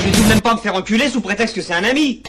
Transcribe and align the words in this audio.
Je 0.00 0.04
vais 0.04 0.12
tout 0.12 0.22
de 0.22 0.28
même 0.28 0.40
pas 0.40 0.54
me 0.54 0.60
faire 0.60 0.76
enculer 0.76 1.08
sous 1.08 1.20
prétexte 1.20 1.56
que 1.56 1.60
c'est 1.60 1.74
un 1.74 1.82
ami 1.82 2.22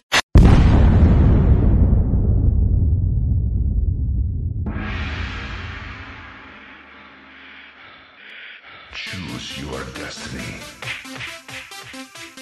Choose 8.92 9.60
your 9.60 9.80
destiny. 9.96 10.60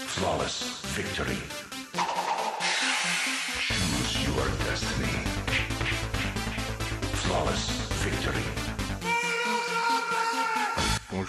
Flawless 0.08 0.82
victory. 0.96 1.67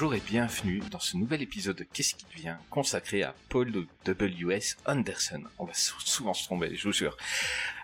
Bonjour 0.01 0.15
et 0.15 0.21
bienvenue 0.21 0.81
dans 0.93 1.01
ce 1.01 1.17
nouvel 1.17 1.43
épisode 1.43 1.75
de 1.75 1.83
Qu'est-ce 1.83 2.15
qui 2.15 2.25
devient 2.33 2.55
consacré 2.71 3.25
à 3.25 3.35
Paul 3.49 3.73
W.S. 4.05 4.77
Anderson. 4.87 5.43
On 5.59 5.65
va 5.65 5.75
sou- 5.75 5.99
souvent 5.99 6.35
se 6.35 6.45
tromper, 6.45 6.77
je 6.77 6.85
vous 6.85 6.93
jure. 6.93 7.17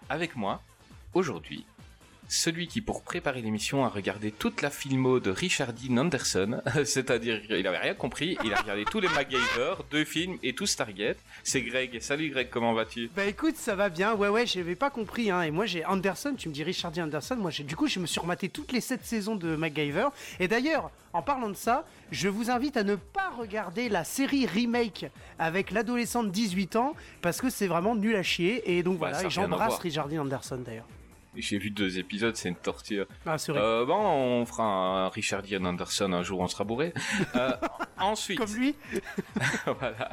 Avec 0.09 0.37
moi, 0.37 0.63
aujourd'hui, 1.13 1.67
celui 2.29 2.67
qui, 2.67 2.81
pour 2.81 3.03
préparer 3.03 3.43
l'émission, 3.43 3.85
a 3.85 3.89
regardé 3.89 4.31
toute 4.33 4.63
la 4.63 4.71
filmo 4.71 5.21
de 5.21 5.31
Richard 5.31 5.73
Dean 5.73 5.97
Anderson, 5.99 6.61
c'est-à-dire 6.85 7.43
qu'il 7.43 7.67
avait 7.67 7.79
rien 7.79 7.95
compris, 7.95 8.37
il 8.45 8.53
a 8.55 8.61
regardé 8.61 8.85
tous 8.85 9.01
les 9.01 9.09
MacGyver, 9.09 9.75
deux 9.91 10.05
films 10.05 10.39
et 10.43 10.53
tout 10.55 10.67
Stargate. 10.67 11.19
C'est 11.43 11.63
Greg. 11.63 12.01
Salut 12.01 12.31
Greg, 12.31 12.49
comment 12.51 12.73
vas-tu? 12.73 13.11
Bah 13.15 13.25
écoute, 13.27 13.57
ça 13.57 13.75
va 13.75 13.89
bien. 13.89 14.15
Ouais, 14.15 14.29
ouais, 14.29 14.47
j'avais 14.47 14.75
pas 14.77 14.91
compris. 14.91 15.31
Hein. 15.31 15.43
Et 15.43 15.51
moi, 15.51 15.67
j'ai 15.67 15.85
Anderson. 15.85 16.35
Tu 16.37 16.49
me 16.49 16.55
dis 16.55 16.63
Richard 16.65 16.91
D. 16.93 17.01
Anderson. 17.03 17.37
Moi, 17.37 17.51
j'ai- 17.51 17.65
du 17.65 17.77
coup, 17.77 17.87
je 17.87 17.99
me 18.01 18.07
suis 18.07 18.21
rematé 18.21 18.49
toutes 18.49 18.73
les 18.73 18.81
7 18.81 19.05
saisons 19.05 19.37
de 19.37 19.57
MacGyver. 19.57 20.09
Et 20.41 20.49
d'ailleurs, 20.49 20.91
en 21.13 21.23
parlant 21.23 21.49
de 21.51 21.55
ça, 21.55 21.85
je 22.11 22.29
vous 22.29 22.51
invite 22.51 22.77
à 22.77 22.83
ne 22.85 22.95
pas 22.97 23.31
regarder 23.39 23.89
la 23.89 24.05
série 24.05 24.47
remake 24.47 25.07
avec 25.39 25.71
l'adolescent 25.71 26.25
de 26.25 26.31
18 26.31 26.77
ans 26.77 26.95
parce 27.23 27.41
que 27.41 27.51
c'est 27.51 27.67
vraiment 27.67 27.95
nul 27.95 28.17
à 28.17 28.23
chier. 28.23 28.77
Et 28.77 28.83
donc 28.83 28.99
Bah, 28.99 29.11
voilà, 29.11 29.27
et 29.27 29.31
j'embrasse. 29.31 29.79
Richard 29.79 30.09
D. 30.09 30.19
Anderson 30.19 30.61
d'ailleurs. 30.65 30.87
J'ai 31.37 31.59
vu 31.59 31.71
deux 31.71 31.99
épisodes, 31.99 32.37
c'est 32.37 32.49
une 32.49 32.55
torture. 32.57 33.07
Ah, 33.27 33.39
c'est 33.39 33.53
vrai. 33.53 33.61
Euh, 33.61 33.85
bon, 33.85 33.97
on 33.97 34.47
fera 34.47 34.65
un 34.65 35.09
Richard 35.09 35.43
Dean 35.43 35.65
Anderson 35.65 36.13
un 36.13 36.23
jour, 36.23 36.41
on 36.41 36.49
sera 36.49 36.65
bourré. 36.65 36.93
Euh, 37.35 37.51
ensuite, 37.99 38.39
Comme 38.39 38.55
lui. 38.55 38.75
voilà. 39.67 40.11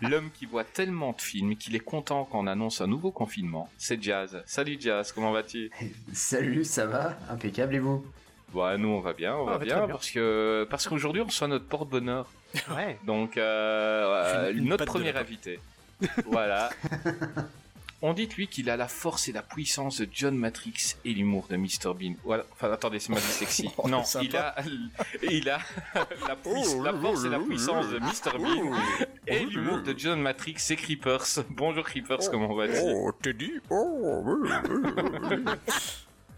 L'homme 0.00 0.30
qui 0.32 0.46
voit 0.46 0.64
tellement 0.64 1.12
de 1.12 1.20
films 1.20 1.56
qu'il 1.56 1.74
est 1.76 1.80
content 1.80 2.24
quand 2.30 2.38
on 2.38 2.46
annonce 2.46 2.80
un 2.80 2.86
nouveau 2.86 3.10
confinement, 3.10 3.68
c'est 3.78 4.02
Jazz. 4.02 4.42
Salut 4.46 4.76
Jazz, 4.80 5.12
comment 5.12 5.32
vas-tu? 5.32 5.70
Salut, 6.12 6.64
ça 6.64 6.86
va? 6.86 7.18
Impeccable 7.28 7.74
et 7.74 7.78
vous? 7.80 8.04
Ouais, 8.54 8.78
nous 8.78 8.88
on 8.88 9.00
va 9.00 9.12
bien, 9.12 9.36
on 9.36 9.46
Ah, 9.46 9.52
va 9.52 9.58
bah, 9.58 9.64
bien, 9.64 9.88
parce 9.88 10.10
que 10.10 10.66
parce 10.70 10.88
qu'aujourd'hui 10.88 11.20
on 11.22 11.26
reçoit 11.26 11.48
notre 11.48 11.66
porte-bonheur. 11.66 12.26
Ouais. 12.74 12.98
Donc 13.04 13.36
euh, 13.36 14.50
Une- 14.52 14.58
une 14.58 14.68
notre 14.70 14.84
premier 14.86 15.14
invité. 15.16 15.60
voilà. 16.26 16.70
On 18.02 18.14
dit 18.14 18.26
de 18.26 18.32
lui 18.34 18.48
qu'il 18.48 18.70
a 18.70 18.78
la 18.78 18.88
force 18.88 19.28
et 19.28 19.32
la 19.32 19.42
puissance 19.42 20.00
de 20.00 20.08
John 20.10 20.34
Matrix 20.34 20.96
et 21.04 21.12
l'humour 21.12 21.46
de 21.50 21.56
Mr 21.56 21.92
Bean. 21.94 22.14
Voilà. 22.24 22.44
Enfin, 22.52 22.72
attendez, 22.72 22.98
c'est 22.98 23.10
ma 23.10 23.20
dyslexie. 23.20 23.68
Oh, 23.76 23.88
non, 23.88 24.02
il 24.22 24.34
a, 24.36 24.54
il 25.30 25.48
a 25.50 25.58
la, 26.26 26.34
puiss- 26.36 26.82
la 26.82 26.94
force 26.94 27.24
et 27.24 27.28
la 27.28 27.38
puissance 27.38 27.88
de 27.90 27.98
Mr 27.98 28.38
Bean 28.38 28.72
et 29.26 29.40
l'humour 29.44 29.82
de 29.82 29.94
John 29.96 30.20
Matrix 30.20 30.56
et 30.70 30.76
Creepers. 30.76 31.44
Bonjour 31.50 31.84
Creepers, 31.84 32.30
comment 32.30 32.54
vas-tu? 32.54 32.80
Oh, 32.82 33.12
Teddy 33.20 33.52
Oh, 33.68 34.24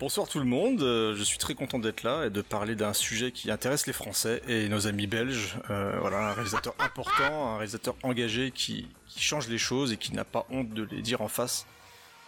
Bonsoir 0.02 0.26
tout 0.26 0.40
le 0.40 0.44
monde, 0.46 0.82
euh, 0.82 1.14
je 1.14 1.22
suis 1.22 1.38
très 1.38 1.54
content 1.54 1.78
d'être 1.78 2.02
là 2.02 2.24
et 2.26 2.30
de 2.30 2.42
parler 2.42 2.74
d'un 2.74 2.92
sujet 2.92 3.30
qui 3.30 3.52
intéresse 3.52 3.86
les 3.86 3.92
Français 3.92 4.42
et 4.48 4.68
nos 4.68 4.88
amis 4.88 5.06
belges. 5.06 5.56
Euh, 5.70 5.96
voilà, 6.00 6.30
un 6.30 6.32
réalisateur 6.32 6.74
important, 6.80 7.52
un 7.54 7.58
réalisateur 7.58 7.94
engagé 8.02 8.50
qui, 8.50 8.88
qui 9.06 9.20
change 9.20 9.46
les 9.46 9.58
choses 9.58 9.92
et 9.92 9.96
qui 9.96 10.12
n'a 10.12 10.24
pas 10.24 10.44
honte 10.50 10.70
de 10.70 10.82
les 10.90 11.02
dire 11.02 11.20
en 11.20 11.28
face. 11.28 11.66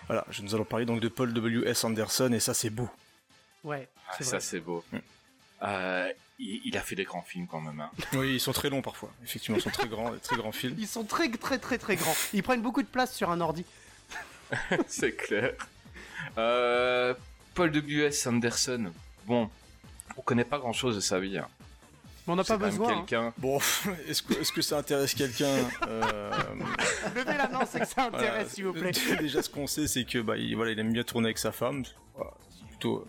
Voilà, 0.07 0.25
je- 0.31 0.43
nous 0.43 0.55
allons 0.55 0.65
parler 0.65 0.85
donc 0.87 1.01
de 1.01 1.09
Paul 1.09 1.33
W.S. 1.33 1.83
Anderson 1.83 2.33
et 2.33 2.39
ça 2.39 2.55
c'est 2.55 2.71
beau. 2.71 2.89
Ouais. 3.65 3.89
Ah, 4.09 4.13
C'est 4.19 4.25
Ça 4.25 4.39
c'est 4.39 4.61
beau. 4.61 4.85
Mm. 4.93 4.99
Euh, 5.65 6.13
il, 6.39 6.61
il 6.67 6.77
a 6.79 6.81
fait 6.81 6.95
des 6.95 7.03
grands 7.03 7.23
films 7.23 7.49
quand 7.49 7.61
même. 7.61 7.81
Hein. 7.81 7.91
Oui, 8.13 8.35
ils 8.35 8.41
sont 8.41 8.53
très 8.53 8.71
longs 8.71 8.83
parfois, 8.83 9.11
effectivement, 9.25 9.59
ils 9.59 9.63
sont 9.63 9.71
très 9.71 9.89
grands, 9.89 10.13
très 10.23 10.37
grands 10.37 10.53
films. 10.53 10.77
Ils 10.79 10.87
sont 10.87 11.03
très, 11.03 11.29
très, 11.29 11.59
très, 11.59 11.79
très 11.79 11.97
grands. 11.97 12.15
Ils 12.35 12.45
prennent 12.45 12.63
beaucoup 12.63 12.83
de 12.83 12.87
place 12.87 13.13
sur 13.17 13.33
un 13.33 13.41
ordi. 13.41 13.65
c'est 14.87 15.17
clair. 15.17 15.55
Euh, 16.39 17.15
Paul 17.55 17.71
W.S. 17.71 18.27
Anderson. 18.27 18.87
Bon, 19.27 19.49
on 20.17 20.23
connaît 20.23 20.45
pas 20.45 20.59
grand 20.59 20.73
chose 20.73 20.97
de 20.97 21.01
sa 21.01 21.19
vie. 21.21 21.39
Hein. 21.39 21.47
Mais 22.27 22.33
on 22.33 22.37
n'a 22.37 22.45
pas 22.45 22.57
besoin. 22.57 22.89
hein. 22.91 22.97
quelqu'un. 23.07 23.33
Bon, 23.39 23.59
est-ce 24.09 24.23
que, 24.23 24.35
est-ce 24.41 24.53
que 24.53 24.63
ça 24.63 24.79
intéresse 24.79 25.15
quelqu'un 25.15 25.55
Euh, 25.89 26.31
Levez 27.15 27.37
la 27.37 27.49
main, 27.49 27.65
c'est 27.67 27.81
que 27.81 27.87
ça 27.87 28.09
Voilà. 28.11 28.17
intéresse, 28.19 28.53
s'il 28.55 28.65
vous 28.67 28.73
plaît. 28.73 28.93
Déjà, 29.21 29.43
ce 29.43 29.51
qu'on 29.51 29.67
sait, 29.67 29.87
c'est 29.87 30.05
que 30.05 30.19
bah, 30.19 30.37
il, 30.37 30.55
voilà, 30.57 30.73
il 30.73 30.79
aime 30.79 30.93
bien 30.93 31.03
tourner 31.05 31.27
avec 31.29 31.39
sa 31.39 31.53
femme. 31.53 31.85
Voilà, 32.15 32.31
c'est 32.51 32.67
plutôt, 32.69 33.07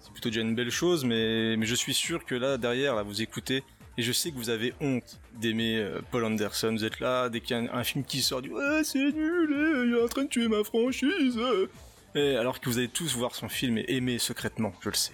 c'est 0.00 0.12
plutôt 0.12 0.30
déjà 0.30 0.40
une 0.40 0.54
belle 0.54 0.70
chose, 0.70 1.04
mais, 1.04 1.56
mais 1.56 1.66
je 1.66 1.74
suis 1.74 1.94
sûr 1.94 2.24
que 2.24 2.34
là, 2.34 2.56
derrière, 2.56 2.94
là, 2.94 3.02
vous 3.02 3.20
écoutez, 3.22 3.62
et 3.98 4.02
je 4.02 4.12
sais 4.12 4.30
que 4.30 4.36
vous 4.36 4.50
avez 4.50 4.72
honte 4.80 5.20
d'aimer 5.34 5.76
euh, 5.78 6.00
Paul 6.10 6.24
Anderson. 6.24 6.70
Vous 6.72 6.84
êtes 6.84 7.00
là, 7.00 7.28
dès 7.28 7.40
qu'il 7.40 7.56
y 7.56 7.60
a 7.60 7.62
un, 7.74 7.78
un 7.78 7.84
film 7.84 8.04
qui 8.04 8.22
sort, 8.22 8.40
du 8.42 8.50
ouais, 8.50 8.84
c'est 8.84 8.98
nul, 8.98 9.50
eh, 9.52 9.86
il 9.88 9.94
est 9.94 10.02
en 10.02 10.08
train 10.08 10.24
de 10.24 10.28
tuer 10.28 10.48
ma 10.48 10.64
franchise. 10.64 11.36
euh. 11.38 11.66
Et 12.16 12.36
alors 12.36 12.60
que 12.60 12.68
vous 12.68 12.78
allez 12.78 12.88
tous 12.88 13.14
voir 13.16 13.34
son 13.34 13.48
film 13.48 13.78
et 13.78 13.84
aimer 13.88 14.18
secrètement, 14.18 14.72
je 14.80 14.88
le 14.88 14.94
sais. 14.94 15.12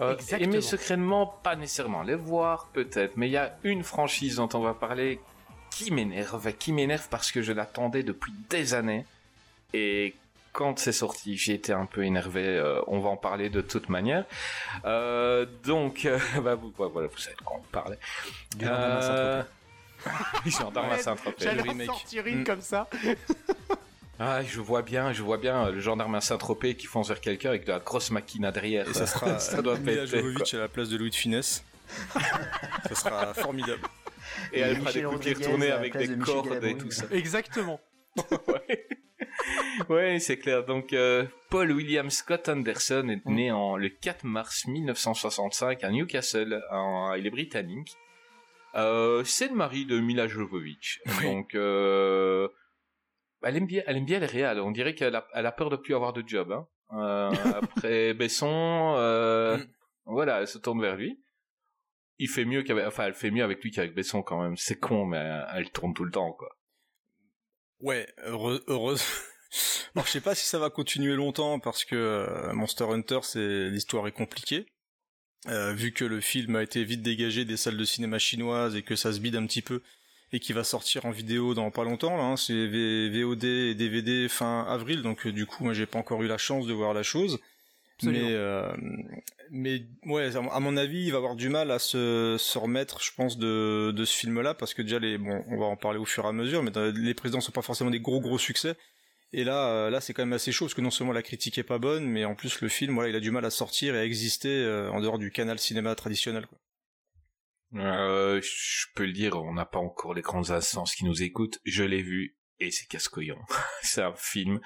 Euh, 0.00 0.14
Exactement. 0.14 0.52
aimer 0.52 0.60
secrètement, 0.62 1.26
pas 1.26 1.56
nécessairement. 1.56 2.02
Les 2.02 2.14
voir, 2.14 2.68
peut-être. 2.72 3.16
Mais 3.16 3.28
il 3.28 3.32
y 3.32 3.36
a 3.36 3.56
une 3.62 3.82
franchise 3.84 4.36
dont 4.36 4.48
on 4.54 4.60
va 4.60 4.74
parler 4.74 5.20
qui 5.70 5.90
m'énerve. 5.90 6.52
Qui 6.54 6.72
m'énerve 6.72 7.08
parce 7.10 7.30
que 7.32 7.42
je 7.42 7.52
l'attendais 7.52 8.02
depuis 8.02 8.32
des 8.50 8.74
années. 8.74 9.06
Et 9.74 10.14
quand 10.52 10.78
c'est 10.78 10.92
sorti, 10.92 11.36
j'ai 11.36 11.54
été 11.54 11.72
un 11.72 11.86
peu 11.86 12.04
énervé. 12.04 12.42
euh, 12.46 12.80
on 12.86 13.00
va 13.00 13.08
en 13.10 13.16
parler 13.18 13.48
de 13.50 13.60
toute 13.60 13.88
manière. 13.90 14.24
Euh, 14.86 15.44
donc, 15.64 16.04
euh, 16.06 16.18
bah, 16.42 16.54
vous, 16.54 16.72
ouais, 16.78 16.88
voilà, 16.90 17.08
vous 17.08 17.18
savez 17.18 17.36
de 17.36 17.42
quoi 17.42 17.56
on 17.58 17.72
parlait. 17.72 17.98
Du 18.56 18.64
Gendarme 18.64 18.90
à 18.92 19.02
Saint-Tropez. 19.02 20.50
Gendarme 20.50 20.90
à 20.92 20.98
Saint-Tropez. 20.98 21.44
J'allais 21.44 21.84
sortir 21.86 22.26
une 22.26 22.40
Mm. 22.40 22.44
comme 22.44 22.60
ça. 22.62 22.88
Ah, 24.18 24.42
je 24.42 24.60
vois 24.60 24.82
bien, 24.82 25.12
je 25.12 25.22
vois 25.22 25.36
bien 25.36 25.66
euh, 25.66 25.72
le 25.72 25.80
gendarme 25.80 26.14
à 26.14 26.20
Saint-Tropez 26.20 26.74
qui 26.74 26.86
fonce 26.86 27.08
vers 27.08 27.20
quelqu'un 27.20 27.50
avec 27.50 27.64
de 27.66 27.72
la 27.72 27.80
grosse 27.80 28.10
machine 28.10 28.50
derrière. 28.52 28.88
Et 28.88 28.94
ça 28.94 29.06
sera 29.06 29.38
ça 29.38 29.60
doit 29.62 29.78
Mila 29.78 30.02
péter, 30.02 30.10
quoi. 30.10 30.20
Jovovich 30.20 30.54
à 30.54 30.58
la 30.58 30.68
place 30.68 30.88
de 30.88 30.96
Louis 30.96 31.10
de 31.10 31.14
Finesse. 31.14 31.64
ça 32.88 32.94
sera 32.94 33.34
formidable. 33.34 33.82
Et 34.52 34.60
elle 34.60 34.76
fera 34.76 34.92
des 34.92 35.04
Rodriguez 35.04 35.34
retournés 35.44 35.70
avec 35.70 35.96
des 35.96 36.08
de 36.08 36.22
cordes 36.24 36.64
et 36.64 36.76
tout 36.76 36.90
ça. 36.90 37.04
Exactement. 37.12 37.80
ouais, 38.48 38.86
Ouais, 39.90 40.18
c'est 40.18 40.38
clair. 40.38 40.64
Donc, 40.64 40.92
euh, 40.94 41.26
Paul 41.50 41.70
William 41.72 42.08
Scott 42.10 42.48
Anderson 42.48 43.08
est 43.10 43.26
né 43.26 43.52
en 43.52 43.76
le 43.76 43.88
4 43.90 44.24
mars 44.24 44.66
1965 44.66 45.84
à 45.84 45.90
Newcastle. 45.90 46.62
en- 46.70 47.12
il 47.14 47.26
est 47.26 47.30
britannique. 47.30 47.96
Euh, 48.74 49.22
c'est 49.24 49.48
le 49.48 49.54
mari 49.54 49.84
de 49.86 49.98
Mila 50.00 50.26
Jovovich. 50.26 51.00
Oui. 51.06 51.24
Donc, 51.24 51.54
euh, 51.54 52.48
elle 53.48 53.56
aime 53.56 53.66
bien, 53.66 53.82
elle 53.86 53.96
aime 53.96 54.04
bien 54.04 54.18
les 54.18 54.26
réals. 54.26 54.60
On 54.60 54.70
dirait 54.70 54.94
qu'elle 54.94 55.14
a, 55.14 55.26
elle 55.34 55.46
a 55.46 55.52
peur 55.52 55.70
de 55.70 55.76
plus 55.76 55.94
avoir 55.94 56.12
de 56.12 56.22
job. 56.26 56.52
Hein. 56.52 56.66
Euh, 56.92 57.30
après 57.62 58.14
Besson, 58.14 58.94
euh, 58.96 59.56
Mm. 59.58 59.66
voilà, 60.06 60.40
elle 60.40 60.48
se 60.48 60.58
tourne 60.58 60.80
vers 60.80 60.96
lui. 60.96 61.20
Il 62.18 62.28
fait 62.28 62.44
mieux 62.44 62.62
qu'avec, 62.62 62.86
enfin, 62.86 63.04
elle 63.06 63.14
fait 63.14 63.30
mieux 63.30 63.44
avec 63.44 63.62
lui 63.62 63.70
qu'avec 63.70 63.94
Besson 63.94 64.22
quand 64.22 64.42
même. 64.42 64.56
C'est 64.56 64.78
con, 64.78 65.04
mais 65.04 65.40
elle 65.54 65.70
tourne 65.70 65.94
tout 65.94 66.04
le 66.04 66.10
temps, 66.10 66.32
quoi. 66.32 66.48
Ouais, 67.80 68.06
heureux, 68.24 68.64
heureuse. 68.68 69.02
Alors 69.94 70.06
je 70.06 70.12
sais 70.12 70.20
pas 70.20 70.34
si 70.34 70.44
ça 70.44 70.58
va 70.58 70.70
continuer 70.70 71.14
longtemps 71.14 71.58
parce 71.60 71.84
que 71.84 71.94
euh, 71.96 72.52
Monster 72.52 72.84
Hunter, 72.84 73.20
c'est 73.22 73.68
l'histoire 73.70 74.06
est 74.06 74.12
compliquée. 74.12 74.66
Vu 75.48 75.92
que 75.92 76.04
le 76.04 76.20
film 76.20 76.56
a 76.56 76.62
été 76.64 76.82
vite 76.82 77.02
dégagé 77.02 77.44
des 77.44 77.56
salles 77.56 77.76
de 77.76 77.84
cinéma 77.84 78.18
chinoises 78.18 78.74
et 78.74 78.82
que 78.82 78.96
ça 78.96 79.12
se 79.12 79.20
bide 79.20 79.36
un 79.36 79.46
petit 79.46 79.62
peu 79.62 79.80
et 80.32 80.40
qui 80.40 80.52
va 80.52 80.64
sortir 80.64 81.06
en 81.06 81.10
vidéo 81.10 81.54
dans 81.54 81.70
pas 81.70 81.84
longtemps 81.84 82.16
là, 82.16 82.24
hein, 82.24 82.36
c'est 82.36 82.66
VOD 83.08 83.44
et 83.44 83.74
DVD 83.74 84.28
fin 84.28 84.64
avril 84.68 85.02
donc 85.02 85.26
euh, 85.26 85.32
du 85.32 85.46
coup 85.46 85.64
moi 85.64 85.72
j'ai 85.72 85.86
pas 85.86 85.98
encore 85.98 86.22
eu 86.22 86.26
la 86.26 86.38
chance 86.38 86.66
de 86.66 86.72
voir 86.72 86.94
la 86.94 87.02
chose. 87.02 87.38
Absolument. 87.98 88.26
Mais, 88.26 88.34
euh, 88.34 88.72
mais 89.50 89.82
ouais, 90.04 90.30
à 90.36 90.60
mon 90.60 90.76
avis, 90.76 91.04
il 91.06 91.12
va 91.12 91.16
avoir 91.16 91.34
du 91.34 91.48
mal 91.48 91.70
à 91.70 91.78
se, 91.78 92.36
se 92.38 92.58
remettre, 92.58 93.02
je 93.02 93.10
pense, 93.16 93.38
de, 93.38 93.90
de 93.90 94.04
ce 94.04 94.14
film-là, 94.14 94.52
parce 94.52 94.74
que 94.74 94.82
déjà, 94.82 94.98
les, 94.98 95.16
bon, 95.16 95.42
on 95.48 95.56
va 95.58 95.64
en 95.64 95.76
parler 95.76 95.98
au 95.98 96.04
fur 96.04 96.24
et 96.24 96.28
à 96.28 96.32
mesure, 96.32 96.62
mais 96.62 96.70
dans- 96.70 96.92
les 96.94 97.14
présidents 97.14 97.40
sont 97.40 97.52
pas 97.52 97.62
forcément 97.62 97.90
des 97.90 98.00
gros 98.00 98.20
gros 98.20 98.36
succès. 98.38 98.74
Et 99.32 99.44
là, 99.44 99.68
euh, 99.68 99.88
là, 99.90 100.02
c'est 100.02 100.12
quand 100.12 100.22
même 100.22 100.34
assez 100.34 100.52
chaud, 100.52 100.66
parce 100.66 100.74
que 100.74 100.82
non 100.82 100.90
seulement 100.90 101.14
la 101.14 101.22
critique 101.22 101.56
est 101.56 101.62
pas 101.62 101.78
bonne, 101.78 102.04
mais 102.06 102.26
en 102.26 102.34
plus 102.34 102.60
le 102.60 102.68
film, 102.68 102.92
voilà, 102.94 103.08
il 103.08 103.16
a 103.16 103.20
du 103.20 103.30
mal 103.30 103.46
à 103.46 103.50
sortir 103.50 103.94
et 103.94 103.98
à 104.00 104.04
exister 104.04 104.50
euh, 104.50 104.90
en 104.90 105.00
dehors 105.00 105.18
du 105.18 105.30
canal 105.30 105.58
cinéma 105.58 105.94
traditionnel. 105.94 106.46
Quoi. 106.46 106.58
Euh, 107.74 108.40
je 108.42 108.86
peux 108.94 109.04
le 109.04 109.12
dire, 109.12 109.36
on 109.36 109.52
n'a 109.54 109.66
pas 109.66 109.78
encore 109.78 110.14
les 110.14 110.22
grandes 110.22 110.50
instances 110.50 110.94
qui 110.94 111.04
nous 111.04 111.22
écoutent. 111.22 111.58
Je 111.64 111.82
l'ai 111.84 112.02
vu 112.02 112.36
et 112.60 112.70
c'est 112.70 112.86
casse-couillon. 112.86 113.38
c'est 113.82 114.02
un 114.02 114.14
film. 114.14 114.60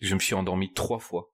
Je 0.00 0.14
me 0.14 0.20
suis 0.20 0.34
endormi 0.34 0.72
trois 0.72 0.98
fois. 0.98 1.30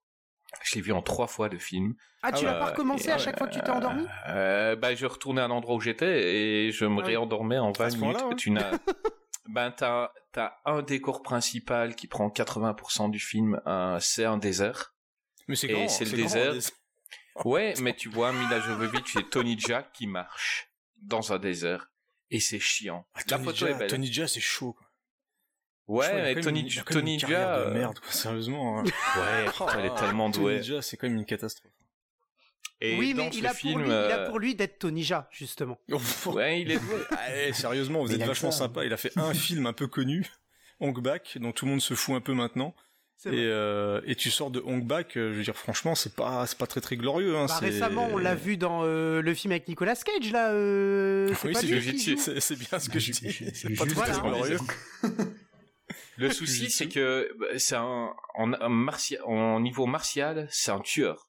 Je 0.64 0.74
l'ai 0.76 0.80
vu 0.80 0.92
en 0.92 1.02
trois 1.02 1.26
fois 1.26 1.48
le 1.48 1.58
film. 1.58 1.94
Ah, 2.22 2.30
tu 2.32 2.44
l'as 2.44 2.54
pas 2.54 2.66
recommencé 2.66 3.10
à 3.10 3.18
chaque 3.18 3.36
fois 3.38 3.48
que 3.48 3.54
tu 3.54 3.60
t'es 3.60 3.70
endormi? 3.70 4.06
euh, 4.28 4.76
bah, 4.76 4.94
je 4.94 5.06
retournais 5.06 5.40
à 5.42 5.48
l'endroit 5.48 5.74
où 5.76 5.80
j'étais 5.80 6.34
et 6.34 6.70
je 6.72 6.84
me 6.84 7.02
Ah 7.02 7.06
réendormais 7.06 7.58
en 7.58 7.72
20 7.72 7.90
ce 7.90 7.96
minutes. 7.96 8.22
ouais. 8.22 8.36
Tu 8.36 8.50
n'as, 8.52 8.70
ben, 9.48 9.72
t'as, 9.72 10.12
t'as 10.30 10.52
un 10.64 10.82
décor 10.82 11.22
principal 11.22 11.96
qui 11.96 12.06
prend 12.06 12.28
80% 12.28 13.10
du 13.10 13.18
film, 13.18 13.60
un- 13.66 13.98
c'est 13.98 14.24
un 14.24 14.38
désert. 14.38 14.94
Mais 15.48 15.56
c'est 15.56 15.68
Et 15.68 15.72
grand, 15.72 15.88
c'est 15.88 16.04
le 16.04 16.10
grand, 16.12 16.22
désert. 16.22 16.50
un 16.50 16.54
désert. 16.54 16.72
Ouais, 17.44 17.74
mais 17.80 17.94
tu 17.96 18.08
vois 18.08 18.32
Mila 18.32 18.60
Jovovich 18.60 19.16
et 19.16 19.24
Tony 19.24 19.58
Jaa 19.58 19.82
qui 19.82 20.06
marchent 20.06 20.68
dans 21.02 21.32
un 21.32 21.38
désert 21.38 21.90
et 22.30 22.40
c'est 22.40 22.58
chiant. 22.58 23.06
La 23.16 23.22
Tony 23.24 23.44
photo 23.44 23.56
Jaa, 23.58 23.68
est 23.70 23.74
belle. 23.78 23.90
Tony 23.90 24.12
Jaa, 24.12 24.26
c'est 24.28 24.40
chaud. 24.40 24.72
Quoi. 24.72 24.86
Ouais, 25.88 26.34
mais 26.34 26.40
Tony, 26.40 26.60
une- 26.60 26.84
Tony 26.84 27.18
Jaa, 27.18 27.58
euh, 27.58 27.74
merde, 27.74 27.98
quoi, 27.98 28.10
sérieusement. 28.12 28.78
hein. 28.80 28.84
ouais, 29.16 29.52
elle 29.78 29.86
est 29.86 29.94
tellement 29.96 30.30
douée. 30.30 30.54
Tony 30.56 30.64
Jaa, 30.66 30.82
c'est 30.82 30.96
quand 30.96 31.08
même 31.08 31.18
une 31.18 31.26
catastrophe. 31.26 31.72
Et 32.80 32.96
Oui, 32.98 33.14
dans 33.14 33.24
mais 33.26 33.32
ce 33.32 33.38
il 33.38 33.46
a, 33.46 33.54
film, 33.54 33.72
pour 33.74 33.82
lui, 33.82 33.88
il 33.90 34.12
a 34.12 34.26
pour 34.28 34.38
lui 34.40 34.54
d'être 34.54 34.78
Tony 34.78 35.04
Jaa, 35.04 35.28
justement. 35.30 35.78
ouais, 36.26 36.62
il 36.62 36.70
est 36.72 36.78
doué. 36.78 37.00
Allez, 37.10 37.52
sérieusement, 37.52 38.00
vous 38.02 38.08
Mais 38.08 38.14
êtes 38.14 38.24
vachement 38.24 38.50
ça, 38.50 38.64
hein. 38.64 38.68
sympa. 38.68 38.84
Il 38.84 38.92
a 38.92 38.96
fait 38.96 39.16
un 39.16 39.34
film 39.34 39.66
un 39.66 39.72
peu 39.72 39.86
connu, 39.86 40.26
Hong 40.80 40.98
Bak, 41.00 41.38
dont 41.38 41.52
tout 41.52 41.64
le 41.66 41.72
monde 41.72 41.80
se 41.82 41.94
fout 41.94 42.14
un 42.16 42.20
peu 42.20 42.32
maintenant. 42.34 42.74
Et, 43.26 43.30
euh, 43.46 44.00
et 44.06 44.14
tu 44.16 44.30
sors 44.30 44.50
de 44.50 44.60
Hong 44.64 44.84
Bak, 44.84 45.12
je 45.14 45.20
veux 45.20 45.42
dire, 45.42 45.54
franchement, 45.56 45.94
c'est 45.94 46.14
pas, 46.16 46.44
c'est 46.46 46.58
pas 46.58 46.66
très 46.66 46.80
très 46.80 46.96
glorieux. 46.96 47.36
Hein, 47.36 47.46
Bah, 47.48 47.56
c'est- 47.60 47.66
récemment, 47.66 48.08
on 48.12 48.18
l'a 48.18 48.34
vu 48.34 48.56
dans 48.56 48.82
euh, 48.84 49.22
le 49.22 49.34
film 49.34 49.52
avec 49.52 49.68
Nicolas 49.68 49.94
Cage, 49.96 50.32
là. 50.32 50.50
euh, 50.52 51.28
c'est 51.34 51.46
Oui, 51.48 51.52
pas 51.54 51.60
c'est 51.60 51.66
bien 51.66 52.78
ce 52.78 52.88
que 52.88 52.98
je 52.98 53.12
dis. 53.12 53.32
C'est 53.54 53.74
pas 53.76 53.84
Juste 53.84 53.96
très 53.96 54.12
Voilà. 54.12 54.20
glorieux. 54.38 54.58
Le 56.18 56.30
souci, 56.30 56.70
c'est 56.70 56.88
que 56.88 57.34
bah, 57.38 57.46
c'est 57.58 57.74
un, 57.76 58.12
en, 58.34 58.52
en 58.52 58.68
martia- 58.68 59.24
en 59.26 59.60
niveau 59.60 59.86
martial, 59.86 60.46
c'est 60.50 60.70
un 60.70 60.80
tueur. 60.80 61.28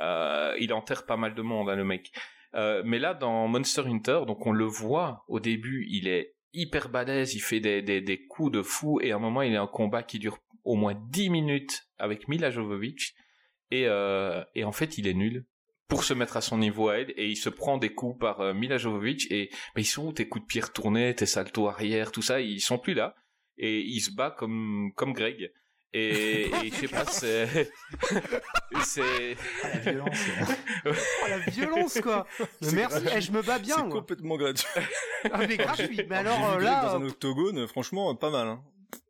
Euh, 0.00 0.54
il 0.58 0.72
enterre 0.72 1.04
pas 1.06 1.16
mal 1.16 1.34
de 1.34 1.42
monde, 1.42 1.68
hein, 1.68 1.76
le 1.76 1.84
mec. 1.84 2.12
Euh, 2.54 2.82
mais 2.84 2.98
là, 2.98 3.14
dans 3.14 3.46
Monster 3.48 3.82
Hunter, 3.86 4.20
donc 4.26 4.46
on 4.46 4.52
le 4.52 4.64
voit 4.64 5.24
au 5.28 5.38
début, 5.40 5.86
il 5.88 6.08
est 6.08 6.34
hyper 6.54 6.88
balèze, 6.88 7.34
il 7.34 7.40
fait 7.40 7.60
des, 7.60 7.82
des, 7.82 8.00
des 8.00 8.26
coups 8.26 8.52
de 8.52 8.62
fou, 8.62 9.00
et 9.00 9.12
à 9.12 9.16
un 9.16 9.18
moment, 9.18 9.42
il 9.42 9.52
y 9.52 9.56
a 9.56 9.62
un 9.62 9.66
combat 9.66 10.02
qui 10.02 10.18
dure 10.18 10.38
au 10.64 10.76
moins 10.76 10.94
10 11.10 11.30
minutes 11.30 11.82
avec 11.98 12.28
Mila 12.28 12.50
Jovovich, 12.50 13.14
et, 13.70 13.86
euh, 13.86 14.42
et 14.54 14.64
en 14.64 14.72
fait, 14.72 14.98
il 14.98 15.06
est 15.06 15.14
nul 15.14 15.46
pour 15.88 16.04
se 16.04 16.14
mettre 16.14 16.36
à 16.36 16.40
son 16.40 16.58
niveau 16.58 16.88
à 16.88 16.98
elle, 16.98 17.12
et 17.16 17.28
il 17.28 17.36
se 17.36 17.48
prend 17.48 17.76
des 17.78 17.92
coups 17.92 18.18
par 18.18 18.40
euh, 18.40 18.54
Mila 18.54 18.78
Jovovich, 18.78 19.26
et 19.30 19.50
mais 19.76 19.82
ils 19.82 19.86
sont 19.86 20.06
où 20.08 20.12
tes 20.12 20.28
coups 20.28 20.44
de 20.44 20.46
pied 20.46 20.60
retournés, 20.60 21.14
tes 21.14 21.26
saltos 21.26 21.68
arrière, 21.68 22.12
tout 22.12 22.22
ça, 22.22 22.40
ils 22.40 22.60
sont 22.60 22.78
plus 22.78 22.94
là 22.94 23.14
et 23.58 23.80
il 23.80 24.00
se 24.00 24.10
bat 24.10 24.30
comme 24.30 24.92
comme 24.96 25.12
Greg 25.12 25.52
et, 25.92 26.46
et 26.64 26.70
je 26.70 26.74
sais 26.74 26.88
pas 26.88 27.04
c'est 27.04 27.70
c'est 28.82 29.36
Ah, 29.62 29.68
la 29.74 29.78
violence. 29.80 30.26
là. 30.28 30.46
Oh, 30.86 31.28
la 31.28 31.38
violence, 31.38 32.00
quoi. 32.00 32.26
Mais 32.62 32.72
merci, 32.72 33.04
eh, 33.14 33.20
je 33.20 33.30
me 33.30 33.42
bats 33.42 33.58
bien, 33.58 33.76
C'est 33.76 33.88
complètement 33.90 34.36
gratuit. 34.38 34.66
Ah, 35.30 35.46
mais 35.46 35.56
gratuit. 35.58 36.00
Mais 36.08 36.16
alors 36.16 36.52
euh, 36.52 36.60
là. 36.60 36.82
dans 36.86 36.96
un 36.96 37.02
euh, 37.02 37.08
octogone, 37.08 37.66
franchement, 37.68 38.14
pas 38.14 38.30
mal. 38.30 38.48
Hein. 38.48 38.64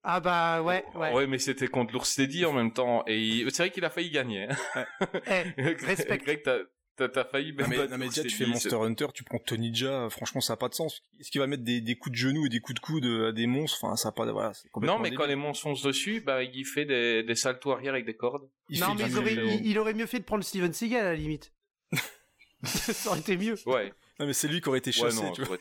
Ah, 0.05 0.21
bah 0.21 0.63
ouais, 0.63 0.85
ouais. 0.95 1.13
ouais. 1.13 1.27
mais 1.27 1.39
c'était 1.39 1.69
contre 1.69 1.93
l'ours 1.93 2.15
Teddy 2.15 2.45
en 2.45 2.53
même 2.53 2.73
temps 2.73 3.05
et 3.07 3.19
il- 3.21 3.51
c'est 3.51 3.63
vrai 3.65 3.71
qu'il 3.71 3.85
a 3.85 3.91
failli 3.91 4.11
gagner 4.11 4.49
hein. 4.49 4.85
Eh, 5.27 5.75
Respect. 5.87 6.19
Greg 6.19 6.43
t'as 6.43 7.25
failli 7.25 7.53
Non 7.53 7.67
même 7.67 7.71
mais, 7.71 7.77
non, 7.89 7.99
mais 7.99 8.05
l'ours 8.05 8.15
déjà 8.17 8.29
tu 8.29 8.35
fais 8.37 8.47
Monster 8.47 8.77
Hunter, 8.77 9.07
tu 9.15 9.25
prends 9.25 9.39
Tony 9.39 9.75
Jaa, 9.75 10.09
franchement 10.11 10.41
ça 10.41 10.53
a 10.53 10.57
pas 10.57 10.69
de 10.69 10.75
sens. 10.75 11.03
Est-ce 11.19 11.31
qu'il 11.33 11.41
va 11.41 11.47
mettre 11.49 11.65
des, 11.65 11.81
des 11.81 11.97
coups 11.97 12.13
de 12.13 12.17
genoux 12.17 12.47
et 12.47 12.49
des 12.49 12.61
coups 12.61 12.81
de 12.81 12.85
coude 12.85 13.05
à 13.07 13.33
des 13.33 13.47
monstres? 13.47 13.79
Enfin 13.83 13.97
ça 13.97 14.09
a 14.09 14.13
pas 14.13 14.25
de... 14.27 14.31
Voilà, 14.31 14.53
c'est 14.55 14.63
c'est- 14.63 14.69
complètement 14.71 14.99
non 14.99 15.03
mais 15.03 15.11
quand 15.13 15.27
les 15.27 15.35
monstres 15.37 15.63
foncent 15.63 15.83
dessus 15.83 16.21
bah 16.21 16.43
il 16.45 16.65
fait 16.65 16.85
des, 16.85 17.23
des 17.25 17.35
saltos 17.35 17.73
arrière 17.73 17.93
avec 17.95 18.05
des 18.05 18.15
cordes 18.15 18.49
Il 18.69 18.79
non, 18.81 18.95
mais 18.95 19.05
il 19.09 19.19
aurait, 19.19 19.35
il, 19.35 19.67
il 19.67 19.79
aurait 19.79 19.95
mieux 19.95 20.07
fait 20.07 20.19
de 20.21 20.25
prendre 20.25 20.45
Steven 20.45 20.73
Seagal 20.73 21.01
à 21.07 21.11
la 21.11 21.15
limite. 21.17 21.53
ça 22.63 23.11
aurait 23.11 23.21
été 23.21 23.37
mieux. 23.37 23.57
ouais 23.67 23.93
Non 24.21 24.27
mais 24.27 24.33
c'est 24.33 24.47
lui 24.47 24.61
qui 24.61 24.69
aurait 24.69 24.79
été 24.79 24.91
ouais 24.91 25.11
chassé, 25.11 25.23
non 25.23 25.33
tu 25.33 25.43
vois. 25.43 25.59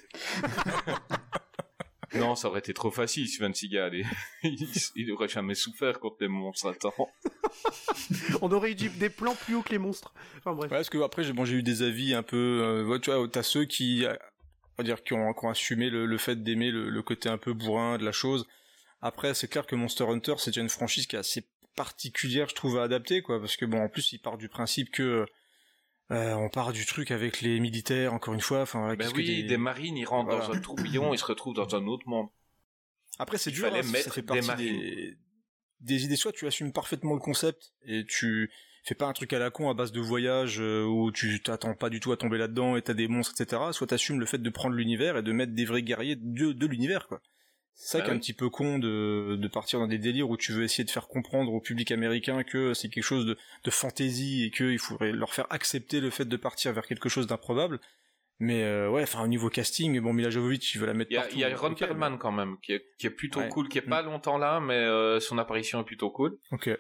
Non 2.16 2.36
ça 2.36 2.48
aurait 2.50 2.60
été 2.60 2.74
trop 2.74 2.92
facile 2.92 3.28
Steven 3.28 3.54
Seagal 3.54 3.96
et- 3.96 4.06
il, 4.44 4.68
il 4.96 5.12
aurait 5.12 5.28
jamais 5.28 5.56
souffert 5.56 6.00
contre 6.00 6.18
les 6.22 6.28
monstres 6.28 6.68
attends 6.70 7.10
On 8.42 8.52
aurait 8.52 8.72
eu 8.72 8.76
des 8.76 9.10
plans 9.10 9.36
plus 9.36 9.56
hauts 9.56 9.62
que 9.62 9.72
les 9.72 9.78
monstres. 9.78 10.14
Enfin 10.40 10.54
bref. 10.54 10.72
Ouais, 10.72 10.78
parce 10.78 10.90
que 10.90 10.98
après 11.04 11.24
j'ai 11.24 11.34
bon, 11.34 11.46
j'ai 11.46 11.56
eu 11.56 11.64
des 11.64 11.82
avis 11.84 12.14
un 12.14 12.24
peu... 12.24 12.38
Euh, 12.64 12.86
ouais, 12.86 13.00
tu 13.00 13.12
vois, 13.12 13.28
t'as 13.28 13.44
ceux 13.44 13.66
qui... 13.66 14.06
euh, 14.06 14.14
On 14.78 14.82
va 14.82 14.84
dire 14.84 15.04
qui 15.04 15.14
ont, 15.14 15.34
qui 15.34 15.46
ont 15.46 15.50
assumé 15.50 15.90
le, 15.90 16.06
le 16.06 16.18
fait 16.18 16.42
d'aimer 16.42 16.72
le, 16.72 16.90
le 16.90 17.02
côté 17.04 17.30
un 17.30 17.38
peu 17.38 17.54
bourrin 17.54 17.98
de 17.98 18.06
la 18.06 18.12
chose. 18.12 18.46
Après 19.02 19.34
c'est 19.34 19.48
clair 19.48 19.66
que 19.66 19.76
Monster 19.76 20.06
Hunter 20.06 20.36
c'est 20.38 20.52
déjà 20.52 20.62
une 20.62 20.70
franchise 20.70 21.08
qui 21.08 21.16
est 21.16 21.20
assez 21.20 21.46
particulière 21.76 22.50
je 22.50 22.56
trouve 22.56 22.78
à 22.80 22.84
adapter 22.84 23.22
quoi 23.22 23.40
parce 23.40 23.56
que 23.56 23.66
bon 23.66 23.80
en 23.82 23.88
plus 23.90 24.12
il 24.12 24.20
part 24.20 24.38
du 24.38 24.50
principe 24.50 24.92
que 24.92 25.26
euh, 26.12 26.34
on 26.36 26.50
part 26.50 26.74
du 26.74 26.86
truc 26.86 27.10
avec 27.12 27.42
les 27.42 27.60
militaires 27.60 28.14
encore 28.14 28.34
une 28.34 28.42
fois 28.42 28.62
enfin 28.62 28.90
Ben 28.90 28.98
qu'est-ce 28.98 29.12
que 29.12 29.18
oui, 29.18 29.26
des- 29.26 29.44
des 29.44 29.58
marines, 29.58 29.98
ils 29.98 30.06
rentrent 30.06 30.30
dans 30.30 30.52
un 30.52 30.60
tourbillon, 30.60 31.14
ils 31.14 31.18
se 31.18 31.26
retrouvent 31.26 31.56
dans 31.56 31.76
un 31.76 31.86
autre 31.88 32.08
monde. 32.08 32.28
Après, 33.20 33.38
c'est 33.38 33.52
dur, 33.52 33.68
hein, 33.74 33.82
ça 33.84 33.92
mettre 33.92 34.14
fait 34.14 34.22
des 34.22 34.28
partie 34.28 34.48
marines. 34.48 34.80
des... 34.80 35.18
des 35.82 36.06
idées. 36.06 36.16
Soit 36.16 36.32
tu 36.32 36.48
assumes 36.48 36.72
parfaitement 36.74 37.14
le 37.14 37.20
concept 37.20 37.74
et 37.86 38.06
tu 38.06 38.52
fais 38.84 38.96
pas 38.96 39.06
un 39.08 39.14
truc 39.14 39.32
à 39.34 39.40
la 39.40 39.52
con 39.52 39.70
à 39.70 39.74
base 39.74 39.92
de 39.92 40.00
voyage 40.02 40.60
euh, 40.60 40.84
où 40.84 41.12
tu 41.12 41.42
t'attends 41.44 41.76
pas 41.76 41.90
du 41.90 42.00
tout 42.00 42.12
à 42.12 42.18
tomber 42.18 42.38
là-dedans 42.40 42.76
et 42.78 42.82
t'as 42.82 42.94
des 42.96 43.08
monstres, 43.08 43.40
etc. 43.40 43.62
Soit 43.72 43.88
t'assumes 43.88 44.20
le 44.20 44.26
fait 44.26 44.40
de 44.40 44.50
prendre 44.50 44.76
l'univers 44.76 45.18
et 45.18 45.22
de 45.24 45.32
mettre 45.32 45.54
des 45.54 45.66
vrais 45.66 45.84
guerriers 45.84 46.16
de, 46.16 46.52
de 46.52 46.66
l'univers, 46.68 47.08
quoi. 47.08 47.22
C'est 47.74 47.98
ça 47.98 47.98
Bah 48.00 48.06
qui 48.06 48.12
est 48.12 48.14
un 48.14 48.20
petit 48.20 48.34
peu 48.34 48.50
con 48.50 48.78
de, 48.80 49.36
de 49.40 49.48
partir 49.48 49.80
dans 49.80 49.88
des 49.88 49.98
délires 49.98 50.30
où 50.30 50.38
tu 50.38 50.52
veux 50.52 50.64
essayer 50.64 50.84
de 50.84 50.92
faire 50.92 51.08
comprendre 51.08 51.52
au 51.54 51.60
public 51.62 51.92
américain 51.92 52.44
que 52.44 52.74
c'est 52.74 52.90
quelque 52.90 53.04
chose 53.04 53.26
de, 53.26 53.38
de 53.64 53.72
fantaisie 53.72 54.46
et 54.46 54.52
qu'il 54.52 54.78
faudrait 54.80 55.12
leur 55.12 55.34
faire 55.34 55.48
accepter 55.50 56.00
le 56.00 56.10
fait 56.10 56.26
de 56.26 56.38
partir 56.38 56.74
vers 56.74 56.86
quelque 56.86 57.10
chose 57.10 57.28
d'improbable. 57.28 57.80
Mais 58.40 58.64
euh, 58.64 58.90
ouais, 58.90 59.04
enfin 59.04 59.24
au 59.24 59.28
niveau 59.28 59.50
casting, 59.50 60.00
bon 60.00 60.14
Mila 60.14 60.30
Jovovich, 60.32 60.74
il 60.74 60.80
veut 60.82 60.88
la 60.88 60.94
mettre 60.96 61.12
Il 61.12 61.14
y 61.14 61.18
a, 61.18 61.22
partout. 61.22 61.36
il 61.36 61.40
y 61.42 61.44
a 61.44 61.56
Ron 61.56 61.72
ok, 61.72 61.78
Perlman 61.80 62.18
quand 62.18 62.32
même, 62.32 62.58
qui 62.64 62.74
est, 62.74 62.84
qui 62.98 63.06
est 63.08 63.12
plutôt 63.12 63.40
Ouais. 63.40 63.50
cool, 63.50 63.70
qui 63.70 63.78
est 63.78 63.86
Mm. 63.86 63.90
pas 63.90 64.02
longtemps 64.02 64.38
là, 64.40 64.60
mais 64.60 64.74
euh, 64.76 65.20
son 65.20 65.38
apparition 65.38 65.82
est 65.82 65.86
plutôt 65.86 66.10
cool. 66.10 66.38
Ok. 66.52 66.68
Euh, 66.68 66.78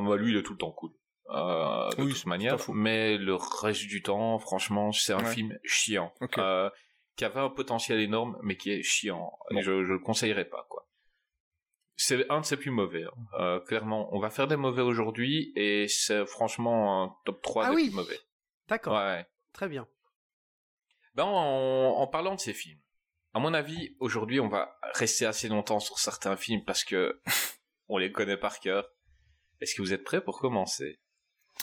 bah, 0.00 0.16
lui, 0.16 0.30
il 0.32 0.36
est 0.36 0.42
tout 0.42 0.52
le 0.52 0.58
temps 0.58 0.70
cool. 0.70 0.90
Euh, 1.30 1.88
de 1.96 2.02
Oui, 2.02 2.12
toute 2.12 2.26
manière, 2.26 2.56
mais 2.72 3.16
le 3.16 3.34
reste 3.34 3.86
du 3.86 4.02
temps, 4.02 4.38
franchement, 4.38 4.92
c'est 4.92 5.12
un 5.12 5.24
Ouais. 5.24 5.32
film 5.34 5.58
chiant, 5.64 6.12
euh, 6.38 6.68
qui 7.16 7.24
avait 7.24 7.40
un 7.40 7.50
potentiel 7.50 8.00
énorme, 8.00 8.38
mais 8.42 8.56
qui 8.56 8.70
est 8.72 8.82
chiant. 8.82 9.38
Et 9.50 9.62
je, 9.62 9.84
je 9.84 9.92
le 9.92 9.98
conseillerais 9.98 10.44
pas, 10.46 10.66
quoi. 10.68 10.88
C'est 11.96 12.28
un 12.30 12.40
de 12.40 12.44
ses 12.46 12.56
plus 12.56 12.70
mauvais, 12.70 13.04
hein. 13.04 13.14
Euh, 13.38 13.60
clairement. 13.60 14.08
On 14.14 14.18
va 14.18 14.30
faire 14.30 14.48
des 14.48 14.56
mauvais 14.56 14.82
aujourd'hui, 14.82 15.52
et 15.56 15.86
c'est 15.88 16.24
franchement 16.26 17.04
un 17.04 17.16
top 17.24 17.42
3 17.42 17.64
Ah 17.66 17.70
des 17.70 17.76
oui. 17.76 17.86
plus 17.88 17.96
mauvais. 17.96 18.18
D'accord. 18.68 18.94
Ouais. 18.96 19.26
Très 19.52 19.68
bien. 19.68 19.86
Ben, 21.14 21.24
en, 21.24 21.98
en 21.98 22.06
parlant 22.06 22.34
de 22.34 22.40
ces 22.40 22.54
films, 22.54 22.80
à 23.34 23.38
mon 23.38 23.52
avis, 23.54 23.94
aujourd'hui, 24.00 24.40
on 24.40 24.48
va 24.48 24.78
rester 24.94 25.26
assez 25.26 25.48
longtemps 25.48 25.80
sur 25.80 25.98
certains 25.98 26.36
films 26.36 26.64
parce 26.64 26.84
que 26.84 27.20
on 27.88 27.98
les 27.98 28.10
connaît 28.10 28.38
par 28.38 28.58
cœur. 28.60 28.88
Est-ce 29.60 29.74
que 29.74 29.82
vous 29.82 29.92
êtes 29.92 30.04
prêts 30.04 30.24
pour 30.24 30.38
commencer? 30.40 30.98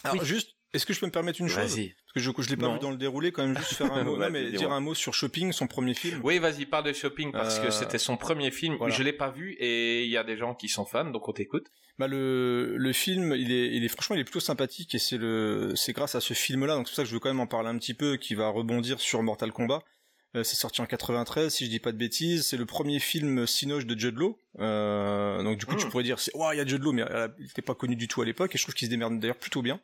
Alors 0.04 0.24
juste, 0.24 0.56
est-ce 0.74 0.86
que 0.86 0.94
je 0.94 1.00
peux 1.00 1.06
me 1.06 1.12
permettre 1.12 1.40
une 1.42 1.48
chose? 1.48 1.58
Vas-y. 1.76 1.90
Parce 1.90 2.14
que 2.14 2.20
je, 2.20 2.32
je 2.44 2.50
l'ai 2.50 2.58
pas 2.58 2.68
Non. 2.68 2.74
vu 2.76 2.80
dans 2.80 2.92
le 2.92 2.98
déroulé, 2.98 3.32
quand 3.32 3.46
même 3.46 3.58
juste 3.58 3.74
faire 3.76 3.92
un 3.94 4.04
mot, 4.06 4.18
non, 4.18 4.30
mais 4.30 4.52
dire 4.52 4.72
un 4.72 4.80
mot 4.80 4.94
sur 4.94 5.14
Shopping, 5.14 5.52
son 5.52 5.68
premier 5.68 5.94
film. 5.94 6.22
Oui, 6.24 6.40
vas-y, 6.40 6.66
parle 6.66 6.86
de 6.86 6.94
Shopping 6.94 7.32
parce 7.32 7.60
que 7.60 7.68
Euh, 7.68 7.72
c'était 7.72 7.98
son 7.98 8.18
premier 8.18 8.52
film. 8.52 8.76
voilà. 8.78 8.94
Je 8.94 9.04
l'ai 9.04 9.14
pas 9.14 9.30
vu 9.30 9.54
et 9.60 10.04
il 10.04 10.10
y 10.10 10.18
a 10.18 10.24
des 10.24 10.38
gens 10.38 10.54
qui 10.56 10.68
sont 10.70 10.86
fans, 10.86 11.06
donc 11.06 11.28
on 11.28 11.34
t'écoute. 11.34 11.68
Bah 11.98 12.08
le, 12.08 12.76
le 12.78 12.94
film, 12.94 13.34
il 13.36 13.52
est, 13.52 13.76
il 13.76 13.84
est 13.84 13.90
franchement, 13.90 14.16
il 14.16 14.20
est 14.20 14.24
plutôt 14.24 14.40
sympathique 14.40 14.96
et 14.96 15.00
c'est 15.00 15.18
le, 15.18 15.74
c'est 15.76 15.92
grâce 15.92 16.16
à 16.16 16.22
ce 16.22 16.34
film-là, 16.34 16.76
donc 16.76 16.88
c'est 16.88 16.92
pour 16.92 16.96
ça 16.98 17.04
que 17.04 17.10
je 17.10 17.14
veux 17.14 17.20
quand 17.20 17.30
même 17.30 17.42
en 17.42 17.48
parler 17.48 17.68
un 17.70 17.78
petit 17.78 17.94
peu, 17.94 18.16
qui 18.18 18.36
va 18.36 18.48
rebondir 18.50 19.00
sur 19.02 19.22
Mortal 19.22 19.52
Kombat. 19.52 19.84
Euh, 20.36 20.44
c'est 20.44 20.56
sorti 20.56 20.80
en 20.82 20.86
93, 20.86 21.52
si 21.52 21.66
je 21.66 21.70
dis 21.72 21.80
pas 21.80 21.92
de 21.92 21.98
bêtises. 21.98 22.46
C'est 22.46 22.56
le 22.58 22.66
premier 22.68 23.00
film 23.00 23.48
Cinoche 23.48 23.86
de 23.88 24.00
Judd 24.00 24.16
Law. 24.18 24.38
Euh, 24.60 25.42
donc 25.44 25.58
du 25.58 25.66
coup, 25.66 25.76
tu 25.76 25.88
Mm. 25.88 25.90
pourrais 25.90 26.04
dire, 26.04 26.20
c'est, 26.20 26.36
ouais, 26.36 26.56
il 26.56 26.58
y 26.58 26.62
a 26.62 26.66
Judd 26.66 26.84
Law, 26.84 26.92
mais 26.92 27.02
euh, 27.02 27.28
il 27.40 27.46
n'était 27.46 27.62
pas 27.64 27.74
connu 27.76 27.96
du 27.96 28.08
tout 28.08 28.22
à 28.22 28.26
l'époque, 28.26 28.54
et 28.54 28.58
je 28.58 28.64
trouve 28.64 28.76
qu'il 28.76 28.86
se 28.88 28.92
démerde 28.92 29.20
d'ailleurs 29.20 29.38
plutôt 29.38 29.62
bien. 29.62 29.80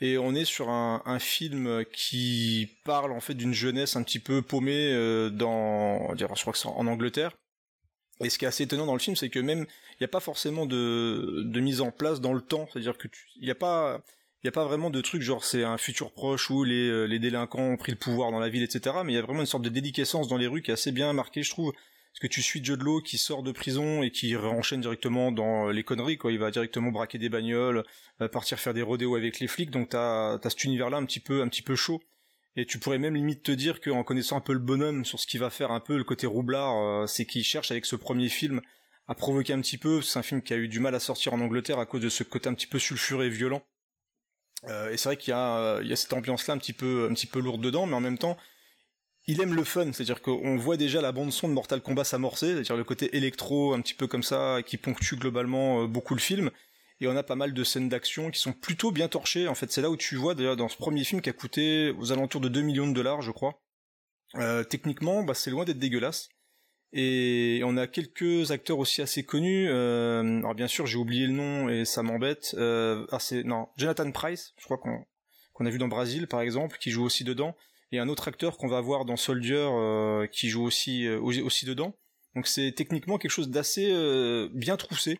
Et 0.00 0.16
on 0.16 0.34
est 0.34 0.44
sur 0.44 0.70
un, 0.70 1.02
un 1.06 1.18
film 1.18 1.84
qui 1.92 2.68
parle 2.84 3.12
en 3.12 3.20
fait 3.20 3.34
d'une 3.34 3.54
jeunesse 3.54 3.96
un 3.96 4.02
petit 4.02 4.20
peu 4.20 4.42
paumée 4.42 4.92
euh, 4.92 5.28
dans, 5.28 6.14
je 6.16 6.24
crois 6.24 6.52
que 6.52 6.58
c'est 6.58 6.68
en 6.68 6.86
Angleterre. 6.86 7.36
Et 8.20 8.30
ce 8.30 8.38
qui 8.38 8.44
est 8.44 8.48
assez 8.48 8.64
étonnant 8.64 8.86
dans 8.86 8.94
le 8.94 9.00
film, 9.00 9.16
c'est 9.16 9.30
que 9.30 9.38
même 9.38 9.66
il 9.92 10.02
n'y 10.02 10.04
a 10.04 10.08
pas 10.08 10.20
forcément 10.20 10.66
de, 10.66 11.42
de 11.44 11.60
mise 11.60 11.80
en 11.80 11.90
place 11.90 12.20
dans 12.20 12.32
le 12.32 12.40
temps, 12.40 12.68
c'est-à-dire 12.72 12.96
que 12.96 13.08
il 13.36 13.44
n'y 13.44 13.50
a 13.50 13.56
pas 13.56 14.00
il 14.42 14.46
n'y 14.46 14.48
a 14.48 14.52
pas 14.52 14.64
vraiment 14.64 14.90
de 14.90 15.00
truc 15.00 15.20
genre 15.20 15.42
c'est 15.42 15.64
un 15.64 15.78
futur 15.78 16.12
proche 16.12 16.48
où 16.50 16.62
les, 16.62 16.88
euh, 16.88 17.04
les 17.04 17.18
délinquants 17.18 17.72
ont 17.72 17.76
pris 17.76 17.90
le 17.90 17.98
pouvoir 17.98 18.30
dans 18.30 18.38
la 18.38 18.48
ville, 18.48 18.62
etc. 18.62 18.96
Mais 19.04 19.12
il 19.12 19.16
y 19.16 19.18
a 19.18 19.22
vraiment 19.22 19.40
une 19.40 19.46
sorte 19.46 19.64
de 19.64 19.68
déliquescence 19.68 20.28
dans 20.28 20.36
les 20.36 20.46
rues 20.46 20.62
qui 20.62 20.70
est 20.70 20.74
assez 20.74 20.92
bien 20.92 21.12
marquée, 21.12 21.42
je 21.42 21.50
trouve. 21.50 21.72
Parce 22.12 22.20
que 22.20 22.26
tu 22.26 22.42
suis 22.42 22.64
Jude 22.64 22.82
Law 22.82 23.00
qui 23.00 23.18
sort 23.18 23.42
de 23.42 23.52
prison 23.52 24.02
et 24.02 24.10
qui 24.10 24.34
enchaîne 24.36 24.80
directement 24.80 25.30
dans 25.30 25.68
les 25.68 25.84
conneries, 25.84 26.18
quoi. 26.18 26.32
Il 26.32 26.38
va 26.38 26.50
directement 26.50 26.90
braquer 26.90 27.18
des 27.18 27.28
bagnoles, 27.28 27.84
euh, 28.20 28.28
partir 28.28 28.58
faire 28.58 28.74
des 28.74 28.82
rodéos 28.82 29.14
avec 29.14 29.38
les 29.40 29.46
flics. 29.46 29.70
Donc 29.70 29.90
t'as 29.90 30.34
as 30.34 30.50
cet 30.50 30.64
univers-là 30.64 30.96
un 30.96 31.04
petit 31.04 31.20
peu 31.20 31.42
un 31.42 31.48
petit 31.48 31.62
peu 31.62 31.76
chaud. 31.76 32.02
Et 32.56 32.66
tu 32.66 32.78
pourrais 32.80 32.98
même 32.98 33.14
limite 33.14 33.44
te 33.44 33.52
dire 33.52 33.80
qu'en 33.80 34.02
connaissant 34.02 34.36
un 34.36 34.40
peu 34.40 34.52
le 34.52 34.58
bonhomme 34.58 35.04
sur 35.04 35.20
ce 35.20 35.28
qu'il 35.28 35.38
va 35.38 35.48
faire 35.48 35.70
un 35.70 35.78
peu 35.78 35.96
le 35.96 36.02
côté 36.02 36.26
roublard, 36.26 36.76
euh, 36.76 37.06
c'est 37.06 37.24
qu'il 37.24 37.44
cherche 37.44 37.70
avec 37.70 37.86
ce 37.86 37.94
premier 37.94 38.28
film 38.28 38.60
à 39.06 39.14
provoquer 39.14 39.52
un 39.52 39.60
petit 39.60 39.78
peu. 39.78 40.02
C'est 40.02 40.18
un 40.18 40.22
film 40.22 40.42
qui 40.42 40.54
a 40.54 40.56
eu 40.56 40.66
du 40.66 40.80
mal 40.80 40.94
à 40.94 41.00
sortir 41.00 41.34
en 41.34 41.40
Angleterre 41.40 41.78
à 41.78 41.86
cause 41.86 42.02
de 42.02 42.08
ce 42.08 42.24
côté 42.24 42.48
un 42.48 42.54
petit 42.54 42.66
peu 42.66 42.80
sulfuré 42.80 43.26
et 43.26 43.30
violent. 43.30 43.62
Euh, 44.64 44.90
et 44.90 44.96
c'est 44.96 45.08
vrai 45.08 45.16
qu'il 45.16 45.30
y 45.30 45.34
a, 45.34 45.80
cette 45.94 46.12
ambiance-là 46.12 46.54
un 46.54 46.58
petit 46.58 46.72
peu, 46.72 47.06
un 47.10 47.14
petit 47.14 47.26
peu 47.26 47.40
lourde 47.40 47.60
dedans, 47.60 47.86
mais 47.86 47.94
en 47.94 48.00
même 48.00 48.18
temps, 48.18 48.36
il 49.28 49.42
aime 49.42 49.54
le 49.54 49.62
fun, 49.62 49.92
c'est-à-dire 49.92 50.22
qu'on 50.22 50.56
voit 50.56 50.78
déjà 50.78 51.02
la 51.02 51.12
bande 51.12 51.32
son 51.32 51.48
de 51.48 51.52
Mortal 51.52 51.82
Kombat 51.82 52.04
s'amorcer, 52.04 52.54
c'est-à-dire 52.54 52.78
le 52.78 52.84
côté 52.84 53.14
électro 53.14 53.74
un 53.74 53.82
petit 53.82 53.92
peu 53.92 54.06
comme 54.06 54.22
ça 54.22 54.60
qui 54.64 54.78
ponctue 54.78 55.16
globalement 55.16 55.82
euh, 55.82 55.86
beaucoup 55.86 56.14
le 56.14 56.20
film. 56.20 56.50
Et 57.00 57.06
on 57.06 57.14
a 57.14 57.22
pas 57.22 57.36
mal 57.36 57.52
de 57.52 57.62
scènes 57.62 57.90
d'action 57.90 58.30
qui 58.30 58.40
sont 58.40 58.54
plutôt 58.54 58.90
bien 58.90 59.06
torchées. 59.06 59.46
En 59.46 59.54
fait, 59.54 59.70
c'est 59.70 59.82
là 59.82 59.90
où 59.90 59.98
tu 59.98 60.16
vois 60.16 60.34
d'ailleurs 60.34 60.56
dans 60.56 60.68
ce 60.68 60.78
premier 60.78 61.04
film 61.04 61.20
qui 61.20 61.28
a 61.28 61.34
coûté 61.34 61.90
aux 61.98 62.10
alentours 62.10 62.40
de 62.40 62.48
2 62.48 62.62
millions 62.62 62.88
de 62.88 62.94
dollars, 62.94 63.20
je 63.20 63.30
crois. 63.30 63.60
Euh, 64.36 64.64
techniquement, 64.64 65.22
bah, 65.22 65.34
c'est 65.34 65.50
loin 65.50 65.66
d'être 65.66 65.78
dégueulasse. 65.78 66.30
Et 66.94 67.60
on 67.66 67.76
a 67.76 67.86
quelques 67.86 68.50
acteurs 68.50 68.78
aussi 68.78 69.02
assez 69.02 69.24
connus. 69.24 69.68
Euh, 69.68 70.38
alors 70.38 70.54
bien 70.54 70.68
sûr, 70.68 70.86
j'ai 70.86 70.96
oublié 70.96 71.26
le 71.26 71.34
nom 71.34 71.68
et 71.68 71.84
ça 71.84 72.02
m'embête. 72.02 72.56
Ah 72.58 73.18
c'est 73.20 73.44
non, 73.44 73.68
Jonathan 73.76 74.10
Price, 74.10 74.54
je 74.56 74.64
crois 74.64 74.78
qu'on 74.78 75.04
qu'on 75.52 75.66
a 75.66 75.70
vu 75.70 75.78
dans 75.78 75.88
Brésil 75.88 76.28
par 76.28 76.40
exemple, 76.40 76.78
qui 76.80 76.90
joue 76.90 77.04
aussi 77.04 77.24
dedans. 77.24 77.54
Et 77.92 77.98
un 77.98 78.08
autre 78.08 78.28
acteur 78.28 78.58
qu'on 78.58 78.68
va 78.68 78.80
voir 78.80 79.04
dans 79.04 79.16
Soldier 79.16 79.66
euh, 79.70 80.26
qui 80.26 80.48
joue 80.48 80.62
aussi 80.62 81.06
euh, 81.06 81.20
aussi 81.20 81.64
dedans. 81.64 81.94
Donc 82.34 82.46
c'est 82.46 82.72
techniquement 82.72 83.18
quelque 83.18 83.30
chose 83.30 83.48
d'assez 83.48 83.90
euh, 83.90 84.48
bien 84.52 84.76
troussé. 84.76 85.18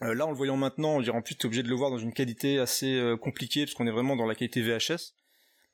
là, 0.00 0.26
en 0.26 0.30
le 0.30 0.36
voyant 0.36 0.56
maintenant, 0.56 0.96
on 0.96 1.00
dirait 1.00 1.16
en 1.16 1.22
plus 1.22 1.36
t'es 1.36 1.46
obligé 1.46 1.62
de 1.62 1.68
le 1.68 1.74
voir 1.74 1.90
dans 1.90 1.98
une 1.98 2.12
qualité 2.12 2.58
assez 2.58 3.14
compliquée 3.22 3.64
parce 3.64 3.74
qu'on 3.74 3.86
est 3.86 3.92
vraiment 3.92 4.16
dans 4.16 4.26
la 4.26 4.34
qualité 4.34 4.60
VHS. 4.60 5.14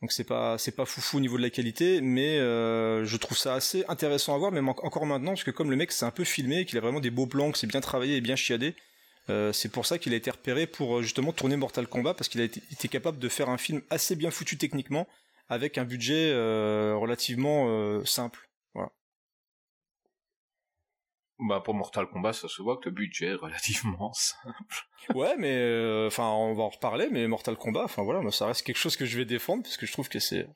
Donc 0.03 0.11
c'est 0.11 0.25
pas 0.25 0.59
c'est 0.59 0.75
pas 0.75 0.85
foufou 0.85 1.19
au 1.19 1.21
niveau 1.21 1.37
de 1.37 1.43
la 1.43 1.51
qualité, 1.51 2.01
mais 2.01 2.39
euh, 2.39 3.05
je 3.05 3.17
trouve 3.17 3.39
ça 3.39 3.55
assez 3.55 3.85
intéressant 3.87 4.35
à 4.35 4.39
voir, 4.39 4.51
même 4.51 4.69
encore 4.69 5.07
maintenant, 5.07 5.31
parce 5.31 5.45
que 5.45 5.53
comme 5.53 5.71
le 5.71 5.77
mec 5.77 5.93
c'est 5.93 6.05
un 6.05 6.11
peu 6.11 6.25
filmé, 6.25 6.65
qu'il 6.65 6.77
a 6.77 6.81
vraiment 6.81 6.99
des 6.99 7.13
beaux 7.13 7.29
plans, 7.29 7.53
que 7.53 7.59
c'est 7.59 7.69
bien 7.69 7.81
travaillé 7.81 8.17
et 8.17 8.21
bien 8.21 8.35
chiadé, 8.35 8.75
euh, 9.31 9.53
c'est 9.53 9.71
pour 9.71 9.87
ça 9.87 9.99
qu'il 9.99 10.13
a 10.13 10.17
été 10.17 10.29
repéré 10.29 10.67
pour 10.67 11.03
justement 11.03 11.33
tourner 11.33 11.55
Mortal 11.55 11.87
Kombat, 11.87 12.15
parce 12.15 12.29
qu'il 12.29 12.41
a 12.41 12.45
été, 12.45 12.89
capable 12.89 13.21
de 13.21 13.29
faire 13.29 13.49
un 13.49 13.59
film 13.59 13.81
assez 13.91 14.17
bien 14.17 14.33
foutu 14.33 14.59
techniquement, 14.59 15.07
avec 15.53 15.79
un 15.79 15.85
budget 15.85 16.33
relativement 16.95 18.05
simple. 18.05 18.49
Bah 21.49 21.61
pour 21.61 21.75
Mortal 21.75 22.07
Kombat, 22.07 22.35
ça 22.35 22.49
se 22.49 22.63
voit 22.63 22.77
que 22.77 22.89
le 22.89 22.95
budget 22.95 23.27
est 23.27 23.35
relativement 23.35 24.13
simple. 24.13 24.87
ouais, 25.15 25.35
mais 25.37 25.57
euh, 25.57 26.07
enfin 26.07 26.29
on 26.29 26.55
va 26.55 26.63
en 26.63 26.69
reparler, 26.69 27.09
mais 27.11 27.27
Mortal 27.27 27.57
Kombat, 27.57 27.85
enfin 27.85 28.03
voilà, 28.03 28.31
ça 28.31 28.47
reste 28.47 28.65
quelque 28.65 28.77
chose 28.77 28.97
que 28.97 29.05
je 29.05 29.19
vais 29.19 29.25
défendre 29.25 29.65
parce 29.65 29.77
que 29.77 29.87
je 29.87 29.93
trouve 29.93 30.09
que 30.09 30.21
c'est 30.21 30.47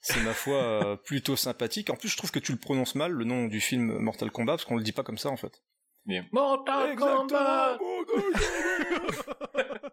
c'est 0.00 0.20
ma 0.22 0.34
foi 0.34 0.56
euh, 0.56 0.96
plutôt 1.04 1.36
sympathique. 1.36 1.90
En 1.90 1.96
plus, 1.96 2.08
je 2.08 2.16
trouve 2.16 2.32
que 2.32 2.40
tu 2.40 2.52
le 2.52 2.58
prononces 2.58 2.96
mal 2.96 3.12
le 3.12 3.24
nom 3.24 3.46
du 3.46 3.60
film 3.60 3.98
Mortal 3.98 4.32
Kombat 4.32 4.54
parce 4.54 4.64
qu'on 4.64 4.76
le 4.76 4.82
dit 4.82 4.92
pas 4.92 5.04
comme 5.04 5.18
ça 5.18 5.28
en 5.28 5.36
fait. 5.36 5.62
Mortal 6.32 6.96
Kombat. 6.96 7.78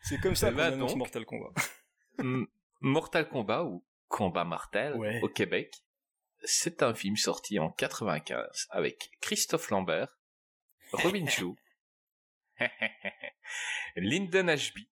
c'est 0.00 0.20
comme 0.20 0.34
ça 0.34 0.50
qu'on 0.50 0.58
annonce 0.58 0.96
Mortal 0.96 1.24
Kombat. 1.24 1.52
Mortal 2.80 3.28
Kombat 3.28 3.64
ou 3.64 3.84
Combat 4.08 4.44
Martel 4.44 4.94
au 5.22 5.28
Québec 5.28 5.72
c'est 6.46 6.82
un 6.82 6.94
film 6.94 7.16
sorti 7.16 7.58
en 7.58 7.70
95 7.70 8.68
avec 8.70 9.10
Christophe 9.20 9.70
Lambert, 9.70 10.08
Robin 10.92 11.26
Chou, 11.26 11.56
Lyndon 13.96 14.48
Ashby, 14.48 14.88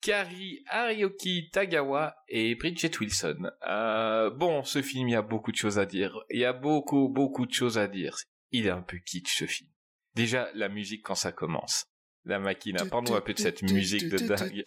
Kari 0.00 0.64
Arioki 0.68 1.50
Tagawa 1.50 2.16
et 2.28 2.54
Bridget 2.54 2.98
Wilson. 2.98 3.50
Euh, 3.66 4.30
bon, 4.30 4.64
ce 4.64 4.82
film, 4.82 5.08
il 5.08 5.12
y 5.12 5.16
a 5.16 5.22
beaucoup 5.22 5.52
de 5.52 5.56
choses 5.56 5.78
à 5.78 5.86
dire. 5.86 6.18
Il 6.30 6.40
y 6.40 6.44
a 6.44 6.52
beaucoup, 6.52 7.08
beaucoup 7.08 7.46
de 7.46 7.52
choses 7.52 7.78
à 7.78 7.86
dire. 7.86 8.16
Il 8.50 8.66
est 8.66 8.70
un 8.70 8.82
peu 8.82 8.98
kitsch, 8.98 9.38
ce 9.38 9.46
film. 9.46 9.70
Déjà, 10.14 10.50
la 10.54 10.68
musique 10.68 11.04
quand 11.04 11.14
ça 11.14 11.32
commence. 11.32 11.86
La 12.24 12.38
machine, 12.38 12.76
parle-nous 12.88 13.14
un 13.14 13.20
peu 13.20 13.34
de 13.34 13.38
cette 13.38 13.62
musique 13.62 14.08
de 14.08 14.18
dingue. 14.18 14.62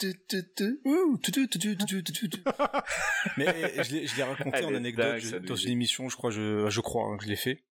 Mais 3.38 3.46
je 3.84 4.16
l'ai 4.18 4.24
raconté 4.24 4.66
en 4.66 4.76
anecdote 4.76 5.36
dans 5.46 5.56
une 5.56 5.72
émission, 5.72 6.10
je 6.10 6.18
crois, 6.18 6.32
je, 6.32 6.70
je 6.70 6.82
crois 6.82 7.06
hein, 7.06 7.18
que 7.18 7.24
je 7.24 7.30
l'ai 7.30 7.38
fait. 7.38 7.64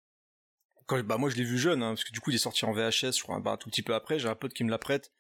Quand, 0.87 1.03
bah 1.03 1.17
moi 1.19 1.31
je 1.31 1.37
l'ai 1.37 1.45
vu 1.45 1.59
jeune, 1.59 1.83
hein, 1.83 1.91
parce 1.91 2.05
que 2.05 2.13
du 2.13 2.21
coup 2.21 2.31
il 2.31 2.37
est 2.37 2.39
sorti 2.39 2.65
en 2.65 2.73
VHS, 2.73 3.17
je 3.17 3.23
crois, 3.23 3.41
bah, 3.41 3.53
un 3.53 3.57
tout 3.57 3.71
petit 3.71 3.83
peu 3.83 3.95
après, 3.95 4.19
j'ai 4.19 4.29
un 4.29 4.35
pote 4.35 4.53
qui 4.53 4.65
me 4.65 4.71
la 4.71 4.79
prête. 4.79 5.13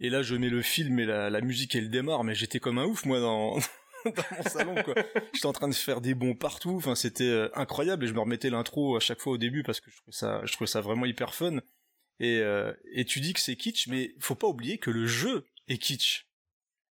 Et 0.00 0.10
là 0.10 0.22
je 0.22 0.34
mets 0.36 0.50
le 0.50 0.62
film 0.62 0.98
et 0.98 1.06
la, 1.06 1.30
la 1.30 1.40
musique 1.40 1.74
elle 1.74 1.90
démarre, 1.90 2.24
mais 2.24 2.34
j'étais 2.34 2.60
comme 2.60 2.78
un 2.78 2.84
ouf 2.84 3.04
moi 3.04 3.18
dans, 3.20 3.56
dans 4.04 4.36
mon 4.36 4.42
salon 4.44 4.82
quoi. 4.84 4.94
J'étais 5.32 5.46
en 5.46 5.52
train 5.52 5.68
de 5.68 5.74
faire 5.74 6.00
des 6.00 6.14
bons 6.14 6.34
partout, 6.34 6.76
enfin 6.76 6.94
c'était 6.94 7.28
euh, 7.28 7.48
incroyable 7.54 8.04
et 8.04 8.08
je 8.08 8.14
me 8.14 8.20
remettais 8.20 8.50
l'intro 8.50 8.96
à 8.96 9.00
chaque 9.00 9.20
fois 9.20 9.32
au 9.32 9.38
début 9.38 9.62
parce 9.64 9.80
que 9.80 9.90
je 9.90 9.96
trouvais 9.96 10.12
ça, 10.16 10.40
je 10.44 10.52
trouvais 10.52 10.68
ça 10.68 10.80
vraiment 10.80 11.04
hyper 11.04 11.34
fun. 11.34 11.58
Et, 12.20 12.38
euh, 12.38 12.72
et 12.92 13.04
tu 13.04 13.20
dis 13.20 13.32
que 13.32 13.40
c'est 13.40 13.56
kitsch, 13.56 13.86
mais 13.86 14.14
faut 14.18 14.34
pas 14.34 14.48
oublier 14.48 14.78
que 14.78 14.90
le 14.90 15.06
jeu 15.06 15.44
est 15.68 15.78
kitsch. 15.78 16.26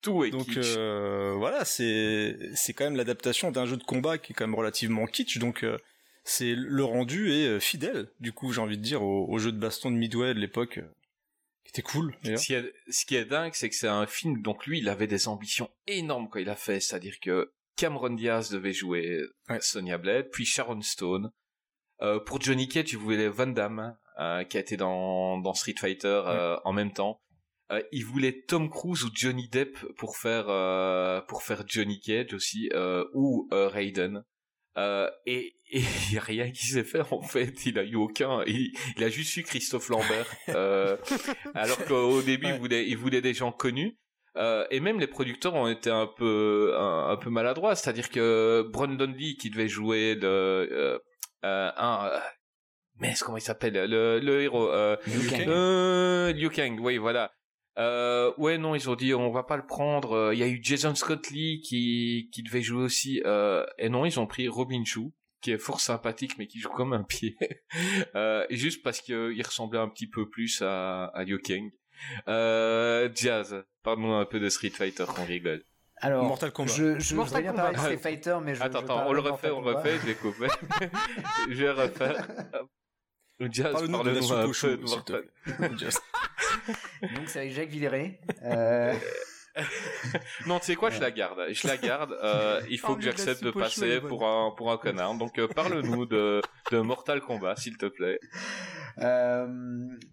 Tout 0.03 0.25
est 0.25 0.31
donc, 0.31 0.47
kitsch. 0.47 0.55
Donc 0.55 0.65
euh, 0.77 1.35
voilà, 1.37 1.65
c'est 1.65 2.37
c'est 2.55 2.73
quand 2.73 2.85
même 2.85 2.97
l'adaptation 2.97 3.51
d'un 3.51 3.67
jeu 3.67 3.77
de 3.77 3.83
combat 3.83 4.19
qui 4.19 4.33
est 4.33 4.35
quand 4.35 4.47
même 4.47 4.55
relativement 4.55 5.07
kitsch. 5.07 5.39
Donc 5.39 5.65
euh, 5.65 5.79
c'est 6.23 6.55
le 6.55 6.85
rendu 6.85 7.33
est 7.33 7.61
fidèle. 7.61 8.09
Du 8.21 8.33
coup, 8.33 8.53
j'ai 8.53 8.61
envie 8.61 8.79
de 8.79 8.83
dire 8.83 9.03
au, 9.03 9.27
au, 9.29 9.39
jeu 9.39 9.51
de 9.51 9.59
baston 9.59 9.91
de 9.91 9.97
Midway 9.97 10.35
de 10.35 10.39
l'époque, 10.39 10.81
qui 11.65 11.71
était 11.71 11.83
cool. 11.83 12.17
Ce 12.23 12.47
qui, 12.47 12.55
est, 12.55 12.73
ce 12.89 13.05
qui 13.05 13.17
est 13.17 13.25
dingue, 13.25 13.53
c'est 13.55 13.69
que 13.69 13.75
c'est 13.75 13.89
un 13.89 14.07
film. 14.07 14.43
Donc 14.43 14.67
lui, 14.67 14.79
il 14.79 14.89
avait 14.89 15.09
des 15.09 15.27
ambitions 15.27 15.71
énormes 15.89 16.29
quand 16.29 16.39
il 16.39 16.49
a 16.49 16.57
fait. 16.57 16.79
C'est-à-dire 16.79 17.19
que 17.21 17.53
Cameron 17.77 18.11
Diaz 18.11 18.51
devait 18.51 18.73
jouer 18.73 19.23
ouais. 19.49 19.61
Sonya 19.61 19.99
Blade, 19.99 20.31
puis 20.31 20.45
Sharon 20.45 20.81
Stone. 20.83 21.31
Euh, 22.03 22.21
pour 22.21 22.41
Johnny 22.41 22.69
Cage, 22.69 22.87
tu 22.87 22.97
voulais 22.97 23.29
Van 23.29 23.47
Damme, 23.47 23.97
euh, 24.19 24.45
qui 24.45 24.57
a 24.57 24.61
été 24.61 24.77
dans, 24.77 25.39
dans 25.39 25.55
Street 25.55 25.75
Fighter 25.79 26.23
euh, 26.27 26.55
ouais. 26.55 26.61
en 26.65 26.73
même 26.73 26.93
temps. 26.93 27.21
Euh, 27.73 27.83
il 27.93 28.05
voulait 28.05 28.45
Tom 28.47 28.71
Cruise 28.71 29.05
ou 29.05 29.11
Johnny 29.13 29.49
Depp 29.49 29.77
pour 29.97 30.17
faire 30.17 30.47
pour 31.27 31.43
faire 31.43 31.65
Johnny 31.67 32.01
Cage 32.01 32.33
aussi 32.33 32.71
ou 33.15 33.49
Raiden. 33.51 34.23
et 35.27 35.57
il 35.73 35.83
y 36.13 36.19
a 36.19 36.21
rien 36.21 36.51
qui 36.51 36.67
s'est 36.67 36.85
fait 36.85 37.03
en 37.11 37.23
fait. 37.23 37.67
Il 37.67 37.79
a 37.79 37.83
eu 37.83 37.97
aucun. 37.97 38.43
Il, 38.47 38.73
il 38.97 39.05
a 39.05 39.09
juste 39.09 39.37
eu 39.37 39.43
Christophe 39.43 39.89
Lambert. 39.89 40.33
alors 41.55 41.85
qu'au 41.87 42.23
début, 42.23 42.47
ouais. 42.47 42.55
il 42.55 42.59
voulait 42.59 42.89
il 42.89 42.97
voulait 42.97 43.23
des 43.23 43.35
gens 43.35 43.53
connus. 43.53 43.99
Euh, 44.37 44.67
et 44.71 44.81
même 44.81 45.01
les 45.01 45.07
producteurs 45.07 45.55
ont 45.55 45.67
été 45.67 45.91
un 45.91 46.07
peu 46.07 46.75
un, 46.77 47.09
un 47.09 47.17
peu 47.17 47.31
maladroits, 47.31 47.75
c'est-à-dire 47.75 48.11
que 48.11 48.69
Brandon 48.71 49.07
Lee 49.07 49.37
qui 49.37 49.51
devait 49.51 49.69
jouer 49.69 50.15
de 50.15 50.27
euh, 50.27 50.99
euh, 51.45 51.71
un 51.77 52.11
mais 52.99 53.15
comment 53.21 53.37
il 53.37 53.43
s'appelle 53.43 53.75
le, 53.75 54.21
le 54.21 54.43
héros 54.43 54.71
euh, 54.71 54.97
Liu 55.07 55.29
Kang. 55.29 55.49
Euh, 55.49 56.33
Liu 56.33 56.51
Kang 56.51 56.79
oui 56.81 56.97
voilà 56.99 57.33
euh, 57.79 58.33
ouais 58.39 58.57
non 58.59 58.75
ils 58.75 58.89
ont 58.89 58.95
dit 58.95 59.13
on 59.15 59.31
va 59.31 59.43
pas 59.43 59.57
le 59.57 59.67
prendre 59.67 60.33
il 60.33 60.39
y 60.39 60.43
a 60.43 60.49
eu 60.49 60.61
Jason 60.63 60.95
Scott 60.95 61.31
Lee 61.31 61.61
qui 61.61 62.31
qui 62.33 62.43
devait 62.43 62.63
jouer 62.63 62.83
aussi 62.83 63.23
euh, 63.27 63.67
et 63.79 63.89
non 63.89 64.05
ils 64.07 64.19
ont 64.19 64.27
pris 64.27 64.49
Robin 64.49 64.83
Chou 64.85 65.13
qui 65.43 65.53
est 65.53 65.59
fort 65.59 65.81
sympathique 65.81 66.39
mais 66.39 66.47
qui 66.47 66.59
joue 66.59 66.71
comme 66.71 66.95
un 66.95 67.03
pied 67.03 67.37
euh, 68.15 68.47
juste 68.51 68.83
parce 68.83 69.01
qu'il 69.01 69.43
ressemblait 69.43 69.79
un 69.79 69.89
petit 69.89 70.09
peu 70.09 70.29
plus 70.29 70.63
à, 70.63 71.07
à 71.07 71.25
Liu 71.25 71.39
Kang 71.39 71.71
euh, 72.29 73.11
Jazz 73.15 73.63
parle-nous 73.83 74.13
un 74.13 74.25
peu 74.25 74.41
de 74.41 74.49
Street 74.49 74.71
Fighter 74.71 75.05
qu'on 75.15 75.25
rigole 75.25 75.63
alors, 75.99 76.25
Mortal 76.25 76.53
Kombat. 76.53 76.73
je, 76.73 76.99
je 76.99 77.15
bien 77.41 77.55
parler 77.55 77.75
de 77.75 77.81
Street 77.81 77.97
Fighter, 77.97 78.37
mais 78.43 78.55
je 78.55 78.63
Attends, 78.63 78.81
je 78.81 78.85
attends, 78.85 79.07
on 79.09 79.13
le 79.13 79.21
refait, 79.21 79.51
on 79.51 79.63
le 79.63 79.73
refait, 79.73 79.99
je 80.03 80.07
l'ai 80.07 80.15
coupé. 80.15 80.47
je 81.49 81.55
vais 81.55 81.71
refaire. 81.71 82.27
Jazz, 83.41 83.73
Parle-nous 83.73 84.03
de 84.03 84.11
la 84.11 84.23
soupe 84.23 84.49
au 84.49 84.53
chaud, 84.53 84.87
s'il 84.87 85.03
te 85.03 85.13
plaît. 85.13 85.31
Donc, 87.03 87.29
c'est 87.29 87.41
avec 87.41 87.53
Jacques 87.53 87.69
Villeray. 87.69 88.19
Euh... 88.43 88.95
non, 90.47 90.59
tu 90.59 90.67
sais 90.67 90.75
quoi, 90.75 90.91
je 90.91 91.01
la 91.01 91.11
garde. 91.11 91.41
Je 91.51 91.67
la 91.67 91.77
garde. 91.77 92.17
Euh, 92.23 92.61
il 92.71 92.79
faut 92.79 92.97
que 92.97 93.03
j'accepte 93.03 93.43
de, 93.43 93.51
passer 93.51 94.01
pour 94.01 94.27
un 94.27 94.53
pour 94.57 94.71
un 94.71 94.77
connard. 94.77 95.15
Donc 95.17 95.39
euh, 95.39 95.49
parle-nous 95.49 96.07
de 96.07 96.43
de 96.71 96.79
Mortal 96.79 97.21
Kombat, 97.21 97.57
s'il 97.57 97.77
te 97.77 97.87
plaît. 97.87 98.19
Euh, 98.99 99.47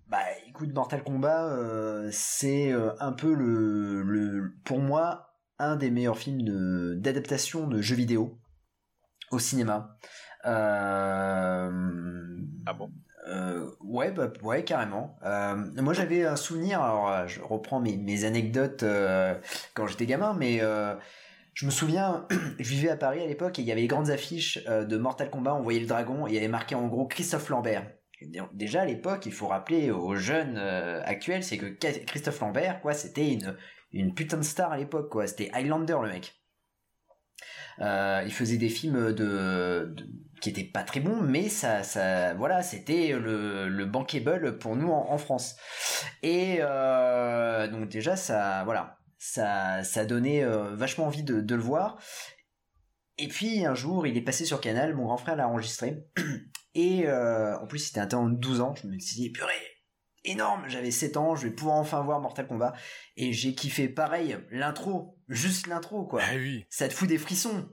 bah, 0.07 0.23
écoute, 0.47 0.73
Mortal 0.73 1.03
Kombat, 1.03 1.49
euh, 1.49 2.09
c'est 2.11 2.71
un 2.99 3.11
peu 3.11 3.33
le 3.33 4.03
le 4.03 4.53
pour 4.63 4.79
moi 4.79 5.29
un 5.59 5.75
des 5.75 5.91
meilleurs 5.91 6.17
films 6.17 6.99
d'adaptation 6.99 7.67
de, 7.67 7.77
de, 7.77 7.81
jeux 7.81 7.95
vidéo 7.95 8.39
au 9.31 9.39
cinéma. 9.39 9.97
Euh, 10.45 11.69
ah 12.65 12.73
bon? 12.73 12.91
Euh, 13.27 13.69
ouais, 13.81 14.11
bah, 14.11 14.31
ouais, 14.41 14.63
carrément. 14.63 15.17
Euh, 15.23 15.55
moi, 15.75 15.93
j'avais 15.93 16.25
un 16.25 16.35
souvenir. 16.35 16.81
Alors, 16.81 17.09
euh, 17.09 17.27
je 17.27 17.41
reprends 17.41 17.79
mes, 17.79 18.25
anecdotes 18.25 18.83
quand 19.73 19.87
j'étais 19.87 20.05
gamin, 20.05 20.33
mais 20.33 20.61
je 21.53 21.65
me 21.65 21.71
souviens, 21.71 22.27
je 22.59 22.69
vivais 22.69 22.89
à 22.89 22.97
Paris 22.97 23.21
à 23.21 23.27
l'époque 23.27 23.59
et 23.59 23.61
il 23.61 23.67
y 23.67 23.71
avait 23.71 23.81
les 23.81 23.87
grandes 23.87 24.09
affiches 24.09 24.63
de 24.65 24.97
Mortal 24.97 25.29
Kombat. 25.29 25.55
On 25.55 25.61
voyait 25.61 25.79
le 25.79 25.87
dragon 25.87 26.27
et 26.27 26.31
il 26.31 26.35
y 26.35 26.37
avait 26.37 26.47
marqué 26.47 26.75
en 26.75 26.87
gros 26.87 27.05
Christophe 27.05 27.49
Lambert. 27.49 27.89
Déjà 28.53 28.83
à 28.83 28.85
l'époque, 28.85 29.25
il 29.25 29.33
faut 29.33 29.47
rappeler 29.47 29.91
aux 29.91 30.15
jeunes 30.15 30.57
actuels, 30.57 31.43
c'est 31.43 31.57
que 31.57 31.65
Christophe 32.05 32.39
Lambert, 32.39 32.79
quoi, 32.81 32.93
c'était 32.93 33.33
une 33.33 33.57
une 33.93 34.13
putain 34.13 34.37
de 34.37 34.43
star 34.43 34.71
à 34.71 34.77
l'époque, 34.77 35.09
quoi. 35.09 35.27
C'était 35.27 35.51
Highlander 35.53 35.97
le 36.01 36.09
mec. 36.09 36.42
Euh, 37.79 38.21
il 38.25 38.33
faisait 38.33 38.57
des 38.57 38.69
films 38.69 39.13
de, 39.13 39.95
qui 40.41 40.49
étaient 40.49 40.63
pas 40.63 40.83
très 40.83 40.99
bons, 40.99 41.21
mais 41.21 41.49
ça, 41.49 41.83
ça, 41.83 42.33
voilà, 42.33 42.61
c'était 42.61 43.13
le, 43.13 43.67
le 43.67 43.85
bankable 43.85 44.57
pour 44.57 44.75
nous 44.75 44.91
en, 44.91 45.17
France. 45.17 45.55
Et 46.21 46.57
euh, 46.59 47.67
donc 47.67 47.89
déjà, 47.89 48.15
ça, 48.15 48.63
voilà, 48.63 48.99
ça, 49.17 49.83
ça 49.83 50.05
donnait 50.05 50.43
euh, 50.43 50.75
vachement 50.75 51.05
envie 51.07 51.23
de, 51.23 51.55
le 51.55 51.61
voir. 51.61 51.99
Et 53.17 53.27
puis 53.27 53.65
un 53.65 53.75
jour, 53.75 54.07
il 54.07 54.17
est 54.17 54.21
passé 54.21 54.45
sur 54.45 54.59
Canal, 54.59 54.95
mon 54.95 55.05
grand 55.05 55.17
frère 55.17 55.35
l'a 55.35 55.47
enregistré. 55.47 56.05
Et 56.75 57.07
en 57.07 57.67
plus, 57.67 57.79
c'était 57.79 57.99
un 57.99 58.07
temps 58.07 58.27
de 58.27 58.35
12 58.35 58.61
ans. 58.61 58.73
Je 58.75 58.87
me 58.87 58.97
suis 58.97 59.15
dit, 59.15 59.29
purée, 59.29 59.72
énorme, 60.25 60.63
j'avais 60.67 60.91
7 60.91 61.17
ans, 61.17 61.35
je 61.35 61.47
vais 61.47 61.53
pouvoir 61.53 61.77
enfin 61.77 62.01
voir 62.01 62.19
Mortal 62.21 62.47
Kombat. 62.47 62.73
Et 63.17 63.33
j'ai 63.33 63.53
kiffé 63.55 63.87
pareil, 63.89 64.37
l'intro, 64.51 65.17
juste 65.27 65.67
l'intro, 65.67 66.05
quoi 66.05 66.21
Ah 66.23 66.35
oui. 66.35 66.65
ça 66.69 66.87
te 66.87 66.93
fout 66.93 67.07
des 67.07 67.17
frissons. 67.17 67.69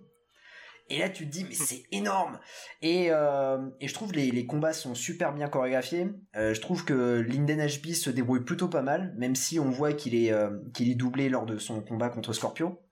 Et 0.93 0.99
là, 0.99 1.09
tu 1.09 1.25
te 1.27 1.31
dis, 1.31 1.45
mais 1.45 1.55
c'est 1.55 1.85
énorme. 1.93 2.41
Et, 2.83 3.07
euh, 3.11 3.59
et 3.81 3.87
je 3.87 3.95
trouve 3.95 4.13
les, 4.13 4.31
les 4.33 4.45
combats 4.47 4.73
sont 4.73 4.95
super 4.97 5.33
bien 5.33 5.49
chorégraphiés. 5.49 6.09
Euh, 6.35 6.53
je 6.53 6.61
trouve 6.61 6.85
que 6.85 7.21
Linden 7.21 7.65
HB 7.65 7.93
se 7.93 8.11
débrouille 8.11 8.45
plutôt 8.45 8.69
pas 8.69 8.83
mal, 8.83 9.15
même 9.17 9.37
si 9.37 9.61
on 9.61 9.71
voit 9.71 9.93
qu'il 9.93 10.15
est, 10.17 10.33
euh, 10.33 10.51
qu'il 10.75 10.91
est 10.91 10.97
doublé 10.97 11.29
lors 11.29 11.47
de 11.47 11.59
son 11.59 11.81
combat 11.81 12.09
contre 12.09 12.33
Scorpio. 12.33 12.83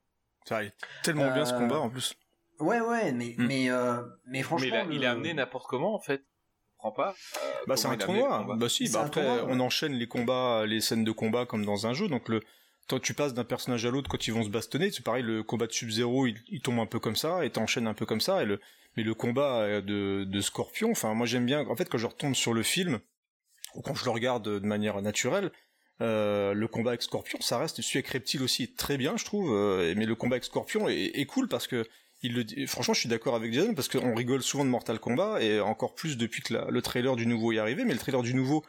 Ça 0.49 0.63
il 0.63 0.69
est 0.69 0.75
tellement 1.03 1.33
bien 1.35 1.45
ce 1.45 1.53
combat 1.55 1.79
en 1.81 1.91
plus. 1.91 2.15
Ouais, 2.61 2.81
ouais, 2.81 3.13
mais, 3.13 3.35
Mm. 3.37 3.47
mais, 3.47 3.71
euh, 3.71 4.03
mais 4.27 4.43
franchement. 4.43 4.85
Mais 4.89 4.95
il, 4.95 4.95
a, 4.95 4.95
il 4.95 4.99
le- 5.01 5.05
est 5.05 5.09
amené 5.09 5.35
n'importe 5.35 5.67
comment 5.69 5.95
en 5.95 6.01
fait. 6.01 6.23
Je 6.79 6.83
comprends 6.83 6.93
pas. 6.93 7.11
Euh, 7.45 7.51
Bah 7.67 7.77
c'est 7.77 7.89
un 7.89 7.97
tournoi. 7.97 8.47
Bah 8.57 8.69
si, 8.69 8.89
bah 8.91 9.03
après 9.03 9.23
tournoi, 9.25 9.45
ouais. 9.45 9.53
on 9.53 9.61
enchaîne 9.61 9.93
les 9.95 10.07
combats, 10.07 10.65
les 10.67 10.81
scènes 10.81 11.05
de 11.05 11.11
combat 11.13 11.45
comme 11.45 11.65
dans 11.65 11.87
un 11.87 11.93
jeu. 11.93 12.09
Donc 12.09 12.29
le 12.29 12.41
toi 12.87 13.01
tu 13.01 13.15
passes 13.15 13.35
d'un 13.35 13.45
personnage 13.45 13.85
à 13.85 13.91
l'autre 13.91 14.09
quand 14.09 14.27
ils 14.27 14.33
vont 14.33 14.45
se 14.45 14.49
bastonner, 14.49 14.91
c'est 14.91 15.05
pareil 15.05 15.23
le 15.25 15.43
combat 15.43 15.67
de 15.67 15.73
Sub-Zero, 15.73 16.27
il, 16.27 16.37
il 16.49 16.61
tombe 16.61 16.79
un 16.79 16.87
peu 16.87 16.99
comme 17.01 17.17
ça 17.17 17.45
et 17.45 17.51
t'enchaînes 17.51 17.87
un 17.87 17.95
peu 17.95 18.07
comme 18.07 18.21
ça 18.21 18.43
et 18.43 18.47
le 18.47 18.61
mais 18.97 19.03
le 19.03 19.13
combat 19.15 19.61
euh, 19.61 19.81
de, 19.83 20.25
de 20.25 20.41
Scorpion, 20.41 20.91
enfin 20.93 21.13
moi 21.15 21.27
j'aime 21.27 21.45
bien 21.45 21.67
en 21.69 21.77
fait 21.77 21.89
quand 21.91 21.99
je 21.99 22.07
retombe 22.07 22.35
sur 22.35 22.55
le 22.55 22.63
film 22.63 23.01
ou 23.75 23.83
quand 23.83 23.95
je 23.95 24.05
le 24.05 24.11
regarde 24.11 24.45
de 24.49 24.67
manière 24.67 25.03
naturelle 25.03 25.51
euh, 26.01 26.55
le 26.55 26.69
combat 26.69 26.93
avec 26.93 27.03
Scorpion, 27.03 27.41
ça 27.43 27.59
reste 27.59 27.83
celui 27.83 27.99
avec 27.99 28.09
Reptile 28.09 28.43
aussi 28.43 28.63
est 28.63 28.77
très 28.79 28.97
bien, 28.97 29.17
je 29.19 29.25
trouve. 29.25 29.53
euh, 29.53 29.93
mais 29.97 30.07
le 30.07 30.15
combat 30.15 30.37
avec 30.37 30.45
Scorpion 30.45 30.89
est, 30.89 31.11
est 31.15 31.27
cool 31.27 31.49
parce 31.49 31.67
que 31.67 31.85
il 32.23 32.35
le 32.35 32.45
dit- 32.45 32.67
franchement, 32.67 32.95
je 32.95 33.01
suis 33.01 33.09
d'accord 33.09 33.35
avec 33.37 33.53
Jason 33.53 33.75
parce 33.75 33.89
qu'on 33.89 34.15
rigole 34.15 34.43
souvent 34.43 34.65
de 34.65 34.71
Mortal 34.71 34.99
Kombat 34.99 35.43
et 35.43 35.61
encore 35.61 35.95
plus 35.95 36.17
depuis 36.17 36.43
que 36.43 36.55
le 36.71 36.83
trailer 36.83 37.17
du 37.17 37.27
nouveau 37.27 37.53
est 37.53 37.59
arrivé. 37.59 37.85
Mais 37.85 37.93
le 37.93 37.99
trailer 37.99 38.23
du 38.23 38.35
nouveau, 38.35 38.65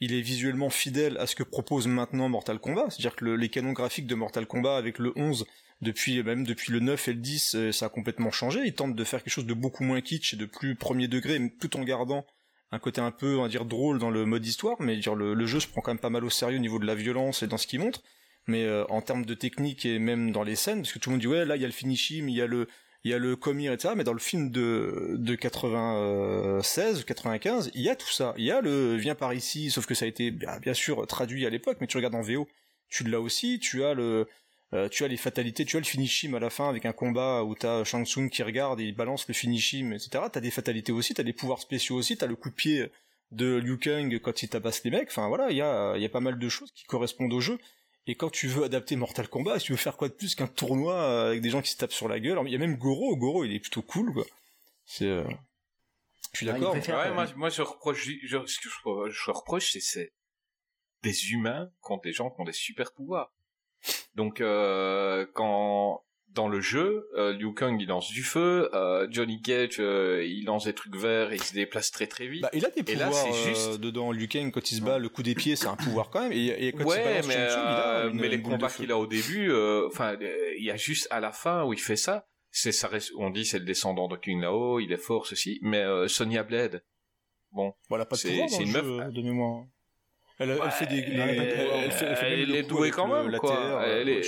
il 0.00 0.12
est 0.12 0.20
visuellement 0.20 0.70
fidèle 0.70 1.16
à 1.18 1.26
ce 1.26 1.34
que 1.34 1.42
propose 1.42 1.86
maintenant 1.86 2.28
Mortal 2.28 2.58
Kombat. 2.58 2.90
C'est-à-dire 2.90 3.16
que 3.16 3.24
le- 3.24 3.36
les 3.36 3.48
canons 3.48 3.72
graphiques 3.72 4.06
de 4.06 4.14
Mortal 4.14 4.46
Kombat 4.46 4.76
avec 4.76 4.98
le 4.98 5.12
11, 5.16 5.46
depuis 5.80 6.22
même 6.22 6.44
depuis 6.44 6.70
le 6.72 6.78
9 6.80 7.08
et 7.08 7.12
le 7.12 7.18
10, 7.20 7.54
euh, 7.56 7.72
ça 7.72 7.86
a 7.86 7.88
complètement 7.88 8.30
changé. 8.30 8.60
Ils 8.64 8.74
tentent 8.74 8.94
de 8.94 9.04
faire 9.04 9.22
quelque 9.22 9.32
chose 9.34 9.46
de 9.46 9.54
beaucoup 9.54 9.82
moins 9.82 10.00
kitsch 10.00 10.34
et 10.34 10.36
de 10.36 10.44
plus 10.46 10.76
premier 10.76 11.08
degré, 11.08 11.40
tout 11.60 11.76
en 11.76 11.82
gardant 11.82 12.24
un 12.70 12.78
côté 12.78 13.00
un 13.00 13.10
peu, 13.10 13.36
on 13.36 13.42
va 13.42 13.48
dire, 13.48 13.64
drôle 13.64 13.98
dans 13.98 14.10
le 14.10 14.24
mode 14.24 14.46
histoire, 14.46 14.76
mais 14.80 14.96
dire 14.96 15.14
le, 15.14 15.34
le 15.34 15.46
jeu 15.46 15.60
se 15.60 15.66
prend 15.66 15.80
quand 15.82 15.90
même 15.90 15.98
pas 15.98 16.08
mal 16.08 16.24
au 16.24 16.30
sérieux 16.30 16.56
au 16.56 16.60
niveau 16.60 16.78
de 16.78 16.86
la 16.86 16.94
violence 16.94 17.42
et 17.42 17.46
dans 17.48 17.58
ce 17.58 17.66
qu'il 17.66 17.80
montre. 17.80 18.02
Mais 18.46 18.64
euh, 18.64 18.84
en 18.88 19.02
termes 19.02 19.24
de 19.26 19.34
technique 19.34 19.84
et 19.84 19.98
même 19.98 20.32
dans 20.32 20.42
les 20.42 20.56
scènes, 20.56 20.82
parce 20.82 20.92
que 20.92 20.98
tout 20.98 21.10
le 21.10 21.14
monde 21.14 21.20
dit 21.20 21.26
ouais 21.28 21.44
là 21.44 21.56
il 21.56 21.62
y 21.62 21.64
a 21.64 21.68
le 21.68 21.72
finishing, 21.72 22.28
il 22.28 22.34
y 22.36 22.40
a 22.40 22.46
le 22.46 22.66
il 23.04 23.10
y 23.10 23.14
a 23.14 23.18
le 23.18 23.36
commir 23.36 23.72
etc. 23.72 23.94
Mais 23.96 24.04
dans 24.04 24.12
le 24.12 24.18
film 24.18 24.50
de 24.50 25.16
de 25.18 25.34
96 25.34 27.04
95, 27.04 27.70
il 27.74 27.82
y 27.82 27.88
a 27.88 27.96
tout 27.96 28.10
ça. 28.10 28.34
Il 28.36 28.44
y 28.44 28.50
a 28.50 28.60
le 28.60 28.96
viens 28.96 29.14
par 29.14 29.34
ici, 29.34 29.70
sauf 29.70 29.86
que 29.86 29.94
ça 29.94 30.04
a 30.04 30.08
été 30.08 30.30
bien, 30.30 30.74
sûr 30.74 31.06
traduit 31.06 31.46
à 31.46 31.50
l'époque, 31.50 31.78
mais 31.80 31.86
tu 31.86 31.96
regardes 31.96 32.14
en 32.14 32.22
VO, 32.22 32.48
tu 32.88 33.04
l'as 33.04 33.20
aussi. 33.20 33.58
Tu 33.58 33.84
as 33.84 33.94
le 33.94 34.28
euh, 34.74 34.88
tu 34.88 35.04
as 35.04 35.08
les 35.08 35.18
fatalités, 35.18 35.64
tu 35.66 35.76
as 35.76 35.80
le 35.80 35.84
finishim 35.86 36.34
à 36.34 36.40
la 36.40 36.48
fin 36.48 36.68
avec 36.68 36.86
un 36.86 36.92
combat 36.92 37.42
où 37.44 37.54
t'as 37.54 37.84
Shang 37.84 38.06
Tsung 38.06 38.30
qui 38.30 38.42
regarde 38.42 38.80
et 38.80 38.84
il 38.84 38.94
balance 38.94 39.28
le 39.28 39.34
finishim, 39.34 39.92
etc. 39.92 40.24
T'as 40.32 40.40
des 40.40 40.50
fatalités 40.50 40.92
aussi, 40.92 41.12
t'as 41.14 41.22
des 41.22 41.34
pouvoirs 41.34 41.60
spéciaux 41.60 41.96
aussi, 41.96 42.16
t'as 42.16 42.26
le 42.26 42.36
coup 42.36 42.48
de 42.48 42.54
pied 42.54 42.90
de 43.32 43.56
Liu 43.56 43.78
Kang 43.78 44.18
quand 44.20 44.42
il 44.42 44.48
tabasse 44.48 44.84
les 44.84 44.90
mecs. 44.90 45.08
Enfin 45.08 45.28
voilà, 45.28 45.50
il 45.50 45.56
y 45.56 45.62
a, 45.62 45.94
il 45.96 46.02
y 46.02 46.06
a 46.06 46.08
pas 46.08 46.20
mal 46.20 46.38
de 46.38 46.48
choses 46.48 46.70
qui 46.72 46.84
correspondent 46.84 47.32
au 47.32 47.40
jeu. 47.40 47.58
Et 48.06 48.16
quand 48.16 48.30
tu 48.30 48.48
veux 48.48 48.64
adapter 48.64 48.96
Mortal 48.96 49.28
Kombat, 49.28 49.60
si 49.60 49.66
tu 49.66 49.72
veux 49.72 49.78
faire 49.78 49.96
quoi 49.96 50.08
de 50.08 50.14
plus 50.14 50.34
qu'un 50.34 50.48
tournoi 50.48 50.94
euh, 50.94 51.28
avec 51.28 51.40
des 51.40 51.50
gens 51.50 51.62
qui 51.62 51.70
se 51.70 51.76
tapent 51.76 51.92
sur 51.92 52.08
la 52.08 52.18
gueule, 52.18 52.32
alors, 52.32 52.46
il 52.46 52.52
y 52.52 52.56
a 52.56 52.58
même 52.58 52.76
Goro, 52.76 53.16
Goro 53.16 53.44
il 53.44 53.54
est 53.54 53.60
plutôt 53.60 53.82
cool 53.82 54.12
quoi. 54.12 54.24
C'est, 54.84 55.06
euh, 55.06 55.24
je 56.32 56.38
suis 56.38 56.46
il 56.46 56.52
d'accord. 56.52 56.74
Ouais, 56.74 57.12
moi, 57.12 57.26
moi 57.36 57.48
je 57.48 57.62
reproche, 57.62 58.04
je, 58.04 58.46
ce 58.46 58.60
que 58.60 58.68
je, 58.68 59.10
je 59.10 59.30
reproche, 59.30 59.70
c'est 59.70 59.80
c'est 59.80 60.12
des 61.02 61.30
humains 61.32 61.70
contre 61.80 62.02
des 62.02 62.12
gens 62.12 62.30
qui 62.30 62.40
ont 62.40 62.44
des 62.44 62.52
super 62.52 62.92
pouvoirs. 62.92 63.32
Donc 64.14 64.40
euh, 64.40 65.26
quand 65.34 66.04
dans 66.34 66.48
le 66.48 66.60
jeu, 66.60 67.08
euh, 67.16 67.32
Liu 67.32 67.52
Kang 67.54 67.80
il 67.80 67.88
lance 67.88 68.10
du 68.10 68.22
feu, 68.22 68.70
euh, 68.74 69.06
Johnny 69.10 69.40
Cage 69.42 69.76
euh, 69.80 70.24
il 70.26 70.44
lance 70.44 70.64
des 70.64 70.72
trucs 70.72 70.96
verts 70.96 71.32
et 71.32 71.36
il 71.36 71.42
se 71.42 71.52
déplace 71.54 71.90
très 71.90 72.06
très 72.06 72.26
vite. 72.26 72.42
Bah, 72.42 72.50
il 72.52 72.64
a 72.64 72.70
des 72.70 72.82
là, 72.94 73.06
pouvoirs 73.06 73.24
c'est 73.34 73.48
euh, 73.50 73.54
juste- 73.54 73.80
dedans. 73.80 74.12
Liu 74.12 74.28
Kang, 74.28 74.50
quand 74.50 74.70
il 74.70 74.76
se 74.76 74.80
bat, 74.82 74.98
le 74.98 75.08
coup 75.08 75.22
des 75.22 75.34
pieds, 75.34 75.56
c'est 75.56 75.66
un 75.68 75.76
pouvoir 75.76 76.10
quand 76.10 76.20
même. 76.22 76.32
Et, 76.32 76.66
et 76.68 76.72
quand 76.72 76.80
il 76.84 76.86
ouais, 76.86 77.04
balance 77.04 77.26
mais, 77.28 77.34
il 77.34 77.38
a 77.40 77.88
euh, 77.98 78.10
une- 78.10 78.20
mais 78.20 78.28
les 78.28 78.40
combats 78.42 78.68
qu'il 78.70 78.90
a 78.92 78.98
au 78.98 79.06
début, 79.06 79.50
euh, 79.50 79.86
enfin, 79.88 80.16
il 80.58 80.64
y 80.64 80.70
a 80.70 80.76
juste 80.76 81.06
à 81.10 81.20
la 81.20 81.32
fin 81.32 81.64
où 81.64 81.72
il 81.72 81.78
fait 81.80 81.96
ça. 81.96 82.26
C'est 82.50 82.72
ça, 82.72 82.88
reste- 82.88 83.12
on 83.16 83.30
dit 83.30 83.44
c'est 83.46 83.58
le 83.58 83.64
descendant 83.64 84.08
de 84.08 84.16
King 84.16 84.40
Lao, 84.42 84.78
il 84.80 84.92
est 84.92 84.96
fort 84.98 85.26
ceci, 85.26 85.58
mais 85.62 85.78
euh, 85.82 86.06
Sonya 86.08 86.42
Blade, 86.42 86.84
bon, 87.50 87.72
Voilà, 87.88 88.04
pas 88.04 88.16
de 88.16 88.20
C'est- 88.20 88.28
pouvoir 88.30 88.48
dans 88.50 88.58
le 88.58 88.64
une 88.64 88.70
jeu, 88.72 88.82
meuf- 88.82 89.00
euh, 89.06 89.10
de 89.10 89.22
mémoire. 89.22 89.64
Elle, 90.42 90.50
a- 90.50 90.54
elle 90.54 90.60
Ouais, 90.60 90.70
fait 90.70 90.86
des, 90.86 90.98
elle- 90.98 91.20
elle, 91.20 91.90
fait- 91.92 92.06
elle 92.06 92.16
fait 92.16 92.32
elle 92.32 92.38
même 92.40 92.48
le 92.48 92.54
est 92.56 92.62
douée 92.62 92.90
quand 92.90 93.06
le- 93.06 93.22
même, 93.22 93.28
la 93.30 93.38
quoi. 93.38 93.50
terre, 93.50 93.80
Elle 93.82 94.08
euh, 94.08 94.22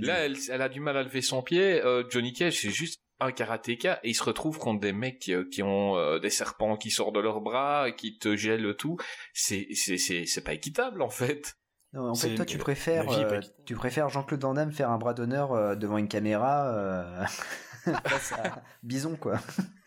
Là, 0.00 0.14
elle, 0.24 0.36
elle 0.50 0.62
a 0.62 0.68
du 0.68 0.80
mal 0.80 0.96
à 0.96 1.02
lever 1.02 1.20
son 1.22 1.42
pied. 1.42 1.82
Euh, 1.84 2.04
Johnny 2.10 2.32
Cage, 2.32 2.60
c'est 2.60 2.70
juste 2.70 3.00
un 3.20 3.32
karatéka 3.32 3.98
et 4.04 4.10
il 4.10 4.14
se 4.14 4.22
retrouve 4.22 4.58
contre 4.58 4.80
des 4.80 4.92
mecs 4.92 5.18
qui, 5.18 5.34
qui 5.50 5.62
ont 5.62 5.96
euh, 5.96 6.18
des 6.20 6.30
serpents 6.30 6.76
qui 6.76 6.90
sortent 6.90 7.14
de 7.14 7.20
leurs 7.20 7.40
bras, 7.40 7.90
qui 7.90 8.16
te 8.16 8.36
gèlent 8.36 8.74
tout. 8.78 8.96
C'est 9.34 9.66
c'est 9.74 9.98
c'est 9.98 10.24
c'est 10.26 10.42
pas 10.44 10.52
équitable 10.54 11.02
en 11.02 11.08
fait. 11.10 11.54
Non, 11.94 12.10
en 12.10 12.14
fait, 12.14 12.34
toi, 12.34 12.44
tu 12.44 12.58
préfères, 12.58 13.10
euh, 13.10 13.40
tu 13.64 13.74
préfères 13.74 14.08
Jean-Claude 14.10 14.42
Van 14.42 14.52
Damme 14.54 14.72
faire 14.72 14.90
un 14.90 14.98
bras 14.98 15.14
d'honneur 15.14 15.52
euh, 15.52 15.74
devant 15.74 15.96
une 15.98 16.06
caméra 16.08 16.68
euh, 16.76 17.24
face 17.94 18.32
à 18.32 18.62
Bison, 18.82 19.16
quoi. 19.16 19.34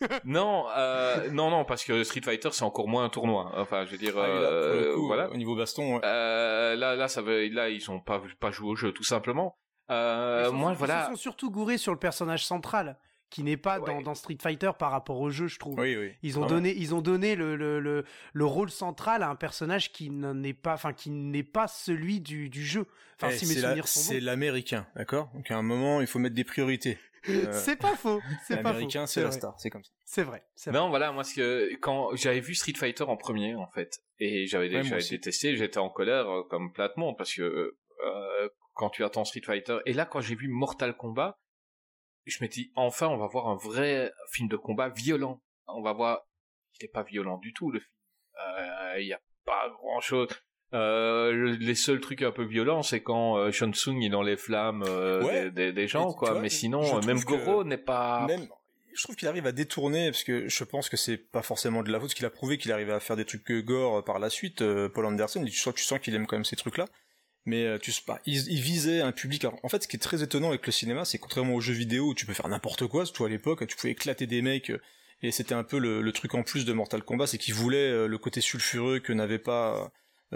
non, 0.24 0.66
euh, 0.76 1.30
non, 1.30 1.50
non, 1.50 1.64
parce 1.64 1.84
que 1.84 2.04
Street 2.04 2.20
Fighter 2.24 2.48
c'est 2.52 2.64
encore 2.64 2.88
moins 2.88 3.04
un 3.04 3.08
tournoi. 3.08 3.52
Enfin, 3.56 3.84
je 3.86 3.92
veux 3.92 3.98
dire, 3.98 4.14
Ah, 4.18 4.26
là, 4.26 4.34
euh, 4.34 4.94
coup, 4.94 5.06
voilà. 5.06 5.30
Au 5.30 5.36
niveau 5.36 5.56
baston, 5.56 5.96
ouais. 5.96 6.00
Euh, 6.04 6.74
là, 6.76 6.96
là, 6.96 7.08
ça 7.08 7.22
veut, 7.22 7.48
là, 7.48 7.68
ils 7.68 7.90
ont 7.90 8.00
pas 8.00 8.20
pas 8.40 8.50
joué 8.50 8.68
au 8.70 8.76
jeu, 8.76 8.92
tout 8.92 9.04
simplement. 9.04 9.56
Euh, 9.90 10.42
Ils 10.44 10.50
sont- 10.50 10.52
moi, 10.56 10.70
Ils 10.72 10.76
voilà. 10.78 11.04
se 11.04 11.10
sont 11.10 11.16
surtout 11.16 11.50
gourés 11.50 11.78
sur 11.78 11.92
le 11.92 11.98
personnage 11.98 12.46
central, 12.46 12.96
qui 13.30 13.42
n'est 13.42 13.56
pas 13.56 13.78
dans, 13.80 13.96
Ouais. 13.96 14.02
dans 14.02 14.14
Street 14.14 14.36
Fighter 14.40 14.70
par 14.78 14.90
rapport 14.90 15.18
au 15.20 15.30
jeu, 15.30 15.46
je 15.48 15.58
trouve. 15.58 15.78
Oui, 15.78 15.96
oui. 15.96 16.12
Ils 16.22 16.38
ont 16.38 16.44
Ah, 16.44 16.48
donné, 16.48 16.74
ils 16.76 16.94
ont 16.94 17.00
donné 17.02 17.34
le, 17.34 17.56
le, 17.56 17.80
le, 17.80 18.04
le 18.32 18.44
rôle 18.44 18.70
central 18.70 19.22
à 19.22 19.28
un 19.30 19.34
personnage 19.36 19.90
qui 19.92 20.10
n'en 20.10 20.42
est 20.42 20.52
pas, 20.52 20.74
enfin 20.74 20.92
qui 20.92 21.10
n'est 21.10 21.42
pas 21.42 21.66
celui 21.66 22.20
du, 22.20 22.48
du 22.50 22.64
jeu. 22.64 22.86
Enfin, 23.20 23.32
Eh, 23.32 23.38
si 23.38 23.46
mes 23.46 23.54
c'est 23.54 23.60
la- 23.60 23.68
souvenirs 23.68 23.88
sont 23.88 24.00
C'est 24.00 24.18
bons. 24.20 24.26
l'américain, 24.26 24.86
d'accord? 24.96 25.30
Donc 25.34 25.50
à 25.50 25.56
un 25.56 25.62
moment, 25.62 26.00
il 26.00 26.06
faut 26.06 26.18
mettre 26.18 26.34
des 26.34 26.44
priorités. 26.44 26.98
Euh, 27.28 27.52
C'est 27.52 27.76
pas 27.76 27.94
faux. 27.96 28.20
C'est 28.46 28.56
pas 28.56 28.70
faux. 28.70 28.78
L'américain, 28.78 29.06
c'est 29.06 29.20
la 29.20 29.28
vrai. 29.28 29.36
star, 29.38 29.54
c'est 29.60 29.70
comme 29.70 29.84
ça. 29.84 29.92
C'est 30.04 30.22
vrai. 30.24 30.44
c'est 30.56 30.70
vrai. 30.70 30.78
Non, 30.80 30.88
voilà, 30.88 31.12
moi, 31.12 31.22
ce 31.24 31.34
que, 31.34 31.74
quand 31.76 32.14
j'avais 32.16 32.40
vu 32.40 32.54
Street 32.54 32.74
Fighter 32.76 33.04
en 33.04 33.16
premier, 33.16 33.54
en 33.54 33.68
fait, 33.70 34.00
et 34.18 34.46
j'avais 34.46 34.68
Ouais, 34.74 34.98
détesté, 35.10 35.56
j'étais 35.56 35.78
en 35.78 35.88
colère 35.90 36.28
euh, 36.28 36.42
comme 36.50 36.72
plein 36.72 36.88
de 36.88 36.94
monde, 36.96 37.16
parce 37.16 37.32
que 37.34 37.42
euh, 38.04 38.48
quand 38.74 38.90
tu 38.90 39.04
attends 39.04 39.24
Street 39.24 39.42
Fighter, 39.44 39.78
et 39.86 39.92
là, 39.92 40.04
quand 40.06 40.20
j'ai 40.20 40.34
vu 40.34 40.48
Mortal 40.48 40.96
Kombat, 40.96 41.38
je 42.24 42.42
me 42.42 42.48
dis, 42.48 42.72
enfin, 42.76 43.08
on 43.08 43.16
va 43.18 43.26
voir 43.26 43.48
un 43.48 43.56
vrai 43.56 44.12
film 44.30 44.48
de 44.48 44.56
combat 44.56 44.88
violent. 44.88 45.42
On 45.66 45.82
va 45.82 45.92
voir, 45.92 46.20
il 46.80 46.84
est 46.84 46.88
pas 46.92 47.02
violent 47.02 47.38
du 47.38 47.52
tout, 47.52 47.70
le 47.70 47.80
film. 47.80 47.90
Euh, 48.40 49.00
Il 49.00 49.06
y 49.06 49.12
a 49.12 49.20
pas 49.44 49.68
grand 49.70 50.00
chose. 50.00 50.28
Euh, 50.74 51.32
le- 51.32 51.52
les 51.52 51.74
seuls 51.74 52.00
trucs 52.00 52.22
un 52.22 52.30
peu 52.30 52.44
violents, 52.44 52.82
c'est 52.82 53.00
quand 53.00 53.36
euh, 53.36 53.50
Shang 53.52 53.72
Tsung 53.74 54.02
est 54.02 54.08
dans 54.08 54.22
les 54.22 54.36
flammes 54.36 54.82
euh, 54.86 55.22
Ouais. 55.22 55.42
des, 55.44 55.50
des- 55.50 55.72
des 55.72 55.88
gens, 55.88 56.12
quoi. 56.12 56.32
vois, 56.32 56.40
Mais 56.40 56.48
sinon, 56.48 57.00
même 57.02 57.20
Goro 57.20 57.62
n'est 57.64 57.76
pas. 57.76 58.26
Même, 58.26 58.48
je 58.94 59.02
trouve 59.02 59.16
qu'il 59.16 59.28
arrive 59.28 59.46
à 59.46 59.52
détourner, 59.52 60.10
parce 60.10 60.24
que 60.24 60.48
je 60.48 60.64
pense 60.64 60.88
que 60.88 60.96
c'est 60.96 61.16
pas 61.18 61.42
forcément 61.42 61.82
de 61.82 61.90
la 61.92 62.00
faute, 62.00 62.14
qu'il 62.14 62.24
a 62.26 62.30
prouvé 62.30 62.56
qu'il 62.58 62.72
arrivait 62.72 62.92
à 62.92 63.00
faire 63.00 63.16
des 63.16 63.24
trucs 63.24 63.44
que 63.44 63.60
gore 63.60 63.98
euh, 63.98 64.02
par 64.02 64.18
la 64.18 64.30
suite, 64.30 64.62
euh, 64.62 64.88
Paul 64.88 65.06
Anderson, 65.06 65.44
tu 65.44 65.52
sens, 65.52 65.74
tu 65.74 65.82
sens 65.82 65.98
qu'il 65.98 66.14
aime 66.14 66.26
quand 66.26 66.36
même 66.36 66.44
ces 66.44 66.56
trucs-là. 66.56 66.86
Mais 67.44 67.76
tu 67.80 67.90
sais 67.90 68.02
pas, 68.06 68.20
il, 68.24 68.36
il 68.52 68.60
visait 68.60 69.00
un 69.00 69.10
public. 69.10 69.44
alors, 69.44 69.58
en 69.64 69.68
fait, 69.68 69.82
ce 69.82 69.88
qui 69.88 69.96
est 69.96 69.98
très 69.98 70.22
étonnant 70.22 70.50
avec 70.50 70.64
le 70.64 70.70
cinéma, 70.70 71.04
c'est 71.04 71.18
contrairement 71.18 71.54
aux 71.54 71.60
jeux 71.60 71.72
vidéo 71.74 72.06
où 72.10 72.14
tu 72.14 72.24
peux 72.24 72.34
faire 72.34 72.46
n'importe 72.46 72.86
quoi, 72.86 73.04
surtout 73.04 73.24
à 73.24 73.28
l'époque, 73.28 73.66
tu 73.66 73.74
pouvais 73.76 73.90
éclater 73.92 74.26
des 74.28 74.42
mecs 74.42 74.70
Et 75.24 75.32
c'était 75.32 75.54
un 75.54 75.64
peu 75.64 75.78
le, 75.78 76.02
le 76.02 76.12
truc 76.12 76.34
en 76.34 76.44
plus 76.44 76.64
de 76.64 76.72
Mortal 76.72 77.02
Kombat, 77.02 77.26
c'est 77.26 77.38
qu'il 77.38 77.54
voulait 77.54 78.06
le 78.06 78.18
côté 78.18 78.40
sulfureux 78.40 79.00
que 79.00 79.12
n'avait 79.12 79.40
pas 79.40 79.76
euh, 79.76 79.88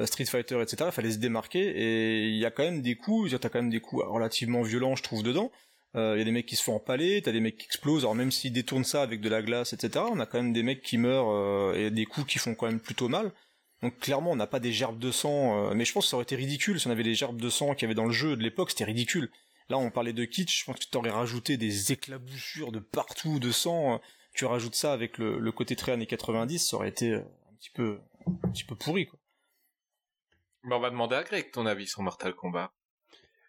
Street 0.05 0.27
Fighter, 0.27 0.61
etc. 0.61 0.85
Il 0.87 0.93
fallait 0.93 1.13
se 1.13 1.19
démarquer 1.19 1.61
et 1.61 2.29
il 2.29 2.37
y 2.37 2.45
a 2.45 2.51
quand 2.51 2.65
même 2.65 2.83
des 2.83 2.97
coups, 2.97 3.35
t'as 3.41 3.49
quand 3.49 3.61
même 3.61 3.71
des 3.71 3.81
coups 3.81 4.05
relativement 4.07 4.63
violents, 4.63 4.97
je 4.97 5.03
trouve, 5.03 5.23
dedans. 5.23 5.51
Euh, 5.97 6.15
Il 6.17 6.19
y 6.19 6.23
a 6.23 6.25
des 6.25 6.33
mecs 6.33 6.47
qui 6.47 6.57
se 6.57 6.63
font 6.63 6.77
empaler, 6.77 7.23
t'as 7.23 7.33
des 7.33 7.41
mecs 7.41 7.57
qui 7.57 7.67
explosent. 7.67 8.03
Alors 8.03 8.15
même 8.15 8.31
s'ils 8.31 8.53
détournent 8.53 8.85
ça 8.85 9.03
avec 9.03 9.21
de 9.21 9.29
la 9.29 9.43
glace, 9.43 9.73
etc. 9.73 10.05
On 10.11 10.21
a 10.21 10.27
quand 10.27 10.39
même 10.39 10.53
des 10.53 10.63
mecs 10.63 10.83
qui 10.83 10.99
meurent 10.99 11.31
euh, 11.31 11.75
et 11.75 11.91
des 11.91 12.05
coups 12.05 12.27
qui 12.27 12.39
font 12.39 12.55
quand 12.55 12.67
même 12.67 12.81
plutôt 12.81 13.09
mal. 13.09 13.33
Donc 13.83 13.99
clairement, 13.99 14.33
on 14.33 14.37
n'a 14.37 14.47
pas 14.47 14.61
des 14.61 14.73
gerbes 14.73 14.99
de 14.99 15.11
sang, 15.11 15.71
euh, 15.71 15.75
mais 15.75 15.85
je 15.85 15.93
pense 15.93 16.07
que 16.07 16.11
ça 16.11 16.17
aurait 16.17 16.25
été 16.25 16.37
ridicule 16.37 16.81
si 16.81 16.87
on 16.87 16.91
avait 16.91 17.03
les 17.03 17.15
gerbes 17.15 17.41
de 17.41 17.49
sang 17.49 17.75
qu'il 17.75 17.83
y 17.83 17.85
avait 17.87 17.95
dans 17.95 18.05
le 18.05 18.13
jeu 18.13 18.37
de 18.37 18.43
l'époque. 18.43 18.71
C'était 18.71 18.85
ridicule. 18.85 19.31
Là, 19.69 19.79
on 19.79 19.91
parlait 19.91 20.13
de 20.13 20.25
kitsch. 20.25 20.61
Je 20.61 20.65
pense 20.65 20.77
que 20.77 20.85
tu 20.85 20.91
t'aurais 20.91 21.11
rajouté 21.11 21.57
des 21.57 21.93
éclaboussures 21.93 22.73
de 22.73 22.79
partout 22.79 23.39
de 23.39 23.51
sang. 23.51 24.01
Tu 24.35 24.45
rajoutes 24.45 24.75
ça 24.75 24.93
avec 24.93 25.17
le, 25.19 25.39
le 25.39 25.53
côté 25.53 25.77
très 25.77 25.93
années 25.93 26.07
90, 26.07 26.59
ça 26.59 26.77
aurait 26.77 26.91
été 26.91 27.13
euh, 27.13 27.21
un 27.21 27.57
petit 27.59 27.71
peu, 27.71 27.99
un 28.45 28.49
petit 28.51 28.65
peu 28.65 28.75
pourri, 28.75 29.07
quoi. 29.07 29.19
Mais 30.67 30.75
on 30.75 30.81
va 30.81 30.91
demander 30.91 31.17
à 31.17 31.23
Greg 31.23 31.51
ton 31.51 31.65
avis 31.65 31.87
sur 31.87 32.03
Mortal 32.03 32.35
Kombat. 32.35 32.71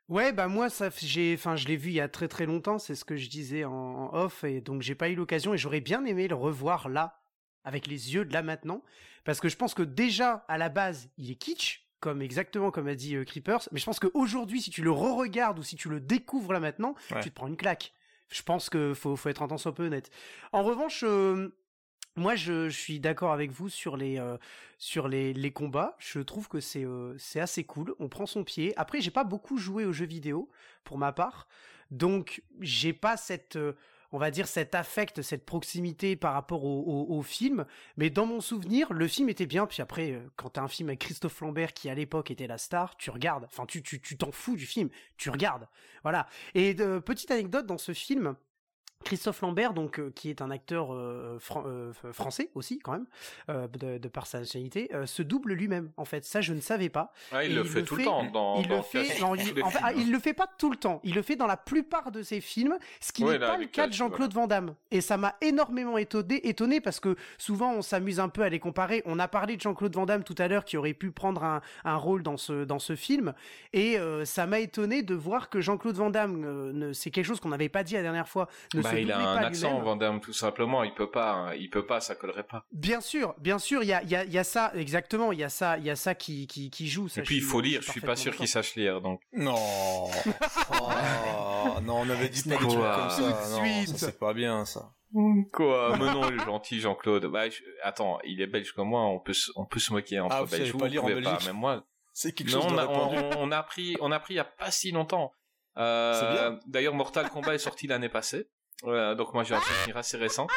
Ouais, 0.08 0.32
bah 0.32 0.48
moi, 0.48 0.70
ça, 0.70 0.90
j'ai, 1.02 1.34
enfin, 1.34 1.58
je 1.58 1.68
l'ai 1.68 1.76
vu 1.76 1.90
il 1.90 1.96
y 1.96 2.00
a 2.00 2.08
très 2.08 2.30
très 2.30 2.46
longtemps. 2.46 2.80
C'est 2.80 2.96
ce 2.96 3.04
que 3.04 3.18
je 3.18 3.30
disais 3.30 3.66
en, 3.66 3.74
en 3.74 4.14
off, 4.14 4.44
et 4.46 4.62
donc 4.62 4.82
j'ai 4.82 4.96
pas 4.96 5.10
eu 5.10 5.16
l'occasion. 5.16 5.54
Et 5.54 5.58
j'aurais 5.58 5.82
bien 5.82 6.06
aimé 6.06 6.30
le 6.30 6.36
revoir 6.36 6.88
là, 6.88 7.20
avec 7.66 7.88
les 7.88 8.14
yeux 8.14 8.24
de 8.24 8.32
là 8.32 8.42
maintenant, 8.42 8.82
parce 9.26 9.42
que 9.42 9.50
je 9.50 9.58
pense 9.58 9.74
que 9.74 9.84
déjà 9.84 10.46
à 10.48 10.58
la 10.58 10.70
base, 10.70 11.10
il 11.18 11.30
est 11.32 11.36
kitsch, 11.36 11.86
comme 12.00 12.22
exactement 12.22 12.72
comme 12.72 12.88
a 12.88 12.96
dit 12.96 13.16
euh, 13.16 13.26
Creepers. 13.26 13.68
Mais 13.74 13.80
je 13.80 13.86
pense 13.86 14.00
qu'aujourd'hui, 14.00 14.62
si 14.62 14.70
tu 14.70 14.82
le 14.82 14.92
re-regardes 14.92 15.60
ou 15.60 15.64
si 15.64 15.76
tu 15.76 15.90
le 15.90 16.00
découvres 16.00 16.54
là 16.54 16.62
maintenant, 16.62 16.96
Ouais. 17.12 17.20
tu 17.22 17.30
te 17.30 17.36
prends 17.36 17.48
une 17.48 17.58
claque. 17.58 17.92
Je 18.30 18.44
pense 18.44 18.70
que 18.70 18.94
faut, 18.94 19.16
faut 19.18 19.28
être 19.30 19.42
un 19.42 19.48
tant 19.48 19.58
soit 19.58 19.74
peu 19.74 19.86
honnête. 19.88 20.10
En 20.54 20.64
revanche, 20.64 21.04
euh, 21.06 21.50
moi, 22.18 22.36
je, 22.36 22.68
suis 22.70 23.00
d'accord 23.00 23.32
avec 23.32 23.52
vous 23.52 23.70
sur 23.70 23.96
les 23.96 24.20
euh, 24.20 24.38
sur 24.80 25.08
les, 25.08 25.34
les 25.34 25.52
combats. 25.52 25.96
Je 26.00 26.20
trouve 26.20 26.48
que 26.50 26.60
c'est 26.60 26.84
euh, 26.84 27.16
c'est 27.20 27.40
assez 27.40 27.64
cool. 27.64 27.94
On 28.00 28.10
prend 28.10 28.26
son 28.26 28.44
pied. 28.44 28.74
Après, 28.76 29.02
j'ai 29.02 29.12
pas 29.12 29.24
beaucoup 29.24 29.58
joué 29.58 29.86
aux 29.86 29.94
jeux 29.94 30.08
vidéo 30.08 30.50
pour 30.84 30.98
ma 30.98 31.12
part, 31.12 31.48
donc 31.92 32.42
j'ai 32.60 32.92
pas 32.92 33.18
cette 33.18 33.56
euh, 33.56 33.74
on 34.12 34.18
va 34.18 34.32
dire 34.32 34.48
cet 34.48 34.74
affect, 34.74 35.22
cette 35.22 35.46
proximité 35.46 36.16
par 36.16 36.34
rapport 36.34 36.64
au, 36.64 37.08
au, 37.10 37.22
film. 37.22 37.66
Mais 37.98 38.10
dans 38.10 38.26
mon 38.26 38.40
souvenir, 38.40 38.94
le 38.94 39.06
film 39.06 39.28
était 39.28 39.46
bien. 39.46 39.68
Puis 39.68 39.82
après, 39.82 40.22
quand 40.38 40.52
t'as 40.52 40.62
un 40.62 40.70
film 40.70 40.88
avec 40.88 41.00
Christophe 41.00 41.42
Lambert 41.42 41.74
qui 41.74 41.90
à 41.90 41.94
l'époque 41.94 42.32
était 42.32 42.48
la 42.48 42.58
star, 42.58 42.96
tu 42.96 43.10
regardes. 43.12 43.44
Enfin, 43.44 43.66
tu 43.66 43.84
tu 43.84 44.00
tu 44.00 44.18
t'en 44.18 44.32
fous 44.32 44.56
du 44.56 44.66
film. 44.66 44.90
Tu 45.18 45.30
regardes. 45.30 45.68
Voilà. 46.04 46.28
Et 46.56 46.74
petite 46.74 47.32
anecdote 47.32 47.66
dans 47.66 47.78
ce 47.78 47.94
film. 47.94 48.38
Christophe 49.08 49.42
Lambert, 49.42 49.74
donc 49.74 50.00
euh, 50.00 50.12
qui 50.14 50.30
est 50.30 50.42
un 50.42 50.52
acteur 50.52 50.94
euh, 50.94 51.38
fran- 51.40 51.64
euh, 51.66 51.92
français 52.12 52.50
aussi 52.56 52.80
quand 52.80 52.92
même, 52.92 53.06
de, 53.48 53.98
de 53.98 54.08
par 54.10 54.28
sa 54.28 54.40
nationalité, 54.40 54.90
se 55.06 55.22
double 55.24 55.54
lui-même. 55.54 55.92
En 55.98 56.06
fait, 56.06 56.26
ça 56.26 56.42
je 56.42 56.54
ne 56.54 56.60
savais 56.60 56.90
pas. 56.90 57.14
Ah, 57.32 57.44
il 57.46 57.56
le 57.56 57.64
fait 57.64 57.84
tout 57.84 57.96
le 57.96 58.04
temps 58.04 58.26
dans, 58.26 58.58
il 58.62 58.68
dans 58.68 58.78
le 58.78 58.82
fait. 58.84 59.06
tous 59.06 59.18
il, 59.18 59.24
en 59.24 59.36
fait, 59.36 59.44
films. 59.44 59.64
ah, 59.82 59.94
il 59.94 60.12
le 60.12 60.20
fait 60.20 60.34
pas 60.34 60.48
tout 60.58 60.70
le 60.70 60.76
temps. 60.78 61.00
Il 61.04 61.16
le 61.16 61.22
fait 61.22 61.36
dans 61.38 61.48
la 61.48 61.58
plupart 61.58 62.12
de 62.12 62.22
ses 62.22 62.42
films, 62.42 62.78
ce 63.00 63.12
qui 63.14 63.24
Ouais, 63.24 63.34
n'est 63.34 63.40
pas 63.40 63.58
le 63.58 63.66
cas 63.66 63.88
de 63.88 63.94
Jean-Claude 63.94 64.34
Van 64.34 64.48
Damme. 64.48 64.76
Et 64.92 65.02
ça 65.02 65.18
m'a 65.18 65.36
énormément 65.42 65.98
étonné, 65.98 66.46
étonné 66.48 66.82
parce 66.82 67.00
que 67.00 67.16
souvent 67.38 67.74
on 67.74 67.82
s'amuse 67.82 68.20
un 68.20 68.30
peu 68.30 68.42
à 68.44 68.50
les 68.50 68.60
comparer. 68.60 69.02
On 69.06 69.20
a 69.20 69.28
parlé 69.28 69.56
de 69.56 69.62
Jean-Claude 69.62 69.96
Van 69.96 70.06
Damme 70.06 70.24
tout 70.24 70.36
à 70.38 70.48
l'heure 70.48 70.66
qui 70.66 70.76
aurait 70.78 70.94
pu 70.94 71.12
prendre 71.12 71.44
un, 71.44 71.62
un 71.86 71.96
rôle 71.96 72.24
dans 72.24 72.38
ce 72.38 72.66
dans 72.66 72.80
ce 72.80 72.96
film, 72.96 73.34
et 73.74 73.98
ça 74.26 74.46
m'a 74.48 74.60
étonné 74.60 75.02
de 75.04 75.16
voir 75.16 75.50
que 75.50 75.62
Jean-Claude 75.62 75.96
Van 75.96 76.10
Damme, 76.10 76.92
c'est 76.94 77.12
quelque 77.12 77.26
chose 77.26 77.40
qu'on 77.40 77.50
n'avait 77.50 77.70
pas 77.70 77.84
dit 77.84 77.94
la 77.94 78.02
dernière 78.02 78.28
fois, 78.28 78.48
ne 78.74 78.82
Bah, 78.82 78.90
se 78.92 78.96
il 79.02 79.12
a 79.12 79.20
un 79.20 79.38
pas 79.40 79.48
accent. 79.48 79.80
Van 79.82 79.96
Damme, 79.96 80.20
tout 80.22 80.34
simplement. 80.34 80.84
Il 80.84 80.94
peut 80.94 81.10
pas, 81.10 81.32
hein. 81.34 81.54
il 81.56 81.70
peut 81.70 81.86
pas, 81.86 82.00
ça 82.02 82.16
collerait 82.16 82.44
pas. 82.46 82.66
Bien 82.72 83.02
sûr, 83.02 83.34
bien 83.40 83.60
sûr, 83.60 83.84
il 83.84 83.88
y 83.90 83.94
a, 83.94 84.02
il 84.04 84.10
y, 84.10 84.16
a, 84.16 84.24
il 84.24 84.32
y 84.32 84.38
a 84.38 84.44
ça, 84.44 84.72
exactement, 84.76 85.32
il 85.32 85.40
y 85.40 85.44
a 85.44 85.50
ça, 85.50 85.78
il 85.78 85.86
y 85.86 85.90
a 85.90 85.96
ça 85.96 86.16
qui, 86.16 86.48
qui, 86.48 86.70
qui 86.70 86.88
joue. 86.88 87.08
Ça, 87.10 87.22
Et 87.22 87.24
puis 87.24 87.38
il 87.38 87.42
faut 87.44 87.62
lire. 87.62 87.82
Je 87.82 87.92
suis 87.92 88.02
pas 88.02 88.16
sûr 88.16 88.36
qu'il 88.36 88.48
sache 88.48 88.76
lire, 88.76 89.02
donc. 89.02 89.22
Non. 89.34 89.56
Oh, 90.72 91.80
non, 91.84 92.00
on 92.02 92.10
avait 92.10 92.30
dit 92.30 92.44
pas 92.44 92.50
des 92.50 92.56
trucs 92.58 92.72
Quoi 92.72 92.96
comme 92.98 93.10
ça. 93.10 93.32
Tout 93.34 93.62
de 93.62 93.66
suite. 93.86 93.98
c'est 93.98 94.20
pas 94.20 94.34
bien 94.34 94.66
ça. 94.66 94.92
Quoi? 95.54 95.96
Mais 95.98 96.06
non, 96.06 96.30
il 96.30 96.36
est 96.36 96.46
gentil, 96.46 96.80
Jean-Claude. 96.80 97.26
Bah, 97.28 97.50
je- 97.50 97.62
attends, 97.84 98.20
il 98.26 98.42
est 98.42 98.48
belge 98.48 98.72
comme 98.74 98.90
moi. 98.90 99.02
On 99.06 99.20
peut, 99.20 99.34
se- 99.34 99.52
on 99.56 99.66
peut 99.66 99.80
se 99.80 99.94
moquer 99.94 100.20
entre 100.20 100.36
Ah, 100.36 100.44
vous 100.44 100.52
Belges. 100.52 100.72
pas 100.74 100.78
Vous 100.80 100.86
lire 100.86 101.04
en 101.04 101.08
pouvez 101.08 101.22
pas, 101.22 101.32
Belgique 101.32 101.48
Même 101.48 101.56
moi. 101.58 101.84
C'est 102.14 102.32
quelque 102.34 102.52
Non, 102.52 102.62
chose 102.64 102.72
de 102.72 102.76
on 102.76 102.80
a, 102.80 102.86
on, 102.88 103.38
on 103.44 103.52
a 103.52 103.58
appris, 103.58 103.96
on 104.02 104.12
a 104.12 104.16
appris 104.18 104.34
il 104.34 104.38
y 104.38 104.40
a 104.42 104.44
pas 104.44 104.72
si 104.72 104.92
longtemps. 104.92 105.32
Euh, 105.78 106.14
C'est 106.20 106.32
bien. 106.34 106.60
D'ailleurs, 106.68 106.94
Mortal 106.96 107.30
Kombat 107.30 107.56
est 107.56 107.60
sorti 107.60 107.88
l'année 107.88 108.10
passée. 108.10 108.50
Euh, 108.84 109.16
donc 109.16 109.34
moi 109.34 109.44
j'ai 109.44 109.56
un 109.56 109.62
souvenir 109.62 109.98
assez 109.98 110.18
récent. 110.18 110.48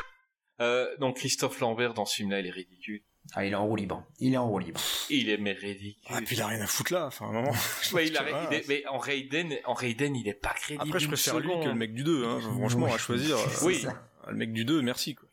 Euh, 0.61 0.94
donc 0.98 1.16
Christophe 1.16 1.59
Lambert 1.61 1.94
dans 1.94 2.04
ce 2.04 2.16
film-là, 2.16 2.40
il 2.40 2.46
est 2.46 2.50
ridicule. 2.50 3.02
Ah, 3.35 3.44
il 3.44 3.52
est 3.52 3.56
en 3.56 3.66
roue 3.66 3.76
libre. 3.76 4.04
Il 4.18 4.35
est 4.35 4.37
en 4.37 4.48
roue 4.48 4.59
libre. 4.59 4.80
Il 5.11 5.28
est 5.30 5.37
mais 5.37 5.52
ridicule. 5.52 6.02
Ah, 6.14 6.20
puis 6.24 6.37
il 6.37 6.42
a 6.42 6.46
rien 6.46 6.61
à 6.61 6.66
foutre 6.66 6.92
là. 6.92 7.06
Enfin, 7.06 7.26
à 7.26 7.28
un 7.28 7.33
moment. 7.33 7.52
Ouais, 7.92 8.06
il 8.09 8.16
a- 8.16 8.48
il 8.50 8.54
est- 8.56 8.68
mais 8.68 8.87
en 8.87 8.98
Raiden, 8.98 9.56
en 9.64 9.74
Raiden, 9.74 10.16
il 10.16 10.26
est 10.28 10.35
pas 10.35 10.54
crédible. 10.54 10.83
Après, 10.87 10.98
je 11.00 11.06
préfère 11.09 11.38
lui 11.38 11.48
que 11.62 11.68
le 11.68 11.74
mec 11.74 11.94
du 11.94 12.02
2. 12.02 12.24
Hein. 12.24 12.40
Franchement, 12.40 12.87
Oui. 12.87 12.92
à 12.92 12.98
choisir. 12.98 13.37
euh, 13.38 13.46
Oui. 13.62 13.80
ça. 13.80 14.02
Le 14.28 14.35
mec 14.35 14.52
du 14.52 14.64
2, 14.64 14.83
merci 14.83 15.14
quoi. 15.14 15.28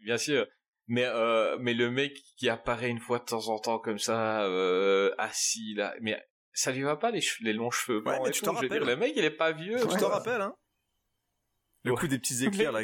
Bien 0.00 0.18
sûr. 0.18 0.46
Mais 0.86 1.04
euh, 1.04 1.56
mais 1.60 1.72
le 1.72 1.90
mec 1.90 2.14
qui 2.36 2.48
apparaît 2.48 2.90
une 2.90 3.00
fois 3.00 3.18
de 3.18 3.24
temps 3.24 3.48
en 3.48 3.58
temps 3.58 3.78
comme 3.78 3.98
ça, 3.98 4.42
euh, 4.42 5.14
assis 5.18 5.74
là, 5.74 5.94
mais 6.00 6.22
ça 6.52 6.72
lui 6.72 6.82
va 6.82 6.96
pas 6.96 7.10
les, 7.10 7.20
che- 7.20 7.42
les 7.42 7.52
longs 7.54 7.70
cheveux 7.70 8.00
blancs 8.00 8.20
mais 8.22 8.28
et 8.28 8.32
tu 8.32 8.40
tout, 8.40 8.44
te 8.46 8.50
je 8.50 8.50
veux 8.50 8.68
rappelles. 8.68 8.78
dire, 8.80 8.86
le 8.86 8.96
mec 8.96 9.12
il 9.16 9.24
est 9.24 9.30
pas 9.30 9.52
vieux. 9.52 9.78
tu 9.78 9.86
Ouais. 9.86 9.96
te 9.98 10.04
rappelles, 10.04 10.42
hein 10.42 10.54
Le 11.84 11.92
Ouais. 11.92 11.98
coup 12.00 12.08
des 12.08 12.18
petits 12.18 12.44
éclairs, 12.44 12.72
là, 12.72 12.80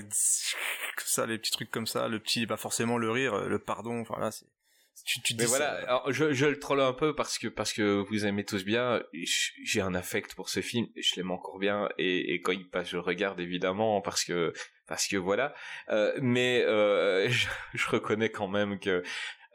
ça, 0.98 1.26
les 1.26 1.38
petits 1.38 1.50
trucs 1.52 1.70
comme 1.70 1.86
ça, 1.86 2.08
le 2.08 2.20
petit, 2.20 2.46
pas 2.46 2.56
forcément 2.56 2.98
le 2.98 3.10
rire, 3.10 3.48
le 3.48 3.58
pardon, 3.58 4.00
enfin 4.00 4.18
là, 4.20 4.30
c'est, 4.30 4.44
tu, 5.06 5.22
tu 5.22 5.34
te 5.34 5.38
Mais 5.38 5.44
dis 5.46 5.48
voilà, 5.48 5.80
ça. 5.80 5.86
alors, 5.88 6.12
je, 6.12 6.32
je 6.34 6.44
le 6.46 6.58
troll 6.58 6.80
un 6.80 6.92
peu 6.92 7.14
parce 7.14 7.38
que 7.38 7.48
parce 7.48 7.72
que 7.72 8.04
vous 8.08 8.26
aimez 8.26 8.44
tous 8.44 8.64
bien. 8.64 9.02
J'ai 9.64 9.80
un 9.80 9.94
affect 9.94 10.34
pour 10.34 10.50
ce 10.50 10.60
film, 10.60 10.86
je 10.96 11.14
l'aime 11.16 11.30
encore 11.30 11.58
bien 11.58 11.88
et, 11.96 12.34
et 12.34 12.40
quand 12.42 12.52
il 12.52 12.68
passe, 12.68 12.90
je 12.90 12.96
le 12.96 13.00
regarde 13.02 13.40
évidemment 13.40 14.02
parce 14.02 14.24
que 14.24 14.52
parce 14.86 15.06
que 15.08 15.16
voilà. 15.16 15.54
Euh, 15.88 16.12
mais 16.20 16.62
euh, 16.66 17.28
je, 17.30 17.46
je 17.74 17.88
reconnais 17.88 18.30
quand 18.30 18.48
même 18.48 18.78
que 18.78 19.02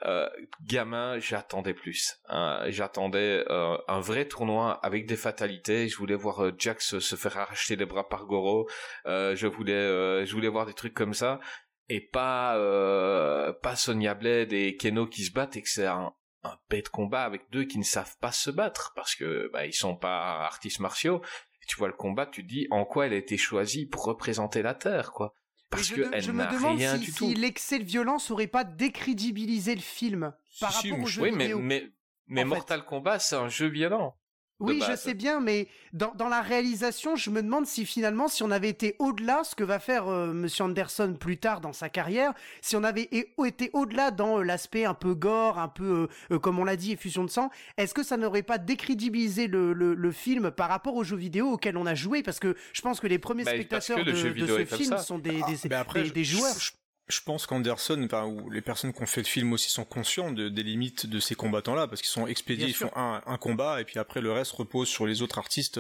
euh, 0.05 0.29
gamin, 0.65 1.19
j'attendais 1.19 1.73
plus. 1.73 2.17
hein. 2.27 2.63
j'attendais 2.67 3.43
euh, 3.49 3.77
un 3.87 3.99
vrai 3.99 4.27
tournoi 4.27 4.73
avec 4.83 5.05
des 5.07 5.15
fatalités. 5.15 5.87
Je 5.87 5.97
voulais 5.97 6.15
voir 6.15 6.43
euh, 6.43 6.51
Jax 6.57 6.99
se, 6.99 7.15
faire 7.15 7.37
arracher 7.37 7.75
les 7.75 7.85
bras 7.85 8.07
par 8.07 8.25
Goro. 8.25 8.67
Euh, 9.05 9.35
je 9.35 9.47
voulais 9.47 9.73
euh, 9.73 10.25
je 10.25 10.33
voulais 10.33 10.49
voir 10.49 10.65
des 10.65 10.73
trucs 10.73 10.93
comme 10.93 11.13
ça 11.13 11.39
et 11.87 12.01
pas 12.01 12.57
euh, 12.57 13.53
pas 13.53 13.75
Sonya 13.75 14.13
Blade 14.15 14.51
et 14.53 14.75
Keno 14.75 15.07
qui 15.07 15.23
se 15.23 15.31
battent 15.31 15.55
et 15.55 15.61
que 15.61 15.69
c'est 15.69 15.85
un, 15.85 16.13
un 16.43 16.57
bête 16.69 16.89
combat 16.89 17.23
avec 17.23 17.49
deux 17.51 17.63
qui 17.63 17.77
ne 17.77 17.83
savent 17.83 18.17
pas 18.19 18.31
se 18.31 18.51
battre 18.51 18.91
parce 18.95 19.15
que 19.15 19.49
bah, 19.53 19.65
ils 19.65 19.73
sont 19.73 19.95
pas 19.95 20.43
artistes 20.45 20.79
martiaux. 20.79 21.21
Tu 21.67 21.77
vois 21.77 21.87
le 21.87 21.95
combat, 21.95 22.27
tu 22.27 22.43
te 22.43 22.47
dis 22.47 22.67
en 22.69 22.85
quoi 22.85 23.07
elle 23.07 23.13
a 23.13 23.17
été 23.17 23.37
choisie 23.37 23.87
pour 23.87 24.03
représenter 24.03 24.61
la 24.61 24.75
Terre, 24.75 25.11
quoi. 25.11 25.33
Parce 25.69 25.83
je, 25.87 25.95
que 25.95 26.01
de- 26.01 26.09
elle 26.13 26.21
je 26.23 26.31
me 26.31 26.45
demande 26.51 26.77
rien 26.77 26.97
si, 26.99 27.11
si 27.11 27.33
l'excès 27.33 27.79
de 27.79 27.83
violence 27.83 28.31
aurait 28.31 28.47
pas 28.47 28.63
décrédibilisé 28.63 29.75
le 29.75 29.81
film 29.81 30.33
par 30.59 30.71
Si, 30.73 30.77
si, 30.81 30.87
rapport 30.91 30.97
mais 30.99 31.03
au 31.03 31.07
je- 31.07 31.13
jeu 31.13 31.21
Oui, 31.23 31.31
mais 31.31 31.43
vidéo. 31.45 31.59
mais 31.59 31.91
mais 32.27 32.41
En 32.41 32.43
fait. 32.43 32.49
Mortal 32.49 32.85
Kombat, 32.85 33.19
c'est 33.19 33.35
un 33.35 33.49
jeu 33.49 33.67
violent. 33.67 34.15
Oui, 34.61 34.81
je 34.89 34.95
sais 34.95 35.13
bien, 35.13 35.41
mais 35.41 35.67
dans, 35.91 36.13
dans 36.15 36.29
la 36.29 36.41
réalisation, 36.41 37.17
je 37.17 37.29
me 37.29 37.41
demande 37.41 37.65
si 37.65 37.85
finalement, 37.85 38.29
si 38.29 38.41
on 38.41 38.51
avait 38.51 38.69
été 38.69 38.95
au-delà, 38.99 39.43
ce 39.43 39.53
que 39.53 39.65
va 39.65 39.79
faire 39.79 40.07
euh, 40.07 40.31
Monsieur 40.31 40.63
Anderson 40.63 41.15
plus 41.19 41.37
tard 41.37 41.59
dans 41.59 41.73
sa 41.73 41.89
carrière, 41.89 42.33
si 42.61 42.77
on 42.77 42.83
avait 42.85 43.09
été 43.11 43.69
au-delà 43.73 44.11
dans 44.11 44.39
euh, 44.39 44.43
l'aspect 44.43 44.85
un 44.85 44.93
peu 44.93 45.13
gore, 45.13 45.59
un 45.59 45.67
peu, 45.67 46.07
euh, 46.31 46.35
euh, 46.35 46.39
comme 46.39 46.57
on 46.57 46.63
l'a 46.63 46.77
dit, 46.77 46.93
effusion 46.93 47.25
de 47.25 47.29
sang, 47.29 47.49
est-ce 47.77 47.93
que 47.93 48.01
ça 48.03 48.15
n'aurait 48.15 48.43
pas 48.43 48.57
décrédibilisé 48.57 49.47
le, 49.47 49.73
le, 49.73 49.93
le 49.93 50.11
film 50.13 50.51
par 50.51 50.69
rapport 50.69 50.95
aux 50.95 51.03
jeux 51.03 51.17
vidéo 51.17 51.47
auxquels 51.51 51.75
on 51.75 51.85
a 51.85 51.95
joué? 51.95 52.23
Parce 52.23 52.39
que 52.39 52.55
je 52.71 52.81
pense 52.81 53.01
que 53.01 53.07
les 53.07 53.19
premiers 53.19 53.43
Bah, 53.43 53.51
spectateurs 53.51 53.97
le 53.99 54.13
de, 54.13 54.47
ce 54.47 54.65
film 54.65 54.89
ça. 54.91 54.97
sont 54.99 55.19
des, 55.19 55.41
Ah, 55.43 55.47
des, 55.51 55.69
mais 55.69 55.75
après, 55.75 56.01
des- 56.03 56.07
je- 56.09 56.13
des 56.13 56.23
joueurs. 56.23 56.55
Je, 56.57 56.71
je 57.07 57.19
pense 57.21 57.45
qu'Anderson, 57.45 58.01
enfin, 58.03 58.25
ou 58.25 58.49
les 58.49 58.61
personnes 58.61 58.91
qui 58.93 59.01
ont 59.01 59.05
fait 59.05 59.21
le 59.21 59.27
film 59.27 59.53
aussi 59.53 59.69
sont 59.69 59.85
conscients 59.85 60.31
de- 60.31 60.49
des 60.49 60.63
limites 60.63 61.05
de 61.05 61.19
ces 61.19 61.35
combattants-là, 61.35 61.87
parce 61.87 62.01
qu'ils 62.01 62.09
sont 62.09 62.25
expédiés, 62.27 62.65
Bien 62.65 62.73
ils 62.73 62.77
sûr. 62.77 62.89
font 62.89 62.95
un, 62.97 63.21
un 63.25 63.37
combat, 63.37 63.79
et 63.81 63.83
puis 63.85 63.99
après 63.99 64.21
le 64.21 64.31
reste 64.31 64.51
repose 64.53 64.87
sur 64.87 65.05
les 65.05 65.21
autres 65.21 65.37
artistes. 65.37 65.79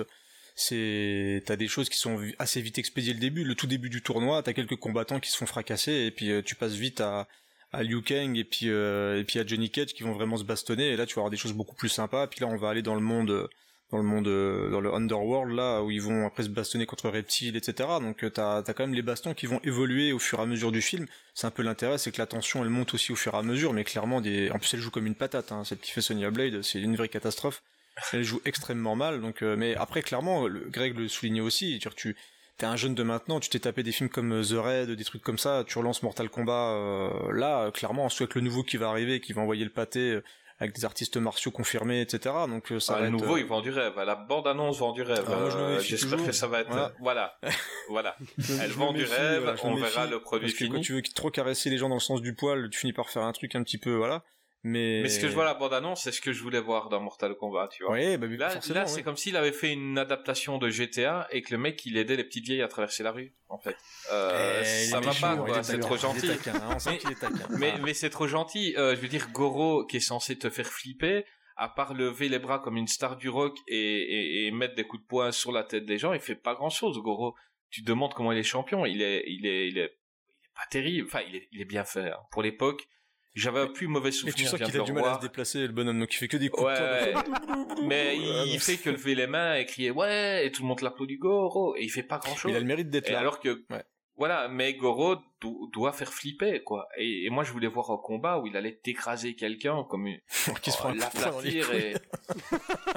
C'est, 0.57 1.43
t'as 1.45 1.57
des 1.57 1.67
choses 1.67 1.89
qui 1.89 1.97
sont 1.97 2.17
assez 2.39 2.61
vite 2.61 2.77
expédiées 2.77 3.13
le 3.13 3.19
début, 3.19 3.43
le 3.43 3.55
tout 3.55 3.67
début 3.67 3.89
du 3.89 4.01
tournoi, 4.01 4.41
t'as 4.41 4.53
quelques 4.53 4.77
combattants 4.77 5.19
qui 5.19 5.29
se 5.29 5.37
font 5.37 5.45
fracasser, 5.45 5.91
et 5.91 6.11
puis 6.11 6.31
euh, 6.31 6.41
tu 6.41 6.55
passes 6.55 6.75
vite 6.75 7.01
à, 7.01 7.27
à 7.73 7.83
Liu 7.83 8.01
Kang 8.01 8.37
et 8.37 8.45
puis 8.45 8.69
euh, 8.69 9.19
et 9.19 9.25
puis 9.25 9.37
à 9.39 9.45
Johnny 9.45 9.69
Cage 9.69 9.93
qui 9.93 10.03
vont 10.03 10.13
vraiment 10.13 10.37
se 10.37 10.45
bastonner, 10.45 10.87
et 10.91 10.95
là 10.95 11.05
tu 11.05 11.15
vas 11.15 11.21
avoir 11.21 11.29
des 11.31 11.35
choses 11.37 11.51
beaucoup 11.53 11.75
plus 11.75 11.89
sympas. 11.89 12.27
Puis 12.27 12.39
là 12.39 12.47
on 12.47 12.55
va 12.55 12.69
aller 12.69 12.81
dans 12.81 12.95
le 12.95 13.01
monde, 13.01 13.31
euh, 13.31 13.47
dans 13.95 14.01
le 14.01 14.07
monde, 14.07 14.27
euh, 14.27 14.69
dans 14.69 14.81
le 14.81 14.93
underworld 14.93 15.53
là 15.53 15.81
où 15.81 15.89
ils 15.89 16.01
vont 16.01 16.27
après 16.27 16.43
se 16.43 16.49
bastonner 16.49 16.85
contre 16.85 17.09
reptiles, 17.09 17.55
etc. 17.55 17.89
Donc 18.01 18.23
euh, 18.23 18.29
t'as 18.29 18.61
t'as 18.61 18.73
quand 18.73 18.83
même 18.83 18.93
les 18.93 19.01
bastons 19.01 19.33
qui 19.33 19.45
vont 19.45 19.61
évoluer 19.63 20.11
au 20.11 20.19
fur 20.19 20.39
et 20.39 20.41
à 20.41 20.45
mesure 20.45 20.71
du 20.71 20.81
film. 20.81 21.07
C'est 21.33 21.47
un 21.47 21.51
peu 21.51 21.63
l'intérêt, 21.63 21.97
c'est 21.97 22.11
que 22.11 22.21
la 22.21 22.27
tension 22.27 22.61
elle 22.63 22.69
monte 22.69 22.93
aussi 22.93 23.11
au 23.11 23.15
fur 23.15 23.33
et 23.33 23.37
à 23.37 23.41
mesure, 23.41 23.71
mais 23.71 23.85
clairement 23.85 24.19
des, 24.19 24.51
en 24.51 24.59
plus 24.59 24.73
elle 24.73 24.81
joue 24.81 24.91
comme 24.91 25.07
une 25.07 25.15
patate. 25.15 25.51
Hein. 25.51 25.63
Celle 25.63 25.77
qui 25.77 25.91
fait 25.91 26.01
Sonya 26.01 26.29
Blade, 26.29 26.61
c'est 26.61 26.81
une 26.81 26.95
vraie 26.95 27.09
catastrophe. 27.09 27.63
Elle 28.11 28.23
joue 28.23 28.41
extrêmement 28.43 28.97
mal. 28.97 29.21
Donc, 29.21 29.41
euh, 29.41 29.55
mais 29.55 29.75
après 29.75 30.01
clairement, 30.01 30.47
le, 30.47 30.67
Greg 30.69 30.97
le 30.97 31.07
soulignait 31.07 31.39
aussi. 31.39 31.79
Tu 31.95 32.17
t'es 32.57 32.65
un 32.65 32.75
jeune 32.75 32.95
de 32.95 33.03
maintenant, 33.03 33.39
tu 33.39 33.49
t'es 33.49 33.59
tapé 33.59 33.83
des 33.83 33.93
films 33.93 34.09
comme 34.09 34.41
The 34.43 34.55
Raid, 34.57 34.91
des 34.91 35.03
trucs 35.05 35.21
comme 35.21 35.37
ça, 35.37 35.63
tu 35.65 35.77
relances 35.77 36.03
Mortal 36.03 36.29
Kombat, 36.29 37.29
là, 37.33 37.69
clairement, 37.71 38.07
soit 38.07 38.25
avec 38.25 38.35
le 38.35 38.41
nouveau 38.41 38.63
qui 38.63 38.77
va 38.77 38.89
arriver, 38.89 39.19
qui 39.19 39.33
va 39.33 39.41
envoyer 39.41 39.65
le 39.65 39.71
pâté 39.71 40.21
avec 40.59 40.73
des 40.75 40.85
artistes 40.85 41.17
martiaux 41.17 41.51
confirmés, 41.51 42.01
etc. 42.01 42.33
Donc 42.47 42.71
euh, 42.71 42.79
ça 42.79 42.93
Ah, 42.93 42.95
va 42.95 43.01
le 43.01 43.07
être, 43.07 43.11
nouveau, 43.21 43.35
euh, 43.35 43.39
il 43.39 43.45
vend 43.45 43.61
du 43.61 43.71
rêve. 43.71 43.93
La 43.97 44.15
bande-annonce 44.15 44.79
vend 44.79 44.91
du 44.93 45.01
rêve. 45.01 45.25
Ah, 45.27 45.31
Euh, 45.33 45.79
J'espère 45.79 46.23
que 46.25 46.31
ça 46.31 46.47
va 46.47 46.61
être... 46.61 46.69
Voilà. 46.69 46.93
Voilà. 46.99 47.35
Voilà. 47.89 48.15
Elle 48.61 48.71
vend 48.71 48.93
du 48.93 49.01
méfie, 49.01 49.13
rêve, 49.13 49.43
voilà, 49.43 49.59
on 49.63 49.75
verra 49.75 50.05
le 50.07 50.19
produit 50.21 50.47
Parce 50.47 50.57
que 50.57 50.65
quand 50.65 50.71
fini. 50.73 50.81
tu 50.85 50.93
veux 50.93 51.01
trop 51.01 51.29
caresser 51.29 51.69
les 51.69 51.77
gens 51.77 51.89
dans 51.89 51.95
le 51.95 52.01
sens 52.01 52.21
du 52.21 52.33
poil, 52.33 52.69
tu 52.69 52.79
finis 52.79 52.93
par 52.93 53.09
faire 53.09 53.23
un 53.23 53.31
truc 53.31 53.53
un 53.55 53.63
petit 53.63 53.77
peu, 53.77 53.93
voilà. 53.95 54.23
Mais, 54.67 55.01
Mais 55.03 55.09
ce 55.09 55.19
que 55.19 55.27
je 55.27 55.33
vois 55.33 55.43
à 55.43 55.47
la 55.47 55.53
bande-annonce, 55.53 56.01
c'est 56.03 56.11
ce 56.11 56.19
que 56.21 56.33
je 56.33 56.41
voulais 56.41 56.59
voir 56.59 56.89
dans 56.89 56.99
Mortal 56.99 57.35
Kombat, 57.35 57.67
tu 57.71 57.83
vois. 57.83 57.93
Ouais, 57.93 58.17
bah, 58.17 58.25
Là, 58.27 58.59
là 58.73 58.85
c'est 58.87 59.03
comme 59.03 59.15
s'il 59.15 59.37
avait 59.37 59.51
fait 59.51 59.71
une 59.71 59.99
adaptation 59.99 60.57
de 60.57 60.69
GTA 60.69 61.27
et 61.31 61.43
que 61.43 61.53
le 61.53 61.59
mec, 61.59 61.85
il 61.85 61.97
aidait 61.97 62.15
les 62.15 62.23
petites 62.23 62.45
vieilles 62.45 62.63
à 62.63 62.67
traverser 62.67 63.03
la 63.03 63.11
rue, 63.11 63.35
en 63.47 63.59
fait. 63.59 63.77
Euh, 64.11 64.61
Eh, 64.63 64.85
ça 64.87 64.99
va 64.99 65.11
pas, 65.13 65.37
quoi, 65.37 65.61
c'est 65.61 65.77
trop 65.79 65.97
gentil. 65.97 66.27
taquin, 66.27 66.55
hein, 66.55 66.69
on 66.75 66.79
sent 66.79 66.89
Mais- 66.93 66.97
qu'il 66.97 67.11
est 67.11 67.19
taquin. 67.19 67.47
Mais, 67.59 67.73
mais 67.83 67.93
c'est 67.93 68.09
trop 68.09 68.27
gentil. 68.27 68.73
Euh, 68.77 68.95
je 68.95 69.01
veux 69.01 69.07
dire, 69.07 69.29
Goro, 69.31 69.85
qui 69.85 69.97
est 69.97 69.99
censé 69.99 70.35
te 70.37 70.49
faire 70.49 70.65
flipper, 70.67 71.25
à 71.57 71.69
part 71.69 71.93
lever 71.93 72.27
les 72.27 72.39
bras 72.39 72.57
comme 72.57 72.75
une 72.77 72.87
star 72.87 73.17
du 73.17 73.29
rock 73.29 73.55
et, 73.67 73.77
et, 73.77 74.47
et 74.47 74.51
mettre 74.51 74.73
des 74.73 74.83
coups 74.85 75.03
de 75.03 75.07
poing 75.07 75.31
sur 75.31 75.51
la 75.51 75.63
tête 75.63 75.85
des 75.85 75.99
gens, 75.99 76.11
il 76.13 76.19
fait 76.19 76.33
pas 76.35 76.55
grand 76.55 76.71
chose, 76.71 76.97
Goro. 77.03 77.35
Tu 77.69 77.81
te 77.83 77.85
demandes 77.87 78.15
comment 78.15 78.31
il 78.31 78.39
est 78.39 78.43
champion. 78.43 78.83
Il 78.87 79.01
est, 79.03 79.23
il 79.27 79.45
est, 79.45 79.67
il 79.67 79.77
est, 79.77 79.77
il 79.77 79.77
est 79.77 80.53
pas 80.55 80.65
terrible. 80.71 81.07
Enfin, 81.07 81.21
il 81.29 81.35
est, 81.35 81.47
il 81.51 81.61
est 81.61 81.65
bien 81.65 81.83
fait. 81.85 82.09
hein. 82.09 82.17
Pour 82.31 82.41
l'époque, 82.41 82.87
j'avais 83.35 83.59
un 83.59 83.67
plus 83.67 83.87
mauvais 83.87 84.09
Et 84.09 84.11
souvenir. 84.11 84.35
tu 84.35 84.45
sens 84.45 84.59
qu'il 84.59 84.79
a 84.81 84.83
du 84.83 84.93
mal 84.93 85.05
à 85.05 85.15
se 85.15 85.21
déplacer, 85.21 85.59
le 85.67 85.73
bonhomme, 85.73 85.99
donc 85.99 86.13
il 86.13 86.17
fait 86.17 86.27
que 86.27 86.37
des 86.37 86.49
coups 86.49 86.65
Ouais, 86.67 87.13
de. 87.13 87.83
Mais 87.85 88.17
il 88.17 88.53
non, 88.53 88.59
fait 88.59 88.77
que 88.77 88.89
lever 88.89 89.13
les 89.15 89.27
mains 89.27 89.55
et 89.55 89.65
crier 89.65 89.91
ouais, 89.91 90.45
et 90.47 90.51
tout 90.51 90.61
le 90.63 90.67
monde 90.67 90.81
l'applaudit 90.81 91.17
Goro, 91.17 91.75
et 91.75 91.83
il 91.83 91.89
fait 91.89 92.03
pas 92.03 92.17
grand 92.17 92.35
chose. 92.35 92.51
Il 92.51 92.55
a 92.55 92.59
le 92.59 92.65
mérite 92.65 92.89
d'être 92.89 93.09
là. 93.11 93.19
alors 93.19 93.39
que, 93.39 93.63
Ouais. 93.69 93.83
voilà, 94.15 94.47
mais 94.47 94.73
Goro 94.75 95.17
do- 95.41 95.69
doit 95.73 95.91
faire 95.91 96.13
flipper, 96.13 96.63
quoi. 96.63 96.87
Et, 96.97 97.25
et 97.25 97.29
moi, 97.29 97.43
je 97.43 97.51
voulais 97.51 97.67
voir 97.67 97.91
un 97.91 97.97
combat 97.97 98.39
où 98.39 98.47
il 98.47 98.55
allait 98.55 98.79
écraser 98.85 99.35
quelqu'un 99.35 99.83
comme 99.89 100.07
une, 100.07 100.19
qui 100.61 100.71
se 100.71 100.77
oh, 100.77 100.79
prend 100.79 100.89
un 100.89 100.93
coup 100.93 100.99
de 100.99 101.05
poing 101.21 101.31
dans 101.31 101.41
les 101.41 101.51
l'aplatir 101.59 101.73
et... 101.73 101.93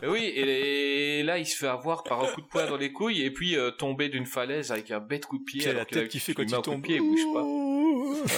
Et 0.00 0.06
oui, 0.06 0.24
et, 0.26 1.22
là, 1.24 1.38
il 1.38 1.46
se 1.46 1.56
fait 1.56 1.66
avoir 1.66 2.04
par 2.04 2.22
un 2.22 2.28
coup 2.32 2.40
de 2.40 2.46
poing 2.46 2.66
dans 2.66 2.76
les 2.76 2.92
couilles 2.92 3.22
et 3.22 3.32
puis 3.32 3.56
euh, 3.56 3.72
tomber 3.72 4.08
d'une 4.08 4.26
falaise 4.26 4.70
avec 4.70 4.92
un 4.92 5.00
bête 5.00 5.26
coup 5.26 5.38
de 5.38 5.42
pied. 5.44 5.58
Puis 5.60 5.68
alors 5.68 5.80
la 5.80 5.86
tête 5.86 6.08
qui 6.08 6.20
fait 6.20 6.34
quand 6.34 6.44
il 6.44 6.62
tombe. 6.62 6.82
pied, 6.82 6.96
il 6.96 7.00
bouge 7.02 7.24
pas. 7.34 7.42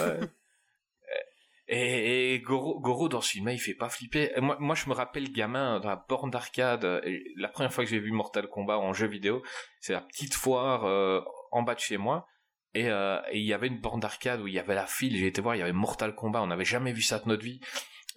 Ouais. 0.08 0.20
Et, 1.72 2.34
et 2.34 2.40
Goro, 2.40 2.80
Goro 2.80 3.08
dans 3.08 3.20
ce 3.20 3.30
film 3.30 3.48
il 3.50 3.58
fait 3.60 3.74
pas 3.74 3.88
flipper. 3.88 4.32
Moi, 4.40 4.56
moi, 4.58 4.74
je 4.74 4.88
me 4.88 4.92
rappelle 4.94 5.30
gamin 5.32 5.78
dans 5.78 5.88
la 5.88 6.04
borne 6.08 6.28
d'arcade. 6.30 6.84
La 7.36 7.48
première 7.48 7.72
fois 7.72 7.84
que 7.84 7.90
j'ai 7.90 8.00
vu 8.00 8.10
Mortal 8.10 8.48
Kombat 8.48 8.76
en 8.78 8.92
jeu 8.92 9.06
vidéo, 9.06 9.42
c'est 9.78 9.92
la 9.92 10.00
petite 10.00 10.34
foire 10.34 10.84
euh, 10.84 11.20
en 11.52 11.62
bas 11.62 11.76
de 11.76 11.80
chez 11.80 11.96
moi. 11.96 12.26
Et 12.74 12.88
euh, 12.88 13.20
il 13.32 13.42
y 13.42 13.52
avait 13.52 13.68
une 13.68 13.80
borne 13.80 14.00
d'arcade 14.00 14.40
où 14.40 14.48
il 14.48 14.54
y 14.54 14.58
avait 14.58 14.74
la 14.74 14.86
file. 14.86 15.16
J'ai 15.16 15.28
été 15.28 15.40
voir, 15.40 15.54
il 15.54 15.60
y 15.60 15.62
avait 15.62 15.72
Mortal 15.72 16.14
Kombat. 16.16 16.42
On 16.42 16.48
n'avait 16.48 16.64
jamais 16.64 16.92
vu 16.92 17.02
ça 17.02 17.20
de 17.20 17.28
notre 17.28 17.44
vie. 17.44 17.60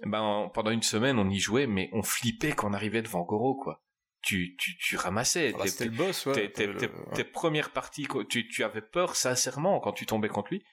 Eh 0.03 0.09
Ben 0.09 0.49
pendant 0.53 0.71
une 0.71 0.81
semaine, 0.81 1.19
on 1.19 1.29
y 1.29 1.37
jouait, 1.39 1.67
mais 1.67 1.89
on 1.93 2.01
flippait 2.01 2.53
quand 2.53 2.71
on 2.71 2.73
arrivait 2.73 3.03
devant 3.03 3.21
Goro, 3.21 3.55
quoi. 3.55 3.83
Tu 4.23 4.55
tu 4.57 4.75
tu 4.77 4.95
ramassais. 4.95 5.51
Ah 5.53 5.57
bah, 5.59 5.67
C'était 5.67 5.85
le 5.85 5.91
boss, 5.91 6.25
ouais. 6.25 6.49
tes, 6.51 6.65
Le- 6.65 6.79
ouais. 7.15 7.23
premières 7.25 7.69
parties, 7.71 8.05
quoi, 8.05 8.23
tu, 8.25 8.47
tu 8.47 8.63
avais 8.63 8.81
peur 8.81 9.15
sincèrement 9.15 9.79
quand 9.79 9.91
tu 9.91 10.05
tombais 10.07 10.29
contre 10.29 10.49
lui. 10.53 10.63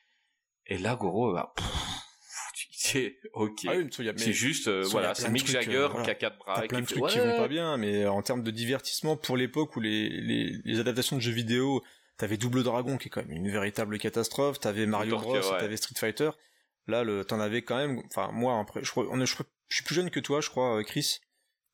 Et 0.66 0.78
là, 0.78 0.94
Goro, 0.96 1.32
bah, 1.34 1.52
pff, 1.56 1.66
c'est 2.82 3.18
ok. 3.34 3.58
Ah 3.68 3.72
oui, 3.76 3.88
y 3.98 4.08
a- 4.08 4.12
mais- 4.12 4.18
c'est 4.18 4.32
juste, 4.32 4.68
euh, 4.68 4.82
voilà, 4.90 5.14
c'est 5.14 5.28
Mick 5.28 5.44
trucs, 5.44 5.56
euh, 5.56 5.60
Jagger 5.60 5.88
voilà. 5.90 6.04
qui 6.04 6.10
a 6.10 6.14
quatre 6.14 6.38
bras. 6.38 6.54
T'as 6.56 6.64
et 6.64 6.68
plein 6.68 6.80
de 6.80 6.86
trucs 6.86 7.06
qui 7.08 7.18
vont 7.18 7.36
pas 7.36 7.48
bien, 7.48 7.76
mais 7.76 8.06
en 8.06 8.22
termes 8.22 8.42
de 8.42 8.50
divertissement 8.50 9.16
pour 9.16 9.36
l'époque 9.36 9.76
où 9.76 9.80
les, 9.80 10.08
les, 10.08 10.52
les 10.64 10.80
adaptations 10.80 11.16
de 11.16 11.20
jeux 11.20 11.32
vidéo, 11.32 11.82
t'avais 12.16 12.38
Double 12.38 12.62
Dragon 12.62 12.96
qui 12.96 13.08
est 13.08 13.10
quand 13.10 13.20
même 13.26 13.32
une 13.36 13.50
véritable 13.50 13.98
catastrophe, 13.98 14.58
t'avais 14.60 14.86
Mario 14.86 15.18
Bros, 15.18 15.36
euh, 15.36 15.42
ouais. 15.52 15.58
t'avais 15.58 15.76
Street 15.76 15.94
Fighter. 15.98 16.30
Là, 16.86 17.04
le, 17.04 17.24
t'en 17.24 17.38
avais 17.38 17.60
quand 17.62 17.76
même. 17.76 18.02
Enfin, 18.06 18.30
moi, 18.32 18.58
après, 18.58 18.80
je 18.82 18.90
crois, 18.90 19.06
on 19.10 19.20
est- 19.20 19.26
je, 19.26 19.34
suis 19.68 19.84
plus 19.84 19.94
jeune 19.94 20.10
que 20.10 20.18
toi, 20.20 20.40
je 20.40 20.48
crois, 20.48 20.78
euh, 20.78 20.82
Chris. 20.82 21.18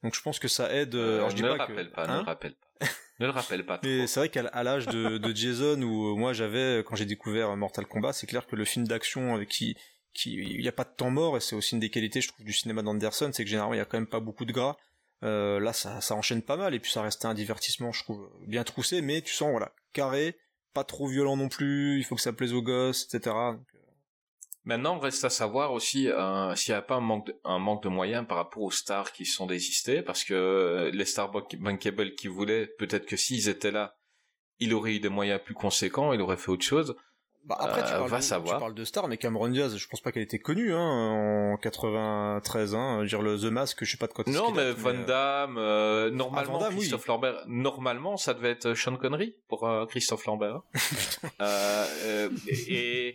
Donc, 0.03 0.15
je 0.15 0.21
pense 0.21 0.39
que 0.41 0.49
ça 0.49 0.73
aide. 0.75 0.95
euh, 0.97 0.99
Euh, 1.15 1.17
alors, 1.19 1.31
je 1.31 1.37
dis 1.37 1.43
ne 1.43 1.49
pas 1.49 1.53
le 1.55 1.59
que. 1.59 1.63
rappelle 1.73 1.91
pas, 1.93 2.07
ne 2.09 2.13
le 2.19 2.25
rappelle 2.25 2.55
pas. 2.55 2.87
ne 3.21 3.27
le 3.27 3.31
rappelle 3.33 3.65
pas 3.65 3.79
trop. 3.79 3.87
mais 3.89 4.07
c'est 4.09 4.21
vrai 4.21 4.29
qu'à 4.29 4.63
l'âge 4.63 4.87
de, 4.89 5.17
de 5.19 5.35
Jason 5.35 5.81
où 5.81 6.13
euh, 6.13 6.17
moi 6.17 6.33
j'avais 6.35 6.83
quand 6.85 6.97
j'ai 6.97 7.07
découvert 7.07 7.57
Mortal 7.57 7.87
Kombat, 7.87 8.13
c'est 8.13 8.27
clair 8.27 8.47
que 8.47 8.57
le 8.57 8.65
film 8.67 8.87
d'action 8.87 9.43
qui 9.47 9.77
il 10.25 10.63
y 10.63 10.69
a 10.69 10.73
pas 10.73 10.85
de 10.85 10.95
temps 10.97 11.11
mort 11.11 11.37
et 11.37 11.41
c'est 11.41 11.55
aussi 11.55 11.75
une 11.75 11.81
des 11.81 11.91
qualités 11.91 12.21
je 12.21 12.29
trouve 12.29 12.45
du 12.47 12.53
cinéma 12.53 12.83
d'Anderson, 12.83 13.31
c'est 13.33 13.45
que 13.45 13.51
généralement 13.51 13.75
il 13.75 13.79
y 13.79 13.81
a 13.81 13.85
quand 13.85 13.99
même 13.99 14.07
pas 14.07 14.21
beaucoup 14.21 14.45
de 14.45 14.53
gras. 14.53 14.77
Euh, 15.23 15.61
là 15.61 15.73
ça 15.73 16.15
enchaîne 16.15 16.43
pas 16.43 16.57
mal 16.57 16.75
et 16.75 16.81
puis 16.81 16.91
ça 16.91 17.01
restait 17.01 17.27
un 17.27 17.33
divertissement 17.33 17.91
je 17.91 18.03
trouve 18.03 18.31
bien 18.47 18.65
troussé 18.65 19.01
mais 19.01 19.23
tu 19.23 19.33
sens 19.33 19.51
voilà 19.51 19.73
carré, 19.95 20.37
pas 20.75 20.85
trop 20.85 21.07
violent 21.07 21.37
non 21.37 21.49
plus, 21.49 21.99
il 21.99 22.05
faut 22.05 22.17
que 22.17 22.21
ça 22.21 22.33
plaise 22.33 22.53
aux 22.53 22.63
gosses 22.63 23.05
etc. 23.13 23.35
Euh, 23.35 23.55
Maintenant, 24.67 24.99
reste 24.99 25.25
à 25.25 25.31
savoir 25.31 25.73
aussi 25.73 26.09
euh, 26.09 26.53
s'il 26.57 26.73
n'y 26.75 26.79
a 26.79 26.83
pas 26.83 26.97
un 26.97 27.01
manque, 27.01 27.85
de, 27.85 27.89
moyens 27.89 28.27
par 28.27 28.37
rapport 28.39 28.65
aux 28.65 28.73
stars 28.73 29.13
qui 29.13 29.25
sont 29.25 29.47
désistés, 29.47 30.03
parce 30.03 30.25
que 30.25 30.91
les 30.93 31.05
stars 31.05 31.31
bank- 31.31 31.55
bankable 31.55 32.17
qui 32.17 32.27
voulaient, 32.27 32.67
peut-être 32.67 33.07
que 33.07 33.17
s'ils 33.17 33.49
étaient 33.49 33.71
là, 33.71 33.97
il 34.59 34.75
aurait 34.75 34.97
eu 34.97 35.01
des 35.01 35.09
moyens 35.09 35.41
plus 35.41 35.55
conséquents, 35.55 36.13
il 36.13 36.21
aurait 36.21 36.37
fait 36.37 36.51
autre 36.51 36.65
chose. 36.65 36.97
Bah 37.47 37.57
après, 37.61 37.83
tu, 37.83 37.89
Euh, 37.93 37.99
parles 37.99 38.11
va 38.11 38.19
de, 38.19 38.23
savoir. 38.23 38.57
tu 38.57 38.61
parles 38.61 38.75
de 38.75 38.85
star, 38.85 39.09
mais 39.09 39.17
Cameron 39.17 39.49
Diaz, 39.49 39.77
je 39.77 39.87
pense 39.89 40.01
pas 40.01 40.11
qu'elle 40.13 40.23
était 40.25 40.39
connue 40.41 40.73
hein, 40.75 40.79
en 41.53 41.57
93. 41.57 42.75
Hein, 42.75 42.97
Je 42.99 43.03
veux 43.03 43.07
dire 43.09 43.23
le 43.23 43.39
The 43.39 43.45
Mask, 43.53 43.85
je 43.85 43.91
sais 43.91 43.97
pas 43.97 44.07
de 44.09 44.13
quoi 44.13 44.25
Non, 44.27 44.51
mais 44.51 44.65
date, 44.67 44.77
Van 44.79 44.91
euh, 44.91 45.05
Damme, 45.07 45.57
euh, 45.59 46.11
normalement, 46.11 46.55
Van 46.55 46.59
Damme, 46.61 46.75
oui. 46.75 46.81
Christophe 46.81 47.07
Lambert, 47.07 47.37
normalement, 47.47 48.17
ça 48.17 48.35
devait 48.35 48.51
être 48.51 48.75
Sean 48.75 48.97
Connery 48.97 49.37
pour 49.49 49.69
euh, 49.69 49.87
Christophe 49.87 50.27
Lambert. 50.27 50.61
euh, 51.41 51.85
euh, 52.05 52.29
et, 52.49 53.15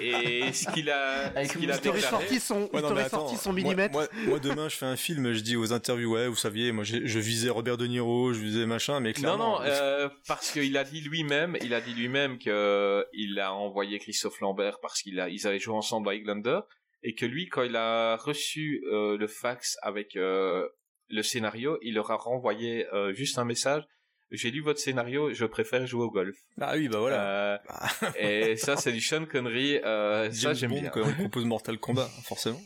et 0.00 0.52
ce 0.52 0.70
qu'il 0.72 0.90
a, 0.90 1.28
Avec 1.34 1.52
ce 1.52 1.58
qu'il 1.58 1.70
a 1.70 1.78
déclaré, 1.78 2.00
sorti 2.00 2.40
son, 2.40 2.68
il 2.72 2.76
Ouais, 2.76 2.82
non, 2.82 2.94
mais 2.94 3.02
attends, 3.02 3.20
sorti 3.28 3.36
son 3.36 3.52
millimètre. 3.52 3.92
Moi, 3.92 4.06
moi, 4.26 4.38
demain, 4.38 4.68
je 4.68 4.76
fais 4.76 4.86
un 4.86 4.96
film, 4.96 5.32
je 5.32 5.40
dis 5.40 5.56
aux 5.56 5.72
interviews, 5.72 6.12
ouais, 6.14 6.28
vous 6.28 6.36
saviez, 6.36 6.72
moi, 6.72 6.84
je 6.84 7.18
visais 7.18 7.48
Robert 7.50 7.76
De 7.76 7.86
Niro, 7.86 8.32
je 8.32 8.38
visais 8.40 8.66
machin, 8.66 9.00
mais 9.00 9.10
Non, 9.10 9.14
clairement. 9.14 9.58
non, 9.60 9.64
euh, 9.66 10.08
parce 10.26 10.50
qu'il 10.50 10.76
a 10.76 10.84
dit 10.84 11.00
lui-même, 11.00 11.56
il 11.62 11.74
a 11.74 11.80
dit 11.80 11.94
lui-même 11.94 12.38
que 12.38 13.06
il 13.12 13.38
a 13.40 13.52
envoyé 13.70 13.98
Christophe 13.98 14.40
Lambert 14.40 14.78
parce 14.80 15.00
qu'il 15.02 15.20
a, 15.20 15.28
ils 15.28 15.46
avaient 15.46 15.58
joué 15.58 15.74
ensemble 15.74 16.08
à 16.08 16.12
Highlander 16.12 16.60
et 17.02 17.14
que 17.14 17.24
lui, 17.24 17.48
quand 17.48 17.62
il 17.62 17.76
a 17.76 18.16
reçu 18.16 18.84
euh, 18.92 19.16
le 19.16 19.26
fax 19.26 19.78
avec 19.82 20.16
euh, 20.16 20.68
le 21.08 21.22
scénario, 21.22 21.78
il 21.82 21.94
leur 21.94 22.10
a 22.10 22.16
renvoyé 22.16 22.86
euh, 22.92 23.12
juste 23.12 23.38
un 23.38 23.44
message. 23.44 23.84
J'ai 24.30 24.50
lu 24.50 24.60
votre 24.60 24.78
scénario, 24.78 25.32
je 25.32 25.44
préfère 25.44 25.84
jouer 25.86 26.04
au 26.04 26.10
golf. 26.10 26.36
Ah 26.60 26.74
oui, 26.76 26.88
bah 26.88 26.98
voilà. 27.00 27.54
Euh, 27.54 28.10
et 28.18 28.56
ça, 28.56 28.76
c'est 28.76 28.92
du 28.92 29.00
Sean 29.00 29.24
Connery. 29.26 29.78
Euh, 29.78 30.30
ça, 30.30 30.52
j'aime 30.52 30.72
bien. 30.72 30.90
quand 30.90 31.02
on 31.02 31.12
propose 31.14 31.44
Mortal 31.44 31.78
Kombat, 31.78 32.08
forcément. 32.24 32.60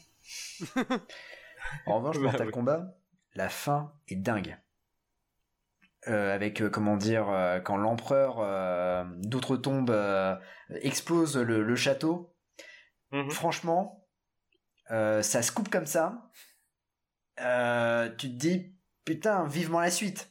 En 1.86 1.98
revanche, 1.98 2.16
Bah 2.18 2.22
Mortal. 2.24 2.50
Kombat, 2.50 2.98
la 3.34 3.48
fin 3.48 3.92
est 4.08 4.16
dingue. 4.16 4.58
Euh, 6.08 6.34
avec, 6.34 6.60
euh, 6.60 6.68
comment 6.68 6.96
dire, 6.98 7.30
euh, 7.30 7.60
quand 7.60 7.78
l'empereur 7.78 8.36
euh, 8.40 9.04
d'outre-tombe 9.22 9.88
euh, 9.90 10.36
explose 10.82 11.36
le, 11.38 11.62
le 11.62 11.76
château, 11.76 12.34
Mhm. 13.12 13.30
franchement, 13.30 14.06
euh, 14.90 15.22
ça 15.22 15.40
se 15.40 15.50
coupe 15.52 15.70
comme 15.70 15.86
ça. 15.86 16.30
Euh, 17.40 18.08
tu 18.16 18.28
te 18.28 18.34
dis, 18.36 18.74
putain, 19.04 19.46
vivement 19.46 19.80
la 19.80 19.90
suite. 19.90 20.30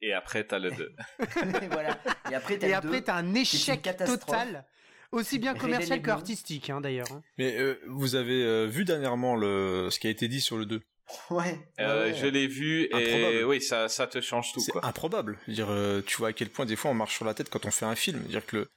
Et 0.00 0.12
après, 0.12 0.44
t'as 0.44 0.58
le 0.58 0.70
2. 0.70 0.94
Et 1.62 1.68
voilà. 1.68 1.98
Et 2.30 2.34
après, 2.34 2.56
t'as 2.58 2.66
Et 2.66 2.70
le 2.70 2.76
après, 2.76 2.90
deux. 2.90 3.00
t'as 3.02 3.16
un 3.16 3.34
échec 3.34 3.82
total. 4.04 4.64
Aussi 5.12 5.38
bien 5.38 5.54
commercial 5.54 5.98
le 5.98 6.02
que 6.04 6.08
nom. 6.10 6.16
artistique, 6.16 6.70
hein, 6.70 6.80
d'ailleurs. 6.80 7.06
hein. 7.12 7.22
Mais 7.36 7.58
euh, 7.58 7.78
vous 7.88 8.14
avez 8.14 8.42
euh, 8.44 8.64
vu 8.64 8.84
dernièrement 8.86 9.36
le 9.36 9.88
ce 9.90 9.98
qui 10.00 10.06
a 10.06 10.10
été 10.10 10.26
dit 10.26 10.40
sur 10.40 10.56
le 10.56 10.64
2 10.64 10.80
Ouais. 11.30 11.58
Euh, 11.80 12.06
ouais. 12.10 12.14
Je 12.14 12.26
l'ai 12.26 12.46
vu 12.46 12.84
et 12.84 12.92
Improbable. 12.94 13.44
oui, 13.44 13.60
ça, 13.60 13.88
ça 13.88 14.06
te 14.06 14.20
change 14.20 14.52
tout. 14.52 14.60
C'est 14.60 14.72
Quoi. 14.72 14.84
improbable. 14.86 15.38
Dire, 15.48 15.66
euh, 15.70 16.00
tu 16.06 16.16
vois 16.16 16.28
à 16.28 16.32
quel 16.32 16.48
point 16.50 16.64
des 16.66 16.76
fois 16.76 16.90
on 16.90 16.94
marche 16.94 17.14
sur 17.16 17.24
la 17.24 17.34
tête 17.34 17.50
quand 17.50 17.66
on 17.66 17.70
fait 17.70 17.84
un 17.86 17.94
film. 17.96 18.20
dire 18.24 18.44
que 18.46 18.56
le... 18.56 18.68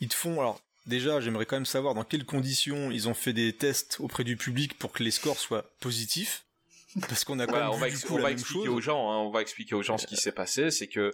ils 0.00 0.08
te 0.08 0.14
font. 0.14 0.40
Alors 0.40 0.60
déjà, 0.86 1.20
j'aimerais 1.20 1.46
quand 1.46 1.56
même 1.56 1.66
savoir 1.66 1.94
dans 1.94 2.04
quelles 2.04 2.24
conditions 2.24 2.90
ils 2.90 3.08
ont 3.08 3.14
fait 3.14 3.32
des 3.32 3.52
tests 3.52 3.98
auprès 4.00 4.24
du 4.24 4.36
public 4.36 4.78
pour 4.78 4.92
que 4.92 5.02
les 5.02 5.10
scores 5.10 5.38
soient 5.38 5.64
positifs. 5.80 6.42
Parce 7.08 7.24
qu'on 7.24 7.38
a 7.40 7.44
quand 7.46 7.52
Voilà, 7.52 7.66
même 7.66 7.74
on 7.74 7.78
va, 7.78 7.88
ex- 7.88 8.04
coup 8.04 8.14
on 8.16 8.20
va 8.22 8.30
expliquer 8.30 8.64
chose. 8.66 8.74
aux 8.74 8.80
gens, 8.80 9.10
hein, 9.12 9.18
on 9.18 9.30
va 9.30 9.42
expliquer 9.42 9.74
aux 9.74 9.82
gens 9.82 9.98
ce 9.98 10.06
qui 10.06 10.16
s'est 10.16 10.32
passé, 10.32 10.70
c'est 10.70 10.86
que 10.88 11.12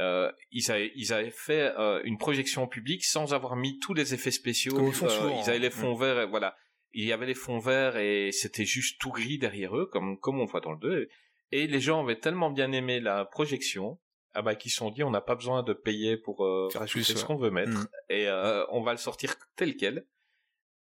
euh, 0.00 0.32
ils, 0.50 0.68
avaient, 0.72 0.90
ils 0.96 1.12
avaient 1.12 1.30
fait 1.30 1.72
euh, 1.78 2.00
une 2.02 2.18
projection 2.18 2.66
publique 2.66 3.04
sans 3.04 3.32
avoir 3.32 3.54
mis 3.54 3.78
tous 3.78 3.94
les 3.94 4.14
effets 4.14 4.32
spéciaux. 4.32 4.84
Ils 4.88 4.94
souvent, 4.94 5.40
ils 5.40 5.48
avaient 5.48 5.58
hein. 5.58 5.60
les 5.60 5.70
fonds 5.70 5.94
verts, 5.94 6.18
et 6.22 6.26
voilà. 6.26 6.56
Il 6.94 7.04
y 7.04 7.12
avait 7.12 7.26
les 7.26 7.34
fonds 7.34 7.58
verts 7.58 7.96
et 7.96 8.30
c'était 8.32 8.64
juste 8.66 9.00
tout 9.00 9.10
gris 9.10 9.38
derrière 9.38 9.76
eux, 9.76 9.86
comme 9.86 10.18
comme 10.20 10.40
on 10.40 10.44
voit 10.44 10.60
dans 10.60 10.72
le 10.72 10.78
2. 10.78 11.08
Et 11.52 11.66
les 11.66 11.80
gens 11.80 12.02
avaient 12.04 12.18
tellement 12.20 12.50
bien 12.50 12.72
aimé 12.72 13.00
la 13.00 13.24
projection, 13.24 13.98
ah 14.34 14.42
bah 14.42 14.54
qu'ils 14.54 14.70
se 14.70 14.78
sont 14.78 14.90
dit 14.90 15.02
on 15.02 15.10
n'a 15.10 15.20
pas 15.20 15.34
besoin 15.34 15.62
de 15.62 15.72
payer 15.72 16.16
pour 16.16 16.44
euh, 16.44 16.68
Faire 16.70 16.84
plus, 16.86 17.02
ce 17.04 17.14
ouais. 17.18 17.24
qu'on 17.24 17.36
veut 17.36 17.50
mettre 17.50 17.70
Mm. 17.72 17.86
et 18.10 18.28
euh, 18.28 18.64
on 18.70 18.82
va 18.82 18.92
le 18.92 18.98
sortir 18.98 19.34
tel 19.56 19.76
quel. 19.76 20.06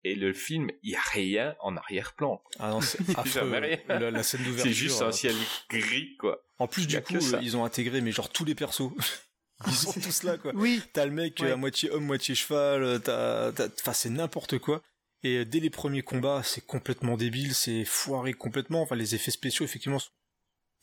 Et 0.03 0.15
le 0.15 0.33
film, 0.33 0.71
il 0.83 0.93
y 0.93 0.97
a 0.97 1.01
rien 1.13 1.55
en 1.61 1.77
arrière-plan. 1.77 2.43
Ah 2.59 2.71
non, 2.71 2.81
c'est 2.81 2.99
affreux. 3.19 3.51
Jamais 3.51 3.59
rien. 3.59 3.79
La, 3.99 4.11
la 4.11 4.23
scène 4.23 4.41
d'ouverture. 4.45 4.65
C'est 4.65 4.73
juste 4.73 5.03
euh, 5.03 5.09
un 5.09 5.13
ciel 5.13 5.35
gris, 5.69 6.17
quoi. 6.17 6.43
En 6.59 6.67
plus, 6.67 6.87
du 6.87 7.01
coup, 7.03 7.17
euh, 7.17 7.39
ils 7.43 7.55
ont 7.57 7.65
intégré, 7.67 8.01
mais 8.01 8.11
genre 8.11 8.31
tous 8.31 8.45
les 8.47 8.55
persos. 8.55 8.91
Ils 9.67 9.73
sont 9.75 9.93
tous 10.01 10.23
là, 10.23 10.39
quoi. 10.39 10.53
Oui. 10.55 10.81
T'as 10.95 11.05
le 11.05 11.11
mec 11.13 11.39
euh, 11.43 11.45
Ouais. 11.45 11.53
à 11.53 11.57
moitié 11.57 11.91
homme, 11.91 12.07
moitié 12.07 12.35
cheval, 12.35 12.83
euh, 12.83 12.99
t'as, 12.99 13.53
t'as- 13.53 13.69
enfin, 13.81 13.93
c'est 13.93 14.09
n'importe 14.09 14.59
quoi. 14.59 14.81
Et 15.23 15.39
euh, 15.39 15.45
dès 15.45 15.61
les 15.61 15.71
premiers 15.71 16.03
combats, 16.03 16.43
c'est 16.43 16.65
complètement 16.65 17.17
débile, 17.17 17.55
c'est 17.55 17.85
foiré 17.85 18.33
complètement. 18.33 18.83
Enfin, 18.83 18.97
les 18.97 19.15
effets 19.15 19.31
spéciaux, 19.31 19.65
effectivement, 19.65 19.99
sont 19.99 20.11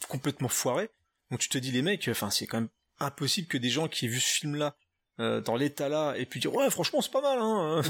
complètement 0.07 0.49
foirés. 0.49 0.89
Donc 1.31 1.39
tu 1.39 1.49
te 1.49 1.57
dis, 1.57 1.71
les 1.71 1.81
mecs, 1.81 2.07
enfin, 2.09 2.29
c'est 2.29 2.47
quand 2.47 2.61
même 2.61 2.69
impossible 2.99 3.47
que 3.47 3.57
des 3.57 3.69
gens 3.69 3.87
qui 3.87 4.05
aient 4.05 4.09
vu 4.09 4.19
ce 4.19 4.39
film-là, 4.39 4.75
euh, 5.19 5.41
dans 5.41 5.55
l'état 5.55 5.89
là, 5.89 6.13
et 6.15 6.25
puis 6.25 6.39
dire, 6.39 6.53
ouais, 6.53 6.69
franchement, 6.69 7.01
c'est 7.01 7.11
pas 7.11 7.21
mal, 7.21 7.39
hein. 7.39 7.81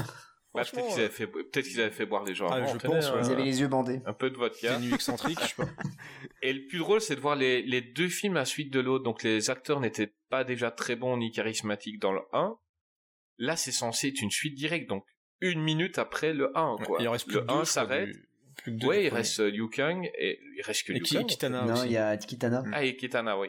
Bah, 0.54 0.64
Franchement, 0.64 0.82
peut-être 0.82 0.94
qu'ils 0.94 1.00
avaient 1.00 1.12
fait, 1.12 1.26
peut-être 1.26 1.64
qu'ils 1.66 1.80
avaient 1.80 1.90
fait 1.90 2.06
boire 2.06 2.24
les 2.24 2.34
gens. 2.34 2.48
Ah, 2.48 2.56
avant, 2.56 2.72
je 2.72 2.78
pense, 2.78 3.10
ouais. 3.10 3.20
Ils 3.22 3.30
avaient 3.30 3.44
les 3.44 3.60
yeux 3.60 3.68
bandés. 3.68 4.00
un 4.06 4.14
peu 4.14 4.30
de 4.30 4.34
Des 4.34 4.40
vodka. 4.40 4.78
nuits 4.78 4.94
excentriques, 4.94 5.38
je 5.42 5.48
sais 5.48 5.54
pas. 5.56 5.68
Et 6.42 6.52
le 6.54 6.66
plus 6.66 6.78
drôle, 6.78 7.02
c'est 7.02 7.16
de 7.16 7.20
voir 7.20 7.36
les, 7.36 7.62
les 7.62 7.82
deux 7.82 8.08
films 8.08 8.36
à 8.36 8.40
la 8.40 8.44
suite 8.46 8.72
de 8.72 8.80
l'autre. 8.80 9.04
Donc 9.04 9.22
les 9.22 9.50
acteurs 9.50 9.78
n'étaient 9.80 10.14
pas 10.30 10.44
déjà 10.44 10.70
très 10.70 10.96
bons 10.96 11.18
ni 11.18 11.30
charismatiques 11.30 12.00
dans 12.00 12.12
le 12.12 12.22
1. 12.32 12.56
Là, 13.36 13.56
c'est 13.56 13.72
censé 13.72 14.08
être 14.08 14.22
une 14.22 14.30
suite 14.30 14.54
directe, 14.54 14.88
donc 14.88 15.04
une 15.40 15.60
minute 15.62 15.98
après 15.98 16.32
le 16.32 16.56
1, 16.56 16.72
Ouais, 16.74 16.84
quoi. 16.86 16.98
il 17.00 17.08
en 17.08 17.12
reste 17.12 17.26
plus 17.26 17.34
le 17.36 17.40
que 17.42 17.46
deux, 17.46 17.52
1 17.52 17.54
je 17.54 17.56
crois, 17.60 17.64
s'arrête. 17.66 18.08
plus 18.56 18.72
que 18.72 18.78
deux 18.78 18.86
Ouais, 18.88 19.04
il 19.04 19.08
reste 19.08 19.40
euh, 19.40 19.50
Liu 19.50 19.68
Kang 19.68 20.04
et 20.18 20.40
il 20.56 20.62
reste 20.62 20.84
que 20.86 20.92
Et 20.92 20.98
Liu 20.98 21.02
Kang. 21.04 21.26
Kitana 21.26 21.64
Non, 21.64 21.84
il 21.84 21.92
y 21.92 21.96
a 21.96 22.16
Kitana. 22.16 22.62
Ah, 22.72 22.84
et 22.84 22.96
Kitana, 22.96 23.38
oui. 23.38 23.48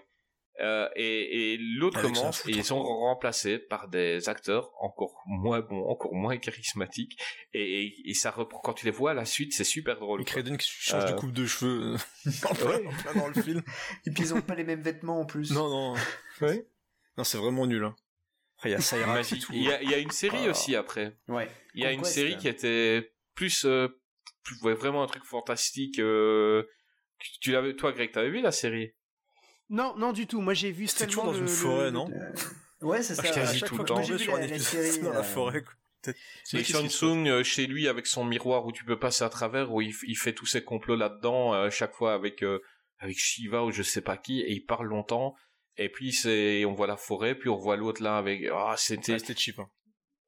Euh, 0.61 0.89
et 0.97 1.53
et 1.53 1.57
l'autre 1.57 2.01
commence 2.01 2.45
et 2.45 2.51
ils 2.51 2.65
sont 2.65 2.83
remplacés 2.83 3.57
par 3.59 3.87
des 3.87 4.27
acteurs 4.27 4.71
encore 4.81 5.23
moins 5.25 5.61
bons, 5.61 5.85
encore 5.87 6.13
moins 6.13 6.35
charismatiques. 6.37 7.17
Et, 7.53 7.85
et, 7.85 8.09
et 8.09 8.13
ça 8.13 8.29
reprend, 8.29 8.59
quand 8.59 8.73
tu 8.73 8.83
les 8.83 8.91
vois 8.91 9.11
à 9.11 9.13
la 9.13 9.23
suite, 9.23 9.53
c'est 9.53 9.63
super 9.63 9.97
drôle. 10.01 10.19
Et. 10.19 10.25
Kraden 10.25 10.57
qui 10.57 10.67
change 10.69 11.05
Euh, 11.05 11.11
de 11.13 11.17
coupe 11.17 11.31
de 11.31 11.45
cheveux 11.45 11.93
euh, 11.95 11.97
en, 12.49 12.53
plein, 12.53 12.67
Ouais. 12.71 12.85
en 12.87 12.91
plein 12.91 13.21
dans 13.21 13.27
le 13.29 13.33
film. 13.41 13.63
Et 14.05 14.11
puis 14.11 14.23
ils 14.23 14.33
ont 14.33 14.41
pas 14.41 14.55
les 14.55 14.65
mêmes 14.65 14.81
vêtements 14.81 15.21
en 15.21 15.25
plus. 15.25 15.49
Non, 15.51 15.69
non. 15.69 15.93
Ouais. 16.41 16.67
Non, 17.17 17.23
c'est 17.23 17.37
vraiment 17.37 17.65
nul. 17.65 17.85
Hein. 17.85 17.95
Après, 18.59 18.69
il 18.71 18.73
y 18.73 18.75
a 18.75 18.81
Sayra 18.81 19.13
et 19.13 19.15
Magique. 19.15 19.41
tout. 19.45 19.53
Il 19.53 19.63
y, 19.63 19.71
a, 19.71 19.81
il 19.81 19.89
y 19.89 19.93
a 19.93 19.99
une 19.99 20.11
série 20.11 20.37
Ah. 20.47 20.49
aussi 20.49 20.75
après. 20.75 21.17
Ouais. 21.29 21.49
Il 21.75 21.81
y 21.81 21.85
a 21.85 21.93
une 21.93 22.03
série 22.03 22.35
qui 22.35 22.49
était 22.49 23.09
plus, 23.33 23.63
euh, 23.63 23.87
plus- 24.43 24.61
ouais, 24.63 24.73
vraiment 24.73 25.01
un 25.01 25.07
truc 25.07 25.23
fantastique. 25.23 25.97
euh, 25.99 26.63
tu 27.39 27.53
l'avais, 27.53 27.73
toi, 27.77 27.93
Greg, 27.93 28.11
t'avais 28.11 28.29
vu 28.29 28.41
la 28.41 28.51
série? 28.51 28.91
Non, 29.69 29.95
non 29.95 30.11
du 30.11 30.27
tout. 30.27 30.41
Moi 30.41 30.53
j'ai 30.53 30.71
vu 30.71 30.87
C'était 30.87 31.05
seulement 31.11 31.31
toujours 31.31 31.33
dans 31.33 31.39
le- 31.39 31.41
une 31.43 31.47
forêt, 31.47 31.85
le- 31.85 31.91
non? 31.91 32.09
Ouais, 32.81 33.01
c'est 33.01 33.13
Ah, 33.19 33.23
ça. 33.23 33.29
à 33.29 33.33
quasi 33.33 33.59
chaque 33.59 33.69
tout 33.69 33.75
fois 33.75 33.83
le 33.83 33.87
temps. 33.87 33.93
moi, 33.95 34.03
j'ai 34.03 34.13
vu 34.13 34.19
sur 34.19 34.35
un 34.35 34.39
la, 34.39 34.47
la 34.47 34.59
série. 34.59 34.99
dans 35.03 35.13
la 35.13 35.19
euh, 35.19 35.23
forêt. 35.23 35.63
quoi. 35.63 35.73
C'est 36.43 36.57
euh, 37.27 37.43
chez 37.43 37.65
lui 37.67 37.87
avec 37.87 38.07
son 38.07 38.25
miroir 38.25 38.65
où 38.65 38.71
tu 38.73 38.83
peux 38.85 38.97
passer 38.99 39.23
à 39.23 39.29
travers, 39.29 39.71
où 39.73 39.81
il, 39.81 39.93
fait 40.17 40.33
tous 40.33 40.45
ses 40.45 40.63
complots 40.63 40.95
là-dedans, 40.95 41.53
euh, 41.53 41.69
chaque 41.69 41.93
fois 41.93 42.13
avec 42.13 42.41
euh, 42.43 42.59
avec 42.99 43.17
Shiva 43.17 43.63
ou 43.63 43.71
je 43.71 43.83
sais 43.83 44.01
pas 44.01 44.17
qui, 44.17 44.41
et 44.41 44.51
il 44.51 44.65
parle 44.65 44.87
longtemps. 44.87 45.35
Et 45.81 45.89
puis 45.89 46.11
c'est, 46.11 46.65
on 46.65 46.73
voit 46.73 46.87
la 46.87 46.97
forêt, 46.97 47.35
puis 47.35 47.49
on 47.49 47.55
voit 47.57 47.77
l'autre 47.77 48.03
là 48.03 48.17
avec. 48.17 48.43
Ah, 48.53 48.75
c'était. 48.77 49.13
Ah, 49.13 49.19
C'était 49.19 49.35
cheap. 49.39 49.59
Hein. 49.59 49.69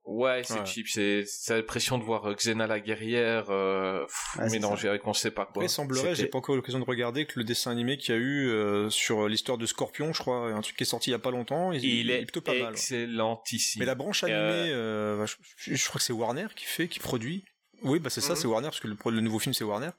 Ouais, 0.03 0.41
c'est 0.43 0.55
Ouais. 0.59 0.65
cheap. 0.65 0.87
C'est, 0.87 1.25
c'est 1.27 1.55
l'impression 1.55 1.97
de 1.99 2.03
voir 2.03 2.25
euh, 2.25 2.33
Xena 2.33 2.65
la 2.65 2.79
guerrière 2.79 3.45
euh, 3.49 4.03
pff, 4.05 4.35
Ouais, 4.39 4.49
c'est 4.49 4.55
mélangée 4.55 4.87
avec 4.89 5.05
on 5.05 5.13
sait 5.13 5.29
pas 5.29 5.45
quoi. 5.45 5.63
Il 5.63 5.69
semblerait, 5.69 6.15
j'ai 6.15 6.25
pas 6.25 6.39
encore 6.39 6.55
l'occasion 6.55 6.79
de 6.79 6.85
regarder, 6.85 7.25
que 7.27 7.37
le 7.37 7.43
dessin 7.43 7.69
animé 7.69 7.97
qu'il 7.97 8.15
y 8.15 8.17
a 8.17 8.19
eu 8.19 8.47
euh, 8.49 8.89
sur 8.89 9.27
l'histoire 9.27 9.59
de 9.59 9.65
Scorpion, 9.67 10.11
je 10.11 10.19
crois, 10.19 10.51
un 10.53 10.61
truc 10.61 10.75
qui 10.75 10.83
est 10.83 10.87
sorti 10.87 11.09
il 11.09 11.13
y 11.13 11.15
a 11.15 11.19
pas 11.19 11.29
longtemps, 11.31 11.71
il, 11.71 11.83
Il 11.85 12.09
est 12.09 12.23
plutôt 12.23 12.41
pas 12.41 12.53
mal. 12.53 12.61
ouais. 12.63 12.69
excellentissime. 12.71 13.79
Mais 13.81 13.85
la 13.85 13.93
branche 13.95 14.23
animée, 14.23 14.71
euh, 14.73 15.23
je, 15.57 15.85
crois 15.87 15.99
que 15.99 16.03
c'est 16.03 16.13
Warner 16.13 16.47
qui 16.55 16.65
fait, 16.65 16.87
qui 16.87 16.99
produit. 16.99 17.45
Oui, 17.83 17.99
bah 17.99 18.09
c'est 18.09 18.21
ça, 18.21 18.33
Mhm. 18.33 18.35
c'est 18.39 18.47
Warner, 18.47 18.67
parce 18.69 18.79
que 18.79 18.87
le 18.87 19.19
nouveau 19.21 19.37
film 19.39 19.53
c'est 19.53 19.63
Warner. 19.63 19.89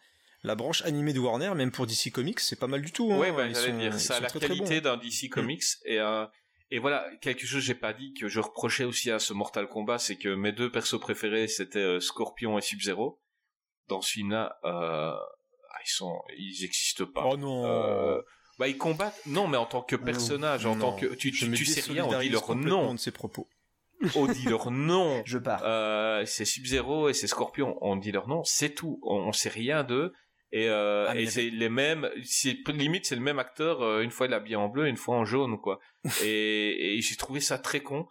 La 0.44 0.54
branche 0.56 0.82
animée 0.82 1.12
de 1.12 1.20
Warner, 1.20 1.54
même 1.54 1.70
pour 1.70 1.86
DC 1.86 2.10
Comics, 2.12 2.40
c'est 2.40 2.58
pas 2.58 2.66
mal 2.66 2.82
du 2.82 2.90
tout. 2.90 3.12
Hein. 3.12 3.18
Ouais, 3.18 3.32
bah, 3.32 3.52
j'allais 3.52 3.78
dire, 3.78 4.00
ça 4.00 4.16
a 4.16 4.20
la 4.20 4.28
qualité 4.28 4.80
d'un 4.80 4.96
DC 4.96 5.28
Comics 5.30 5.62
et 5.84 6.00
euh, 6.00 6.26
et 6.72 6.78
voilà 6.78 7.06
quelque 7.20 7.46
chose 7.46 7.60
que 7.60 7.66
j'ai 7.66 7.74
pas 7.74 7.92
dit 7.92 8.14
que 8.14 8.28
je 8.28 8.40
reprochais 8.40 8.84
aussi 8.84 9.10
à 9.10 9.18
ce 9.18 9.34
Mortal 9.34 9.68
Kombat, 9.68 9.98
c'est 9.98 10.16
que 10.16 10.34
mes 10.34 10.52
deux 10.52 10.70
persos 10.72 10.98
préférés 10.98 11.46
c'était 11.46 11.78
euh, 11.78 12.00
Scorpion 12.00 12.58
et 12.58 12.62
Sub 12.62 12.80
Zero. 12.80 13.20
Dans 13.88 14.00
ce 14.00 14.12
film-là, 14.12 14.58
euh, 14.64 15.12
ah, 15.12 15.78
ils 15.84 15.90
sont, 15.90 16.22
ils 16.38 16.64
existent 16.64 17.04
pas. 17.06 17.24
Oh 17.30 17.36
non 17.36 17.66
Euh, 17.66 18.20
bah 18.58 18.68
ils 18.68 18.78
combattent, 18.78 19.20
non 19.26 19.48
mais 19.48 19.58
en 19.58 19.66
tant 19.66 19.82
que 19.82 19.96
personnage, 19.96 20.66
en 20.66 20.76
Non. 20.76 20.92
tant 20.92 20.96
que 20.96 21.06
tu 21.14 21.32
Je 21.32 21.46
tu, 21.46 21.66
sais 21.66 21.92
rien, 21.92 22.04
on 22.06 22.18
dit 22.18 22.30
leur 22.30 22.54
nom, 22.56 22.94
de 22.94 22.98
ses 22.98 23.10
propos. 23.12 23.48
on 24.16 24.26
dit 24.26 24.46
leur 24.46 24.70
nom. 24.70 25.22
Je 25.24 25.38
pars. 25.38 25.60
Euh, 25.64 26.24
c'est 26.26 26.44
Sub-Zero 26.44 27.08
et 27.08 27.14
c'est 27.14 27.26
Scorpion. 27.26 27.76
On 27.82 27.96
dit 27.96 28.12
leur 28.12 28.28
nom, 28.28 28.42
c'est 28.44 28.70
tout. 28.74 28.98
On, 29.02 29.16
on 29.16 29.32
sait 29.32 29.48
rien 29.48 29.84
d'eux. 29.84 30.12
Et, 30.52 30.68
euh, 30.68 31.06
Ah, 31.08 31.16
et 31.18 31.26
c'est 31.26 31.48
les 31.50 31.68
mêmes, 31.70 32.10
c'est 32.24 32.56
limite 32.68 33.06
c'est 33.06 33.16
le 33.16 33.22
même 33.22 33.38
acteur. 33.38 33.80
euh, 33.82 34.02
une 34.02 34.10
fois 34.10 34.26
il 34.26 34.32
est 34.32 34.36
habillé 34.36 34.56
en 34.56 34.68
bleu, 34.68 34.86
une 34.86 34.96
fois 34.98 35.16
en 35.16 35.24
jaune, 35.24 35.58
quoi. 35.58 35.80
et 36.24 36.96
et 36.96 37.00
j'ai 37.00 37.16
trouvé 37.16 37.40
ça 37.40 37.58
très 37.58 37.80
con. 37.80 38.06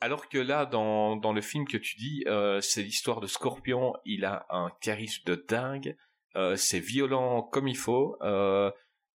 Alors 0.00 0.28
que 0.28 0.38
là, 0.38 0.66
dans 0.66 1.16
dans 1.16 1.32
le 1.32 1.40
film 1.40 1.66
que 1.66 1.76
tu 1.78 1.96
dis, 1.96 2.24
euh, 2.26 2.60
c'est 2.60 2.82
l'histoire 2.82 3.20
de 3.20 3.26
Scorpion. 3.26 3.94
Il 4.04 4.24
a 4.24 4.44
un 4.50 4.70
charisme 4.80 5.22
de 5.26 5.44
dingue. 5.48 5.96
Euh, 6.36 6.56
c'est 6.56 6.80
violent 6.80 7.42
comme 7.42 7.68
il 7.68 7.76
faut. 7.76 8.16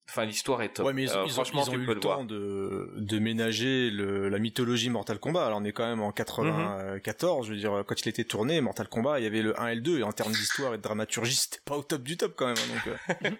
Enfin, 0.07 0.25
l'histoire 0.25 0.61
est 0.61 0.69
top. 0.71 0.85
Ouais, 0.85 0.93
mais 0.93 1.03
ils, 1.03 1.09
Euh, 1.09 1.23
ils 1.25 1.31
ont, 1.31 1.33
franchement, 1.33 1.63
ils 1.65 1.69
ont 1.71 1.73
eu 1.73 1.77
le 1.85 1.93
voir. 1.99 2.17
temps 2.19 2.23
de, 2.25 2.93
de 2.95 3.19
ménager 3.19 3.89
le, 3.89 4.29
la 4.29 4.37
mythologie 4.39 4.89
Mortal 4.91 5.17
Kombat. 5.19 5.45
Alors 5.45 5.59
on 5.59 5.63
est 5.63 5.71
quand 5.71 5.85
même 5.87 5.99
en 6.01 6.11
94, 6.11 7.47
je 7.47 7.51
veux 7.53 7.57
dire, 7.57 7.83
quand 7.87 7.99
il 8.05 8.09
était 8.09 8.23
tourné, 8.23 8.61
Mortal 8.61 8.87
Kombat, 8.87 9.19
il 9.19 9.23
y 9.23 9.25
avait 9.27 9.41
le 9.41 9.59
1 9.59 9.67
et 9.69 9.75
le 9.75 9.81
2, 9.81 9.99
et 9.99 10.03
en 10.03 10.11
termes 10.11 10.31
d'histoire 10.31 10.73
et 10.73 10.77
de 10.77 10.81
dramaturgie, 10.83 11.35
c'était 11.35 11.59
pas 11.65 11.75
au 11.75 11.83
top 11.83 12.03
du 12.03 12.17
top 12.17 12.33
quand 12.35 12.47
même. 12.47 12.55
hein, 12.57 12.73
donc, 12.85 12.87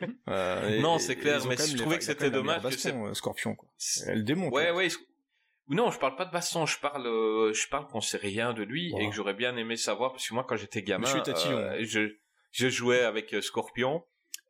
euh, 0.02 0.08
euh, 0.30 0.70
et- 0.78 0.80
Non, 0.82 0.98
c'est 1.00 1.16
clair, 1.16 1.46
ont 1.46 1.50
mais 1.50 1.56
je 1.58 1.78
trouvais 1.78 1.98
que 1.98 2.04
c'était 2.04 2.32
dommage 2.32 2.58
meilleure 2.64 2.72
que 2.72 2.76
baston, 2.84 3.06
euh, 3.08 3.14
Scorpion, 3.14 3.56
quoi. 3.56 3.70
Elle 4.08 4.24
démonte. 4.24 4.54
Ouais, 4.54 4.68
quoi. 4.70 4.78
ouais. 4.78 4.88
Non, 5.68 5.90
je 5.90 5.98
parle 5.98 6.16
pas 6.16 6.26
de 6.26 6.32
baston, 6.32 6.66
je 6.68 6.80
parle, 6.80 7.08
euh, 7.08 7.52
je 7.54 7.68
parle 7.70 7.88
qu'on 7.88 8.02
sait 8.02 8.18
rien 8.18 8.54
de 8.54 8.62
lui 8.64 8.94
et 9.00 9.10
que 9.10 9.16
j'aurais 9.16 9.34
bien 9.34 9.56
aimé 9.58 9.78
savoir 9.78 10.12
parce 10.12 10.28
que 10.28 10.34
moi, 10.36 10.46
quand 10.48 10.56
j'étais 10.58 10.84
gamin, 10.84 11.08
Tatillon. 11.22 11.76
je, 11.82 12.16
je 12.52 12.70
jouais 12.70 13.02
avec 13.02 13.36
Scorpion 13.42 14.04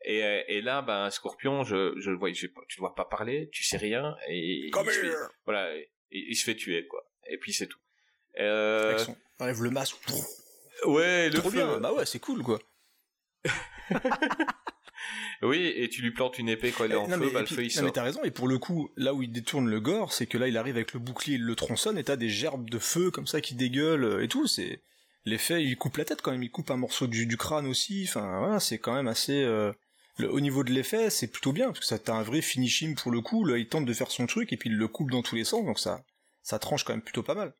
et, 0.05 0.23
euh, 0.23 0.41
et 0.47 0.61
là, 0.61 0.81
ben 0.81 1.09
Scorpion, 1.09 1.63
je, 1.63 1.93
je 1.99 2.11
le 2.11 2.17
pas- 2.19 2.31
tu 2.31 2.47
le 2.47 2.79
vois 2.79 2.95
pas 2.95 3.05
parler, 3.05 3.49
tu 3.51 3.63
sais 3.63 3.77
rien 3.77 4.15
et 4.29 4.69
Come 4.71 4.87
il, 4.87 4.93
se 4.93 4.99
fait, 5.01 5.07
here 5.07 5.29
voilà, 5.45 5.75
et- 5.75 5.89
il 6.11 6.35
se 6.35 6.45
fait 6.45 6.55
tuer 6.55 6.87
quoi. 6.87 7.03
Et 7.29 7.37
puis 7.37 7.51
c'est 7.53 7.67
tout. 7.67 7.79
Euh, 8.39 8.97
son... 8.97 9.15
Enlève 9.39 9.61
le 9.63 9.69
masque. 9.71 9.95
Ouais, 10.85 11.29
le 11.29 11.39
Trop 11.39 11.49
feu. 11.49 11.57
bien. 11.57 11.79
Bah 11.79 11.93
ouais, 11.93 12.05
c'est 12.05 12.19
cool, 12.19 12.43
quoi. 12.43 12.59
Oui, 15.41 15.71
et 15.75 15.89
tu 15.89 16.01
lui 16.01 16.11
plantes 16.11 16.39
une 16.39 16.47
épée 16.49 16.71
quand 16.71 16.85
il 16.85 16.91
est 16.93 16.95
en 16.95 17.07
non, 17.07 17.17
feu, 17.17 17.25
mais, 17.25 17.31
bah, 17.31 17.39
le 17.41 17.45
puis- 17.45 17.55
feu 17.55 17.61
il 17.63 17.67
non, 17.67 17.73
sort. 17.73 17.83
mais 17.83 17.91
t'as 17.91 18.03
raison, 18.03 18.23
et 18.23 18.31
pour 18.31 18.47
le 18.47 18.57
coup, 18.57 18.89
là 18.95 19.13
où 19.13 19.21
il 19.21 19.31
détourne 19.31 19.69
le 19.69 19.79
gore, 19.81 20.13
c'est 20.13 20.25
que 20.27 20.37
là, 20.37 20.47
il 20.47 20.57
arrive 20.57 20.75
avec 20.75 20.93
le 20.93 20.99
bouclier, 20.99 21.35
il 21.35 21.43
le 21.43 21.55
tronçonne, 21.55 21.97
et 21.97 22.03
t'as 22.03 22.15
des 22.15 22.29
gerbes 22.29 22.69
de 22.69 22.79
feu 22.79 23.11
comme 23.11 23.27
ça 23.27 23.41
qui 23.41 23.53
dégueulent, 23.53 24.05
euh, 24.05 24.23
et 24.23 24.27
tout, 24.27 24.47
c'est... 24.47 24.81
L'effet, 25.25 25.63
il 25.63 25.75
coupe 25.77 25.97
la 25.97 26.05
tête 26.05 26.21
quand 26.21 26.31
même, 26.31 26.41
il 26.43 26.51
coupe 26.51 26.71
un 26.71 26.77
morceau 26.77 27.07
du, 27.07 27.25
du 27.27 27.35
crâne 27.35 27.67
aussi, 27.67 28.05
enfin, 28.07 28.39
voilà, 28.39 28.59
c'est 28.59 28.77
quand 28.79 28.93
même 28.93 29.07
assez... 29.07 29.43
euh, 29.43 29.73
le- 30.17 30.31
au 30.31 30.39
niveau 30.39 30.63
de 30.63 30.71
l'effet, 30.71 31.09
c'est 31.09 31.27
plutôt 31.27 31.51
bien, 31.53 31.67
parce 31.67 31.79
que 31.79 31.85
ça 31.85 31.99
t'as 31.99 32.13
un 32.13 32.23
vrai 32.23 32.41
finishing 32.41 32.95
pour 32.95 33.11
le 33.11 33.21
coup, 33.21 33.43
là, 33.45 33.57
il 33.57 33.67
tente 33.67 33.85
de 33.85 33.93
faire 33.93 34.11
son 34.11 34.25
truc, 34.27 34.53
et 34.53 34.57
puis 34.57 34.69
il 34.69 34.77
le 34.77 34.87
coupe 34.87 35.11
dans 35.11 35.21
tous 35.21 35.35
les 35.35 35.43
sens, 35.43 35.65
donc 35.65 35.79
ça, 35.79 36.03
ça 36.43 36.59
tranche 36.59 36.83
quand 36.83 36.93
même 36.93 37.01
plutôt 37.01 37.23
pas 37.23 37.35
mal. 37.35 37.53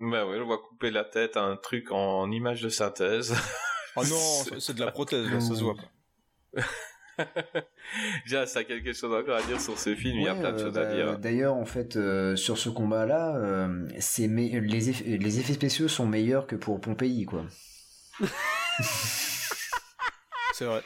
Bah 0.00 0.26
ouais, 0.26 0.38
on 0.40 0.48
va 0.48 0.56
couper 0.56 0.90
la 0.90 1.04
tête 1.04 1.36
à 1.36 1.42
un 1.42 1.56
truc 1.56 1.90
en 1.92 2.30
image 2.30 2.62
de 2.62 2.68
synthèse. 2.70 3.34
Oh 3.96 4.02
non, 4.08 4.44
c'est- 4.60 4.72
de 4.74 4.84
la 4.84 4.90
prothèse, 4.90 5.30
là, 5.30 5.40
ça 5.40 5.54
se 5.54 5.62
voit 5.62 5.74
pas. 5.76 6.62
Déjà, 8.24 8.46
ça 8.46 8.60
a 8.60 8.64
quelque 8.64 8.94
chose 8.94 9.12
encore 9.12 9.36
à 9.36 9.42
dire 9.42 9.60
sur 9.60 9.78
ce 9.78 9.94
film, 9.94 10.16
il 10.20 10.24
y 10.24 10.28
a 10.28 10.34
plein 10.34 10.52
de 10.52 10.58
euh, 10.58 10.64
choses 10.64 10.72
bah, 10.74 10.88
à 10.88 10.94
dire. 10.94 11.18
D'ailleurs, 11.18 11.54
en 11.54 11.66
fait, 11.66 11.96
euh, 11.96 12.34
sur 12.34 12.56
ce 12.56 12.70
combat-là, 12.70 13.36
euh, 13.36 13.86
les, 13.90 14.90
eff- 14.90 15.04
les 15.04 15.38
effets 15.38 15.52
spéciaux 15.52 15.88
sont 15.88 16.06
meilleurs 16.06 16.46
que 16.46 16.56
pour 16.56 16.80
Pompéi, 16.80 17.26
quoi. 17.26 17.44
C'est 20.54 20.64
vrai. 20.64 20.82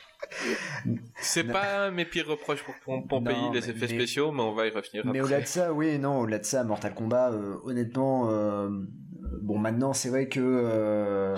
C'est 1.16 1.44
pas 1.44 1.90
mes 1.90 2.04
pires 2.04 2.26
reproches 2.28 2.62
pour 2.62 2.74
Pom- 2.84 3.06
Pompéi, 3.06 3.34
Non, 3.34 3.52
les 3.52 3.70
effets 3.70 3.86
mais- 3.88 3.94
spéciaux, 3.94 4.32
mais 4.32 4.42
on 4.42 4.52
va 4.54 4.66
y 4.66 4.70
revenir 4.70 5.04
Mais 5.06 5.20
au-delà 5.20 5.40
de 5.40 5.46
ça, 5.46 5.72
oui, 5.72 5.98
non, 5.98 6.20
au-delà 6.20 6.38
de 6.38 6.44
ça, 6.44 6.64
Mortal 6.64 6.94
Kombat, 6.94 7.32
euh, 7.32 7.56
honnêtement, 7.64 8.30
euh, 8.30 8.68
bon, 9.42 9.58
maintenant, 9.58 9.92
c'est 9.92 10.08
vrai 10.08 10.28
que, 10.28 10.40
euh, 10.40 11.36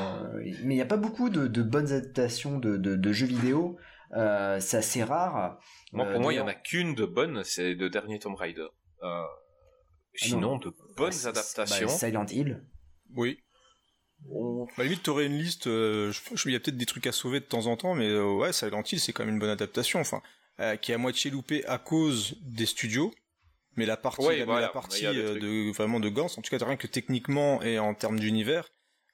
mais 0.64 0.74
il 0.74 0.76
n'y 0.76 0.82
a 0.82 0.86
pas 0.86 0.96
beaucoup 0.96 1.30
de, 1.30 1.46
de 1.46 1.62
bonnes 1.62 1.92
adaptations 1.92 2.58
de, 2.58 2.76
de, 2.76 2.96
de 2.96 3.12
jeux 3.12 3.26
vidéo. 3.26 3.76
C'est 4.12 4.76
assez 4.78 5.02
rare. 5.04 5.58
Moi, 5.92 6.06
pour 6.06 6.20
moi, 6.20 6.32
il 6.32 6.36
y 6.36 6.40
en 6.40 6.46
a 6.46 6.54
qu'une 6.54 6.94
de 6.94 7.04
bonne, 7.04 7.42
c'est 7.44 7.74
le 7.74 7.90
dernier 7.90 8.18
Tomb 8.18 8.34
Raider. 8.34 8.66
Euh, 9.02 9.22
sinon, 10.14 10.56
de 10.58 10.72
bonnes 10.96 11.10
bah, 11.24 11.28
adaptations. 11.30 11.86
bah, 11.86 11.92
Silent 11.92 12.26
Hill. 12.30 12.64
Oui. 13.14 13.38
Bah, 14.76 14.84
limite, 14.84 15.02
t'aurais 15.02 15.26
une 15.26 15.38
liste, 15.38 15.66
euh, 15.68 16.10
je 16.12 16.20
pense 16.28 16.42
qu'il 16.42 16.52
y 16.52 16.56
a 16.56 16.60
peut-être 16.60 16.76
des 16.76 16.86
trucs 16.86 17.06
à 17.06 17.12
sauver 17.12 17.40
de 17.40 17.44
temps 17.44 17.66
en 17.66 17.76
temps, 17.76 17.94
mais 17.94 18.08
euh, 18.08 18.24
ouais, 18.32 18.52
Silent 18.52 18.82
Hill, 18.90 18.98
c'est 19.00 19.12
quand 19.12 19.24
même 19.24 19.34
une 19.34 19.40
bonne 19.40 19.50
adaptation, 19.50 20.00
enfin, 20.00 20.22
euh, 20.60 20.76
qui 20.76 20.90
est 20.92 20.94
à 20.94 20.98
moitié 20.98 21.30
loupée 21.30 21.64
à 21.66 21.78
cause 21.78 22.36
des 22.42 22.66
studios, 22.66 23.14
mais 23.76 23.86
la 23.86 23.96
partie, 23.96 24.22
la, 24.38 24.44
voilà, 24.44 24.60
la 24.62 24.68
partie 24.68 25.06
euh, 25.06 25.38
de, 25.38 25.70
vraiment 25.72 26.00
de 26.00 26.08
Gans, 26.08 26.26
en 26.26 26.42
tout 26.42 26.50
cas, 26.56 26.64
rien 26.64 26.76
que 26.76 26.86
techniquement 26.86 27.62
et 27.62 27.78
en 27.78 27.94
termes 27.94 28.18
d'univers, 28.18 28.68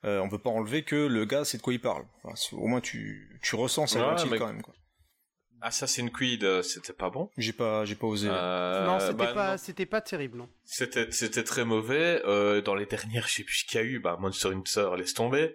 euh, 0.05 0.21
on 0.21 0.29
peut 0.29 0.39
pas 0.39 0.51
enlever 0.51 0.83
que 0.83 0.97
le 0.97 1.25
gars 1.25 1.45
sait 1.45 1.59
de 1.59 1.63
quoi 1.63 1.73
il 1.75 1.81
parle. 1.81 2.05
Enfin, 2.23 2.35
c'est- 2.35 2.57
au 2.57 2.67
moins, 2.67 2.81
tu, 2.81 3.39
tu 3.43 3.55
ressens 3.55 3.87
Silent 3.89 4.15
Ouais, 4.17 4.23
Hill 4.23 4.31
mais- 4.31 4.39
quand 4.39 4.47
même, 4.47 4.63
quoi. 4.63 4.75
Assassin's 5.63 6.11
Creed, 6.11 6.45
euh, 6.45 6.63
c'était 6.63 6.93
pas 6.93 7.09
bon? 7.09 7.31
J'ai 7.39 7.53
pas, 7.53 7.85
j'ai 7.85 7.95
pas 7.95 8.07
osé. 8.07 8.29
Euh, 8.31 8.85
non, 8.85 8.99
c'était 8.99 9.15
bah, 9.15 9.33
pas, 9.33 9.51
non. 9.53 9.59
c'était 9.59 9.87
pas 9.87 10.01
terrible, 10.01 10.39
non. 10.39 10.49
C'était, 10.65 11.11
c'était 11.11 11.45
très 11.45 11.65
mauvais. 11.65 12.21
Euh, 12.27 12.61
dans 12.61 12.75
les 12.75 12.87
dernières, 12.87 13.29
je 13.29 13.35
sais 13.35 13.45
plus 13.45 13.59
ce 13.59 13.65
qu'il 13.65 13.81
y 13.81 13.83
a 13.83 13.87
eu. 13.87 13.99
Bah, 14.01 14.17
Monster 14.21 14.49
Hunter, 14.49 14.91
laisse 14.99 15.15
tomber. 15.15 15.55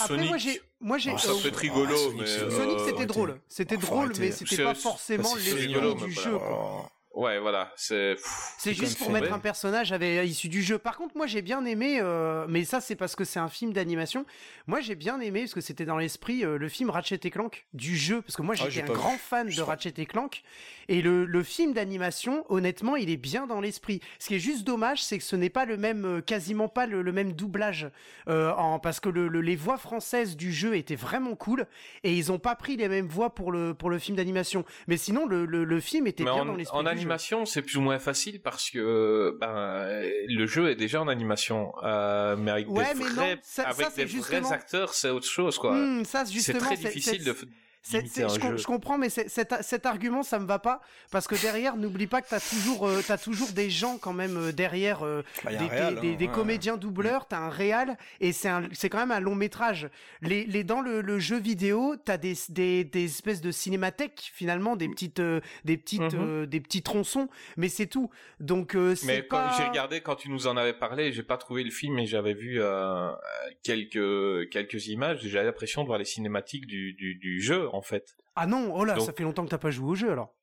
Après, 0.00 0.14
Sonic, 0.14 0.28
moi 0.28 0.38
j'ai, 0.38 0.62
moi 0.80 0.98
j'ai. 0.98 1.10
bon, 1.10 1.18
ça 1.18 1.32
peut 1.42 1.48
être 1.48 1.56
rigolo, 1.56 1.92
Ah, 1.92 1.98
Sonic, 1.98 2.20
mais 2.20 2.28
euh, 2.28 2.50
Sonic, 2.50 2.80
c'était 2.86 3.06
drôle. 3.06 3.40
C'était 3.48 3.76
drôle, 3.76 4.12
mais 4.18 4.30
c'était 4.30 4.64
pas 4.64 4.74
forcément 4.74 5.34
l'esprit 5.34 5.66
rigolo, 5.66 5.94
du 5.94 6.12
jeu, 6.12 6.38
quoi. 6.38 6.90
Ouais, 7.18 7.38
voilà, 7.38 7.72
c'est. 7.76 8.16
juste 8.64 8.98
pour 8.98 9.08
fait. 9.08 9.12
mettre 9.12 9.32
un 9.32 9.38
personnage 9.38 9.92
avec, 9.92 10.26
issu 10.28 10.48
du 10.48 10.62
jeu. 10.62 10.78
Par 10.78 10.96
contre, 10.96 11.16
moi 11.16 11.26
j'ai 11.26 11.42
bien 11.42 11.64
aimé, 11.64 11.98
euh, 12.00 12.46
mais 12.48 12.64
ça 12.64 12.80
c'est 12.80 12.96
parce 12.96 13.14
que 13.16 13.24
c'est 13.24 13.38
un 13.38 13.48
film 13.48 13.72
d'animation. 13.72 14.24
Moi 14.66 14.80
j'ai 14.80 14.94
bien 14.94 15.20
aimé 15.20 15.40
parce 15.42 15.54
que 15.54 15.60
c'était 15.60 15.84
dans 15.84 15.98
l'esprit 15.98 16.44
euh, 16.44 16.58
le 16.58 16.68
film 16.68 16.90
Ratchet 16.90 17.20
et 17.24 17.30
Clank 17.30 17.66
du 17.74 17.96
jeu, 17.96 18.22
parce 18.22 18.36
que 18.36 18.42
moi 18.42 18.54
Ah, 18.60 18.68
j'étais 18.68 18.90
un 18.90 18.94
grand 18.94 19.12
vu. 19.12 19.18
fan 19.18 19.48
Je 19.50 19.56
de. 19.58 19.62
Ratchet 19.62 19.94
et 19.98 20.06
Clank 20.06 20.42
et 20.88 21.02
le, 21.02 21.24
le 21.26 21.42
film 21.42 21.74
d'animation, 21.74 22.44
honnêtement, 22.48 22.96
il 22.96 23.10
est 23.10 23.16
bien 23.18 23.46
dans 23.46 23.60
l'esprit. 23.60 24.00
Ce 24.18 24.28
qui 24.28 24.36
est 24.36 24.38
juste 24.38 24.64
dommage, 24.66 25.02
c'est 25.02 25.18
que 25.18 25.24
ce 25.24 25.36
n'est 25.36 25.50
pas 25.50 25.66
le 25.66 25.76
même, 25.76 26.04
euh, 26.06 26.20
quasiment 26.22 26.68
pas 26.68 26.86
le, 26.86 27.02
le 27.02 27.12
même 27.12 27.32
doublage, 27.34 27.90
euh, 28.28 28.52
en, 28.54 28.78
parce 28.78 29.00
que 29.00 29.08
le, 29.10 29.28
le- 29.28 29.42
les 29.42 29.56
voix 29.56 29.76
françaises 29.76 30.36
du 30.36 30.52
jeu 30.52 30.76
étaient 30.76 30.94
vraiment 30.96 31.34
cool 31.36 31.66
et 32.04 32.14
ils 32.14 32.32
ont 32.32 32.38
pas 32.38 32.54
pris 32.54 32.76
les 32.76 32.88
mêmes 32.88 33.06
voix 33.06 33.34
pour 33.34 33.52
le 33.52 33.74
pour 33.74 33.90
le 33.90 33.98
film 33.98 34.16
d'animation. 34.16 34.64
Mais 34.86 34.96
sinon 34.96 35.26
le, 35.26 35.44
le, 35.44 35.64
le 35.64 35.80
film 35.80 36.06
était 36.06 36.24
Mais 36.24 36.32
bien 36.32 36.42
en, 36.42 36.46
dans 36.46 36.56
l'esprit 36.56 36.78
en 36.78 36.82
du 36.82 36.88
jeu. 36.88 36.94
Animation, 37.10 37.44
c'est 37.46 37.62
plus 37.62 37.76
ou 37.76 37.80
moins 37.80 37.98
facile 37.98 38.40
parce 38.40 38.70
que 38.70 39.36
ben, 39.40 40.02
le 40.28 40.46
jeu 40.46 40.70
est 40.70 40.74
déjà 40.76 41.00
en 41.02 41.08
animation, 41.08 41.72
euh, 41.82 42.36
mais 42.36 42.50
avec 42.50 42.68
Ouais, 42.70 42.92
des 42.94 43.00
mais 43.00 43.04
vrais, 43.10 43.34
non, 43.36 43.40
ça- 43.42 43.68
avec 43.68 43.86
ça, 43.86 43.92
des 43.96 44.06
justement- 44.06 44.40
vrais 44.48 44.52
acteurs, 44.54 44.94
c'est 44.94 45.10
autre 45.10 45.26
chose 45.26 45.58
quoi. 45.58 45.74
Hmm, 45.74 46.04
ça 46.04 46.24
c'est 46.26 46.54
très 46.54 46.76
difficile 46.76 47.24
de 47.24 47.34
je, 47.82 48.38
com- 48.38 48.58
je 48.58 48.64
comprends, 48.64 48.98
mais 48.98 49.08
cet, 49.08 49.54
cet 49.62 49.86
argument, 49.86 50.22
ça 50.22 50.38
me 50.38 50.46
va 50.46 50.58
pas, 50.58 50.80
parce 51.10 51.26
que 51.26 51.40
derrière, 51.40 51.76
n'oublie 51.76 52.06
pas 52.06 52.20
que 52.22 52.28
t'as 52.28 52.40
toujours, 52.40 52.86
euh, 52.86 53.00
t'as 53.06 53.18
toujours 53.18 53.50
des 53.52 53.70
gens 53.70 53.98
quand 53.98 54.12
même 54.12 54.36
euh, 54.36 54.52
derrière, 54.52 55.02
euh, 55.04 55.22
Bah, 55.44 55.50
des, 55.54 55.66
réal, 55.66 55.98
hein, 55.98 56.00
des 56.00 56.26
ouais. 56.26 56.32
comédiens 56.32 56.76
doubleurs, 56.76 57.26
t'as 57.28 57.38
un 57.38 57.50
réal, 57.50 57.96
et 58.20 58.32
c'est 58.32 58.88
quand 58.90 58.98
même 58.98 59.10
un 59.12 59.20
long 59.20 59.34
métrage. 59.34 59.88
Les, 60.22 60.44
les 60.44 60.64
dans 60.64 60.80
le, 60.80 61.00
le 61.00 61.18
jeu 61.18 61.38
vidéo, 61.38 61.96
t'as 62.04 62.16
des, 62.18 62.34
des, 62.50 62.84
des 62.84 63.04
espèces 63.04 63.40
de 63.40 63.50
cinémathèques 63.50 64.30
finalement, 64.34 64.76
des 64.76 64.88
petites, 64.88 65.20
euh, 65.20 65.40
des 65.64 65.76
petites, 65.76 65.98
Mhm. 66.14 66.20
euh, 66.20 66.46
des 66.46 66.60
petits 66.60 66.82
tronçons, 66.82 67.28
mais 67.56 67.68
c'est 67.68 67.86
tout. 67.86 68.10
Donc 68.40 68.74
euh, 68.74 68.94
Mais 69.04 69.26
quand 69.26 69.36
pas. 69.38 69.54
j'ai 69.56 69.64
regardé 69.64 70.00
quand 70.00 70.16
tu 70.16 70.30
nous 70.30 70.46
en 70.46 70.56
avais 70.56 70.72
parlé, 70.74 71.12
j'ai 71.12 71.22
pas 71.22 71.36
trouvé 71.36 71.64
le 71.64 71.70
film 71.70 71.98
et 71.98 72.06
j'avais 72.06 72.34
vu 72.34 72.60
euh, 72.60 73.10
quelques 73.62 74.48
quelques 74.50 74.88
images. 74.88 75.20
J'avais 75.22 75.44
l'impression 75.46 75.82
de 75.82 75.86
voir 75.86 75.98
les 75.98 76.04
cinématiques 76.04 76.66
du, 76.66 76.92
du, 76.94 77.14
du 77.14 77.40
jeu 77.40 77.67
en 77.74 77.82
fait. 77.82 78.04
Ah 78.36 78.46
non, 78.46 78.72
oh 78.74 78.84
là, 78.84 78.94
Donc- 78.94 79.06
ça 79.06 79.12
fait 79.12 79.22
longtemps 79.24 79.44
que 79.44 79.50
t'as 79.50 79.58
pas 79.58 79.70
joué 79.70 79.90
au 79.90 79.94
jeu 79.94 80.10
alors. 80.12 80.34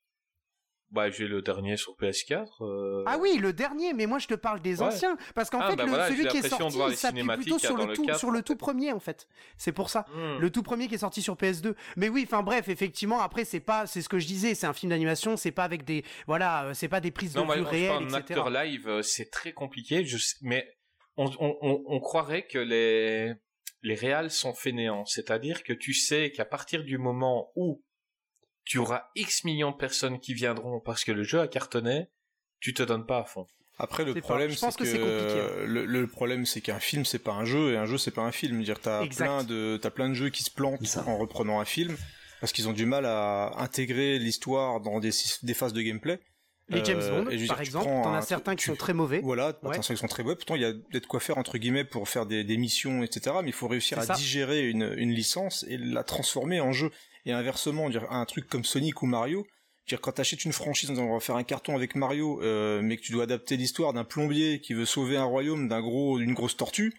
Bah 0.92 1.10
j'ai 1.10 1.28
le 1.28 1.42
dernier 1.42 1.78
sur 1.78 1.96
PS4. 1.98 2.62
euh, 2.64 3.04
Ah 3.08 3.18
oui, 3.20 3.38
le 3.38 3.54
dernier, 3.54 3.94
mais 3.94 4.06
moi 4.06 4.20
je 4.20 4.28
te 4.28 4.36
parle 4.36 4.62
des 4.62 4.80
Ouais. 4.82 4.88
anciens, 4.88 5.18
parce 5.34 5.50
qu'en 5.50 5.60
Ah, 5.60 5.72
fait 5.72 5.76
bah 5.76 5.84
le- 5.84 5.90
voilà, 5.90 6.08
celui 6.10 6.28
qui 6.28 6.38
est 6.38 6.48
sorti, 6.48 6.78
il 6.90 6.96
s'appuie 6.96 7.24
plutôt 7.28 7.58
sur 7.58 7.76
le 7.76 7.94
tout, 7.94 8.14
sur 8.14 8.30
le 8.32 8.44
tout 8.44 8.56
premier 8.56 8.92
en 8.94 9.00
fait. 9.00 9.28
C'est 9.58 9.72
pour 9.72 9.90
ça. 9.90 10.06
hmm. 10.14 10.38
Le 10.40 10.50
tout 10.52 10.62
premier 10.62 10.88
qui 10.88 10.94
est 10.96 11.00
sorti 11.00 11.24
sur 11.24 11.36
PS2. 11.36 11.76
Mais 11.98 12.08
oui, 12.08 12.24
enfin 12.28 12.44
bref, 12.44 12.70
effectivement, 12.70 13.20
après 13.20 13.46
c'est 13.46 13.60
pas, 13.60 13.88
c'est 13.88 14.04
ce 14.04 14.08
que 14.10 14.20
je 14.20 14.28
disais, 14.28 14.54
c'est 14.54 14.68
un 14.68 14.74
film 14.74 14.92
d'animation, 14.92 15.38
c'est 15.38 15.52
pas 15.52 15.64
avec 15.64 15.86
des, 15.86 16.06
voilà, 16.28 16.66
euh, 16.66 16.74
c'est 16.76 16.88
pas 16.88 17.02
des 17.02 17.12
prises 17.12 17.34
de 17.34 17.40
Non, 17.40 17.48
vue 17.52 17.62
réelles, 17.62 18.04
etc. 18.04 18.16
acteur 18.18 18.50
live, 18.52 18.88
euh, 18.88 19.02
c'est 19.02 19.32
très 19.32 19.54
compliqué. 19.54 20.06
Je 20.06 20.18
sais- 20.18 20.38
mais 20.44 20.66
on, 21.18 21.26
on, 21.40 21.58
on, 21.62 21.84
on 21.88 22.00
croirait 22.00 22.46
que 22.46 22.60
les 22.60 23.34
les 23.86 23.96
réals 23.96 24.32
sont 24.32 24.54
fainéants, 24.54 25.06
c'est-à-dire 25.06 25.64
que 25.64 25.72
tu 25.72 25.94
sais 25.94 26.32
qu'à 26.32 26.44
partir 26.44 26.84
du 26.84 26.98
moment 26.98 27.52
où 27.56 27.84
tu 28.64 28.80
auras 28.80 29.10
X 29.16 29.44
millions 29.44 29.72
de 29.72 29.78
personnes 29.78 30.20
qui 30.20 30.34
viendront 30.34 30.80
parce 30.80 31.04
que 31.04 31.12
le 31.12 31.22
jeu 31.22 31.40
a 31.40 31.48
cartonné, 31.48 32.08
tu 32.60 32.74
te 32.74 32.82
donnes 32.82 33.06
pas 33.06 33.20
à 33.20 33.26
fond. 33.26 33.46
Après, 33.78 34.04
le 34.04 34.16
problème, 34.16 34.50
je 34.50 34.56
c'est 34.56 34.66
pense 34.66 34.76
que, 34.76 34.84
que 34.84 34.90
c'est 34.90 35.00
compliqué, 35.00 35.40
hein. 35.40 35.66
le, 35.68 35.86
le 35.86 36.08
problème, 36.08 36.46
c'est 36.46 36.62
qu'un 36.62 36.80
film, 36.80 37.06
c'est 37.06 37.20
pas 37.20 37.34
un 37.34 37.46
jeu, 37.46 37.74
et 37.74 37.78
un 37.78 37.86
jeu, 37.86 37.98
c'est 37.98 38.10
pas 38.10 38.24
un 38.24 38.32
film. 38.32 38.64
Dire, 38.64 38.80
t'as 38.80 39.06
plein 39.06 39.44
de, 39.44 39.78
t'as 39.80 39.92
plein 39.92 40.10
de 40.10 40.14
jeux 40.14 40.30
qui 40.30 40.44
se 40.44 40.50
plantent 40.50 40.86
ça. 40.86 41.04
en 41.08 41.18
reprenant 41.18 41.60
un 41.60 41.66
film, 41.66 41.96
parce 42.40 42.54
qu'ils 42.54 42.68
ont 42.70 42.74
du 42.74 42.86
mal 42.86 43.06
à 43.06 43.52
intégrer 43.58 44.18
l'histoire 44.18 44.80
dans 44.80 45.00
des, 45.00 45.12
des 45.44 45.54
phases 45.54 45.74
de 45.74 45.82
gameplay. 45.82 46.20
Les 46.70 46.84
James 46.84 47.00
Euh, 47.00 47.24
Bond, 47.24 47.48
par 47.48 47.62
exemple, 47.62 47.86
t'en 47.86 48.14
as 48.14 48.22
certains 48.24 48.56
qui 48.56 48.66
sont 48.66 48.76
très 48.76 48.94
mauvais. 48.94 49.20
Voilà, 49.24 49.50
Ouais. 49.62 49.72
attention, 49.74 49.94
ils 49.94 49.98
sont 49.98 50.08
très 50.08 50.24
beaux. 50.24 50.36
Pourtant, 50.36 50.56
il 50.56 50.62
y 50.64 50.66
a 50.66 50.74
peut-être 50.74 51.06
quoi 51.08 51.20
faire 51.20 51.38
entre 51.38 51.58
guillemets 51.60 51.84
pour 51.84 52.10
faire 52.10 52.26
des, 52.26 52.44
des 52.44 52.58
missions, 52.58 53.04
etc. 53.04 53.36
Mais 53.44 53.50
il 53.50 53.54
faut 53.54 53.68
réussir 53.68 54.00
à 54.00 54.02
ça. 54.04 54.14
digérer 54.16 54.68
une, 54.68 54.94
une 54.98 55.12
licence 55.12 55.64
et 55.70 55.78
la 55.78 56.04
transformer 56.04 56.60
en 56.62 56.72
jeu. 56.72 56.90
Et 57.26 57.32
inversement, 57.34 57.90
dire 57.90 58.12
un 58.12 58.26
truc 58.26 58.48
comme 58.48 58.64
Sonic 58.64 59.02
ou 59.04 59.06
Mario, 59.06 59.46
dire 59.88 60.02
quand 60.02 60.14
t'achètes 60.14 60.44
une 60.46 60.54
franchise, 60.54 60.90
on 60.92 61.14
va 61.14 61.20
faire 61.20 61.36
un 61.36 61.44
carton 61.44 61.76
avec 61.76 61.96
Mario, 61.96 62.42
euh, 62.42 62.82
mais 62.82 62.98
que 62.98 63.02
tu 63.04 63.12
dois 63.12 63.24
adapter 63.24 63.58
l'histoire 63.58 63.94
d'un 63.94 64.04
plombier 64.04 64.60
qui 64.60 64.74
veut 64.74 64.86
sauver 64.86 65.18
un 65.18 65.24
royaume 65.26 65.68
d'un 65.68 65.82
gros, 65.82 66.18
d'une 66.18 66.34
grosse 66.34 66.58
tortue. 66.58 66.94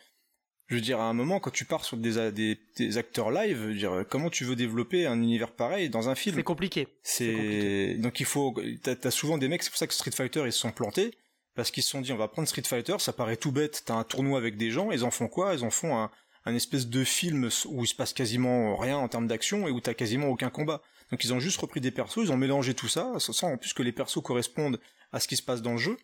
Je 0.69 0.75
veux 0.75 0.81
dire, 0.81 1.01
à 1.01 1.05
un 1.05 1.12
moment, 1.12 1.39
quand 1.39 1.53
tu 1.53 1.64
pars 1.64 1.85
sur 1.85 1.97
des, 1.97 2.33
des, 2.33 2.59
des 2.77 2.99
acteurs 2.99 3.31
live, 3.31 3.57
je 3.57 3.67
veux 3.67 3.75
dire, 3.75 4.05
comment 4.11 4.31
tu 4.31 4.45
veux 4.45 4.57
développer 4.57 5.07
un 5.07 5.21
univers 5.23 5.53
pareil 5.53 5.91
dans 5.91 6.09
un 6.09 6.17
film? 6.17 6.35
C'est 6.35 6.43
compliqué. 6.43 6.89
C'est 7.05 7.95
donc 7.99 8.19
il 8.19 8.27
faut 8.27 8.53
t'as 8.83 8.97
as 9.05 9.11
souvent 9.12 9.39
des 9.39 9.47
mecs 9.49 9.62
c'est 9.62 9.71
pour 9.71 9.79
ça 9.79 9.87
que 9.87 9.95
Street 9.95 10.11
Fighter 10.11 10.43
ils 10.45 10.53
se 10.53 10.59
sont 10.59 10.73
plantés 10.73 11.14
parce 11.55 11.71
qu'ils 11.71 11.85
se 11.85 11.91
sont 11.91 12.01
dit 12.01 12.12
on 12.12 12.17
va 12.17 12.27
prendre 12.27 12.49
Street 12.49 12.64
Fighter 12.67 12.97
ça 12.99 13.12
paraît 13.12 13.37
tout 13.37 13.53
bête 13.53 13.85
t'as 13.87 13.95
un 13.95 14.05
tournoi 14.05 14.39
avec 14.39 14.57
des 14.57 14.71
gens 14.73 14.91
ils 14.91 15.05
en 15.05 15.12
font 15.12 15.29
quoi? 15.29 15.55
Ils 15.55 15.64
en 15.64 15.71
font 15.71 15.97
un, 15.97 16.11
un 16.45 16.55
espèce 16.55 16.89
de 16.89 17.05
film 17.05 17.49
où 17.67 17.85
il 17.85 17.89
se 17.89 17.95
passe 17.95 18.12
quasiment 18.12 18.77
rien 18.77 18.99
en 18.99 19.07
termes 19.09 19.29
d'action 19.29 19.69
et 19.69 19.71
où 19.71 19.81
t'as 19.81 19.95
quasiment 19.95 20.27
aucun 20.27 20.51
combat. 20.51 20.83
Donc 21.12 21.23
ils 21.23 21.33
ont 21.33 21.39
juste 21.39 21.61
repris 21.61 21.81
des 21.81 21.93
persos 21.93 22.19
ils 22.25 22.33
ont 22.33 22.37
mélangé 22.37 22.75
tout 22.75 22.89
ça 22.89 23.12
sans 23.19 23.47
en 23.47 23.57
plus 23.57 23.73
que 23.73 23.85
les 23.85 23.93
persos 23.93 24.21
correspondent 24.21 24.81
à 25.12 25.21
ce 25.21 25.29
qui 25.29 25.37
se 25.37 25.43
passe 25.43 25.62
dans 25.62 25.73
le 25.73 25.79
jeu 25.79 25.97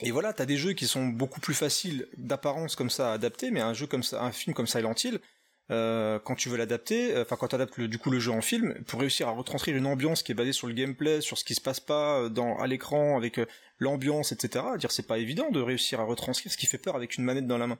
et 0.00 0.10
voilà, 0.10 0.32
t'as 0.32 0.46
des 0.46 0.56
jeux 0.56 0.72
qui 0.72 0.86
sont 0.86 1.06
beaucoup 1.06 1.40
plus 1.40 1.54
faciles 1.54 2.08
d'apparence 2.16 2.74
comme 2.76 2.90
ça 2.90 3.10
à 3.10 3.14
adapter, 3.14 3.50
mais 3.50 3.60
un 3.60 3.74
jeu 3.74 3.86
comme 3.86 4.02
ça, 4.02 4.22
un 4.22 4.32
film 4.32 4.54
comme 4.54 4.66
Silent 4.66 4.94
Hill, 5.04 5.20
euh, 5.70 6.18
quand 6.18 6.34
tu 6.34 6.48
veux 6.48 6.56
l'adapter, 6.56 7.14
euh, 7.14 7.22
enfin 7.22 7.36
quand 7.36 7.48
tu 7.48 7.54
adaptes 7.54 7.80
du 7.80 7.98
coup 7.98 8.10
le 8.10 8.18
jeu 8.18 8.32
en 8.32 8.40
film, 8.42 8.74
pour 8.84 9.00
réussir 9.00 9.28
à 9.28 9.30
retranscrire 9.30 9.76
une 9.76 9.86
ambiance 9.86 10.22
qui 10.22 10.32
est 10.32 10.34
basée 10.34 10.52
sur 10.52 10.66
le 10.66 10.74
gameplay, 10.74 11.20
sur 11.20 11.38
ce 11.38 11.44
qui 11.44 11.54
se 11.54 11.60
passe 11.60 11.78
pas 11.80 12.18
euh, 12.18 12.28
dans 12.28 12.58
à 12.58 12.66
l'écran 12.66 13.16
avec 13.16 13.38
euh, 13.38 13.46
l'ambiance, 13.78 14.32
etc. 14.32 14.64
à 14.74 14.76
Dire 14.76 14.90
c'est 14.90 15.06
pas 15.06 15.18
évident 15.18 15.50
de 15.50 15.60
réussir 15.60 16.00
à 16.00 16.04
retranscrire 16.04 16.50
ce 16.52 16.56
qui 16.56 16.66
fait 16.66 16.78
peur 16.78 16.96
avec 16.96 17.16
une 17.16 17.24
manette 17.24 17.46
dans 17.46 17.58
la 17.58 17.68
main. 17.68 17.78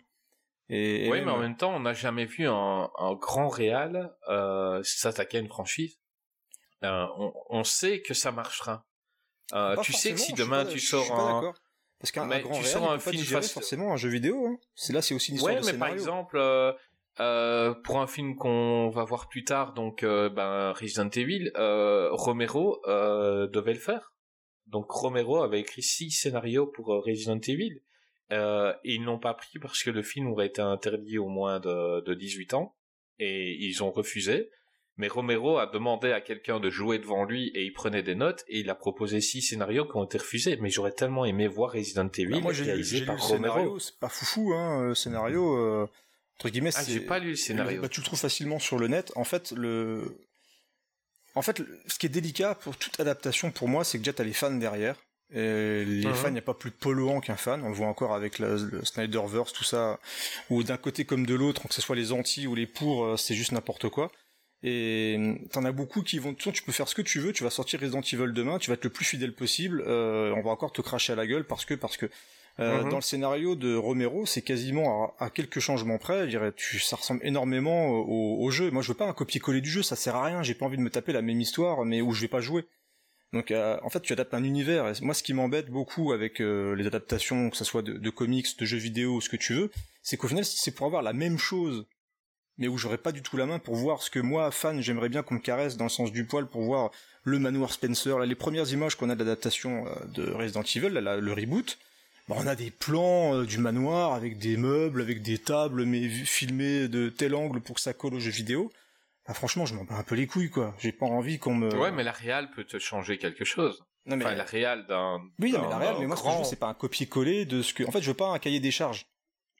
Et, 0.68 1.06
et 1.06 1.10
oui, 1.10 1.18
même- 1.18 1.26
mais 1.26 1.32
en 1.32 1.38
même 1.38 1.56
temps, 1.56 1.74
on 1.74 1.80
n'a 1.80 1.92
jamais 1.92 2.24
vu 2.24 2.46
un, 2.48 2.88
un 2.98 3.14
grand 3.14 3.48
réal 3.48 4.14
euh, 4.28 4.80
s'attaquer 4.84 5.38
à 5.38 5.40
une 5.40 5.48
franchise. 5.48 5.98
On, 6.82 7.32
on 7.50 7.64
sait 7.64 8.00
que 8.00 8.14
ça 8.14 8.32
marchera. 8.32 8.84
Euh, 9.52 9.76
tu 9.82 9.92
sais 9.92 10.12
que 10.12 10.18
si 10.20 10.32
demain 10.32 10.64
pas- 10.64 10.70
tu 10.70 10.80
sors 10.80 11.12
un. 11.20 11.52
Parce 12.02 12.12
qu'un 12.12 12.26
Mais 12.26 12.42
grand 12.42 12.52
tu 12.52 12.60
réel, 12.60 12.72
sors 12.72 12.90
un 12.92 12.98
film 12.98 13.22
face- 13.22 13.52
forcément 13.52 13.92
un 13.92 13.96
jeu 13.96 14.08
vidéo. 14.10 14.46
Hein. 14.46 14.58
C'est 14.74 14.92
là, 14.92 15.00
c'est 15.00 15.14
aussi 15.14 15.30
une 15.30 15.36
histoire 15.36 15.54
Ouais, 15.54 15.60
de 15.60 15.66
mais 15.66 15.78
par 15.78 15.88
exemple, 15.88 16.36
euh, 16.36 16.72
euh, 17.20 17.72
pour 17.74 18.00
un 18.00 18.06
film 18.06 18.36
qu'on 18.36 18.90
va 18.90 19.04
voir 19.04 19.28
plus 19.28 19.44
tard, 19.44 19.72
donc 19.72 20.02
euh, 20.02 20.28
ben, 20.28 20.72
Resident 20.72 21.08
Evil, 21.08 21.50
euh, 21.56 22.08
Romero 22.12 22.82
devait 22.86 23.72
le 23.74 23.78
faire. 23.78 24.12
Donc 24.66 24.90
Romero 24.90 25.42
avait 25.42 25.60
écrit 25.60 25.82
six 25.82 26.10
scénarios 26.10 26.66
pour 26.66 26.86
Resident 26.88 27.38
Evil. 27.46 27.80
Et 28.30 28.94
ils 28.94 29.02
n'ont 29.04 29.18
pas 29.18 29.34
pris 29.34 29.58
parce 29.60 29.82
que 29.82 29.90
le 29.90 30.02
film 30.02 30.28
aurait 30.28 30.46
été 30.46 30.62
interdit 30.62 31.18
au 31.18 31.28
moins 31.28 31.60
de, 31.60 32.00
de 32.00 32.14
18 32.14 32.54
ans. 32.54 32.74
Et 33.18 33.52
ils 33.64 33.82
ont 33.84 33.90
refusé. 33.92 34.50
Mais 34.98 35.08
Romero 35.08 35.58
a 35.58 35.66
demandé 35.66 36.12
à 36.12 36.20
quelqu'un 36.20 36.60
de 36.60 36.68
jouer 36.68 36.98
devant 36.98 37.24
lui 37.24 37.48
et 37.54 37.64
il 37.64 37.72
prenait 37.72 38.02
des 38.02 38.14
notes 38.14 38.44
et 38.48 38.60
il 38.60 38.68
a 38.70 38.74
proposé 38.74 39.20
six 39.22 39.40
scénarios 39.40 39.86
qui 39.86 39.96
ont 39.96 40.04
été 40.04 40.18
refusés. 40.18 40.56
Mais 40.60 40.68
j'aurais 40.70 40.92
tellement 40.92 41.24
aimé 41.24 41.48
voir 41.48 41.72
Resident 41.72 42.08
Evil 42.08 42.32
Bah, 42.32 42.40
moi 42.40 42.52
j'ai 42.52 42.64
lu, 42.64 42.68
réalisé 42.70 42.96
j'ai 42.96 43.00
lu 43.00 43.06
par 43.06 43.16
le 43.16 43.22
Romero. 43.22 43.52
scénario, 43.54 43.78
c'est 43.78 43.98
pas 43.98 44.08
foufou 44.10 44.52
hein, 44.52 44.82
le 44.88 44.94
scénario. 44.94 45.56
euh, 45.56 45.88
entre 46.38 46.50
guillemets, 46.50 46.70
Ah, 46.74 46.82
c'est. 46.82 46.92
j'ai 46.92 47.00
pas 47.00 47.18
lu 47.18 47.30
le 47.30 47.36
scénario. 47.36 47.80
Bah, 47.80 47.88
tu 47.88 48.00
le 48.00 48.04
trouves 48.04 48.18
facilement 48.18 48.58
sur 48.58 48.78
le 48.78 48.88
net. 48.88 49.12
En 49.16 49.24
fait, 49.24 49.52
le. 49.52 50.18
En 51.34 51.40
fait, 51.42 51.62
ce 51.86 51.98
qui 51.98 52.04
est 52.06 52.10
délicat 52.10 52.54
pour 52.56 52.76
toute 52.76 53.00
adaptation, 53.00 53.50
pour 53.50 53.68
moi, 53.68 53.84
c'est 53.84 53.96
que 53.98 54.02
déjà 54.04 54.12
t'as 54.12 54.24
les 54.24 54.34
fans 54.34 54.50
derrière. 54.50 54.96
Et 55.34 55.84
les 55.86 56.06
Mhm. 56.08 56.14
fans, 56.14 56.28
il 56.28 56.32
n'y 56.34 56.38
a 56.38 56.42
pas 56.42 56.52
plus 56.52 56.70
polluant 56.70 57.20
qu'un 57.22 57.36
fan. 57.36 57.62
On 57.64 57.70
le 57.70 57.74
voit 57.74 57.86
encore 57.86 58.12
avec 58.12 58.38
la- 58.38 58.56
le 58.56 58.84
Snyderverse, 58.84 59.54
tout 59.54 59.64
ça. 59.64 59.98
Où 60.50 60.62
d'un 60.62 60.76
côté 60.76 61.06
comme 61.06 61.24
de 61.24 61.34
l'autre, 61.34 61.66
que 61.66 61.72
ce 61.72 61.80
soit 61.80 61.96
les 61.96 62.12
anti 62.12 62.46
ou 62.46 62.54
les 62.54 62.66
pour, 62.66 63.04
euh, 63.06 63.16
c'est 63.16 63.34
juste 63.34 63.52
n'importe 63.52 63.88
quoi. 63.88 64.12
Et 64.64 65.16
euh, 65.18 65.34
t'en 65.50 65.64
as 65.64 65.72
beaucoup 65.72 66.02
qui 66.02 66.18
vont. 66.18 66.34
Tu 66.34 66.62
peux 66.62 66.72
faire 66.72 66.88
ce 66.88 66.94
que 66.94 67.02
tu 67.02 67.18
veux. 67.18 67.32
Tu 67.32 67.42
vas 67.44 67.50
sortir 67.50 67.80
Resident 67.80 68.00
Evil 68.00 68.32
demain. 68.32 68.58
Tu 68.58 68.70
vas 68.70 68.74
être 68.74 68.84
le 68.84 68.90
plus 68.90 69.04
fidèle 69.04 69.34
possible. 69.34 69.82
euh, 69.86 70.32
on 70.36 70.42
va 70.42 70.50
encore 70.50 70.72
te 70.72 70.80
cracher 70.82 71.12
à 71.12 71.16
la 71.16 71.26
gueule 71.26 71.44
parce 71.44 71.64
que 71.64 71.74
parce 71.74 71.96
que 71.96 72.06
euh, 72.60 72.82
Mhm. 72.82 72.90
dans 72.90 72.96
le 72.96 73.02
scénario 73.02 73.54
de 73.56 73.74
Romero, 73.74 74.26
c'est 74.26 74.42
quasiment 74.42 75.14
à, 75.18 75.24
à 75.26 75.30
quelques 75.30 75.58
changements 75.58 75.96
près. 75.98 76.24
Je 76.24 76.30
dirais, 76.30 76.52
tu, 76.54 76.78
ça 76.80 76.96
ressemble 76.96 77.20
énormément 77.24 77.88
au, 77.88 78.44
au 78.44 78.50
jeu. 78.50 78.70
Moi, 78.70 78.82
je 78.82 78.88
veux 78.88 78.94
pas 78.96 79.08
un 79.08 79.14
copier-coller 79.14 79.62
du 79.62 79.70
jeu. 79.70 79.82
Ça 79.82 79.96
sert 79.96 80.14
à 80.16 80.24
rien. 80.26 80.42
J'ai 80.42 80.54
pas 80.54 80.66
envie 80.66 80.76
de 80.76 80.82
me 80.82 80.90
taper 80.90 81.12
la 81.12 81.22
même 81.22 81.40
histoire, 81.40 81.84
mais 81.86 82.02
où 82.02 82.12
je 82.12 82.20
vais 82.20 82.28
pas 82.28 82.40
jouer. 82.42 82.64
Donc, 83.32 83.50
euh, 83.50 83.78
en 83.82 83.88
fait, 83.88 84.00
tu 84.02 84.12
adaptes 84.12 84.34
un 84.34 84.44
univers. 84.44 84.86
Et 84.86 84.92
moi, 85.00 85.14
ce 85.14 85.22
qui 85.22 85.32
m'embête 85.32 85.70
beaucoup 85.70 86.12
avec 86.12 86.40
euh, 86.42 86.74
les 86.76 86.86
adaptations, 86.86 87.48
que 87.48 87.56
ce 87.56 87.64
soit 87.64 87.80
de, 87.80 87.94
de 87.94 88.10
comics, 88.10 88.46
de 88.58 88.64
jeux 88.66 88.76
vidéo, 88.76 89.22
ce 89.22 89.30
que 89.30 89.38
tu 89.38 89.54
veux, 89.54 89.70
c'est 90.02 90.18
qu'au 90.18 90.28
final, 90.28 90.44
c'est 90.44 90.72
pour 90.74 90.86
avoir 90.86 91.00
la 91.00 91.14
même 91.14 91.38
chose 91.38 91.86
mais 92.58 92.68
où 92.68 92.76
j'aurais 92.78 92.98
pas 92.98 93.12
du 93.12 93.22
tout 93.22 93.36
la 93.36 93.46
main 93.46 93.58
pour 93.58 93.74
voir 93.76 94.02
ce 94.02 94.10
que 94.10 94.18
moi, 94.20 94.50
fan, 94.50 94.80
j'aimerais 94.80 95.08
bien 95.08 95.22
qu'on 95.22 95.34
me 95.34 95.40
caresse 95.40 95.76
dans 95.76 95.84
le 95.84 95.90
sens 95.90 96.12
du 96.12 96.24
poil 96.24 96.46
pour 96.46 96.62
voir 96.62 96.90
le 97.24 97.38
manoir 97.38 97.72
Spencer. 97.72 98.18
Là, 98.18 98.26
les 98.26 98.34
premières 98.34 98.70
images 98.72 98.94
qu'on 98.96 99.08
a 99.10 99.14
de 99.14 99.20
l'adaptation 99.20 99.86
euh, 99.86 100.04
de 100.06 100.30
Resident 100.30 100.62
Evil, 100.62 100.88
là, 100.90 101.00
là, 101.00 101.16
le 101.16 101.32
reboot, 101.32 101.78
bah, 102.28 102.36
on 102.38 102.46
a 102.46 102.54
des 102.54 102.70
plans 102.70 103.34
euh, 103.34 103.44
du 103.46 103.58
manoir 103.58 104.12
avec 104.12 104.38
des 104.38 104.56
meubles, 104.56 105.00
avec 105.00 105.22
des 105.22 105.38
tables, 105.38 105.84
mais 105.84 106.08
filmés 106.08 106.88
de 106.88 107.08
tel 107.08 107.34
angle 107.34 107.60
pour 107.60 107.76
que 107.76 107.80
ça 107.80 107.94
colle 107.94 108.14
au 108.14 108.20
jeu 108.20 108.30
vidéo. 108.30 108.72
Bah, 109.26 109.34
franchement, 109.34 109.66
je 109.66 109.74
m'en 109.74 109.84
bats 109.84 109.94
un 109.96 110.02
peu 110.02 110.14
les 110.16 110.26
couilles, 110.26 110.50
quoi. 110.50 110.74
J'ai 110.78 110.92
pas 110.92 111.06
envie 111.06 111.38
qu'on 111.38 111.54
me. 111.54 111.72
Ouais, 111.76 111.92
mais 111.92 112.02
la 112.02 112.12
réal 112.12 112.50
peut 112.50 112.64
te 112.64 112.78
changer 112.78 113.18
quelque 113.18 113.44
chose. 113.44 113.84
non, 114.06 114.16
mais 114.16 114.24
Enfin, 114.24 114.34
la 114.34 114.42
réal 114.44 114.84
d'un. 114.88 115.20
oui, 115.38 115.52
non, 115.52 115.60
mais 115.62 115.68
la 115.68 115.92
d'un 115.92 115.98
mais 116.00 116.06
moi, 116.06 116.16
ce 116.16 116.22
que 116.22 116.28
je 116.28 116.32
grand- 116.32 116.42
veux, 116.42 116.48
c'est 116.48 116.56
pas 116.58 116.66
un 116.68 116.74
copier-coller 116.74 117.44
de 117.44 117.62
ce 117.62 117.72
que. 117.72 117.84
En 117.84 117.92
fait, 117.92 118.02
je 118.02 118.08
veux 118.10 118.16
pas 118.16 118.28
un 118.30 118.38
cahier 118.40 118.58
des 118.60 118.72
charges. 118.72 119.06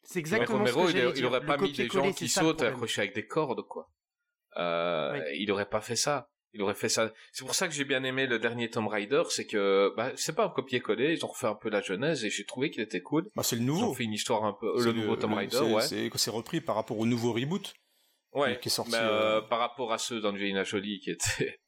C'est 0.05 0.18
exactement 0.18 0.59
mais 0.61 0.66
ce 0.66 0.72
que 0.72 0.78
Romero, 0.78 0.90
il, 0.90 0.96
j'allais 0.96 1.11
il 1.11 1.14
dire. 1.14 1.26
aurait 1.28 1.44
pas 1.46 1.57
mis 1.57 1.72
des 1.72 1.88
gens 1.88 2.12
qui 2.12 2.28
sautent 2.28 2.62
accrochés 2.62 3.03
avec 3.03 3.14
des 3.14 3.26
cordes, 3.26 3.62
quoi. 3.68 3.88
Euh, 4.57 5.12
Oui. 5.14 5.36
Il 5.40 5.50
aurait 5.53 5.68
pas 5.68 5.80
fait 5.80 5.96
ça. 5.96 6.28
Il 6.55 6.61
aurait 6.61 6.74
fait 6.74 6.90
ça. 6.90 7.11
C'est 7.32 7.44
pour 7.46 7.55
ça 7.55 7.66
que 7.66 7.72
j'ai 7.72 7.84
bien 7.86 8.05
aimé 8.05 8.26
le 8.26 8.38
dernier 8.38 8.68
Tomb 8.68 8.86
Raider, 8.88 9.22
c'est 9.30 9.46
que 9.46 9.90
bah, 9.96 10.12
c'est 10.16 10.34
pas 10.34 10.44
un 10.44 10.50
copier-coller. 10.50 11.14
Ils 11.14 11.24
ont 11.24 11.28
refait 11.28 11.46
un 11.46 11.55
peu 11.55 11.70
la 11.70 11.80
genèse 11.80 12.24
et 12.26 12.30
j'ai 12.30 12.44
trouvé 12.44 12.70
qu'il 12.70 12.82
était 12.82 13.00
cool. 13.00 13.26
Bah, 13.34 13.42
c'est 13.42 13.57
le 13.57 13.62
Ils 13.62 13.70
ont 13.70 13.74
nouveau. 13.80 13.94
fait 13.94 14.05
une 14.05 14.12
histoire 14.12 14.44
un 14.44 14.53
peu 14.53 14.70
C'est 14.76 14.84
le 14.84 14.92
nouveau 14.92 15.16
Tomb 15.16 15.32
Raider, 15.32 15.57
c'est- 15.57 15.62
ouais. 15.72 15.80
C'est 15.82 16.11
c'est 16.16 16.30
repris 16.30 16.61
par 16.61 16.74
rapport 16.74 16.98
au 16.98 17.07
nouveau 17.07 17.32
reboot. 17.32 17.72
Ouais. 18.34 18.59
qui 18.61 18.68
est 18.68 18.70
sorti, 18.70 18.92
Mais, 18.92 18.98
euh, 18.98 19.38
euh, 19.38 19.40
par 19.42 19.59
rapport 19.61 19.92
à 19.92 19.98
ceux 19.98 20.20
d'Angelina 20.20 20.64
Jolie 20.64 21.00
qui 21.00 21.11
étaient 21.11 21.59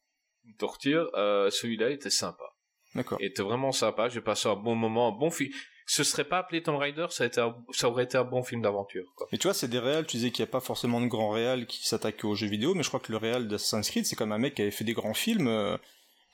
une 0.45 0.55
torture, 0.55 1.09
euh, 1.15 1.49
celui-là 1.51 1.89
était 1.91 2.09
sympa. 2.11 2.43
D'accord. 2.95 3.17
Il 3.21 3.25
était 3.27 3.43
vraiment 3.43 3.71
sympa. 3.71 4.09
J'ai 4.09 4.21
passé 4.21 4.47
un 4.49 4.55
bon 4.55 4.73
moment, 4.75 5.07
un 5.09 5.17
bon 5.17 5.29
film. 5.31 5.51
Ce 5.87 6.03
serait 6.03 6.23
pas 6.23 6.39
appelé 6.39 6.63
Tomb 6.63 6.77
Raider, 6.77 7.05
ça, 7.11 7.25
aurait 7.83 8.03
été 8.05 8.17
un 8.17 8.23
bon 8.23 8.43
film 8.43 8.61
d'aventure. 8.61 9.05
Et 9.31 9.37
tu 9.37 9.43
vois, 9.47 9.53
c'est 9.53 9.67
des 9.67 9.77
réals, 9.77 10.07
tu 10.07 10.17
disais 10.17 10.31
qu'il 10.31 10.43
n'y 10.43 10.49
a 10.49 10.51
pas 10.51 10.59
forcément 10.59 10.99
de 10.99 11.05
grands 11.05 11.29
réals 11.29 11.67
qui 11.67 11.87
s'attaquent 11.87 12.25
aux 12.25 12.33
jeux 12.33 12.47
vidéo, 12.47 12.73
mais 12.73 12.81
je 12.81 12.87
crois 12.87 12.99
que 12.99 13.11
le 13.11 13.19
réal 13.19 13.47
d'Assassin's 13.47 13.89
Creed, 13.91 14.05
c'est 14.05 14.15
comme 14.15 14.31
un 14.31 14.39
mec 14.39 14.55
qui 14.55 14.63
avait 14.63 14.71
fait 14.71 14.83
des 14.83 14.93
grands 14.93 15.13
films, 15.13 15.47
euh, 15.47 15.77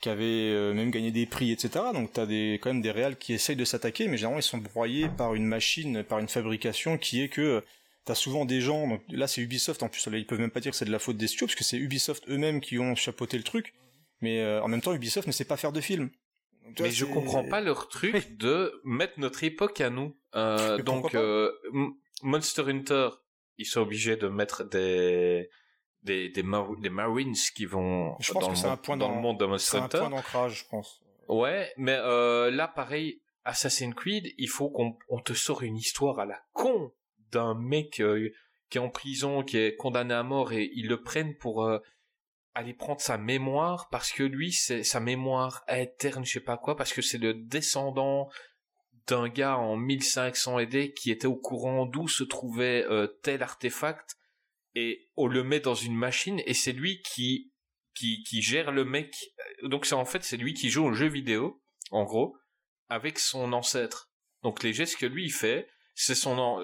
qui 0.00 0.08
avait 0.08 0.24
euh, 0.24 0.72
même 0.72 0.90
gagné 0.90 1.10
des 1.10 1.26
prix, 1.26 1.52
etc. 1.52 1.84
Donc 1.92 2.14
t'as 2.14 2.24
des, 2.24 2.58
quand 2.62 2.70
même 2.70 2.80
des 2.80 2.90
réals 2.90 3.18
qui 3.18 3.34
essayent 3.34 3.56
de 3.56 3.66
s'attaquer, 3.66 4.08
mais 4.08 4.16
généralement 4.16 4.40
ils 4.40 4.42
sont 4.42 4.58
broyés 4.58 5.10
par 5.18 5.34
une 5.34 5.44
machine, 5.44 6.02
par 6.02 6.18
une 6.18 6.28
fabrication 6.28 6.96
qui 6.96 7.22
est 7.22 7.28
que 7.28 7.42
euh, 7.42 7.60
t'as 8.06 8.14
souvent 8.14 8.46
des 8.46 8.62
gens, 8.62 8.88
donc 8.88 9.02
là 9.10 9.26
c'est 9.26 9.42
Ubisoft 9.42 9.82
en 9.82 9.90
plus, 9.90 10.08
ils 10.10 10.26
peuvent 10.26 10.40
même 10.40 10.50
pas 10.50 10.60
dire 10.60 10.72
que 10.72 10.78
c'est 10.78 10.86
de 10.86 10.90
la 10.90 10.98
faute 10.98 11.18
des 11.18 11.26
studios, 11.26 11.46
parce 11.46 11.56
que 11.56 11.64
c'est 11.64 11.76
Ubisoft 11.76 12.26
eux-mêmes 12.30 12.62
qui 12.62 12.78
ont 12.78 12.94
chapeauté 12.94 13.36
le 13.36 13.44
truc, 13.44 13.74
mais 14.22 14.44
en 14.60 14.68
même 14.68 14.80
temps 14.80 14.94
Ubisoft 14.94 15.26
ne 15.26 15.32
sait 15.32 15.44
pas 15.44 15.58
faire 15.58 15.72
de 15.72 15.80
films. 15.80 16.10
Mais 16.80 16.90
je 16.90 17.04
c'est- 17.04 17.10
comprends 17.12 17.44
pas 17.44 17.60
leur 17.60 17.88
truc 17.88 18.36
de 18.36 18.80
mettre 18.84 19.18
notre 19.20 19.44
époque 19.44 19.80
à 19.80 19.90
nous. 19.90 20.16
Euh, 20.34 20.78
donc 20.82 21.14
euh, 21.14 21.50
Monster 22.22 22.62
Hunter, 22.68 23.10
ils 23.58 23.66
sont 23.66 23.80
obligés 23.82 24.16
de 24.16 24.28
mettre 24.28 24.64
des 24.64 25.48
des 26.02 26.28
des, 26.30 26.42
Mar- 26.42 26.76
des 26.78 26.88
Marines 26.90 27.34
qui 27.54 27.64
vont 27.66 28.16
Je 28.20 28.32
pense 28.32 28.42
dans, 28.42 28.48
que 28.48 28.52
le, 28.52 28.58
c'est 28.58 28.66
un 28.66 28.70
monde, 28.70 28.82
point 28.82 28.96
dans 28.96 29.14
le 29.14 29.20
monde 29.20 29.38
de 29.38 29.44
C'est 29.44 29.48
Monster 29.48 29.76
un 29.78 29.82
Hunter. 29.84 29.98
point 29.98 30.10
d'ancrage, 30.10 30.60
je 30.64 30.68
pense. 30.68 31.00
Ouais, 31.28 31.72
mais 31.76 31.96
euh, 31.98 32.50
là 32.50 32.66
pareil, 32.68 33.20
Assassin's 33.44 33.94
Creed, 33.94 34.32
il 34.38 34.48
faut 34.48 34.70
qu'on 34.70 34.96
on 35.08 35.20
te 35.20 35.32
sort 35.32 35.62
une 35.62 35.76
histoire 35.76 36.18
à 36.18 36.26
la 36.26 36.40
con 36.52 36.92
d'un 37.30 37.54
mec 37.54 38.00
euh, 38.00 38.30
qui 38.70 38.78
est 38.78 38.80
en 38.80 38.88
prison, 38.90 39.42
qui 39.42 39.58
est 39.58 39.76
condamné 39.76 40.14
à 40.14 40.22
mort 40.22 40.52
et 40.52 40.70
ils 40.74 40.88
le 40.88 41.02
prennent 41.02 41.36
pour 41.36 41.64
euh, 41.64 41.78
aller 42.54 42.74
prendre 42.74 43.00
sa 43.00 43.18
mémoire 43.18 43.88
parce 43.90 44.12
que 44.12 44.22
lui 44.22 44.52
c'est 44.52 44.82
sa 44.82 45.00
mémoire 45.00 45.64
interne, 45.68 46.24
je 46.24 46.32
sais 46.32 46.40
pas 46.40 46.58
quoi, 46.58 46.76
parce 46.76 46.92
que 46.92 47.02
c'est 47.02 47.18
le 47.18 47.34
descendant 47.34 48.30
d'un 49.06 49.28
gars 49.28 49.56
en 49.56 49.76
1500 49.76 50.58
AD 50.58 50.94
qui 50.94 51.10
était 51.10 51.26
au 51.26 51.36
courant 51.36 51.86
d'où 51.86 52.08
se 52.08 52.24
trouvait 52.24 52.84
euh, 52.88 53.06
tel 53.22 53.42
artefact 53.42 54.16
et 54.74 55.08
on 55.16 55.26
le 55.26 55.42
met 55.42 55.60
dans 55.60 55.74
une 55.74 55.96
machine 55.96 56.40
et 56.46 56.54
c'est 56.54 56.72
lui 56.72 57.02
qui 57.02 57.52
qui 57.94 58.22
qui 58.22 58.40
gère 58.40 58.72
le 58.72 58.84
mec. 58.84 59.14
Donc 59.64 59.86
c'est 59.86 59.94
en 59.94 60.04
fait 60.04 60.22
c'est 60.22 60.36
lui 60.36 60.54
qui 60.54 60.70
joue 60.70 60.84
au 60.84 60.92
jeu 60.92 61.08
vidéo 61.08 61.62
en 61.90 62.04
gros 62.04 62.36
avec 62.88 63.18
son 63.18 63.52
ancêtre. 63.52 64.10
Donc 64.42 64.62
les 64.62 64.72
gestes 64.72 64.96
que 64.96 65.06
lui 65.06 65.24
il 65.24 65.32
fait 65.32 65.68
c'est 65.94 66.14
son 66.14 66.62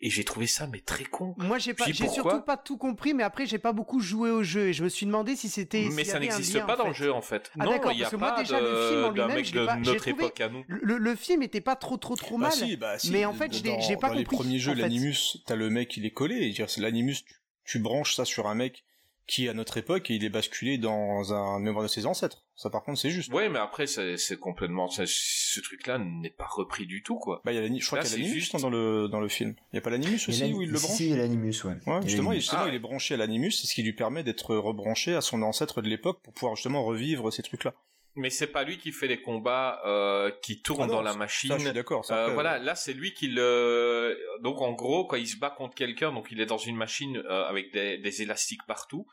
et, 0.00 0.10
j'ai 0.10 0.24
trouvé 0.24 0.46
ça 0.46 0.66
mais 0.66 0.80
très 0.80 1.04
con 1.04 1.34
Moi, 1.38 1.58
j'ai 1.58 1.74
pas, 1.74 1.84
j'ai 1.86 2.08
surtout 2.08 2.40
pas 2.40 2.56
tout 2.56 2.76
compris, 2.76 3.14
mais 3.14 3.22
après, 3.22 3.46
j'ai 3.46 3.58
pas 3.58 3.72
beaucoup 3.72 4.00
joué 4.00 4.30
au 4.30 4.42
jeu 4.42 4.68
et 4.68 4.72
je 4.72 4.82
me 4.84 4.88
suis 4.88 5.06
demandé 5.06 5.36
si 5.36 5.48
c'était. 5.48 5.88
mais 5.92 6.04
ça 6.04 6.18
n'existe 6.18 6.64
pas 6.66 6.76
dans 6.76 6.88
le 6.88 6.94
jeu 6.94 7.12
en 7.12 7.22
fait 7.22 7.50
Ah, 7.58 7.64
non 7.64 7.72
il 7.90 7.98
y 7.98 8.02
a 8.02 8.04
parce 8.04 8.10
que 8.10 8.16
moi, 8.16 8.34
déjà, 8.38 8.60
le 8.60 8.88
film 8.88 9.04
en 9.04 9.10
lui-même, 9.10 9.44
je 9.44 9.64
pas- 9.66 9.76
notre 9.76 9.96
trouvé- 9.96 10.10
époque 10.10 10.40
à 10.40 10.48
nous 10.48 10.64
Le, 10.68 10.98
le 10.98 11.14
film 11.14 11.42
était 11.42 11.60
pas 11.60 11.76
trop 11.76 11.96
trop 11.96 12.16
trop 12.16 12.38
mal. 12.38 12.50
Bah 12.50 12.56
si, 12.56 12.76
bah 12.76 12.98
si. 12.98 13.10
mais 13.10 13.24
en 13.24 13.32
fait, 13.32 13.48
Dans- 13.48 13.80
j'ai 13.80 13.96
pas 13.96 14.08
dans 14.08 14.14
compris, 14.14 14.18
les 14.18 14.24
premiers 14.24 14.58
jeux, 14.58 14.74
l'animus, 14.74 15.38
t'as 15.46 15.54
le 15.56 15.70
mec, 15.70 15.96
il 15.96 16.06
est 16.06 16.10
collé. 16.12 16.36
Et 16.36 16.50
dire, 16.50 16.70
c'est 16.70 16.80
l'animus, 16.80 17.16
tu, 17.24 17.34
tu 17.64 17.78
branches 17.78 18.14
ça 18.14 18.24
sur 18.24 18.46
un 18.46 18.54
mec 18.54 18.84
qui 19.30 19.48
à 19.48 19.54
notre 19.54 19.76
époque 19.78 20.10
il 20.10 20.24
est 20.24 20.28
basculé 20.28 20.76
dans 20.76 21.32
un 21.32 21.58
mémoire 21.60 21.84
de 21.84 21.88
ses 21.88 22.04
ancêtres. 22.04 22.44
Ça, 22.56 22.68
par 22.68 22.82
contre, 22.82 22.98
c'est 23.00 23.10
juste. 23.10 23.32
ouais 23.32 23.48
mais 23.48 23.58
après 23.60 23.86
c'est 23.86 24.38
complètement 24.38 24.88
ça- 24.88 25.04
ce 25.06 25.60
truc 25.60 25.86
là 25.86 25.98
n'est 25.98 26.28
pas 26.30 26.46
repris 26.46 26.84
du 26.86 27.02
tout 27.02 27.16
quoi 27.16 27.40
Bah, 27.44 27.52
il 27.52 27.54
y 27.54 27.58
a 27.58 27.78
je 27.78 27.86
crois 27.86 27.98
Là, 27.98 28.04
qu'il 28.04 28.10
y 28.10 28.14
a 28.14 28.16
c'est 28.16 28.22
l'animus 28.22 28.40
juste- 28.40 28.54
non, 28.54 28.60
dans 28.60 28.70
le 28.70 29.08
dans 29.08 29.20
le 29.20 29.28
film. 29.28 29.54
Il 29.72 29.76
y 29.76 29.78
a 29.78 29.82
pas 29.82 29.90
l'animus 29.90 30.16
aussi 30.28 30.52
où 30.52 30.60
il 30.62 30.70
le 30.70 30.76
si, 30.78 30.84
branche. 30.86 30.96
Si, 30.98 31.04
il 31.04 31.10
y 31.10 31.14
a 31.14 31.16
l'animus, 31.16 31.64
ouais. 31.64 31.74
Justement, 31.76 32.00
il, 32.00 32.06
l'animus. 32.10 32.34
justement, 32.40 32.62
Ah, 32.64 32.68
il 32.68 32.74
est 32.74 32.78
branché 32.80 33.14
à 33.14 33.16
l'animus, 33.16 33.52
c'est 33.52 33.66
ce 33.66 33.74
qui 33.74 33.82
lui 33.82 33.92
permet 33.94 34.22
d'être 34.24 34.54
rebranché 34.56 35.14
à 35.14 35.20
son 35.20 35.40
ancêtre 35.42 35.80
de 35.80 35.88
l'époque 35.88 36.20
pour 36.22 36.32
pouvoir 36.34 36.56
justement 36.56 36.84
revivre 36.84 37.32
ces 37.32 37.42
trucs-là. 37.42 37.72
mais 38.16 38.28
c'est 38.28 38.48
pas 38.48 38.64
lui 38.64 38.76
qui 38.78 38.90
fait 38.92 39.06
les 39.06 39.22
combats 39.22 39.80
euh, 39.86 40.30
qui 40.42 40.60
tournent 40.60 40.82
Ah 40.82 40.86
non, 40.88 40.94
dans 40.94 41.02
la 41.02 41.12
Ça, 41.12 41.18
machine 41.18 41.52
je 41.56 41.64
suis 41.64 41.72
d'accord. 41.72 42.04
Euh, 42.10 42.34
voilà, 42.34 42.58
là 42.58 42.74
c'est 42.74 42.92
lui 42.92 43.14
qui 43.14 43.28
le. 43.28 44.18
Donc 44.42 44.60
en 44.60 44.72
gros, 44.72 45.06
quand 45.06 45.16
il 45.16 45.28
se 45.28 45.36
bat 45.36 45.50
contre 45.50 45.74
quelqu'un, 45.76 46.12
donc 46.12 46.28
il 46.30 46.40
est 46.40 46.46
dans 46.46 46.58
une 46.58 46.76
machine 46.76 47.16
euh, 47.18 47.44
avec 47.44 47.72
des, 47.72 47.98
des 47.98 48.22
élastiques 48.22 48.64
partout. 48.66 49.06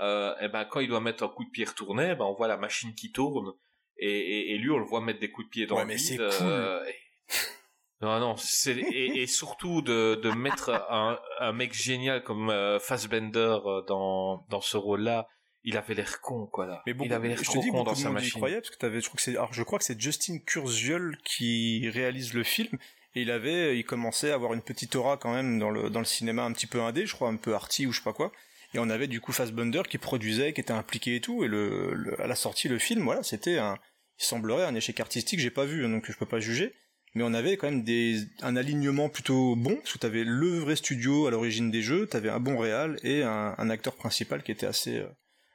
Euh, 0.00 0.34
et 0.40 0.48
ben 0.48 0.64
quand 0.64 0.80
il 0.80 0.88
doit 0.88 1.00
mettre 1.00 1.24
un 1.24 1.28
coup 1.28 1.44
de 1.44 1.50
pied 1.50 1.64
retourné, 1.64 2.14
ben 2.14 2.24
on 2.24 2.34
voit 2.34 2.48
la 2.48 2.56
machine 2.56 2.94
qui 2.94 3.12
tourne 3.12 3.52
et, 3.98 4.08
et, 4.08 4.54
et 4.54 4.58
lui 4.58 4.70
on 4.70 4.78
le 4.78 4.84
voit 4.86 5.00
mettre 5.02 5.20
des 5.20 5.30
coups 5.30 5.46
de 5.46 5.50
pied 5.50 5.66
dans 5.66 5.76
Ouais, 5.76 5.82
le 5.82 5.88
mais 5.88 5.96
vide. 5.96 6.20
euh, 6.20 6.84
et- 6.86 6.94
Non 8.02 8.18
non, 8.18 8.34
c'est 8.38 8.78
et, 8.78 9.20
et 9.22 9.26
surtout 9.26 9.82
de, 9.82 10.14
de 10.22 10.30
mettre 10.30 10.70
un, 10.90 11.18
un 11.38 11.52
mec 11.52 11.74
génial 11.74 12.22
comme 12.22 12.48
euh, 12.48 12.78
Fassbender 12.80 13.58
euh, 13.66 13.82
dans 13.82 14.46
dans 14.48 14.62
ce 14.62 14.78
rôle-là, 14.78 15.28
il 15.64 15.76
avait 15.76 15.92
l'air 15.92 16.22
con 16.22 16.46
quoi 16.46 16.64
là. 16.66 16.82
Mais 16.86 16.94
bon, 16.94 17.04
il 17.04 17.12
avait 17.12 17.28
l'air 17.28 17.36
je 17.36 17.42
te 17.42 17.50
trop 17.50 17.60
dis, 17.60 17.68
con 17.68 17.82
dans 17.84 17.94
sa 17.94 18.08
machine. 18.08 18.38
croyait, 18.40 18.56
parce 18.62 18.70
que 18.70 18.78
t'avais, 18.78 19.02
je 19.02 19.06
crois 19.06 19.16
que 19.16 19.22
c'est, 19.22 19.32
alors 19.32 19.52
je 19.52 19.62
crois 19.62 19.78
que 19.78 19.84
c'est 19.84 20.00
Justin 20.00 20.38
Kurziel 20.38 21.18
qui 21.24 21.90
réalise 21.90 22.32
le 22.32 22.42
film, 22.42 22.78
et 23.14 23.20
il 23.20 23.30
avait, 23.30 23.76
il 23.78 23.84
commençait 23.84 24.30
à 24.30 24.34
avoir 24.34 24.54
une 24.54 24.62
petite 24.62 24.96
aura 24.96 25.18
quand 25.18 25.34
même 25.34 25.58
dans 25.58 25.68
le, 25.70 25.90
dans 25.90 25.98
le 25.98 26.06
cinéma 26.06 26.42
un 26.44 26.52
petit 26.54 26.66
peu 26.66 26.80
indé, 26.80 27.04
je 27.04 27.12
crois, 27.14 27.28
un 27.28 27.36
peu 27.36 27.54
arty 27.54 27.86
ou 27.86 27.92
je 27.92 27.98
sais 27.98 28.04
pas 28.04 28.14
quoi. 28.14 28.32
Et 28.74 28.78
on 28.78 28.88
avait 28.90 29.08
du 29.08 29.20
coup 29.20 29.32
Fassbender 29.32 29.82
qui 29.88 29.98
produisait, 29.98 30.52
qui 30.52 30.60
était 30.60 30.72
impliqué 30.72 31.16
et 31.16 31.20
tout, 31.20 31.42
et 31.44 31.48
le, 31.48 31.92
le- 31.94 32.20
à 32.20 32.26
la 32.26 32.34
sortie, 32.36 32.68
le 32.68 32.78
film, 32.78 33.02
voilà, 33.02 33.22
c'était 33.22 33.58
un, 33.58 33.76
il 34.18 34.24
semblerait 34.24 34.64
un 34.64 34.74
échec 34.74 35.00
artistique, 35.00 35.40
j'ai 35.40 35.50
pas 35.50 35.64
vu, 35.64 35.84
hein, 35.84 35.88
donc 35.88 36.10
je 36.10 36.16
peux 36.16 36.26
pas 36.26 36.40
juger. 36.40 36.74
Mais 37.16 37.24
on 37.24 37.34
avait 37.34 37.56
quand 37.56 37.68
même 37.68 37.82
des, 37.82 38.18
un 38.42 38.54
alignement 38.54 39.08
plutôt 39.08 39.56
bon, 39.56 39.74
parce 39.74 39.94
que 39.94 39.98
t'avais 39.98 40.22
le 40.24 40.58
vrai 40.60 40.76
studio 40.76 41.26
à 41.26 41.32
l'origine 41.32 41.68
des 41.72 41.82
jeux, 41.82 42.06
t'avais 42.06 42.28
un 42.28 42.38
bon 42.38 42.56
réal 42.56 42.96
et 43.02 43.24
un, 43.24 43.54
un 43.58 43.70
acteur 43.70 43.96
principal 43.96 44.44
qui 44.44 44.52
était 44.52 44.66
assez, 44.66 44.98
euh, 44.98 45.08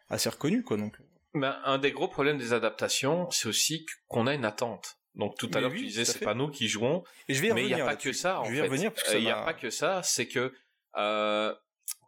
assez 0.09 0.28
reconnu, 0.28 0.63
quoi, 0.63 0.76
donc. 0.76 0.93
Ben, 1.34 1.57
un 1.63 1.78
des 1.78 1.91
gros 1.93 2.09
problèmes 2.09 2.38
des 2.38 2.51
adaptations, 2.51 3.30
c'est 3.32 3.47
aussi 3.47 3.86
qu'on 4.07 4.28
a 4.28 4.34
une 4.34 4.43
attente. 4.45 4.97
Donc 5.16 5.38
tout 5.38 5.49
à 5.53 5.61
l'heure 5.61 5.72
oui, 5.72 5.80
tu 5.80 5.86
disais 5.86 6.03
c'est 6.03 6.20
pas 6.26 6.34
nous 6.34 6.49
qui 6.49 6.68
jouons, 6.68 7.03
Et 7.30 7.34
je 7.34 7.41
vais 7.41 7.47
y 7.47 7.53
mais 7.53 7.61
il 7.63 7.68
n'y 7.74 7.80
a 7.80 7.86
pas 7.86 7.95
que 7.95 8.11
ça 8.11 8.41
en 8.41 8.43
Je 8.43 8.49
vais 8.51 8.57
y 8.57 8.59
fait. 8.59 8.68
revenir 8.68 8.91
parce 8.93 9.07
que 9.07 9.16
Euh, 9.16 9.20
Il 9.20 9.24
n'y 9.24 9.32
a 9.32 9.43
pas 9.45 9.53
que 9.53 9.70
ça, 9.70 10.01
c'est 10.03 10.28
que 10.28 10.53
euh, 10.97 11.53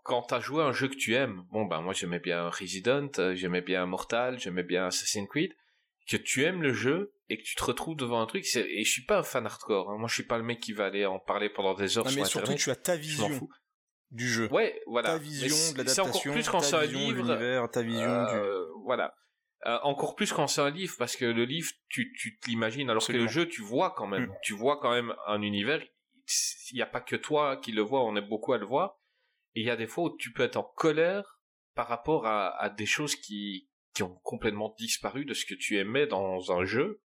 quand 0.08 0.24
t'as 0.24 0.40
joué 0.40 0.64
à 0.64 0.66
un 0.66 0.72
jeu 0.72 0.88
que 0.88 0.96
tu 0.96 1.14
aimes, 1.14 1.44
bon 1.52 1.66
ben 1.66 1.82
moi 1.82 1.94
j'aimais 1.94 2.20
bien 2.20 2.50
Resident, 2.50 3.12
euh, 3.20 3.36
j'aimais 3.36 3.62
bien 3.62 3.86
Mortal, 3.86 4.40
j'aimais 4.40 4.64
bien 4.64 4.88
Assassin's 4.88 5.28
Creed, 5.30 5.54
que 6.10 6.18
tu 6.18 6.44
aimes 6.44 6.64
le 6.64 6.74
jeu 6.74 7.14
et 7.30 7.38
que 7.38 7.44
tu 7.44 7.56
te 7.56 7.64
retrouves 7.64 7.98
devant 7.98 8.22
un 8.22 8.26
truc, 8.26 8.46
et 8.56 8.84
je 8.84 8.90
suis 8.90 9.04
pas 9.04 9.20
un 9.20 9.24
fan 9.24 9.46
hardcore, 9.46 9.92
hein. 9.92 9.98
moi 9.98 10.08
je 10.08 10.14
suis 10.14 10.24
pas 10.24 10.38
le 10.38 10.44
mec 10.44 10.60
qui 10.60 10.74
va 10.74 10.86
aller 10.86 11.06
en 11.06 11.20
parler 11.20 11.50
pendant 11.50 11.74
des 11.74 11.98
heures 11.98 12.06
Non, 12.06 12.12
sur 12.12 12.22
mais 12.22 12.28
surtout, 12.28 12.56
tu 12.56 12.72
as 12.72 12.76
ta 12.76 12.96
vision 12.96 13.30
du 14.12 14.28
jeu. 14.28 14.48
Ouais, 14.52 14.82
voilà. 14.88 15.10
Ta 15.10 15.18
vision 15.18 15.48
de 15.48 15.88
C'est 15.88 16.00
encore 16.00 16.14
l'adaptation, 16.16 16.32
plus 16.32 16.50
quand 16.50 16.62
ta 16.62 16.80
un 16.80 16.88
de 16.88 16.94
l'univers, 16.94 17.70
ta 17.70 17.82
vision 17.82 18.24
du... 18.26 18.36
Euh, 18.36 18.66
voilà. 18.86 19.14
Euh, 19.66 19.78
encore 19.84 20.16
plus 20.16 20.32
quand 20.32 20.48
c'est 20.48 20.62
un 20.62 20.70
livre, 20.70 20.96
parce 20.98 21.16
que 21.16 21.26
le 21.26 21.44
livre, 21.44 21.70
tu, 21.90 22.14
tu 22.14 22.38
te 22.38 22.48
l'imagines, 22.48 22.90
alors 22.90 23.06
que 23.06 23.12
le 23.12 23.28
jeu, 23.28 23.48
tu 23.48 23.62
vois 23.62 23.94
quand 23.98 24.08
même. 24.08 24.28
Mm. 24.28 24.36
Tu 24.44 24.54
vois 24.54 24.80
quand 24.80 24.92
même 24.92 25.14
un 25.26 25.42
univers. 25.42 25.82
Il 26.72 26.76
n'y 26.76 26.82
a 26.82 26.86
pas 26.86 27.02
que 27.02 27.16
toi 27.16 27.58
qui 27.58 27.72
le 27.72 27.82
vois, 27.82 28.04
on 28.04 28.16
est 28.16 28.22
beaucoup 28.22 28.54
à 28.54 28.58
le 28.58 28.66
voir. 28.66 28.97
Il 29.60 29.66
y 29.66 29.70
a 29.72 29.76
des 29.76 29.88
fois 29.88 30.06
où 30.06 30.18
tu 30.18 30.32
peux 30.32 30.44
être 30.44 30.58
en 30.58 30.64
colère 30.64 31.40
par 31.76 31.88
rapport 31.88 32.26
à, 32.28 32.50
à 32.62 32.70
des 32.70 32.86
choses 32.86 33.16
qui, 33.16 33.70
qui 33.94 34.04
ont 34.04 34.16
complètement 34.24 34.76
disparu 34.78 35.26
de 35.26 35.34
ce 35.34 35.46
que 35.46 35.56
tu 35.56 35.78
aimais 35.78 36.06
dans 36.08 36.52
un 36.52 36.64
jeu. 36.66 37.02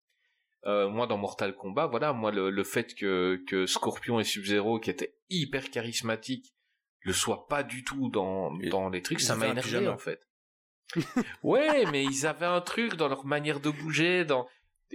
Euh, 0.67 0.89
moi, 0.89 1.07
dans 1.07 1.17
Mortal 1.17 1.55
Kombat, 1.55 1.87
voilà, 1.87 2.13
moi, 2.13 2.31
le, 2.33 2.51
le 2.51 2.65
fait 2.65 2.95
que, 2.95 3.43
que 3.47 3.67
Scorpion 3.67 4.21
et 4.21 4.25
Sub-Zero, 4.25 4.79
qui 4.81 4.91
étaient 4.91 5.15
hyper 5.29 5.71
charismatiques, 5.71 6.55
le 7.03 7.13
soient 7.13 7.47
pas 7.49 7.63
du 7.63 7.83
tout 7.85 8.11
dans, 8.11 8.59
Et 8.61 8.69
dans 8.69 8.89
les 8.91 9.01
trucs, 9.01 9.21
ça 9.21 9.37
m'a 9.37 9.47
énervé, 9.49 9.69
pyjama. 9.71 9.93
en 9.93 9.99
fait. 9.99 10.27
ouais, 11.43 11.87
mais 11.91 12.05
ils 12.05 12.27
avaient 12.27 12.47
un 12.47 12.61
truc 12.61 12.95
dans 12.95 13.09
leur 13.09 13.25
manière 13.25 13.61
de 13.61 13.71
bouger, 13.71 14.25
dans, 14.25 14.47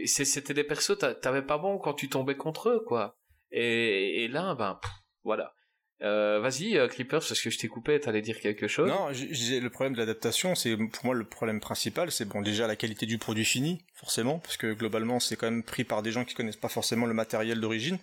c'était 0.05 0.53
des 0.53 0.63
persos, 0.63 0.97
t'a- 0.97 1.15
t'avais 1.15 1.41
pas 1.41 1.57
bon 1.57 1.77
quand 1.77 1.93
tu 1.93 2.09
tombais 2.09 2.35
contre 2.35 2.69
eux, 2.69 2.83
quoi. 2.85 3.17
Et, 3.51 4.23
et 4.23 4.27
là, 4.27 4.55
ben, 4.55 4.77
pff, 4.81 4.91
voilà. 5.23 5.53
Euh, 6.01 6.39
vas-y, 6.41 6.77
euh, 6.77 6.87
Creepers, 6.87 7.19
parce 7.19 7.41
que 7.41 7.49
je 7.49 7.57
t'ai 7.57 7.67
coupé, 7.67 7.99
t'allais 7.99 8.21
dire 8.21 8.39
quelque 8.39 8.67
chose. 8.67 8.89
Non, 8.89 9.07
le 9.09 9.67
problème 9.69 9.93
de 9.93 9.99
l'adaptation, 9.99 10.53
c'est 10.53 10.75
pour 10.75 11.05
moi 11.05 11.15
le 11.15 11.23
problème 11.23 11.59
principal, 11.61 12.11
c'est 12.11 12.25
bon 12.25 12.41
déjà 12.41 12.67
la 12.67 12.75
qualité 12.75 13.05
du 13.05 13.17
produit 13.17 13.45
fini, 13.45 13.81
forcément, 13.93 14.39
parce 14.39 14.57
que 14.57 14.73
globalement 14.73 15.21
c'est 15.21 15.37
quand 15.37 15.49
même 15.49 15.63
pris 15.63 15.85
par 15.85 16.01
des 16.01 16.11
gens 16.11 16.25
qui 16.25 16.35
connaissent 16.35 16.57
pas 16.57 16.67
forcément 16.67 17.05
le 17.05 17.13
matériel 17.13 17.61
d'origine. 17.61 17.97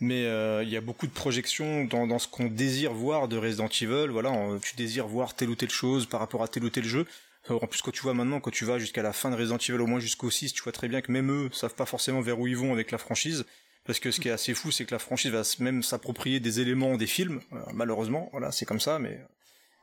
Mais 0.00 0.24
euh, 0.24 0.62
il 0.62 0.70
y 0.70 0.76
a 0.76 0.80
beaucoup 0.80 1.06
de 1.06 1.12
projections 1.12 1.84
dans, 1.84 2.18
ce 2.18 2.26
qu'on 2.26 2.46
désire 2.46 2.92
voir 2.92 3.28
de 3.28 3.36
Resident 3.36 3.68
Evil. 3.68 4.08
Voilà, 4.08 4.32
tu 4.62 4.74
désires 4.74 5.06
voir 5.06 5.34
telle 5.34 5.50
ou 5.50 5.54
telle 5.54 5.70
chose 5.70 6.06
par 6.06 6.20
rapport 6.20 6.42
à 6.42 6.48
tel 6.48 6.64
ou 6.64 6.70
tel 6.70 6.84
jeu. 6.84 7.06
Euh, 7.50 7.58
En 7.60 7.66
plus, 7.66 7.82
quand 7.82 7.90
tu 7.90 8.00
vois 8.00 8.14
maintenant, 8.14 8.40
quand 8.40 8.50
tu 8.50 8.64
vas 8.64 8.78
jusqu'à 8.78 9.02
la 9.02 9.12
fin 9.12 9.30
de 9.30 9.36
Resident 9.36 9.58
Evil, 9.58 9.80
au 9.80 9.86
moins 9.86 10.00
jusqu'au 10.00 10.30
6, 10.30 10.54
tu 10.54 10.62
vois 10.62 10.72
très 10.72 10.88
bien 10.88 11.02
que 11.02 11.12
même 11.12 11.30
eux 11.30 11.50
savent 11.52 11.74
pas 11.74 11.84
forcément 11.84 12.22
vers 12.22 12.40
où 12.40 12.46
ils 12.46 12.56
vont 12.56 12.72
avec 12.72 12.90
la 12.90 12.98
franchise. 12.98 13.44
Parce 13.84 13.98
que 13.98 14.10
ce 14.10 14.20
qui 14.20 14.28
est 14.28 14.32
assez 14.32 14.54
fou, 14.54 14.70
c'est 14.70 14.84
que 14.84 14.92
la 14.94 14.98
franchise 14.98 15.30
va 15.32 15.42
même 15.58 15.82
s'approprier 15.82 16.38
des 16.38 16.60
éléments 16.60 16.96
des 16.96 17.06
films. 17.06 17.40
Euh, 17.52 17.58
malheureusement, 17.72 18.28
voilà, 18.32 18.52
c'est 18.52 18.66
comme 18.66 18.80
ça, 18.80 18.98
mais 18.98 19.18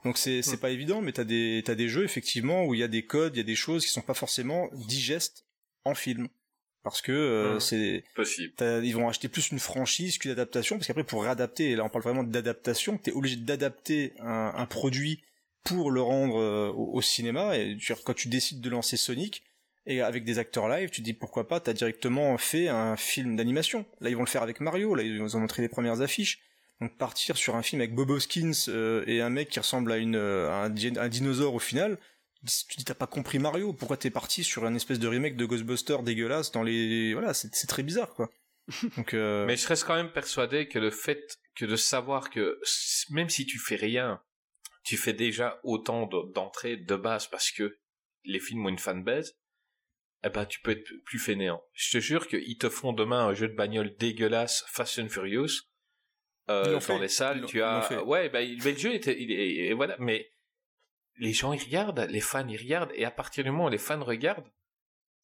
donc 0.05 0.17
c'est 0.17 0.41
c'est 0.43 0.57
pas 0.57 0.69
évident. 0.69 1.01
Mais 1.01 1.11
t'as 1.11 1.23
des 1.23 1.63
t'as 1.65 1.75
des 1.75 1.89
jeux 1.89 2.03
effectivement 2.03 2.65
où 2.65 2.73
il 2.73 2.79
y 2.79 2.83
a 2.83 2.87
des 2.87 3.05
codes, 3.05 3.35
il 3.35 3.39
y 3.39 3.41
a 3.41 3.45
des 3.45 3.55
choses 3.55 3.83
qui 3.85 3.91
sont 3.91 4.01
pas 4.01 4.13
forcément 4.13 4.69
digestes 4.73 5.45
en 5.83 5.95
film, 5.95 6.27
parce 6.83 7.01
que 7.01 7.11
euh, 7.11 7.59
c'est 7.59 8.03
Possible. 8.15 8.53
Ils 8.83 8.91
vont 8.93 9.09
acheter 9.09 9.27
plus 9.29 9.49
une 9.51 9.59
franchise 9.59 10.17
qu'une 10.19 10.31
adaptation, 10.31 10.77
parce 10.77 10.87
qu'après 10.87 11.03
pour 11.03 11.23
réadapter, 11.23 11.71
et 11.71 11.75
là 11.75 11.83
on 11.83 11.89
parle 11.89 12.03
vraiment 12.03 12.23
d'adaptation, 12.23 12.97
t'es 12.99 13.11
obligé 13.11 13.37
d'adapter 13.37 14.13
un, 14.19 14.53
un 14.55 14.65
produit 14.67 15.23
pour 15.63 15.91
le 15.91 16.01
rendre 16.01 16.39
euh, 16.39 16.69
au, 16.69 16.93
au 16.93 17.01
cinéma. 17.01 17.57
Et 17.57 17.75
tu- 17.77 17.93
quand 18.05 18.13
tu 18.15 18.27
décides 18.29 18.61
de 18.61 18.69
lancer 18.69 18.95
Sonic 18.95 19.43
et 19.87 20.01
avec 20.01 20.23
des 20.23 20.37
acteurs 20.37 20.67
live, 20.69 20.89
tu 20.91 21.01
te 21.01 21.05
dis 21.05 21.13
pourquoi 21.13 21.47
pas, 21.47 21.59
t'as 21.59 21.73
directement 21.73 22.37
fait 22.37 22.67
un 22.67 22.95
film 22.97 23.35
d'animation. 23.35 23.85
Là 24.01 24.09
ils 24.09 24.15
vont 24.15 24.23
le 24.23 24.29
faire 24.29 24.43
avec 24.43 24.59
Mario, 24.59 24.93
là 24.93 25.01
ils 25.03 25.17
nous 25.17 25.35
ont 25.35 25.39
montré 25.39 25.61
les 25.63 25.69
premières 25.69 26.01
affiches. 26.01 26.39
Donc 26.79 26.95
partir 26.97 27.37
sur 27.37 27.55
un 27.55 27.63
film 27.63 27.81
avec 27.81 27.95
Bob 27.95 28.11
Hoskins 28.11 28.51
euh, 28.67 29.03
et 29.07 29.21
un 29.21 29.31
mec 29.31 29.49
qui 29.49 29.59
ressemble 29.59 29.91
à 29.91 29.97
une 29.97 30.15
euh, 30.15 30.49
à 30.51 30.65
un, 30.65 30.69
di- 30.69 30.93
un 30.99 31.09
dinosaure 31.09 31.55
au 31.55 31.59
final. 31.59 31.97
Tu 32.69 32.77
dis 32.77 32.85
t'as 32.85 32.93
pas 32.93 33.07
compris 33.07 33.39
Mario, 33.39 33.73
pourquoi 33.73 33.97
t'es 33.97 34.11
parti 34.11 34.43
sur 34.43 34.63
un 34.65 34.75
espèce 34.75 34.99
de 34.99 35.07
remake 35.07 35.35
de 35.37 35.45
Ghostbusters 35.45 36.03
dégueulasse 36.03 36.51
dans 36.51 36.61
les 36.61 37.13
voilà 37.13 37.33
c'est 37.33 37.49
très 37.67 37.81
bizarre 37.81 38.13
quoi. 38.13 38.29
Donc 38.97 39.13
euh, 39.15 39.45
Mais 39.47 39.57
je 39.57 39.67
reste 39.67 39.85
quand 39.85 39.95
même 39.95 40.11
persuadé 40.11 40.67
que 40.67 40.77
le 40.77 40.91
fait 40.91 41.37
que 41.55 41.65
de 41.65 41.75
savoir 41.75 42.29
que 42.29 42.59
même 43.09 43.29
si 43.29 43.45
tu 43.47 43.57
fais 43.57 43.75
rien, 43.77 44.21
tu 44.83 44.97
fais 44.97 45.13
déjà 45.13 45.59
autant 45.63 46.05
de- 46.05 46.31
d'entrées 46.33 46.77
de 46.77 46.95
base 46.95 47.25
parce 47.27 47.49
que 47.51 47.77
les 48.23 48.39
films 48.39 48.65
ont 48.65 48.69
une 48.69 48.77
fanbase, 48.77 49.33
eh 50.23 50.29
ben 50.29 50.45
tu 50.45 50.59
peux 50.61 50.71
être 50.71 50.87
plus 51.05 51.19
fainéant. 51.19 51.61
Je 51.73 51.91
te 51.97 52.01
jure 52.01 52.27
qu'ils 52.27 52.57
te 52.57 52.69
font 52.69 52.93
demain 52.93 53.27
un 53.27 53.33
jeu 53.33 53.47
de 53.47 53.55
bagnole 53.55 53.95
dégueulasse, 53.97 54.65
Fast 54.67 54.99
and 54.99 55.09
Furious, 55.09 55.49
euh, 56.49 56.73
dans 56.73 56.79
fait. 56.79 56.99
les 56.99 57.07
salles. 57.07 57.45
Tu 57.47 57.61
as, 57.61 58.03
ouais, 58.03 58.29
ben 58.29 58.57
mais 58.63 58.71
le 58.71 58.77
jeu 58.77 58.93
était, 58.93 59.21
il 59.21 59.31
est, 59.31 59.55
et 59.67 59.73
voilà, 59.73 59.95
mais 59.99 60.29
les 61.17 61.33
gens 61.33 61.53
ils 61.53 61.63
regardent, 61.63 62.07
les 62.09 62.21
fans 62.21 62.47
ils 62.47 62.57
regardent, 62.57 62.91
et 62.95 63.05
à 63.05 63.11
partir 63.11 63.43
du 63.43 63.51
moment 63.51 63.65
où 63.65 63.69
les 63.69 63.77
fans 63.77 64.03
regardent, 64.03 64.49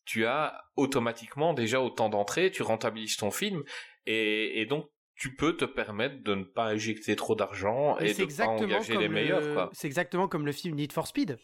tu 0.06 0.26
as 0.26 0.62
automatiquement 0.76 1.54
déjà 1.54 1.80
autant 1.82 2.10
d'entrées, 2.10 2.52
tu 2.52 2.62
rentabilises 2.64 3.16
ton 3.18 3.32
film, 3.32 3.64
et, 4.06 4.60
et 4.62 4.66
donc 4.66 4.90
tu 5.16 5.36
peux 5.36 5.56
te 5.56 5.66
permettre 5.66 6.24
de 6.24 6.34
ne 6.36 6.44
pas 6.44 6.66
injecter 6.66 7.16
trop 7.16 7.36
d'argent 7.36 7.98
et 8.00 8.14
de 8.14 8.26
pas 8.26 8.48
engager 8.48 8.98
les 8.98 9.08
meilleurs, 9.08 9.42
le- 9.42 9.54
quoi. 9.54 9.70
C'est 9.74 9.88
exactement 9.88 10.28
comme 10.28 10.46
le 10.46 10.52
film 10.52 10.76
Need 10.76 10.92
for 10.92 11.08
Speed. 11.08 11.38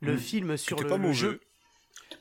Le 0.00 0.12
Hmm. 0.14 0.18
film 0.18 0.56
sur 0.58 0.78
le, 0.78 0.88
pas 0.88 0.98
le 0.98 1.12
jeu, 1.12 1.40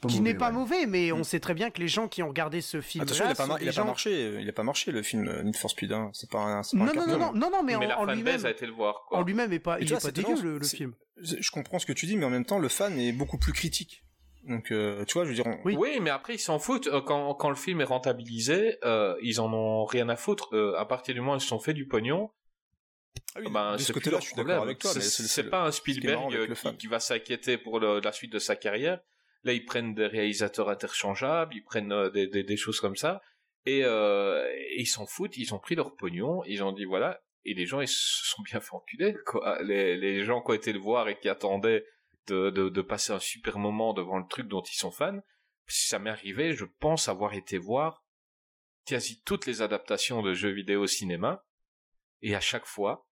qui 0.07 0.21
n'est 0.21 0.34
pas 0.36 0.47
ouais. 0.47 0.53
mauvais, 0.53 0.86
mais 0.86 1.11
on 1.11 1.19
Hmm. 1.19 1.23
sait 1.23 1.39
très 1.39 1.53
bien 1.53 1.69
que 1.71 1.80
les 1.80 1.88
gens 1.88 2.07
qui 2.07 2.21
ont 2.21 2.28
regardé 2.28 2.61
ce 2.61 2.80
film 2.82 3.03
Attention, 3.03 3.26
il 3.26 3.32
a 3.32 3.36
pas, 3.36 3.45
mar- 3.47 3.61
il 3.61 3.69
a 3.69 3.73
pas 3.73 3.84
marché, 3.84 4.38
il 4.39 4.47
a 4.49 4.53
pas 4.53 4.63
marché 4.63 4.91
le 4.91 5.01
film 5.01 5.28
euh, 5.28 5.41
Need 5.43 5.55
for 5.55 5.69
Speed. 5.71 5.91
Hein. 5.91 6.11
C'est 6.13 6.30
pas 6.30 6.39
un, 6.39 6.61
pas 6.61 6.67
Non, 6.73 6.84
un 6.84 6.93
non, 6.93 6.93
non, 7.07 7.17
non, 7.17 7.34
non, 7.34 7.49
non, 7.51 7.63
mais, 7.63 7.76
Mais, 7.78 7.91
en, 7.93 8.05
lui-même, 8.05 8.45
a 8.45 8.51
été 8.51 8.65
le 8.65 8.71
voir, 8.73 9.05
quoi. 9.07 9.17
en 9.19 9.23
lui-même 9.23 9.51
est 9.53 9.59
pas, 9.59 9.80
Et 9.80 9.84
il 9.84 9.88
tu 9.88 9.93
est 9.93 9.97
vois, 9.97 10.09
pas 10.09 10.11
dégueu 10.11 10.41
le, 10.41 10.59
film. 10.63 10.93
Je 11.17 11.49
comprends 11.51 11.80
ce 11.80 11.86
que 11.86 11.93
tu 11.93 12.05
dis, 12.05 12.17
mais 12.17 12.26
en 12.26 12.30
même 12.30 12.45
temps, 12.45 12.59
le 12.59 12.67
fan 12.69 12.99
est 12.99 13.13
beaucoup 13.13 13.38
plus 13.38 13.53
critique. 13.53 14.03
Donc, 14.47 14.71
euh, 14.71 15.03
tu 15.05 15.13
vois, 15.13 15.23
je 15.23 15.30
veux 15.30 15.36
dire, 15.36 15.47
on- 15.47 15.59
Oui. 15.65 15.76
Oui, 15.76 15.97
mais 16.01 16.11
après 16.11 16.36
ils 16.36 16.39
s'en 16.39 16.59
foutent. 16.59 16.86
Euh, 16.88 17.01
Quand, 17.01 17.34
quand 17.34 17.49
le 17.49 17.55
film 17.55 17.82
est 17.82 17.86
rentabilisé, 17.86 18.78
euh, 18.84 19.15
ils 19.23 19.41
en 19.41 19.51
ont 19.51 19.86
rien 19.86 20.07
à 20.09 20.15
foutre. 20.15 20.53
Euh, 20.55 20.76
à 20.78 20.86
partir 20.86 21.15
du 21.15 21.21
moment 21.21 21.34
où 21.34 21.38
ils 21.38 21.41
se 21.41 21.47
sont 21.47 21.57
fait 21.59 21.73
du 21.73 21.88
pognon, 21.88 22.30
Ah 23.36 23.39
oui, 23.39 23.47
ben, 23.51 23.71
de 23.73 23.78
ce 23.78 23.86
c'est 23.86 23.93
plus 23.93 24.01
côté-là, 24.01 24.19
je 24.19 24.26
suis 24.28 24.36
d'accord 24.36 24.61
avec 24.61 24.78
toi, 24.78 24.91
C'est- 24.93 25.43
pas 25.49 25.63
un 25.63 25.71
ce 25.71 25.78
Spielberg 25.80 26.36
euh, 26.36 26.47
qui, 26.53 26.78
qui 26.78 26.88
va 26.88 26.99
s'inquiéter 26.99 27.57
pour 27.57 27.80
le- 27.80 27.99
la 28.01 28.11
suite 28.11 28.32
de 28.32 28.39
sa 28.39 28.55
carrière. 28.55 28.99
Là, 29.46 29.54
ils 29.54 29.64
prennent 29.64 29.93
des 29.93 30.08
réalisateurs 30.08 30.70
interchangeables, 30.70 31.56
ils 31.56 31.64
prennent 31.64 31.93
euh, 31.93 32.10
des, 32.10 32.28
des, 32.28 32.43
des 32.43 32.58
choses 32.58 32.80
comme 32.80 32.96
ça, 32.96 33.22
et, 33.66 33.82
euh, 33.84 34.43
ils 34.76 34.88
s'en 34.88 35.06
foutent. 35.06 35.38
Ils 35.38 35.54
ont 35.54 35.60
pris 35.60 35.76
leur 35.76 35.96
pognon, 35.96 36.43
ils 36.46 36.64
ont 36.64 36.74
dit 36.74 36.86
voilà, 36.86 37.22
et 37.46 37.54
les 37.54 37.66
gens 37.66 37.80
ils 37.80 37.88
se 37.88 38.26
sont 38.26 38.41
bien 38.41 38.60
fait 38.60 38.74
enculer. 38.74 39.16
Quoi. 39.26 39.62
Les, 39.62 39.96
les 39.98 40.24
gens 40.24 40.41
qui 40.41 40.52
ont 40.52 40.56
été 40.56 40.74
le 40.74 40.80
voir 40.80 41.08
et 41.08 41.20
qui 41.20 41.30
attendaient 41.30 41.86
de, 42.28 42.50
de, 42.50 42.70
de 42.70 42.82
passer 42.82 43.14
un 43.14 43.20
super 43.20 43.60
moment 43.60 43.93
devant 43.93 44.18
le 44.18 44.28
truc 44.28 44.48
dont 44.48 44.64
ils 44.64 44.78
sont 44.78 44.91
fans, 44.91 45.20
si 45.68 45.88
ça 45.88 46.00
m'est 46.00 46.10
arrivé, 46.10 46.54
je 46.54 46.66
pense 46.66 47.08
avoir 47.08 47.34
été 47.34 47.58
voir 47.58 48.04
quasi 48.86 49.22
toutes 49.24 49.46
les 49.46 49.62
adaptations 49.62 50.22
de 50.22 50.34
jeux 50.34 50.52
vidéo 50.52 50.84
au 50.84 50.88
cinéma, 50.88 51.43
et 52.22 52.36
à 52.36 52.39
chaque 52.39 52.66
fois, 52.66 53.08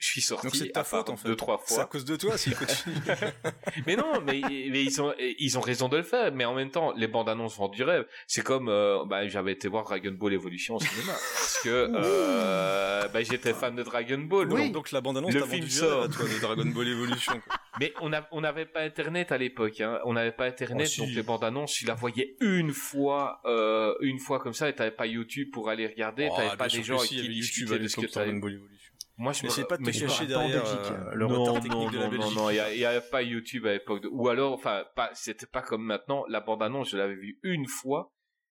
je 0.00 0.06
suis 0.08 0.20
sorti 0.22 0.46
Donc 0.46 0.56
c'est 0.56 0.64
de 0.66 0.70
ta 0.72 0.82
faute 0.82 1.08
en 1.10 1.16
fait. 1.16 1.28
deux 1.28 1.36
trois 1.36 1.62
C'est 1.66 1.74
à 1.74 1.76
fois. 1.76 1.84
cause 1.86 2.04
de 2.06 2.16
toi 2.16 2.36
s'il 2.38 2.56
continue. 2.56 2.96
mais 3.86 3.96
non, 3.96 4.20
mais, 4.26 4.40
mais 4.42 4.82
ils 4.82 5.00
ont 5.02 5.12
ils 5.38 5.58
ont 5.58 5.60
raison 5.60 5.88
de 5.88 5.98
le 5.98 6.02
faire. 6.02 6.32
Mais 6.34 6.44
en 6.46 6.54
même 6.54 6.70
temps, 6.70 6.92
les 6.96 7.06
bandes 7.06 7.28
annonces 7.28 7.56
vendent 7.56 7.74
du 7.74 7.82
rêve. 7.84 8.06
C'est 8.26 8.42
comme 8.42 8.68
euh, 8.70 9.04
bah, 9.04 9.28
j'avais 9.28 9.52
été 9.52 9.68
voir 9.68 9.84
Dragon 9.84 10.12
Ball 10.12 10.32
Evolution 10.32 10.76
au 10.76 10.80
cinéma 10.80 11.12
parce 11.12 11.60
que 11.62 11.68
euh, 11.94 13.08
bah, 13.08 13.22
j'étais 13.22 13.52
fan 13.52 13.76
de 13.76 13.82
Dragon 13.82 14.18
Ball. 14.18 14.50
Oui. 14.52 14.62
donc- 14.64 14.72
Donc 14.80 14.90
la 14.92 15.02
bande-annonce 15.02 15.34
Le 15.34 15.40
t'a 15.40 15.46
film 15.46 15.60
vendu 15.60 15.66
du 15.70 15.76
sort. 15.78 16.02
rêve 16.02 16.08
toi 16.08 16.24
de 16.26 16.40
Dragon 16.40 16.64
Ball 16.66 16.88
Evolution. 16.88 17.34
quoi. 17.46 17.56
Mais 17.80 17.92
on 18.00 18.12
a- 18.14 18.26
on 18.32 18.40
n'avait 18.40 18.64
pas 18.66 18.80
Internet 18.80 19.30
à 19.32 19.36
l'époque. 19.38 19.80
Hein. 19.82 19.98
On 20.06 20.14
n'avait 20.14 20.32
pas 20.32 20.46
Internet, 20.46 20.86
Oh, 20.88 20.90
si. 20.90 21.00
donc 21.02 21.10
les 21.10 21.22
bandes 21.22 21.44
annonces, 21.44 21.72
tu 21.74 21.84
la 21.84 21.94
voyais 21.94 22.36
une 22.40 22.72
fois, 22.72 23.40
euh, 23.44 23.94
une 24.00 24.18
fois 24.18 24.38
comme 24.40 24.54
ça, 24.54 24.68
et 24.70 24.74
t'avais 24.74 24.90
pas 24.90 25.06
YouTube 25.06 25.50
pour 25.52 25.68
aller 25.68 25.86
regarder. 25.86 26.28
Oh, 26.30 26.36
t'avais 26.36 26.56
pas 26.56 26.68
des 26.68 26.82
gens 26.82 26.98
si, 27.00 27.16
qui 27.16 27.20
à 27.20 27.78
de 27.78 27.88
ce 27.88 27.96
que 27.96 28.06
t'avais. 28.06 28.26
Dragon 28.28 28.40
Ball 28.40 28.54
Evolution. 28.54 28.92
Moi, 29.20 29.34
je 29.34 29.42
me 29.42 29.48
N'essayez 29.48 29.66
pas 29.66 29.76
de 29.76 29.84
te 29.84 29.90
cacher 29.90 30.26
derrière 30.26 30.62
Belgique. 30.62 30.92
euh, 30.92 31.14
le 31.14 31.26
non, 31.26 31.40
retard 31.42 31.54
non, 31.56 31.60
technique 31.60 31.90
de 31.92 31.98
la 31.98 32.04
non, 32.04 32.10
Belgique. 32.10 32.36
non, 32.36 32.42
non, 32.44 32.50
il 32.50 32.78
y 32.78 32.84
a- 32.86 33.00
pas 33.02 33.22
YouTube 33.22 33.66
à 33.66 33.72
l'époque. 33.74 34.02
de- 34.02 34.08
Ou 34.08 34.28
alors, 34.30 34.54
enfin, 34.54 34.86
pas, 34.96 35.10
c'était 35.14 35.46
pas 35.46 35.60
comme 35.60 35.82
maintenant. 35.84 36.24
La 36.28 36.40
bande-annonce, 36.40 36.88
je 36.90 36.96
l'avais 36.96 37.14
vue 37.16 37.38
une 37.42 37.66
fois 37.66 38.10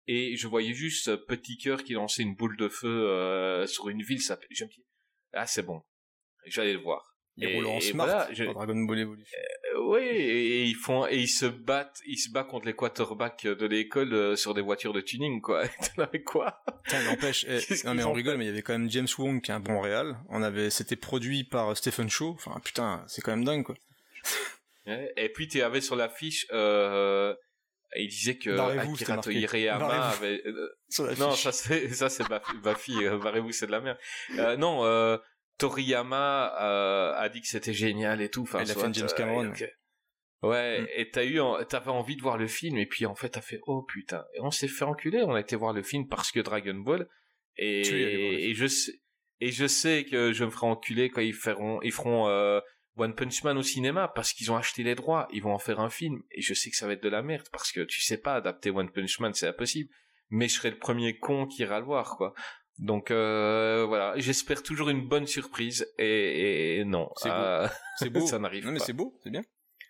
et 0.07 0.35
je 0.35 0.45
voyais 0.47 0.73
juste 0.73 1.05
ce 1.05 1.11
petit 1.11 1.57
cœur 1.57 1.83
qui 1.83 1.93
lançait 1.93 2.21
une 2.23 2.35
boule 2.35 2.57
de 2.57 2.67
feu 2.67 3.09
euh, 3.09 3.65
sur 3.65 3.87
une 3.87 4.01
ville. 4.03 4.21
Ça, 4.21 4.37
je 4.51 4.65
me 4.65 4.69
dis, 4.69 4.83
ah, 5.33 5.47
c'est 5.47 5.63
bon. 5.63 5.81
J'allais 6.47 6.73
le 6.73 6.79
voir. 6.81 7.15
Il 7.39 7.47
Et- 7.49 7.55
roule 7.55 7.67
en 7.67 7.77
et 7.77 7.81
smart 7.81 8.05
voilà, 8.07 8.27
je- 8.33 8.43
dans 8.45 8.53
Dragon 8.53 8.75
Ball 8.83 8.99
Evolution. 8.99 9.37
Euh, 9.75 9.79
oui, 9.85 9.99
et, 10.01 10.61
et 10.61 10.63
ils 10.63 10.75
font, 10.75 11.05
et 11.07 11.17
ils 11.17 11.27
se 11.27 11.45
battent, 11.45 12.01
ils 12.07 12.17
se 12.17 12.31
battent 12.31 12.47
contre 12.47 12.65
les 12.65 12.75
quarterbacks 12.75 13.45
de 13.45 13.65
l'école 13.67 14.11
euh, 14.13 14.35
sur 14.35 14.53
des 14.55 14.61
voitures 14.61 14.91
de 14.93 15.01
tuning, 15.01 15.39
quoi. 15.41 15.63
T'en 15.95 16.03
avais 16.03 16.23
quoi? 16.23 16.61
Putain, 16.83 17.03
n'empêche, 17.03 17.45
eh, 17.47 17.59
non 17.85 17.93
mais 17.93 18.03
on 18.03 18.11
rigole, 18.13 18.37
mais 18.37 18.45
il 18.45 18.47
y 18.47 18.51
avait 18.51 18.63
quand 18.63 18.73
même 18.73 18.89
James 18.89 19.07
Wong 19.19 19.41
qui 19.41 19.51
est 19.51 19.53
un 19.53 19.59
bon 19.59 19.79
réal. 19.81 20.17
On 20.29 20.41
avait, 20.41 20.69
c'était 20.71 20.95
produit 20.95 21.43
par 21.43 21.77
Stephen 21.77 22.09
Shaw. 22.09 22.31
Enfin, 22.31 22.59
putain, 22.63 23.03
c'est 23.07 23.21
quand 23.21 23.31
même 23.31 23.45
dingue, 23.45 23.63
quoi. 23.63 23.75
Et 25.17 25.29
puis 25.29 25.47
tu 25.47 25.61
avais 25.61 25.81
sur 25.81 25.95
l'affiche, 25.97 26.47
euh, 26.53 27.35
il 27.95 28.07
disait 28.07 28.37
que 28.37 28.49
Akira 28.49 28.65
Barrez-vous. 29.79 30.23
avait, 30.23 30.41
euh, 30.45 31.15
Non, 31.19 31.31
ça 31.31 31.51
c'est 31.51 31.89
ça 31.89 32.09
c'est 32.09 32.23
fille. 32.77 33.05
Euh, 33.05 33.17
Barrez-vous, 33.17 33.51
c'est 33.51 33.67
de 33.67 33.71
la 33.71 33.81
merde. 33.81 33.97
Euh, 34.37 34.55
non, 34.55 34.85
euh, 34.85 35.17
Toriyama 35.57 36.55
euh, 36.61 37.13
a 37.15 37.29
dit 37.29 37.41
que 37.41 37.47
c'était 37.47 37.73
génial 37.73 38.21
et 38.21 38.29
tout. 38.29 38.43
Enfin, 38.43 38.63
Il 38.63 38.71
a 38.71 38.73
fait 38.73 38.93
James 38.93 39.07
euh, 39.11 39.15
Cameron. 39.15 39.53
Ouais, 40.43 40.81
Mm. 40.81 40.87
et 40.95 41.09
t'as 41.09 41.25
eu, 41.25 41.39
t'avais 41.67 41.89
envie 41.89 42.15
de 42.15 42.21
voir 42.21 42.37
le 42.37 42.47
film 42.47 42.77
et 42.77 42.85
puis 42.85 43.07
en 43.07 43.15
fait 43.15 43.29
t'as 43.29 43.41
fait 43.41 43.59
oh 43.65 43.81
putain. 43.81 44.23
Et 44.35 44.41
on 44.41 44.51
s'est 44.51 44.67
fait 44.67 44.85
enculer. 44.85 45.23
On 45.23 45.33
a 45.33 45.39
été 45.39 45.55
voir 45.55 45.73
le 45.73 45.81
film 45.81 46.07
parce 46.07 46.31
que 46.31 46.39
Dragon 46.39 46.75
Ball 46.75 47.07
et 47.57 48.53
je 48.53 48.67
sais 48.67 48.91
et 49.39 49.51
je 49.51 49.65
sais 49.67 50.05
que 50.05 50.31
je 50.33 50.45
me 50.45 50.49
ferai 50.51 50.67
enculer 50.67 51.09
quand 51.09 51.21
ils 51.21 51.33
feront 51.33 51.81
ils 51.81 51.91
feront 51.91 52.27
euh, 52.27 52.59
One 52.97 53.15
Punch 53.15 53.43
Man 53.43 53.57
au 53.57 53.63
cinéma 53.63 54.07
parce 54.07 54.33
qu'ils 54.33 54.51
ont 54.51 54.57
acheté 54.57 54.83
les 54.83 54.93
droits. 54.93 55.27
Ils 55.33 55.41
vont 55.41 55.53
en 55.53 55.59
faire 55.59 55.79
un 55.79 55.89
film 55.89 56.21
et 56.31 56.41
je 56.41 56.53
sais 56.53 56.69
que 56.69 56.75
ça 56.77 56.85
va 56.85 56.93
être 56.93 57.03
de 57.03 57.09
la 57.09 57.23
merde 57.23 57.47
parce 57.51 57.71
que 57.71 57.81
tu 57.81 58.01
sais 58.01 58.17
pas 58.17 58.35
adapter 58.35 58.69
One 58.69 58.91
Punch 58.91 59.19
Man, 59.19 59.33
c'est 59.33 59.47
impossible 59.47 59.89
mais 60.29 60.49
je 60.49 60.55
serai 60.55 60.71
le 60.71 60.77
premier 60.77 61.17
con 61.17 61.47
qui 61.47 61.61
ira 61.61 61.79
le 61.79 61.85
voir, 61.85 62.17
quoi. 62.17 62.33
Donc 62.77 63.09
euh, 63.11 63.85
voilà, 63.87 64.13
j'espère 64.17 64.61
toujours 64.61 64.89
une 64.89 65.07
bonne 65.07 65.25
surprise 65.27 65.91
et, 65.97 66.77
et 66.79 66.85
non, 66.85 67.09
C'est 67.17 67.29
beau. 67.29 67.35
euh, 67.35 67.67
C'est 67.97 68.09
beau. 68.11 68.27
ça 68.27 68.37
n'arrive 68.39 68.65
Non 68.65 68.71
mais 68.71 68.79
pas. 68.79 68.85
c'est 68.85 68.93
beau, 68.93 69.17
c'est 69.23 69.29
bien. 69.31 69.41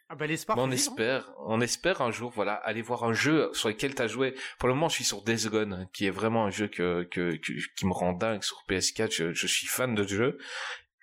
Ah 0.10 0.16
bah 0.16 0.26
l'espoir. 0.26 0.58
On 0.58 0.70
hein. 0.70 0.72
espère, 0.72 1.34
on 1.46 1.60
espère 1.60 2.02
un 2.02 2.12
jour, 2.12 2.32
voilà, 2.34 2.54
aller 2.54 2.82
voir 2.82 3.04
un 3.04 3.12
jeu 3.12 3.50
sur 3.54 3.68
lequel 3.68 3.94
t'as 3.94 4.08
joué. 4.08 4.36
Pour 4.58 4.70
le 4.70 4.74
moment, 4.74 4.88
je 4.88 4.96
suis 4.96 5.04
sur 5.04 5.22
Days 5.22 5.50
Gone, 5.50 5.90
qui 5.92 6.06
est 6.06 6.12
vraiment 6.12 6.46
un 6.46 6.50
jeu 6.50 6.70
que, 6.70 7.04
que, 7.12 7.36
que- 7.36 7.52
qui 7.76 7.86
me 7.86 7.92
rend 7.92 8.14
dingue 8.14 8.42
sur 8.42 8.64
PS4. 8.70 9.12
Je, 9.14 9.34
je 9.34 9.48
suis 9.48 9.68
fan 9.68 9.94
de 9.96 10.04
ce 10.04 10.14
jeu. 10.16 10.38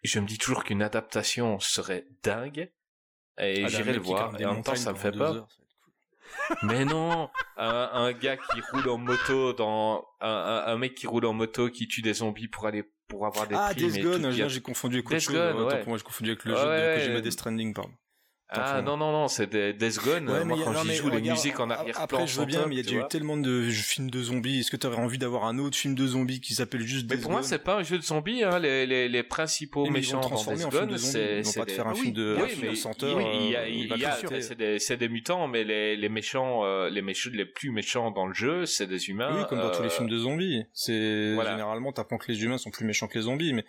Et 0.03 0.09
je 0.09 0.19
me 0.21 0.27
dis 0.27 0.39
toujours 0.39 0.65
qu'une 0.65 0.83
adaptation 0.83 1.61
serait 1.61 2.07
dingue. 2.23 2.71
Et 3.39 3.65
Ah, 3.65 3.69
j'irai 3.69 3.93
le 3.93 4.01
voir. 4.01 4.41
Et 4.41 4.47
en 4.47 4.55
même 4.55 4.63
temps, 4.63 4.75
ça 4.75 4.93
me 4.95 4.97
fait 4.99 5.13
peur. 5.13 5.35
heures, 5.35 5.49
ça 5.51 5.59
va 5.59 5.65
être 5.65 5.77
cool. 5.83 5.95
Mais 6.63 6.85
non, 6.85 7.31
un, 7.57 7.91
un 7.93 8.13
gars 8.13 8.37
qui 8.37 8.61
roule 8.73 8.89
en 8.89 8.99
moto 8.99 9.53
dans 9.53 10.07
un, 10.21 10.29
un, 10.29 10.65
un 10.73 10.77
mec 10.77 10.95
qui 10.95 11.07
roule 11.07 11.25
en 11.27 11.33
moto 11.33 11.71
qui 11.71 11.89
tue 11.89 12.03
des 12.03 12.15
zombies 12.15 12.49
pour 12.49 12.67
aller 12.67 12.85
pour 13.09 13.27
avoir 13.27 13.47
des 13.47 13.55
Ah, 13.57 13.69
prix. 13.71 13.83
Days 13.91 13.91
mais 13.93 14.01
Gone, 14.03 14.49
j'ai 14.49 14.61
confondu 14.61 14.97
avec 14.97 15.07
autre 15.07 15.15
Days 15.17 15.21
chose. 15.25 15.35
Gone, 15.35 15.57
Autant 15.57 15.69
ouais. 15.75 15.81
pour 15.81 15.89
moi, 15.91 15.99
j'ai 15.99 16.05
confondu 16.05 16.31
avec 16.31 16.45
le 16.45 16.53
Ouais, 16.55 16.59
jeu 16.61 16.65
de 16.67 16.71
ouais. 16.71 16.97
Kojima 17.01 17.21
Death 17.21 17.33
Stranding, 17.33 17.75
pardon. 17.75 17.91
Ah 18.51 18.83
non 18.83 18.97
non 18.97 19.11
non, 19.11 19.27
c'est 19.27 19.51
des 19.51 19.73
Days 19.73 19.97
Gone. 20.05 20.29
Ouais, 20.29 20.45
Moi 20.45 20.57
mais 20.59 20.63
quand 20.65 20.75
j'y 20.83 20.89
mais 20.89 20.95
joue 20.95 21.09
les 21.09 21.17
regarde, 21.17 21.39
musiques 21.39 21.59
en 21.59 21.71
arrière-plan. 21.71 22.05
Après, 22.05 22.27
je 22.27 22.39
veux 22.39 22.47
bien, 22.47 22.61
top, 22.61 22.69
mais 22.69 22.77
il 22.77 22.91
y 22.91 22.97
a 22.97 23.01
eu 23.01 23.09
tellement 23.09 23.37
de 23.37 23.63
films 23.71 24.11
de 24.11 24.23
zombies. 24.23 24.61
Est-ce 24.61 24.71
que 24.71 24.77
tu 24.77 24.87
aurais 24.87 24.99
envie 24.99 25.19
d'avoir 25.19 25.45
un 25.47 25.59
autre 25.59 25.77
film 25.77 25.95
de 25.95 26.07
zombies 26.07 26.41
qui 26.41 26.55
s'appelle 26.55 26.83
juste 26.83 27.07
Mais 27.09 27.17
Days 27.17 27.23
pour 27.23 27.33
moi, 27.33 27.43
c'est 27.43 27.59
pas 27.59 27.79
un 27.79 27.83
jeu 27.83 27.97
de 27.99 28.03
zombies. 28.03 28.45
Hein. 28.45 28.59
Les, 28.61 28.87
les, 28.87 29.09
les 29.09 29.23
principaux 29.23 29.83
mais 29.85 29.89
vont 29.89 29.95
méchants 29.95 30.21
dans 30.21 30.37
film 30.37 30.69
Gone, 30.71 30.89
de 30.89 30.97
zombies. 30.97 31.13
c'est 31.13 31.39
Ils 31.39 31.45
vont 31.45 31.51
c'est 31.51 31.59
pas 31.61 31.65
te 31.65 31.71
des- 31.71 31.77
faire 31.77 31.87
un 31.89 31.93
Ah 31.93 31.95
film 31.95 32.13
de 32.13 32.35
oui, 32.37 32.43
oui, 32.45 32.49
film 32.51 32.61
mais 32.63 32.69
de 32.69 32.73
il, 32.73 32.77
senteur. 32.77 33.17
oui, 33.17 33.25
il 33.41 33.51
y 33.51 33.57
a, 33.57 33.61
euh, 33.61 33.69
il 33.69 33.87
y 33.99 34.05
a- 34.05 34.41
c'est 34.41 34.55
des, 34.59 34.79
c'est 34.79 34.97
des 34.99 35.09
mutants, 35.09 35.49
mais 35.49 35.65
les, 35.65 35.97
les 35.97 36.09
méchants, 36.09 36.65
euh, 36.65 36.89
les 36.91 37.03
méchants 37.03 37.31
les 37.33 37.47
plus 37.47 37.71
méchants 37.71 38.11
dans 38.11 38.27
le 38.27 38.35
jeu, 38.35 38.67
c'est 38.67 38.87
des 38.87 39.09
humains. 39.09 39.37
Oui, 39.37 39.45
comme 39.49 39.59
dans 39.59 39.71
tous 39.71 39.83
les 39.83 39.89
euh, 39.89 39.91
films 39.91 40.09
de 40.11 40.19
zombies. 40.19 40.63
C'est 40.73 41.35
généralement 41.35 41.93
t'apprends 41.93 42.19
que 42.19 42.31
les 42.31 42.45
humains 42.45 42.59
sont 42.59 42.71
plus 42.71 42.85
méchants 42.85 43.09
que 43.09 43.19
les 43.19 43.25
zombies, 43.25 43.53
mais 43.53 43.65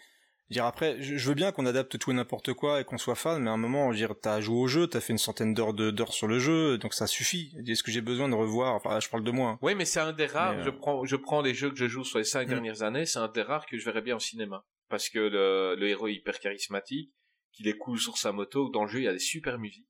dire 0.50 0.66
après, 0.66 1.02
je, 1.02 1.28
veux 1.28 1.34
bien 1.36 1.52
qu'on 1.52 1.66
adapte 1.66 1.98
tout 1.98 2.12
et 2.12 2.14
n'importe 2.14 2.54
quoi 2.54 2.80
et 2.82 2.84
qu'on 2.84 2.98
soit 2.98 3.16
fan, 3.16 3.41
mais 3.41 3.50
à 3.50 3.54
un 3.54 3.58
moment, 3.58 3.91
dire, 3.91 4.14
t'as 4.22 4.41
joué 4.41 4.56
au 4.58 4.68
jeu, 4.68 4.88
t'as 4.88 5.00
fait 5.02 5.14
une 5.14 5.18
centaine 5.18 5.54
d'heures 5.54 5.74
de- 5.74 5.91
d'heures 5.91 6.14
sur 6.14 6.28
le 6.28 6.39
jeu, 6.39 6.78
donc 6.78 6.93
ça 6.93 7.08
suffit. 7.08 7.54
Est-ce 7.68 7.82
que 7.84 7.91
j'ai 7.91 8.02
besoin 8.02 8.30
de 8.30 8.36
revoir 8.36 8.74
Enfin, 8.76 8.91
là, 8.91 9.00
je 9.00 9.10
parle 9.10 9.24
de 9.24 9.32
moi. 9.32 9.52
hein. 9.52 9.60
Oui, 9.62 9.74
mais 9.76 9.86
c'est 9.86 10.00
un 10.00 10.14
des 10.14 10.26
rares. 10.28 10.60
Euh, 10.60 10.64
Je 10.64 10.70
prends, 10.70 11.04
je 11.06 11.16
prends 11.16 11.41
les 11.41 11.54
jeux 11.54 11.70
que 11.72 11.78
je 11.78 11.88
joue 11.88 12.04
sur 12.04 12.18
les 12.20 12.24
cinq 12.26 12.48
Mm. 12.48 12.50
dernières 12.52 12.82
années, 12.84 13.06
c'est 13.06 13.20
un 13.20 13.28
des 13.28 13.41
rares 13.41 13.66
que 13.66 13.78
je 13.78 13.86
verrais 13.86 14.02
bien 14.02 14.16
au 14.18 14.20
cinéma, 14.20 14.64
parce 14.89 15.10
que 15.10 15.20
le, 15.20 15.76
le 15.80 15.88
héros 15.88 16.08
est 16.08 16.14
hyper 16.14 16.39
charismatique, 16.39 17.12
qu'il 17.52 17.68
est 17.68 17.78
cool 17.78 17.98
sur 18.00 18.18
sa 18.18 18.32
moto. 18.32 18.70
Dans 18.70 18.84
le 18.84 18.89
jeu, 18.89 19.00
il 19.00 19.06
y 19.06 19.08
a 19.08 19.14
des 19.14 19.20
super 19.20 19.58
musiques. 19.58 19.88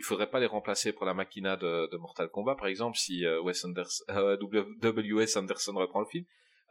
Il 0.00 0.04
faudrait 0.04 0.30
pas 0.30 0.38
les 0.38 0.46
remplacer 0.46 0.92
pour 0.92 1.04
la 1.06 1.12
machina 1.14 1.56
de, 1.56 1.90
de 1.90 1.96
Mortal 1.96 2.28
Kombat, 2.28 2.54
par 2.54 2.68
exemple, 2.68 2.96
si 2.96 3.26
euh, 3.26 3.42
Wes 3.42 3.64
Anderson, 3.64 4.04
euh, 4.10 4.36
W.S. 4.80 5.36
Anderson 5.36 5.72
reprend 5.74 6.00
le 6.00 6.06
film. 6.06 6.24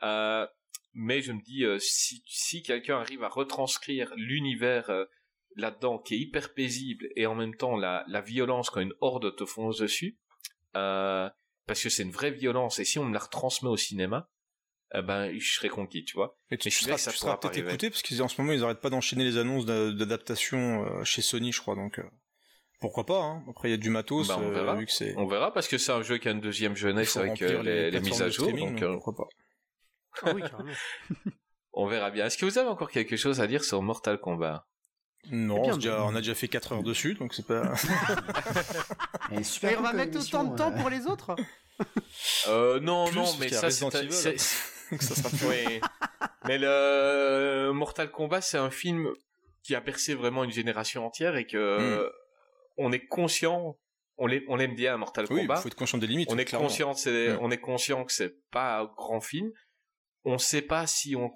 Euh, 0.04 0.48
mais 0.94 1.22
je 1.22 1.32
me 1.32 1.42
dis, 1.42 1.64
euh, 1.66 1.80
si, 1.80 2.24
si 2.28 2.64
quelqu'un 2.64 2.98
arrive 3.00 3.24
à 3.24 3.30
retranscrire 3.30 4.12
l'univers 4.16 4.90
euh, 4.90 5.06
là-dedans, 5.56 6.00
qui 6.00 6.16
est 6.16 6.20
hyper 6.20 6.54
paisible, 6.54 7.08
et 7.16 7.26
en 7.26 7.36
même 7.36 7.56
temps 7.56 7.76
la, 7.78 8.04
la 8.08 8.22
violence 8.22 8.70
quand 8.70 8.82
une 8.82 8.94
horde 9.02 9.36
te 9.36 9.46
fonce 9.46 9.78
dessus, 9.78 10.18
euh, 10.76 11.30
parce 11.66 11.82
que 11.84 11.90
c'est 11.90 12.04
une 12.04 12.12
vraie 12.12 12.32
violence, 12.32 12.80
et 12.80 12.86
si 12.86 13.00
on 13.00 13.06
me 13.06 13.14
la 13.14 13.20
retransmet 13.20 13.70
au 13.70 13.78
cinéma, 13.78 14.30
eh 14.94 15.02
ben, 15.02 15.38
je 15.38 15.54
serais 15.56 15.68
conquis, 15.70 16.06
tu 16.06 16.14
vois. 16.16 16.38
Et 16.50 16.58
tu, 16.58 16.68
Mais 16.68 16.72
je 16.72 16.78
tu 16.78 16.86
seras, 16.86 16.98
ça 16.98 17.12
tu 17.12 17.18
seras 17.18 17.38
peut-être 17.38 17.58
écouté 17.58 17.90
parce 17.90 18.02
qu'en 18.02 18.28
ce 18.30 18.40
moment 18.42 18.54
ils 18.54 18.64
arrêtent 18.64 18.80
pas 18.80 18.90
d'enchaîner 18.90 19.26
les 19.26 19.38
annonces 19.38 19.66
d'a- 19.66 19.92
d'adaptation 19.92 21.04
chez 21.04 21.22
Sony, 21.22 21.52
je 21.52 21.60
crois. 21.60 21.76
Donc 21.76 22.00
euh, 22.00 22.04
pourquoi 22.80 23.06
pas 23.06 23.22
hein. 23.22 23.44
Après 23.50 23.68
il 23.68 23.72
y 23.72 23.74
a 23.74 23.78
du 23.78 23.90
matos, 23.90 24.30
Bah, 24.30 24.38
on 24.40 24.44
euh, 24.44 24.54
verra. 24.54 24.76
vu 24.76 24.86
que 24.86 24.92
c'est. 24.94 25.14
On 25.18 25.26
verra, 25.28 25.52
parce 25.52 25.68
que 25.68 25.78
c'est 25.78 25.92
un 25.92 26.04
jeu 26.04 26.20
qui 26.20 26.30
a 26.30 26.32
une 26.32 26.40
deuxième 26.40 26.76
jeunesse 26.78 27.18
avec 27.18 27.40
les, 27.42 27.48
les 27.64 27.90
plateformes 27.90 28.04
mises 28.06 28.22
à 28.22 28.30
jour, 28.30 28.48
donc 28.54 28.80
donc 28.80 28.94
pourquoi 28.94 29.16
pas. 29.16 29.28
Ah 30.24 30.32
oui, 30.34 30.42
carrément. 30.42 30.72
on 31.74 31.88
verra 31.88 32.10
bien. 32.12 32.26
Est-ce 32.26 32.38
que 32.38 32.46
vous 32.46 32.58
avez 32.58 32.70
encore 32.70 32.90
quelque 32.92 33.16
chose 33.18 33.40
à 33.42 33.48
dire 33.48 33.64
sur 33.64 33.82
Mortal 33.82 34.20
Kombat? 34.20 34.66
Non, 35.30 35.76
bien, 35.76 36.02
on, 36.04 36.16
a 36.16 36.20
déjà 36.20 36.36
fait 36.36 36.48
4 36.48 36.72
heures 36.74 36.84
dessus, 36.84 37.16
donc 37.16 37.34
c'est 37.34 37.46
pas. 37.46 37.74
Et 39.32 39.44
super 39.44 39.72
Et 39.72 39.78
on 39.78 39.82
va 39.82 39.94
mettre 39.94 40.20
autant 40.20 40.44
de 40.46 40.56
temps 40.56 40.72
euh. 40.72 40.80
pour 40.80 40.90
les 40.90 41.06
autres? 41.08 41.36
Euh, 42.48 42.80
Non, 42.80 43.06
Plus, 43.08 43.16
non, 43.16 43.26
mais 43.40 43.50
ça, 43.50 43.70
c'est... 43.70 44.38
Ça 45.02 45.16
sera 45.16 45.30
plus. 45.30 45.48
Oui. 45.48 45.82
Mais 46.46 46.58
le 46.58 47.72
Mortal 47.74 48.10
Kombat, 48.10 48.40
c'est 48.40 48.58
un 48.58 48.70
film 48.70 49.10
qui 49.62 49.76
a 49.76 49.82
bercé 49.82 50.14
vraiment 50.16 50.46
une 50.46 50.52
génération 50.52 51.06
entière 51.06 51.36
et 51.36 51.46
que 51.46 52.06
Hmm. 52.06 52.10
on 52.78 52.92
est 52.94 53.06
conscient, 53.06 53.78
on 54.18 54.28
l'aime, 54.28 54.44
on 54.48 54.56
l'aime 54.56 54.76
bien 54.76 54.96
Mortal 54.96 55.26
Oui, 55.30 55.42
il 55.42 55.48
Kombat. 55.48 55.60
faut 55.60 55.68
être 55.68 55.76
conscient 55.76 55.98
des 55.98 56.08
limites. 56.08 56.30
on 56.32 56.38
est 56.38 56.46
clairement. 56.46 56.68
conscient, 56.68 56.94
c'est, 56.94 57.34
Hmm. 57.34 57.40
on 57.42 57.52
est 57.52 57.58
conscient 57.58 58.06
que 58.06 58.14
c'est 58.14 58.34
pas 58.50 58.80
un 58.80 58.86
grand 58.86 59.20
film. 59.20 59.52
On 60.30 60.38
sait 60.38 60.62
pas 60.62 60.88
si 60.88 61.16
on, 61.16 61.30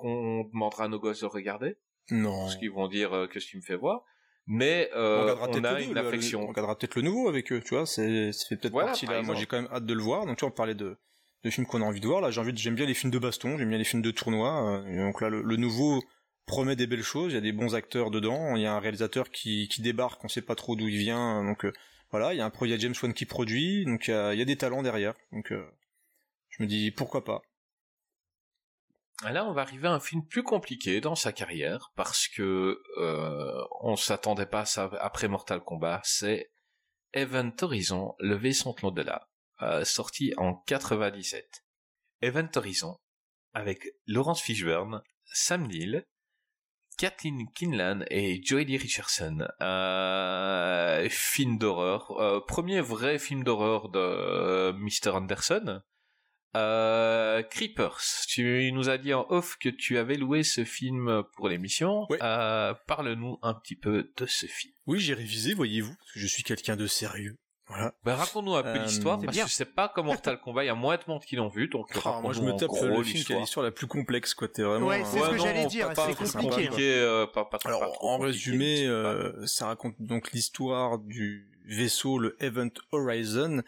demandera 0.52 0.84
à 0.86 0.88
nos 0.90 1.00
gosses 1.00 1.22
de 1.22 1.26
regarder, 1.26 1.78
Non. 2.10 2.42
parce 2.42 2.58
qu'ils 2.58 2.72
vont 2.72 2.88
dire 2.88 3.14
euh, 3.14 3.28
qu'est-ce 3.28 3.46
que 3.46 3.52
tu 3.52 3.58
me 3.58 3.62
fais 3.62 3.76
voir. 3.76 4.04
Mais 4.48 4.90
on 4.94 4.98
euh, 4.98 5.36
on, 5.40 5.46
peut-être 5.52 5.66
a 5.66 5.74
le, 5.76 5.82
une 5.84 5.88
nouveau, 5.90 6.02
le- 6.02 6.08
affection. 6.08 6.44
on 6.44 6.48
regardera 6.48 6.78
peut-être 6.78 6.96
le 6.96 7.04
nouveau 7.04 7.30
avec 7.30 7.52
eux, 7.54 7.62
tu 7.62 7.76
vois, 7.76 7.86
c'est, 7.86 8.34
ça 8.34 8.48
fait 8.50 8.58
peut-être 8.58 8.74
Voilà, 8.74 8.88
partie 8.90 9.06
par 9.06 9.16
là. 9.16 9.22
Moi, 9.22 9.36
j'ai 9.36 9.46
quand 9.46 9.62
même 9.62 9.70
hâte 9.72 9.86
de 9.86 9.94
le 9.94 10.02
voir. 10.02 10.26
Donc, 10.26 10.38
tu 10.38 10.42
vois, 10.42 10.50
on 10.50 10.56
parlait 10.56 10.76
de, 10.76 10.98
de 11.44 11.50
films 11.50 11.68
qu'on 11.68 11.82
a 11.82 11.86
envie 11.86 12.02
de 12.02 12.08
voir. 12.08 12.20
Là, 12.22 12.32
j'ai 12.32 12.42
envie 12.42 12.52
de, 12.52 12.58
j'aime 12.58 12.76
bien 12.76 12.86
les 12.86 12.94
films 12.96 13.12
de 13.12 13.20
baston, 13.20 13.58
j'aime 13.58 13.70
bien 13.70 13.78
les 13.78 13.84
films 13.86 14.02
de 14.02 14.12
tournoi. 14.12 14.82
euh, 14.84 15.06
donc 15.06 15.22
là, 15.22 15.30
le, 15.30 15.42
le 15.42 15.56
nouveau 15.56 16.04
promet 16.48 16.76
des 16.76 16.88
belles 16.88 17.04
choses. 17.04 17.32
Il 17.32 17.36
y 17.36 17.38
a 17.38 17.42
des 17.42 17.54
bons 17.54 17.76
acteurs 17.76 18.12
dedans. 18.12 18.56
Il 18.58 18.62
y 18.64 18.66
a 18.66 18.74
un 18.74 18.80
réalisateur 18.80 19.30
qui, 19.30 19.70
qui 19.70 19.82
débarque, 19.82 20.22
on 20.26 20.28
sait 20.28 20.42
pas 20.42 20.56
trop 20.56 20.76
d'où 20.76 20.88
il 20.90 20.98
vient. 20.98 21.44
Donc, 21.46 21.64
euh, 21.66 21.72
voilà, 22.10 22.34
il 22.34 22.38
y 22.38 22.42
a 22.42 22.46
un 22.46 22.50
pro, 22.50 22.66
il 22.66 22.72
y 22.72 22.74
a 22.74 22.78
James 22.78 22.96
Wan 23.02 23.14
qui 23.14 23.26
produit. 23.26 23.86
Donc, 23.86 24.08
il 24.08 24.12
y 24.12 24.14
a, 24.14 24.34
il 24.34 24.40
y 24.40 24.42
a 24.42 24.46
des 24.46 24.58
talents 24.58 24.82
derrière. 24.82 25.14
Donc, 25.32 25.52
euh, 25.54 25.64
je 26.50 26.64
me 26.64 26.68
dis, 26.68 26.92
pourquoi 26.92 27.24
pas. 27.24 27.42
Là, 29.30 29.46
on 29.46 29.54
va 29.54 29.62
arriver 29.62 29.88
à 29.88 29.94
un 29.94 30.00
film 30.00 30.26
plus 30.26 30.44
compliqué 30.44 31.00
dans 31.00 31.16
sa 31.16 31.32
carrière 31.32 31.92
parce 31.96 32.28
que 32.28 32.82
euh, 32.98 33.64
on 33.82 33.96
s'attendait 33.96 34.48
pas 34.48 34.62
à 34.62 34.66
ça 34.66 34.90
après 35.00 35.28
Mortal 35.28 35.62
Kombat. 35.62 36.02
C'est 36.04 36.52
Event 37.14 37.52
Horizon, 37.62 38.16
le 38.20 38.36
vaisseau 38.36 38.74
de 38.74 38.82
l'au-delà, 38.82 39.30
euh, 39.62 39.86
sorti 39.86 40.34
en 40.38 40.56
97. 40.66 41.64
Event 42.22 42.50
Horizon 42.56 42.98
avec 43.54 43.88
Laurence 44.08 44.42
Fishburne, 44.42 45.02
Sam 45.26 45.68
Neill, 45.68 46.06
Kathleen 46.98 47.48
Kinlan 47.54 48.06
et 48.10 48.42
Joey 48.44 48.78
Richardson. 48.78 49.48
Euh, 49.62 51.08
film 51.10 51.58
d'horreur, 51.58 52.12
euh, 52.20 52.40
premier 52.46 52.82
vrai 52.82 53.18
film 53.18 53.44
d'horreur 53.44 53.90
de 53.90 54.00
euh, 54.00 54.74
Mr. 54.74 55.12
Anderson. 55.16 55.82
Euh, 56.56 57.42
Creepers, 57.44 58.02
tu 58.28 58.72
nous 58.74 58.90
as 58.90 58.98
dit 58.98 59.14
en 59.14 59.26
off 59.30 59.58
que 59.58 59.70
tu 59.70 59.98
avais 59.98 60.16
loué 60.18 60.44
ce 60.44 60.64
film 60.66 61.24
pour 61.36 61.48
l'émission. 61.50 62.06
Ouais. 62.10 62.18
Euh, 62.22 62.74
Parle-nous 62.88 63.38
un 63.42 63.54
petit 63.54 63.76
peu 63.76 64.12
de 64.18 64.26
ce 64.26 64.46
film. 64.46 64.74
Oui, 64.88 65.00
j'ai 65.00 65.14
révisé, 65.14 65.54
voyez-vous, 65.54 65.96
parce 65.98 66.12
que 66.12 66.20
je 66.20 66.28
suis 66.28 66.44
quelqu'un 66.44 66.76
de 66.76 66.88
sérieux. 66.88 67.38
Voilà. 67.68 67.94
Ben, 68.04 68.16
raconte-nous 68.16 68.56
un 68.56 68.64
peu 68.64 68.70
Euh, 68.70 68.84
l'histoire, 68.84 69.18
c'est 69.18 69.26
parce 69.28 69.38
bien. 69.38 69.46
que 69.46 69.52
c'est 69.52 69.74
pas 69.74 69.88
comme 69.88 70.08
Mortal 70.08 70.42
Kombat, 70.42 70.66
il 70.66 70.68
y 70.68 70.70
a 70.70 70.76
moins 70.76 70.98
de 70.98 71.04
monde 71.08 71.24
qui 71.24 71.38
l'ont 71.38 71.48
vu, 71.48 71.70
donc 71.70 71.88
Ah, 72.04 72.20
moi, 72.22 72.34
je 72.34 72.42
me 72.42 72.52
tape 72.52 72.70
le 72.82 73.02
film 73.04 73.24
qui 73.24 73.34
a 73.34 73.40
l'histoire. 73.40 73.64
la 73.66 73.72
plus 73.72 73.88
complexe, 73.88 74.34
quoi. 74.34 74.50
T'es 74.50 74.62
vraiment. 74.64 74.88
Ouais, 74.88 75.04
c'est 75.06 75.20
ce 75.20 75.24
euh, 75.24 75.32
que 75.32 75.38
j'allais 75.38 75.66
dire, 75.68 75.94
pas- 75.94 76.08
c'est 76.08 76.16
compliqué. 76.34 76.68
compliqué, 76.68 76.96
euh, 76.96 77.28
pas, 77.28 77.46
pas 77.46 77.60
Alors, 77.64 77.94
trop 77.94 78.10
en 78.10 78.18
résumé, 78.18 78.86
euh, 78.88 79.46
ça 79.48 79.68
raconte 79.68 79.96
donc 80.00 80.34
l'histoire 80.34 81.00
du 81.00 81.48
vaisseau, 81.64 82.20
le 82.20 82.36
Event 82.44 82.72
Horizon, 82.92 83.62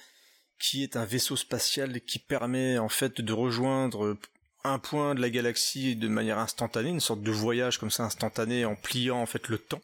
qui 0.63 0.81
est 0.81 0.95
un 0.95 1.03
vaisseau 1.03 1.35
spatial 1.35 1.99
qui 1.99 2.19
permet 2.19 2.77
en 2.77 2.87
fait 2.87 3.19
de 3.19 3.33
rejoindre 3.33 4.17
un 4.63 4.79
point 4.79 5.13
de 5.13 5.19
la 5.19 5.29
galaxie 5.29 5.97
de 5.97 6.07
manière 6.07 6.39
instantanée, 6.39 6.87
une 6.87 7.01
sorte 7.01 7.21
de 7.21 7.31
voyage 7.31 7.77
comme 7.77 7.91
ça 7.91 8.05
instantané 8.05 8.63
en 8.63 8.75
pliant 8.75 9.17
en 9.17 9.25
fait 9.25 9.49
le 9.49 9.57
temps. 9.57 9.81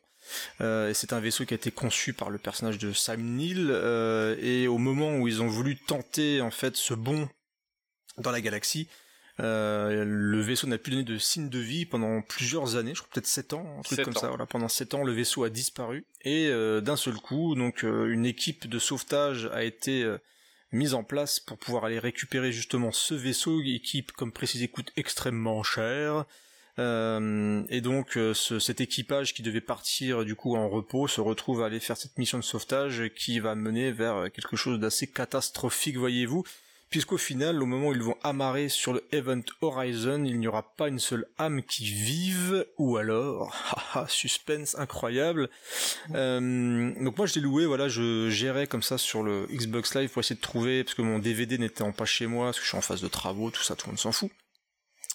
Euh, 0.61 0.89
et 0.89 0.93
c'est 0.93 1.11
un 1.11 1.19
vaisseau 1.19 1.43
qui 1.43 1.53
a 1.53 1.57
été 1.57 1.69
conçu 1.69 2.13
par 2.13 2.30
le 2.30 2.38
personnage 2.38 2.77
de 2.77 2.93
Sam 2.93 3.21
Neill 3.21 3.67
euh, 3.69 4.38
et 4.39 4.69
au 4.69 4.77
moment 4.77 5.17
où 5.17 5.27
ils 5.27 5.41
ont 5.41 5.47
voulu 5.47 5.75
tenter 5.75 6.39
en 6.39 6.51
fait 6.51 6.77
ce 6.77 6.93
bond 6.93 7.27
dans 8.17 8.32
la 8.32 8.39
galaxie, 8.39 8.88
euh, 9.41 10.05
le 10.05 10.39
vaisseau 10.39 10.67
n'a 10.67 10.77
plus 10.77 10.91
donné 10.91 11.03
de 11.03 11.17
signe 11.17 11.49
de 11.49 11.59
vie 11.59 11.86
pendant 11.86 12.21
plusieurs 12.21 12.77
années, 12.77 12.95
je 12.95 13.01
crois 13.01 13.11
peut-être 13.11 13.27
7 13.27 13.51
ans, 13.51 13.80
un 13.80 13.82
truc 13.82 13.97
Sept 13.97 14.05
comme 14.05 14.15
ans. 14.15 14.21
ça. 14.21 14.30
Voilà, 14.30 14.45
pendant 14.45 14.69
7 14.69 14.93
ans, 14.93 15.03
le 15.03 15.11
vaisseau 15.11 15.43
a 15.43 15.49
disparu 15.49 16.05
et 16.21 16.47
euh, 16.47 16.80
d'un 16.80 16.95
seul 16.95 17.15
coup, 17.15 17.55
donc 17.55 17.84
une 17.84 18.25
équipe 18.25 18.69
de 18.69 18.80
sauvetage 18.80 19.49
a 19.51 19.65
été 19.65 20.09
mise 20.72 20.93
en 20.93 21.03
place 21.03 21.39
pour 21.39 21.57
pouvoir 21.57 21.86
aller 21.86 21.99
récupérer 21.99 22.51
justement 22.51 22.91
ce 22.91 23.13
vaisseau, 23.13 23.61
équipe 23.61 24.11
comme 24.11 24.32
précisé 24.32 24.67
coûte 24.67 24.91
extrêmement 24.95 25.63
cher. 25.63 26.26
Euh, 26.78 27.63
et 27.70 27.82
donc 27.82 28.15
euh, 28.15 28.34
ce- 28.34 28.59
cet 28.59 28.80
équipage 28.80 29.34
qui 29.34 29.41
devait 29.41 29.59
partir 29.59 30.24
du 30.24 30.36
coup 30.36 30.55
en 30.55 30.70
repos 30.70 31.07
se 31.09 31.20
retrouve 31.20 31.61
à 31.61 31.65
aller 31.65 31.80
faire 31.82 31.97
cette 31.97 32.17
mission 32.17 32.38
de 32.38 32.43
sauvetage 32.43 33.09
qui 33.17 33.39
va 33.39 33.53
mener 33.55 33.91
vers 33.91 34.32
quelque 34.32 34.55
chose 34.55 34.80
d'assez 34.80 35.07
catastrophique, 35.07 35.97
voyez-vous, 35.97 36.45
puisqu'au 36.90 37.18
final, 37.18 37.62
au 37.62 37.66
moment 37.66 37.90
où 37.90 37.94
ils 37.94 38.02
vont 38.02 38.18
amarrer 38.24 38.70
sur 38.70 38.94
le 38.94 39.04
Event 39.12 39.42
Horizon, 39.62 40.24
il 40.26 40.40
n'y 40.40 40.48
aura 40.48 40.64
pas 40.76 40.88
une 40.88 41.00
seule 41.00 41.28
âme 41.38 41.62
qui 41.64 41.86
vive, 41.86 42.66
ou 42.78 42.98
alors, 42.98 43.56
haha, 43.94 44.06
suspense 44.10 44.76
incroyable. 44.78 45.50
Euh, 46.16 46.92
donc 47.04 47.18
moi 47.18 47.28
je 47.28 47.36
l'ai 47.36 47.42
loué, 47.42 47.66
voilà, 47.66 47.88
je 47.88 48.30
gérais 48.30 48.68
comme 48.68 48.84
ça 48.84 48.98
sur 48.98 49.24
le 49.24 49.46
Xbox 49.52 49.96
Live 49.96 50.10
pour 50.10 50.22
essayer 50.22 50.36
de 50.36 50.42
trouver, 50.42 50.84
parce 50.84 50.96
que 50.96 51.02
mon 51.02 51.20
DVD 51.20 51.58
n'était 51.58 51.90
pas 51.92 52.06
chez 52.06 52.28
moi, 52.28 52.48
parce 52.48 52.58
que 52.58 52.64
je 52.64 52.70
suis 52.70 52.78
en 52.78 52.82
phase 52.82 53.02
de 53.02 53.08
travaux, 53.08 53.52
tout 53.52 53.64
ça, 53.64 53.76
tout 53.76 53.88
le 53.88 53.92
monde 53.92 54.00
s'en 54.00 54.12
fout. 54.12 54.32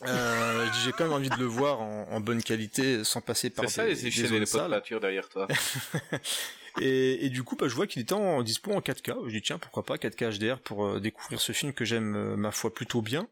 Euh, 0.07 0.67
j'ai 0.85 0.93
quand 0.93 1.05
même 1.05 1.13
envie 1.13 1.31
de 1.31 1.39
le 1.39 1.45
voir 1.45 1.81
en, 1.81 2.09
en 2.11 2.21
bonne 2.21 2.43
qualité 2.43 3.05
sans 3.05 3.21
passer 3.21 3.51
par 3.51 3.65
C'est 3.69 3.71
ça 3.71 3.85
des, 3.87 3.95
les 3.95 4.11
des 4.11 4.27
zones 4.29 4.47
sales. 4.47 4.83
derrière 5.01 5.29
toi. 5.29 5.49
Et, 6.81 7.25
et 7.27 7.31
du 7.31 7.43
coup, 7.45 7.57
bah, 7.57 7.69
je 7.69 7.75
vois 7.75 7.87
qu'il 7.87 8.03
était 8.03 8.15
en 8.15 8.43
dispo 8.43 8.73
en 8.73 8.81
4K. 8.81 9.29
Je 9.29 9.31
dis 9.33 9.43
tiens, 9.43 9.59
pourquoi 9.59 9.85
pas 9.85 9.97
4K 9.97 10.39
HDR 10.39 10.61
pour 10.61 10.87
euh, 10.87 11.01
découvrir 11.01 11.41
ce 11.41 11.53
film 11.53 11.73
que 11.73 11.85
j'aime 11.85 12.17
euh, 12.17 12.37
ma 12.37 12.51
foi 12.51 12.75
plutôt 12.75 13.01
bien. 13.03 13.29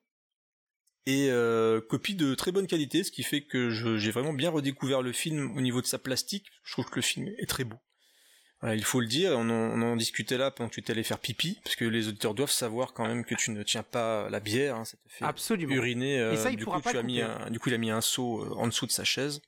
Et 1.07 1.29
euh, 1.31 1.81
copie 1.81 2.15
de 2.15 2.35
très 2.37 2.53
bonne 2.53 2.69
qualité, 2.69 3.03
ce 3.03 3.11
qui 3.11 3.25
fait 3.25 3.43
que 3.43 3.71
j'ai 3.71 4.11
vraiment 4.13 4.33
bien 4.33 4.51
redécouvert 4.51 5.03
le 5.03 5.13
film 5.13 5.57
au 5.57 5.61
niveau 5.61 5.81
de 5.81 5.87
sa 5.87 5.99
plastique. 5.99 6.47
Je 6.63 6.73
trouve 6.73 6.89
que 6.91 6.97
le 6.97 7.03
film 7.03 7.29
est 7.39 7.49
très 7.49 7.65
beau. 7.65 7.77
Voilà, 8.61 8.77
il 8.77 8.85
faut 8.85 9.01
le 9.01 9.09
dire, 9.09 9.33
on 9.33 9.51
en, 9.51 9.53
on 9.53 9.83
en 9.83 9.97
discutait 9.97 10.39
là 10.39 10.53
pendant 10.53 10.69
que 10.69 10.75
tu 10.75 10.81
étais 10.81 10.93
allé 10.93 11.03
faire 11.03 11.19
pipi, 11.19 11.59
parce 11.65 11.75
que 11.75 11.85
les 11.85 12.07
auditeurs 12.07 12.35
doivent 12.35 12.53
savoir 12.53 12.93
quand 12.93 13.05
même 13.09 13.25
que 13.25 13.35
tu 13.35 13.51
ne 13.51 13.65
tiens 13.65 13.83
pas 13.83 14.31
la 14.31 14.39
bière, 14.39 14.77
hein, 14.77 14.85
ça 14.85 14.97
te 14.99 15.09
fait 15.09 15.25
Absolument. 15.25 15.75
uriner. 15.75 16.21
euh, 16.21 16.35
Et 16.35 16.37
ça, 16.37 16.51
il 16.53 16.57
du 16.57 16.63
pourra 16.63 16.77
coup, 16.77 16.85
pas 16.85 16.93
tu 16.93 16.99
as 16.99 17.03
mis 17.03 17.21
un, 17.21 17.51
du 17.51 17.59
coup, 17.59 17.71
il 17.71 17.75
a 17.75 17.79
mis 17.79 17.91
un 17.91 18.01
seau 18.01 18.47
en 18.57 18.69
dessous 18.69 18.87
de 18.87 18.93
sa 18.93 19.03
chaise. 19.03 19.43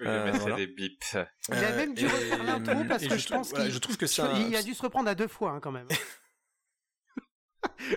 Euh, 0.00 0.24
mettrai 0.24 0.38
voilà. 0.40 0.56
des 0.56 0.66
bips. 0.66 1.16
Il 1.48 1.54
a 1.54 1.76
même 1.76 1.94
dû 1.94 2.04
et- 2.04 2.08
refaire 2.08 2.42
l'intro 2.42 2.84
parce 2.88 3.02
et 3.04 3.08
que 3.08 3.16
je, 3.16 3.26
trouve- 3.26 3.36
pense 3.38 3.52
qu'il 3.52 3.70
je 3.70 3.78
trouve 3.78 3.96
que 3.96 4.06
c'est 4.06 4.22
un- 4.22 4.48
il 4.48 4.56
a 4.56 4.62
dû 4.62 4.74
se 4.74 4.82
reprendre 4.82 5.08
à 5.08 5.14
deux 5.14 5.28
fois 5.28 5.52
hein, 5.52 5.60
quand 5.60 5.70
même. 5.72 5.88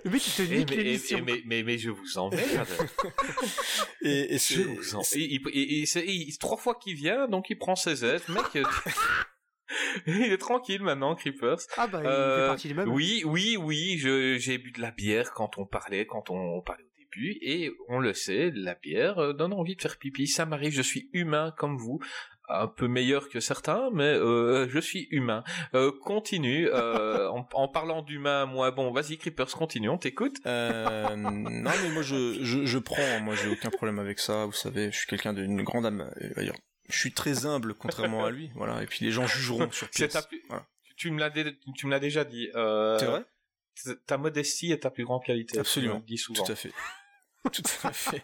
Le 0.06 0.12
mec 0.12 0.26
il 0.28 0.34
te 0.34 0.42
nique 0.54 0.70
mais, 0.70 0.76
l'émission. 0.84 1.22
mais, 1.26 1.42
mais, 1.46 1.64
mais 1.64 1.78
je 1.78 1.90
vous 1.90 2.18
emmerde. 2.18 2.68
Et, 4.02 4.36
et 4.36 4.38
Je 4.38 4.62
vous 4.62 5.04
c'est- 5.04 6.06
il- 6.06 6.38
trois 6.38 6.58
fois 6.58 6.76
qu'il 6.76 6.96
vient, 6.96 7.28
donc 7.28 7.50
il 7.50 7.58
prend 7.58 7.76
ses 7.76 8.04
aides. 8.06 8.22
Mec, 8.30 8.46
euh, 8.56 8.64
il 10.08 10.24
est 10.32 10.38
tranquille 10.38 10.82
maintenant, 10.82 11.16
Creepers. 11.16 11.60
Ah 11.78 11.88
bah 11.88 12.00
il 12.02 12.08
Euh, 12.08 12.44
fait 12.44 12.48
partie 12.52 12.68
du 12.70 12.74
même. 12.76 12.90
Oui, 12.90 13.24
oui, 13.26 13.58
oui, 13.58 13.98
je- 13.98 14.38
j'ai 14.38 14.58
bu 14.58 14.72
de 14.72 14.82
la 14.82 14.92
bière 14.92 15.32
quand 15.34 15.58
on 15.58 15.66
parlait, 15.66 16.06
quand 16.06 16.30
on 16.30 16.62
parlait 16.62 16.87
et 17.42 17.72
on 17.90 18.00
le 18.00 18.14
sait, 18.14 18.52
la 18.54 18.76
bière 18.76 19.18
euh, 19.20 19.34
donne 19.34 19.54
envie 19.54 19.76
de 19.76 19.82
faire 19.82 19.98
pipi. 19.98 20.28
Ça 20.28 20.46
m'arrive, 20.46 20.72
je 20.74 20.82
suis 20.82 21.10
humain 21.14 21.54
comme 21.58 21.78
vous, 21.78 22.00
un 22.50 22.68
peu 22.68 22.88
meilleur 22.88 23.28
que 23.30 23.40
certains, 23.40 23.90
mais 23.94 24.04
euh, 24.04 24.68
je 24.70 24.80
suis 24.80 25.08
humain. 25.12 25.44
Euh, 25.74 25.92
continue, 26.04 26.68
euh, 26.72 27.30
en, 27.32 27.48
en 27.54 27.68
parlant 27.68 28.02
d'humain, 28.02 28.46
moi, 28.46 28.72
bon, 28.72 28.92
vas-y, 28.92 29.18
Creepers, 29.18 29.52
continue, 29.52 29.90
on 29.90 29.98
t'écoute. 29.98 30.38
Non 30.46 31.72
mais 31.84 31.90
moi 31.92 32.02
je, 32.04 32.38
je, 32.44 32.66
je 32.66 32.78
prends, 32.78 33.20
moi 33.22 33.36
j'ai 33.36 33.50
aucun 33.50 33.70
problème 33.70 34.00
avec 34.00 34.20
ça, 34.20 34.46
vous 34.46 34.52
savez, 34.54 34.92
je 34.92 34.98
suis 34.98 35.08
quelqu'un 35.08 35.34
d'une 35.34 35.62
grande 35.64 35.86
âme, 35.86 36.10
d'ailleurs. 36.36 36.58
Je 36.90 36.98
suis 36.98 37.12
très 37.12 37.46
humble 37.46 37.74
contrairement 37.74 38.24
à 38.26 38.32
lui, 38.32 38.50
voilà, 38.56 38.82
et 38.82 38.86
puis 38.86 39.04
les 39.04 39.12
gens 39.12 39.28
jugeront 39.28 39.70
sur 39.72 39.90
pièce. 39.92 40.14
ta 40.14 40.22
Voilà. 40.48 40.66
Tu 40.96 41.12
me 41.12 41.20
l'as 41.20 41.30
dé- 41.30 41.58
tu 41.76 41.86
me 41.86 41.92
l'as 41.92 42.00
déjà 42.00 42.24
dit. 42.24 42.48
C'est 42.54 43.06
vrai? 43.06 43.26
Ta 44.08 44.18
modestie 44.18 44.72
est 44.72 44.80
ta 44.80 44.90
plus 44.90 45.04
grande 45.04 45.24
qualité. 45.24 45.60
Absolument. 45.60 46.02
Dis 46.08 46.18
souvent. 46.18 46.44
Tout 46.44 46.52
à 46.52 46.56
fait. 46.56 46.72
Tout 47.54 47.64
à 47.84 47.92
fait. 47.92 48.24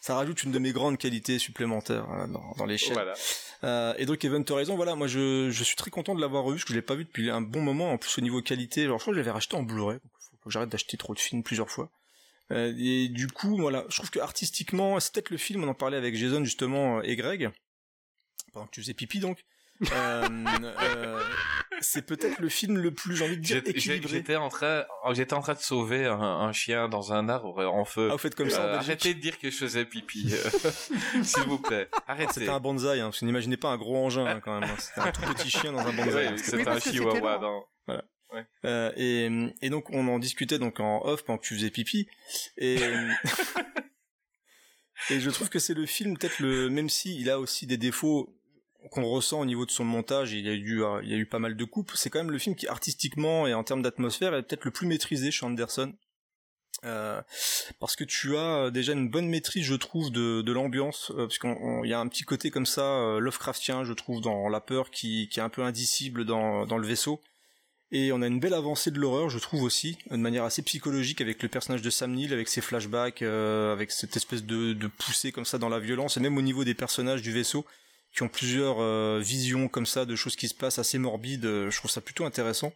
Ça 0.00 0.16
rajoute 0.16 0.42
une 0.42 0.50
de 0.50 0.58
mes 0.58 0.72
grandes 0.72 0.98
qualités 0.98 1.38
supplémentaires 1.38 2.10
euh, 2.10 2.26
dans, 2.26 2.52
dans 2.58 2.66
les 2.66 2.76
chaînes. 2.76 2.94
Voilà. 2.94 3.14
Euh, 3.62 3.94
et 3.98 4.06
donc 4.06 4.24
Event 4.24 4.44
Horizon, 4.48 4.74
voilà, 4.74 4.96
moi 4.96 5.06
je, 5.06 5.48
je 5.50 5.64
suis 5.64 5.76
très 5.76 5.92
content 5.92 6.16
de 6.16 6.20
l'avoir 6.20 6.42
revu, 6.42 6.56
parce 6.56 6.64
que 6.64 6.72
je 6.72 6.78
l'ai 6.78 6.82
pas 6.82 6.96
vu 6.96 7.04
depuis 7.04 7.30
un 7.30 7.40
bon 7.40 7.62
moment, 7.62 7.92
en 7.92 7.98
plus 7.98 8.18
au 8.18 8.20
niveau 8.20 8.42
qualité, 8.42 8.82
alors 8.84 8.98
je 8.98 9.04
crois 9.04 9.12
que 9.12 9.16
je 9.16 9.20
l'avais 9.20 9.30
racheté 9.30 9.54
en 9.54 9.62
Blu-ray, 9.62 9.98
donc 9.98 10.10
faut, 10.18 10.36
faut 10.36 10.44
que 10.46 10.50
j'arrête 10.50 10.70
d'acheter 10.70 10.96
trop 10.96 11.14
de 11.14 11.20
films 11.20 11.44
plusieurs 11.44 11.70
fois. 11.70 11.92
Euh, 12.50 12.74
et 12.76 13.08
du 13.08 13.28
coup, 13.28 13.56
voilà, 13.56 13.84
je 13.88 13.96
trouve 13.96 14.10
que 14.10 14.18
artistiquement, 14.18 14.98
c'est 14.98 15.14
peut-être 15.14 15.30
le 15.30 15.36
film, 15.36 15.62
on 15.62 15.68
en 15.68 15.74
parlait 15.74 15.96
avec 15.96 16.16
Jason 16.16 16.42
justement 16.42 17.00
et 17.02 17.14
Greg, 17.14 17.50
pendant 18.52 18.66
que 18.66 18.72
tu 18.72 18.80
faisais 18.80 18.94
pipi 18.94 19.20
donc, 19.20 19.44
c'est 21.80 22.06
peut-être 22.06 22.38
le 22.38 22.48
film 22.48 22.78
le 22.78 22.92
plus, 22.92 23.16
j'ai 23.16 23.24
envie 23.24 23.36
de 23.36 23.42
dire, 23.42 23.56
équilibré. 23.64 24.08
J'étais 24.08 24.36
en 24.36 24.48
train, 24.48 24.84
j'étais 25.12 25.34
en 25.34 25.40
train 25.40 25.54
de 25.54 25.58
sauver 25.58 26.06
un, 26.06 26.20
un 26.20 26.52
chien 26.52 26.88
dans 26.88 27.12
un 27.12 27.28
arbre 27.28 27.64
en 27.66 27.84
feu. 27.84 28.08
Ah, 28.10 28.12
vous 28.12 28.18
faites 28.18 28.34
comme 28.34 28.50
ça 28.50 28.64
Euh, 28.64 28.78
arrêtez 28.78 29.14
de 29.14 29.20
dire 29.20 29.38
que 29.38 29.50
je 29.50 29.56
faisais 29.56 29.84
pipi, 29.84 30.32
euh, 30.32 30.70
s'il 31.24 31.42
vous 31.44 31.58
plaît. 31.58 31.88
Arrêtez. 32.06 32.32
C'était 32.34 32.48
un 32.50 32.60
bonsaï, 32.60 33.00
hein, 33.00 33.06
parce 33.06 33.20
que 33.20 33.24
n'imaginez 33.24 33.56
pas 33.56 33.70
un 33.70 33.78
gros 33.78 33.96
engin 33.96 34.26
hein, 34.26 34.40
quand 34.40 34.60
même. 34.60 34.70
hein. 34.70 34.76
C'était 34.78 35.08
un 35.08 35.12
tout 35.12 35.34
petit 35.34 35.50
chien 35.50 35.72
dans 35.72 35.80
un 35.80 35.92
bonsaï. 35.92 36.14
Ouais, 36.14 36.26
hein. 36.28 36.36
c'était 36.36 36.68
un 36.68 36.78
chihuahua. 36.78 37.40
Euh, 38.64 38.90
et, 38.96 39.28
et 39.60 39.68
donc 39.68 39.90
on 39.90 40.08
en 40.08 40.18
discutait 40.18 40.58
donc 40.58 40.80
en 40.80 41.04
off 41.04 41.22
pendant 41.24 41.38
que 41.38 41.46
tu 41.46 41.54
faisais 41.54 41.70
pipi. 41.70 42.06
Et, 42.56 42.76
et 45.10 45.20
je 45.20 45.28
trouve 45.30 45.50
que 45.50 45.58
c'est 45.58 45.74
le 45.74 45.84
film 45.84 46.16
peut-être 46.16 46.38
le 46.38 46.70
même 46.70 46.88
si 46.88 47.20
il 47.20 47.28
a 47.28 47.38
aussi 47.38 47.66
des 47.66 47.76
défauts 47.76 48.34
qu'on 48.90 49.04
ressent 49.04 49.40
au 49.40 49.44
niveau 49.44 49.66
de 49.66 49.70
son 49.70 49.84
montage. 49.84 50.32
Il 50.32 50.44
y 50.44 50.48
a 50.48 50.52
eu 50.52 50.82
il 51.02 51.08
y 51.08 51.14
a 51.14 51.16
eu 51.16 51.26
pas 51.26 51.38
mal 51.38 51.56
de 51.56 51.64
coupes. 51.64 51.92
C'est 51.94 52.10
quand 52.10 52.20
même 52.20 52.30
le 52.30 52.38
film 52.38 52.56
qui 52.56 52.66
artistiquement 52.66 53.46
et 53.46 53.54
en 53.54 53.64
termes 53.64 53.82
d'atmosphère 53.82 54.34
est 54.34 54.42
peut-être 54.42 54.64
le 54.64 54.70
plus 54.70 54.86
maîtrisé 54.86 55.30
chez 55.30 55.46
Anderson. 55.46 55.94
Euh, 56.84 57.22
parce 57.78 57.94
que 57.94 58.02
tu 58.02 58.36
as 58.36 58.70
déjà 58.70 58.92
une 58.92 59.08
bonne 59.08 59.28
maîtrise, 59.28 59.64
je 59.64 59.74
trouve, 59.74 60.10
de, 60.10 60.52
l'ambiance, 60.52 61.12
euh, 61.14 61.26
parce 61.28 61.38
qu'il 61.38 61.88
y 61.88 61.92
a 61.92 62.00
un 62.00 62.08
petit 62.08 62.24
côté 62.24 62.50
comme 62.50 62.66
ça 62.66 62.82
euh, 62.82 63.20
Lovecraftien, 63.20 63.84
je 63.84 63.92
trouve, 63.92 64.20
dans 64.20 64.48
la 64.48 64.60
peur 64.60 64.90
qui, 64.90 65.28
est 65.34 65.40
un 65.40 65.48
peu 65.48 65.62
indicible 65.62 66.24
dans, 66.24 66.64
le 66.64 66.86
vaisseau. 66.86 67.20
Et 67.92 68.10
on 68.10 68.22
a 68.22 68.26
une 68.26 68.40
belle 68.40 68.54
avancée 68.54 68.90
de 68.90 68.98
l'horreur, 68.98 69.28
je 69.28 69.38
trouve 69.38 69.62
aussi, 69.62 69.98
de 70.10 70.16
manière 70.16 70.44
assez 70.44 70.62
psychologique 70.62 71.20
avec 71.20 71.42
le 71.42 71.48
personnage 71.48 71.82
de 71.82 71.90
Sam 71.90 72.14
Neill, 72.14 72.32
avec 72.32 72.48
ses 72.48 72.62
flashbacks, 72.62 73.20
euh, 73.20 73.72
avec 73.72 73.90
cette 73.90 74.16
espèce 74.16 74.44
de 74.44 74.86
poussée 74.86 75.30
comme 75.30 75.44
ça 75.44 75.58
dans 75.58 75.68
la 75.68 75.78
violence, 75.78 76.16
et 76.16 76.20
même 76.20 76.38
au 76.38 76.42
niveau 76.42 76.64
des 76.64 76.74
personnages 76.74 77.22
du 77.22 77.32
vaisseau, 77.32 77.66
qui 78.14 78.22
ont 78.22 78.28
plusieurs 78.28 78.80
euh, 78.80 79.20
visions 79.22 79.68
comme 79.68 79.86
ça 79.86 80.04
de 80.04 80.16
choses 80.16 80.36
qui 80.36 80.48
se 80.48 80.54
passent 80.54 80.78
assez 80.78 80.98
morbides, 80.98 81.46
euh, 81.46 81.70
je 81.70 81.76
trouve 81.78 81.90
ça 81.90 82.00
plutôt 82.00 82.24
intéressant. 82.24 82.72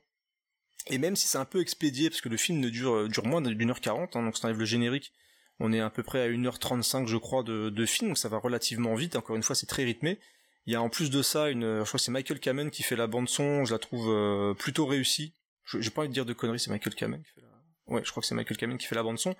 Et 0.88 0.98
même 0.98 1.16
si 1.16 1.26
c'est 1.26 1.38
un 1.38 1.44
peu 1.44 1.60
expédié, 1.60 2.08
parce 2.08 2.20
que 2.20 2.28
le 2.28 2.36
film 2.36 2.60
ne 2.60 2.70
dure, 2.70 2.94
euh, 2.94 3.08
dure 3.08 3.26
moins 3.26 3.42
d'une 3.42 3.70
heure 3.70 3.80
quarante, 3.80 4.16
hein, 4.16 4.22
donc 4.22 4.36
si 4.36 4.42
t'enlèves 4.42 4.58
le 4.58 4.64
générique, 4.64 5.12
on 5.58 5.72
est 5.72 5.80
à 5.80 5.90
peu 5.90 6.02
près 6.02 6.22
à 6.22 6.28
1h35 6.28 7.06
je 7.06 7.16
crois 7.16 7.42
de, 7.42 7.70
de 7.70 7.86
film, 7.86 8.10
donc 8.10 8.18
ça 8.18 8.28
va 8.28 8.38
relativement 8.38 8.94
vite, 8.94 9.16
encore 9.16 9.36
une 9.36 9.42
fois 9.42 9.56
c'est 9.56 9.66
très 9.66 9.84
rythmé. 9.84 10.18
Il 10.66 10.72
y 10.72 10.76
a 10.76 10.82
en 10.82 10.88
plus 10.88 11.10
de 11.10 11.22
ça 11.22 11.48
une, 11.48 11.62
je 11.62 11.84
crois 11.84 11.98
que 11.98 12.04
c'est 12.04 12.10
Michael 12.10 12.40
Kamen 12.40 12.70
qui 12.70 12.82
fait 12.82 12.96
la 12.96 13.06
bande 13.06 13.28
son, 13.28 13.64
je 13.64 13.72
la 13.72 13.78
trouve 13.78 14.08
euh, 14.10 14.52
plutôt 14.54 14.84
réussie. 14.84 15.32
J'ai 15.78 15.90
pas 15.90 16.00
envie 16.00 16.08
de 16.08 16.14
dire 16.14 16.26
de 16.26 16.32
conneries, 16.32 16.60
c'est 16.60 16.70
Michael 16.70 16.94
Kamen 16.94 17.22
qui 17.22 17.30
fait 17.30 17.40
la, 17.42 17.94
ouais, 17.94 18.02
je 18.04 18.10
crois 18.10 18.20
que 18.20 18.26
c'est 18.26 18.34
Michael 18.34 18.56
Kamen 18.56 18.76
qui 18.76 18.86
fait 18.86 18.94
la 18.94 19.04
bande 19.04 19.18
son. 19.18 19.30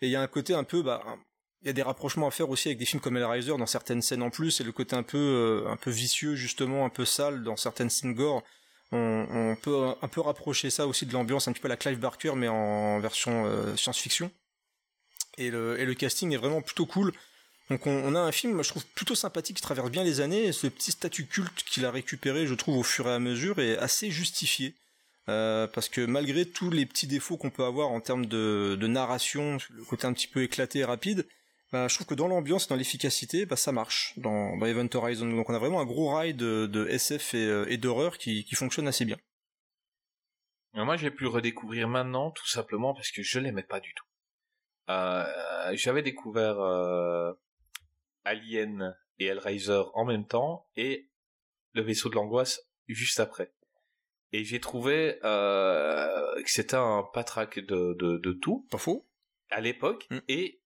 Et 0.00 0.08
il 0.08 0.10
y 0.10 0.16
a 0.16 0.20
un 0.20 0.26
côté 0.26 0.54
un 0.54 0.64
peu, 0.64 0.82
bah, 0.82 1.02
il 1.64 1.68
y 1.68 1.70
a 1.70 1.72
des 1.72 1.82
rapprochements 1.82 2.28
à 2.28 2.30
faire 2.30 2.50
aussi 2.50 2.68
avec 2.68 2.78
des 2.78 2.84
films 2.84 3.00
comme 3.00 3.16
Hellraiser 3.16 3.56
dans 3.56 3.66
certaines 3.66 4.02
scènes 4.02 4.22
en 4.22 4.28
plus, 4.28 4.60
et 4.60 4.64
le 4.64 4.72
côté 4.72 4.94
un 4.94 5.02
peu, 5.02 5.16
euh, 5.16 5.70
un 5.70 5.76
peu 5.76 5.90
vicieux 5.90 6.34
justement, 6.34 6.84
un 6.84 6.90
peu 6.90 7.06
sale 7.06 7.42
dans 7.42 7.56
certaines 7.56 7.88
scènes 7.88 8.14
gore. 8.14 8.42
On, 8.92 9.56
peut 9.60 9.88
un 10.00 10.08
peu 10.08 10.20
rapprocher 10.20 10.70
ça 10.70 10.86
aussi 10.86 11.04
de 11.04 11.12
l'ambiance 11.12 11.48
un 11.48 11.52
petit 11.52 11.60
peu 11.60 11.66
à 11.66 11.70
la 11.70 11.76
Clive 11.76 11.98
Barker, 11.98 12.34
mais 12.36 12.46
en 12.46 13.00
version 13.00 13.44
euh, 13.44 13.74
science-fiction. 13.76 14.30
Et 15.36 15.50
le, 15.50 15.92
casting 15.94 16.32
est 16.32 16.36
vraiment 16.36 16.62
plutôt 16.62 16.86
cool. 16.86 17.12
Donc 17.70 17.88
on, 17.88 18.14
a 18.14 18.20
un 18.20 18.30
film, 18.30 18.62
je 18.62 18.68
trouve, 18.68 18.86
plutôt 18.94 19.16
sympathique, 19.16 19.56
qui 19.56 19.62
traverse 19.62 19.90
bien 19.90 20.04
les 20.04 20.20
années, 20.20 20.44
et 20.44 20.52
ce 20.52 20.68
petit 20.68 20.92
statut 20.92 21.26
culte 21.26 21.64
qu'il 21.64 21.84
a 21.86 21.90
récupéré, 21.90 22.46
je 22.46 22.54
trouve, 22.54 22.76
au 22.76 22.82
fur 22.84 23.08
et 23.08 23.12
à 23.12 23.18
mesure, 23.18 23.58
est 23.58 23.76
assez 23.78 24.12
justifié. 24.12 24.74
Euh, 25.28 25.66
parce 25.66 25.88
que 25.88 26.02
malgré 26.02 26.44
tous 26.44 26.70
les 26.70 26.86
petits 26.86 27.08
défauts 27.08 27.38
qu'on 27.38 27.50
peut 27.50 27.64
avoir 27.64 27.88
en 27.88 28.00
termes 28.00 28.26
de, 28.26 28.76
de 28.78 28.86
narration, 28.86 29.56
le 29.70 29.82
côté 29.82 30.06
un 30.06 30.12
petit 30.12 30.28
peu 30.28 30.42
éclaté 30.42 30.80
et 30.80 30.84
rapide, 30.84 31.26
bah, 31.74 31.88
je 31.88 31.96
trouve 31.96 32.06
que 32.06 32.14
dans 32.14 32.28
l'ambiance 32.28 32.66
et 32.66 32.68
dans 32.68 32.76
l'efficacité, 32.76 33.46
bah, 33.46 33.56
ça 33.56 33.72
marche 33.72 34.16
dans, 34.16 34.56
dans 34.56 34.66
Event 34.66 34.86
Horizon. 34.94 35.28
Donc 35.28 35.50
on 35.50 35.54
a 35.54 35.58
vraiment 35.58 35.80
un 35.80 35.84
gros 35.84 36.14
rail 36.14 36.32
de, 36.32 36.66
de 36.66 36.86
SF 36.86 37.34
et, 37.34 37.44
euh, 37.44 37.66
et 37.68 37.78
d'horreur 37.78 38.16
qui, 38.16 38.44
qui 38.44 38.54
fonctionne 38.54 38.86
assez 38.86 39.04
bien. 39.04 39.16
Moi, 40.74 40.96
j'ai 40.96 41.10
pu 41.10 41.24
le 41.24 41.30
redécouvrir 41.30 41.88
maintenant, 41.88 42.30
tout 42.30 42.46
simplement 42.46 42.94
parce 42.94 43.10
que 43.10 43.24
je 43.24 43.40
l'aimais 43.40 43.64
pas 43.64 43.80
du 43.80 43.92
tout. 43.92 44.04
Euh, 44.88 45.24
J'avais 45.72 46.02
découvert 46.02 46.60
euh, 46.60 47.32
Alien 48.22 48.96
et 49.18 49.26
Hellraiser 49.26 49.82
en 49.94 50.04
même 50.04 50.28
temps 50.28 50.68
et 50.76 51.10
le 51.72 51.82
vaisseau 51.82 52.08
de 52.08 52.14
l'angoisse 52.14 52.60
juste 52.86 53.18
après. 53.18 53.52
Et 54.30 54.44
j'ai 54.44 54.60
trouvé 54.60 55.18
euh, 55.24 56.40
que 56.40 56.50
c'était 56.50 56.76
un 56.76 57.02
patraque 57.12 57.58
de, 57.58 57.94
de, 57.98 58.18
de 58.18 58.32
tout 58.32 58.64
Pas 58.70 58.78
faux 58.78 59.08
à 59.50 59.60
l'époque 59.60 60.06
Mm. 60.10 60.18
et 60.28 60.60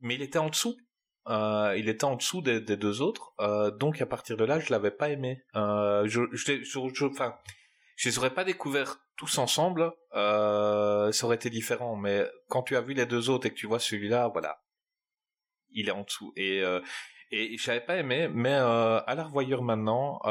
mais 0.00 0.14
il 0.14 0.22
était 0.22 0.38
en 0.38 0.48
dessous. 0.48 0.76
Euh, 1.28 1.74
il 1.76 1.88
était 1.90 2.04
en 2.04 2.16
dessous 2.16 2.40
des, 2.40 2.60
deux 2.60 3.02
autres, 3.02 3.34
euh, 3.40 3.70
donc 3.70 4.00
à 4.00 4.06
partir 4.06 4.38
de 4.38 4.44
là, 4.44 4.60
je 4.60 4.72
l'avais 4.72 4.90
pas 4.90 5.10
aimé. 5.10 5.42
Euh, 5.56 6.06
je, 6.06 6.22
je, 6.32 6.62
je, 6.62 7.04
enfin, 7.04 7.36
je 7.96 8.08
les 8.08 8.18
aurais 8.18 8.32
pas 8.32 8.44
découverts 8.44 8.96
tous 9.16 9.36
ensemble, 9.36 9.92
euh, 10.14 11.12
ça 11.12 11.26
aurait 11.26 11.36
été 11.36 11.50
différent. 11.50 11.96
Mais 11.96 12.26
quand 12.48 12.62
tu 12.62 12.76
as 12.76 12.80
vu 12.80 12.94
les 12.94 13.04
deux 13.04 13.28
autres 13.28 13.46
et 13.46 13.50
que 13.50 13.56
tu 13.56 13.66
vois 13.66 13.78
celui-là, 13.78 14.28
voilà, 14.28 14.62
il 15.72 15.88
est 15.88 15.92
en 15.92 16.04
dessous. 16.04 16.32
Et 16.36 16.62
euh, 16.62 16.80
et 17.30 17.58
j'avais 17.58 17.82
pas 17.82 17.96
aimé, 17.96 18.30
mais 18.32 18.54
euh, 18.54 19.00
à 19.06 19.14
la 19.14 19.24
revoyure 19.24 19.62
maintenant, 19.62 20.22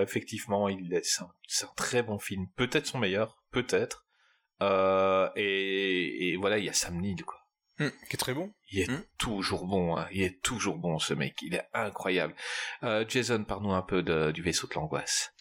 effectivement, 0.00 0.70
il 0.70 0.94
est, 0.94 1.04
c'est 1.04 1.22
un, 1.22 1.30
c'est 1.46 1.66
un 1.66 1.72
très 1.76 2.02
bon 2.02 2.18
film. 2.18 2.46
Peut-être 2.56 2.86
son 2.86 2.98
meilleur, 2.98 3.42
peut-être. 3.50 4.06
Euh, 4.62 5.28
et, 5.36 6.30
et 6.30 6.36
voilà, 6.36 6.56
il 6.56 6.64
y 6.64 6.70
a 6.70 6.72
Sam 6.72 6.98
Neill, 6.98 7.22
quoi. 7.24 7.39
Hum, 7.80 7.90
Qui 8.08 8.14
est 8.14 8.18
très 8.18 8.34
bon. 8.34 8.52
Il 8.70 8.80
est 8.80 8.90
Hmm. 8.90 9.02
toujours 9.18 9.66
bon, 9.66 9.96
hein. 9.96 10.06
il 10.12 10.22
est 10.22 10.40
toujours 10.42 10.76
bon 10.78 10.98
ce 10.98 11.14
mec, 11.14 11.34
il 11.42 11.54
est 11.54 11.66
incroyable. 11.72 12.34
Euh, 12.82 13.04
Jason, 13.08 13.42
parle-nous 13.44 13.72
un 13.72 13.82
peu 13.82 14.02
de- 14.02 14.30
du 14.32 14.42
vaisseau 14.42 14.66
de 14.68 14.74
l'angoisse. 14.74 15.32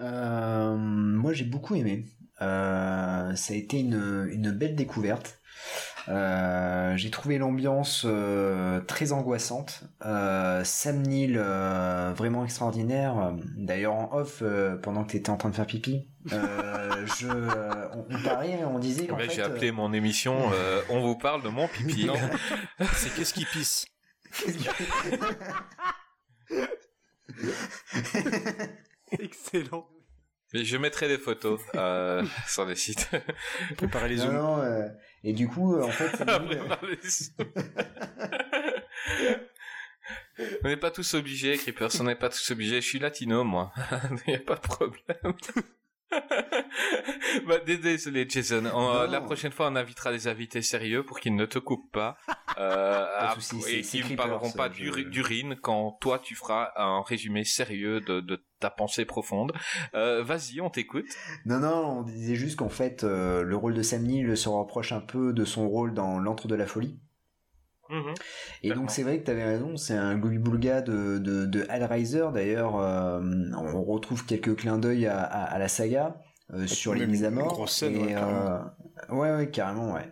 Euh, 0.00 0.76
moi 0.76 1.32
j'ai 1.32 1.44
beaucoup 1.44 1.74
aimé. 1.76 2.06
Euh, 2.40 3.34
ça 3.36 3.54
a 3.54 3.56
été 3.56 3.78
une, 3.80 4.28
une 4.32 4.50
belle 4.50 4.74
découverte. 4.74 5.40
Euh, 6.08 6.96
j'ai 6.96 7.10
trouvé 7.10 7.38
l'ambiance 7.38 8.02
euh, 8.04 8.80
très 8.80 9.12
angoissante. 9.12 9.84
Euh, 10.04 10.64
Sam 10.64 11.02
Neill 11.02 11.36
euh, 11.38 12.12
vraiment 12.16 12.44
extraordinaire. 12.44 13.32
D'ailleurs 13.56 13.94
en 13.94 14.10
off 14.16 14.40
euh, 14.42 14.76
pendant 14.76 15.04
que 15.04 15.12
tu 15.12 15.16
étais 15.18 15.30
en 15.30 15.36
train 15.36 15.50
de 15.50 15.54
faire 15.54 15.66
pipi, 15.66 16.08
euh, 16.32 17.06
je, 17.18 17.28
euh, 17.28 17.88
on, 17.94 18.06
on 18.10 18.22
parlait, 18.22 18.64
on 18.64 18.78
disait 18.78 19.06
qu'en 19.06 19.16
Ouais, 19.16 19.28
fait, 19.28 19.34
J'ai 19.36 19.42
appelé 19.42 19.70
mon 19.72 19.92
émission 19.92 20.50
euh, 20.52 20.80
On 20.90 21.00
vous 21.02 21.16
parle 21.16 21.42
de 21.42 21.48
mon 21.48 21.68
pipi. 21.68 22.06
Non, 22.06 22.14
c'est 22.94 23.14
qu'est-ce 23.14 23.34
qui 23.34 23.44
pisse 23.44 23.86
Excellent. 29.18 29.86
Mais 30.54 30.64
je 30.64 30.76
mettrai 30.76 31.08
des 31.08 31.18
photos 31.18 31.60
euh, 31.74 32.22
sur 32.46 32.66
les 32.66 32.76
sites. 32.76 33.08
Préparez 33.76 34.10
les 34.10 34.16
Non, 34.16 34.22
zooms. 34.24 34.34
non, 34.34 34.58
euh, 34.62 34.88
et 35.24 35.32
du 35.32 35.48
coup, 35.48 35.76
euh, 35.76 35.84
en 35.84 35.90
fait, 35.90 36.10
dit, 36.24 36.30
euh, 40.40 40.48
on 40.64 40.68
n'est 40.68 40.76
pas 40.76 40.90
tous 40.90 41.14
obligés, 41.14 41.56
Creepers, 41.56 42.00
on 42.00 42.04
n'est 42.04 42.16
pas 42.16 42.28
tous 42.28 42.50
obligés. 42.50 42.80
Je 42.80 42.86
suis 42.86 42.98
latino, 42.98 43.44
moi. 43.44 43.72
Il 44.26 44.32
n'y 44.32 44.36
a 44.36 44.40
pas 44.40 44.56
de 44.56 44.60
problème. 44.60 45.34
bah, 47.46 47.58
dé- 47.66 47.78
désolé, 47.78 48.26
Jason. 48.28 48.64
On- 48.74 49.04
la 49.10 49.20
prochaine 49.20 49.52
fois, 49.52 49.68
on 49.68 49.76
invitera 49.76 50.12
des 50.12 50.28
invités 50.28 50.62
sérieux 50.62 51.04
pour 51.04 51.20
qu'ils 51.20 51.34
ne 51.34 51.46
te 51.46 51.58
coupent 51.58 51.90
pas. 51.92 52.16
Euh, 52.58 53.06
Pas 53.18 53.34
de 53.34 53.40
souci, 53.40 53.76
et 53.78 53.80
qu'ils 53.80 54.10
ne 54.10 54.14
parleront 54.16 54.50
pas 54.52 54.68
d'urine 54.68 55.56
quand 55.56 55.96
toi, 56.02 56.18
tu 56.18 56.34
feras 56.34 56.70
un 56.76 57.00
résumé 57.02 57.44
sérieux 57.44 58.02
de, 58.02 58.20
de 58.20 58.44
ta 58.60 58.68
pensée 58.68 59.06
profonde. 59.06 59.52
Euh, 59.94 60.22
Vas-y, 60.22 60.60
on 60.60 60.68
t'écoute. 60.68 61.06
Non, 61.46 61.60
non, 61.60 62.00
on 62.00 62.02
disait 62.02 62.34
juste 62.34 62.56
qu'en 62.56 62.68
fait, 62.68 63.04
euh, 63.04 63.42
le 63.42 63.56
rôle 63.56 63.72
de 63.72 63.80
Sam 63.82 64.02
Neill 64.02 64.36
se 64.36 64.50
rapproche 64.50 64.92
un 64.92 65.00
peu 65.00 65.32
de 65.32 65.46
son 65.46 65.66
rôle 65.66 65.94
dans 65.94 66.18
L'Antre 66.18 66.46
de 66.46 66.54
la 66.54 66.66
Folie. 66.66 67.00
Mhm. 67.92 68.14
Et 68.62 68.72
donc 68.72 68.90
c'est 68.90 69.02
vrai 69.02 69.20
que 69.20 69.24
tu 69.26 69.30
avais 69.30 69.44
raison, 69.44 69.76
c'est 69.76 69.94
un 69.94 70.16
Boulga 70.16 70.80
de, 70.80 71.18
de, 71.18 71.44
de 71.44 71.66
Hellraiser. 71.68 72.26
D'ailleurs, 72.32 72.76
euh, 72.80 73.20
on 73.54 73.82
retrouve 73.84 74.24
quelques 74.24 74.56
clins 74.56 74.78
d'œil 74.78 75.06
à, 75.06 75.20
à, 75.22 75.44
à 75.44 75.58
la 75.58 75.68
saga 75.68 76.16
euh, 76.54 76.66
sur 76.66 76.94
les 76.94 77.06
mises 77.06 77.24
à 77.24 77.28
une 77.28 77.34
mort. 77.34 77.48
grosse 77.48 77.76
scène, 77.76 77.94
et, 77.96 77.98
ouais, 77.98 78.12
carrément. 78.14 78.46
euh, 79.10 79.14
ouais, 79.14 79.36
ouais, 79.36 79.50
carrément, 79.50 79.92
ouais. 79.92 80.10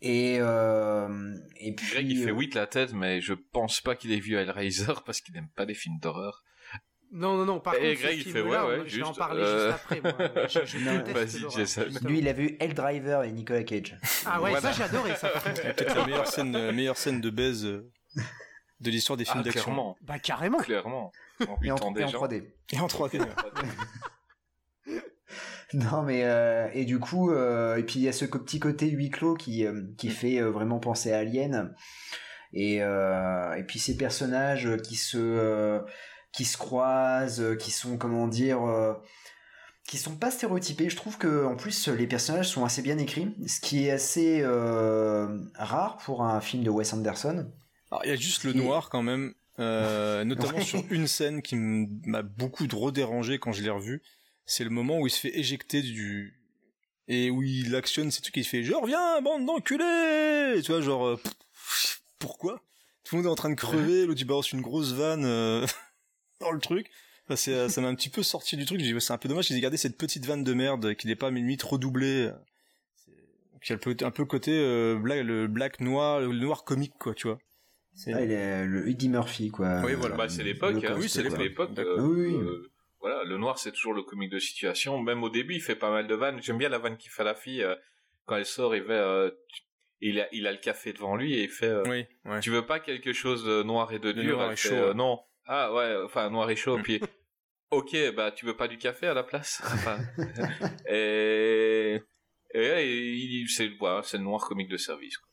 Et, 0.00 0.36
euh, 0.40 1.34
et 1.60 1.74
puis... 1.74 1.90
Greg, 1.90 2.08
il 2.10 2.22
fait 2.22 2.30
oui 2.30 2.48
de 2.48 2.54
la 2.54 2.66
tête, 2.66 2.92
mais 2.92 3.20
je 3.20 3.32
pense 3.34 3.80
pas 3.80 3.96
qu'il 3.96 4.12
ait 4.12 4.20
vu 4.20 4.36
Hellraiser 4.36 4.92
parce 5.06 5.20
qu'il 5.20 5.34
n'aime 5.34 5.48
pas 5.56 5.64
les 5.64 5.74
films 5.74 5.98
d'horreur. 6.00 6.44
Non, 7.10 7.36
non, 7.38 7.46
non, 7.46 7.60
par 7.60 7.74
Et 7.74 7.94
contre, 7.94 8.02
Greg, 8.02 8.20
ce 8.20 8.26
il 8.26 8.32
fait, 8.32 8.42
ouais, 8.42 8.48
ouais, 8.60 8.82
je 8.86 8.96
vais 8.98 9.02
en 9.02 9.06
juste, 9.06 9.18
parler 9.18 9.42
euh, 9.42 9.70
juste 9.70 9.80
après, 9.82 10.00
moi. 10.02 10.46
Je, 10.48 10.66
je 10.66 10.78
Non, 10.78 11.02
vas-y. 11.14 11.50
Jason. 11.50 11.84
Lui, 12.06 12.18
il 12.18 12.28
a 12.28 12.32
vu 12.34 12.56
Helldriver 12.60 13.22
et 13.24 13.32
Nicolas 13.32 13.62
Cage. 13.64 13.96
Ah 14.26 14.42
ouais, 14.42 14.50
Voilà. 14.50 14.60
ça 14.60 14.72
j'ai 14.72 14.82
adoré 14.82 15.14
ça. 15.16 15.28
Peut-être 15.30 15.94
la 15.96 16.04
meilleure 16.06 16.26
scène, 16.26 16.52
la 16.52 16.72
meilleure 16.72 16.98
scène 16.98 17.20
de 17.22 17.30
baise 17.30 17.64
euh, 17.64 17.90
de 18.80 18.90
l'histoire 18.90 19.16
des 19.16 19.24
films 19.24 19.38
Ah, 19.40 19.42
d'action. 19.44 19.62
clairement, 19.64 19.96
Bah 20.02 20.18
carrément. 20.18 20.58
clairement. 20.58 21.12
En 21.48 21.56
Et 21.62 21.70
en, 21.70 21.76
et 21.96 22.04
en 22.04 22.08
gens. 22.08 22.26
3D. 22.26 22.44
Et 22.72 22.78
en 22.80 22.86
3D. 22.88 23.20
Non 25.74 26.00
mais 26.02 26.24
euh, 26.24 26.68
et 26.72 26.86
du 26.86 26.98
coup 26.98 27.30
euh, 27.30 27.76
et 27.76 27.82
puis 27.82 27.96
il 27.98 28.02
y 28.02 28.08
a 28.08 28.12
ce 28.12 28.24
co- 28.24 28.38
petit 28.38 28.58
côté 28.58 28.88
huis 28.88 29.10
clos 29.10 29.34
qui 29.34 29.66
euh, 29.66 29.82
qui 29.98 30.08
fait 30.08 30.40
euh, 30.40 30.50
vraiment 30.50 30.78
penser 30.78 31.12
à 31.12 31.18
Alien 31.18 31.74
et 32.54 32.82
euh, 32.82 33.52
et 33.52 33.64
puis 33.64 33.78
ces 33.78 33.94
personnages 33.98 34.66
qui 34.82 34.96
se 34.96 35.18
euh, 35.18 35.80
qui 36.32 36.44
se 36.44 36.56
croisent 36.56 37.40
euh, 37.40 37.54
qui 37.56 37.70
sont 37.70 37.96
comment 37.96 38.28
dire 38.28 38.62
euh, 38.64 38.94
qui 39.86 39.96
sont 39.96 40.16
pas 40.16 40.30
stéréotypés 40.30 40.90
je 40.90 40.96
trouve 40.96 41.16
que 41.18 41.44
en 41.46 41.56
plus 41.56 41.88
les 41.88 42.06
personnages 42.06 42.48
sont 42.48 42.64
assez 42.64 42.82
bien 42.82 42.98
écrits 42.98 43.34
ce 43.46 43.60
qui 43.60 43.86
est 43.86 43.90
assez 43.90 44.40
euh, 44.42 45.38
rare 45.54 45.96
pour 45.98 46.22
un 46.22 46.40
film 46.40 46.62
de 46.62 46.70
Wes 46.70 46.92
Anderson 46.92 47.50
Alors, 47.90 48.04
il 48.04 48.10
y 48.10 48.12
a 48.12 48.16
juste 48.16 48.44
le 48.44 48.50
Et- 48.50 48.54
noir 48.58 48.90
quand 48.90 49.02
même, 49.02 49.32
euh, 49.58 50.24
notamment 50.24 50.58
Ouais. 50.58 50.64
sur 50.64 50.84
une 50.90 51.06
scène 51.08 51.40
qui 51.42 51.56
m'a 51.56 52.22
beaucoup 52.22 52.66
redérangé 52.72 53.38
quand 53.38 53.52
je 53.52 53.62
l'ai 53.62 53.70
revu. 53.70 54.02
C'est 54.44 54.64
le 54.64 54.70
moment 54.70 54.98
où 54.98 55.06
il 55.06 55.10
se 55.10 55.20
fait 55.20 55.38
éjecter 55.38 55.80
du 55.82 56.34
et 57.10 57.30
où 57.30 57.42
il 57.42 57.74
actionne 57.74 58.10
ces 58.10 58.20
trucs 58.20 58.36
il 58.36 58.44
fait 58.44 58.62
je 58.62 58.74
reviens 58.74 59.20
bande 59.22 59.46
d'enculés 59.46 60.60
tu 60.62 60.72
vois 60.72 60.82
genre 60.82 61.18
pff, 61.18 62.02
pourquoi? 62.18 62.60
Tout 63.04 63.16
le 63.16 63.22
monde 63.22 63.28
est 63.28 63.32
en 63.32 63.34
train 63.34 63.48
de 63.50 63.54
crever 63.54 64.04
l'autre 64.06 64.20
il 64.20 64.26
balance 64.26 64.52
une 64.52 64.60
grosse 64.60 64.92
vanne 64.92 65.24
dans 66.40 66.50
le 66.52 66.60
truc 66.60 66.90
Enfin, 67.26 67.36
c'est, 67.36 67.52
euh, 67.54 67.68
ça 67.68 67.82
m'a 67.82 67.88
un 67.88 67.94
petit 67.94 68.08
peu 68.08 68.22
sorti 68.22 68.56
du 68.56 68.64
truc 68.64 68.80
j'ai 68.80 68.90
dit, 68.92 69.00
c'est 69.00 69.12
un 69.12 69.18
peu 69.18 69.28
dommage 69.28 69.46
qu'ils 69.46 69.56
aient 69.56 69.60
gardé 69.60 69.76
cette 69.76 69.98
petite 69.98 70.24
vanne 70.24 70.44
de 70.44 70.54
merde 70.54 70.94
qu'il 70.94 71.10
n'ait 71.10 71.16
pas 71.16 71.30
limite 71.30 71.62
redoublé 71.62 72.30
C'est- 72.96 73.10
donc 73.52 73.68
il 73.68 74.00
y 74.00 74.04
a 74.04 74.06
un 74.06 74.10
peu 74.10 74.24
côté 74.24 74.52
euh, 74.52 74.96
black, 74.98 75.24
le 75.24 75.46
black 75.46 75.80
noir 75.80 76.20
le 76.20 76.28
noir 76.28 76.64
comique 76.64 76.94
quoi 76.98 77.14
tu 77.14 77.26
vois 77.26 77.38
C'est- 77.94 78.14
Ah, 78.14 78.22
il 78.22 78.30
est 78.30 78.64
le 78.64 78.88
Eddie 78.88 79.08
Murphy 79.10 79.50
quoi 79.50 79.82
Oui, 79.84 79.94
voilà. 79.94 80.16
Bah, 80.16 80.28
c'est 80.28 80.44
l'époque, 80.44 80.82
hein. 80.84 80.94
Oui, 80.96 81.08
c'est 81.08 81.22
l'époque. 81.22 81.74
D'accord. 81.74 81.98
euh, 81.98 82.02
Oui, 82.02 82.34
euh, 82.34 82.70
voilà, 83.00 83.24
le 83.24 83.36
noir 83.36 83.58
c'est 83.58 83.72
toujours 83.72 83.92
le 83.92 84.02
comique 84.02 84.30
de 84.30 84.38
situation. 84.38 84.98
Même 85.02 85.22
au 85.24 85.28
début, 85.30 85.54
il 85.56 85.60
fait 85.60 85.74
pas 85.76 85.90
mal 85.90 86.06
de 86.06 86.14
vannes. 86.14 86.40
J'aime 86.40 86.58
bien 86.58 86.68
la 86.68 86.78
vanne 86.78 86.96
qu'il 86.96 87.10
fait 87.10 87.22
à 87.22 87.24
la 87.26 87.34
fille 87.34 87.62
euh, 87.62 87.74
quand 88.24 88.36
elle 88.36 88.46
sort. 88.46 88.74
Il 88.76 88.84
fait, 88.84 88.92
euh, 88.92 89.30
tu- 89.52 89.62
il 90.00 90.20
a, 90.20 90.28
il 90.32 90.46
a 90.46 90.52
le 90.52 90.58
café 90.58 90.92
devant 90.92 91.16
lui 91.16 91.34
et 91.34 91.42
il 91.42 91.48
fait. 91.50 91.66
euh, 91.66 91.82
oui 91.88 92.06
ouais 92.24 92.38
Tu 92.40 92.50
veux 92.50 92.64
pas 92.64 92.78
quelque 92.78 93.12
chose 93.12 93.44
de 93.44 93.62
noir 93.64 93.92
et 93.92 93.98
de 93.98 94.12
dur? 94.12 94.36
noir 94.36 94.46
Elle 94.46 94.52
et 94.52 94.56
fait, 94.56 94.78
euh. 94.80 94.94
Non. 94.94 95.18
Ah 95.48 95.72
ouais, 95.72 95.96
enfin 96.04 96.28
noir 96.30 96.48
et 96.50 96.56
chaud. 96.56 96.78
Mm. 96.78 96.82
Puis 96.82 97.00
ok, 97.70 97.96
bah 98.14 98.30
tu 98.30 98.46
veux 98.46 98.56
pas 98.56 98.68
du 98.68 98.78
café 98.78 99.06
à 99.06 99.14
la 99.14 99.24
place? 99.24 99.60
Enfin, 99.64 99.98
Et, 100.86 102.00
et, 102.54 103.16
il- 103.16 103.48
c'est 103.48 103.68
voilà, 103.78 104.02
le 104.12 104.18
noir 104.18 104.46
comique 104.46 104.68
de 104.68 104.76
service. 104.76 105.16
quoi. 105.16 105.28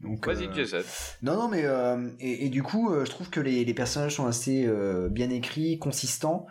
Donc, 0.00 0.26
Vas-y, 0.26 0.46
euh. 0.46 0.82
Non, 1.20 1.36
non, 1.36 1.48
mais 1.48 1.64
euh, 1.66 2.08
et, 2.20 2.46
et 2.46 2.48
du 2.48 2.62
coup, 2.62 2.90
euh, 2.90 3.04
je 3.04 3.10
trouve 3.10 3.28
que 3.28 3.40
les, 3.40 3.66
les 3.66 3.74
personnages 3.74 4.14
sont 4.16 4.26
assez 4.26 4.64
euh, 4.66 5.10
bien 5.10 5.28
écrits, 5.28 5.78
consistants, 5.78 6.46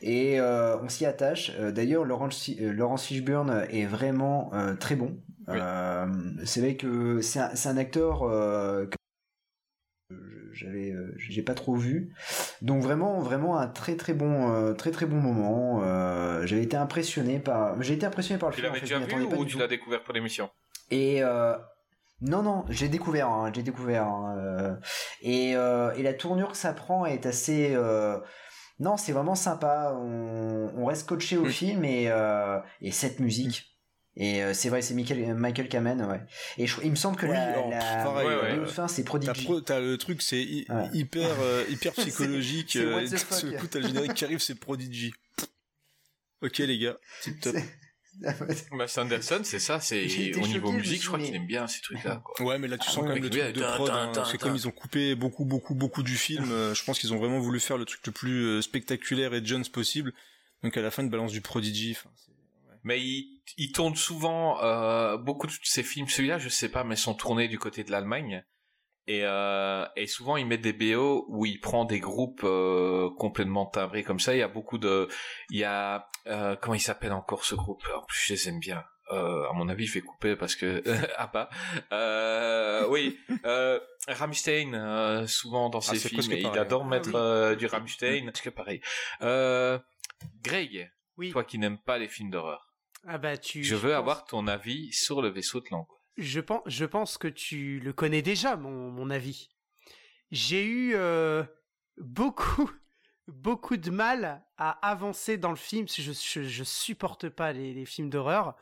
et 0.00 0.40
on 0.40 0.88
s'y 0.88 1.04
attache. 1.04 1.50
D'ailleurs, 1.58 2.04
Laurence, 2.04 2.48
Laurence 2.60 3.06
Fishburne 3.06 3.66
est 3.70 3.86
vraiment 3.86 4.52
très 4.78 4.94
bon. 4.94 5.20
Oui. 5.48 5.58
C'est 6.44 6.60
vrai 6.60 6.76
que 6.76 7.20
c'est 7.20 7.40
un, 7.40 7.76
acteur 7.76 8.22
j'avais, 10.52 10.90
euh, 10.90 11.14
j'ai 11.18 11.42
pas 11.42 11.54
trop 11.54 11.74
vu. 11.76 12.14
Donc 12.62 12.82
vraiment, 12.82 13.20
vraiment 13.20 13.58
un 13.58 13.66
très 13.68 13.96
très 13.96 14.14
bon, 14.14 14.52
euh, 14.52 14.72
très 14.74 14.90
très 14.90 15.06
bon 15.06 15.16
moment. 15.16 15.80
Euh, 15.82 16.46
j'avais 16.46 16.62
été 16.62 16.76
impressionné 16.76 17.38
par, 17.38 17.80
j'ai 17.82 17.94
été 17.94 18.06
impressionné 18.06 18.38
par 18.38 18.50
le 18.50 18.54
Tu 18.54 18.60
film. 18.60 18.70
en 18.70 18.74
l'avais 18.74 18.86
fait, 18.86 18.94
déjà 18.94 19.16
vu 19.16 19.36
ou 19.36 19.44
tu 19.44 19.58
l'as 19.58 19.68
découvert 19.68 20.02
pour 20.02 20.14
l'émission? 20.14 20.50
Et 20.90 21.22
non, 22.20 22.42
non, 22.42 22.64
j'ai 22.68 22.88
découvert, 22.88 23.28
hein, 23.28 23.50
j'ai 23.54 23.62
découvert. 23.64 24.04
hein, 24.06 24.36
euh, 24.38 24.76
et, 25.22 25.56
euh, 25.56 25.92
et 25.94 26.02
la 26.04 26.14
tournure 26.14 26.52
que 26.52 26.56
ça 26.56 26.72
prend 26.72 27.04
est 27.04 27.26
assez. 27.26 27.72
euh, 27.74 28.18
non, 28.78 28.96
c'est 28.96 29.12
vraiment 29.12 29.34
sympa. 29.34 29.92
On, 29.96 30.70
on 30.76 30.86
reste 30.86 31.08
coaché 31.08 31.36
au 31.36 31.44
Mm. 31.46 31.50
film 31.50 31.84
et, 31.84 32.10
et 32.80 32.90
cette 32.92 33.18
musique. 33.20 33.71
Et 34.16 34.42
euh, 34.42 34.52
c'est 34.52 34.68
vrai, 34.68 34.82
c'est 34.82 34.92
Michael, 34.94 35.34
Michael 35.34 35.68
Kamen, 35.68 36.02
ouais. 36.04 36.20
Et 36.58 36.66
je- 36.66 36.80
il 36.84 36.90
me 36.90 36.96
semble 36.96 37.16
que 37.16 37.24
Oui, 37.26 37.32
la, 37.32 37.66
la, 37.68 37.78
pareil, 38.04 38.28
la 38.28 38.42
ouais, 38.42 38.58
ouais. 38.58 38.66
fin, 38.66 38.86
c'est 38.86 39.04
Prodigy. 39.04 39.44
pro- 39.44 39.60
t'as 39.62 39.80
le 39.80 39.96
truc, 39.96 40.20
c'est 40.20 40.44
Ouais. 40.68 40.88
hyper, 40.92 41.40
euh, 41.40 41.64
hyper 41.70 41.92
psychologique. 41.96 42.72
c'est 42.72 42.80
euh, 42.84 43.06
seul 43.06 43.56
coup, 43.56 43.66
t'as 43.68 43.78
le 43.78 43.86
générique 43.88 44.14
qui 44.14 44.24
arrive, 44.26 44.40
c'est 44.40 44.54
Prodigy. 44.54 45.14
Ok, 46.42 46.58
les 46.58 46.78
gars, 46.78 46.98
tip 47.22 47.40
top. 47.40 47.56
Bah, 48.76 48.86
Sanderson, 48.88 49.40
c'est 49.42 49.58
ça, 49.58 49.80
c'est 49.80 50.04
au 50.36 50.46
niveau 50.46 50.66
choqué, 50.68 50.76
musique, 50.76 51.02
je 51.02 51.06
crois 51.06 51.18
qu'il 51.18 51.34
aime 51.34 51.46
bien 51.46 51.66
ces 51.66 51.80
trucs-là. 51.80 52.22
quoi. 52.22 52.46
Ouais, 52.46 52.58
mais 52.58 52.68
là, 52.68 52.76
tu 52.76 52.86
sens 52.86 52.98
Ah 52.98 53.00
quand 53.00 53.06
ouais, 53.08 53.14
même 53.14 53.22
le 53.22 53.30
truc 53.30 53.54
de 53.54 53.62
prod. 53.62 53.88
hein. 53.90 54.12
C'est 54.30 54.36
comme 54.36 54.54
ils 54.54 54.68
ont 54.68 54.70
coupé 54.70 55.14
beaucoup, 55.14 55.46
beaucoup, 55.46 55.74
beaucoup 55.74 56.02
du 56.02 56.16
film. 56.16 56.52
euh, 56.52 56.74
je 56.74 56.84
pense 56.84 56.98
qu'ils 56.98 57.14
ont 57.14 57.18
vraiment 57.18 57.40
voulu 57.40 57.58
faire 57.58 57.78
le 57.78 57.86
truc 57.86 58.06
le 58.06 58.12
plus 58.12 58.44
euh, 58.44 58.60
spectaculaire 58.60 59.32
et 59.32 59.42
Jones 59.42 59.64
possible. 59.64 60.12
Donc 60.62 60.76
à 60.76 60.82
la 60.82 60.90
fin, 60.90 61.02
ils 61.02 61.08
balancent 61.08 61.32
du 61.32 61.40
Prodigy. 61.40 61.96
Enfin, 61.98 62.10
Mais 62.84 63.00
il, 63.00 63.31
il 63.56 63.72
tourne 63.72 63.96
souvent 63.96 64.62
euh, 64.62 65.16
beaucoup 65.16 65.46
de 65.46 65.52
ses 65.62 65.82
films. 65.82 66.08
Celui-là, 66.08 66.38
je 66.38 66.48
sais 66.48 66.68
pas, 66.70 66.84
mais 66.84 66.96
sont 66.96 67.14
tournés 67.14 67.48
du 67.48 67.58
côté 67.58 67.84
de 67.84 67.90
l'Allemagne. 67.90 68.44
Et, 69.08 69.22
euh, 69.24 69.84
et 69.96 70.06
souvent, 70.06 70.36
il 70.36 70.46
met 70.46 70.58
des 70.58 70.72
BO 70.72 71.26
où 71.28 71.44
il 71.44 71.58
prend 71.58 71.84
des 71.84 71.98
groupes 71.98 72.42
euh, 72.44 73.10
complètement 73.18 73.66
timbrés 73.66 74.04
comme 74.04 74.20
ça. 74.20 74.34
Il 74.34 74.38
y 74.38 74.42
a 74.42 74.48
beaucoup 74.48 74.78
de... 74.78 75.08
Il 75.50 75.58
y 75.58 75.64
a... 75.64 76.06
euh, 76.28 76.54
comment 76.54 76.74
il 76.74 76.80
s'appelle 76.80 77.12
encore 77.12 77.44
ce 77.44 77.56
groupe? 77.56 77.82
En 77.96 78.02
plus, 78.04 78.20
je 78.26 78.32
les 78.34 78.48
aime 78.48 78.60
bien. 78.60 78.84
Euh, 79.10 79.48
à 79.50 79.52
mon 79.54 79.68
avis, 79.68 79.86
je 79.86 79.94
vais 79.94 80.00
couper 80.02 80.36
parce 80.36 80.54
que... 80.54 80.84
ah 81.18 81.26
pas. 81.26 81.50
Euh, 81.90 82.86
oui. 82.88 83.18
Euh, 83.44 83.80
Rammstein, 84.06 84.72
euh, 84.74 85.26
souvent 85.26 85.68
dans 85.68 85.80
ses 85.80 85.96
c'est 85.98 86.08
films, 86.08 86.32
il 86.38 86.46
adore 86.58 86.84
Ah 86.84 86.88
mettre 86.88 87.50
oui. 87.50 87.56
du 87.56 87.66
Rammstein. 87.66 88.26
Parce 88.26 88.40
que 88.40 88.50
pareil. 88.50 88.80
Euh, 89.20 89.80
Greg, 90.44 90.92
Oui. 91.18 91.32
toi 91.32 91.42
qui 91.42 91.58
n'aimes 91.58 91.78
pas 91.78 91.98
les 91.98 92.08
films 92.08 92.30
d'horreur. 92.30 92.71
Ah 93.06 93.18
bah 93.18 93.36
tu. 93.36 93.62
Je 93.64 93.74
veux 93.74 93.94
avoir 93.94 94.24
ton 94.24 94.46
avis 94.46 94.92
sur 94.92 95.22
le 95.22 95.28
vaisseau 95.28 95.60
de 95.60 95.66
l'angoisse. 95.70 95.98
Je 96.16 96.40
pense, 96.40 96.62
je 96.66 96.84
pense 96.84 97.18
que 97.18 97.28
tu 97.28 97.80
le 97.80 97.92
connais 97.92 98.22
déjà, 98.22 98.56
mon, 98.56 98.90
mon 98.90 99.10
avis. 99.10 99.48
J'ai 100.30 100.64
eu 100.64 100.94
euh, 100.94 101.42
beaucoup, 101.96 102.70
beaucoup 103.28 103.76
de 103.76 103.90
mal 103.90 104.42
à 104.56 104.70
avancer 104.88 105.36
dans 105.36 105.50
le 105.50 105.56
film. 105.56 105.86
parce 105.86 105.96
que 105.96 106.02
Je, 106.02 106.12
je, 106.12 106.42
je 106.42 106.64
supporte 106.64 107.28
pas 107.28 107.52
les, 107.52 107.74
les 107.74 107.86
films 107.86 108.10
d'horreur. 108.10 108.56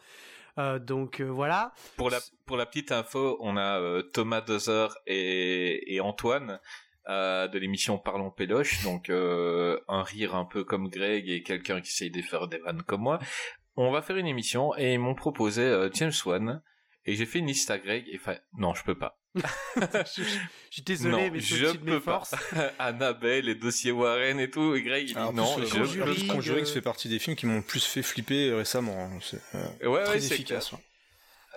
Euh, 0.59 0.78
donc 0.78 1.20
euh, 1.20 1.24
voilà. 1.24 1.72
Pour 1.97 2.11
la, 2.11 2.20
pour 2.47 2.57
la 2.57 2.66
petite 2.66 2.93
info, 2.93 3.36
on 3.41 3.57
a 3.57 4.03
Thomas 4.12 4.41
Dozer 4.41 4.88
et, 5.07 5.95
et 5.95 6.01
Antoine 6.01 6.61
de 7.09 7.59
l'émission 7.59 7.99
Parlons 7.99 8.30
Péloche, 8.30 8.84
donc 8.84 9.11
euh, 9.11 9.80
un 9.88 10.05
rire 10.05 10.36
un 10.36 10.45
peu 10.45 10.62
comme 10.62 10.88
Greg 10.88 11.28
et 11.28 11.43
quelqu'un 11.43 11.80
qui 11.80 11.88
essaye 11.88 12.11
de 12.11 12.22
faire 12.22 12.47
des 12.47 12.59
vannes 12.59 12.82
comme 12.82 13.01
moi. 13.01 13.18
On 13.76 13.90
va 13.90 14.02
faire 14.02 14.16
une 14.16 14.26
émission 14.26 14.76
et 14.76 14.94
ils 14.94 14.98
m'ont 14.98 15.14
proposé 15.14 15.62
euh, 15.62 15.88
James 15.94 16.12
Wan 16.26 16.62
Et 17.06 17.14
j'ai 17.14 17.26
fait 17.26 17.38
une 17.38 17.46
liste 17.46 17.70
à 17.70 17.78
Greg 17.78 18.04
et 18.08 18.16
enfin, 18.20 18.36
non, 18.58 18.74
je 18.74 18.82
peux 18.84 18.98
pas. 18.98 19.16
je, 19.36 20.22
je 20.22 20.22
suis 20.70 20.82
désolé, 20.82 21.12
non, 21.12 21.30
mais 21.32 21.38
je 21.40 21.64
au-dessus 21.64 21.78
de 21.78 21.84
mes 21.84 21.92
peux 21.92 22.00
pas. 22.00 22.18
forces. 22.24 22.34
Annabelle, 22.80 23.44
les 23.44 23.54
dossiers 23.54 23.92
Warren 23.92 24.40
et 24.40 24.50
tout, 24.50 24.74
et 24.74 24.82
Greg, 24.82 25.04
il 25.08 25.12
dit 25.12 25.14
Alors, 25.16 25.30
en 25.30 25.32
non, 25.32 25.54
plus, 25.54 25.66
je 25.68 25.76
euh, 25.76 25.80
Conjuring, 25.84 26.26
Conjuring, 26.26 26.56
peux 26.56 26.62
euh, 26.62 26.64
ça 26.66 26.72
fait 26.74 26.80
partie 26.82 27.08
des 27.08 27.18
films 27.20 27.36
qui 27.36 27.46
m'ont 27.46 27.56
le 27.58 27.62
plus 27.62 27.84
fait 27.86 28.02
flipper 28.02 28.52
récemment. 28.52 28.98
hein. 29.04 29.18
C'est 29.22 29.40
euh, 29.54 29.88
Ouais, 29.88 30.02
très 30.02 30.14
ouais, 30.18 30.26
efficace. 30.26 30.72
ouais. 30.72 30.78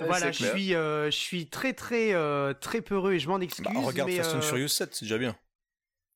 Voilà, 0.01 0.32
je 0.32 0.43
suis, 0.45 0.76
euh, 0.76 1.05
je 1.05 1.18
suis 1.18 1.47
très 1.49 1.74
très 1.74 2.14
euh, 2.14 2.53
très 2.53 2.82
peureux 2.82 3.14
et 3.14 3.20
je 3.20 3.28
m'en 3.28 3.39
excuse. 3.39 3.64
Bah, 3.66 3.72
regarde 3.76 4.09
mais, 4.09 4.18
Fast 4.18 4.34
and 4.36 4.38
euh, 4.38 4.41
Furious 4.41 4.68
7, 4.68 4.93
c'est 4.95 5.05
déjà 5.05 5.18
bien. 5.18 5.36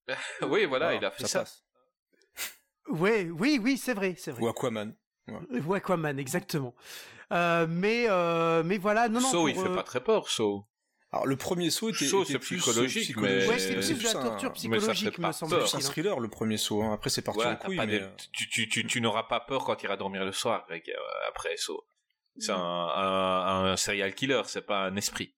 Oui, 0.41 0.65
voilà, 0.65 0.93
il 0.95 1.03
a 1.03 1.11
fait 1.11 1.25
ça. 1.27 1.39
passe. 1.39 1.63
Ouais, 2.89 3.29
oui, 3.31 3.59
oui, 3.61 3.77
c'est 3.77 3.93
vrai, 3.93 4.15
c'est 4.17 4.31
vrai. 4.31 4.41
Ou 4.43 4.47
Aquaman. 4.47 4.95
Ou 5.65 5.73
Aquaman, 5.73 6.17
exactement. 6.19 6.73
Euh, 7.33 7.67
mais 7.69 8.05
euh, 8.09 8.63
mais 8.63 8.77
voilà, 8.77 9.09
non 9.09 9.19
non. 9.19 9.27
So, 9.29 9.37
pour, 9.39 9.49
il 9.49 9.55
fait 9.55 9.61
euh, 9.67 9.75
pas 9.75 9.83
très 9.83 10.01
peur, 10.01 10.29
So. 10.29 10.65
Alors 11.11 11.25
le 11.25 11.35
premier 11.37 11.69
saut 11.69 11.89
était, 11.89 12.05
Saut, 12.05 12.23
était 12.23 12.33
c'est 12.33 12.39
plus 12.39 12.57
psychologique, 12.57 13.03
psychologique, 13.03 13.39
mais- 13.45 13.47
Ouais, 13.49 13.59
c'est 13.59 13.81
c'est 13.81 13.93
plus 13.95 14.03
de 14.03 14.07
la 14.07 14.23
torture 14.23 14.49
mais 14.51 14.79
ça 14.79 14.87
fait 14.87 14.93
psychologique, 14.93 15.21
pas 15.21 15.27
me 15.27 15.31
semble 15.33 15.51
C'est 15.51 15.57
peur. 15.59 15.69
plus 15.69 15.75
un 15.77 15.89
thriller 15.89 16.19
le 16.19 16.27
premier 16.27 16.57
saut. 16.57 16.81
hein. 16.83 16.93
Après 16.93 17.09
c'est 17.09 17.21
parti 17.21 17.39
Ouais, 17.39 17.45
en 17.47 17.55
couille, 17.55 17.77
mais 17.77 17.99
de- 17.99 18.09
tu, 18.33 18.49
tu, 18.49 18.67
tu, 18.69 18.85
tu 18.85 18.99
n'auras 19.01 19.23
pas 19.23 19.39
peur 19.39 19.63
quand 19.63 19.75
tu 19.77 19.85
iras 19.85 19.95
dormir 19.95 20.25
le 20.25 20.33
soir, 20.33 20.65
Greg, 20.67 20.83
euh, 20.89 21.27
après 21.29 21.55
So. 21.57 21.85
C'est 22.39 22.51
un, 22.51 22.57
un, 22.57 23.71
un 23.71 23.77
serial 23.77 24.13
killer, 24.13 24.41
c'est 24.45 24.65
pas 24.65 24.83
un 24.85 24.95
esprit. 24.97 25.33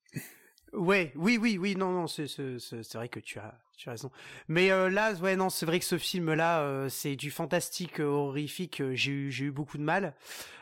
Ouais, 0.74 1.12
oui, 1.16 1.38
oui, 1.42 1.58
oui, 1.58 1.76
non, 1.76 1.92
non, 1.92 2.08
c'est 2.08 2.28
c'est 2.28 2.60
c'est 2.60 2.94
vrai 2.94 3.10
que 3.10 3.20
tu 3.20 3.40
as 3.40 3.60
tu 3.78 3.90
as 3.90 3.94
raison. 3.94 4.12
Mais 4.48 4.72
euh, 4.72 4.90
là, 4.90 5.14
ouais, 5.14 5.36
non, 5.36 5.50
c'est 5.50 5.66
vrai 5.66 5.80
que 5.80 5.86
ce 5.86 5.98
film-là, 5.98 6.62
euh, 6.62 6.90
c'est 6.90 7.16
du 7.16 7.32
fantastique 7.32 8.00
euh, 8.00 8.06
horrifique. 8.06 8.84
J'ai 8.94 9.12
eu 9.12 9.32
j'ai 9.32 9.46
eu 9.46 9.52
beaucoup 9.52 9.78
de 9.78 9.84
mal. 9.84 10.14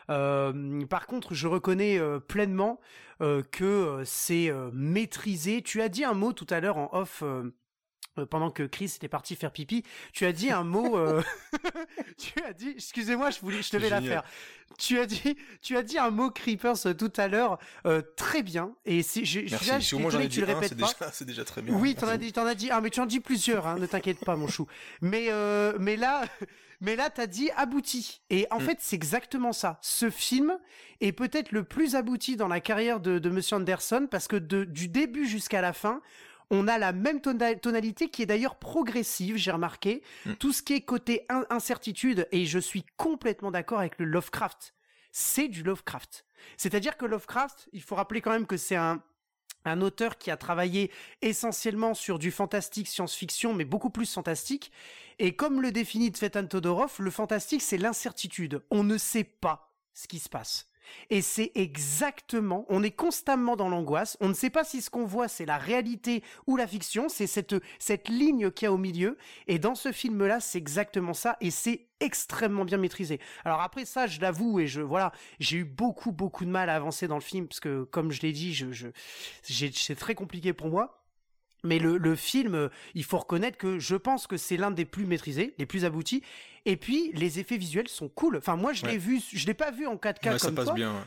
Par 0.08 1.06
contre, 1.06 1.34
je 1.34 1.46
reconnais 1.48 2.00
pleinement 2.28 2.80
que 3.20 4.02
c'est 4.06 4.50
maîtrisé. 4.72 5.60
Tu 5.60 5.82
as 5.82 5.90
dit 5.90 6.04
un 6.04 6.14
mot 6.14 6.32
tout 6.32 6.46
à 6.48 6.60
l'heure 6.60 6.78
en 6.78 6.88
off. 6.92 7.22
Euh, 8.20 8.26
pendant 8.26 8.50
que 8.50 8.62
Chris 8.64 8.92
était 8.96 9.08
parti 9.08 9.36
faire 9.36 9.52
pipi, 9.52 9.82
tu 10.12 10.26
as 10.26 10.32
dit 10.32 10.50
un 10.50 10.64
mot. 10.64 10.96
euh, 10.98 11.22
tu 12.18 12.32
as 12.42 12.52
dit, 12.52 12.70
excusez-moi, 12.76 13.30
je 13.30 13.40
voulais, 13.40 13.62
je 13.62 13.70
devais 13.72 13.90
la 13.90 14.00
faire. 14.00 14.22
Tu 14.78 14.98
as 14.98 15.06
dit, 15.06 15.36
tu 15.62 15.76
as 15.76 15.82
dit 15.82 15.98
un 15.98 16.10
mot 16.10 16.30
creepers 16.30 16.86
euh, 16.86 16.92
tout 16.94 17.12
à 17.16 17.26
l'heure, 17.28 17.58
euh, 17.86 18.02
très 18.16 18.42
bien. 18.42 18.74
Et 18.84 19.02
c'est, 19.02 19.24
je, 19.24 19.40
je, 19.46 19.52
là, 19.70 19.80
Si 19.80 19.94
au 19.94 19.98
que 19.98 20.26
tu 20.26 20.40
le 20.40 20.48
un, 20.48 20.54
répètes 20.54 20.68
c'est 20.70 20.78
pas. 20.78 20.86
déjà, 20.92 21.10
c'est 21.12 21.24
déjà 21.24 21.44
très 21.44 21.62
bien. 21.62 21.74
Oui, 21.74 21.94
t'en 21.94 22.08
as 22.08 22.16
dit, 22.18 22.32
t'en 22.32 22.46
as 22.46 22.54
dit, 22.54 22.70
ah, 22.70 22.80
mais 22.80 22.90
tu 22.90 23.00
en 23.00 23.06
dis 23.06 23.20
plusieurs, 23.20 23.66
hein, 23.66 23.78
ne 23.78 23.86
t'inquiète 23.86 24.20
pas, 24.24 24.36
mon 24.36 24.46
chou. 24.46 24.66
Mais, 25.00 25.26
euh, 25.30 25.72
mais 25.80 25.96
là, 25.96 26.24
mais 26.80 26.96
là, 26.96 27.10
t'as 27.10 27.26
dit 27.26 27.50
abouti. 27.56 28.20
Et 28.30 28.46
en 28.50 28.58
Mm. 28.58 28.62
fait, 28.62 28.78
c'est 28.80 28.96
exactement 28.96 29.52
ça. 29.52 29.78
Ce 29.82 30.10
film 30.10 30.58
est 31.00 31.12
peut-être 31.12 31.50
le 31.52 31.64
plus 31.64 31.94
abouti 31.96 32.36
dans 32.36 32.48
la 32.48 32.60
carrière 32.60 33.00
de, 33.00 33.18
de 33.18 33.30
Monsieur 33.30 33.56
Anderson 33.56 34.06
parce 34.10 34.28
que 34.28 34.36
de, 34.36 34.64
du 34.64 34.88
début 34.88 35.26
jusqu'à 35.26 35.60
la 35.60 35.72
fin, 35.72 36.02
on 36.50 36.66
a 36.68 36.78
la 36.78 36.92
même 36.92 37.20
tona- 37.20 37.58
tonalité 37.58 38.08
qui 38.08 38.22
est 38.22 38.26
d'ailleurs 38.26 38.56
progressive, 38.56 39.36
j'ai 39.36 39.50
remarqué. 39.50 40.02
Mm. 40.26 40.34
Tout 40.34 40.52
ce 40.52 40.62
qui 40.62 40.74
est 40.74 40.80
côté 40.80 41.26
in- 41.28 41.46
incertitude, 41.50 42.26
et 42.32 42.46
je 42.46 42.58
suis 42.58 42.84
complètement 42.96 43.50
d'accord 43.50 43.80
avec 43.80 43.98
le 43.98 44.06
Lovecraft. 44.06 44.74
C'est 45.12 45.48
du 45.48 45.62
Lovecraft. 45.62 46.24
C'est-à-dire 46.56 46.96
que 46.96 47.06
Lovecraft, 47.06 47.68
il 47.72 47.82
faut 47.82 47.96
rappeler 47.96 48.20
quand 48.20 48.30
même 48.30 48.46
que 48.46 48.56
c'est 48.56 48.76
un, 48.76 49.02
un 49.64 49.80
auteur 49.80 50.16
qui 50.18 50.30
a 50.30 50.36
travaillé 50.36 50.90
essentiellement 51.22 51.94
sur 51.94 52.18
du 52.18 52.30
fantastique 52.30 52.86
science-fiction, 52.88 53.54
mais 53.54 53.64
beaucoup 53.64 53.90
plus 53.90 54.12
fantastique. 54.12 54.70
Et 55.18 55.34
comme 55.34 55.60
le 55.60 55.72
définit 55.72 56.12
Tvetan 56.12 56.46
Todorov, 56.46 56.94
le 57.00 57.10
fantastique, 57.10 57.62
c'est 57.62 57.78
l'incertitude. 57.78 58.62
On 58.70 58.84
ne 58.84 58.96
sait 58.96 59.24
pas 59.24 59.74
ce 59.94 60.06
qui 60.06 60.20
se 60.20 60.28
passe. 60.28 60.67
Et 61.10 61.22
c'est 61.22 61.52
exactement, 61.54 62.64
on 62.68 62.82
est 62.82 62.90
constamment 62.90 63.56
dans 63.56 63.68
l'angoisse, 63.68 64.16
on 64.20 64.28
ne 64.28 64.34
sait 64.34 64.50
pas 64.50 64.64
si 64.64 64.82
ce 64.82 64.90
qu'on 64.90 65.04
voit 65.04 65.28
c'est 65.28 65.46
la 65.46 65.58
réalité 65.58 66.22
ou 66.46 66.56
la 66.56 66.66
fiction, 66.66 67.08
c'est 67.08 67.26
cette, 67.26 67.54
cette 67.78 68.08
ligne 68.08 68.50
qu'il 68.50 68.66
y 68.66 68.68
a 68.68 68.72
au 68.72 68.78
milieu, 68.78 69.16
et 69.46 69.58
dans 69.58 69.74
ce 69.74 69.92
film-là 69.92 70.40
c'est 70.40 70.58
exactement 70.58 71.14
ça, 71.14 71.36
et 71.40 71.50
c'est 71.50 71.86
extrêmement 72.00 72.64
bien 72.64 72.78
maîtrisé. 72.78 73.20
Alors 73.44 73.60
après 73.60 73.84
ça, 73.84 74.06
je 74.06 74.20
l'avoue, 74.20 74.60
et 74.60 74.66
je, 74.66 74.80
voilà, 74.80 75.12
j'ai 75.40 75.58
eu 75.58 75.64
beaucoup 75.64 76.12
beaucoup 76.12 76.44
de 76.44 76.50
mal 76.50 76.70
à 76.70 76.76
avancer 76.76 77.08
dans 77.08 77.16
le 77.16 77.22
film, 77.22 77.48
parce 77.48 77.60
que 77.60 77.84
comme 77.84 78.12
je 78.12 78.22
l'ai 78.22 78.32
dit, 78.32 78.54
je, 78.54 78.72
je, 78.72 78.88
c'est 79.42 79.96
très 79.96 80.14
compliqué 80.14 80.52
pour 80.52 80.68
moi. 80.68 80.97
Mais 81.64 81.78
le, 81.78 81.98
le 81.98 82.14
film, 82.14 82.54
euh, 82.54 82.68
il 82.94 83.04
faut 83.04 83.18
reconnaître 83.18 83.58
que 83.58 83.78
je 83.78 83.96
pense 83.96 84.26
que 84.26 84.36
c'est 84.36 84.56
l'un 84.56 84.70
des 84.70 84.84
plus 84.84 85.06
maîtrisés, 85.06 85.54
les 85.58 85.66
plus 85.66 85.84
aboutis. 85.84 86.22
Et 86.66 86.76
puis, 86.76 87.10
les 87.14 87.40
effets 87.40 87.56
visuels 87.56 87.88
sont 87.88 88.08
cool. 88.08 88.36
Enfin, 88.36 88.56
moi, 88.56 88.72
je 88.72 88.84
l'ai 88.86 88.92
Ouais. 88.92 88.98
vu, 88.98 89.20
je 89.32 89.46
l'ai 89.46 89.54
pas 89.54 89.70
vu 89.70 89.86
en 89.86 89.96
4K 89.96 90.30
Ouais, 90.32 90.38
ça 90.38 90.46
comme 90.46 90.54
passe 90.54 90.64
toi. 90.66 90.74
bien. 90.74 90.92
ouais. 90.92 91.00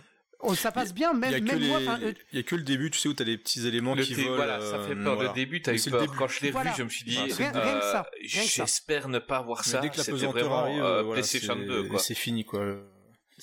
Oh, 0.43 0.55
ça 0.55 0.71
passe 0.71 0.91
bien, 0.91 1.11
Il 1.13 1.17
y 1.17 1.19
même, 1.19 1.33
a 1.35 1.39
que 1.39 1.43
même 1.55 1.67
moi. 1.67 1.79
les- 1.79 1.87
enfin, 1.87 1.99
euh, 2.01 2.13
il 2.33 2.37
y 2.37 2.39
a 2.39 2.43
que 2.43 2.55
le 2.55 2.63
début, 2.63 2.89
tu 2.89 2.97
sais, 2.97 3.07
où 3.07 3.13
t'as 3.13 3.23
les 3.23 3.37
petits 3.37 3.67
éléments 3.67 3.93
Le 3.93 4.03
qui 4.03 4.15
volent. 4.15 4.35
voilà, 4.37 4.59
ça 4.59 4.79
fait 4.79 4.93
euh, 4.95 5.03
peur. 5.03 5.13
voilà. 5.15 5.29
Le 5.29 5.35
début, 5.35 5.61
t'as 5.61 5.71
eu 5.71 5.77
le 5.77 5.91
peur. 5.91 6.01
début. 6.01 6.17
Quand 6.17 6.27
je 6.27 6.41
l'ai 6.41 6.49
Voilà. 6.51 6.71
vu, 6.71 6.77
je 6.79 6.83
me 6.83 6.89
suis 6.89 7.03
dit, 7.05 7.13
ça, 7.13 7.21
euh, 7.21 7.27
rien 7.29 7.51
que 7.51 7.85
ça. 7.85 8.07
j'espère 8.27 9.07
ne 9.07 9.19
pas 9.19 9.39
voir 9.43 9.61
Mais 9.63 9.71
ça. 9.71 9.79
dès 9.81 9.89
que 9.89 9.97
la 9.97 10.03
pesanteur 10.03 10.31
vraiment 10.31 10.57
arrive, 10.57 10.83
euh, 10.83 11.03
voilà, 11.03 11.21
PlayStation 11.21 11.55
c'est- 11.59 11.65
2, 11.67 11.83
quoi. 11.83 11.99
c'est 11.99 12.15
fini, 12.15 12.43
quoi. 12.43 12.65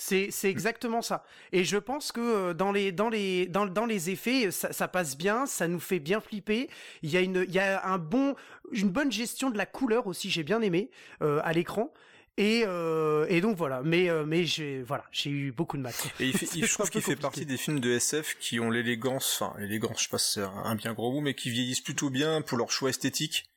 C'est 0.01 0.28
c'est 0.30 0.49
exactement 0.49 1.03
ça. 1.03 1.24
Et 1.51 1.64
je 1.64 1.76
pense 1.76 2.12
que 2.12 2.20
euh, 2.20 2.55
dans 2.55 2.70
les 2.70 2.92
dans 2.92 3.09
les 3.09 3.46
dans, 3.46 3.66
dans 3.66 3.84
les 3.84 4.11
effets, 4.11 4.53
ça, 4.53 4.72
ça 4.72 4.86
passe 4.86 5.18
bien, 5.18 5.44
ça 5.44 5.66
nous 5.66 5.80
fait 5.80 5.99
bien 5.99 6.20
flipper. 6.20 6.70
Il 7.03 7.11
y 7.11 7.16
a 7.16 7.20
une 7.20 7.44
il 7.49 7.53
y 7.53 7.59
a 7.59 7.84
un 7.84 7.99
bon 7.99 8.36
une 8.70 8.90
bonne 8.90 9.11
gestion 9.11 9.51
de 9.51 9.59
la 9.59 9.66
couleur 9.66 10.07
aussi, 10.07 10.30
j'ai 10.30 10.44
bien 10.44 10.62
aimé 10.62 10.90
euh, 11.20 11.40
à 11.42 11.53
l'écran. 11.53 11.92
Et, 12.36 12.62
euh, 12.64 13.26
et 13.28 13.40
donc 13.40 13.57
voilà, 13.57 13.82
mais 13.82 14.09
euh, 14.09 14.24
mais 14.24 14.44
j'ai 14.44 14.82
voilà, 14.82 15.05
j'ai 15.11 15.30
eu 15.30 15.51
beaucoup 15.51 15.76
de 15.76 15.82
mal. 15.82 15.92
Et 16.20 16.26
il 16.26 16.38
fait, 16.38 16.46
je 16.64 16.72
trouve 16.72 16.88
qu'il 16.88 17.03
fait 17.03 17.16
partie 17.16 17.44
des 17.44 17.57
films 17.57 17.80
de 17.80 17.90
SF 17.90 18.36
qui 18.38 18.61
ont 18.61 18.70
l'élégance, 18.70 19.40
enfin 19.40 19.59
l'élégance, 19.59 19.99
je 19.99 20.05
sais 20.05 20.09
pas 20.09 20.18
si 20.18 20.34
c'est 20.34 20.42
un 20.42 20.62
un 20.64 20.76
bien 20.76 20.94
gros 20.94 21.11
mot, 21.11 21.20
mais 21.20 21.34
qui 21.34 21.51
vieillissent 21.51 21.80
plutôt 21.80 22.11
bien 22.11 22.40
pour 22.40 22.57
leur 22.57 22.70
choix 22.70 22.90
esthétique. 22.90 23.51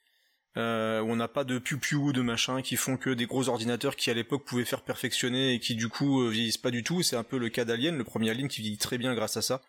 Euh, 0.57 0.99
où 0.99 1.09
on 1.09 1.15
n'a 1.15 1.29
pas 1.29 1.45
de 1.45 1.59
piou-piou, 1.59 2.11
de 2.11 2.21
machin, 2.21 2.61
qui 2.61 2.75
font 2.75 2.97
que 2.97 3.09
des 3.09 3.25
gros 3.25 3.47
ordinateurs 3.47 3.95
qui 3.95 4.09
à 4.09 4.13
l'époque 4.13 4.43
pouvaient 4.43 4.65
faire 4.65 4.81
perfectionner 4.81 5.53
et 5.53 5.59
qui 5.59 5.75
du 5.75 5.87
coup 5.87 6.21
euh, 6.21 6.29
vieillissent 6.29 6.57
pas 6.57 6.71
du 6.71 6.83
tout. 6.83 7.03
C'est 7.03 7.15
un 7.15 7.23
peu 7.23 7.37
le 7.37 7.49
cas 7.49 7.63
d'Alien, 7.63 7.97
le 7.97 8.03
premier 8.03 8.29
Alien 8.29 8.49
qui 8.49 8.61
vieillit 8.61 8.77
très 8.77 8.97
bien 8.97 9.15
grâce 9.15 9.37
à 9.37 9.41
ça. 9.41 9.61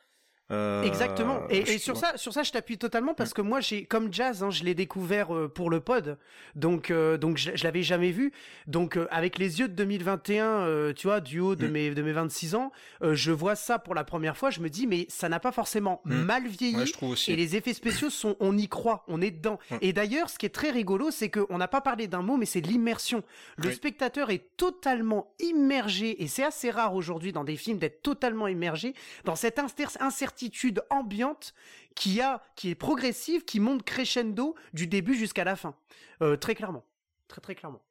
Euh, 0.53 0.82
Exactement. 0.82 1.40
Et, 1.48 1.64
je- 1.64 1.72
et 1.72 1.78
sur 1.78 1.96
ça, 1.96 2.16
sur 2.16 2.32
ça, 2.32 2.42
je 2.42 2.53
t'appuie 2.53 2.78
totalement 2.78 3.14
parce 3.14 3.32
que 3.32 3.40
moi, 3.42 3.61
j'ai 3.61 3.84
comme 3.84 4.12
Jazz, 4.12 4.42
hein, 4.42 4.50
je 4.50 4.64
l'ai 4.64 4.74
découvert 4.74 5.34
euh, 5.34 5.48
pour 5.48 5.70
le 5.70 5.80
pod, 5.80 6.18
donc 6.55 6.90
euh, 6.90 7.16
donc 7.16 7.36
je, 7.38 7.50
je 7.55 7.64
l'avais 7.64 7.82
jamais 7.82 8.11
vu. 8.11 8.32
Donc 8.66 8.98
avec 9.11 9.38
les 9.38 9.61
yeux 9.61 9.68
de 9.68 9.74
2021, 9.74 10.44
euh, 10.46 10.92
tu 10.92 11.07
vois, 11.07 11.20
du 11.20 11.40
haut 11.40 11.57
de 11.57 11.66
Mm. 11.66 11.70
mes 11.70 11.90
de 11.94 12.03
mes 12.03 12.12
26 12.12 12.55
ans, 12.55 12.70
je 13.03 13.32
vois 13.32 13.55
ça 13.57 13.78
pour 13.78 13.94
la 13.94 14.05
première 14.05 14.36
fois. 14.36 14.50
Je 14.50 14.61
me 14.61 14.68
dis, 14.68 14.86
mais 14.86 15.07
ça 15.09 15.28
n'a 15.28 15.40
pas 15.40 15.53
forcément 15.53 16.00
Mm. 16.05 16.14
mal 16.14 16.46
vieilli. 16.46 16.76
Ouais, 16.76 16.86
je 16.86 16.92
trouve 16.92 17.11
aussi. 17.11 17.32
Et 17.32 17.36
les 17.36 17.57
effets 17.57 17.74
spéciaux 17.74 18.11
sont, 18.11 18.36
on 18.40 18.57
y 18.59 18.68
croit, 18.68 19.05
on 19.09 19.20
est 19.22 19.30
dedans. 19.30 19.59
Et 19.80 19.92
d'ailleurs, 19.92 20.28
ce 20.28 20.38
qui 20.38 20.46
est 20.46 20.50
très 20.55 20.70
rigolo, 20.70 21.11
c'est 21.11 21.30
qu'on 21.30 21.59
n'a 21.59 21.68
pas 21.68 21.80
parlé 21.80 22.07
d'un 22.09 22.22
mot, 22.22 22.36
mais 22.36 22.46
c'est 22.46 22.61
l'immersion. 22.61 23.22
Le 23.57 23.68
Oui. 23.68 23.74
spectateur 23.74 24.30
est 24.30 24.44
totalement 24.57 25.32
immergé, 25.40 26.22
et 26.22 26.26
c'est 26.28 26.44
assez 26.44 26.70
rare 26.70 26.94
aujourd'hui 26.94 27.32
dans 27.32 27.44
des 27.44 27.57
films 27.57 27.78
d'être 27.78 28.03
totalement 28.03 28.48
immergé 28.48 28.94
dans 29.24 29.36
cette 29.36 29.59
inster- 29.59 29.96
incertitude 30.43 30.82
ambiante 30.90 31.55
qui 31.95 32.20
a, 32.20 32.43
qui 32.57 32.70
est 32.70 32.74
progressive, 32.74 33.45
qui 33.45 33.61
monte 33.61 33.82
crescendo 33.84 34.55
du 34.72 34.86
début 34.86 35.14
jusqu'à 35.14 35.45
la 35.45 35.57
fin. 35.57 35.74
Euh, 36.20 36.36
très 36.36 36.55
clairement, 36.55 36.84
très 37.28 37.40
très 37.40 37.55
clairement. 37.55 37.82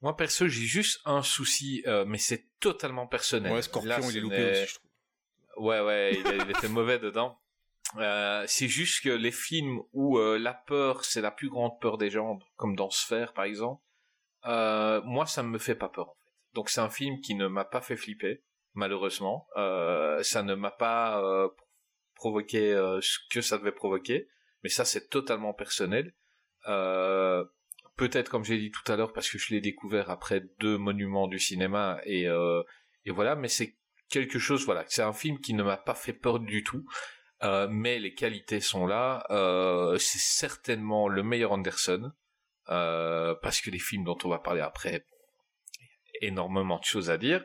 Moi, 0.00 0.16
perso, 0.16 0.48
j'ai 0.48 0.66
juste 0.66 1.00
un 1.06 1.22
souci, 1.22 1.82
euh, 1.86 2.04
mais 2.06 2.18
c'est 2.18 2.46
totalement 2.60 3.06
personnel. 3.06 3.52
Ouais, 3.52 3.62
Scorpion, 3.62 3.88
Là, 3.90 3.98
il 4.10 4.16
est 4.16 4.20
loupé 4.20 4.50
aussi, 4.50 4.66
je 4.66 4.74
trouve. 4.74 5.64
Ouais, 5.66 5.80
ouais, 5.80 6.14
il, 6.18 6.26
a- 6.26 6.34
il 6.44 6.50
était 6.50 6.68
mauvais 6.68 6.98
dedans. 6.98 7.38
Euh, 7.96 8.44
c'est 8.48 8.68
juste 8.68 9.02
que 9.04 9.08
les 9.10 9.30
films 9.30 9.80
où 9.92 10.18
euh, 10.18 10.38
la 10.38 10.52
peur, 10.52 11.04
c'est 11.04 11.20
la 11.20 11.30
plus 11.30 11.48
grande 11.48 11.78
peur 11.80 11.96
des 11.96 12.10
gens, 12.10 12.38
comme 12.56 12.74
dans 12.76 12.90
Sphère, 12.90 13.32
par 13.32 13.44
exemple, 13.44 13.82
euh, 14.46 15.00
moi, 15.04 15.26
ça 15.26 15.42
ne 15.42 15.48
me 15.48 15.58
fait 15.58 15.74
pas 15.74 15.88
peur, 15.88 16.08
en 16.10 16.14
fait. 16.14 16.32
Donc, 16.54 16.70
c'est 16.70 16.80
un 16.80 16.90
film 16.90 17.20
qui 17.20 17.34
ne 17.34 17.46
m'a 17.46 17.64
pas 17.64 17.80
fait 17.80 17.96
flipper, 17.96 18.42
malheureusement. 18.74 19.48
Euh, 19.56 20.22
ça 20.22 20.42
ne 20.42 20.54
m'a 20.54 20.70
pas 20.70 21.22
euh, 21.22 21.48
provoqué 22.14 22.72
euh, 22.72 23.00
ce 23.00 23.18
que 23.30 23.40
ça 23.40 23.58
devait 23.58 23.72
provoquer, 23.72 24.28
mais 24.62 24.68
ça, 24.68 24.84
c'est 24.84 25.08
totalement 25.08 25.54
personnel. 25.54 26.14
Euh, 26.68 27.44
Peut-être, 27.96 28.28
comme 28.28 28.44
j'ai 28.44 28.58
dit 28.58 28.72
tout 28.72 28.90
à 28.90 28.96
l'heure, 28.96 29.12
parce 29.12 29.30
que 29.30 29.38
je 29.38 29.54
l'ai 29.54 29.60
découvert 29.60 30.10
après 30.10 30.42
deux 30.58 30.78
monuments 30.78 31.28
du 31.28 31.38
cinéma, 31.38 32.00
et, 32.04 32.26
euh, 32.26 32.60
et 33.04 33.12
voilà, 33.12 33.36
mais 33.36 33.46
c'est 33.46 33.76
quelque 34.08 34.40
chose, 34.40 34.64
voilà, 34.64 34.84
c'est 34.88 35.02
un 35.02 35.12
film 35.12 35.38
qui 35.38 35.54
ne 35.54 35.62
m'a 35.62 35.76
pas 35.76 35.94
fait 35.94 36.12
peur 36.12 36.40
du 36.40 36.64
tout, 36.64 36.84
euh, 37.44 37.68
mais 37.70 38.00
les 38.00 38.12
qualités 38.12 38.58
sont 38.58 38.88
là. 38.88 39.24
C'est 40.00 40.18
certainement 40.18 41.06
le 41.06 41.22
meilleur 41.22 41.52
Anderson, 41.52 42.10
parce 42.66 43.60
que 43.60 43.70
les 43.70 43.78
films 43.78 44.02
dont 44.02 44.18
on 44.24 44.28
va 44.28 44.40
parler 44.40 44.60
après, 44.60 45.06
énormément 46.24 46.78
de 46.78 46.84
choses 46.84 47.10
à 47.10 47.18
dire, 47.18 47.44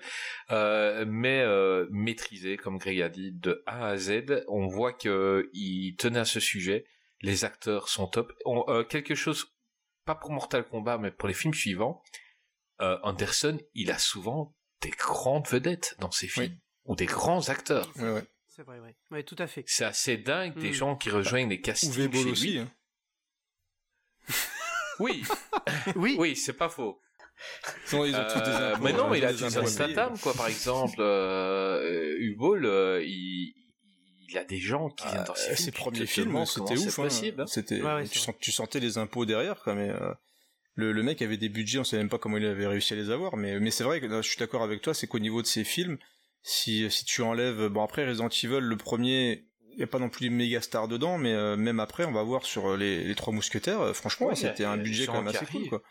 euh, 0.52 1.06
mais 1.08 1.42
euh, 1.42 1.88
maîtrisé, 1.92 2.58
comme 2.58 2.78
Greg 2.78 3.02
a 3.02 3.10
dit, 3.10 3.32
de 3.32 3.64
A 3.66 3.88
à 3.88 3.98
Z. 3.98 4.44
On 4.48 4.68
voit 4.68 4.94
que 4.94 5.50
il 5.54 5.96
tenait 5.98 6.20
à 6.20 6.26
ce 6.26 6.40
sujet. 6.40 6.86
Les 7.22 7.44
acteurs 7.46 7.90
sont 7.90 8.08
top. 8.08 8.32
On- 8.46 8.64
euh, 8.70 8.84
quelque 8.84 9.16
chose, 9.16 9.48
pas 10.06 10.16
pour 10.16 10.32
Mortal 10.32 10.66
Kombat, 10.68 10.98
mais 10.98 11.12
pour 11.12 11.28
les 11.28 11.34
films 11.34 11.54
suivants. 11.54 12.02
euh, 12.82 12.98
Anderson, 13.04 13.60
il 13.74 13.92
a 13.92 13.98
souvent 13.98 14.56
des 14.82 14.92
grandes 14.92 15.48
vedettes 15.50 15.96
dans 16.00 16.12
ses 16.12 16.30
films 16.30 16.58
ou 16.86 16.96
des 16.96 17.06
grands 17.08 17.50
acteurs. 17.50 17.92
C'est 18.48 18.64
vrai. 18.64 18.80
Ouais, 19.12 19.24
tout 19.24 19.36
à 19.38 19.48
fait. 19.48 19.64
C'est 19.68 19.84
assez 19.86 20.16
dingue 20.18 20.58
des 20.58 20.70
Mm. 20.70 20.74
gens 20.74 20.96
qui 20.96 21.10
rejoignent 21.10 21.50
les 21.50 21.60
castings 21.60 21.98
Uwe 21.98 22.08
Boll 22.08 22.24
chez 22.24 22.32
aussi. 22.32 22.52
lui. 22.52 22.60
hein. 22.60 22.72
Oui, 25.00 25.24
Oui, 25.96 26.16
oui, 26.20 26.36
c'est 26.36 26.54
pas 26.54 26.70
faux. 26.70 27.00
Sinon, 27.86 28.06
ils 28.06 28.16
ont 28.16 28.24
tous 28.34 28.40
des 28.42 28.50
Euh, 28.50 28.74
impôts, 28.76 28.84
mais 28.84 28.94
non, 28.94 29.10
mais 29.10 29.18
il 29.20 29.26
a 29.26 29.32
des 29.32 29.38
Jason. 29.38 29.66
Statham, 29.66 30.18
quoi, 30.20 30.34
par 30.34 30.48
exemple. 30.48 30.98
Euh, 31.00 32.16
Hubble, 32.20 33.02
il, 33.04 33.54
il 34.30 34.38
a 34.38 34.44
des 34.44 34.60
gens 34.60 34.90
qui 34.90 35.08
viennent 35.08 35.24
dans 35.24 35.36
ses 35.36 35.56
films. 35.56 35.58
ses 35.58 35.72
premiers 35.72 36.06
films, 36.06 36.46
c'était 36.46 36.78
ouf. 36.78 37.00
Hein. 37.00 37.08
hein. 37.40 37.46
C'était, 37.48 37.82
Ouais, 37.82 37.94
ouais, 37.96 38.04
tu, 38.04 38.20
c'est 38.20 38.26
sens- 38.26 38.36
tu 38.40 38.52
sentais 38.52 38.80
les 38.80 38.98
impôts 38.98 39.26
derrière, 39.26 39.62
quoi, 39.64 39.74
mais 39.76 39.90
euh, 39.90 40.14
le, 40.76 40.92
le 40.92 41.04
mec 41.04 41.22
avait 41.22 41.38
des 41.38 41.50
budgets, 41.50 41.80
on 41.80 41.84
savait 41.84 42.04
même 42.04 42.10
pas 42.10 42.20
comment 42.20 42.38
il 42.38 42.46
avait 42.46 42.68
réussi 42.68 42.94
à 42.94 42.96
les 42.96 43.10
avoir. 43.10 43.38
Mais, 43.38 43.60
mais 43.60 43.72
c'est 43.72 43.84
vrai 43.84 44.00
que 44.02 44.06
là, 44.06 44.22
je 44.22 44.30
suis 44.30 44.38
d'accord 44.40 44.64
avec 44.64 44.82
toi, 44.82 44.94
c'est 44.94 45.08
qu'au 45.08 45.20
niveau 45.20 45.42
de 45.42 45.48
ces 45.48 45.64
films, 45.64 45.98
si, 46.42 46.90
si 46.92 47.04
tu 47.06 47.22
enlèves, 47.22 47.68
bon 47.68 47.84
après 47.84 48.08
Resident 48.08 48.30
Evil, 48.30 48.60
le 48.60 48.78
premier, 48.78 49.46
il 49.74 49.80
y 49.80 49.84
a 49.84 49.88
pas 49.88 50.00
non 50.00 50.10
plus 50.10 50.26
les 50.26 50.30
méga 50.30 50.62
stars 50.62 50.88
dedans, 50.88 51.18
mais 51.18 51.34
euh, 51.34 51.56
même 51.58 51.80
après, 51.80 52.06
on 52.06 52.12
va 52.12 52.24
voir 52.24 52.46
sur 52.46 52.78
les, 52.78 53.04
les 53.04 53.16
trois 53.16 53.34
mousquetaires. 53.34 53.82
euh, 53.82 53.94
franchement, 53.94 54.28
Ouais, 54.28 54.36
c'était 54.36 54.64
un 54.66 54.78
des 54.78 54.84
budget 54.84 55.06
quand 55.06 55.14
même 55.22 55.28
assez 55.28 55.46
cool, 55.46 55.68
quoi. 55.70 55.82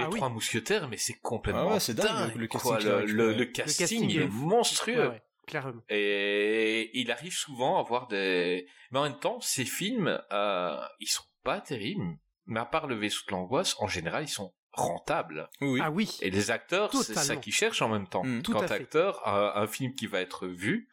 Les 0.00 0.04
Ah 0.06 0.10
oui. 0.10 0.16
trois 0.18 0.28
mousquetaires, 0.28 0.88
mais 0.88 0.96
c'est 0.96 1.18
complètement 1.20 1.68
Ah 1.70 1.74
ouais, 1.74 1.80
c'est 1.80 1.94
dingue, 1.94 2.06
dingue, 2.06 2.36
le- 2.36 2.46
quoi. 2.48 2.76
casting 2.78 3.14
Le, 3.14 3.32
le- 3.34 3.44
casting, 3.46 4.16
est 4.20 4.26
monstrueux. 4.28 5.00
Ouais, 5.02 5.08
ouais, 5.08 5.22
clairement. 5.46 5.82
Et 5.88 6.90
il 6.98 7.10
arrive 7.10 7.32
souvent 7.34 7.76
à 7.76 7.80
avoir 7.80 8.08
des... 8.08 8.66
Mais 8.90 8.98
en 8.98 9.02
même 9.04 9.18
temps, 9.18 9.40
ces 9.40 9.64
films, 9.64 10.20
euh, 10.32 10.80
ils 11.00 11.06
sont 11.08 11.24
pas 11.44 11.60
terribles. 11.60 12.02
Mais 12.46 12.60
à 12.60 12.64
part 12.64 12.86
le 12.88 12.96
vaisseau 12.96 13.22
de 13.28 13.32
l'angoisse, 13.32 13.76
en 13.78 13.86
général, 13.86 14.24
ils 14.24 14.28
sont 14.28 14.52
rentables. 14.72 15.48
Oui. 15.60 15.80
Ah 15.82 15.90
oui. 15.90 16.16
Et 16.20 16.30
les 16.30 16.50
acteurs, 16.50 16.92
c'est 16.94 17.14
ça 17.14 17.36
qu'ils 17.36 17.52
cherchent 17.52 17.82
en 17.82 17.88
même 17.88 18.08
temps. 18.08 18.24
Mm. 18.24 18.42
Tout 18.42 18.52
Quand 18.52 18.70
acteur, 18.70 19.26
un, 19.28 19.52
un 19.62 19.66
film 19.66 19.94
qui 19.94 20.06
va 20.06 20.20
être 20.20 20.46
vu, 20.48 20.88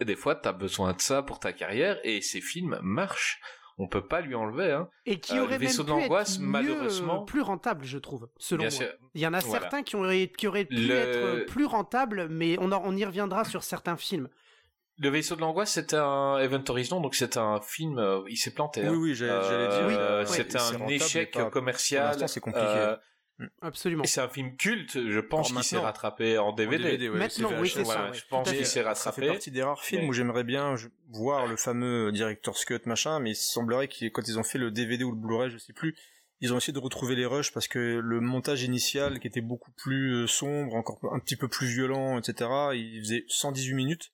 des 0.00 0.16
fois, 0.16 0.34
t'as 0.34 0.52
besoin 0.52 0.92
de 0.94 1.00
ça 1.00 1.22
pour 1.22 1.38
ta 1.40 1.52
carrière, 1.52 1.98
et 2.04 2.20
ces 2.22 2.40
films 2.40 2.78
marchent. 2.82 3.40
On 3.82 3.88
peut 3.88 4.06
pas 4.06 4.20
lui 4.20 4.34
enlever, 4.36 4.70
hein. 4.70 4.88
Et 5.06 5.18
qui 5.18 5.32
Euh, 5.32 5.36
le 5.36 5.42
aurait 5.42 5.50
même 5.58 5.60
vaisseau 5.62 5.82
de 5.82 5.88
pu 5.92 5.98
l'angoisse, 6.00 6.34
être 6.36 6.40
mieux, 6.40 6.46
malheureusement- 6.46 7.22
euh, 7.22 7.24
plus 7.24 7.40
rentable, 7.40 7.84
je 7.84 7.98
trouve, 7.98 8.28
selon 8.38 8.60
Bien 8.66 8.70
moi. 8.70 8.78
sûr. 8.86 8.94
Il 9.14 9.20
y 9.20 9.26
en 9.26 9.34
a 9.34 9.40
Voilà. 9.40 9.60
certains 9.60 9.82
qui 9.82 9.96
auraient, 9.96 10.28
qui 10.28 10.46
auraient 10.46 10.64
pu 10.66 10.76
Le- 10.76 10.94
être 10.94 11.16
euh, 11.18 11.44
plus 11.46 11.64
rentables, 11.64 12.28
mais 12.30 12.56
on, 12.60 12.70
en- 12.70 12.80
on 12.84 12.96
y 12.96 13.04
reviendra 13.04 13.44
sur 13.44 13.62
certains 13.64 13.96
films. 13.96 14.28
Le 14.98 15.08
vaisseau 15.08 15.34
de 15.34 15.40
l'angoisse, 15.40 15.72
c'était 15.72 15.96
un 15.96 16.38
Event 16.38 16.62
Horizon, 16.68 17.00
donc 17.00 17.14
c'était 17.16 17.38
un 17.38 17.60
film, 17.60 17.98
euh, 17.98 18.20
il 18.28 18.36
s'est 18.36 18.52
planté. 18.54 18.82
Oui, 18.82 18.86
hein. 18.88 18.92
oui, 19.00 19.14
j'allais 19.14 19.68
dire. 19.68 19.86
Oui, 19.88 19.94
euh, 19.98 20.20
ouais. 20.20 20.26
c'est 20.26 20.54
un 20.54 20.60
rentable, 20.60 20.92
échec 20.92 21.32
pas- 21.32 21.44
commercial. 21.50 22.02
pour 22.02 22.10
l'instant, 22.12 22.26
c'est 22.28 22.40
compliqué. 22.40 22.94
Euh, 23.40 23.46
Absolument. 23.62 24.04
et 24.04 24.06
c'est 24.06 24.20
un 24.20 24.28
film 24.28 24.56
culte, 24.56 24.92
je 25.08 25.18
pense 25.20 25.52
qu'il 25.52 25.62
s'est 25.64 25.78
rattrapé 25.78 26.38
en 26.38 26.48
en 26.48 26.52
DVD. 26.52 27.08
ouais, 27.08 27.18
Maintenant, 27.18 27.48
c'est 27.50 27.58
oui, 27.60 27.68
c'est 27.74 27.84
ça, 27.84 28.10
Ouais, 28.10 28.14
je 28.16 28.22
pense 28.28 28.48
qu'il 28.48 28.58
fait. 28.58 28.64
s'est 28.64 28.70
Ça 28.70 28.82
fait 28.82 28.88
rattrapé. 28.88 29.26
partie 29.28 29.50
des 29.50 29.62
rares 29.62 29.82
films 29.82 30.08
où 30.08 30.12
j'aimerais 30.12 30.44
bien 30.44 30.74
voir 31.08 31.46
le 31.46 31.56
fameux 31.56 32.12
director's 32.12 32.64
cut 32.64 32.80
machin, 32.86 33.20
mais 33.20 33.30
il 33.30 33.36
semblerait 33.36 33.88
que 33.88 34.06
quand 34.08 34.26
ils 34.28 34.38
ont 34.38 34.42
fait 34.44 34.58
le 34.58 34.70
DVD 34.70 35.02
ou 35.04 35.10
le 35.12 35.16
Blu-ray, 35.18 35.50
je 35.50 35.58
sais 35.58 35.72
plus, 35.72 35.96
ils 36.40 36.52
ont 36.52 36.58
essayé 36.58 36.72
de 36.72 36.78
retrouver 36.78 37.14
les 37.16 37.24
rushs 37.26 37.52
parce 37.52 37.68
que 37.68 37.78
le 38.02 38.20
montage 38.20 38.62
initial 38.64 39.18
qui 39.20 39.28
était 39.28 39.40
beaucoup 39.40 39.70
plus 39.72 40.12
euh, 40.24 40.26
sombre, 40.26 40.74
encore 40.74 40.98
un 41.12 41.18
petit 41.20 41.36
peu 41.36 41.48
plus 41.48 41.66
violent, 41.68 42.18
etc. 42.18 42.50
Il 42.74 43.00
faisait 43.00 43.24
118 43.28 43.74
minutes. 43.74 44.12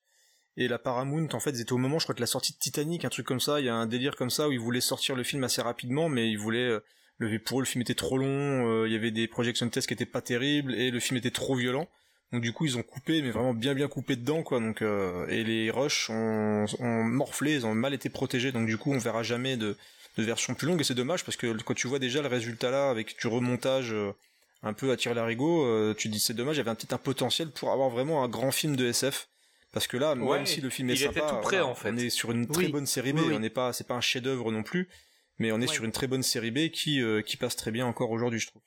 Et 0.57 0.67
la 0.67 0.77
Paramount, 0.77 1.27
en 1.33 1.39
fait, 1.39 1.51
ils 1.51 1.61
étaient 1.61 1.71
au 1.73 1.77
moment, 1.77 1.99
je 1.99 2.05
crois 2.05 2.15
que 2.15 2.19
la 2.19 2.27
sortie 2.27 2.53
de 2.53 2.57
Titanic, 2.57 3.05
un 3.05 3.09
truc 3.09 3.25
comme 3.25 3.39
ça, 3.39 3.59
il 3.59 3.65
y 3.65 3.69
a 3.69 3.75
un 3.75 3.87
délire 3.87 4.15
comme 4.15 4.29
ça 4.29 4.47
où 4.49 4.51
ils 4.51 4.59
voulaient 4.59 4.81
sortir 4.81 5.15
le 5.15 5.23
film 5.23 5.43
assez 5.43 5.61
rapidement, 5.61 6.09
mais 6.09 6.29
ils 6.29 6.37
voulaient, 6.37 6.69
euh, 6.69 6.79
le, 7.19 7.37
pour 7.39 7.59
eux, 7.59 7.61
le 7.61 7.67
film 7.67 7.81
était 7.83 7.93
trop 7.95 8.17
long, 8.17 8.27
euh, 8.27 8.87
il 8.87 8.93
y 8.93 8.95
avait 8.95 9.11
des 9.11 9.27
projection 9.27 9.69
tests 9.69 9.87
qui 9.87 9.93
étaient 9.93 10.05
pas 10.05 10.21
terribles, 10.21 10.73
et 10.75 10.89
le 10.91 10.99
film 10.99 11.17
était 11.17 11.31
trop 11.31 11.55
violent. 11.55 11.87
Donc 12.31 12.41
du 12.41 12.53
coup 12.53 12.65
ils 12.65 12.77
ont 12.77 12.83
coupé, 12.83 13.21
mais 13.23 13.31
vraiment 13.31 13.53
bien 13.55 13.73
bien 13.73 13.87
coupé 13.87 14.15
dedans 14.15 14.43
quoi. 14.43 14.59
Donc 14.59 14.81
euh, 14.81 15.25
et 15.29 15.43
les 15.43 15.71
rushs 15.71 16.09
ont, 16.11 16.65
ont 16.79 17.03
morflé, 17.03 17.53
ils 17.55 17.65
ont 17.65 17.73
mal 17.73 17.93
été 17.93 18.09
protégés. 18.09 18.51
Donc 18.51 18.67
du 18.67 18.77
coup 18.77 18.91
on 18.93 18.99
verra 18.99 19.23
jamais 19.23 19.57
de, 19.57 19.75
de 20.17 20.23
version 20.23 20.53
plus 20.53 20.67
longue 20.67 20.79
et 20.79 20.83
c'est 20.83 20.93
dommage 20.93 21.23
parce 21.25 21.37
que 21.37 21.47
quand 21.63 21.73
tu 21.73 21.87
vois 21.87 21.97
déjà 21.99 22.21
le 22.21 22.27
résultat 22.27 22.69
là 22.69 22.91
avec 22.91 23.19
du 23.19 23.25
remontage 23.27 23.91
euh, 23.93 24.11
un 24.61 24.73
peu 24.73 24.91
à 24.91 24.95
tir 24.97 25.15
larigot, 25.15 25.65
euh, 25.65 25.95
tu 25.97 26.07
te 26.07 26.13
dis 26.13 26.19
c'est 26.19 26.35
dommage. 26.35 26.57
Il 26.57 26.59
y 26.59 26.61
avait 26.61 26.69
un- 26.69 26.75
peut-être 26.75 26.93
un 26.93 26.97
potentiel 26.99 27.49
pour 27.49 27.71
avoir 27.71 27.89
vraiment 27.89 28.23
un 28.23 28.27
grand 28.29 28.51
film 28.51 28.75
de 28.75 28.85
SF. 28.85 29.27
Parce 29.71 29.87
que 29.87 29.97
là, 29.97 30.13
Ouais, 30.15 30.37
même 30.37 30.45
si 30.47 30.61
le 30.61 30.69
film 30.69 30.89
est 30.91 30.93
il 30.93 31.03
était 31.03 31.19
sympa, 31.19 31.29
tout 31.33 31.41
prêt, 31.41 31.57
voilà, 31.57 31.65
en 31.67 31.75
fait. 31.75 31.89
on 31.91 31.97
est 31.97 32.09
sur 32.09 32.31
une 32.31 32.47
très 32.47 32.65
Oui. 32.65 32.71
bonne 32.71 32.85
série 32.87 33.13
B. 33.13 33.17
Oui, 33.19 33.23
oui. 33.29 33.33
On 33.35 33.39
n'est 33.39 33.49
pas, 33.51 33.71
c'est 33.73 33.87
pas 33.87 33.93
un 33.95 34.01
chef-d'œuvre 34.01 34.51
non 34.51 34.61
plus, 34.63 34.87
mais 35.39 35.51
on 35.51 35.57
est 35.59 35.67
Ouais. 35.67 35.73
sur 35.73 35.83
une 35.85 35.91
très 35.91 36.07
bonne 36.07 36.23
série 36.23 36.51
B 36.51 36.69
qui 36.69 37.01
euh, 37.01 37.21
qui 37.21 37.35
passe 37.37 37.55
très 37.55 37.71
bien 37.71 37.85
encore 37.85 38.11
aujourd'hui, 38.11 38.39
je 38.39 38.47
trouve. 38.47 38.61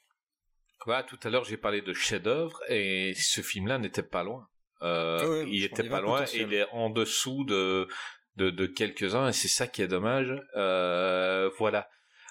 Voilà, 0.84 1.04
tout 1.04 1.18
à 1.22 1.30
l'heure 1.30 1.44
j'ai 1.44 1.56
parlé 1.56 1.80
de 1.80 1.92
chef-d'œuvre 1.92 2.60
et 2.68 3.14
ce 3.14 3.40
film-là 3.40 3.78
n'était 3.78 4.02
pas 4.02 4.24
loin. 4.24 4.48
Euh, 4.82 5.18
Ah 5.22 5.28
ouais, 5.30 5.44
il 5.48 5.62
était 5.64 5.88
pas 5.88 6.00
loin, 6.00 6.24
il 6.34 6.52
est 6.54 6.66
en 6.72 6.90
dessous 6.90 7.44
de 7.44 7.86
de, 8.36 8.50
de 8.50 8.66
quelques-uns 8.66 9.28
et 9.28 9.32
c'est 9.32 9.46
ça 9.48 9.66
qui 9.68 9.82
est 9.82 9.88
dommage. 9.88 10.34
Euh, 10.56 11.50
voilà. 11.58 11.88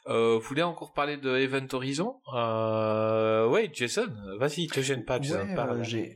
Euh, 0.08 0.34
vous 0.36 0.42
voulez 0.42 0.64
encore 0.64 0.94
parler 0.94 1.16
de 1.16 1.38
Event 1.38 1.68
Horizon? 1.72 2.20
Euh, 2.36 3.48
Ouais, 3.48 3.70
Jason, 3.74 4.08
vas-y, 4.40 4.68
te 4.68 4.80
gêne 4.82 5.06
pas, 5.06 5.22
Jason, 5.22 5.48
Ouais, 5.48 5.56
parle. 5.56 5.80
euh, 5.80 5.84
j'ai 5.84 6.16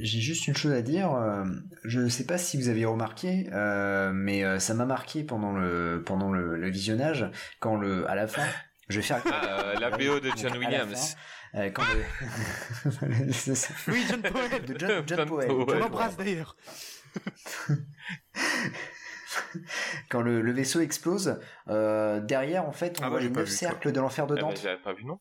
j'ai 0.00 0.20
juste 0.20 0.46
une 0.48 0.56
chose 0.56 0.72
à 0.72 0.82
dire. 0.82 1.12
euh, 1.14 1.44
je 1.84 2.00
ne 2.00 2.08
sais 2.08 2.24
pas 2.24 2.38
si 2.38 2.56
vous 2.56 2.68
avez 2.68 2.84
remarqué, 2.84 3.48
euh, 3.52 4.10
mais 4.14 4.44
euh, 4.44 4.58
ça 4.58 4.74
m'a 4.74 4.86
marqué 4.86 5.24
pendant 5.24 5.52
le 5.52 6.02
pendant 6.04 6.32
le, 6.32 6.56
le 6.56 6.68
visionnage 6.70 7.30
quand 7.60 7.76
le 7.76 8.08
à 8.10 8.14
la 8.14 8.26
fin. 8.26 8.46
Je 8.88 8.96
vais 9.00 9.02
faire 9.06 9.20
Ah, 9.30 9.60
euh, 9.60 9.74
la 9.80 9.90
BO 9.90 10.20
de 10.20 10.30
John 10.36 10.56
Williams. 10.58 11.16
euh, 11.56 11.70
quand 11.70 11.82
le... 11.82 13.32
Ça. 13.32 13.74
Oui, 13.88 14.04
John 14.08 14.22
Powell. 14.22 14.64
De 14.64 14.78
John, 14.78 15.04
John 15.06 15.28
Powell. 15.28 15.48
L'embrasse 15.78 16.16
d'ailleurs. 16.16 16.56
Quand 20.08 20.22
le, 20.22 20.40
le 20.40 20.52
vaisseau 20.52 20.80
explose, 20.80 21.38
euh, 21.68 22.20
derrière 22.20 22.64
en 22.64 22.72
fait 22.72 23.00
on 23.00 23.04
Ah 23.04 23.08
voit 23.10 23.18
bah, 23.18 23.24
les 23.24 23.30
pas 23.30 23.40
neuf 23.40 23.48
vu, 23.48 23.54
cercles 23.54 23.92
de 23.92 24.00
l'enfer 24.00 24.26
de 24.26 24.34
Eh 24.34 24.40
ben, 24.40 24.48
Dante. 24.48 24.60
J'avais 24.62 24.80
pas 24.80 24.92
vu 24.94 25.04
non. 25.04 25.18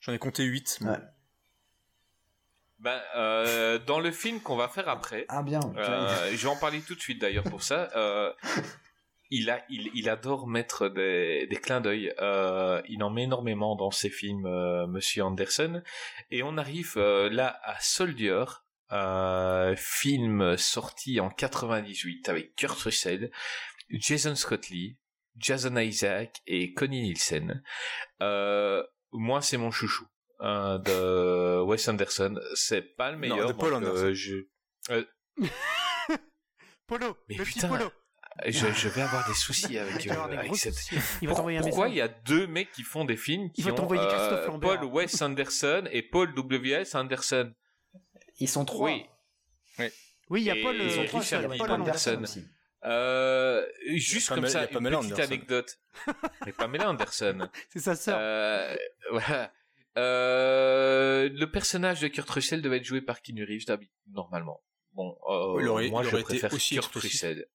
J'en 0.00 0.12
ai 0.12 0.18
compté 0.18 0.44
8. 0.44 0.80
Ouais. 0.82 0.96
Ben, 2.84 3.00
euh, 3.16 3.78
dans 3.78 3.98
le 3.98 4.10
film 4.12 4.40
qu'on 4.42 4.56
va 4.56 4.68
faire 4.68 4.90
après, 4.90 5.24
Ah 5.30 5.42
bien. 5.42 5.60
Euh, 5.78 6.30
je 6.32 6.36
vais 6.36 6.48
en 6.52 6.56
parler 6.56 6.82
tout 6.82 6.94
de 6.94 7.00
suite 7.00 7.18
d'ailleurs 7.18 7.44
pour 7.44 7.62
ça. 7.62 7.88
Euh, 7.96 8.30
il, 9.30 9.48
a, 9.48 9.64
il, 9.70 9.90
il 9.94 10.10
adore 10.10 10.46
mettre 10.46 10.90
des, 10.90 11.46
des 11.46 11.56
clins 11.56 11.80
d'œil. 11.80 12.12
Euh, 12.20 12.82
il 12.86 13.02
en 13.02 13.08
met 13.08 13.22
énormément 13.22 13.74
dans 13.74 13.90
ses 13.90 14.10
films, 14.10 14.44
euh, 14.44 14.86
Monsieur 14.86 15.24
Anderson. 15.24 15.82
Et 16.30 16.42
on 16.42 16.58
arrive 16.58 16.92
euh, 16.98 17.30
là 17.30 17.58
à 17.62 17.80
Soldier, 17.80 18.44
euh, 18.92 19.74
film 19.76 20.58
sorti 20.58 21.20
en 21.20 21.30
98 21.30 22.28
avec 22.28 22.54
Kurt 22.54 22.78
Russell, 22.78 23.30
Jason 23.88 24.34
Scott 24.34 24.68
Lee, 24.68 24.98
Jason 25.38 25.74
Isaac 25.78 26.42
et 26.46 26.74
Connie 26.74 27.00
Nielsen. 27.00 27.62
Euh, 28.20 28.84
moi, 29.10 29.40
c'est 29.40 29.56
mon 29.56 29.70
chouchou. 29.70 30.04
Hein, 30.44 30.78
de 30.78 31.60
Wes 31.62 31.88
Anderson, 31.88 32.38
c'est 32.54 32.82
pas 32.82 33.10
le 33.10 33.18
meilleur. 33.18 33.48
de 33.48 33.52
Paul 33.52 33.72
donc, 33.72 33.82
euh, 33.84 34.10
Anderson. 34.10 34.14
je, 34.14 34.36
Polo, 36.86 37.16
Mais 37.28 37.36
le 37.36 37.44
putain, 37.44 37.68
Polo. 37.68 37.90
je, 38.46 38.66
je 38.72 38.88
vais 38.88 39.00
avoir 39.02 39.26
des 39.26 39.34
soucis 39.34 39.78
avec, 39.78 40.06
avoir 40.06 40.26
euh, 40.26 40.30
des 40.32 40.36
avec 40.36 40.56
cette... 40.56 40.74
soucis. 40.74 40.96
Il 41.22 41.28
va 41.28 41.34
t'envoyer 41.34 41.58
un 41.58 41.62
Pourquoi 41.62 41.84
message. 41.86 41.94
il 41.96 41.98
y 41.98 42.02
a 42.02 42.08
deux 42.08 42.46
mecs 42.46 42.70
qui 42.72 42.82
font 42.82 43.04
des 43.04 43.16
films 43.16 43.50
qui 43.52 43.62
Il 43.62 43.70
ont 43.70 43.74
t'envoyer 43.74 44.02
euh. 44.04 44.58
Paul 44.58 44.84
Wes 44.84 45.22
Anderson 45.22 45.84
et 45.90 46.02
Paul 46.02 46.34
W.S. 46.34 46.94
Anderson 46.94 47.52
Ils 48.38 48.48
sont 48.48 48.64
trois. 48.64 48.90
Oui. 48.90 49.06
Oui, 50.30 50.40
il 50.42 50.44
y 50.44 50.50
a 50.50 50.56
Et 50.56 50.62
Paul, 50.62 50.76
ils 50.76 50.98
ont 50.98 51.02
euh, 51.02 51.06
trois 51.06 51.22
Il 51.22 51.30
y 51.30 51.34
a 51.34 51.38
Richard 51.38 51.56
Paul 51.58 51.70
Anderson. 51.80 52.22
Euh, 52.86 53.66
juste 53.94 54.28
comme 54.28 54.46
ça, 54.46 54.62
une 54.62 54.68
petite 54.68 54.94
Anderson. 54.94 55.22
anecdote. 55.22 55.78
Mais 56.46 56.52
Pamela 56.52 56.90
Anderson. 56.90 57.48
C'est 57.70 57.78
sa 57.80 57.96
sœur. 57.96 58.16
Euh, 58.18 58.76
voilà. 59.10 59.52
Euh, 59.96 61.28
le 61.32 61.50
personnage 61.50 62.00
de 62.00 62.08
Kurt 62.08 62.28
Russell 62.30 62.62
devait 62.62 62.78
être 62.78 62.84
joué 62.84 63.00
par 63.00 63.22
Keanu 63.22 63.44
Reeves 63.44 63.66
d'habitude, 63.66 63.94
normalement. 64.12 64.62
Bon, 64.92 65.16
euh, 65.28 65.58
Il 65.60 65.68
aurait- 65.68 65.88
moi 65.88 66.02
il 66.02 66.08
je 66.08 66.12
aurait 66.12 66.20
été 66.22 66.38
préfère 66.38 66.52
aussi 66.52 66.74
Kurt. 66.76 66.94
Russell. 66.96 67.46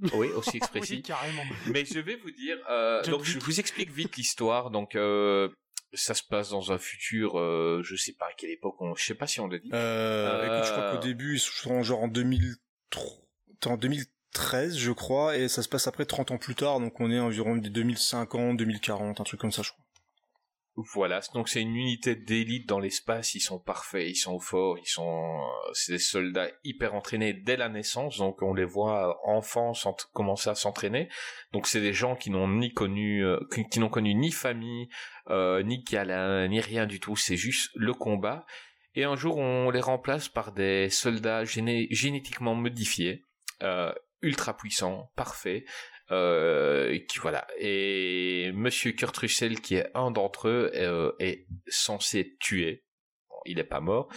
Oui, 0.14 0.28
aussi 0.28 0.58
expressif. 0.58 0.96
oui, 0.98 1.02
carrément. 1.02 1.42
Mais 1.72 1.84
je 1.84 1.98
vais 1.98 2.14
vous 2.16 2.30
dire, 2.30 2.56
euh, 2.70 3.02
donc 3.02 3.24
je 3.24 3.36
vous 3.40 3.58
explique 3.58 3.90
vite 3.90 4.16
l'histoire. 4.16 4.70
Donc 4.70 4.94
euh, 4.94 5.48
ça 5.92 6.14
se 6.14 6.22
passe 6.22 6.50
dans 6.50 6.70
un 6.70 6.78
futur, 6.78 7.36
euh, 7.36 7.80
je 7.82 7.96
sais 7.96 8.12
pas 8.12 8.26
à 8.26 8.32
quelle 8.36 8.50
époque, 8.50 8.76
on, 8.80 8.94
je 8.94 9.04
sais 9.04 9.14
pas 9.16 9.26
si 9.26 9.40
on 9.40 9.48
le 9.48 9.58
dit. 9.58 9.70
Euh, 9.72 10.44
écoute, 10.44 10.66
je 10.68 10.70
crois 10.72 10.84
Euh. 10.84 10.96
qu'au 10.96 11.02
début, 11.02 11.34
ils 11.34 11.40
sont 11.40 11.82
genre 11.82 12.00
en 12.04 12.06
2003, 12.08 13.02
en 13.66 13.76
2013, 13.76 14.78
je 14.78 14.92
crois, 14.92 15.36
et 15.36 15.48
ça 15.48 15.62
se 15.64 15.68
passe 15.68 15.88
après 15.88 16.04
30 16.06 16.30
ans 16.30 16.38
plus 16.38 16.54
tard, 16.54 16.78
donc 16.78 17.00
on 17.00 17.10
est 17.10 17.18
environ 17.18 17.56
des 17.56 17.68
2050, 17.70 18.56
2040, 18.56 19.20
un 19.20 19.24
truc 19.24 19.40
comme 19.40 19.50
ça, 19.50 19.62
je 19.62 19.72
crois. 19.72 19.84
Voilà, 20.94 21.20
donc 21.34 21.48
c'est 21.48 21.60
une 21.60 21.74
unité 21.74 22.14
d'élite 22.14 22.68
dans 22.68 22.78
l'espace. 22.78 23.34
Ils 23.34 23.40
sont 23.40 23.58
parfaits, 23.58 24.08
ils 24.08 24.14
sont 24.14 24.38
forts, 24.38 24.78
ils 24.78 24.86
sont, 24.86 25.40
euh, 25.40 25.70
c'est 25.72 25.92
des 25.94 25.98
soldats 25.98 26.48
hyper 26.62 26.94
entraînés 26.94 27.32
dès 27.32 27.56
la 27.56 27.68
naissance. 27.68 28.18
Donc 28.18 28.42
on 28.42 28.54
les 28.54 28.64
voit 28.64 29.18
enfants 29.26 29.74
s'ent- 29.74 29.96
commencer 30.12 30.50
à 30.50 30.54
s'entraîner. 30.54 31.08
Donc 31.52 31.66
c'est 31.66 31.80
des 31.80 31.92
gens 31.92 32.14
qui 32.14 32.30
n'ont 32.30 32.46
ni 32.46 32.72
connu, 32.72 33.24
euh, 33.24 33.40
qui, 33.72 33.80
n'ont 33.80 33.88
connu 33.88 34.14
ni 34.14 34.30
famille, 34.30 34.88
euh, 35.30 35.64
ni 35.64 35.82
câlin, 35.82 36.46
ni 36.46 36.60
rien 36.60 36.86
du 36.86 37.00
tout. 37.00 37.16
C'est 37.16 37.36
juste 37.36 37.70
le 37.74 37.92
combat. 37.92 38.46
Et 38.94 39.02
un 39.02 39.16
jour, 39.16 39.36
on 39.38 39.70
les 39.70 39.80
remplace 39.80 40.28
par 40.28 40.52
des 40.52 40.90
soldats 40.90 41.42
géné- 41.42 41.88
génétiquement 41.90 42.54
modifiés. 42.54 43.24
Euh, 43.64 43.92
ultra 44.22 44.56
puissant, 44.56 45.10
parfait. 45.16 45.64
Euh, 46.10 46.98
qui 47.06 47.18
voilà 47.18 47.46
et 47.58 48.50
Monsieur 48.54 48.92
Kurt 48.92 49.14
Russell 49.14 49.60
qui 49.60 49.74
est 49.74 49.90
un 49.94 50.10
d'entre 50.10 50.48
eux 50.48 50.70
euh, 50.74 51.12
est 51.18 51.46
censé 51.66 52.20
être 52.20 52.38
tué. 52.38 52.86
Bon, 53.28 53.36
il 53.44 53.58
est 53.58 53.64
pas 53.64 53.80
mort. 53.80 54.08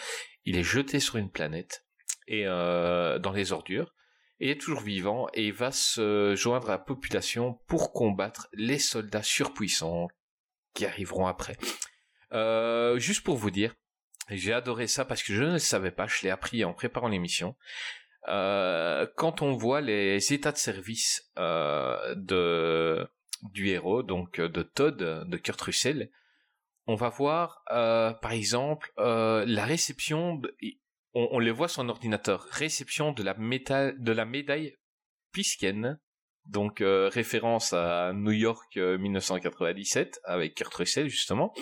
Il 0.45 0.57
est 0.57 0.63
jeté 0.63 1.01
sur 1.01 1.18
une 1.18 1.30
planète 1.30 1.85
et 2.27 2.47
euh, 2.47 3.19
dans 3.19 3.34
les 3.34 3.51
ordures. 3.51 3.93
Il 4.39 4.49
est 4.49 4.59
toujours 4.59 4.81
vivant 4.81 5.27
et 5.34 5.51
va 5.51 5.72
se 5.72 6.34
joindre 6.35 6.69
à 6.69 6.73
la 6.73 6.80
population 6.80 7.59
pour 7.68 7.91
combattre 7.91 8.47
les 8.53 8.80
soldats 8.80 9.22
surpuissants 9.22 10.07
qui 10.73 10.85
arriveront 10.85 11.27
après. 11.27 11.57
Euh, 12.31 12.97
juste 12.97 13.23
pour 13.23 13.35
vous 13.35 13.51
dire, 13.51 13.76
j'ai 14.30 14.53
adoré 14.53 14.88
ça 14.88 15.05
parce 15.05 15.22
que 15.22 15.34
je 15.34 15.43
ne 15.43 15.53
le 15.53 15.59
savais 15.59 15.91
pas, 15.91 16.07
je 16.07 16.23
l'ai 16.23 16.30
appris 16.30 16.63
en 16.63 16.73
préparant 16.73 17.09
l'émission. 17.09 17.55
Euh, 18.27 19.07
quand 19.15 19.41
on 19.41 19.53
voit 19.53 19.81
les 19.81 20.34
états 20.34 20.52
de 20.52 20.57
service 20.57 21.31
euh, 21.38 22.15
de 22.15 23.07
du 23.53 23.69
héros, 23.69 24.03
donc 24.03 24.39
euh, 24.39 24.48
de 24.48 24.61
Todd, 24.61 24.98
de 24.98 25.38
Kurt 25.38 25.60
Russell, 25.61 26.11
on 26.88 26.95
va 26.95 27.10
voir 27.10 27.64
euh, 27.72 28.11
par 28.14 28.31
exemple 28.31 28.91
euh, 28.99 29.45
la 29.48 29.65
réception, 29.65 30.35
de, 30.35 30.56
on, 31.14 31.30
on 31.31 31.39
les 31.39 31.52
voit 31.52 31.68
sur 31.68 31.81
un 31.81 31.89
ordinateur, 31.89 32.43
réception 32.52 33.11
de 33.11 33.23
la, 33.23 33.34
méta, 33.35 33.91
de 33.91 34.11
la 34.11 34.26
médaille 34.26 34.76
Pisken, 35.31 35.99
donc 36.45 36.84
référence 36.84 37.73
à 37.73 38.14
New 38.14 38.31
York 38.31 38.77
euh, 38.77 38.98
1997 38.98 40.19
avec 40.23 40.56
Kurt 40.56 40.73
Russell 40.73 41.07
justement. 41.07 41.53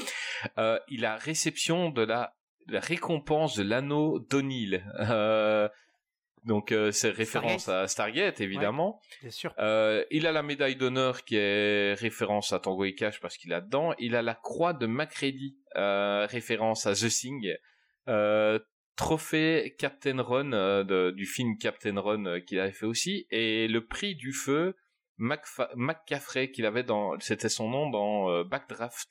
Il 0.88 1.06
a 1.06 1.16
réception 1.18 1.90
de 1.90 2.02
la, 2.02 2.36
la 2.68 2.80
récompense 2.80 3.56
de 3.56 3.64
l'anneau 3.64 4.20
d'O'Neill. 4.20 4.84
Donc 6.46 6.72
euh, 6.72 6.92
c'est 6.92 7.10
référence 7.10 7.64
Stargate. 7.64 7.84
à 7.84 7.88
Stargate 7.88 8.42
évidemment. 8.42 9.00
Bien 9.22 9.32
sûr. 9.32 9.54
Euh, 9.60 10.04
il 10.12 10.26
a 10.28 10.32
la 10.32 10.44
médaille 10.44 10.76
d'honneur 10.76 11.24
qui 11.24 11.36
est 11.38 11.94
référence 11.96 12.54
à 12.54 12.60
Tango 12.60 12.86
et 12.86 12.96
Cash 12.96 13.20
parce 13.20 13.38
qu'il 13.38 13.54
a 13.54 13.62
dedans. 13.62 13.94
Il 14.00 14.16
a 14.16 14.22
la 14.22 14.36
croix 14.36 14.74
de 14.74 14.86
Macready, 14.86 15.58
euh, 15.76 16.26
référence 16.30 16.86
à 16.88 16.94
The 16.94 17.10
Thing. 17.10 17.54
Euh, 18.08 18.60
trophée 18.96 19.76
Captain 19.78 20.22
Ron 20.22 20.52
euh, 20.54 20.84
de- 20.84 21.12
du 21.12 21.26
film 21.26 21.58
Captain 21.58 22.00
Ron 22.00 22.26
euh, 22.26 22.40
qu'il 22.40 22.60
avait 22.60 22.72
fait 22.74 22.86
aussi. 22.86 23.28
Et 23.32 23.68
le 23.68 23.86
prix 23.86 24.16
du 24.16 24.34
feu 24.34 24.76
Macfa- 25.20 25.70
McCaffrey 25.76 26.52
qu'il 26.52 26.66
avait 26.66 26.84
dans, 26.84 27.20
c'était 27.20 27.50
son 27.50 27.70
nom 27.70 27.90
dans 27.90 28.44
Backdraft. 28.46 29.10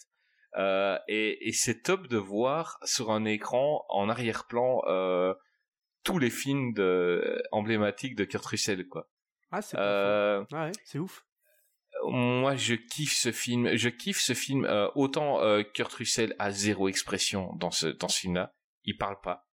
Euh, 0.57 0.99
et 1.09 1.47
et 1.49 1.53
c'est 1.53 1.83
top 1.83 2.07
de 2.09 2.17
voir 2.17 2.79
sur 2.83 3.11
un 3.11 3.27
écran 3.27 3.85
en 3.91 4.09
arrière-plan 4.09 4.81
euh, 4.89 5.35
tous 6.05 6.19
les 6.19 6.31
films 6.31 6.73
de, 6.75 7.43
emblématiques 7.53 8.15
de 8.17 8.25
Kurt 8.25 8.45
Russell 8.47 8.87
quoi. 8.89 9.09
Ah, 9.51 9.63
c'est 9.63 9.77
pas 9.77 9.83
Euh, 9.83 10.45
faux. 10.47 10.57
Ouais, 10.57 10.73
c'est 10.85 10.99
ouf. 10.99 11.25
moi, 12.05 12.55
je 12.57 12.75
kiffe 12.75 13.17
ce 13.17 13.33
film. 13.33 13.75
Je 13.77 13.89
kiffe 13.89 14.21
ce 14.21 14.35
film. 14.35 14.65
Euh, 14.65 14.89
autant 14.95 15.41
euh, 15.43 15.63
Kurt 15.63 15.93
Russell 15.95 16.35
a 16.39 16.51
zéro 16.51 16.89
expression 16.89 17.53
dans 17.57 17.71
ce 17.71 17.87
dans 17.87 18.09
ce 18.09 18.21
film-là. 18.21 18.55
Il 18.85 18.97
parle 18.97 19.21
pas. 19.21 19.47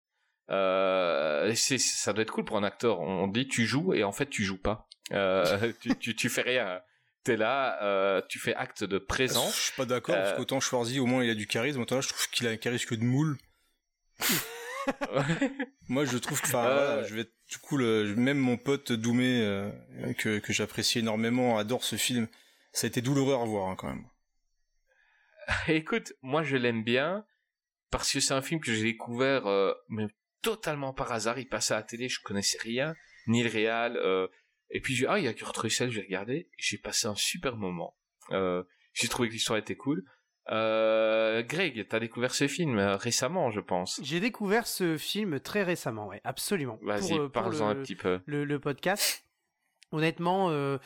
Euh, 0.51 1.53
c'est 1.55 1.79
ça 1.79 2.13
doit 2.13 2.23
être 2.23 2.33
cool 2.33 2.45
pour 2.45 2.57
un 2.59 2.65
acteur. 2.65 3.01
On 3.01 3.27
dit 3.29 3.49
tu 3.49 3.65
joues 3.67 3.95
et 3.95 4.05
en 4.05 4.13
fait 4.13 4.29
tu 4.29 4.45
joues 4.45 4.61
pas. 4.61 4.89
Euh, 5.13 5.73
tu, 5.81 5.97
tu 5.99 6.15
tu 6.17 6.29
fais 6.29 6.43
rien. 6.43 6.81
T'es 7.23 7.37
là, 7.39 7.83
euh, 7.83 8.21
tu 8.29 8.39
fais 8.39 8.55
acte 8.55 8.85
de 8.85 8.99
Je 8.99 9.03
présence. 9.05 9.55
suis 9.59 9.73
pas 9.77 9.87
d'accord, 9.87 10.15
parce 10.15 10.33
Euh, 10.33 10.37
qu'autant 10.37 10.61
Schwarzy, 10.61 11.01
au 11.01 11.07
moins, 11.07 11.25
il 11.25 11.31
a 11.31 11.35
du 11.35 11.47
charisme, 11.47 11.81
autant 11.81 11.95
là, 11.95 12.03
je 12.03 12.09
trouve 12.09 12.29
qu'il 12.29 12.47
a 12.47 12.51
un 12.51 12.59
charisme 12.59 12.87
que 12.87 12.95
de 12.97 13.03
moule. 13.05 13.39
Moi, 15.89 16.05
je 16.05 16.19
trouve 16.19 16.41
que, 16.41 16.47
enfin, 16.47 16.65
Euh. 16.67 17.05
je 17.05 17.15
vais, 17.15 17.25
du 17.49 17.59
coup, 17.59 17.77
le, 17.77 18.15
même 18.17 18.39
mon 18.39 18.57
pote 18.57 18.93
Doumé, 18.93 19.41
euh, 19.43 19.71
que, 20.19 20.39
que 20.39 20.53
j'apprécie 20.53 20.99
énormément, 21.01 21.59
adore 21.59 21.85
ce 21.85 21.97
film. 21.97 22.29
Ça 22.73 22.87
a 22.87 22.89
été 22.89 23.01
douloureux 23.01 23.35
à 23.35 23.37
revoir, 23.39 23.69
hein, 23.69 23.77
quand 23.77 23.89
même. 23.89 24.05
Écoute, 25.69 26.13
moi 26.23 26.43
je 26.43 26.57
l'aime 26.57 26.83
bien 26.83 27.25
parce 27.91 28.11
que 28.13 28.21
c'est 28.21 28.33
un 28.35 28.43
film 28.43 28.61
que 28.61 28.73
j'ai 28.73 28.83
découvert 28.83 29.47
euh, 29.47 29.73
mais 29.89 30.07
totalement 30.43 30.93
par 30.95 31.13
hasard. 31.13 31.39
Il 31.39 31.49
passait 31.49 31.75
à 31.75 31.79
la 31.79 31.83
télé, 31.83 32.09
je 32.09 32.21
connaissais 32.23 32.59
rien, 32.59 32.95
ni 33.27 33.43
le 33.43 33.51
réal. 33.51 33.97
euh, 33.97 34.27
et 34.71 34.81
puis 34.81 34.95
j'ai 34.95 35.07
ah 35.07 35.19
il 35.19 35.25
y 35.25 35.29
a 35.29 35.35
Kurt 35.35 35.57
Russell, 35.57 35.91
j'ai 35.91 36.01
regardé, 36.01 36.49
j'ai 36.59 36.79
passé 36.79 37.07
un 37.07 37.15
super 37.15 37.57
moment. 37.57 37.95
Euh, 38.31 38.65
j'ai 38.95 39.09
trouvé 39.09 39.29
que 39.29 39.35
l'histoire 39.35 39.59
était 39.59 39.77
cool. 39.77 40.03
Euh, 40.51 41.43
Greg, 41.43 41.87
t'as 41.89 41.99
découvert 42.01 42.35
ce 42.35 42.47
film 42.49 42.79
euh, 42.79 42.97
récemment, 42.97 43.51
je 43.51 43.61
pense. 43.61 43.99
J'ai 44.03 44.21
découvert 44.21 44.67
ce 44.67 44.97
film 44.99 45.41
très 45.41 45.63
récemment, 45.63 46.07
ouais, 46.09 46.21
absolument. 46.25 46.79
Vas-y, 46.83 47.19
euh, 47.19 47.29
parle-en 47.29 47.73
le- 47.73 47.81
un 47.81 47.83
petit 47.83 47.95
peu. 47.97 48.21
le, 48.27 48.45
le 48.45 48.59
podcast. 48.59 49.25
Honnêtement, 49.91 50.51
euh, 50.51 50.79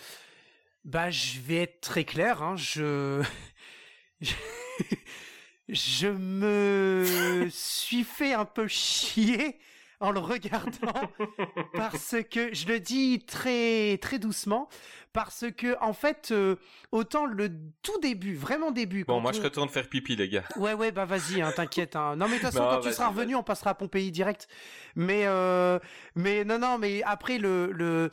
bah, 0.84 1.10
je 1.10 1.40
vais 1.40 1.56
être 1.62 1.80
très 1.80 2.04
clair. 2.04 2.42
Hein, 2.42 2.54
je... 2.56 3.22
je, 4.20 4.32
je 5.68 6.08
me 6.08 7.48
suis 7.50 8.04
fait 8.04 8.34
un 8.34 8.44
peu 8.44 8.68
chier 8.68 9.58
en 10.00 10.10
le 10.12 10.20
regardant 10.20 10.92
parce 11.74 12.14
que 12.30 12.54
je 12.54 12.68
le 12.68 12.78
dis 12.80 13.24
très 13.26 13.98
très 13.98 14.18
doucement 14.18 14.68
parce 15.12 15.44
que 15.56 15.76
en 15.82 15.92
fait 15.92 16.28
euh, 16.30 16.56
autant 16.92 17.26
le 17.26 17.50
tout 17.82 17.98
début 18.00 18.34
vraiment 18.34 18.70
début 18.70 19.04
Bon, 19.04 19.20
moi 19.20 19.32
on- 19.32 19.34
je 19.34 19.42
retourne 19.42 19.68
faire 19.68 19.88
pipi, 19.88 20.14
les 20.16 20.28
gars. 20.28 20.44
Ouais, 20.56 20.74
ouais, 20.74 20.92
bah 20.92 21.04
vas-y, 21.04 21.40
hein, 21.42 21.52
t'inquiète. 21.54 21.96
Hein. 21.96 22.16
Non, 22.16 22.26
mais 22.28 22.36
de 22.38 22.42
toute 22.42 22.52
façon, 22.52 22.62
Non, 22.64 22.70
quand 22.76 22.80
tu 22.80 22.92
seras 22.92 23.08
revenu, 23.08 23.34
on 23.34 23.42
passera 23.42 23.70
à 23.70 23.74
Pompéi 23.74 24.10
direct. 24.12 24.46
Mais, 24.94 25.26
euh, 25.26 25.78
mais 26.14 26.44
non, 26.44 26.58
non, 26.58 26.78
mais 26.78 27.02
après 27.04 27.38
le, 27.38 27.72
le, 27.72 28.10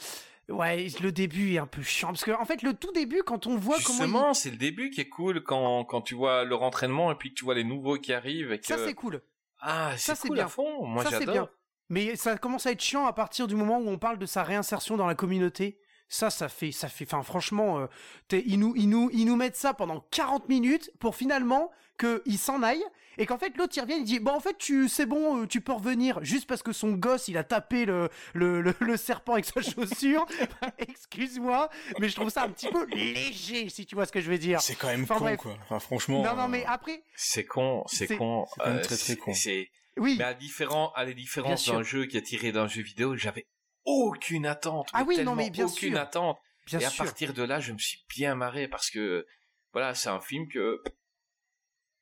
ouais, 0.49 0.87
le 1.01 1.11
début 1.11 1.53
est 1.53 1.57
un 1.59 1.67
peu 1.67 1.81
chiant 1.83 2.09
parce 2.09 2.23
que 2.23 2.31
en 2.31 2.45
fait, 2.45 2.61
le 2.63 2.73
tout 2.73 2.91
début, 2.93 3.21
quand 3.23 3.45
on 3.47 3.57
voit 3.57 3.77
comment 3.83 3.97
Justement, 3.99 4.33
c'est 4.33 4.51
le 4.51 4.57
début 4.57 4.89
qui 4.89 5.01
est 5.01 5.09
cool 5.09 5.43
quand 5.43 5.83
quand 5.85 6.01
tu 6.01 6.15
vois 6.15 6.43
leur 6.45 6.63
entraînement 6.63 7.11
et 7.11 7.15
puis 7.15 7.29
que 7.29 7.35
tu 7.35 7.45
vois 7.45 7.55
les 7.55 7.63
nouveaux 7.63 7.97
qui 7.97 8.13
arrivent 8.13 8.51
et 8.51 8.55
il... 8.55 8.59
que 8.61 8.67
ça 8.67 8.77
c'est 8.77 8.93
cool. 8.93 9.21
ah 9.59 9.91
c'est 9.97 10.17
cool 10.19 10.35
bien. 10.37 10.45
à 10.45 10.49
fond. 10.49 10.85
Moi 10.85 11.03
j'adore. 11.09 11.49
Mais 11.89 12.15
ça 12.15 12.37
commence 12.37 12.65
à 12.65 12.71
être 12.71 12.81
chiant 12.81 13.05
à 13.05 13.13
partir 13.13 13.47
du 13.47 13.55
moment 13.55 13.79
où 13.79 13.87
on 13.89 13.97
parle 13.97 14.17
de 14.17 14.25
sa 14.25 14.43
réinsertion 14.43 14.97
dans 14.97 15.07
la 15.07 15.15
communauté. 15.15 15.77
Ça, 16.07 16.29
ça 16.29 16.49
fait, 16.49 16.71
ça 16.71 16.87
fait, 16.87 17.05
enfin, 17.05 17.23
franchement, 17.23 17.79
euh, 17.79 17.87
t'es- 18.27 18.43
ils 18.45 18.59
nous, 18.59 18.73
ils 18.75 18.87
nous, 18.87 19.09
ils 19.11 19.25
nous 19.25 19.35
mettent 19.35 19.55
ça 19.55 19.73
pendant 19.73 20.05
40 20.11 20.49
minutes 20.49 20.91
pour 20.99 21.15
finalement 21.15 21.71
qu'il 21.97 22.37
s'en 22.37 22.61
aille 22.61 22.83
et 23.17 23.25
qu'en 23.25 23.37
fait 23.37 23.55
l'autre 23.57 23.73
il 23.77 23.79
revient, 23.81 23.95
il 23.97 24.03
dit, 24.03 24.19
bon 24.19 24.31
en 24.33 24.39
fait 24.41 24.57
tu, 24.57 24.89
c'est 24.89 25.05
bon, 25.05 25.43
euh, 25.43 25.47
tu 25.47 25.61
peux 25.61 25.71
revenir 25.71 26.21
juste 26.23 26.45
parce 26.45 26.61
que 26.61 26.73
son 26.73 26.91
gosse 26.91 27.29
il 27.29 27.37
a 27.37 27.45
tapé 27.45 27.85
le, 27.85 28.09
le, 28.33 28.61
le, 28.61 28.75
le 28.81 28.97
serpent 28.97 29.33
avec 29.33 29.45
sa 29.45 29.61
chaussure. 29.61 30.25
Excuse-moi, 30.77 31.69
mais 31.99 32.09
je 32.09 32.15
trouve 32.15 32.29
ça 32.29 32.43
un 32.43 32.49
petit 32.49 32.67
peu 32.67 32.85
léger 32.87 33.69
si 33.69 33.85
tu 33.85 33.95
vois 33.95 34.05
ce 34.05 34.11
que 34.11 34.21
je 34.21 34.29
veux 34.29 34.37
dire. 34.37 34.61
C'est 34.61 34.75
quand 34.75 34.87
même 34.87 35.03
Enfin, 35.03 35.15
con, 35.15 35.23
bref. 35.25 35.37
quoi. 35.39 35.57
Enfin, 35.63 35.79
franchement. 35.79 36.23
Non, 36.23 36.35
non, 36.35 36.43
euh, 36.43 36.47
mais 36.49 36.65
après, 36.65 37.01
C'est 37.15 37.45
con, 37.45 37.83
c'est 37.87 38.15
con. 38.17 38.45
c'est 38.47 38.59
quand 38.59 38.67
même 38.69 38.77
euh, 38.77 38.81
très, 38.83 38.97
très 38.97 39.15
con. 39.15 39.33
C'est, 39.33 39.69
oui. 39.97 40.15
mais 40.17 40.23
à 40.25 40.33
différent, 40.33 40.91
à 40.95 41.05
la 41.05 41.13
différence 41.13 41.49
Bien 41.49 41.57
sûr. 41.57 41.73
d'un 41.73 41.83
jeu 41.83 42.05
qui 42.05 42.17
est 42.17 42.21
tiré 42.21 42.51
d'un 42.51 42.67
jeu 42.67 42.81
vidéo, 42.81 43.15
j'avais 43.15 43.47
aucune 43.83 44.45
attente. 44.45 44.89
Ah 44.93 45.03
oui, 45.07 45.23
non, 45.23 45.35
mais 45.35 45.49
bien 45.49 45.65
aucune 45.65 45.93
sûr. 45.93 45.99
attente. 45.99 46.39
Bien 46.67 46.79
et 46.79 46.85
à 46.85 46.89
sûr. 46.89 47.05
partir 47.05 47.33
de 47.33 47.43
là, 47.43 47.59
je 47.59 47.71
me 47.71 47.77
suis 47.77 48.03
bien 48.09 48.33
marré 48.35 48.67
parce 48.67 48.89
que, 48.89 49.25
voilà, 49.73 49.93
c'est 49.93 50.09
un 50.09 50.19
film 50.21 50.47
que, 50.49 50.81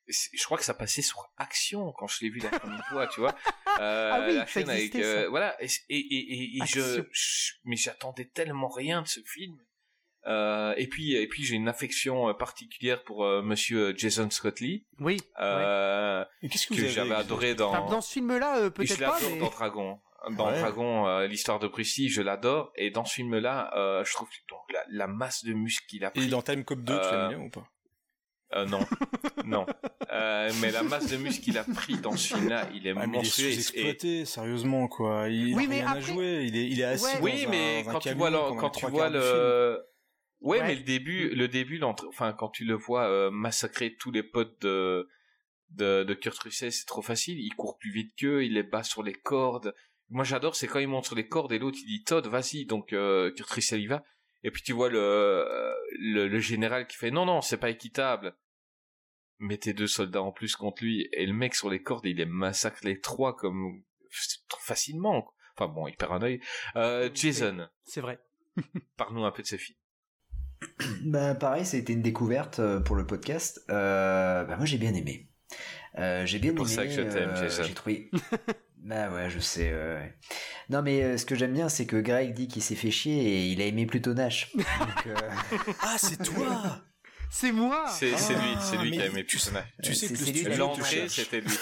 je 0.06 0.44
crois 0.44 0.58
que 0.58 0.64
ça 0.64 0.74
passait 0.74 1.02
sur 1.02 1.30
Action 1.36 1.92
quand 1.92 2.06
je 2.06 2.20
l'ai 2.22 2.30
vu 2.30 2.38
la 2.40 2.58
première 2.58 2.86
fois, 2.86 3.06
tu 3.06 3.20
vois. 3.20 3.34
Euh, 3.80 4.10
Ah 4.12 4.24
oui, 4.28 4.34
la 4.36 4.46
chaîne 4.46 4.70
avec, 4.70 4.84
existait, 4.94 5.02
euh, 5.04 5.28
voilà, 5.28 5.60
et, 5.60 5.66
et, 5.88 5.96
et, 5.98 6.58
et 6.62 6.66
je- 6.66 7.02
mais 7.64 7.74
j'attendais 7.74 8.26
tellement 8.26 8.68
rien 8.68 9.02
de 9.02 9.08
ce 9.08 9.18
film. 9.24 9.58
Euh, 10.26 10.72
et 10.78 10.86
puis, 10.86 11.14
et 11.14 11.26
puis 11.28 11.44
j'ai 11.44 11.54
une 11.56 11.68
affection 11.68 12.28
euh, 12.28 12.32
particulière 12.32 13.02
pour 13.04 13.24
euh, 13.24 13.42
Monsieur 13.42 13.94
Jason 13.96 14.30
Scott 14.30 14.60
Lee, 14.60 14.86
Oui. 15.00 15.18
euh, 15.40 16.24
qu'est-ce 16.40 16.66
que, 16.66 16.74
que 16.74 16.88
j'avais 16.88 17.14
adoré 17.14 17.54
dans. 17.54 17.70
Enfin, 17.70 17.86
dans 17.90 18.00
ce 18.00 18.12
film-là, 18.12 18.58
euh, 18.58 18.70
peut-être 18.70 18.88
je 18.94 19.04
pas, 19.04 19.12
l'adore 19.12 19.30
mais... 19.32 19.38
dans 19.40 19.50
Dragon. 19.50 20.00
Dans 20.38 20.46
Ouais. 20.50 20.58
Dragon, 20.58 21.06
euh, 21.06 21.26
l'histoire 21.26 21.58
de 21.58 21.68
Bruce 21.68 22.00
je 22.08 22.22
l'adore. 22.22 22.72
Et 22.76 22.90
dans 22.90 23.04
ce 23.04 23.12
film-là, 23.16 23.70
euh, 23.76 24.02
je 24.06 24.12
trouve 24.14 24.28
que 24.30 24.34
donc, 24.48 24.60
la, 24.72 24.82
la 24.88 25.06
masse 25.06 25.44
de 25.44 25.52
muscles 25.52 25.84
qu'il 25.86 26.02
a 26.06 26.10
pris. 26.10 26.24
Et 26.24 26.28
dans 26.28 26.40
Time 26.40 26.64
Cop 26.64 26.80
2, 26.82 26.94
tu 26.94 26.98
Euh, 27.04 27.28
l'aimes 27.28 27.28
bien 27.36 27.46
ou 27.46 27.50
pas? 27.50 27.68
Euh, 28.54 28.64
non, 28.66 28.80
non. 29.44 29.66
Euh, 30.12 30.50
mais 30.62 30.70
la 30.70 30.82
masse 30.82 31.08
de 31.10 31.16
muscles 31.18 31.42
qu'il 31.44 31.58
a 31.58 31.64
pris 31.64 31.96
dans 31.98 32.16
ce 32.16 32.34
film-là, 32.34 32.68
il 32.72 32.86
est 32.86 32.90
Ah, 32.92 32.94
mais 32.94 33.04
il 33.06 33.10
est 33.10 33.16
monstrueux. 33.18 34.04
et- 34.06 34.24
sérieusement, 34.24 34.88
quoi. 34.88 35.28
Il 35.28 35.54
Oui, 35.54 35.64
a 35.64 35.68
mais 35.68 35.74
rien 35.80 35.86
à 35.86 35.90
après- 35.90 36.00
jouer. 36.02 36.44
Il 36.46 36.56
est, 36.56 36.68
il 36.70 36.80
est 36.80 36.84
assis 36.84 37.04
Ouais. 37.04 37.18
dans 37.18 37.24
Oui, 37.24 37.44
un- 37.46 37.50
mais 37.50 37.84
un 37.86 37.92
quand 37.92 37.98
tu 37.98 38.08
camion 38.08 38.18
vois 38.20 38.30
le, 38.30 38.36
pendant 38.38 38.56
quand 38.56 38.66
les 38.68 38.72
tu 38.72 38.78
trois 38.78 38.90
vois 38.90 39.10
le, 39.10 39.84
ouais, 40.44 40.60
Ouais. 40.60 40.66
mais 40.68 40.74
le 40.76 40.82
début, 40.82 41.28
le 41.30 41.48
début, 41.48 41.78
l'entre- 41.78 42.06
enfin, 42.08 42.32
quand 42.32 42.48
tu 42.50 42.64
le 42.64 42.74
vois 42.74 43.08
euh, 43.08 43.30
massacrer 43.30 43.96
tous 43.96 44.10
les 44.12 44.22
potes 44.22 44.60
de, 44.62 45.08
de, 45.70 46.04
de 46.04 46.14
Kurt 46.14 46.38
Russell, 46.38 46.70
c'est 46.72 46.86
trop 46.86 47.02
facile. 47.02 47.38
Il 47.40 47.54
court 47.54 47.76
plus 47.78 47.90
vite 47.92 48.14
qu'eux, 48.16 48.44
il 48.44 48.54
les 48.54 48.62
bat 48.62 48.82
sur 48.84 49.02
les 49.02 49.14
cordes. 49.14 49.74
Moi, 50.10 50.22
j'adore, 50.24 50.54
c'est 50.54 50.66
quand 50.68 50.78
il 50.78 50.86
monte 50.88 51.06
sur 51.06 51.16
les 51.16 51.26
cordes 51.28 51.52
et 51.52 51.58
l'autre 51.58 51.78
il 51.82 51.86
dit 51.86 52.04
Todd, 52.04 52.26
vas-y. 52.26 52.66
Donc 52.66 52.92
euh, 52.92 53.32
Kurt 53.32 53.50
Russell 53.50 53.80
y 53.80 53.86
va. 53.86 54.04
Et 54.44 54.50
puis 54.50 54.62
tu 54.62 54.72
vois 54.74 54.90
le, 54.90 55.46
le 55.98 56.28
le 56.28 56.38
général 56.38 56.86
qui 56.86 56.96
fait 56.98 57.10
non 57.10 57.24
non, 57.24 57.40
c'est 57.40 57.56
pas 57.56 57.70
équitable. 57.70 58.36
Mettez 59.38 59.72
deux 59.72 59.86
soldats 59.86 60.22
en 60.22 60.32
plus 60.32 60.54
contre 60.54 60.84
lui 60.84 61.08
et 61.12 61.24
le 61.26 61.32
mec 61.32 61.54
sur 61.54 61.70
les 61.70 61.82
cordes, 61.82 62.04
il 62.06 62.16
les 62.18 62.26
massacre 62.26 62.80
les 62.84 63.00
trois 63.00 63.34
comme 63.34 63.82
facilement. 64.60 65.32
Enfin 65.56 65.72
bon, 65.72 65.88
il 65.88 65.96
perd 65.96 66.12
un 66.12 66.22
œil. 66.22 66.40
Euh, 66.76 67.08
Jason. 67.14 67.68
C'est 67.84 68.00
vrai. 68.00 68.18
Parle-nous 68.96 69.24
un 69.24 69.30
peu 69.32 69.42
de 69.42 69.46
ce 69.48 69.56
film. 69.56 69.78
Bah 71.04 71.34
pareil, 71.34 71.64
ça 71.66 71.76
a 71.76 71.80
été 71.80 71.92
une 71.92 72.02
découverte 72.02 72.58
euh, 72.58 72.80
pour 72.80 72.96
le 72.96 73.06
podcast. 73.06 73.62
Euh, 73.70 74.44
bah 74.44 74.56
moi 74.56 74.66
j'ai 74.66 74.78
bien 74.78 74.94
aimé. 74.94 75.28
Euh, 75.98 76.26
j'ai 76.26 76.38
bien 76.38 76.50
C'est 76.50 76.56
pour 76.56 76.66
aimé. 76.66 76.74
ça 76.74 76.84
que 76.86 76.90
je 76.92 77.02
t'aime, 77.02 77.30
euh, 77.30 77.36
Jason. 77.42 77.62
J'ai 77.64 77.74
trouvé. 77.74 78.10
bah 78.78 79.10
ouais, 79.10 79.30
je 79.30 79.38
sais. 79.38 79.72
ouais, 79.72 79.94
ouais. 79.94 80.18
Non 80.70 80.82
mais 80.82 81.02
euh, 81.02 81.16
ce 81.18 81.24
que 81.26 81.34
j'aime 81.34 81.52
bien, 81.52 81.68
c'est 81.68 81.86
que 81.86 81.96
Greg 81.96 82.34
dit 82.34 82.48
qu'il 82.48 82.62
s'est 82.62 82.74
fait 82.74 82.90
chier 82.90 83.22
et 83.22 83.46
il 83.48 83.60
a 83.62 83.66
aimé 83.66 83.86
plutôt 83.86 84.14
Nash. 84.14 84.50
Donc, 84.56 85.06
euh, 85.06 85.14
Ah, 85.80 85.96
c'est 85.98 86.22
toi 86.22 86.80
C'est 87.30 87.50
moi 87.52 87.86
C'est 87.88 88.16
c'est 88.16 88.34
lui, 88.34 88.54
c'est 88.60 88.76
lui 88.76 88.90
qui 88.92 89.00
a 89.02 89.06
aimé 89.06 89.24
tu 89.26 89.36
plus 89.38 89.50
Tu 89.82 89.94
sais 89.94 90.06
c'est- 90.06 90.14
que 90.14 90.18
le 90.20 90.24
c'est 90.24 90.32
lui 90.32 90.40
qui 90.42 90.46
a 90.46 90.50
studio 90.50 90.52
te 90.52 90.58
L'entrée, 90.58 91.08
c'était 91.08 91.40
lui. 91.40 91.56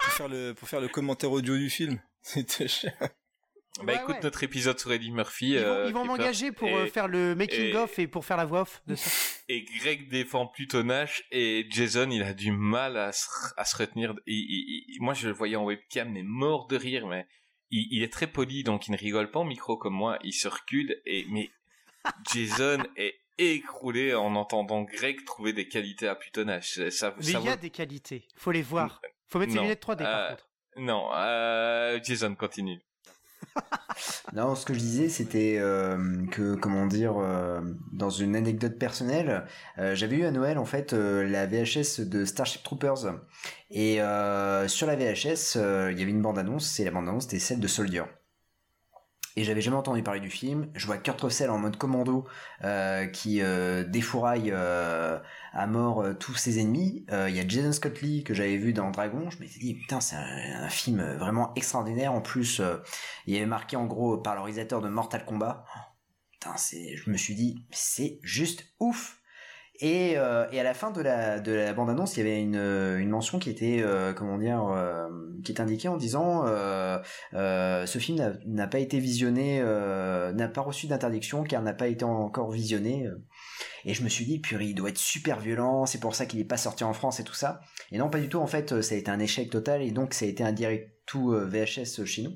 pour 0.00 0.12
faire 0.12 0.28
le 0.28 0.52
pour 0.54 0.68
faire 0.68 0.80
le 0.80 0.88
commentaire 0.88 1.30
audio 1.30 1.56
du 1.56 1.70
film. 1.70 1.98
C'était 2.22 2.68
cher. 2.68 2.92
Bah 3.78 3.84
Ouais, 3.84 3.94
écoute, 3.96 4.14
ouais. 4.16 4.20
notre 4.22 4.42
épisode 4.42 4.78
sur 4.78 4.92
Eddie 4.92 5.12
Murphy. 5.12 5.50
Ils 5.50 5.58
vont, 5.60 5.64
euh, 5.66 5.90
vont 5.90 6.04
m'engager 6.04 6.50
pour 6.52 6.68
et- 6.68 6.74
euh, 6.74 6.86
faire 6.86 7.08
le 7.08 7.34
making 7.34 7.66
et- 7.66 7.76
of 7.76 7.98
et 7.98 8.06
pour 8.08 8.24
faire 8.24 8.36
la 8.36 8.44
voix 8.44 8.62
off 8.62 8.82
de 8.86 8.94
ça. 8.94 9.10
Et 9.48 9.64
Greg 9.64 10.08
défend 10.08 10.46
plutôt 10.46 10.84
Nash 10.84 11.24
et 11.32 11.66
Jason, 11.70 12.08
il 12.10 12.22
a 12.22 12.34
du 12.34 12.52
mal 12.52 12.96
à 12.96 13.10
se, 13.10 13.26
à 13.56 13.64
se 13.64 13.76
retenir. 13.76 14.14
Il- 14.26 14.34
il- 14.36 14.84
il- 14.88 15.02
moi, 15.02 15.12
je 15.14 15.26
le 15.26 15.34
voyais 15.34 15.56
en 15.56 15.64
webcam, 15.64 16.08
mais 16.12 16.22
mort 16.22 16.68
de 16.68 16.76
rire, 16.76 17.06
mais 17.08 17.26
il, 17.72 18.02
est 18.04 18.12
très 18.12 18.28
poli, 18.28 18.62
donc 18.62 18.86
il 18.86 18.92
ne 18.92 18.96
rigole 18.96 19.30
pas 19.30 19.40
au 19.40 19.44
micro 19.44 19.76
comme 19.76 19.94
moi. 19.94 20.18
Il 20.22 20.32
se 20.32 20.46
recule 20.46 21.00
et 21.04 21.24
mais 21.30 21.50
Jason 22.32 22.78
est 22.96 23.16
écroulé 23.38 24.14
en 24.14 24.36
entendant 24.36 24.82
Greg 24.82 25.24
trouver 25.24 25.52
des 25.52 25.66
qualités 25.66 26.06
à 26.06 26.14
plutôt 26.14 26.44
Nash. 26.44 26.74
Ça, 26.74 26.90
ça 26.90 27.14
Mais 27.18 27.24
il 27.32 27.40
y 27.44 27.48
a 27.48 27.56
des 27.56 27.70
qualités, 27.70 28.28
faut 28.36 28.52
les 28.52 28.62
voir. 28.62 29.00
Faut 29.26 29.38
mettre 29.40 29.50
ses 29.52 29.56
Non, 29.58 29.62
lunettes 29.64 29.82
3D 29.82 30.04
par 30.04 30.16
euh, 30.16 30.28
contre. 30.30 30.48
Non, 30.76 31.10
euh, 31.14 31.98
Jason 32.02 32.34
continue. 32.36 32.80
Non, 34.34 34.54
ce 34.54 34.64
que 34.64 34.74
je 34.74 34.78
disais, 34.78 35.08
c'était 35.08 35.56
euh, 35.58 36.26
que, 36.30 36.54
comment 36.54 36.86
dire, 36.86 37.14
euh, 37.18 37.60
dans 37.92 38.10
une 38.10 38.36
anecdote 38.36 38.78
personnelle, 38.78 39.44
euh, 39.78 39.94
j'avais 39.94 40.16
eu 40.16 40.24
à 40.24 40.30
Noël 40.30 40.58
en 40.58 40.64
fait 40.64 40.92
la 40.92 41.46
VHS 41.46 42.00
de 42.00 42.24
Starship 42.24 42.62
Troopers 42.62 43.14
et 43.70 43.96
sur 44.66 44.86
la 44.86 44.96
VHS, 44.96 45.56
il 45.90 45.98
y 45.98 46.02
avait 46.02 46.10
une 46.10 46.22
bande-annonce, 46.22 46.80
et 46.80 46.84
la 46.84 46.90
bande-annonce 46.90 47.24
c'était 47.24 47.38
celle 47.38 47.60
de 47.60 47.68
Soldier. 47.68 48.04
Et 49.36 49.44
j'avais 49.44 49.60
jamais 49.60 49.76
entendu 49.76 50.02
parler 50.02 50.20
du 50.20 50.30
film. 50.30 50.68
Je 50.74 50.86
vois 50.86 50.98
Kurt 50.98 51.20
Russell 51.20 51.50
en 51.50 51.58
mode 51.58 51.76
commando 51.76 52.26
euh, 52.64 53.06
qui 53.06 53.40
euh, 53.42 53.84
défouraille 53.84 54.50
euh, 54.52 55.18
à 55.52 55.66
mort 55.66 56.02
euh, 56.02 56.14
tous 56.14 56.34
ses 56.34 56.58
ennemis. 56.58 57.06
Il 57.10 57.34
y 57.34 57.40
a 57.40 57.46
Jason 57.46 57.72
Scott 57.72 58.00
Lee 58.00 58.24
que 58.24 58.34
j'avais 58.34 58.56
vu 58.56 58.72
dans 58.72 58.90
Dragon. 58.90 59.30
Je 59.30 59.38
m'étais 59.38 59.60
dit 59.60 59.74
putain 59.74 60.00
c'est 60.00 60.16
un, 60.16 60.68
film 60.68 61.02
vraiment 61.18 61.52
extraordinaire. 61.54 62.12
En 62.12 62.20
plus 62.20 62.60
il 63.26 63.36
avait 63.36 63.46
marqué 63.46 63.76
en 63.76 63.86
gros 63.86 64.18
par 64.18 64.34
le 64.34 64.40
réalisateur 64.40 64.80
de 64.80 64.88
Mortal 64.88 65.24
Kombat. 65.24 65.64
Oh, 65.76 65.80
putain, 66.32 66.54
je 66.56 67.10
me 67.10 67.16
suis 67.16 67.34
dit, 67.34 67.64
c'est 67.70 68.18
juste 68.22 68.64
ouf. 68.78 69.19
Et, 69.82 70.18
euh, 70.18 70.46
et 70.52 70.60
à 70.60 70.62
la 70.62 70.74
fin 70.74 70.90
de 70.90 71.00
la, 71.00 71.40
de 71.40 71.52
la 71.52 71.72
bande-annonce, 71.72 72.16
il 72.16 72.18
y 72.18 72.22
avait 72.22 72.40
une, 72.42 72.56
euh, 72.56 72.98
une 72.98 73.08
mention 73.08 73.38
qui 73.38 73.48
était, 73.48 73.80
euh, 73.82 74.12
comment 74.12 74.36
dire, 74.36 74.62
euh, 74.68 75.08
qui 75.42 75.52
est 75.52 75.60
indiquée 75.60 75.88
en 75.88 75.96
disant, 75.96 76.44
euh, 76.46 76.98
euh, 77.32 77.86
ce 77.86 77.98
film 77.98 78.38
n'a- 78.46 78.66
pas 78.66 78.78
été 78.78 78.98
visionné, 78.98 79.60
n'a 79.62 80.48
pas 80.48 80.60
reçu 80.60 80.86
d'interdiction 80.86 81.44
car 81.44 81.62
n'a 81.62 81.72
pas 81.72 81.88
été 81.88 82.04
encore 82.04 82.50
visionné. 82.50 83.08
Et 83.86 83.94
je 83.94 84.04
me 84.04 84.08
suis 84.10 84.26
dit, 84.26 84.38
purée, 84.38 84.66
il 84.66 84.74
doit 84.74 84.90
être 84.90 84.98
super 84.98 85.40
violent, 85.40 85.86
c'est 85.86 85.98
pour 86.00 86.14
ça 86.14 86.26
qu'il 86.26 86.38
n'est 86.40 86.44
pas 86.44 86.58
sorti 86.58 86.84
en 86.84 86.92
France 86.92 87.18
et 87.18 87.24
tout 87.24 87.34
ça. 87.34 87.60
Et 87.90 87.96
non, 87.98 88.10
pas 88.10 88.20
du 88.20 88.28
tout, 88.28 88.38
en 88.38 88.46
fait, 88.46 88.82
ça 88.82 88.94
a 88.94 88.98
été 88.98 89.10
un 89.10 89.18
échec 89.18 89.48
total 89.48 89.80
et 89.82 89.90
donc 89.92 90.12
ça 90.12 90.26
a 90.26 90.28
été 90.28 90.44
un 90.44 90.52
direct 90.52 90.90
tout 91.06 91.30
VHS 91.30 92.04
chez 92.04 92.22
nous. 92.22 92.32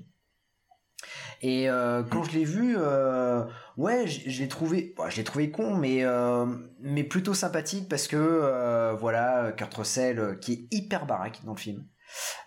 Et 1.46 1.68
euh, 1.68 2.02
quand 2.02 2.22
je 2.24 2.32
l'ai 2.32 2.44
vu, 2.44 2.74
euh, 2.78 3.44
ouais, 3.76 4.06
je 4.06 4.30
je 4.30 4.40
l'ai 4.40 4.48
trouvé, 4.48 4.94
bon, 4.96 5.10
je 5.10 5.16
l'ai 5.18 5.24
trouvé 5.24 5.50
con, 5.50 5.74
mais 5.76 6.02
euh, 6.02 6.46
mais 6.80 7.04
plutôt 7.04 7.34
sympathique 7.34 7.86
parce 7.90 8.08
que 8.08 8.16
euh, 8.16 8.94
voilà, 8.94 9.52
Kurt 9.54 9.74
Russell 9.74 10.18
euh, 10.18 10.34
qui 10.36 10.52
est 10.54 10.74
hyper 10.74 11.04
baraque 11.04 11.44
dans 11.44 11.52
le 11.52 11.58
film. 11.58 11.84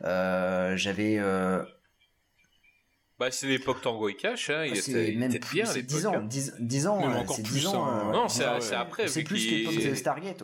Euh, 0.03 0.75
J'avais 0.77 1.17
euh, 1.19 1.63
Bah, 3.19 3.29
c'est 3.29 3.45
l'époque 3.47 3.81
Tango 3.81 4.09
et 4.09 4.15
Cash, 4.15 4.49
hein. 4.49 4.65
Il 4.65 4.75
c'est 4.77 4.91
était, 4.91 5.15
même 5.15 5.29
était 5.29 5.47
bien 5.53 5.65
c'est 5.65 5.81
l'époque. 5.81 5.89
10 5.89 6.05
ans, 6.07 6.13
hein. 6.15 6.23
10, 6.23 6.53
10 6.59 6.87
ans, 6.87 7.01
euh, 7.07 7.23
c'est 7.29 7.43
plus, 7.43 7.53
10 7.53 7.67
ans. 7.67 7.85
hein. 7.85 8.03
euh, 8.09 8.11
Non, 8.13 8.27
c'est 8.29 8.45
Ouais, 8.47 8.73
après. 8.73 9.07
c'est 9.07 9.23
plus 9.23 9.47
l'époque 9.51 9.75
de 9.75 9.93
Stargate. 9.93 10.41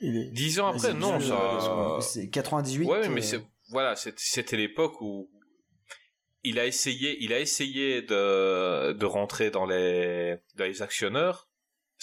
Est... 0.00 0.30
Dix 0.32 0.58
ans 0.60 0.68
après, 0.68 0.94
non, 0.94 1.20
ça. 1.20 1.98
C'est 2.00 2.30
98. 2.30 2.86
Ouais, 2.86 3.08
mais 3.10 3.20
c'est 3.20 3.40
voilà, 3.70 3.94
c'était 4.16 4.56
l'époque 4.56 5.00
où 5.00 5.28
il 6.44 6.58
a 6.58 6.66
essayé, 6.66 7.16
il 7.22 7.32
a 7.32 7.40
essayé 7.40 8.02
de 8.02 8.92
de 8.92 9.06
rentrer 9.06 9.50
dans 9.50 9.66
les 9.66 10.36
dans 10.56 10.64
les 10.64 10.82
actionneurs. 10.82 11.48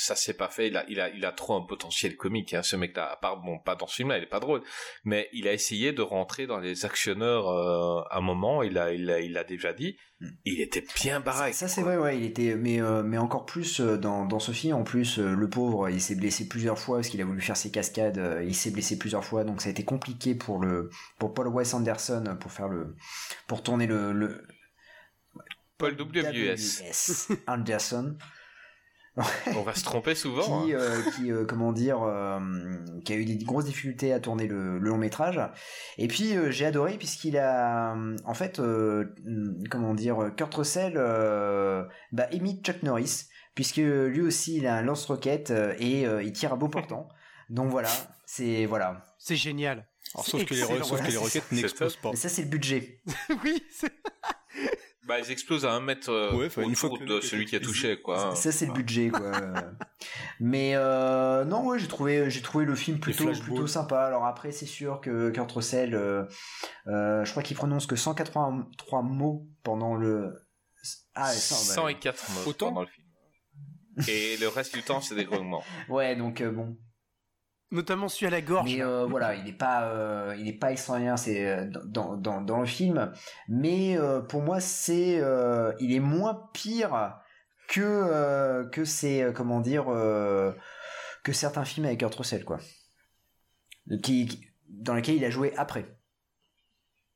Ça 0.03 0.15
s'est 0.15 0.33
pas 0.33 0.49
fait. 0.49 0.67
Il 0.67 0.77
a, 0.77 0.85
il 0.89 0.99
a, 0.99 1.09
il 1.09 1.23
a 1.25 1.31
trop 1.31 1.55
un 1.55 1.61
potentiel 1.61 2.17
comique. 2.17 2.53
Hein, 2.53 2.63
ce 2.63 2.75
mec-là, 2.75 3.11
à 3.11 3.15
part 3.17 3.37
bon, 3.37 3.59
pas 3.59 3.75
dans 3.75 3.85
ce 3.87 3.97
film-là, 3.97 4.17
il 4.17 4.23
est 4.23 4.27
pas 4.27 4.39
drôle, 4.39 4.61
mais 5.03 5.29
il 5.31 5.47
a 5.47 5.53
essayé 5.53 5.91
de 5.93 6.01
rentrer 6.01 6.47
dans 6.47 6.59
les 6.59 6.85
actionneurs 6.85 7.47
euh, 7.49 8.01
un 8.09 8.21
moment. 8.21 8.63
Il 8.63 8.77
a, 8.77 8.93
il 8.93 9.09
a, 9.11 9.19
il 9.19 9.37
a 9.37 9.43
déjà 9.43 9.73
dit. 9.73 9.97
Hmm. 10.19 10.29
Il 10.45 10.61
était 10.61 10.83
bien 10.95 11.19
baraque. 11.19 11.53
Ça 11.53 11.67
c'est 11.67 11.81
vrai, 11.81 11.97
ouais, 11.97 12.17
il 12.17 12.25
était, 12.25 12.55
mais 12.55 12.81
euh, 12.81 13.03
mais 13.03 13.17
encore 13.17 13.45
plus 13.45 13.79
euh, 13.79 13.97
dans 13.97 14.25
dans 14.25 14.39
ce 14.39 14.51
film. 14.51 14.75
En 14.75 14.83
plus, 14.83 15.19
euh, 15.19 15.33
le 15.35 15.49
pauvre, 15.49 15.89
il 15.89 16.01
s'est 16.01 16.15
blessé 16.15 16.47
plusieurs 16.47 16.79
fois 16.79 16.97
parce 16.97 17.09
qu'il 17.09 17.21
a 17.21 17.25
voulu 17.25 17.41
faire 17.41 17.57
ses 17.57 17.71
cascades. 17.71 18.17
euh, 18.17 18.43
il 18.43 18.55
s'est 18.55 18.71
blessé 18.71 18.97
plusieurs 18.97 19.23
fois, 19.25 19.43
donc 19.43 19.61
ça 19.61 19.69
a 19.69 19.71
été 19.71 19.83
compliqué 19.85 20.35
pour 20.35 20.59
le 20.59 20.89
pour 21.19 21.33
Paul 21.33 21.47
Wes 21.47 21.73
Anderson 21.73 22.23
pour 22.39 22.51
faire 22.51 22.67
le 22.69 22.95
pour 23.47 23.61
tourner 23.63 23.87
le 23.87 24.11
le 24.13 24.45
Paul 25.77 25.95
W.S. 25.95 26.77
W.S. 26.81 27.31
Anderson 27.47 28.15
On 29.55 29.61
va 29.63 29.75
se 29.75 29.83
tromper 29.83 30.15
souvent. 30.15 30.63
qui 30.63 30.73
hein. 30.73 30.77
euh, 30.79 31.01
qui 31.15 31.31
euh, 31.31 31.45
comment 31.45 31.73
dire 31.73 32.01
euh, 32.03 32.39
qui 33.03 33.11
a 33.13 33.17
eu 33.17 33.25
des 33.25 33.35
grosses 33.43 33.65
difficultés 33.65 34.13
à 34.13 34.19
tourner 34.21 34.47
le, 34.47 34.79
le 34.79 34.89
long 34.89 34.97
métrage. 34.97 35.39
Et 35.97 36.07
puis 36.07 36.35
euh, 36.35 36.49
j'ai 36.49 36.65
adoré 36.65 36.97
puisqu'il 36.97 37.37
a 37.37 37.95
en 38.23 38.33
fait 38.33 38.61
comment 39.69 39.93
dire 39.93 40.31
Kurt 40.37 40.53
Russell 40.55 40.93
euh, 40.95 41.83
bah, 42.13 42.27
imite 42.31 42.65
Chuck 42.65 42.83
Norris 42.83 43.25
puisque 43.53 43.77
lui 43.77 44.21
aussi 44.21 44.57
il 44.57 44.65
a 44.67 44.75
un 44.75 44.81
lance-roquette 44.81 45.51
et 45.79 46.07
euh, 46.07 46.23
il 46.23 46.31
tire 46.31 46.53
à 46.53 46.55
beau 46.55 46.67
portant. 46.69 47.09
Donc 47.49 47.69
voilà, 47.69 47.89
c'est 48.25 48.65
voilà. 48.65 49.03
C'est 49.19 49.35
génial. 49.35 49.87
Alors, 50.13 50.25
sauf 50.25 50.45
que 50.45 50.53
les, 50.53 50.61
sauf 50.61 50.87
Voilà, 50.87 51.03
que 51.03 51.07
les 51.07 51.11
c'est 51.13 51.17
roquettes 51.17 51.51
n'explosent 51.51 51.97
pas. 51.97 52.09
Mais 52.11 52.15
ça 52.17 52.29
c'est 52.29 52.43
le 52.43 52.47
budget. 52.49 53.01
oui, 53.43 53.61
c'est- 53.69 53.91
Bah, 55.11 55.19
ils 55.19 55.29
explosent 55.29 55.65
à 55.65 55.73
un 55.73 55.81
mètre 55.81 56.09
euh, 56.09 56.31
Ouais, 56.33 56.47
une 56.63 56.73
fois 56.73 56.89
que 56.89 57.03
de 57.03 57.15
mec 57.15 57.23
celui 57.23 57.45
qui 57.45 57.57
a 57.57 57.59
touché, 57.59 57.99
quoi. 57.99 58.33
Ça 58.33 58.53
c'est 58.53 58.65
le 58.65 58.71
budget 58.71 59.09
quoi. 59.09 59.29
Mais 60.39 60.71
euh, 60.75 61.43
non 61.43 61.67
ouais 61.67 61.79
j'ai 61.79 61.89
trouvé 61.89 62.29
j'ai 62.29 62.41
trouvé 62.41 62.63
le 62.63 62.75
film 62.75 62.97
plutôt 62.97 63.67
sympa. 63.67 64.03
Alors 64.03 64.25
après 64.25 64.53
c'est 64.53 64.65
sûr 64.65 65.01
que 65.01 65.29
Kurt 65.31 65.51
Russell 65.51 65.95
euh, 65.95 66.23
euh, 66.87 67.25
je 67.25 67.31
crois 67.31 67.43
qu'il 67.43 67.57
prononce 67.57 67.87
que 67.87 67.97
183 67.97 69.01
mots 69.01 69.49
pendant 69.63 69.95
le 69.95 70.33
ah 71.13 71.27
ouais, 71.27 71.33
ça, 71.35 71.55
bah, 71.55 71.91
104 71.91 72.31
mots 72.31 72.49
Autant 72.49 72.69
pendant 72.69 72.81
le 72.83 72.87
film. 72.87 73.07
Et 74.07 74.37
le 74.37 74.47
reste 74.47 74.73
du 74.73 74.83
temps, 74.83 75.01
c'est 75.01 75.15
des 75.15 75.25
grognements. 75.25 75.65
ouais 75.89 76.15
donc 76.15 76.39
euh, 76.39 76.51
bon 76.51 76.77
notamment 77.71 78.07
celui 78.09 78.27
à 78.27 78.29
la 78.29 78.41
gorge. 78.41 78.73
mais 78.75 78.81
euh, 78.83 79.05
voilà 79.05 79.35
il 79.35 79.43
n'est 79.45 79.53
pas 79.53 79.85
euh, 79.85 80.35
il 80.37 80.47
est 80.47 80.53
pas 80.59 80.71
extraordinaire 80.71 81.17
c'est 81.17 81.47
euh, 81.47 81.65
dans, 81.85 82.15
dans 82.17 82.41
dans 82.41 82.59
le 82.59 82.65
film. 82.65 83.11
Mais 83.47 83.97
euh, 83.97 84.21
pour 84.21 84.41
moi 84.41 84.59
c'est 84.59 85.19
euh, 85.21 85.73
il 85.79 85.93
est 85.93 85.99
moins 85.99 86.49
pire 86.53 87.15
que 87.69 87.81
euh, 87.81 88.67
que 88.69 88.83
c'est 88.85 89.31
comment 89.33 89.61
dire 89.61 89.85
euh, 89.89 90.51
que 91.23 91.31
certains 91.33 91.65
films 91.65 91.85
avec 91.85 91.99
Kurt 91.99 92.13
Russell 92.15 92.43
quoi. 92.45 92.59
Qui, 94.03 94.25
qui- 94.27 94.41
dans 94.69 94.93
lesquels 94.93 95.15
il 95.15 95.25
a 95.25 95.29
joué 95.29 95.53
après. 95.57 95.85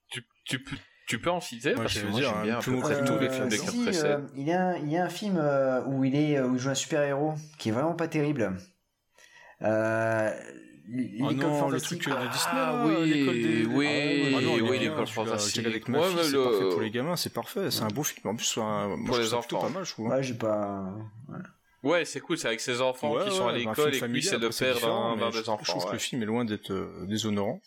Tu, 0.10 0.24
tu, 0.46 0.64
peux- 0.64 0.76
tu 1.08 1.20
peux 1.20 1.30
en 1.30 1.40
citer 1.40 1.70
Ouais, 1.70 1.76
Parce 1.76 1.94
je 1.94 2.02
que 2.02 2.06
veux 2.06 2.12
moi, 2.12 2.20
dire, 2.20 2.30
j'aime 2.30 2.44
bien. 2.44 2.60
peu 2.60 2.72
Euh, 2.74 3.06
tous 3.06 3.18
les 3.20 3.30
films 3.30 3.50
de 3.50 3.56
si, 3.56 3.90
euh, 4.04 4.20
il 4.36 4.44
y 4.48 4.52
a 4.52 4.68
un, 4.70 4.76
il 4.78 4.90
y 4.92 4.98
a 4.98 5.06
un 5.06 5.10
film 5.10 5.38
euh, 5.38 5.84
où 5.86 6.04
il 6.04 6.16
est 6.16 6.40
où 6.42 6.54
il 6.56 6.60
joue 6.60 6.70
un 6.70 6.76
super 6.76 7.02
héros 7.04 7.34
qui 7.58 7.70
est 7.70 7.72
vraiment 7.72 7.94
pas 7.96 8.08
terrible 8.08 8.56
euh, 9.62 10.32
Ah 10.32 10.42
l'école 10.88 11.36
non, 11.36 11.70
le 11.70 11.82
truc 11.82 12.08
euh, 12.08 12.12
de 12.12 12.28
Disney, 12.32 12.54
Ah 12.56 12.84
oui, 12.86 13.10
l'école 13.10 13.36
des... 13.36 13.66
oui, 13.66 14.34
Ah 14.38 14.42
non, 14.42 14.58
il 14.58 14.60
est 14.60 14.62
oui, 14.62 14.80
bien, 14.80 14.90
l'école 14.92 15.08
fantastique. 15.08 15.66
Avec 15.66 15.88
ma 15.88 16.00
Ouais, 16.00 16.08
fille, 16.08 16.16
mais 16.18 16.24
c'est 16.24 16.32
le- 16.32 16.44
parfait 16.44 16.70
pour 16.70 16.82
les 16.82 16.92
gamins, 16.92 17.16
c'est 17.16 17.34
parfait, 17.34 17.72
c'est 17.72 17.84
un 17.84 17.88
beau 17.88 18.04
film. 18.04 18.28
En 18.28 18.36
plus, 18.36 18.46
c'est 18.46 18.62
un... 18.62 18.88
moi, 18.96 19.08
Pour 19.08 19.16
je 19.16 19.22
les 19.22 19.34
enfants. 19.34 19.60
pas 19.60 19.70
mal, 19.70 19.86
je 19.86 19.92
trouve. 19.92 20.08
ouais 20.10 20.24
j'ai 20.24 20.36
pas 20.36 20.94
Ouais, 21.84 22.04
c'est 22.06 22.20
cool, 22.20 22.38
c'est 22.38 22.48
avec 22.48 22.62
ses 22.62 22.82
enfants 22.82 23.14
Ouais, 23.14 23.26
qui 23.26 23.36
sont 23.36 23.44
à 23.48 23.54
ouais, 23.54 23.64
bah, 23.64 23.70
l'école 23.72 23.94
et 23.94 24.00
familial, 24.00 24.24
c'est 24.24 24.40
de 24.40 24.48
après, 24.48 24.58
perdre 24.66 24.76
différent, 24.80 25.12
un 25.12 25.16
mais 25.16 25.22
vers 25.22 25.32
je- 25.32 25.42
des 25.42 25.50
enfants. 25.50 25.64
Je 25.64 25.70
trouve 25.72 25.84
que 25.84 25.88
ouais. 25.90 25.94
le 25.94 26.00
film 26.00 26.24
est 26.24 26.26
loin 26.26 26.44
d'être 26.46 26.72
euh, 26.72 27.06
déshonorant. 27.08 27.62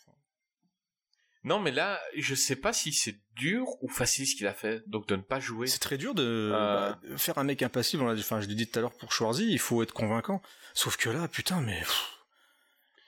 Non, 1.45 1.59
mais 1.59 1.71
là, 1.71 1.99
je 2.17 2.35
sais 2.35 2.57
pas 2.57 2.73
si 2.73 2.91
c'est 2.91 3.15
dur 3.39 3.65
ou 3.81 3.87
facile 3.89 4.27
ce 4.27 4.35
qu'il 4.35 4.45
a 4.47 4.53
fait, 4.53 4.83
donc 4.87 5.07
de 5.07 5.15
ne 5.15 5.21
pas 5.21 5.39
jouer. 5.39 5.67
C'est 5.67 5.79
très 5.79 5.97
dur 5.97 6.13
de 6.13 6.51
Euh. 6.53 6.91
bah, 6.91 6.99
faire 7.17 7.37
un 7.37 7.43
mec 7.43 7.61
impassible. 7.63 8.03
Enfin, 8.03 8.41
je 8.41 8.47
l'ai 8.47 8.55
dit 8.55 8.67
tout 8.67 8.77
à 8.77 8.81
l'heure 8.81 8.91
pour 8.93 9.11
Schwarzy, 9.13 9.47
il 9.49 9.59
faut 9.59 9.81
être 9.81 9.93
convaincant. 9.93 10.41
Sauf 10.73 10.97
que 10.97 11.09
là, 11.09 11.27
putain, 11.27 11.61
mais 11.61 11.79
pff, 11.79 12.18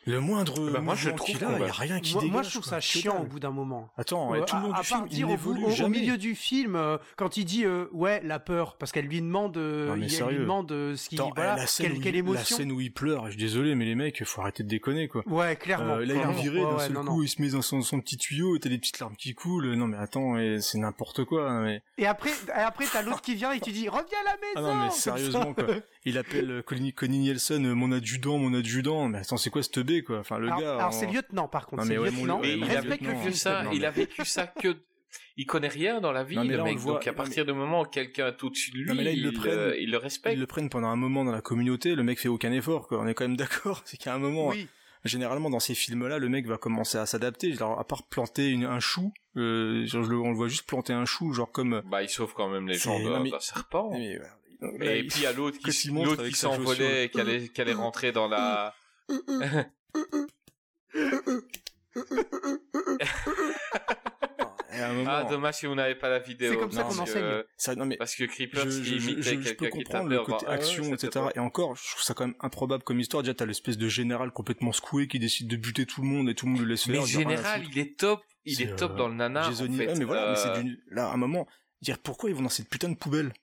Le 0.08 0.20
moindre 0.20 0.72
Bah, 0.72 0.80
moi, 0.82 0.96
je 0.96 1.10
trouve 1.12 1.28
qu'il 1.28 1.44
a, 1.44 1.60
y 1.60 1.64
a 1.64 1.72
rien 1.72 2.00
qui 2.00 2.14
Moi, 2.14 2.22
dégage. 2.24 2.34
moi, 2.34 2.42
je 2.44 2.50
trouve 2.50 2.64
quoi. 2.64 2.70
ça 2.72 2.80
chiant 2.80 3.22
au 3.22 3.26
bout 3.26 3.40
d'un 3.40 3.52
moment. 3.52 3.90
Attends, 3.98 4.34
Euh, 4.34 4.42
tout 4.46 4.56
le 4.56 4.64
long 4.64 4.74
à, 4.74 4.78
à 4.80 4.82
du 4.82 4.88
film, 4.88 5.08
il 5.12 5.24
au, 5.24 5.28
bout- 5.28 5.32
n'évolue 5.32 5.64
au- 5.64 5.68
au 5.68 5.72
jamais. 5.72 6.00
milieu 6.00 6.18
du 6.18 6.34
film, 6.34 6.76
euh, 6.76 6.98
quand 7.18 7.38
il 7.38 7.46
dit 7.46 7.66
euh, 7.66 7.86
ouais 7.94 8.20
la 8.24 8.40
peur, 8.40 8.78
parce 8.78 8.92
qu'elle 8.92 9.06
lui 9.06 9.22
demande, 9.22 9.58
euh, 9.58 9.90
Non, 9.90 9.96
il- 9.96 10.14
elle 10.16 10.28
lui 10.30 10.38
demande 10.40 10.70
ce 10.96 11.08
qui, 11.10 11.16
Attends, 11.16 11.32
voilà, 11.36 11.56
la, 11.56 11.68
scène 11.68 11.92
quelle, 11.94 12.00
quelle 12.02 12.16
il, 12.16 12.24
la 12.24 12.30
émotion. 12.32 12.58
scène 12.58 12.72
où 12.72 12.82
il 12.82 12.92
pleure, 12.92 13.26
je 13.28 13.32
suis 13.32 13.40
désolé, 13.40 13.76
mais 13.76 13.86
les 13.86 13.94
mecs, 13.96 14.24
faut 14.26 14.42
arrêter 14.42 14.64
de 14.64 14.68
déconner, 14.70 15.08
quoi. 15.08 15.22
Ouais, 15.28 15.56
clairement. 15.56 15.94
Euh, 15.96 16.00
là, 16.00 16.04
il 16.06 16.12
est 16.12 16.14
clairement. 16.16 16.42
viré, 16.42 16.60
Ouais, 16.60 16.66
d'un 16.72 16.78
ouais, 16.78 16.84
seul 16.86 16.94
non, 16.94 17.02
coup, 17.04 17.18
non. 17.18 17.22
il 17.24 17.28
se 17.30 17.42
met 17.42 17.50
dans 17.50 17.62
son, 17.62 17.82
son 17.82 18.00
petit 18.02 18.18
tuyau, 18.18 18.56
et 18.56 18.60
t'as 18.60 18.70
des 18.70 18.80
petites 18.80 19.00
larmes 19.00 19.16
qui 19.16 19.36
coulent. 19.36 19.74
Non, 19.76 19.86
mais 19.88 19.98
attends, 19.98 20.38
et 20.40 20.62
c'est 20.62 20.80
n'importe 20.80 21.26
quoi. 21.26 21.52
Mais... 21.62 21.84
Et 22.00 22.08
après, 22.08 22.32
et 22.32 22.52
après 22.60 22.86
t'as 22.92 23.04
l'autre 23.04 23.22
qui 23.22 23.36
vient 23.36 23.52
et 23.52 23.60
tu 23.60 23.72
dis 23.72 23.88
reviens 23.88 24.18
à 24.26 24.32
la 24.32 24.38
maison. 24.62 24.72
Ah 24.72 24.74
non, 24.80 24.84
mais 24.86 24.90
sérieusement, 24.92 25.54
quoi. 25.54 25.66
Il 26.06 26.18
appelle 26.18 26.50
euh, 26.50 26.62
Connie, 26.64 26.94
Connie 26.94 27.20
Nielsen, 27.20 27.66
euh, 27.66 27.76
mon 27.76 27.92
adjudant, 27.92 28.38
mon 28.40 28.54
adjudant. 28.54 29.08
Mais 29.08 29.20
attends, 29.20 29.38
c'est 29.38 29.50
quoi 29.52 29.62
ce 29.64 29.70
teubé, 29.70 30.04
quoi? 30.04 30.20
Enfin, 30.20 30.40
le 30.40 30.48
alors, 30.48 30.60
gars. 30.60 30.76
alors 30.76 30.88
en- 30.88 30.92
c'est 30.92 31.06
lieutenant 31.06 31.48
par 31.48 31.68
contre. 31.68 31.84
Non, 31.84 31.88
c'est 31.88 31.94
mais 31.94 32.00
ouais, 32.00 32.10
lieutenant. 32.12 32.42
ouais, 32.42 32.56
Mais 32.58 32.68
il 32.68 32.76
a 32.78 32.82
le 32.82 32.90
lieutenant, 32.90 33.20
vécu 33.20 33.34
ça, 33.34 33.64
non, 33.64 33.72
il 33.72 33.86
a 33.86 33.92
vécu 33.92 34.26
ça 34.26 34.48
que 34.48 34.78
il 35.38 35.46
connaît 35.46 35.68
rien 35.68 36.02
dans 36.02 36.12
la 36.12 36.24
vie, 36.24 36.36
Non, 36.38 36.44
mais 36.44 36.52
le 36.52 36.58
là, 36.58 36.64
on 36.64 36.66
mec. 36.66 36.76
le 36.76 36.80
voit- 36.80 36.94
donc 36.94 37.08
à 37.08 37.14
partir 37.14 37.46
du 37.46 37.54
moment 37.54 37.82
où 37.82 37.86
quelqu'un 37.86 38.28
est 38.30 38.44
au-dessus 38.44 38.72
de 38.72 38.78
lui, 38.78 38.86
Non, 38.88 38.96
mais 38.96 39.04
là, 39.04 39.12
ils 39.12 39.22
le 39.22 39.30
il, 39.32 39.38
prennent. 39.38 39.52
euh, 39.52 39.76
il 39.78 39.92
le 39.92 39.98
Ils 39.98 40.02
respecte. 40.02 40.38
le 40.40 40.48
prennent 40.48 40.70
pendant 40.70 40.88
un 40.88 40.96
moment 40.96 41.24
dans 41.26 41.32
la 41.32 41.42
communauté, 41.42 41.94
le 41.96 42.04
mec 42.04 42.20
fait 42.20 42.30
aucun 42.30 42.52
effort, 42.52 42.88
quoi. 42.88 43.00
On 43.00 43.08
est 43.08 43.14
quand 43.14 43.28
même 43.28 43.38
d'accord. 43.76 43.82
C'est 43.86 43.98
qu'à 43.98 44.14
un 44.16 44.20
moment, 44.20 44.48
Oui. 44.50 44.68
généralement 45.06 45.50
dans 45.50 45.60
ces 45.60 45.76
films-là, 45.76 46.18
le 46.18 46.30
mec 46.30 46.48
va 46.48 46.58
commencer 46.58 46.98
à 46.98 47.06
s'adapter. 47.06 47.54
Genre, 47.54 47.78
à 47.80 47.84
part 47.84 48.04
planter 48.08 48.50
une- 48.50 48.66
un 48.66 48.80
chou, 48.80 49.14
euh, 49.38 49.86
genre, 49.86 50.04
le- 50.04 50.18
on 50.20 50.30
le 50.30 50.36
voit 50.36 50.48
juste 50.48 50.66
planter 50.68 50.94
un 50.94 51.06
chou, 51.06 51.34
genre 51.34 51.52
comme. 51.52 51.82
Bah, 51.92 52.02
il 52.02 52.10
sauve 52.10 52.34
quand 52.34 52.50
même 52.50 52.68
les 52.68 52.76
gens 52.76 52.98
d'un 53.00 53.40
serpent. 53.40 53.92
Mais, 53.92 54.18
voilà. 54.18 54.34
Là, 54.62 54.70
Et 54.96 55.00
il- 55.00 55.08
puis 55.08 55.20
il 55.20 55.24
y 55.24 55.26
a 55.26 55.34
l'autre 55.34 55.58
qui, 55.58 55.72
qui 55.72 56.34
s'envolait, 56.36 57.10
qui 57.10 57.20
allait, 57.20 57.48
qui 57.50 57.62
allait 57.62 57.74
rentrer 57.74 58.12
dans 58.12 58.28
la. 58.28 58.76
Et 64.74 64.80
moment, 64.94 65.04
Ah, 65.10 65.24
dommage 65.30 65.56
si 65.56 65.66
vous 65.66 65.76
n'avez 65.76 65.96
pas 65.96 66.08
la 66.10 66.20
vidéo. 66.20 66.54
C'est 66.54 66.58
comme 66.60 66.72
ça 66.72 66.84
qu'on 66.84 66.88
parce 66.90 67.00
enseigne. 67.02 67.44
ça, 67.58 67.76
non 67.76 67.86
mais 67.86 67.98
Parce 67.98 68.16
que 68.16 68.24
Creepers, 68.24 68.64
je, 68.66 68.70
je, 68.84 68.94
il 68.94 69.00
je, 69.02 69.10
imitait 69.12 69.36
je- 69.36 69.42
je 69.42 69.54
peux 69.54 69.68
comprendre 69.68 70.08
le 70.10 70.20
côté. 70.20 70.46
Ah 70.48 70.52
ouais, 70.52 70.56
action, 70.56 70.94
etc. 70.94 71.26
Et 71.36 71.40
encore, 71.40 71.76
je 71.76 71.90
trouve 71.92 72.02
ça 72.04 72.14
quand 72.14 72.26
même 72.28 72.36
improbable 72.40 72.84
comme 72.84 73.00
histoire. 73.00 73.22
Déjà, 73.24 73.34
t'as 73.34 73.46
l'espèce 73.46 73.78
de 73.78 73.90
général 73.90 74.32
complètement 74.32 74.72
secoué 74.72 75.08
qui 75.08 75.20
décide 75.20 75.48
de 75.48 75.58
buter 75.58 75.86
tout 75.86 76.02
le 76.02 76.08
monde 76.08 76.30
et 76.30 76.36
tout 76.36 76.46
le 76.46 76.54
monde 76.54 76.62
le 76.62 76.68
laisse 76.68 76.88
Mais 76.88 76.94
faire. 76.96 77.04
à 77.04 77.08
général, 77.08 77.64
il 77.70 77.78
est 77.80 77.98
top. 78.00 78.22
Il 78.46 78.62
est 78.62 78.76
top 78.76 78.94
euh, 78.94 78.96
dans 78.96 79.08
le 79.10 79.16
nanar. 79.16 79.50
Jason 79.50 79.66
en 79.66 79.68
Lee- 79.68 79.78
fait. 79.78 79.88
Ouais, 79.88 79.96
mais 80.00 80.06
voilà, 80.06 80.32
mais 80.32 80.38
Euh, 80.40 80.54
c'est 80.56 80.96
là, 80.96 81.10
à 81.10 81.14
un 81.14 81.18
moment, 81.18 81.48
dire 81.82 82.00
pourquoi 82.00 82.30
ils 82.30 82.36
vont 82.36 82.42
dans 82.44 82.50
cette 82.50 82.70
putain 82.70 82.90
de 82.90 82.96
poubelle? 82.96 83.34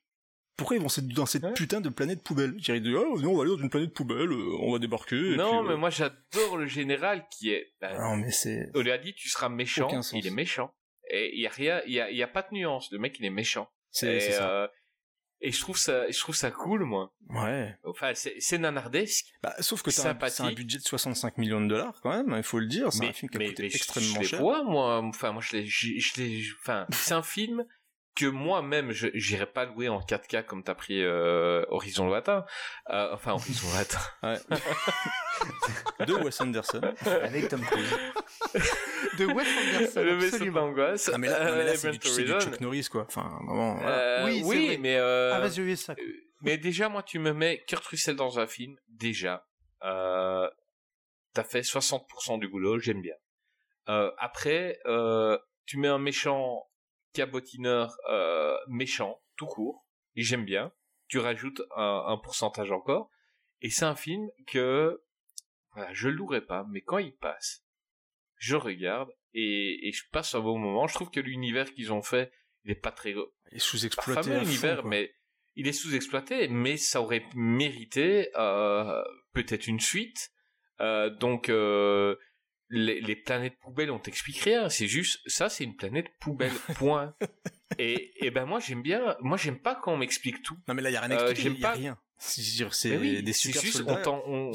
Pourquoi 0.59 0.75
ils 0.77 0.81
vont 0.81 0.87
dans 1.15 1.25
cette 1.25 1.43
Ouais. 1.43 1.53
putain 1.53 1.81
de 1.81 1.89
planète 1.89 2.21
poubelle? 2.23 2.53
Je 2.61 2.73
dirais, 2.73 3.03
oh, 3.03 3.19
non, 3.19 3.31
on 3.31 3.35
va 3.37 3.43
aller 3.43 3.51
dans 3.55 3.61
une 3.63 3.69
planète 3.69 3.93
poubelle, 3.93 4.31
euh, 4.31 4.57
on 4.59 4.71
va 4.71 4.79
débarquer. 4.79 5.35
Non, 5.35 5.59
puis, 5.59 5.67
mais 5.69 5.73
euh, 5.73 5.77
moi 5.77 5.89
j'adore 5.89 6.57
le 6.57 6.67
général 6.67 7.25
qui 7.31 7.49
est. 7.51 7.73
Non, 7.81 8.17
mais 8.17 8.31
c'est, 8.31 8.69
On 8.75 8.81
lui 8.81 8.91
a 8.91 8.97
dit 8.97 9.13
tu 9.15 9.29
seras 9.29 9.49
méchant, 9.49 9.89
il 10.13 10.27
est 10.27 10.31
méchant. 10.31 10.71
Et 11.11 11.31
il 11.35 11.41
y 11.41 11.47
a 11.47 11.49
rien, 11.49 11.81
il 11.87 11.93
y 11.93 11.99
a, 11.99 12.11
y 12.11 12.21
a 12.21 12.27
pas 12.27 12.43
de 12.43 12.49
nuance. 12.53 12.91
Le 12.91 12.99
mec 12.99 13.17
il 13.19 13.25
est 13.25 13.29
méchant. 13.31 13.67
c'est, 13.89 14.19
ça. 14.19 14.49
euh, 14.49 14.67
et 15.41 15.51
je 15.53 15.59
trouve 15.61 15.77
ça, 15.77 16.09
je 16.11 16.19
trouve 16.19 16.35
ça 16.35 16.51
cool 16.51 16.83
moi. 16.83 17.13
Ouais. 17.29 17.73
Enfin 17.85 18.11
c'est, 18.13 18.57
nanardesque. 18.57 19.25
Bah, 19.41 19.55
sauf 19.61 19.81
que 19.81 19.89
c'est 19.89 20.05
un 20.07 20.51
budget 20.51 20.77
de 20.79 20.83
65 20.83 21.37
millions 21.37 21.61
de 21.61 21.67
dollars 21.67 21.99
quand 22.03 22.11
même, 22.11 22.33
il 22.37 22.43
faut 22.43 22.59
le 22.59 22.67
dire. 22.67 22.91
C'est 22.91 23.07
un 23.07 23.13
film 23.13 23.29
qui 23.29 23.37
a 23.37 23.39
mais, 23.39 23.47
coûté 23.47 23.63
mais 23.63 23.69
je- 23.69 23.75
extrêmement 23.77 24.15
je, 24.15 24.19
les 24.19 24.25
cher. 24.25 24.39
vois 24.41 24.63
moi. 24.63 24.97
Enfin 25.01 25.31
moi 25.31 25.41
je 25.41 25.55
l'ai, 25.57 25.65
je, 25.65 25.97
je 25.97 26.53
enfin 26.61 26.85
c'est 26.91 27.13
un 27.13 27.23
film 27.23 27.65
que 28.19 28.25
moi-même 28.25 28.91
je 28.91 29.07
j'irai 29.13 29.45
pas 29.45 29.65
louer 29.65 29.87
en 29.89 29.99
4K 30.01 30.43
comme 30.43 30.63
t'as 30.63 30.75
pris 30.75 31.03
euh, 31.03 31.63
Horizon 31.69 32.07
Lointain. 32.07 32.45
Euh, 32.89 33.13
enfin 33.13 33.31
Horizon 33.33 33.67
Lointain. 33.73 33.99
De 36.05 36.13
Wes 36.13 36.41
Anderson. 36.41 36.81
Avec 37.05 37.47
Tom 37.49 37.61
Cruise. 37.61 37.97
De 39.17 39.25
Wes 39.25 39.47
Anderson, 39.47 40.01
le 40.03 40.13
vaisseau 40.15 40.35
absolument. 40.35 40.61
d'angoisse. 40.67 41.09
Ah, 41.13 41.17
mais 41.17 41.27
là, 41.27 41.45
non, 41.51 41.57
mais 41.57 41.65
là, 41.65 41.75
c'est 41.75 41.87
Euh, 41.87 41.91
du, 41.91 42.07
c'est 42.07 42.23
du 42.23 42.31
Chuck 42.39 42.59
Norris, 42.61 42.87
quoi. 42.91 43.05
Enfin, 43.07 43.39
vraiment, 43.45 43.75
voilà. 43.75 43.97
Euh, 43.97 44.25
Oui, 44.25 44.41
oui, 44.45 44.57
c'est 44.57 44.65
vrai. 44.67 44.77
mais 44.77 44.95
euh, 44.97 45.33
Ah 45.35 45.39
vas-y, 45.39 45.77
ça. 45.77 45.93
Euh, 45.93 46.03
Mais 46.41 46.57
déjà, 46.57 46.89
moi, 46.89 47.03
tu 47.03 47.19
me 47.19 47.33
mets 47.33 47.63
Kurt 47.67 47.85
Russell 47.85 48.15
dans 48.15 48.39
un 48.39 48.47
film, 48.47 48.75
déjà, 48.87 49.45
euh, 49.83 50.49
t'as 51.33 51.43
fait 51.43 51.61
60% 51.61 52.39
du 52.39 52.47
boulot, 52.47 52.79
j'aime 52.79 53.01
bien. 53.01 53.15
Euh, 53.89 54.11
après, 54.17 54.79
euh, 54.85 55.37
tu 55.65 55.77
mets 55.77 55.87
un 55.87 55.99
méchant 55.99 56.68
cabotineur 57.13 57.95
euh, 58.09 58.57
méchant, 58.67 59.21
tout 59.35 59.47
court, 59.47 59.85
et 60.15 60.21
j'aime 60.21 60.45
bien. 60.45 60.71
Tu 61.07 61.19
rajoutes 61.19 61.61
un, 61.75 62.03
un 62.07 62.17
pourcentage 62.17 62.71
encore, 62.71 63.09
et 63.61 63.69
c'est 63.69 63.85
un 63.85 63.95
film 63.95 64.29
que, 64.47 65.01
voilà, 65.73 65.93
je 65.93 66.09
louerai 66.09 66.41
pas, 66.41 66.65
mais 66.69 66.81
quand 66.81 66.97
il 66.99 67.15
passe, 67.15 67.65
je 68.35 68.55
regarde 68.55 69.11
et, 69.33 69.87
et 69.87 69.91
je 69.91 70.03
passe 70.11 70.33
un 70.35 70.39
bon 70.39 70.57
moment. 70.57 70.87
Je 70.87 70.93
trouve 70.93 71.11
que 71.11 71.19
l'univers 71.19 71.73
qu'ils 71.73 71.91
ont 71.91 72.01
fait, 72.01 72.31
il 72.63 72.71
est 72.71 72.75
pas 72.75 72.91
très 72.91 73.11
Il 73.11 73.55
est 73.55 73.59
sous-exploité. 73.59 74.39
l'univers, 74.39 74.85
mais 74.85 75.13
il 75.55 75.67
est 75.67 75.73
sous-exploité, 75.73 76.47
mais 76.47 76.77
ça 76.77 77.01
aurait 77.01 77.25
mérité 77.35 78.29
euh, 78.35 79.03
peut-être 79.33 79.67
une 79.67 79.79
suite. 79.79 80.31
Euh, 80.79 81.09
donc 81.09 81.49
euh, 81.49 82.15
les, 82.69 83.01
les 83.01 83.15
planètes 83.15 83.57
poubelles, 83.61 83.91
on 83.91 83.99
t'explique 83.99 84.39
rien. 84.39 84.69
C'est 84.69 84.87
juste 84.87 85.19
ça, 85.27 85.49
c'est 85.49 85.63
une 85.63 85.75
planète 85.75 86.07
poubelle. 86.19 86.51
Point. 86.75 87.13
et, 87.77 88.11
et 88.25 88.31
ben 88.31 88.45
moi 88.45 88.59
j'aime 88.59 88.81
bien. 88.81 89.15
Moi 89.21 89.37
j'aime 89.37 89.57
pas 89.59 89.75
quand 89.75 89.93
on 89.93 89.97
m'explique 89.97 90.41
tout. 90.43 90.57
Non, 90.67 90.73
mais 90.73 90.81
là, 90.81 90.89
il 90.89 90.93
y 90.93 90.97
a 90.97 91.01
rien 91.01 91.17
Euh, 91.17 91.33
j'aime 91.35 91.57
pas- 91.59 91.71
rien. 91.71 91.97
C'est 92.21 92.97
oui, 92.97 93.23
des 93.23 93.31
super 93.31 93.61
juste, 93.61 93.77
soldats. 93.77 94.01
on 94.21 94.51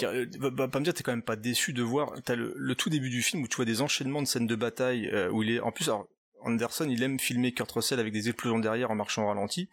va 0.51 0.69
pas 0.69 0.79
me 0.81 0.85
dire, 0.85 0.93
t'es 0.93 1.03
quand 1.03 1.13
même 1.13 1.23
pas 1.23 1.35
déçu 1.37 1.73
de 1.73 1.83
voir, 1.83 2.13
t'as 2.23 2.35
le, 2.35 2.53
le 2.59 2.75
tout 2.75 2.91
début 2.91 3.09
du 3.09 3.23
film 3.23 3.43
où 3.43 3.49
tu 3.49 3.57
vois 3.57 3.65
des 3.65 3.81
enchaînements 3.81 4.21
de 4.21 4.27
scènes 4.27 4.47
de 4.47 4.55
bataille, 4.55 5.09
euh, 5.11 5.31
où 5.31 5.43
il 5.43 5.51
est, 5.51 5.61
en 5.61 5.73
plus, 5.73 5.89
alors, 5.89 6.07
Anderson, 6.43 6.87
il 6.91 7.03
aime 7.03 7.19
filmer 7.19 7.53
Kurt 7.53 7.73
Russell 7.73 8.01
avec 8.01 8.13
des 8.13 8.29
explosions 8.29 8.59
derrière 8.59 8.91
en 8.91 8.95
marchant 8.95 9.25
au 9.25 9.29
ralenti. 9.29 9.71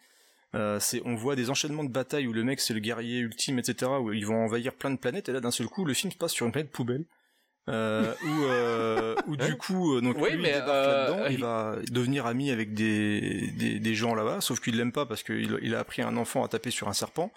Euh, 0.54 0.80
c'est, 0.80 1.02
on 1.04 1.16
voit 1.16 1.36
des 1.36 1.50
enchaînements 1.50 1.84
de 1.84 1.90
bataille 1.90 2.26
où 2.26 2.32
le 2.32 2.44
mec 2.44 2.60
c'est 2.60 2.72
le 2.72 2.80
guerrier 2.80 3.18
ultime, 3.18 3.58
etc., 3.58 3.90
où 4.00 4.10
ils 4.14 4.24
vont 4.24 4.42
envahir 4.42 4.72
plein 4.72 4.90
de 4.90 4.96
planètes, 4.96 5.28
et 5.28 5.32
là, 5.32 5.40
d'un 5.40 5.50
seul 5.50 5.66
coup, 5.66 5.84
le 5.84 5.92
film 5.92 6.10
se 6.10 6.16
passe 6.16 6.32
sur 6.32 6.46
une 6.46 6.52
planète 6.52 6.70
poubelle. 6.70 7.04
Euh, 7.68 8.12
où, 8.24 8.44
euh, 8.44 9.14
où 9.28 9.36
du 9.36 9.56
coup, 9.56 9.94
euh, 9.94 10.00
donc 10.00 10.16
Oui, 10.18 10.32
lui, 10.32 10.42
mais, 10.42 10.48
il 10.48 10.54
débarque 10.54 10.70
euh, 10.70 11.06
là-dedans, 11.06 11.26
il 11.30 11.38
va 11.38 11.76
devenir 11.90 12.26
ami 12.26 12.50
avec 12.50 12.74
des, 12.74 13.52
des, 13.52 13.78
des 13.78 13.94
gens 13.94 14.14
là-bas, 14.14 14.40
sauf 14.40 14.58
qu'il 14.58 14.76
l'aime 14.76 14.90
pas 14.90 15.06
parce 15.06 15.22
qu'il 15.22 15.58
il 15.62 15.74
a 15.74 15.78
appris 15.78 16.02
un 16.02 16.16
enfant 16.16 16.44
à 16.44 16.48
taper 16.48 16.70
sur 16.70 16.88
un 16.88 16.92
serpent. 16.92 17.32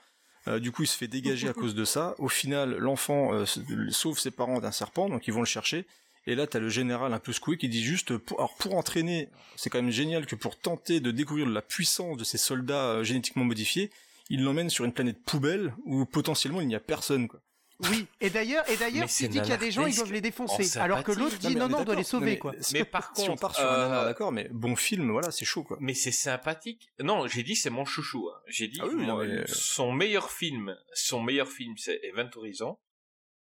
Euh, 0.48 0.60
du 0.60 0.72
coup, 0.72 0.84
il 0.84 0.88
se 0.88 0.98
fait 0.98 1.08
dégager 1.08 1.48
à 1.48 1.54
cause 1.54 1.76
de 1.76 1.86
ça. 1.86 2.16
Au 2.18 2.30
final, 2.30 2.76
l'enfant 2.78 3.34
euh, 3.34 3.46
sauve 3.90 4.20
ses 4.20 4.32
parents 4.32 4.60
d'un 4.60 4.72
serpent, 4.72 5.10
donc 5.10 5.28
ils 5.28 5.34
vont 5.34 5.42
le 5.42 5.46
chercher. 5.46 5.86
Et 6.28 6.34
là, 6.34 6.48
t'as 6.48 6.60
le 6.60 6.70
général 6.70 7.14
un 7.14 7.20
peu 7.20 7.34
secoué 7.34 7.58
qui 7.58 7.70
dit 7.70 7.84
juste, 7.84 8.18
pour, 8.18 8.40
alors 8.40 8.56
pour 8.56 8.76
entraîner, 8.76 9.30
c'est 9.56 9.70
quand 9.70 9.82
même 9.82 9.92
génial 9.92 10.26
que 10.26 10.36
pour 10.36 10.58
tenter 10.58 11.00
de 11.00 11.12
découvrir 11.12 11.48
la 11.48 11.62
puissance 11.62 12.18
de 12.18 12.24
ces 12.24 12.40
soldats 12.40 12.86
euh, 12.86 13.04
génétiquement 13.04 13.44
modifiés, 13.44 13.92
il 14.30 14.44
l'emmène 14.44 14.72
sur 14.72 14.86
une 14.86 14.94
planète 14.94 15.22
poubelle 15.24 15.74
où 15.86 16.04
potentiellement 16.06 16.62
il 16.62 16.68
n'y 16.68 16.76
a 16.76 16.80
personne. 16.80 17.28
Quoi. 17.28 17.40
Oui, 17.80 18.08
et 18.22 18.30
d'ailleurs, 18.30 18.68
et 18.70 18.78
d'ailleurs, 18.78 19.08
il 19.20 19.28
dit 19.30 19.40
qu'il 19.42 19.50
y 19.50 19.52
a 19.52 19.58
des 19.58 19.70
gens, 19.72 19.86
ils 19.86 19.96
doivent 19.96 20.14
les 20.14 20.22
défoncer, 20.22 20.80
alors 20.80 21.04
que 21.04 21.12
l'autre 21.12 21.38
dit 21.38 21.56
non, 21.58 21.68
non, 21.68 21.80
on 21.80 21.84
doit 21.84 21.96
les 21.96 22.04
sauver, 22.04 22.26
mais 22.26 22.38
quoi. 22.40 22.54
Mais 22.72 22.86
par 22.86 23.14
si 23.16 23.24
on 23.24 23.28
contre, 23.32 23.42
part 23.42 23.56
sur 23.56 23.66
un 23.70 23.92
euh, 23.92 24.06
d'accord, 24.06 24.32
mais 24.32 24.48
bon 24.50 24.76
film, 24.78 25.12
voilà, 25.12 25.30
c'est 25.32 25.44
chaud 25.44 25.64
quoi. 25.64 25.78
Mais 25.82 25.94
c'est 25.94 26.12
sympathique. 26.14 26.90
Non, 27.00 27.28
j'ai 27.28 27.44
dit 27.44 27.56
c'est 27.56 27.70
mon 27.70 27.84
chouchou. 27.84 28.30
hein. 28.30 28.40
J'ai 28.48 28.70
dit 28.70 28.80
Ah 28.82 28.88
mais- 28.94 29.46
son 29.48 29.92
meilleur 29.92 30.32
film, 30.32 30.76
son 30.94 31.22
meilleur 31.22 31.50
film 31.50 31.76
c'est 31.78 32.00
Event 32.04 32.30
Horizon. 32.36 32.78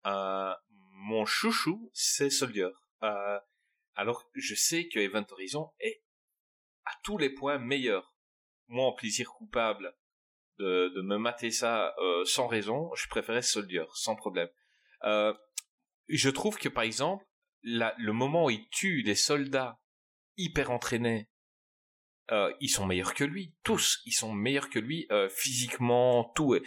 Euh, 0.07 0.53
mon 0.93 1.25
chouchou 1.25 1.91
c'est 1.95 2.29
Soldier. 2.31 2.69
Euh, 3.03 3.39
alors 3.95 4.29
je 4.35 4.55
sais 4.55 4.89
que 4.89 4.99
Event 4.99 5.25
Horizon 5.31 5.71
est 5.81 6.03
à 6.85 6.91
tous 7.05 7.17
les 7.17 7.31
points 7.31 7.59
meilleur. 7.59 8.15
Moi 8.69 8.85
en 8.87 8.93
plaisir 8.93 9.31
coupable 9.31 9.95
de, 10.61 10.93
de 10.97 11.03
me 11.03 11.17
mater 11.19 11.51
ça 11.51 11.95
euh, 11.99 12.25
sans 12.25 12.47
raison, 12.47 12.91
je 12.95 13.09
préférais 13.09 13.43
Soldier 13.43 13.85
sans 13.95 14.15
problème. 14.17 14.49
Euh, 15.05 15.33
je 16.09 16.31
trouve 16.31 16.57
que 16.59 16.69
par 16.69 16.85
exemple 16.85 17.25
la- 17.63 17.95
le 17.99 18.13
moment 18.13 18.45
où 18.47 18.51
il 18.51 18.69
tue 18.71 19.03
des 19.03 19.15
soldats 19.15 19.79
hyper 20.37 20.71
entraînés 20.71 21.29
euh, 22.33 22.53
ils 22.61 22.69
sont 22.69 22.87
meilleurs 22.87 23.15
que 23.15 23.25
lui. 23.25 23.55
Tous, 23.65 24.01
ils 24.05 24.13
sont 24.13 24.33
meilleurs 24.33 24.71
que 24.71 24.79
lui 24.79 25.09
physiquement, 25.31 26.25
tout. 26.37 26.55
Et 26.55 26.63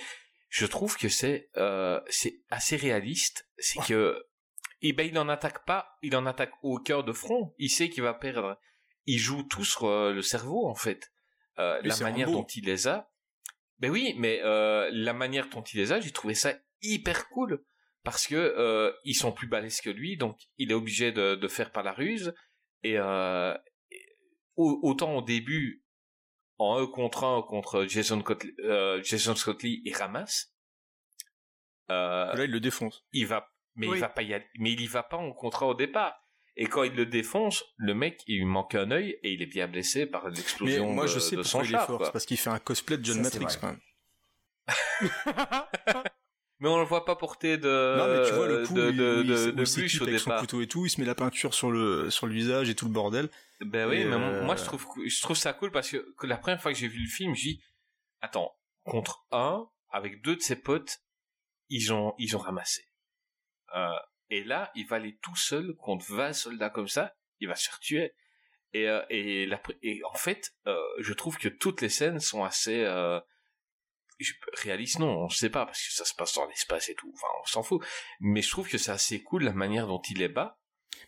je 0.49 0.65
trouve 0.65 0.98
que 0.98 1.07
c'est 1.07 1.49
c'est 2.10 2.41
assez 2.49 2.76
réaliste. 2.76 3.48
C'est 3.57 3.80
que 3.88 4.22
eh 4.82 4.91
ben 4.91 5.07
il 5.07 5.18
en 5.18 5.30
attaque 5.30 5.64
pas, 5.65 5.88
il 6.02 6.15
en 6.18 6.26
attaque 6.26 6.52
au 6.64 6.80
cœur 6.80 7.06
de 7.06 7.14
front. 7.14 7.53
Il 7.60 7.70
sait 7.70 7.90
qu'il 7.90 8.03
va 8.03 8.14
perdre. 8.14 8.60
Il 9.06 9.18
joue 9.20 9.44
tout 9.44 9.64
sur 9.64 9.88
le 9.88 10.22
cerveau 10.22 10.68
en 10.68 10.76
fait. 10.76 11.14
Euh, 11.60 11.80
la 11.84 11.95
manière 12.03 12.28
dont 12.40 12.48
il 12.56 12.65
les 12.65 12.88
a. 12.88 13.10
Ben 13.80 13.91
oui, 13.91 14.14
mais 14.18 14.40
euh, 14.44 14.90
la 14.94 15.14
manière 15.14 15.50
dont 15.50 15.62
il 15.64 15.78
les 15.80 15.91
a, 15.91 16.00
j'ai 16.00 16.12
trouvé 16.12 16.36
ça 16.36 16.54
hyper 16.82 17.28
cool 17.30 17.64
parce 18.04 18.28
que 18.28 18.36
euh, 18.36 18.91
ils 19.04 19.16
sont 19.16 19.32
plus 19.32 19.48
balèzes 19.48 19.82
que 19.82 19.90
lui, 19.90 20.18
donc 20.18 20.38
il 20.58 20.72
est 20.72 20.76
obligé 20.76 21.12
de, 21.12 21.36
de 21.36 21.48
faire 21.48 21.72
par 21.72 21.84
la 21.84 21.91
ruse. 21.94 22.34
Et, 22.84 22.98
euh, 22.98 23.58
au- 24.56 24.80
autant 24.84 25.16
au 25.18 25.22
début, 25.22 25.84
en 26.58 26.78
1 26.78 26.88
contre 26.88 27.24
1 27.24 27.41
contre 27.44 27.86
Jason, 27.86 28.22
Cot- 28.22 28.38
euh, 28.60 29.02
Jason 29.04 29.36
Scott 29.36 29.64
Lee, 29.64 29.82
il 29.86 29.94
ramasse. 29.95 30.54
Euh, 31.90 32.34
Là, 32.34 32.44
il 32.45 32.52
le 32.52 32.60
défonce. 32.60 33.06
il 33.12 33.26
va, 33.28 33.52
mais 33.76 33.88
Oui. 33.88 33.98
il 33.98 34.02
va 34.02 34.10
pas 34.10 34.22
y 34.22 34.34
aller, 34.34 34.48
mais 34.60 34.72
il 34.74 34.82
y 34.82 34.88
va 34.88 35.04
pas 35.04 35.18
en 35.18 35.34
contrat 35.34 35.68
au 35.68 35.74
départ. 35.74 36.16
Et 36.56 36.68
quand 36.68 36.84
il 36.84 36.94
le 36.94 37.06
défonce, 37.08 37.64
le 37.78 37.96
mec, 37.96 38.22
il 38.28 38.38
lui 38.38 38.46
manque 38.46 38.76
un 38.76 38.92
œil 38.92 39.18
et 39.24 39.34
il 39.34 39.42
est 39.42 39.48
bien 39.48 39.68
blessé 39.68 40.06
par 40.06 40.26
Mais 40.30 40.36
l'explosion 40.36 40.94
moi, 40.94 41.06
de, 41.06 41.10
je 41.10 41.20
sais 41.20 41.36
de 41.36 41.42
pourquoi 41.42 41.62
son 41.62 41.64
il 41.64 41.70
est 41.70 41.78
char. 41.78 41.88
fort. 41.88 42.06
C'est 42.06 42.12
parce 42.12 42.26
qu'il 42.26 42.38
fait 42.38 42.50
un 42.52 42.60
cosplay 42.60 42.98
de 42.98 43.04
John 43.06 43.16
Ça, 43.16 43.22
Matrix, 43.24 43.58
quand 43.60 43.68
même. 43.68 43.80
Mais 46.60 46.70
on 46.70 46.78
le 46.80 46.86
voit 46.86 47.04
pas 47.04 47.18
porter 47.18 47.58
de, 47.58 47.98
non, 47.98 48.08
mais 48.08 48.26
tu 48.30 48.34
vois, 48.36 48.48
le 48.48 48.66
coup, 48.66 48.74
de, 48.76 48.90
il- 48.92 48.96
de, 48.98 49.22
il- 49.24 49.28
de, 49.28 49.50
il 49.50 49.56
de 49.56 49.66
s'équipe 49.66 49.84
bûche 49.92 50.02
au 50.02 50.04
avec 50.08 50.20
son 50.20 50.32
couteau 50.38 50.62
et 50.62 50.68
tout, 50.68 50.86
il 50.86 50.90
se 50.90 51.02
met 51.02 51.06
la 51.06 51.16
peinture 51.16 51.54
sur 51.54 51.72
le, 51.72 52.10
sur 52.10 52.26
le 52.26 52.34
visage 52.34 52.70
et 52.70 52.76
tout 52.76 52.86
le 52.86 52.92
bordel. 52.92 53.30
Ben 53.60 53.90
oui, 53.90 53.98
Et, 53.98 54.06
mais 54.06 54.14
euh, 54.16 54.44
moi 54.46 54.56
je 54.56 54.64
trouve 54.64 54.86
je 55.06 55.22
trouve 55.22 55.36
ça 55.36 55.52
cool 55.52 55.72
parce 55.72 55.90
que, 55.90 56.14
que 56.18 56.26
la 56.26 56.38
première 56.38 56.62
fois 56.62 56.72
que 56.72 56.78
j'ai 56.78 56.88
vu 56.88 57.00
le 57.02 57.10
film, 57.10 57.36
j'ai 57.36 57.54
dit 57.54 57.64
attends, 58.22 58.56
contre 58.86 59.26
un 59.32 59.68
avec 59.90 60.22
deux 60.22 60.38
de 60.38 60.42
ses 60.42 60.56
potes, 60.56 61.00
ils 61.70 61.92
ont 61.92 62.14
ils 62.18 62.34
ont 62.38 62.40
ramassé. 62.40 62.88
Euh, 63.76 63.90
et 64.38 64.43
là, 64.43 64.72
il 64.76 64.88
va 64.88 64.95
aller 64.97 65.18
tout 65.22 65.35
seul 65.35 65.76
contre 65.76 66.05
20 66.14 66.34
soldats 66.34 66.69
comme 66.69 66.88
ça, 66.88 67.14
il 67.39 67.47
va 67.47 67.55
se 67.55 67.68
faire 67.69 67.80
tuer. 67.80 68.14
Et 68.73 68.88
euh, 68.89 69.01
et, 69.10 69.45
la, 69.45 69.61
et 69.84 70.01
en 70.03 70.15
fait, 70.15 70.51
euh, 70.68 70.76
je 70.99 71.14
trouve 71.14 71.38
que 71.38 71.47
toutes 71.49 71.81
les 71.81 71.89
scènes 71.89 72.19
sont 72.19 72.43
assez 72.43 72.84
euh, 72.84 73.19
réalistes. 74.64 74.99
Non, 74.99 75.26
on 75.26 75.30
sait 75.30 75.49
pas 75.49 75.65
parce 75.65 75.85
que 75.85 75.93
ça 75.93 76.05
se 76.05 76.14
passe 76.15 76.34
dans 76.34 76.47
l'espace 76.47 76.89
et 76.89 76.95
tout. 76.95 77.11
Enfin, 77.14 77.27
on 77.41 77.45
s'en 77.45 77.64
fout. 77.64 77.84
Mais 78.19 78.41
je 78.41 78.49
trouve 78.49 78.68
que 78.69 78.77
c'est 78.77 78.91
assez 78.91 79.22
cool 79.22 79.43
la 79.43 79.53
manière 79.53 79.88
dont 79.88 80.01
il 80.10 80.19
les 80.19 80.27
bat. 80.30 80.60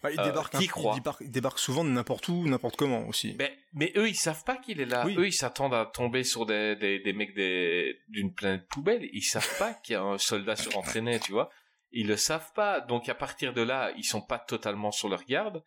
Bah, 0.02 0.11
il, 0.11 0.19
Euh, 0.19 0.23
débarque 0.26 0.57
qui 0.57 0.64
il 0.65 0.69
croit? 0.69 0.95
débarque, 0.95 1.22
il 1.22 1.31
débarque 1.31 1.60
souvent 1.60 1.84
de 1.85 1.89
n'importe 1.89 2.27
où, 2.27 2.45
n'importe 2.47 2.76
comment 2.76 3.07
aussi. 3.07 3.35
Mais, 3.39 3.57
mais 3.73 3.93
eux, 3.95 4.10
ils 4.10 4.15
savent 4.15 4.43
pas 4.43 4.57
qu'il 4.57 4.81
est 4.81 4.85
là. 4.85 5.06
Oui. 5.06 5.15
Eux, 5.18 5.27
ils 5.27 5.34
s'attendent 5.34 5.73
à 5.76 5.85
tomber 5.85 6.23
sur 6.23 6.45
des, 6.45 6.76
des, 6.76 6.99
des 6.99 7.14
mecs 7.14 7.34
des- 7.35 7.99
d'une 8.10 8.34
planète 8.34 8.68
poubelle. 8.68 9.07
Ils 9.14 9.22
savent 9.23 9.57
pas 9.57 9.73
qu'il 9.76 9.93
y 9.93 9.95
a 9.95 10.02
un 10.03 10.18
soldat 10.18 10.56
surentraîné, 11.02 11.19
tu 11.19 11.31
vois. 11.31 11.49
Ils 11.91 12.07
le 12.07 12.18
savent 12.18 12.52
pas. 12.53 12.82
Donc, 12.82 13.10
à 13.10 13.16
partir 13.16 13.53
de 13.53 13.62
là, 13.62 13.91
ils 13.98 14.03
sont 14.03 14.22
pas 14.22 14.40
totalement 14.40 14.91
sur 14.91 15.10
leur 15.10 15.24
garde. 15.24 15.64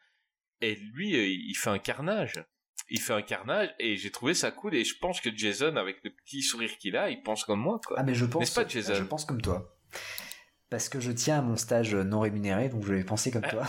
Et 0.60 0.74
lui, 0.74 1.10
il 1.48 1.54
fait 1.54 1.70
un 1.70 1.78
carnage. 1.78 2.44
Il 2.90 3.00
fait 3.00 3.12
un 3.12 3.22
carnage 3.22 3.74
et 3.78 3.96
j'ai 3.96 4.10
trouvé 4.10 4.34
ça 4.34 4.50
cool. 4.50 4.74
Et 4.74 4.84
je 4.84 4.96
pense 4.98 5.20
que 5.20 5.34
Jason, 5.34 5.76
avec 5.76 6.02
le 6.04 6.10
petit 6.10 6.42
sourire 6.42 6.76
qu'il 6.78 6.96
a, 6.96 7.10
il 7.10 7.22
pense 7.22 7.44
comme 7.44 7.60
moi, 7.60 7.80
quoi. 7.86 7.98
Ah 8.00 8.02
mais 8.02 8.14
je 8.14 8.24
pense, 8.24 8.50
pas, 8.50 8.66
Jason 8.66 8.94
je 8.94 9.04
pense 9.04 9.24
comme 9.24 9.42
toi. 9.42 9.76
Parce 10.70 10.88
que 10.88 11.00
je 11.00 11.12
tiens 11.12 11.38
à 11.38 11.42
mon 11.42 11.56
stage 11.56 11.94
non 11.94 12.20
rémunéré, 12.20 12.68
donc 12.68 12.84
je 12.84 12.94
vais 12.94 13.04
penser 13.04 13.30
comme 13.30 13.42
toi. 13.50 13.64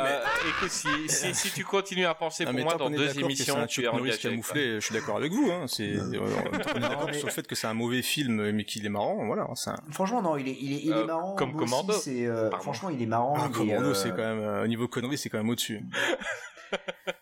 Euh, 0.00 0.20
écoute, 0.48 0.70
si, 0.70 0.88
si, 1.08 1.34
si 1.34 1.50
tu 1.52 1.64
continues 1.64 2.06
à 2.06 2.14
penser 2.14 2.44
Ah, 2.46 2.50
pour 2.52 2.60
moi 2.60 2.74
dans 2.74 2.90
deux 2.90 3.18
émissions, 3.18 3.56
un 3.58 3.66
tu 3.66 3.82
es 3.84 3.88
engagé. 3.88 4.18
quoi. 4.20 4.30
camouflé, 4.30 4.74
je 4.76 4.80
suis 4.80 4.94
d'accord 4.94 5.16
avec 5.16 5.32
vous. 5.32 5.50
Hein, 5.50 5.66
c'est, 5.66 5.94
on 5.98 6.12
est 6.12 6.80
d'accord 6.80 7.06
mais- 7.06 7.12
sur 7.18 7.26
le 7.26 7.32
fait 7.32 7.46
que 7.46 7.54
c'est 7.54 7.66
un 7.66 7.74
mauvais 7.74 8.02
film, 8.02 8.50
mais 8.52 8.64
qu'il 8.64 8.84
est 8.84 8.88
marrant. 8.90 9.24
Voilà, 9.26 9.46
c'est 9.54 9.70
un... 9.70 9.76
franchement, 9.90 10.22
non, 10.22 10.36
il 10.36 10.48
est, 10.48 10.56
il 10.60 10.72
est, 10.72 10.80
il 10.84 10.90
est 10.90 10.94
Euh, 10.94 11.06
marrant. 11.06 11.34
comme 11.36 11.50
aussi, 11.56 11.58
Commando. 11.70 11.92
c'est, 11.92 12.26
euh, 12.26 12.48
Pardon. 12.50 12.62
franchement, 12.62 12.90
il 12.90 13.00
est 13.02 13.06
marrant. 13.06 13.34
Ah, 13.36 13.48
Commando, 13.52 13.90
euh, 13.90 13.94
c'est 13.94 14.10
quand 14.10 14.16
même, 14.16 14.40
euh, 14.40 14.64
au 14.64 14.66
niveau 14.66 14.88
conneries, 14.88 15.18
c'est 15.18 15.28
quand 15.28 15.38
même 15.38 15.48
au-dessus. 15.50 15.80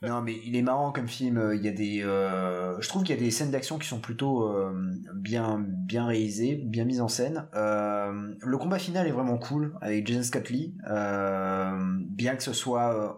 Non, 0.02 0.20
mais 0.20 0.34
il 0.44 0.56
est 0.56 0.62
marrant 0.62 0.92
comme 0.92 1.08
film. 1.08 1.52
Il 1.54 1.64
y 1.64 1.68
a 1.68 1.72
des, 1.72 2.02
euh, 2.02 2.80
je 2.80 2.88
trouve 2.88 3.04
qu'il 3.04 3.14
y 3.14 3.18
a 3.18 3.20
des 3.22 3.30
scènes 3.30 3.50
d'action 3.50 3.78
qui 3.78 3.86
sont 3.86 4.00
plutôt 4.00 4.48
euh, 4.48 4.72
bien, 5.14 5.64
bien 5.64 6.06
réalisées, 6.06 6.56
bien 6.56 6.84
mises 6.84 7.00
en 7.00 7.08
scène. 7.08 7.48
Euh, 7.54 8.34
le 8.40 8.58
combat 8.58 8.78
final 8.78 9.06
est 9.06 9.12
vraiment 9.12 9.38
cool 9.38 9.76
avec 9.80 10.06
Jason 10.06 10.22
Scott 10.22 10.50
Lee, 10.50 10.74
euh, 10.90 11.70
bien 12.08 12.36
que 12.36 12.42
ce 12.42 12.52
soit, 12.52 12.94
euh, 12.94 13.12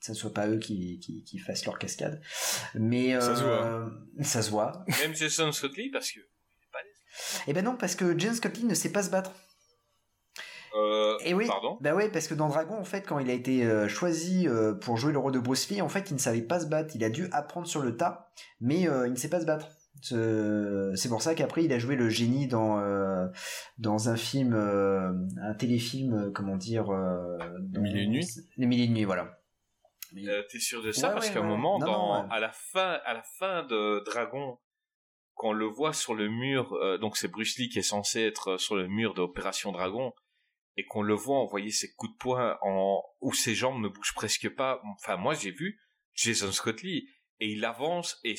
ça 0.00 0.12
ne 0.12 0.16
soit 0.16 0.32
pas 0.32 0.46
eux 0.48 0.58
qui, 0.58 0.98
qui, 1.00 1.24
qui 1.24 1.38
fassent 1.38 1.64
leur 1.64 1.78
cascade, 1.78 2.20
mais 2.74 3.18
Ça 3.20 3.34
se 3.36 3.42
euh, 3.44 3.86
ça 4.20 4.42
se 4.42 4.50
voit. 4.50 4.84
Même 5.02 5.14
Jason 5.14 5.52
Scott 5.52 5.76
Lee, 5.76 5.90
parce 5.90 6.10
que. 6.10 6.20
Et 7.48 7.54
ben 7.54 7.64
non, 7.64 7.76
parce 7.76 7.94
que 7.94 8.18
Jason 8.18 8.34
Scott 8.34 8.56
Lee 8.58 8.64
ne 8.64 8.74
sait 8.74 8.92
pas 8.92 9.02
se 9.02 9.10
battre. 9.10 9.32
Euh, 10.76 11.16
Et 11.24 11.32
oui. 11.34 11.46
Pardon 11.46 11.78
Bah 11.80 11.94
ouais, 11.94 12.10
parce 12.10 12.28
que 12.28 12.34
dans 12.34 12.48
Dragon, 12.48 12.76
en 12.76 12.84
fait, 12.84 13.02
quand 13.02 13.18
il 13.18 13.30
a 13.30 13.32
été 13.32 13.64
euh, 13.64 13.88
choisi 13.88 14.46
euh, 14.46 14.74
pour 14.74 14.96
jouer 14.96 15.12
le 15.12 15.18
rôle 15.18 15.32
de 15.32 15.38
Bruce 15.38 15.68
Lee, 15.70 15.80
en 15.80 15.88
fait, 15.88 16.10
il 16.10 16.14
ne 16.14 16.18
savait 16.18 16.42
pas 16.42 16.60
se 16.60 16.66
battre. 16.66 16.94
Il 16.94 17.02
a 17.04 17.10
dû 17.10 17.28
apprendre 17.32 17.66
sur 17.66 17.80
le 17.82 17.96
tas, 17.96 18.28
mais 18.60 18.88
euh, 18.88 19.06
il 19.06 19.12
ne 19.12 19.16
sait 19.16 19.30
pas 19.30 19.40
se 19.40 19.46
battre. 19.46 19.68
Ce- 20.02 20.92
C'est 20.94 21.08
pour 21.08 21.22
ça 21.22 21.34
qu'après, 21.34 21.64
il 21.64 21.72
a 21.72 21.78
joué 21.78 21.96
le 21.96 22.08
génie 22.10 22.46
dans 22.48 22.78
euh, 22.80 23.26
dans 23.78 24.08
un 24.10 24.16
film, 24.16 24.52
euh, 24.54 25.10
un 25.42 25.54
téléfilm, 25.54 26.30
comment 26.34 26.56
dire, 26.56 26.90
euh, 26.90 27.38
dans- 27.60 27.80
Mille 27.80 27.96
et 27.98 28.06
nuits 28.06 28.26
Les 28.58 28.66
Mille 28.66 28.82
et 28.82 28.88
nuits, 28.88 29.04
voilà. 29.04 29.38
Euh, 30.16 30.42
T'es 30.50 30.58
sûr 30.60 30.82
de 30.82 30.92
ça? 30.92 31.08
Ouais, 31.08 31.14
Parce 31.14 31.28
ouais, 31.28 31.34
qu'à 31.34 31.40
un 31.40 31.44
moment, 31.48 31.78
Non, 31.78 31.86
dans, 31.86 32.14
non, 32.14 32.20
ouais. 32.22 32.28
à 32.30 32.40
la 32.40 32.52
fin, 32.52 32.98
à 33.04 33.14
la 33.14 33.22
fin 33.38 33.64
de 33.64 34.02
Dragon, 34.04 34.58
quand 35.34 35.48
on 35.48 35.52
le 35.52 35.66
voit 35.66 35.92
sur 35.92 36.14
le 36.14 36.28
mur, 36.28 36.72
euh, 36.74 36.98
donc 36.98 37.16
c'est 37.16 37.28
Bruce 37.28 37.58
Lee 37.58 37.68
qui 37.68 37.78
est 37.78 37.82
censé 37.82 38.20
être 38.22 38.58
sur 38.58 38.76
le 38.76 38.86
mur 38.88 39.14
d'Opération 39.14 39.72
Dragon, 39.72 40.12
et 40.76 40.84
qu'on 40.84 41.02
le 41.02 41.14
voit 41.14 41.38
envoyer 41.38 41.70
ses 41.70 41.92
coups 41.94 42.12
de 42.12 42.18
poing 42.18 42.58
en 42.62 43.02
où 43.20 43.32
ses 43.32 43.54
jambes 43.54 43.80
ne 43.82 43.88
bougent 43.88 44.14
presque 44.14 44.48
pas. 44.54 44.80
Enfin, 44.94 45.16
moi, 45.16 45.34
j'ai 45.34 45.50
vu 45.50 45.80
Jason 46.14 46.52
Scott 46.52 46.82
Lee 46.82 47.08
et 47.40 47.50
il 47.50 47.64
avance 47.64 48.18
et 48.24 48.34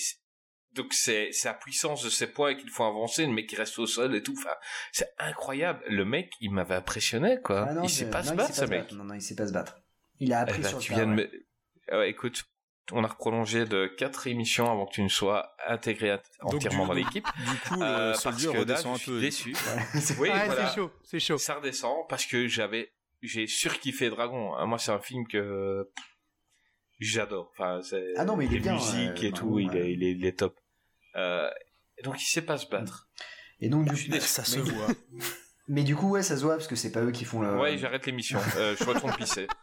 donc 0.74 0.94
c'est 0.94 1.32
c'est 1.32 1.48
la 1.48 1.54
puissance 1.54 2.04
de 2.04 2.10
ses 2.10 2.28
poings 2.28 2.56
qu'il 2.56 2.70
faut 2.70 2.84
avancer, 2.84 3.26
le 3.26 3.32
mec 3.32 3.48
qui 3.48 3.56
reste 3.56 3.80
au 3.80 3.88
sol 3.88 4.16
et 4.16 4.22
tout. 4.22 4.36
Enfin, 4.38 4.56
c'est 4.92 5.14
incroyable. 5.18 5.84
Le 5.88 6.06
mec, 6.06 6.32
il 6.40 6.52
m'avait 6.52 6.76
impressionné 6.76 7.42
quoi. 7.42 7.68
Ah 7.70 7.74
non, 7.74 7.84
il 7.84 7.90
sait 7.90 8.10
pas 8.10 8.22
non, 8.22 8.32
se 8.32 8.36
battre 8.36 8.54
ce 8.54 8.66
mec. 8.66 8.92
Non, 8.92 9.04
non, 9.04 9.14
il 9.14 9.22
sait 9.22 9.36
pas 9.36 9.48
se 9.48 9.54
battre. 9.54 9.78
Il 10.20 10.34
a 10.34 10.40
Eh 10.40 10.44
appris 10.44 10.62
ben, 10.62 10.70
sur 10.70 10.78
le 10.78 10.84
tu 10.84 10.94
viens 10.94 11.08
de 11.08 11.14
me... 11.14 11.48
Ah 11.90 12.00
ouais, 12.00 12.10
écoute, 12.10 12.44
on 12.92 13.04
a 13.04 13.08
prolongé 13.10 13.66
de 13.66 13.88
quatre 13.88 14.28
émissions 14.28 14.72
avant 14.72 14.86
que 14.86 14.94
tu 14.94 15.04
ne 15.04 15.10
sois 15.10 15.56
intégré 15.68 16.18
entièrement 16.42 16.84
du- 16.84 16.88
dans 16.88 16.94
l'équipe. 16.94 17.26
Du 17.38 17.70
coup, 17.70 17.82
Euh, 17.82 18.14
le 18.14 18.24
parce 18.24 18.46
que 18.46 18.52
là, 18.54 18.60
redescend 18.60 18.84
je 18.96 18.96
un 18.96 18.98
suis 18.98 19.12
peu. 19.12 19.20
déçu. 19.22 19.56
C'est- 20.00 20.18
Oui, 20.20 20.30
ouais, 20.30 20.46
voilà. 20.46 20.68
c'est 20.70 20.76
chaud, 20.76 20.92
c'est 21.04 21.20
chaud. 21.20 21.38
Ça 21.38 21.56
redescend 21.56 22.08
parce 22.08 22.26
que 22.26 22.48
j'avais, 22.48 22.94
j'ai 23.22 23.46
surkiffé 23.48 24.10
Dragon. 24.10 24.56
hein. 24.56 24.66
Moi, 24.66 24.78
c'est 24.78 24.92
un 24.92 25.00
film 25.00 25.28
que 25.28 25.90
j'adore. 27.00 27.52
Enfin, 27.54 27.82
c'est 27.82 28.14
Ah 28.16 28.26
non, 28.26 28.36
mais 28.38 28.46
il 28.46 28.52
est 28.52 28.56
les 28.56 28.60
bien, 28.62 28.74
musiques 28.76 29.24
euh, 29.24 29.28
et 29.28 29.32
tout, 29.32 29.60
il, 29.60 29.76
est, 29.76 29.92
il, 29.94 30.04
est, 30.04 30.12
il 30.12 30.26
est 30.26 30.38
top. 30.40 30.58
Euh, 31.16 31.50
et 31.98 32.04
donc, 32.04 32.22
il 32.22 32.26
sait 32.26 32.42
pas 32.44 32.58
se 32.58 32.68
battre. 32.68 33.10
Et 33.60 33.70
donc, 33.70 33.86
du 33.92 34.10
coup. 34.12 34.20
Ça 34.20 34.44
se 34.44 34.60
mais, 34.60 34.70
voit. 34.72 34.88
mais 35.68 35.84
du 35.84 35.96
coup, 35.96 36.10
ouais, 36.12 36.24
ça 36.24 36.38
se 36.38 36.44
voit 36.44 36.56
parce 36.56 36.68
que 36.68 36.76
c'est 36.76 36.92
pas 36.92 37.02
eux 37.02 37.12
qui 37.12 37.26
font 37.26 37.42
le. 37.42 37.58
Ouais, 37.60 37.78
j'arrête 37.78 38.06
l'émission. 38.06 38.40
Euh, 38.56 38.76
je 38.80 38.84
retourne 38.86 39.14
pisser. 39.16 39.48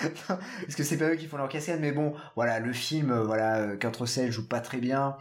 parce 0.28 0.74
que 0.76 0.82
c'est 0.82 0.96
pas 0.96 1.10
eux 1.10 1.16
qui 1.16 1.26
font 1.26 1.36
leur 1.36 1.48
cascade 1.48 1.80
mais 1.80 1.92
bon 1.92 2.14
voilà 2.36 2.60
le 2.60 2.72
film 2.72 3.10
euh, 3.10 3.24
voilà 3.24 3.58
euh, 3.58 3.76
Kurt 3.76 3.96
Russell 3.96 4.30
joue 4.30 4.48
pas 4.48 4.60
très 4.60 4.78
bien. 4.78 5.16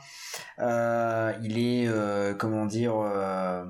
Euh, 0.60 1.34
il 1.44 1.60
est 1.60 1.88
euh, 1.88 2.34
comment 2.34 2.66
dire 2.66 2.96
euh, 2.96 3.66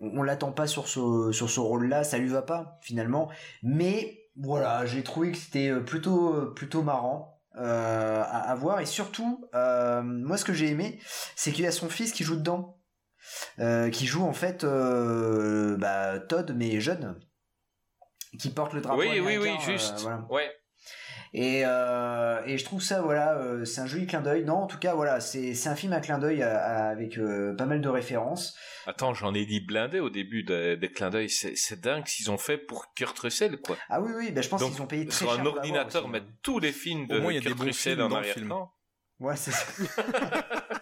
on, 0.00 0.22
l'attend 0.22 0.52
pas 0.52 0.66
sur 0.66 0.88
ce 0.88 1.32
sur 1.32 1.50
ce 1.50 1.60
rôle 1.60 1.88
là 1.88 2.04
ça 2.04 2.18
lui 2.18 2.28
va 2.28 2.42
pas 2.42 2.78
finalement. 2.82 3.30
Mais 3.62 4.28
voilà 4.36 4.86
j'ai 4.86 5.02
trouvé 5.02 5.32
que 5.32 5.38
c'était 5.38 5.70
euh, 5.70 5.80
plutôt 5.80 6.34
euh, 6.34 6.54
plutôt 6.54 6.82
marrant 6.82 7.40
euh, 7.56 8.22
à, 8.26 8.54
voir. 8.54 8.80
Et 8.80 8.86
surtout 8.86 9.44
euh, 9.54 10.02
moi 10.02 10.36
ce 10.36 10.44
que 10.44 10.52
j'ai 10.52 10.68
aimé 10.68 10.98
c'est 11.36 11.52
qu'il 11.52 11.64
y 11.64 11.68
a 11.68 11.72
son 11.72 11.88
fils 11.88 12.12
qui 12.12 12.24
joue 12.24 12.36
dedans. 12.36 12.76
Euh, 13.58 13.90
qui 13.90 14.06
joue 14.06 14.24
en 14.24 14.32
fait 14.32 14.64
euh, 14.64 15.76
bah, 15.76 16.18
Todd 16.20 16.54
mais 16.56 16.80
jeune 16.80 17.16
qui 18.38 18.50
porte 18.50 18.72
le 18.74 18.80
drapeau 18.80 19.00
Oui, 19.00 19.08
oui, 19.12 19.20
oui, 19.20 19.34
américain, 19.48 19.62
euh, 19.68 19.72
juste. 19.72 20.00
voilà. 20.00 20.26
Ouais. 20.30 20.50
Et, 21.32 21.62
euh, 21.64 22.42
et 22.44 22.58
je 22.58 22.64
trouve 22.64 22.82
ça, 22.82 23.02
voilà, 23.02 23.36
euh, 23.38 23.64
c'est 23.64 23.80
un 23.80 23.86
joli 23.86 24.04
clin 24.08 24.20
d'œil. 24.20 24.44
Non, 24.44 24.54
en 24.56 24.66
tout 24.66 24.78
cas, 24.78 24.94
voilà, 24.94 25.20
c'est 25.20 25.54
c'est 25.54 25.68
un 25.68 25.76
film 25.76 25.92
à 25.92 26.00
clin 26.00 26.18
d'œil 26.18 26.42
à- 26.42 26.58
à- 26.58 26.88
avec 26.90 27.18
euh, 27.18 27.54
pas 27.54 27.66
mal 27.66 27.80
de 27.80 27.88
références. 27.88 28.56
Attends, 28.86 29.14
j'en 29.14 29.32
ai 29.32 29.46
dit 29.46 29.60
blindé 29.60 30.00
au 30.00 30.10
début 30.10 30.42
des, 30.42 30.76
des 30.76 30.90
clins 30.90 31.10
d'œil. 31.10 31.30
C'est, 31.30 31.54
c'est 31.54 31.80
dingue 31.80 32.04
ce 32.08 32.16
qu'ils 32.16 32.32
ont 32.32 32.38
fait 32.38 32.58
pour 32.58 32.92
Kurt 32.94 33.16
Russell, 33.20 33.60
quoi. 33.60 33.76
Ah 33.88 34.00
oui, 34.00 34.10
oui, 34.16 34.32
bah, 34.32 34.40
je 34.40 34.48
pense 34.48 34.60
Donc, 34.60 34.72
qu'ils 34.72 34.82
ont 34.82 34.86
payé 34.88 35.06
très 35.06 35.18
sur 35.18 35.26
cher. 35.30 35.34
un 35.34 35.36
pour 35.36 35.44
l'avoir 35.54 35.64
ordinateur, 35.64 36.08
mettre 36.08 36.26
tous 36.42 36.58
les 36.58 36.72
films 36.72 37.06
de 37.06 37.18
Au 37.18 37.22
moins, 37.22 37.30
il 37.32 37.36
y 37.36 37.38
a 37.38 37.42
des 37.42 37.50
Kurt 37.54 37.60
Russell 37.62 38.02
en 38.02 38.08
dans 38.08 38.18
le 38.18 38.24
film. 38.24 38.50
arrière-plan. 38.50 38.72
Ouais, 39.20 39.36
c'est 39.36 39.52
ça. 39.52 39.66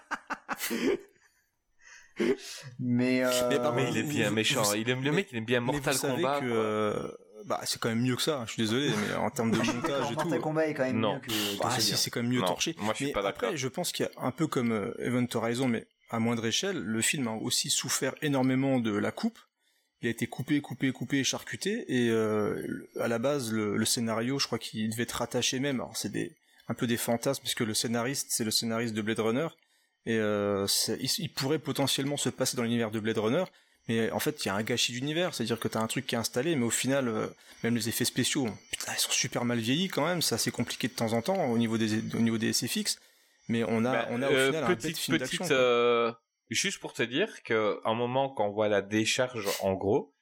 mais, 2.80 3.22
euh, 3.24 3.72
Mais 3.74 3.90
il 3.90 3.98
est 3.98 4.02
bien 4.02 4.28
vous- 4.30 4.34
méchant. 4.34 4.62
vous- 4.62 4.74
il 4.74 4.88
aime 4.90 5.04
le 5.04 5.12
mec, 5.12 5.28
il 5.30 5.38
aime 5.38 5.44
bien 5.44 5.60
Mortal 5.60 5.96
Kombat. 5.98 6.40
que 6.40 6.46
euh, 6.46 7.08
bah, 7.48 7.60
c'est 7.64 7.80
quand 7.80 7.88
même 7.88 8.02
mieux 8.02 8.14
que 8.16 8.22
ça. 8.22 8.44
Je 8.46 8.52
suis 8.52 8.62
désolé, 8.62 8.90
mais 9.08 9.14
en 9.16 9.30
termes 9.30 9.50
de 9.50 9.56
montage 9.58 10.04
et 10.12 10.14
tout. 10.14 10.20
Mortal 10.22 10.40
Kombat 10.40 10.66
est 10.68 10.74
quand 10.74 10.84
même 10.84 11.00
Non. 11.00 11.14
mieux 11.14 11.20
que, 11.20 11.26
que 11.28 11.62
Ah 11.62 11.80
si, 11.80 11.96
c'est 11.96 12.10
quand 12.10 12.22
même 12.22 12.30
mieux 12.30 12.40
Non, 12.40 12.46
torché. 12.46 12.74
moi, 12.78 12.92
je 12.92 12.96
suis 12.96 13.06
mais 13.06 13.12
pas 13.12 13.22
d'accord. 13.22 13.48
après, 13.48 13.56
je 13.56 13.68
pense 13.68 13.90
qu'il 13.92 14.06
y 14.06 14.08
a 14.08 14.22
un 14.24 14.30
peu 14.30 14.46
comme 14.46 14.72
euh, 14.72 14.92
Event 15.00 15.26
Horizon, 15.34 15.66
mais 15.68 15.86
à 16.10 16.18
moindre 16.20 16.46
échelle, 16.46 16.78
le 16.78 17.02
film 17.02 17.26
a 17.28 17.32
aussi 17.34 17.70
souffert 17.70 18.14
énormément 18.22 18.78
de 18.80 18.96
la 18.96 19.10
coupe. 19.10 19.38
Il 20.00 20.06
a 20.06 20.10
été 20.10 20.26
coupé, 20.28 20.60
coupé, 20.60 20.92
coupé, 20.92 21.24
charcuté, 21.24 21.84
et 21.88 22.08
euh, 22.10 22.88
à 23.00 23.08
la 23.08 23.18
base, 23.18 23.52
le, 23.52 23.76
le 23.76 23.84
scénario, 23.84 24.38
je 24.38 24.46
crois 24.46 24.58
qu'il 24.58 24.88
devait 24.90 25.02
être 25.02 25.12
rattaché 25.12 25.58
même. 25.58 25.80
Alors 25.80 25.96
c'est 25.96 26.12
des 26.12 26.36
un 26.68 26.74
peu 26.74 26.86
des 26.86 26.96
fantasmes, 26.98 27.40
puisque 27.42 27.60
le 27.60 27.72
scénariste, 27.74 28.26
c'est 28.30 28.44
le 28.44 28.50
scénariste 28.50 28.94
de 28.94 29.00
Blade 29.02 29.18
Runner, 29.20 29.48
et 30.06 30.16
euh, 30.18 30.66
il 31.18 31.32
pourrait 31.32 31.58
potentiellement 31.58 32.16
se 32.18 32.28
passer 32.28 32.56
dans 32.56 32.62
l'univers 32.62 32.90
de 32.90 33.00
Blade 33.00 33.18
Runner. 33.18 33.44
Mais 33.88 34.10
en 34.10 34.18
fait, 34.18 34.44
il 34.44 34.48
y 34.48 34.50
a 34.50 34.54
un 34.54 34.62
gâchis 34.62 34.92
d'univers, 34.92 35.34
c'est-à-dire 35.34 35.58
que 35.58 35.68
t'as 35.68 35.80
un 35.80 35.86
truc 35.86 36.06
qui 36.06 36.14
est 36.14 36.18
installé, 36.18 36.54
mais 36.56 36.64
au 36.66 36.70
final, 36.70 37.08
euh, 37.08 37.26
même 37.64 37.74
les 37.74 37.88
effets 37.88 38.04
spéciaux, 38.04 38.46
putain, 38.70 38.92
ils 38.94 39.00
sont 39.00 39.10
super 39.10 39.44
mal 39.44 39.58
vieillis 39.58 39.88
quand 39.88 40.04
même. 40.06 40.20
C'est 40.22 40.34
assez 40.34 40.50
compliqué 40.50 40.88
de 40.88 40.92
temps 40.92 41.12
en 41.14 41.22
temps 41.22 41.46
au 41.46 41.56
niveau 41.58 41.78
des 41.78 41.98
au 42.14 42.20
niveau 42.20 42.36
des 42.38 42.52
SFX. 42.52 42.98
Mais 43.48 43.64
on 43.64 43.84
a 43.86 43.92
Bah, 43.92 44.06
on 44.10 44.20
a 44.22 44.28
au 44.28 44.32
euh, 44.34 44.46
final 44.48 44.64
un 44.64 44.68
bête 44.68 44.78
petite, 44.80 44.98
film 44.98 45.16
d'action. 45.16 45.46
quoi. 45.46 45.56
euh, 45.56 46.12
juste 46.50 46.80
pour 46.80 46.92
te 46.92 47.02
dire 47.02 47.42
que 47.44 47.80
un 47.84 47.94
moment 47.94 48.28
quand 48.28 48.46
on 48.46 48.50
voit 48.52 48.68
la 48.68 48.82
décharge 48.82 49.46
en 49.60 49.72
gros, 49.72 50.14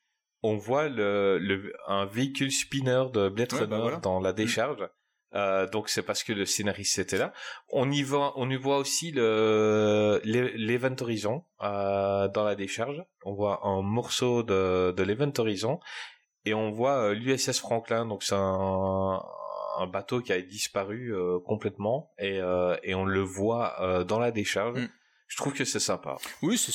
on 0.44 0.56
voit 0.56 0.88
le, 0.88 1.38
le 1.38 1.72
un 1.88 2.06
véhicule 2.06 2.52
spinner 2.52 3.04
de 3.12 3.28
Blade 3.28 3.52
Ouais, 3.52 3.58
Runner 3.60 3.70
bah 3.70 3.78
voilà. 3.80 3.96
dans 3.96 4.20
la 4.20 4.32
décharge. 4.32 4.88
Euh, 5.36 5.68
donc 5.68 5.88
c'est 5.88 6.02
parce 6.02 6.22
que 6.24 6.32
le 6.32 6.46
scénariste 6.46 6.98
était 6.98 7.18
là. 7.18 7.32
On 7.70 7.90
y 7.90 8.02
voit, 8.02 8.32
on 8.36 8.48
y 8.50 8.56
voit 8.56 8.78
aussi 8.78 9.12
le 9.12 10.20
l'e- 10.24 10.52
l'Event 10.56 10.96
Horizon 11.00 11.44
euh, 11.62 12.26
dans 12.28 12.42
la 12.44 12.54
décharge. 12.56 13.02
On 13.24 13.34
voit 13.34 13.60
un 13.66 13.82
morceau 13.82 14.42
de, 14.42 14.92
de 14.96 15.02
l'Event 15.02 15.32
Horizon 15.38 15.78
et 16.46 16.54
on 16.54 16.70
voit 16.70 16.96
euh, 17.10 17.14
l'USS 17.14 17.58
Franklin. 17.60 18.06
Donc 18.06 18.22
c'est 18.22 18.34
un, 18.34 19.20
un 19.78 19.86
bateau 19.86 20.20
qui 20.22 20.32
a 20.32 20.40
disparu 20.40 21.14
euh, 21.14 21.38
complètement 21.44 22.10
et, 22.18 22.38
et 22.82 22.94
on 22.94 23.04
le 23.04 23.20
voit 23.20 24.04
dans 24.08 24.18
la 24.18 24.30
décharge. 24.30 24.78
Mm. 24.80 24.88
Je 25.28 25.36
trouve 25.38 25.52
que 25.52 25.64
c'est 25.64 25.80
sympa. 25.80 26.16
Oui, 26.40 26.56
c'est 26.56 26.72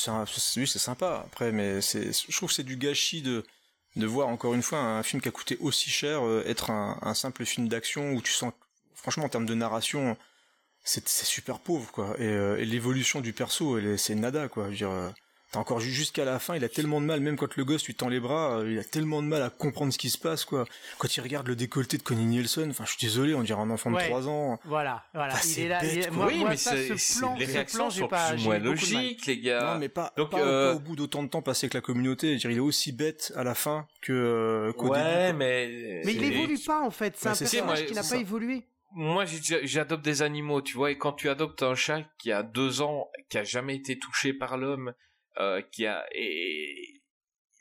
oui, 0.60 0.66
sympa. 0.66 1.24
Après, 1.26 1.52
mais 1.52 1.80
c'est, 1.80 2.12
je 2.12 2.36
trouve 2.36 2.50
que 2.50 2.54
c'est 2.54 2.62
du 2.62 2.76
gâchis 2.76 3.22
de 3.22 3.44
de 3.96 4.06
voir 4.06 4.28
encore 4.28 4.54
une 4.54 4.62
fois 4.62 4.78
un 4.78 5.02
film 5.02 5.20
qui 5.20 5.28
a 5.28 5.32
coûté 5.32 5.56
aussi 5.60 5.90
cher 5.90 6.26
euh, 6.26 6.42
être 6.46 6.70
un, 6.70 7.14
simple 7.14 7.44
film 7.44 7.68
d'action 7.68 8.12
où 8.12 8.22
tu 8.22 8.32
sens, 8.32 8.52
franchement, 8.94 9.24
en 9.24 9.28
termes 9.28 9.46
de 9.46 9.54
narration, 9.54 10.16
c'est, 10.82 11.06
super 11.08 11.58
pauvre, 11.60 11.90
quoi. 11.92 12.14
Et, 12.18 12.26
euh, 12.26 12.56
et 12.58 12.64
l'évolution 12.64 13.20
du 13.20 13.32
perso, 13.32 13.78
c'est 13.96 14.14
nada, 14.14 14.48
quoi. 14.48 14.64
Je 14.66 14.70
veux 14.70 14.76
dire, 14.76 14.90
euh, 14.90 15.10
t'as 15.52 15.60
encore 15.60 15.80
ju- 15.80 15.92
jusqu'à 15.92 16.24
la 16.24 16.38
fin, 16.38 16.56
il 16.56 16.64
a 16.64 16.68
tellement 16.68 17.00
de 17.00 17.06
mal, 17.06 17.20
même 17.20 17.36
quand 17.36 17.54
le 17.56 17.64
gosse 17.64 17.84
lui 17.86 17.94
tend 17.94 18.08
les 18.08 18.20
bras, 18.20 18.58
euh, 18.58 18.72
il 18.72 18.78
a 18.78 18.84
tellement 18.84 19.22
de 19.22 19.28
mal 19.28 19.42
à 19.42 19.50
comprendre 19.50 19.92
ce 19.92 19.98
qui 19.98 20.10
se 20.10 20.18
passe, 20.18 20.44
quoi. 20.44 20.64
Quand 20.98 21.14
il 21.16 21.20
regarde 21.20 21.46
le 21.46 21.54
décolleté 21.56 21.98
de 21.98 22.02
Connie 22.02 22.24
Nielsen, 22.24 22.70
enfin, 22.70 22.84
je 22.86 22.92
suis 22.96 23.06
désolé, 23.06 23.34
on 23.34 23.42
dirait 23.42 23.60
un 23.60 23.70
enfant 23.70 23.92
Ouais. 23.92 24.02
de 24.04 24.08
3 24.08 24.28
ans. 24.28 24.58
Voilà, 24.64 25.04
voilà. 25.14 25.34
Il 25.34 25.46
c'est 25.46 25.60
est 25.62 25.68
là. 25.68 25.78
il 25.84 25.88
bête, 25.94 26.04
est- 26.06 26.08
quoi. 26.08 26.16
moi, 26.16 26.26
oui, 26.28 26.38
moi, 26.40 26.48
mais 26.50 26.56
ça, 26.56 26.70
c'est, 26.72 26.96
ce 26.96 27.18
plan, 27.18 27.36
les 27.38 27.44
réactions 27.44 27.90
sont 27.90 28.08
pas, 28.08 28.30
plus 28.32 28.40
ou 28.42 28.44
moins 28.46 28.58
logiques, 28.58 29.26
les 29.26 29.38
gars. 29.40 29.74
Non, 29.74 29.78
mais 29.78 29.88
pas, 29.88 30.12
donc, 30.16 30.30
pas, 30.30 30.40
euh, 30.40 30.70
pas 30.72 30.76
au 30.76 30.80
bout 30.80 30.96
d'autant 30.96 31.22
de 31.22 31.28
temps 31.28 31.42
passé 31.42 31.66
avec 31.66 31.74
la 31.74 31.80
communauté. 31.82 32.28
Je 32.28 32.32
veux 32.34 32.38
dire, 32.38 32.50
il 32.50 32.56
est 32.56 32.60
aussi 32.60 32.92
bête 32.92 33.32
à 33.36 33.44
la 33.44 33.54
fin 33.54 33.86
que 34.00 34.12
euh, 34.12 34.72
qu'au 34.72 34.84
début. 34.88 34.92
ouais, 34.96 35.02
quoi. 35.28 35.32
mais 35.34 36.02
Mais 36.04 36.14
il 36.14 36.24
évolue 36.24 36.58
pas 36.58 36.80
en 36.80 36.90
fait. 36.90 37.14
C'est 37.16 37.24
Bah, 37.26 37.32
un 37.32 37.36
personnage 37.36 37.86
qui 37.86 37.94
n'a 37.94 38.02
pas 38.02 38.16
évolué. 38.16 38.62
moi 38.94 39.24
j'adopte 39.26 40.04
des 40.04 40.22
animaux, 40.22 40.60
tu 40.62 40.76
vois, 40.76 40.90
et 40.90 40.98
quand 40.98 41.12
tu 41.12 41.28
adoptes 41.28 41.62
un 41.62 41.74
chat 41.74 42.02
qui 42.18 42.30
a 42.32 42.42
deux 42.42 42.80
ans, 42.82 43.08
qui 43.28 43.38
a 43.38 43.44
jamais 43.44 43.76
été 43.76 43.98
touché 43.98 44.32
par 44.32 44.56
l'homme, 44.58 44.92
euh, 45.38 45.60
qui 45.72 45.86
a 45.86 46.04
et 46.14 47.00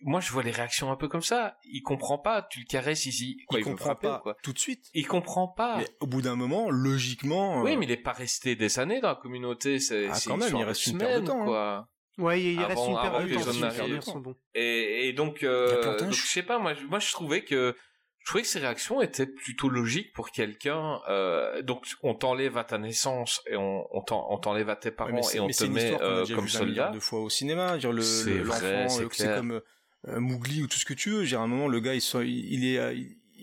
moi 0.04 0.20
je 0.20 0.32
vois 0.32 0.42
les 0.44 0.52
réactions 0.52 0.92
un 0.92 0.96
peu 0.96 1.08
comme 1.08 1.22
ça. 1.22 1.58
Il 1.64 1.82
comprend 1.84 2.18
pas, 2.18 2.42
tu 2.50 2.60
le 2.60 2.66
caresses 2.66 3.06
ici, 3.06 3.38
quoi, 3.48 3.60
il 3.60 3.64
comprend 3.64 3.86
frapper 3.86 4.08
pas 4.08 4.20
quoi. 4.20 4.36
tout 4.44 4.52
de 4.54 4.60
suite. 4.60 4.86
Il 4.94 5.08
comprend 5.08 5.48
pas. 5.48 5.78
Mais 5.78 5.88
au 6.00 6.08
bout 6.08 6.22
d'un 6.22 6.36
moment, 6.36 6.70
logiquement. 6.72 7.62
Oui, 7.62 7.74
euh, 7.74 7.78
mais 7.78 7.86
il 7.86 7.92
est 7.92 7.98
pas 7.98 8.12
resté 8.14 8.56
des 8.56 8.80
années 8.80 9.00
dans 9.00 9.10
la 9.10 9.16
communauté. 9.16 9.80
C'est 9.80 10.08
Ah, 10.10 10.18
quand 10.26 10.38
même, 10.38 10.56
il 10.56 10.64
reste 10.64 10.88
de 10.88 10.92
une 10.94 10.98
paire 10.98 11.22
de 11.22 11.28
temps, 11.28 11.42
hein. 11.44 11.46
quoi. 11.46 11.88
Ouais, 12.18 12.42
il 12.42 12.60
Avant- 12.60 12.68
reste 12.68 12.88
une 12.88 12.96
paire 12.96 13.12
de 13.12 13.18
temps. 13.18 13.86
les 13.88 13.94
les 13.96 14.02
sont 14.02 14.20
bons. 14.20 14.36
Et, 14.56 15.08
et 15.08 15.14
donc, 15.14 15.40
Il 15.42 15.46
y 15.46 15.48
a 15.48 15.52
euh, 15.52 15.98
donc 16.00 16.12
je 16.12 16.26
sais 16.26 16.44
pas, 16.44 16.58
moi, 16.60 16.74
je- 16.74 16.86
moi 16.86 17.00
je 17.00 17.12
trouvais 17.12 17.44
que 17.44 17.76
je 18.24 18.26
trouvais 18.30 18.44
que 18.44 18.48
ces 18.48 18.60
réactions 18.60 19.02
étaient 19.02 19.26
plutôt 19.26 19.68
logiques 19.70 20.14
pour 20.14 20.30
quelqu'un. 20.32 21.00
Euh, 21.10 21.62
donc 21.64 21.86
on 22.04 22.14
t'enlève 22.14 22.58
à 22.58 22.64
ta 22.64 22.78
naissance 22.78 23.42
et 23.50 23.56
on, 23.56 23.88
on 23.96 24.02
t'en- 24.02 24.28
on 24.32 24.38
t'enlève 24.38 24.70
à 24.70 24.76
tes 24.76 24.92
parents 24.92 25.28
et 25.34 25.40
on 25.40 25.48
te 25.48 25.64
met 25.66 26.00
euh, 26.02 26.26
comme 26.36 26.48
soldat. 26.48 26.90
de 26.92 27.00
fois 27.00 27.20
au 27.22 27.30
cinéma. 27.30 27.78
Dire, 27.78 27.92
le- 27.92 28.02
C'est 28.02 28.30
euh, 28.40 29.36
comme 29.36 29.62
euh, 30.08 30.20
Mowgli 30.20 30.62
ou 30.64 30.68
tout 30.68 30.78
ce 30.78 30.86
que 30.86 30.94
tu 30.94 31.10
veux. 31.10 31.26
Dire, 31.26 31.42
à 31.42 31.44
un 31.44 31.48
moment, 31.48 31.68
le 31.68 31.80
gars, 31.80 31.94
il, 31.96 32.66
est, 32.66 32.78
euh, 32.78 32.94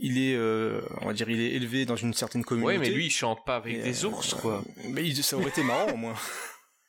il 0.01 0.19
est, 0.19 0.35
euh, 0.37 0.81
on 1.01 1.07
va 1.07 1.13
dire, 1.13 1.29
il 1.29 1.41
est 1.41 1.55
élevé 1.55 1.85
dans 1.85 1.97
une 1.97 2.15
certaine 2.15 2.45
communauté. 2.45 2.75
Oui, 2.77 2.81
mais 2.81 2.91
lui 2.91 3.07
il 3.07 3.11
chante 3.11 3.45
pas 3.45 3.57
avec 3.57 3.75
Et, 3.75 3.83
des 3.83 4.05
euh, 4.05 4.09
ours, 4.09 4.35
quoi. 4.35 4.63
Mais 4.91 5.13
ça 5.15 5.37
aurait 5.37 5.49
été 5.49 5.63
marrant 5.65 5.91
au 5.93 5.97
moins. 5.97 6.15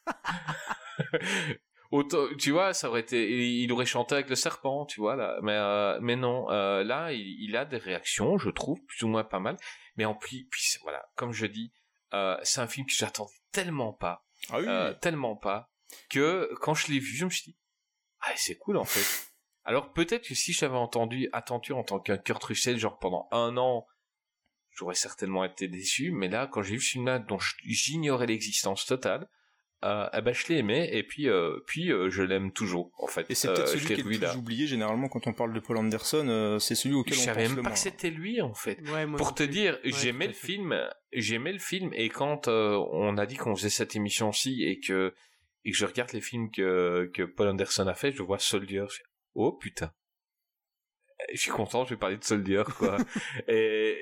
Autant, 1.92 2.28
tu 2.38 2.52
vois, 2.52 2.74
ça 2.74 2.88
aurait 2.90 3.00
été, 3.02 3.62
il 3.62 3.72
aurait 3.72 3.86
chanté 3.88 4.14
avec 4.16 4.30
le 4.30 4.36
serpent, 4.36 4.86
tu 4.86 5.00
vois 5.00 5.16
là. 5.16 5.40
Mais 5.42 5.54
euh, 5.56 6.00
mais 6.02 6.16
non, 6.16 6.50
euh, 6.52 6.84
là 6.84 7.12
il, 7.14 7.26
il 7.42 7.58
a 7.58 7.66
des 7.66 7.78
réactions, 7.78 8.38
je 8.38 8.50
trouve 8.52 8.80
plus 8.86 9.04
ou 9.04 9.08
moins 9.08 9.24
pas 9.24 9.40
mal. 9.40 9.58
Mais 9.96 10.06
en 10.06 10.14
plus, 10.14 10.46
puis 10.52 10.64
voilà, 10.84 11.04
comme 11.16 11.32
je 11.34 11.48
dis, 11.48 11.74
euh, 12.14 12.38
c'est 12.44 12.62
un 12.62 12.68
film 12.68 12.86
que 12.86 12.94
j'attendais 12.94 13.32
tellement 13.52 13.92
pas, 13.92 14.24
Ah 14.52 14.60
oui. 14.60 14.66
euh, 14.68 14.94
tellement 14.94 15.36
pas, 15.36 15.72
que 16.10 16.50
quand 16.62 16.76
je 16.76 16.92
l'ai 16.92 17.00
vu, 17.00 17.16
je 17.16 17.26
me 17.26 17.30
suis 17.32 17.44
dit, 17.52 17.58
ah 18.22 18.32
c'est 18.36 18.56
cool 18.58 18.78
en 18.78 18.86
fait. 18.86 19.32
Alors 19.64 19.92
peut-être 19.92 20.28
que 20.28 20.36
si 20.36 20.54
j'avais 20.54 20.78
entendu 20.78 21.28
attendu 21.34 21.74
en 21.74 21.84
tant 21.84 22.00
qu'un 22.00 22.18
Kurt 22.20 22.44
Russell, 22.44 22.78
genre 22.78 23.00
pendant 23.00 23.28
un 23.32 23.58
an, 23.58 23.88
j'aurais 24.72 24.94
certainement 24.96 25.44
été 25.44 25.68
déçu. 25.68 26.12
Mais 26.12 26.28
là, 26.28 26.46
quand 26.46 26.62
j'ai 26.62 26.76
vu 26.76 26.82
ce 26.82 26.92
film-là, 26.92 27.18
dont 27.20 27.40
j'ignorais 27.66 28.28
l'existence 28.28 28.86
totale, 28.86 29.28
euh, 29.86 30.10
eh 30.14 30.22
ben 30.22 30.34
je 30.34 30.48
l'ai 30.48 30.58
aimé 30.58 30.90
et 30.92 31.04
puis 31.04 31.30
euh, 31.30 31.60
puis 31.66 31.92
euh, 31.92 32.10
je 32.10 32.22
l'aime 32.24 32.52
toujours 32.52 32.92
en 32.98 33.08
fait. 33.08 33.26
Et 33.30 33.36
c'est 33.36 33.48
Euh, 33.48 33.54
peut-être 33.54 33.70
celui 33.70 33.86
qui 33.86 33.94
est 33.94 33.98
le 33.98 34.04
revu 34.04 34.18
plus 34.18 34.26
là. 34.26 34.36
oublié 34.38 34.68
généralement 34.68 35.08
quand 35.08 35.26
on 35.28 35.34
parle 35.34 35.54
de 35.54 35.60
Paul 35.60 35.78
Anderson. 35.78 36.26
euh, 36.28 36.60
c'est 36.60 36.76
celui 36.76 36.96
auquel 36.96 37.14
Je 37.16 37.22
on 37.22 37.24
savais 37.24 37.42
pense 37.44 37.50
même 37.50 37.56
le 37.58 37.62
pas 37.64 37.70
moins. 37.70 37.74
que 37.76 37.80
c'était 37.80 38.10
lui 38.10 38.42
en 38.42 38.54
fait. 38.54 38.78
Ouais, 38.90 39.06
moi 39.06 39.18
Pour 39.18 39.34
te 39.34 39.44
plus. 39.44 39.52
dire, 39.52 39.80
Ouais, 39.84 39.92
j'aimais 39.92 40.28
le 40.28 40.34
film, 40.34 40.76
j'aimais 41.14 41.54
le 41.54 41.60
film 41.60 41.92
et 41.94 42.10
quand 42.10 42.48
euh, 42.50 42.76
on 42.92 43.18
a 43.18 43.26
dit 43.26 43.38
qu'on 43.38 43.56
faisait 43.56 43.70
cette 43.70 43.96
émission-ci 43.96 44.64
et 44.66 44.80
que 44.80 45.14
et 45.66 45.72
que 45.72 45.78
je 45.78 45.86
regarde 45.86 46.12
les 46.14 46.22
films 46.22 46.52
que 46.52 47.10
que 47.14 47.24
Paul 47.24 47.48
Anderson 47.48 47.88
a 47.88 47.94
fait, 47.94 48.12
je 48.12 48.22
vois 48.22 48.40
Soldier, 48.40 48.84
je 48.90 49.00
oh 49.36 49.54
putain. 49.54 49.94
Je 51.34 51.38
suis 51.40 51.52
content, 51.52 51.84
je 51.86 51.92
vais 51.92 51.98
parler 52.00 52.18
de 52.18 52.24
Soldier 52.24 52.64
quoi. 52.78 52.98
et, 53.48 53.96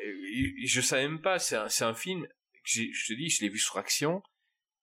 je 0.65 0.81
savais 0.81 1.07
même 1.07 1.21
pas, 1.21 1.39
c'est 1.39 1.55
un 1.55 1.67
c'est 1.69 1.83
un 1.83 1.93
film 1.95 2.25
que 2.25 2.69
je 2.71 3.07
te 3.07 3.13
dis, 3.13 3.29
je 3.29 3.41
l'ai 3.41 3.49
vu 3.49 3.57
sur 3.59 3.77
Action 3.77 4.21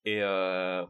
et 0.05 0.23
euh, 0.23 0.85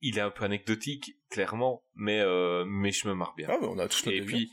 il 0.00 0.18
est 0.18 0.22
un 0.22 0.30
peu 0.30 0.44
anecdotique 0.44 1.16
clairement, 1.30 1.84
mais 1.94 2.20
euh, 2.20 2.64
mais 2.66 2.90
je 2.90 3.08
me 3.08 3.14
marre 3.14 3.34
bien. 3.36 3.48
Ah, 3.50 3.58
ouais, 3.58 3.68
on 3.68 3.78
a 3.78 3.88
tous 3.88 4.06
Et 4.08 4.20
puis, 4.20 4.50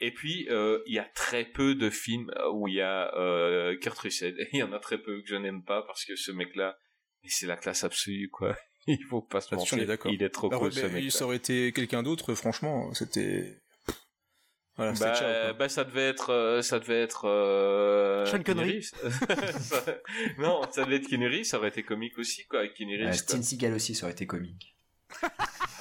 et 0.00 0.12
puis, 0.12 0.46
euh, 0.50 0.80
il 0.86 0.94
y 0.94 0.98
a 0.98 1.04
très 1.14 1.44
peu 1.44 1.74
de 1.74 1.90
films 1.90 2.30
où 2.52 2.68
il 2.68 2.74
y 2.74 2.80
a 2.80 3.12
euh, 3.16 3.76
Kurt 3.78 3.98
Russell. 3.98 4.36
Il 4.52 4.60
y 4.60 4.62
en 4.62 4.72
a 4.72 4.78
très 4.78 4.98
peu 4.98 5.20
que 5.20 5.28
je 5.28 5.34
n'aime 5.34 5.64
pas 5.64 5.82
parce 5.82 6.04
que 6.04 6.14
ce 6.14 6.30
mec-là, 6.30 6.78
mais 7.22 7.28
c'est 7.30 7.46
la 7.46 7.56
classe 7.56 7.84
absolue, 7.84 8.28
quoi. 8.30 8.56
Il 8.86 9.02
faut 9.04 9.22
pas 9.22 9.40
se 9.40 9.54
on 9.54 9.58
mentir. 9.58 9.78
Il 10.06 10.22
est 10.22 10.28
trop 10.30 10.48
cool, 10.48 10.68
ouais, 10.68 10.70
ce 10.70 10.86
mec. 10.86 11.10
ça 11.10 11.24
aurait 11.24 11.36
été 11.36 11.72
quelqu'un 11.72 12.02
d'autre, 12.02 12.34
franchement, 12.34 12.92
c'était. 12.94 13.60
Voilà, 14.78 14.92
Bah, 14.92 15.52
bah, 15.54 15.68
ça 15.68 15.82
devait 15.82 16.08
être, 16.08 16.30
euh, 16.32 16.62
ça 16.62 16.78
devait 16.78 17.02
être, 17.02 17.24
euh, 17.26 18.24
Sean 18.26 18.42
Connery. 18.44 18.80
Ça- 18.84 18.96
non, 20.38 20.60
ça 20.70 20.84
devait 20.84 20.96
être 20.96 21.10
Reeves, 21.10 21.42
ça 21.44 21.58
aurait 21.58 21.68
été 21.70 21.82
comique 21.82 22.16
aussi, 22.16 22.46
quoi, 22.46 22.60
avec 22.60 22.80
Euh. 22.80 23.12
Steven 23.12 23.42
Seagal 23.42 23.74
aussi, 23.74 23.96
ça 23.96 24.04
aurait 24.06 24.12
été 24.12 24.26
comique. 24.28 24.76
Ah 25.20 25.28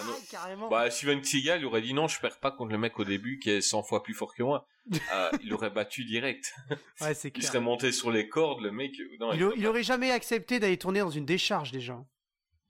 non. 0.03 0.13
Ah, 0.17 0.21
carrément. 0.31 0.67
Bah, 0.69 0.89
Steven 0.89 1.23
Seagal, 1.23 1.63
aurait 1.63 1.83
dit 1.83 1.93
non, 1.93 2.07
je 2.07 2.19
perds 2.19 2.39
pas 2.39 2.49
contre 2.49 2.71
le 2.71 2.79
mec 2.79 2.97
au 2.99 3.05
début 3.05 3.37
qui 3.37 3.51
est 3.51 3.61
100 3.61 3.83
fois 3.83 4.01
plus 4.01 4.15
fort 4.15 4.33
que 4.33 4.41
moi. 4.41 4.67
Euh, 5.13 5.29
il 5.43 5.53
aurait 5.53 5.69
battu 5.69 6.03
direct. 6.03 6.55
ouais, 7.01 7.13
c'est 7.13 7.31
Il 7.37 7.43
serait 7.43 7.59
monté 7.59 7.91
sur 7.91 8.09
les 8.11 8.27
cordes, 8.27 8.61
le 8.63 8.71
mec. 8.71 8.93
Non, 9.19 9.31
Il, 9.33 9.47
il 9.57 9.67
aurait 9.67 9.83
jamais 9.83 10.09
accepté 10.09 10.59
d'aller 10.59 10.77
tourner 10.77 11.01
dans 11.01 11.11
une 11.11 11.25
décharge 11.25 11.71
déjà. 11.71 12.03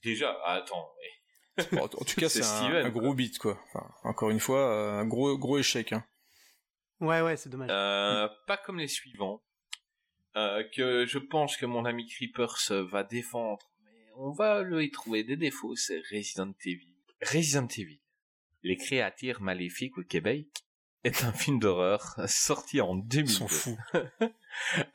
Déjà, 0.04 0.38
ah, 0.44 0.56
attends. 0.56 0.90
mais- 1.00 1.66
Bon, 1.72 1.86
en 1.86 1.88
tout 1.88 2.20
cas, 2.20 2.30
C'est 2.30 2.44
c'est 2.44 2.66
un, 2.66 2.86
un 2.86 2.90
gros 2.90 3.16
beat, 3.16 3.40
quoi. 3.40 3.60
Enfin, 3.74 3.88
encore 4.04 4.30
une 4.30 4.40
fois, 4.40 4.60
euh, 4.60 5.00
un 5.00 5.06
gros, 5.08 5.36
gros 5.40 5.58
échec. 5.58 5.92
Hein. 5.92 6.04
Ouais, 7.00 7.22
ouais, 7.22 7.38
c'est 7.38 7.50
dommage. 7.50 7.70
Euh, 7.72 8.28
pas 8.48 8.58
comme 8.58 8.80
les 8.80 8.88
suivants. 8.88 9.42
Euh, 10.36 10.64
que 10.76 11.06
je 11.08 11.18
pense 11.18 11.58
que 11.58 11.66
mon 11.66 11.86
ami 11.86 12.06
Creepers 12.06 12.72
va 12.92 13.04
défendre, 13.04 13.72
mais 13.84 14.06
on 14.18 14.32
va 14.32 14.62
lui 14.62 14.92
trouver 14.92 15.24
des 15.24 15.36
défauts, 15.36 15.76
c'est 15.76 16.00
Resident 16.12 16.54
Evil. 16.64 16.94
Resident 17.24 17.68
Evil, 17.76 18.00
les 18.62 18.78
créatures 18.78 19.42
maléfiques 19.42 19.98
au 19.98 20.04
Québec, 20.04 20.46
est 21.04 21.24
un 21.24 21.32
film 21.32 21.60
d'horreur 21.60 22.16
sorti 22.28 22.82
en 22.82 22.96
2002. 22.96 23.20
Ils 23.20 23.30
sont 23.30 23.48
fous. 23.48 23.78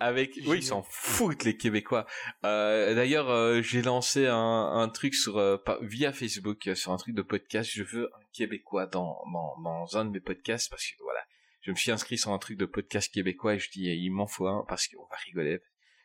avec 0.00 0.40
oui 0.46 0.58
ils 0.58 0.64
s'en 0.64 0.82
foutent 0.82 1.44
les 1.44 1.56
Québécois 1.56 2.04
euh, 2.44 2.94
d'ailleurs 2.96 3.30
euh, 3.30 3.62
j'ai 3.62 3.80
lancé 3.80 4.26
un, 4.26 4.36
un 4.36 4.88
truc 4.88 5.14
sur 5.14 5.38
euh, 5.38 5.56
via 5.82 6.12
Facebook 6.12 6.66
euh, 6.66 6.74
sur 6.74 6.90
un 6.90 6.96
truc 6.96 7.14
de 7.14 7.22
podcast 7.22 7.70
je 7.72 7.84
veux 7.84 8.10
un 8.12 8.20
Québécois 8.32 8.86
dans, 8.86 9.22
dans 9.32 9.56
dans 9.62 9.96
un 9.96 10.04
de 10.04 10.10
mes 10.10 10.20
podcasts 10.20 10.68
parce 10.68 10.84
que 10.84 11.00
voilà 11.00 11.20
je 11.62 11.70
me 11.70 11.76
suis 11.76 11.90
inscrit 11.90 12.18
sur 12.18 12.32
un 12.32 12.38
truc 12.38 12.58
de 12.58 12.66
podcast 12.66 13.12
québécois 13.12 13.54
et 13.54 13.58
je 13.58 13.70
dis 13.70 13.84
il 13.84 14.10
m'en 14.10 14.26
faut 14.26 14.46
un 14.46 14.64
parce 14.68 14.88
qu'on 14.88 15.06
va 15.06 15.16
rigoler. 15.24 15.60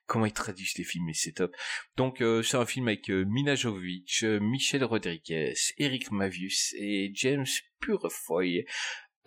Comment 0.05 0.25
ils 0.25 0.33
traduisent 0.33 0.77
les 0.77 0.85
films 0.85 1.09
et 1.09 1.13
c'est 1.13 1.33
top. 1.33 1.53
Donc 1.97 2.21
euh, 2.21 2.41
c'est 2.41 2.55
un 2.55 2.65
film 2.65 2.87
avec 2.87 3.09
euh, 3.09 3.25
Mila 3.25 3.55
Jovovich 3.55 4.23
euh, 4.23 4.39
Michel 4.39 4.85
Rodriguez 4.85 5.53
Eric 5.77 6.11
Mavius 6.11 6.73
et 6.77 7.11
James 7.13 7.45
Purefoy. 7.81 8.65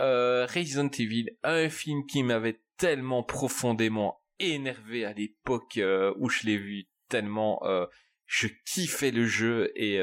Euh, 0.00 0.46
Resident 0.46 0.88
Evil, 0.98 1.36
un 1.42 1.68
film 1.68 2.06
qui 2.06 2.22
m'avait 2.22 2.62
tellement 2.78 3.22
profondément 3.22 4.22
énervé 4.38 5.04
à 5.04 5.12
l'époque 5.12 5.76
euh, 5.76 6.14
où 6.16 6.30
je 6.30 6.46
l'ai 6.46 6.56
vu, 6.56 6.88
tellement 7.10 7.62
euh, 7.64 7.84
je 8.24 8.48
kiffais 8.64 9.10
le 9.10 9.26
jeu 9.26 9.70
et 9.76 10.00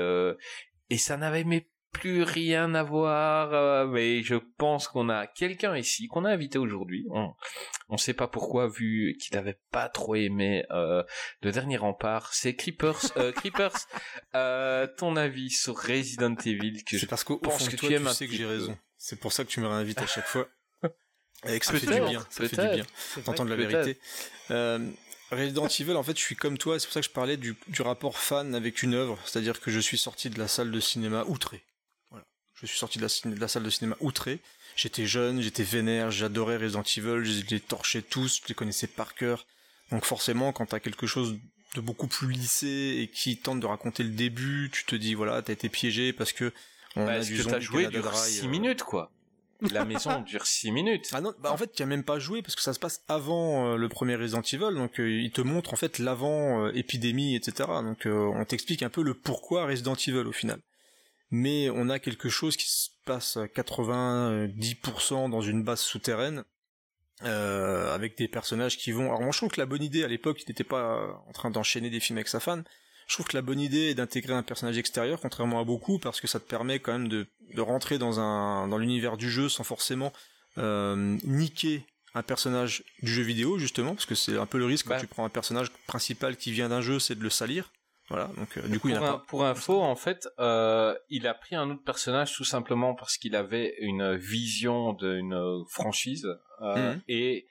et 0.89 0.97
ça 0.97 1.17
n'avait 1.17 1.43
mais 1.43 1.67
plus 1.99 2.23
rien 2.23 2.73
à 2.75 2.83
voir. 2.83 3.53
euh, 3.53 3.87
mais 3.87 4.23
je 4.23 4.35
pense 4.57 4.87
qu'on 4.87 5.09
a 5.09 5.27
quelqu'un 5.27 5.75
ici 5.77 6.07
qu'on 6.07 6.25
a 6.25 6.29
invité 6.29 6.57
aujourd'hui. 6.57 7.05
On 7.09 7.33
on 7.89 7.97
sait 7.97 8.13
pas 8.13 8.27
pourquoi 8.27 8.67
vu 8.67 9.15
qu'il 9.19 9.37
avait 9.37 9.59
pas 9.71 9.87
trop 9.89 10.15
aimé 10.15 10.65
euh, 10.71 11.03
le 11.41 11.51
dernier 11.51 11.77
rempart. 11.77 12.33
C'est 12.33 12.55
Creepers. 12.55 13.17
Euh, 13.17 13.31
Creepers, 13.35 13.87
euh, 14.35 14.87
ton 14.97 15.15
avis 15.15 15.49
sur 15.49 15.77
Resident 15.77 16.35
Evil 16.45 16.83
que 16.83 16.97
je 16.97 17.01
C'est 17.01 17.07
parce 17.07 17.23
pense 17.23 17.39
fond 17.39 17.65
que 17.65 17.75
toi, 17.75 17.79
tu 17.79 17.87
tu, 17.87 17.93
aimes 17.93 18.07
un 18.07 18.13
sais 18.13 18.27
que 18.27 18.33
j'ai 18.33 18.45
raison. 18.45 18.77
C'est 18.97 19.19
pour 19.19 19.31
ça 19.31 19.43
que 19.43 19.49
tu 19.49 19.59
me 19.59 19.67
réinvites 19.67 19.99
à 19.99 20.07
chaque 20.07 20.27
fois. 20.27 20.47
Avec 21.43 21.63
ça 21.63 21.73
fait 21.73 21.85
du 21.85 22.01
bien, 22.01 22.25
ça 22.29 22.47
fait 22.47 22.67
du 22.67 22.75
bien 22.75 22.85
d'entendre 23.25 23.49
la 23.49 23.55
vérité. 23.55 23.99
Euh, 24.51 24.79
Resident 25.31 25.67
Evil, 25.67 25.93
en 25.93 26.03
fait, 26.03 26.17
je 26.17 26.23
suis 26.23 26.35
comme 26.35 26.57
toi, 26.57 26.79
c'est 26.79 26.87
pour 26.87 26.93
ça 26.93 27.01
que 27.01 27.05
je 27.05 27.11
parlais 27.11 27.37
du, 27.37 27.55
du 27.67 27.81
rapport 27.81 28.17
fan 28.17 28.55
avec 28.55 28.81
une 28.81 28.93
œuvre, 28.93 29.19
c'est-à-dire 29.25 29.59
que 29.59 29.71
je 29.71 29.79
suis 29.79 29.97
sorti 29.97 30.29
de 30.29 30.39
la 30.39 30.47
salle 30.47 30.71
de 30.71 30.79
cinéma 30.79 31.25
outré. 31.27 31.63
Je 32.61 32.65
suis 32.67 32.77
sorti 32.79 32.97
de 32.97 33.03
la, 33.03 33.09
ciné- 33.09 33.35
de 33.35 33.39
la 33.39 33.47
salle 33.47 33.63
de 33.63 33.69
cinéma 33.69 33.95
outré. 33.99 34.39
J'étais 34.75 35.05
jeune, 35.05 35.41
j'étais 35.41 35.63
vénère, 35.63 36.11
j'adorais 36.11 36.57
Resident 36.57 36.83
Evil, 36.83 37.23
je 37.23 37.45
les 37.49 37.59
torchais 37.59 38.01
tous, 38.01 38.41
je 38.43 38.47
les 38.49 38.55
connaissais 38.55 38.87
par 38.87 39.15
cœur. 39.15 39.45
Donc 39.91 40.05
forcément, 40.05 40.51
quand 40.53 40.67
t'as 40.67 40.79
quelque 40.79 41.07
chose 41.07 41.37
de 41.75 41.81
beaucoup 41.81 42.07
plus 42.07 42.31
lissé 42.31 42.97
et 43.01 43.07
qui 43.07 43.37
tente 43.37 43.59
de 43.59 43.65
raconter 43.65 44.03
le 44.03 44.09
début, 44.09 44.69
tu 44.71 44.85
te 44.85 44.95
dis 44.95 45.13
voilà, 45.13 45.41
t'as 45.41 45.53
été 45.53 45.69
piégé 45.69 46.13
parce 46.13 46.31
que 46.33 46.51
on 46.95 47.05
Bah, 47.05 47.13
a 47.13 47.19
du 47.21 47.37
que 47.37 47.43
t'as 47.43 47.59
joué 47.59 47.87
dure 47.87 48.03
Dry, 48.03 48.17
6 48.17 48.45
euh, 48.45 48.49
minutes, 48.49 48.83
quoi. 48.83 49.11
La 49.71 49.85
maison 49.85 50.21
dure 50.21 50.45
6 50.45 50.71
minutes. 50.71 51.09
ah 51.13 51.21
non, 51.21 51.33
bah 51.39 51.51
en 51.51 51.57
fait, 51.57 51.71
tu 51.73 51.81
as 51.81 51.87
même 51.87 52.03
pas 52.03 52.19
joué 52.19 52.41
parce 52.43 52.55
que 52.55 52.61
ça 52.61 52.73
se 52.73 52.79
passe 52.79 53.01
avant 53.07 53.73
euh, 53.73 53.75
le 53.77 53.89
premier 53.89 54.15
Resident 54.15 54.41
Evil, 54.41 54.75
donc 54.75 54.99
euh, 54.99 55.09
il 55.09 55.31
te 55.31 55.41
montre 55.41 55.73
en 55.73 55.77
fait 55.77 55.97
l'avant 55.97 56.65
euh, 56.65 56.71
épidémie, 56.75 57.35
etc. 57.35 57.67
Donc 57.83 58.05
euh, 58.05 58.29
on 58.35 58.45
t'explique 58.45 58.83
un 58.83 58.89
peu 58.89 59.01
le 59.01 59.13
pourquoi 59.15 59.65
Resident 59.65 59.95
Evil 59.95 60.27
au 60.27 60.31
final. 60.31 60.59
Mais 61.29 61.69
on 61.69 61.89
a 61.89 61.99
quelque 61.99 62.29
chose 62.29 62.55
qui 62.55 62.69
se 62.69 62.89
passe 63.05 63.37
à 63.37 63.45
90% 63.47 65.29
dans 65.29 65.41
une 65.41 65.63
base 65.63 65.81
souterraine, 65.81 66.43
euh, 67.23 67.93
avec 67.93 68.17
des 68.17 68.27
personnages 68.27 68.77
qui 68.77 68.91
vont. 68.91 69.07
Alors 69.07 69.21
moi 69.21 69.31
je 69.31 69.37
trouve 69.37 69.49
que 69.49 69.59
la 69.59 69.65
bonne 69.65 69.83
idée 69.83 70.03
à 70.03 70.07
l'époque, 70.07 70.41
il 70.43 70.49
n'était 70.49 70.63
pas 70.63 71.21
en 71.27 71.31
train 71.33 71.49
d'enchaîner 71.49 71.89
des 71.89 71.99
films 71.99 72.17
avec 72.17 72.27
sa 72.27 72.39
fan. 72.39 72.63
Je 73.07 73.13
trouve 73.15 73.27
que 73.27 73.37
la 73.37 73.41
bonne 73.41 73.59
idée 73.59 73.89
est 73.89 73.95
d'intégrer 73.95 74.33
un 74.33 74.43
personnage 74.43 74.77
extérieur, 74.77 75.19
contrairement 75.21 75.61
à 75.61 75.63
beaucoup, 75.63 75.97
parce 75.97 76.19
que 76.19 76.27
ça 76.27 76.39
te 76.39 76.47
permet 76.47 76.79
quand 76.79 76.91
même 76.91 77.07
de, 77.07 77.27
de 77.53 77.61
rentrer 77.61 77.97
dans 77.97 78.19
un 78.19 78.67
dans 78.67 78.77
l'univers 78.77 79.17
du 79.17 79.29
jeu 79.29 79.49
sans 79.49 79.63
forcément 79.63 80.11
euh, 80.57 81.17
niquer 81.23 81.85
un 82.13 82.23
personnage 82.23 82.83
du 83.01 83.11
jeu 83.13 83.23
vidéo 83.23 83.57
justement, 83.57 83.93
parce 83.93 84.05
que 84.05 84.15
c'est 84.15 84.37
un 84.37 84.45
peu 84.45 84.57
le 84.57 84.65
risque 84.65 84.87
Bah. 84.87 84.95
quand 84.95 85.01
tu 85.01 85.07
prends 85.07 85.25
un 85.25 85.29
personnage 85.29 85.71
principal 85.87 86.35
qui 86.35 86.51
vient 86.51 86.69
d'un 86.69 86.81
jeu, 86.81 86.99
c'est 86.99 87.15
de 87.15 87.23
le 87.23 87.29
salir. 87.29 87.71
Voilà, 88.09 88.27
donc 88.37 88.57
euh, 88.57 88.67
du 88.69 88.79
coup 88.79 88.87
il 88.87 88.93
y 88.95 88.97
en 88.97 88.99
pour, 88.99 89.07
a 89.07 89.11
un- 89.11 89.17
pas. 89.17 89.25
pour 89.27 89.45
info, 89.45 89.81
en 89.81 89.95
fait, 89.97 90.27
euh, 90.39 90.95
il 91.09 91.27
a 91.27 91.33
pris 91.33 91.55
un 91.55 91.69
autre 91.69 91.83
personnage 91.83 92.33
tout 92.35 92.45
simplement 92.45 92.95
parce 92.95 93.17
qu'il 93.17 93.35
avait 93.35 93.75
une 93.79 94.15
vision 94.15 94.93
d'une 94.93 95.37
franchise 95.69 96.25
euh, 96.61 96.93
Mhm. 96.93 97.01
et 97.09 97.47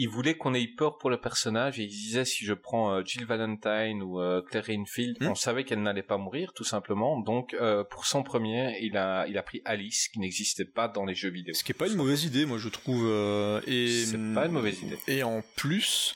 il 0.00 0.08
voulait 0.08 0.36
qu'on 0.36 0.54
ait 0.54 0.68
peur 0.76 0.96
pour 0.98 1.10
le 1.10 1.18
personnage 1.20 1.80
et 1.80 1.84
il 1.84 1.88
disait 1.88 2.24
si 2.24 2.44
je 2.44 2.52
prends 2.52 2.92
euh, 2.92 3.02
Jill 3.04 3.24
Valentine 3.24 4.00
ou 4.02 4.20
euh, 4.20 4.42
Claire 4.42 4.66
Redfield, 4.66 5.16
Mhm. 5.22 5.28
on 5.30 5.34
savait 5.34 5.64
qu'elle 5.64 5.82
n'allait 5.82 6.02
pas 6.04 6.18
mourir 6.18 6.52
tout 6.52 6.62
simplement. 6.64 7.18
Donc 7.20 7.54
euh, 7.54 7.82
pour 7.82 8.04
son 8.04 8.22
premier, 8.22 8.78
il 8.82 8.96
a 8.96 9.26
il 9.26 9.36
a 9.38 9.42
pris 9.42 9.60
Alice 9.64 10.06
qui 10.08 10.20
n'existait 10.20 10.66
pas 10.66 10.86
dans 10.86 11.04
les 11.06 11.14
jeux 11.14 11.30
vidéo. 11.30 11.52
Ce 11.54 11.64
qui 11.64 11.72
est 11.72 11.74
pas 11.74 11.88
une 11.88 11.96
mauvaise 11.96 12.24
idée, 12.24 12.44
moi 12.44 12.58
je 12.58 12.68
trouve. 12.68 13.06
euh, 13.06 13.60
et 13.66 13.88
C'est 14.04 14.34
pas 14.34 14.46
une 14.46 14.52
mauvaise 14.52 14.80
idée. 14.82 14.98
Et 15.08 15.22
en 15.24 15.42
plus, 15.56 16.14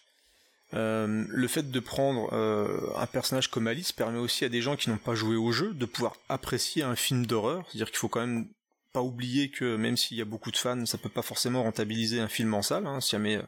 euh, 0.74 1.24
le 1.28 1.49
fait 1.49 1.70
de 1.70 1.81
prendre 1.81 2.32
euh, 2.32 2.90
un 2.97 3.07
personnage 3.07 3.49
comme 3.51 3.66
Alice 3.66 3.93
permet 3.93 4.19
aussi 4.19 4.44
à 4.44 4.49
des 4.49 4.62
gens 4.62 4.77
qui 4.77 4.89
n'ont 4.89 4.97
pas 4.97 5.15
joué 5.15 5.36
au 5.36 5.53
jeu 5.53 5.74
de 5.74 5.85
pouvoir 5.85 6.16
apprécier 6.28 6.82
un 6.82 6.97
film 6.97 7.27
d'horreur. 7.27 7.66
C'est-à-dire 7.69 7.89
qu'il 7.89 7.99
faut 7.99 8.09
quand 8.09 8.27
même 8.27 8.49
pas 8.93 9.03
oublier 9.03 9.51
que 9.51 9.77
même 9.77 9.97
s'il 9.97 10.16
y 10.16 10.23
a 10.23 10.27
beaucoup 10.27 10.51
de 10.51 10.57
fans, 10.57 10.86
ça 10.86 10.99
peut 10.99 11.09
pas 11.09 11.23
forcément 11.23 11.62
rentabiliser 11.62 12.20
un 12.20 12.28
film 12.28 12.55
en 12.55 12.62
salle. 12.62 12.86
Hein, 12.86 13.01
si 13.01 13.11
jamais 13.11 13.36
euh, 13.36 13.43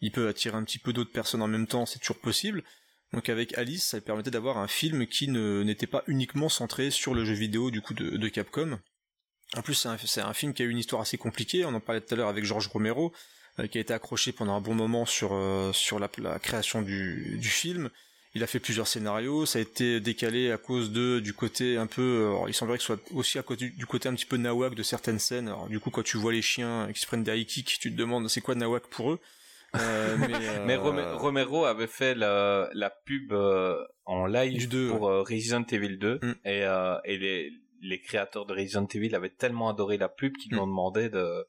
il 0.00 0.10
peut 0.10 0.28
attirer 0.28 0.56
un 0.56 0.64
petit 0.64 0.78
peu 0.78 0.92
d'autres 0.92 1.12
personnes 1.12 1.42
en 1.42 1.48
même 1.48 1.66
temps, 1.66 1.84
c'est 1.84 1.98
toujours 1.98 2.18
possible. 2.18 2.64
Donc 3.12 3.28
avec 3.28 3.58
Alice, 3.58 3.84
ça 3.84 4.00
permettait 4.00 4.30
d'avoir 4.30 4.56
un 4.56 4.68
film 4.68 5.06
qui 5.06 5.28
n'était 5.28 5.88
pas 5.88 6.04
uniquement 6.06 6.48
centré 6.48 6.90
sur 6.90 7.12
le 7.12 7.24
jeu 7.24 7.34
vidéo 7.34 7.70
du 7.70 7.82
coup 7.82 7.92
de, 7.92 8.28
Capcom. 8.28 8.78
En 9.56 9.62
plus, 9.62 9.74
c'est 9.74 9.88
un, 9.88 10.28
un 10.28 10.32
film 10.32 10.54
qui 10.54 10.62
a 10.62 10.64
eu 10.64 10.70
une 10.70 10.78
histoire 10.78 11.02
assez 11.02 11.18
compliquée. 11.18 11.64
On 11.64 11.74
en 11.74 11.80
parlait 11.80 12.00
tout 12.00 12.14
à 12.14 12.16
l'heure 12.16 12.28
avec 12.28 12.44
George 12.44 12.68
Romero, 12.68 13.12
qui 13.70 13.78
a 13.78 13.80
été 13.80 13.92
accroché 13.92 14.32
pendant 14.32 14.54
un 14.56 14.60
bon 14.60 14.74
moment 14.74 15.04
sur 15.06 15.30
euh, 15.32 15.72
sur 15.72 15.98
la, 15.98 16.08
la 16.18 16.38
création 16.38 16.82
du, 16.82 17.36
du 17.38 17.48
film. 17.48 17.90
Il 18.34 18.44
a 18.44 18.46
fait 18.46 18.60
plusieurs 18.60 18.86
scénarios. 18.86 19.44
Ça 19.44 19.58
a 19.58 19.62
été 19.62 19.98
décalé 20.00 20.52
à 20.52 20.56
cause 20.56 20.92
de 20.92 21.18
du 21.18 21.34
côté 21.34 21.76
un 21.76 21.86
peu. 21.88 22.26
alors, 22.28 22.48
il 22.48 22.54
semblerait 22.54 22.78
que 22.78 22.84
ce 22.84 22.94
soit 22.94 23.00
aussi 23.12 23.38
à 23.38 23.42
côté 23.42 23.70
du 23.70 23.86
côté 23.86 24.08
un 24.08 24.14
petit 24.14 24.24
peu 24.26 24.36
nawak 24.36 24.74
de 24.74 24.82
certaines 24.84 25.18
scènes. 25.18 25.48
Alors, 25.48 25.68
du 25.68 25.80
coup, 25.80 25.90
quand 25.90 26.04
tu 26.04 26.16
vois 26.16 26.32
les 26.32 26.42
chiens 26.42 26.88
qui 26.94 27.00
se 27.00 27.06
prennent 27.06 27.24
des 27.24 27.36
high 27.40 27.46
kicks, 27.46 27.78
tu 27.80 27.90
te 27.90 27.96
demandes 27.96 28.28
c'est 28.28 28.40
quoi 28.40 28.54
nawak 28.54 28.86
pour 28.86 29.10
eux? 29.12 29.18
Euh, 29.76 30.16
mais 30.18 30.28
euh, 30.34 30.64
Mais 30.66 30.76
Rome- 30.76 31.04
Romero 31.14 31.64
avait 31.64 31.86
fait 31.88 32.14
la, 32.14 32.70
la 32.72 32.90
pub 32.90 33.32
euh, 33.32 33.76
en 34.04 34.26
live 34.26 34.68
pour 34.90 35.08
euh, 35.08 35.22
Resident 35.22 35.64
Evil 35.70 35.98
2 35.98 36.18
Mm. 36.22 36.30
et, 36.44 36.64
euh, 36.64 36.96
et 37.04 37.18
les, 37.18 37.50
les 37.82 38.00
créateurs 38.00 38.46
de 38.46 38.54
Resident 38.54 38.86
Evil 38.94 39.14
avaient 39.14 39.28
tellement 39.30 39.68
adoré 39.70 39.96
la 39.98 40.08
pub 40.08 40.36
qu'ils 40.36 40.54
Mm. 40.54 40.58
demandé 40.60 41.08
de, 41.08 41.46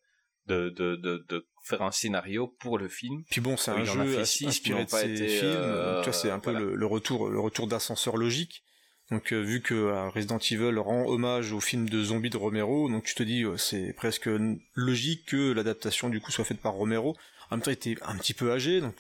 de, 0.48 0.70
de, 0.70 0.96
de, 0.96 1.26
de 1.30 1.48
faire 1.62 1.82
un 1.84 1.92
scénario 1.92 2.48
pour 2.60 2.78
le 2.78 2.88
film. 2.88 3.24
Puis 3.30 3.42
bon, 3.42 3.56
c'est 3.58 3.72
un 3.72 3.84
il 3.84 3.90
en 3.90 4.00
a 4.00 4.06
jeu 4.06 4.18
fait 4.18 4.26
six 4.26 4.48
inspiré 4.48 4.86
de 4.86 4.90
pas 4.90 5.02
ces 5.02 5.14
été, 5.14 5.28
films. 5.28 5.52
euh, 5.54 5.96
Donc, 5.96 6.04
tu 6.04 6.10
vois, 6.10 6.20
c'est 6.20 6.32
un 6.32 6.40
peu 6.40 6.52
voilà. 6.52 6.66
le, 6.66 6.76
le 6.76 6.86
retour, 6.86 7.30
le 7.30 7.40
retour 7.40 7.68
d'ascenseur 7.68 8.18
logique. 8.18 8.64
Donc, 9.12 9.34
euh, 9.34 9.42
vu 9.42 9.62
que 9.62 9.74
euh, 9.74 10.10
Resident 10.10 10.38
Evil 10.40 10.78
rend 10.80 11.06
hommage 11.06 11.52
au 11.52 11.60
film 11.60 11.90
de 11.90 12.02
zombies 12.02 12.30
de 12.30 12.38
Romero, 12.38 12.90
donc 12.90 13.04
tu 13.04 13.14
te 13.14 13.24
dis, 13.24 13.44
euh, 13.44 13.58
c'est 13.58 13.94
presque 13.94 14.30
logique 14.74 15.26
que 15.26 15.52
l'adaptation 15.52 16.10
du 16.10 16.22
coup 16.22 16.32
soit 16.32 16.46
faite 16.46 16.62
par 16.62 16.74
Romero. 16.74 17.16
En 17.50 17.56
même 17.58 17.62
temps, 17.62 17.72
il 17.72 17.74
était 17.74 17.96
un 18.04 18.16
petit 18.16 18.34
peu 18.34 18.54
âgé, 18.54 18.80
donc 18.80 18.96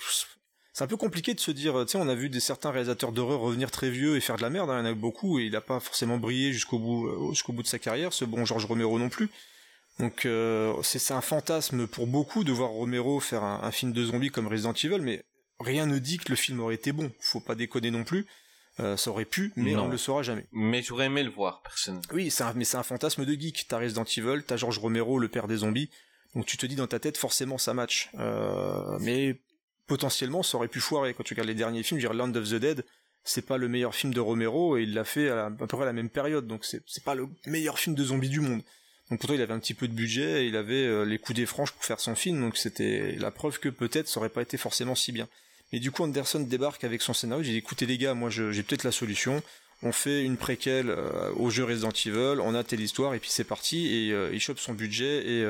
c'est 0.74 0.84
un 0.84 0.88
peu 0.88 0.98
compliqué 0.98 1.34
de 1.34 1.40
se 1.40 1.52
dire, 1.52 1.80
euh, 1.80 1.86
tu 1.86 1.92
sais, 1.94 1.98
on 1.98 2.10
a 2.10 2.16
vu 2.16 2.28
des 2.30 2.42
certains 2.42 2.72
réalisateurs 2.72 3.14
d'horreur 3.14 3.40
revenir 3.40 3.72
très 3.72 3.90
vieux 3.90 4.18
et 4.18 4.20
faire 4.22 4.36
de 4.36 4.42
la 4.42 4.50
merde, 4.50 4.70
hein, 4.70 4.80
il 4.80 4.80
y 4.80 4.82
en 4.84 4.86
a 4.88 4.92
eu 4.92 4.96
beaucoup, 4.96 5.40
et 5.40 5.44
il 5.44 5.52
n'a 5.54 5.62
pas 5.62 5.80
forcément 5.80 6.18
brillé 6.18 6.52
jusqu'au 6.52 6.78
bout, 6.80 7.08
euh, 7.08 7.30
jusqu'au 7.30 7.54
bout 7.54 7.64
de 7.64 7.68
sa 7.68 7.80
carrière, 7.80 8.12
ce 8.12 8.26
bon 8.26 8.44
George 8.44 8.66
Romero 8.66 9.00
non 9.00 9.08
plus. 9.10 9.30
Donc 10.02 10.26
euh, 10.26 10.73
c'est 10.84 11.14
un 11.14 11.22
fantasme 11.22 11.88
pour 11.88 12.07
beaucoup 12.07 12.44
de 12.44 12.52
voir 12.52 12.69
Romero 12.72 13.19
faire 13.19 13.44
un, 13.44 13.61
un 13.64 13.72
film 13.72 13.94
de 13.94 14.03
zombies 14.03 14.30
comme 14.32 14.48
Resident 14.48 14.73
Evil, 14.73 14.99
mais 15.02 15.23
rien 15.60 15.86
ne 15.86 15.99
dit 15.99 16.18
que 16.18 16.30
le 16.30 16.36
film 16.36 16.60
aurait 16.60 16.76
été 16.76 16.91
bon. 16.91 17.11
Faut 17.19 17.40
pas 17.40 17.56
déconner 17.56 17.91
non 17.91 18.03
plus. 18.03 18.26
Euh, 18.80 18.95
ça 18.98 19.11
aurait 19.11 19.26
pu, 19.26 19.52
mais 19.57 19.73
Non. 19.73 19.84
on 19.84 19.88
ne 19.88 19.91
le 19.91 19.98
saura 19.98 20.23
jamais. 20.23 20.45
Mais 20.53 20.82
j'aurais 20.82 21.06
aimé 21.07 21.23
le 21.23 21.30
voir, 21.30 21.61
personnellement. 21.61 22.03
Oui, 22.14 22.34
un, 22.40 22.53
mais 22.53 22.64
c'est 22.64 22.78
un 22.78 22.84
fantasme 22.84 23.26
de 23.26 23.34
geek. 23.34 23.65
T'as 23.68 23.78
Resident 23.80 24.06
Evil, 24.06 24.44
t'as 24.48 24.56
George 24.57 24.80
Romero, 24.80 25.19
le 25.19 25.28
père 25.28 25.48
des 25.48 25.57
zombies. 25.57 25.90
Donc 26.34 26.45
tu 26.45 26.57
te 26.57 26.65
dis 26.65 26.76
dans 26.76 26.88
ta 26.88 26.99
tête, 26.99 27.18
forcément 27.18 27.57
ça 27.57 27.73
match. 27.73 28.10
Euh, 28.18 28.98
mais 29.02 29.40
potentiellement, 29.88 30.41
ça 30.44 30.57
aurait 30.57 30.69
pu 30.69 30.80
foirer. 30.80 31.14
Quand 31.14 31.23
tu 31.23 31.34
regardes 31.34 31.49
les 31.49 31.56
derniers 31.56 31.84
films, 31.84 31.99
je 31.99 32.07
veux 32.07 32.14
dire 32.15 32.26
Land 32.26 32.34
of 32.36 32.49
the 32.49 32.56
Dead, 32.56 32.86
c'est 33.23 33.45
pas 33.45 33.57
le 33.57 33.68
meilleur 33.68 33.94
film 33.94 34.14
de 34.14 34.19
Romero 34.22 34.78
et 34.78 34.84
il 34.84 34.94
l'a 34.94 35.03
fait 35.03 35.30
à, 35.30 35.36
la- 35.36 35.45
à 35.48 35.52
peu 35.52 35.68
près 35.68 35.84
à 35.84 35.86
la 35.86 35.94
même 35.94 36.10
période. 36.10 36.48
Donc 36.48 36.64
c'est 36.65 36.82
c'est 36.88 37.03
pas 37.03 37.14
le 37.14 37.28
meilleur 37.45 37.78
film 37.78 37.95
de 37.95 38.03
zombies 38.03 38.30
du 38.30 38.40
monde. 38.40 38.61
Donc 39.12 39.20
pourtant 39.20 39.34
il 39.34 39.42
avait 39.42 39.54
un 39.54 39.60
petit 39.60 39.74
peu 39.74 39.90
de 39.90 39.94
budget, 39.94 40.46
et 40.46 40.48
il 40.48 40.56
avait 40.56 40.86
euh, 40.86 41.04
les 41.04 41.20
coups 41.20 41.36
des 41.36 41.46
pour 41.46 41.68
faire 41.82 42.00
son 42.00 42.16
film, 42.16 42.40
donc 42.40 42.56
c'était 42.56 43.18
la 43.20 43.30
preuve 43.30 43.60
que 43.60 43.68
peut-être 43.68 44.08
ça 44.08 44.22
aurait 44.22 44.30
pas 44.30 44.42
été 44.42 44.58
forcément 44.58 44.96
si 44.96 45.12
bien. 45.12 45.28
Mais 45.74 45.80
du 45.80 45.92
coup 45.92 46.04
Anderson 46.04 46.40
débarque 46.40 46.86
avec 46.86 47.02
son 47.02 47.14
scénario, 47.14 47.44
j'ai 47.44 47.52
dit 47.52 47.58
écoutez 47.58 47.86
les 47.86 47.98
gars, 47.98 48.14
moi 48.14 48.30
j'ai 48.30 48.64
peut-être 48.64 48.86
la 48.86 48.94
solution, 48.94 49.44
on 49.84 49.92
fait 49.92 50.24
une 50.24 50.38
préquelle 50.38 50.90
euh, 50.90 51.30
au 51.36 51.50
jeu 51.50 51.66
Resident 51.66 51.92
Evil, 51.92 52.40
on 52.42 52.56
a 52.56 52.64
telle 52.64 52.80
histoire 52.80 53.14
et 53.14 53.20
puis 53.20 53.30
c'est 53.30 53.44
parti, 53.44 53.94
et 53.94 54.14
euh, 54.14 54.30
il 54.32 54.40
chope 54.40 54.60
son 54.60 54.74
budget, 54.74 55.28
et 55.28 55.46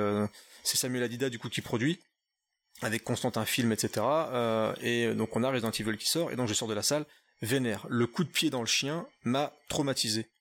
c'est 0.64 0.78
Samuel 0.78 1.04
Adida 1.04 1.30
du 1.30 1.38
coup 1.38 1.50
qui 1.50 1.62
produit, 1.62 2.00
avec 2.82 3.04
Constantin 3.04 3.46
Film, 3.46 3.72
etc. 3.72 4.04
Et 4.82 5.14
donc 5.14 5.36
on 5.36 5.44
a 5.44 5.52
Resident 5.52 5.70
Evil 5.70 5.98
qui 5.98 6.10
sort, 6.10 6.32
et 6.32 6.36
donc 6.36 6.48
je 6.48 6.56
sors 6.56 6.68
de 6.68 6.74
la 6.74 6.82
salle, 6.82 7.06
vénère. 7.44 7.86
Le 7.90 8.08
coup 8.08 8.24
de 8.24 8.30
pied 8.30 8.50
dans 8.50 8.62
le 8.62 8.68
chien 8.68 9.06
m'a 9.24 9.54
traumatisé. 9.70 10.32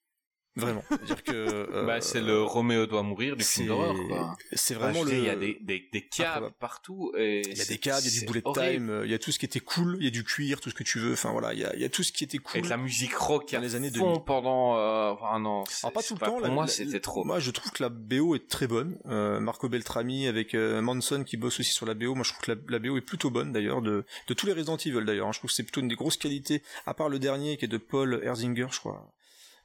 Vraiment. 0.57 0.83
C'est-à-dire 0.89 1.23
que... 1.23 1.33
euh, 1.33 1.85
bah, 1.87 2.01
c'est 2.01 2.21
le 2.21 2.43
Roméo 2.43 2.87
doit 2.87 3.03
mourir 3.03 3.37
du 3.37 3.45
film 3.45 3.65
c'est- 3.65 3.69
d'horreur, 3.69 3.95
quoi. 4.09 4.37
C'est 4.53 4.77
Enfin, 4.77 4.87
vraiment 4.91 5.05
veux 5.05 5.11
le... 5.13 5.21
dire, 5.21 5.23
Il 5.23 5.27
y 5.27 5.31
a 5.31 5.37
des, 5.37 5.59
des, 5.61 5.89
des 5.93 6.07
câbles 6.09 6.51
partout. 6.59 7.13
Et 7.17 7.43
Il 7.49 7.57
y 7.57 7.61
a 7.61 7.65
des 7.65 7.79
cadres, 7.79 8.03
il 8.05 8.13
y 8.13 8.17
a 8.17 8.21
du 8.21 8.27
bullet 8.27 8.43
horrible. 8.45 8.75
time, 8.77 8.91
euh, 8.91 9.07
il 9.07 9.11
y 9.11 9.15
a 9.15 9.19
tout 9.19 9.31
ce 9.33 9.39
qui 9.39 9.47
était 9.47 9.61
cool, 9.61 9.97
il 10.01 10.05
y 10.05 10.09
a 10.09 10.11
du 10.11 10.25
cuir, 10.25 10.61
tout 10.61 10.69
ce 10.71 10.75
que 10.75 10.83
tu 10.83 10.99
veux, 10.99 11.13
enfin 11.13 11.31
voilà, 11.31 11.53
il 11.55 11.61
y 11.61 11.65
a, 11.65 11.75
il 11.77 11.81
y 11.81 11.85
a 11.85 11.89
tout 11.89 12.03
ce 12.03 12.11
qui 12.13 12.25
était 12.25 12.39
cool. 12.39 12.59
Avec 12.59 12.69
la 12.69 12.77
musique 12.77 13.15
rock 13.15 13.53
Dans 13.53 13.59
à 13.59 13.61
les 13.61 13.75
années 13.77 13.91
fond 13.91 14.07
2000. 14.15 14.25
pendant... 14.25 14.77
Euh... 14.77 15.15
Ah 15.23 15.39
non, 15.39 15.63
Alors 15.83 15.93
pas 15.93 16.03
tout 16.03 16.15
le 16.15 16.21
temps, 16.21 16.27
Pour 16.27 16.41
la- 16.41 16.49
moi, 16.49 16.67
c'était 16.67 17.01
trop. 17.01 17.25
Moi 17.25 17.39
je 17.39 17.51
trouve 17.53 17.71
que 17.73 17.83
la 17.83 17.89
BO 17.89 18.35
est 18.35 18.49
très 18.49 18.67
bonne. 18.67 18.99
Euh, 19.07 19.39
Marco 19.41 19.69
Beltrami 19.69 20.27
avec 20.27 20.55
euh, 20.55 20.81
Manson 20.83 21.23
qui 21.25 21.37
bosse 21.37 21.61
aussi 21.61 21.73
sur 21.73 21.87
la 21.87 21.95
BO, 21.95 22.15
moi 22.17 22.25
je 22.25 22.33
trouve 22.33 22.43
que 22.43 22.53
la, 22.53 22.59
la 22.69 22.79
BO 22.81 22.97
est 22.97 23.01
plutôt 23.03 23.31
bonne 23.31 23.53
d'ailleurs, 23.53 23.83
de, 23.83 24.05
de 24.27 24.35
tous 24.35 24.47
les 24.47 24.53
Resident 24.53 24.77
Evil 24.77 25.05
d'ailleurs. 25.05 25.29
hein. 25.29 25.33
Je 25.33 25.39
trouve 25.39 25.51
que 25.51 25.55
c'est 25.55 25.63
plutôt 25.63 25.81
une 25.81 25.89
des 25.89 25.95
grosses 25.95 26.17
qualités, 26.17 26.63
à 26.87 26.95
part 26.95 27.09
le 27.09 27.19
dernier 27.21 27.57
qui 27.57 27.67
est 27.67 27.69
de 27.69 27.77
Paul 27.79 28.21
Herzinger 28.25 28.67
je 28.71 28.79
crois. 28.81 29.13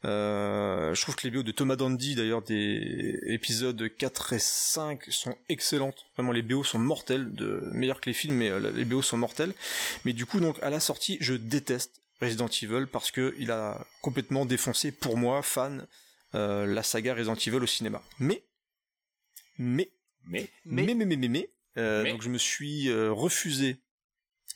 Euh, 0.06 0.94
je 0.94 1.02
trouve 1.02 1.16
que 1.16 1.28
les 1.28 1.32
BO 1.32 1.42
de 1.42 1.52
Thomas 1.52 1.76
Dandy 1.76 2.16
d'ailleurs 2.16 2.44
des 2.44 3.20
épisodes 3.26 3.90
4 3.98 4.34
et 4.34 4.40
5 4.40 5.04
sont 5.10 5.36
excellentes. 5.50 6.06
Vraiment 6.16 6.32
les 6.32 6.44
BO 6.44 6.64
sont 6.64 6.78
mortelles, 6.78 7.34
de 7.34 7.62
meilleurs 7.72 8.02
que 8.02 8.10
les 8.10 8.14
films, 8.14 8.36
mais 8.36 8.50
euh, 8.50 8.72
les 8.72 8.86
BO 8.86 9.02
sont 9.02 9.18
mortelles. 9.18 9.54
Mais 10.04 10.14
du 10.14 10.26
coup 10.26 10.40
donc 10.40 10.62
à 10.62 10.70
la 10.70 10.80
sortie, 10.80 11.18
je 11.22 11.34
déteste 11.34 12.02
Resident 12.22 12.48
Evil 12.48 12.86
parce 12.92 13.10
que 13.10 13.36
il 13.40 13.50
a 13.52 13.86
complètement 14.02 14.46
défoncé 14.46 14.92
pour 14.92 15.18
moi 15.18 15.42
fan 15.42 15.88
euh, 16.36 16.68
la 16.68 16.84
saga 16.84 17.16
Resident 17.16 17.36
Evil 17.36 17.64
au 17.64 17.68
cinéma. 17.68 18.04
Mais 18.20 18.44
mais 19.58 19.90
Mais 20.28 20.50
mais 20.66 20.86
mais 20.94 21.06
mais 21.06 21.16
mais, 21.16 21.28
mais, 21.28 21.50
euh, 21.78 22.04
Mais. 22.04 22.12
donc 22.12 22.22
je 22.22 22.30
me 22.30 22.38
suis 22.38 22.94
refusé 22.94 23.78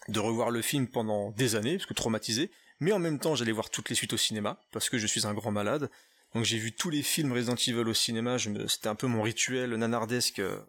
de 0.10 0.20
revoir 0.20 0.52
le 0.52 0.62
film 0.62 0.88
pendant 0.88 1.32
des 1.32 1.56
années 1.56 1.78
parce 1.78 1.88
que 1.88 1.94
traumatisé 1.94 2.52
mais 2.80 2.92
en 2.92 3.00
même 3.00 3.20
temps 3.20 3.36
j'allais 3.36 3.52
voir 3.52 3.70
toutes 3.70 3.90
les 3.90 3.96
suites 3.96 4.14
au 4.14 4.18
cinéma 4.18 4.60
parce 4.72 4.90
que 4.90 4.98
je 4.98 5.08
suis 5.08 5.26
un 5.28 5.34
grand 5.34 5.52
malade 5.52 5.90
Donc 6.36 6.46
j'ai 6.46 6.58
vu 6.60 6.72
tous 6.72 6.90
les 6.90 7.02
films 7.04 7.32
Resident 7.34 7.56
Evil 7.56 7.90
au 7.90 7.94
cinéma. 7.94 8.38
Me- 8.48 8.68
C'était 8.68 8.88
un 8.88 8.96
peu 8.96 9.08
mon 9.08 9.22
rituel 9.22 9.74
nanardesque 9.76 10.40
euh, 10.40 10.60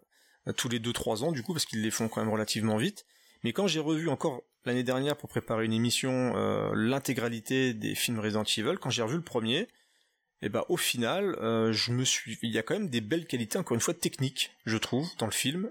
tous 0.57 0.69
les 0.69 0.79
2-3 0.79 1.23
ans 1.23 1.31
du 1.31 1.43
coup 1.43 1.53
parce 1.53 1.65
qu'ils 1.65 1.81
les 1.83 1.91
font 1.91 2.07
quand 2.07 2.21
même 2.21 2.31
relativement 2.33 2.77
vite. 2.77 3.05
Mais 3.43 3.53
quand 3.53 3.67
j'ai 3.67 3.79
revu 3.79 4.09
encore 4.09 4.41
l'année 4.65 4.83
dernière 4.83 5.15
pour 5.17 5.29
préparer 5.29 5.65
une 5.65 5.73
émission 5.73 6.33
euh, 6.35 6.71
l'intégralité 6.75 7.73
des 7.73 7.95
films 7.95 8.19
Resident 8.19 8.43
Evil, 8.43 8.77
quand 8.79 8.89
j'ai 8.89 9.01
revu 9.03 9.15
le 9.17 9.23
premier, 9.23 9.67
et 10.43 10.49
ben 10.49 10.63
au 10.69 10.77
final, 10.77 11.35
euh, 11.41 11.71
je 11.71 11.91
me 11.91 12.03
suis, 12.03 12.37
il 12.41 12.49
y 12.51 12.57
a 12.57 12.63
quand 12.63 12.73
même 12.73 12.89
des 12.89 13.01
belles 13.01 13.27
qualités, 13.27 13.59
encore 13.59 13.75
une 13.75 13.81
fois 13.81 13.93
techniques, 13.93 14.51
je 14.65 14.77
trouve, 14.77 15.07
dans 15.19 15.27
le 15.27 15.31
film. 15.31 15.69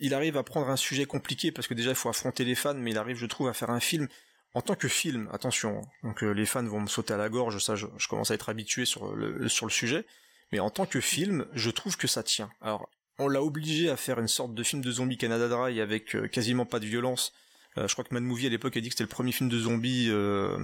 Il 0.00 0.12
arrive 0.14 0.36
à 0.36 0.42
prendre 0.42 0.68
un 0.68 0.76
sujet 0.76 1.06
compliqué 1.06 1.50
parce 1.52 1.66
que 1.66 1.72
déjà 1.74 1.90
il 1.90 1.96
faut 1.96 2.08
affronter 2.10 2.44
les 2.44 2.54
fans, 2.54 2.74
mais 2.74 2.90
il 2.90 2.98
arrive, 2.98 3.16
je 3.16 3.24
trouve, 3.26 3.48
à 3.48 3.54
faire 3.54 3.70
un 3.70 3.80
film 3.80 4.08
en 4.56 4.62
tant 4.62 4.74
que 4.74 4.88
film. 4.88 5.28
Attention, 5.32 5.82
donc 6.02 6.24
euh, 6.24 6.30
les 6.30 6.46
fans 6.46 6.64
vont 6.64 6.80
me 6.80 6.86
sauter 6.86 7.12
à 7.12 7.18
la 7.18 7.28
gorge, 7.28 7.58
ça, 7.58 7.76
je, 7.76 7.86
commence 8.08 8.30
à 8.30 8.34
être 8.34 8.48
habitué 8.48 8.86
sur 8.86 9.14
le 9.14 9.48
sujet, 9.48 10.06
mais 10.50 10.60
en 10.60 10.70
tant 10.70 10.86
que 10.86 11.00
film, 11.00 11.46
je 11.52 11.68
trouve 11.70 11.98
que 11.98 12.06
ça 12.06 12.22
tient. 12.22 12.50
Alors, 12.62 12.88
on 13.18 13.28
l'a 13.28 13.42
obligé 13.42 13.90
à 13.90 13.98
faire 13.98 14.18
une 14.18 14.28
sorte 14.28 14.54
de 14.54 14.62
film 14.62 14.80
de 14.80 14.90
zombie 14.90 15.18
Canada 15.18 15.48
Dry 15.48 15.80
avec 15.80 16.16
euh, 16.16 16.26
quasiment 16.26 16.64
pas 16.64 16.80
de 16.80 16.86
violence. 16.86 17.34
Euh, 17.76 17.86
je 17.86 17.92
crois 17.92 18.04
que 18.04 18.14
Mad 18.14 18.22
Movie 18.22 18.46
à 18.46 18.48
l'époque 18.48 18.78
a 18.78 18.80
dit 18.80 18.88
que 18.88 18.94
c'était 18.94 19.04
le 19.04 19.08
premier 19.08 19.32
film 19.32 19.50
de 19.50 19.62
euh, 20.10 20.58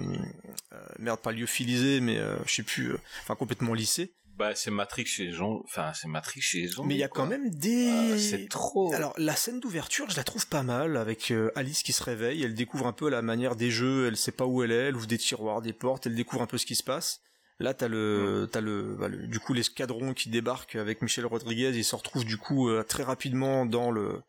merde 0.99 1.21
pas 1.21 1.33
lyophilisé, 1.33 2.01
mais 2.01 2.19
je 2.47 2.53
sais 2.53 2.63
plus, 2.63 2.95
enfin 3.21 3.35
complètement 3.35 3.75
lissé. 3.75 4.15
Bah, 4.39 4.55
c'est 4.55 4.71
Matrix 4.71 5.05
chez 5.07 5.27
les 5.27 5.33
gens, 5.33 5.61
enfin, 5.65 5.93
c'est 5.95 6.09
Matrix 6.09 6.41
chez 6.41 6.61
les. 6.63 6.71
Mais 6.85 6.95
il 6.95 6.99
y 6.99 7.03
a 7.03 7.09
quoi. 7.09 7.23
quand 7.25 7.29
même 7.31 7.51
des. 7.51 8.13
Ah, 8.15 8.19
c'est 8.19 8.49
trop. 8.49 8.93
Alors 8.95 9.13
la 9.19 9.37
scène 9.37 9.61
d'ouverture, 9.61 10.09
je 10.11 10.17
la 10.17 10.25
trouve 10.25 10.47
pas 10.47 10.63
mal 10.63 10.97
avec 10.97 11.31
euh, 11.31 11.51
Alice 11.55 11.83
qui 11.83 11.93
se 11.93 12.03
réveille, 12.03 12.43
elle 12.43 12.55
découvre 12.55 12.87
un 12.87 12.93
peu 12.93 13.09
la 13.11 13.21
manière 13.23 13.57
des 13.57 13.71
jeux, 13.71 14.07
elle 14.09 14.17
sait 14.17 14.33
pas 14.33 14.47
où 14.47 14.63
elle 14.63 14.73
est, 14.73 14.89
elle 14.89 14.97
ouvre 14.97 15.07
des 15.07 15.19
tiroirs, 15.19 15.61
des 15.63 15.73
portes, 15.75 16.07
elle 16.07 16.15
découvre 16.15 16.43
un 16.43 16.47
peu 16.47 16.59
ce 16.59 16.67
qui 16.67 16.75
se 16.75 16.83
passe. 16.83 17.21
Là, 17.61 17.75
t'as 17.75 17.87
le, 17.89 18.49
t'as 18.51 18.61
le, 18.63 18.97
bah, 18.99 19.07
le- 19.09 19.27
du 19.29 19.39
coup 19.39 19.53
l'escadron 19.53 20.15
qui 20.15 20.31
débarque 20.31 20.75
avec 20.77 21.03
Michel 21.03 21.27
Rodriguez, 21.27 21.71
il 21.75 21.85
se 21.85 21.95
retrouve 21.95 22.25
du 22.25 22.39
coup 22.39 22.69
euh, 22.69 22.83
très 22.83 23.03
rapidement 23.05 23.67
dans 23.67 23.91
le, 23.93 24.23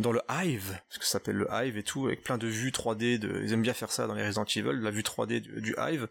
dans 0.00 0.12
le 0.12 0.20
Hive, 0.28 0.78
parce 0.88 0.98
que 0.98 1.04
ça 1.06 1.12
s'appelle 1.12 1.36
le 1.36 1.48
Hive 1.50 1.78
et 1.78 1.82
tout, 1.84 2.06
avec 2.06 2.22
plein 2.24 2.36
de 2.36 2.48
vues 2.48 2.70
3D. 2.72 3.18
De, 3.18 3.40
ils 3.42 3.52
aiment 3.52 3.62
bien 3.62 3.72
faire 3.72 3.92
ça 3.92 4.06
dans 4.08 4.14
les 4.14 4.26
Resident 4.26 4.44
Evil, 4.44 4.80
la 4.82 4.90
vue 4.90 5.02
3D 5.02 5.40
du, 5.40 5.60
du 5.62 5.74
Hive. 5.78 6.08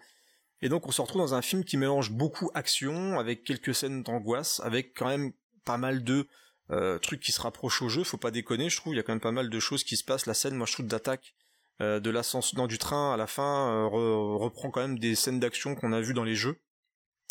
Et 0.63 0.69
donc 0.69 0.87
on 0.87 0.91
se 0.91 1.01
retrouve 1.01 1.21
dans 1.21 1.33
un 1.35 1.41
film 1.41 1.63
qui 1.63 1.77
mélange 1.77 2.11
beaucoup 2.11 2.49
action 2.53 3.19
avec 3.19 3.43
quelques 3.43 3.75
scènes 3.75 4.01
d'angoisse, 4.01 4.61
avec 4.63 4.93
quand 4.97 5.07
même 5.07 5.33
pas 5.65 5.77
mal 5.77 6.03
de 6.03 6.27
euh, 6.71 6.97
trucs 6.99 7.19
qui 7.19 7.31
se 7.31 7.41
rapprochent 7.41 7.81
au 7.81 7.89
jeu. 7.89 8.03
Faut 8.03 8.17
pas 8.17 8.31
déconner, 8.31 8.69
je 8.69 8.77
trouve. 8.77 8.93
Il 8.93 8.97
y 8.97 8.99
a 8.99 9.03
quand 9.03 9.11
même 9.11 9.19
pas 9.19 9.31
mal 9.31 9.49
de 9.49 9.59
choses 9.59 9.83
qui 9.83 9.97
se 9.97 10.03
passent. 10.03 10.25
La 10.25 10.33
scène, 10.33 10.55
moi, 10.55 10.65
je 10.65 10.73
trouve 10.73 10.87
d'attaque 10.87 11.35
euh, 11.81 11.99
de 11.99 12.09
l'ascension 12.09 12.55
dans 12.57 12.67
du 12.67 12.77
train 12.77 13.13
à 13.13 13.17
la 13.17 13.27
fin 13.27 13.69
euh, 13.69 13.85
re- 13.87 14.37
reprend 14.37 14.71
quand 14.71 14.81
même 14.81 14.97
des 14.99 15.15
scènes 15.15 15.39
d'action 15.39 15.75
qu'on 15.75 15.91
a 15.91 15.99
vues 16.01 16.13
dans 16.13 16.23
les 16.23 16.35
jeux. 16.35 16.57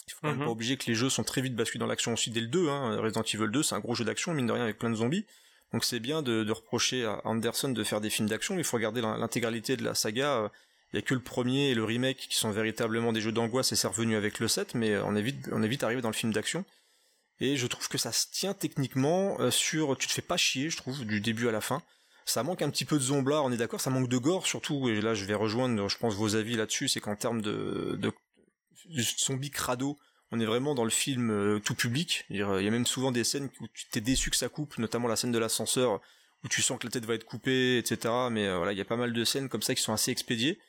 Il 0.09 0.13
faut 0.13 0.19
quand 0.23 0.29
même 0.29 0.39
Mhm. 0.41 0.45
pas 0.45 0.51
oublier 0.51 0.77
que 0.77 0.85
les 0.87 0.95
jeux 0.95 1.09
sont 1.09 1.25
très 1.25 1.41
vite 1.41 1.55
basculés 1.57 1.79
dans 1.81 1.87
l'action 1.87 2.13
aussi 2.13 2.31
dès 2.31 2.41
le 2.41 2.49
2. 2.49 2.69
Hein. 2.69 3.01
Resident 3.01 3.23
Evil 3.23 3.51
2, 3.51 3.63
c'est 3.63 3.75
un 3.75 3.81
gros 3.81 3.95
jeu 3.95 4.05
d'action, 4.05 4.35
mine 4.35 4.47
de 4.47 4.53
rien, 4.53 4.65
avec 4.65 4.79
plein 4.79 4.91
de 4.91 4.97
zombies. 4.97 5.25
Donc 5.73 5.85
c'est 5.85 6.01
bien 6.01 6.21
de, 6.23 6.45
de 6.45 6.53
reprocher 6.53 7.05
à 7.07 7.23
Anderson 7.25 7.71
de 7.71 7.83
faire 7.85 8.01
des 8.03 8.11
films 8.11 8.29
d'action, 8.29 8.55
mais 8.55 8.61
il 8.61 8.65
faut 8.65 8.77
regarder 8.77 9.01
l'in- 9.01 9.17
l'intégralité 9.17 9.77
de 9.79 9.85
la 9.85 9.95
saga. 9.95 10.51
Il 10.93 10.97
y 10.97 10.98
a 10.98 11.02
que 11.02 11.14
le 11.14 11.23
premier 11.23 11.70
et 11.70 11.74
le 11.74 11.85
remake 11.85 12.19
qui 12.28 12.36
sont 12.36 12.51
véritablement 12.51 13.12
des 13.12 13.20
jeux 13.20 13.32
d'angoisse 13.32 13.73
et 13.73 13.77
c'est 13.77 13.89
revenu 13.89 14.14
avec 14.14 14.39
le 14.40 14.48
7, 14.48 14.74
mais 14.74 14.90
euh, 14.90 15.05
on 15.05 15.16
est 15.16 15.23
vite, 15.23 15.48
on 15.51 15.62
arrivé 15.62 16.02
dans 16.02 16.10
le 16.10 16.14
film 16.14 16.32
d'action. 16.32 16.64
Et 17.40 17.56
je 17.56 17.66
trouve 17.66 17.89
que 17.89 17.98
ça 17.98 18.12
se 18.12 18.27
tient 18.31 18.52
techniquement 18.52 19.40
euh, 19.40 19.51
sur, 19.51 19.97
tu 19.97 20.06
te 20.06 20.12
fais 20.12 20.23
pas 20.23 20.36
chier, 20.36 20.69
je 20.69 20.77
trouve, 20.77 21.06
du 21.06 21.20
début 21.20 21.48
à 21.48 21.52
la 21.52 21.62
fin. 21.62 21.82
Ça 22.27 22.43
manque 22.43 22.62
un 22.62 22.70
petit 22.70 22.85
peu 22.85 22.97
de 22.97 23.02
zombla, 23.02 23.43
on 23.43 23.51
est 23.51 23.56
d'accord, 23.56 23.81
ça 23.81 23.90
manque 23.90 24.09
de 24.09 24.19
gore 24.19 24.47
surtout, 24.47 24.89
et 24.89 25.01
là 25.01 25.14
je 25.14 25.24
vais 25.24 25.35
rejoindre, 25.35 25.89
je 25.89 25.98
pense, 25.98 26.14
vos 26.14 26.36
avis 26.36 26.56
là-dessus, 26.56 26.89
c'est 26.89 27.01
qu'en 27.01 27.16
termes 27.16 27.43
de, 27.43 27.98
de, 27.98 28.12
zombie 29.19 29.51
crado, 29.51 29.98
on 30.31 30.39
est 30.39 30.44
vraiment 30.44 30.74
dans 30.74 30.85
le 30.85 30.90
film 30.90 31.31
euh, 31.31 31.59
tout 31.59 31.74
public. 31.74 32.27
Il 32.31 32.36
y 32.36 32.43
a 32.43 32.70
même 32.70 32.86
souvent 32.86 33.12
des 33.12 33.24
scènes 33.24 33.48
où 33.60 33.66
tu 33.74 33.86
t'es 33.90 34.01
déçu 34.01 34.31
que 34.31 34.36
ça 34.36 34.48
coupe, 34.48 34.78
notamment 34.78 35.09
la 35.09 35.16
scène 35.16 35.32
de 35.32 35.39
l'ascenseur, 35.39 36.01
où 36.44 36.48
tu 36.48 36.62
sens 36.62 36.78
que 36.78 36.86
la 36.86 36.90
tête 36.90 37.06
va 37.06 37.14
être 37.14 37.24
coupée, 37.24 37.78
etc. 37.78 38.14
Mais 38.31 38.55
voilà, 38.55 38.73
il 38.73 38.78
y 38.78 38.81
a 38.81 38.85
pas 38.85 38.97
mal 38.97 39.12
de 39.12 39.24
scènes 39.24 39.48
comme 39.48 39.62
ça 39.62 39.74
qui 39.74 39.82
sont 39.82 39.93
assez 39.93 40.10
expédiées. 40.10 40.60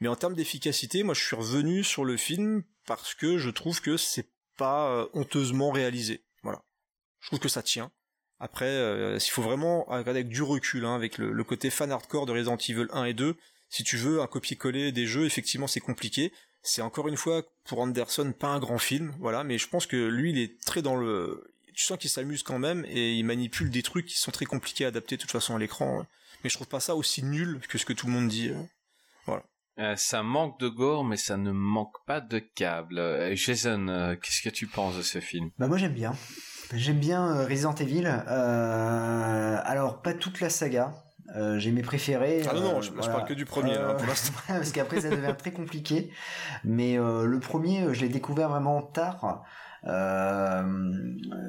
Mais 0.00 0.08
en 0.08 0.16
termes 0.16 0.34
d'efficacité, 0.34 1.02
moi 1.02 1.14
je 1.14 1.24
suis 1.24 1.36
revenu 1.36 1.82
sur 1.82 2.04
le 2.04 2.16
film 2.16 2.62
parce 2.86 3.14
que 3.14 3.38
je 3.38 3.50
trouve 3.50 3.80
que 3.80 3.96
c'est 3.96 4.28
pas 4.56 4.90
euh, 4.90 5.06
honteusement 5.14 5.70
réalisé. 5.70 6.22
Voilà. 6.42 6.62
Je 7.20 7.28
trouve 7.28 7.40
que 7.40 7.48
ça 7.48 7.62
tient. 7.62 7.90
Après, 8.38 8.66
euh, 8.66 9.18
il 9.18 9.30
faut 9.30 9.42
vraiment 9.42 9.84
regarder 9.84 10.20
avec 10.20 10.28
du 10.28 10.42
recul, 10.42 10.84
hein, 10.84 10.94
avec 10.94 11.16
le, 11.18 11.44
côté 11.44 11.70
fan 11.70 11.90
hardcore 11.90 12.26
de 12.26 12.32
Resident 12.32 12.58
Evil 12.58 12.86
1 12.92 13.04
et 13.04 13.14
2. 13.14 13.36
Si 13.70 13.82
tu 13.82 13.96
veux 13.96 14.20
un 14.20 14.26
copier-coller 14.26 14.92
des 14.92 15.06
jeux, 15.06 15.24
effectivement, 15.24 15.66
c'est 15.66 15.80
compliqué. 15.80 16.32
C'est 16.62 16.82
encore 16.82 17.08
une 17.08 17.16
fois 17.16 17.44
pour 17.64 17.78
Anderson 17.78 18.32
pas 18.38 18.48
un 18.48 18.58
grand 18.58 18.78
film, 18.78 19.14
voilà. 19.18 19.42
Mais 19.44 19.56
je 19.56 19.68
pense 19.68 19.86
que 19.86 19.96
lui, 19.96 20.30
il 20.30 20.38
est 20.38 20.60
très 20.62 20.82
dans 20.82 20.96
le. 20.96 21.44
Tu 21.74 21.84
sens 21.84 21.98
qu'il 21.98 22.10
s'amuse 22.10 22.42
quand 22.42 22.58
même 22.58 22.84
et 22.88 23.14
il 23.14 23.24
manipule 23.24 23.70
des 23.70 23.82
trucs 23.82 24.06
qui 24.06 24.18
sont 24.18 24.30
très 24.30 24.46
compliqués 24.46 24.84
à 24.84 24.88
adapter 24.88 25.16
de 25.16 25.22
toute 25.22 25.30
façon 25.30 25.54
à 25.54 25.58
l'écran. 25.58 26.00
hein. 26.00 26.06
Mais 26.42 26.50
je 26.50 26.54
trouve 26.54 26.68
pas 26.68 26.80
ça 26.80 26.96
aussi 26.96 27.22
nul 27.22 27.60
que 27.68 27.76
ce 27.78 27.84
que 27.84 27.92
tout 27.92 28.06
le 28.06 28.12
monde 28.12 28.28
dit. 28.28 28.50
euh. 28.50 28.62
Euh, 29.78 29.94
ça 29.96 30.22
manque 30.22 30.58
de 30.58 30.68
gore, 30.68 31.04
mais 31.04 31.16
ça 31.18 31.36
ne 31.36 31.50
manque 31.52 31.94
pas 32.06 32.20
de 32.20 32.38
câble. 32.38 32.98
Euh, 32.98 33.34
Jason, 33.36 33.88
euh, 33.88 34.16
qu'est-ce 34.16 34.40
que 34.42 34.48
tu 34.48 34.66
penses 34.66 34.96
de 34.96 35.02
ce 35.02 35.20
film? 35.20 35.50
Bah 35.58 35.66
moi 35.68 35.76
j'aime 35.76 35.92
bien. 35.92 36.14
J'aime 36.74 36.98
bien 36.98 37.44
Resident 37.44 37.74
Evil. 37.74 38.06
Euh, 38.06 39.58
alors 39.64 40.00
pas 40.02 40.14
toute 40.14 40.40
la 40.40 40.48
saga. 40.50 40.94
Euh, 41.36 41.58
j'ai 41.58 41.72
mes 41.72 41.82
préférés. 41.82 42.42
Ah 42.48 42.54
non, 42.54 42.60
non, 42.62 42.78
euh, 42.78 42.80
je, 42.82 42.90
parle 42.92 43.24
que 43.26 43.34
du 43.34 43.44
premier 43.44 43.76
Euh, 43.76 43.88
là, 43.88 43.94
pour 43.94 44.06
l'instant. 44.06 44.32
parce 44.48 44.72
qu'après 44.72 45.00
ça 45.00 45.10
devient 45.10 45.34
très 45.36 45.50
compliqué. 45.52 46.10
Mais 46.64 46.98
euh, 46.98 47.24
le 47.26 47.38
premier, 47.40 47.92
je 47.92 48.00
l'ai 48.00 48.08
découvert 48.08 48.48
vraiment 48.48 48.80
tard. 48.80 49.42
Euh, 49.86 50.62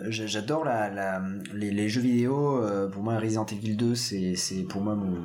j'a- 0.09 0.27
J'adore 0.27 0.65
la, 0.65 0.89
la, 0.89 1.21
les, 1.53 1.71
les 1.71 1.89
jeux 1.89 2.01
vidéo. 2.01 2.61
Pour 2.91 3.03
moi, 3.03 3.17
Resident 3.17 3.45
Evil 3.45 3.75
2, 3.75 3.95
c'est 3.95 4.35
c'est 4.35 4.63
pour 4.63 4.81
moi 4.81 4.95
mon, 4.95 5.15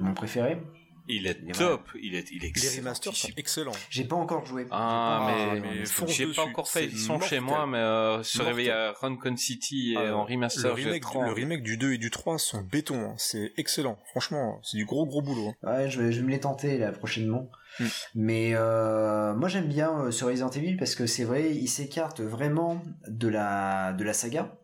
mon 0.00 0.14
préféré. 0.14 0.62
Il 1.08 1.26
est 1.26 1.40
Et 1.48 1.52
top, 1.52 1.88
il 2.00 2.14
est, 2.14 2.30
il 2.30 2.36
est 2.36 2.40
Les 2.42 2.48
excellent. 2.48 2.76
remasters 2.84 3.16
sont 3.16 3.28
excellents. 3.36 3.72
J'ai 3.90 4.04
pas 4.04 4.14
encore 4.16 4.46
joué. 4.46 4.66
Ah, 4.70 5.26
pas- 5.52 5.54
mais, 5.60 5.84
j'ai 6.08 6.26
pas 6.28 6.42
encore 6.42 6.68
fait. 6.68 6.84
Ils 6.86 6.98
sont 6.98 7.18
chez 7.20 7.40
moi, 7.40 7.66
mais 7.66 7.78
euh, 7.78 8.22
se 8.22 8.40
réveiller 8.40 8.70
à 8.70 8.92
Roncon 8.92 9.36
City 9.36 9.94
et 9.94 9.96
Ah, 9.96 10.16
en 10.16 10.24
remaster, 10.24 10.68
le 10.68 10.72
remake, 10.74 11.02
du, 11.10 11.18
le 11.26 11.32
remake 11.32 11.62
du 11.62 11.76
2 11.76 11.94
et 11.94 11.98
du 11.98 12.10
3 12.10 12.38
sont 12.38 12.62
béton, 12.62 12.94
hein. 13.10 13.14
c'est 13.18 13.52
excellent. 13.56 13.98
Franchement, 14.10 14.60
c'est 14.62 14.76
du 14.76 14.84
gros 14.84 15.04
gros 15.06 15.22
boulot. 15.22 15.52
hein. 15.64 15.72
Ouais, 15.80 15.90
je 15.90 16.00
vais, 16.00 16.12
je 16.12 16.20
vais 16.20 16.26
me 16.26 16.30
les 16.30 16.40
tenter 16.40 16.78
là 16.78 16.92
prochainement. 16.92 17.50
Mm. 17.80 17.84
Mais 18.14 18.50
euh, 18.54 19.34
moi 19.34 19.48
j'aime 19.48 19.66
bien 19.66 19.98
euh, 20.02 20.10
ce 20.10 20.24
Resident 20.24 20.50
Evil 20.50 20.76
parce 20.76 20.94
que 20.94 21.06
c'est 21.06 21.24
vrai, 21.24 21.50
il 21.54 21.68
s'écarte 21.68 22.20
vraiment 22.20 22.80
de 23.08 23.28
la 23.28 23.92
de 23.94 24.04
la 24.04 24.12
saga 24.12 24.54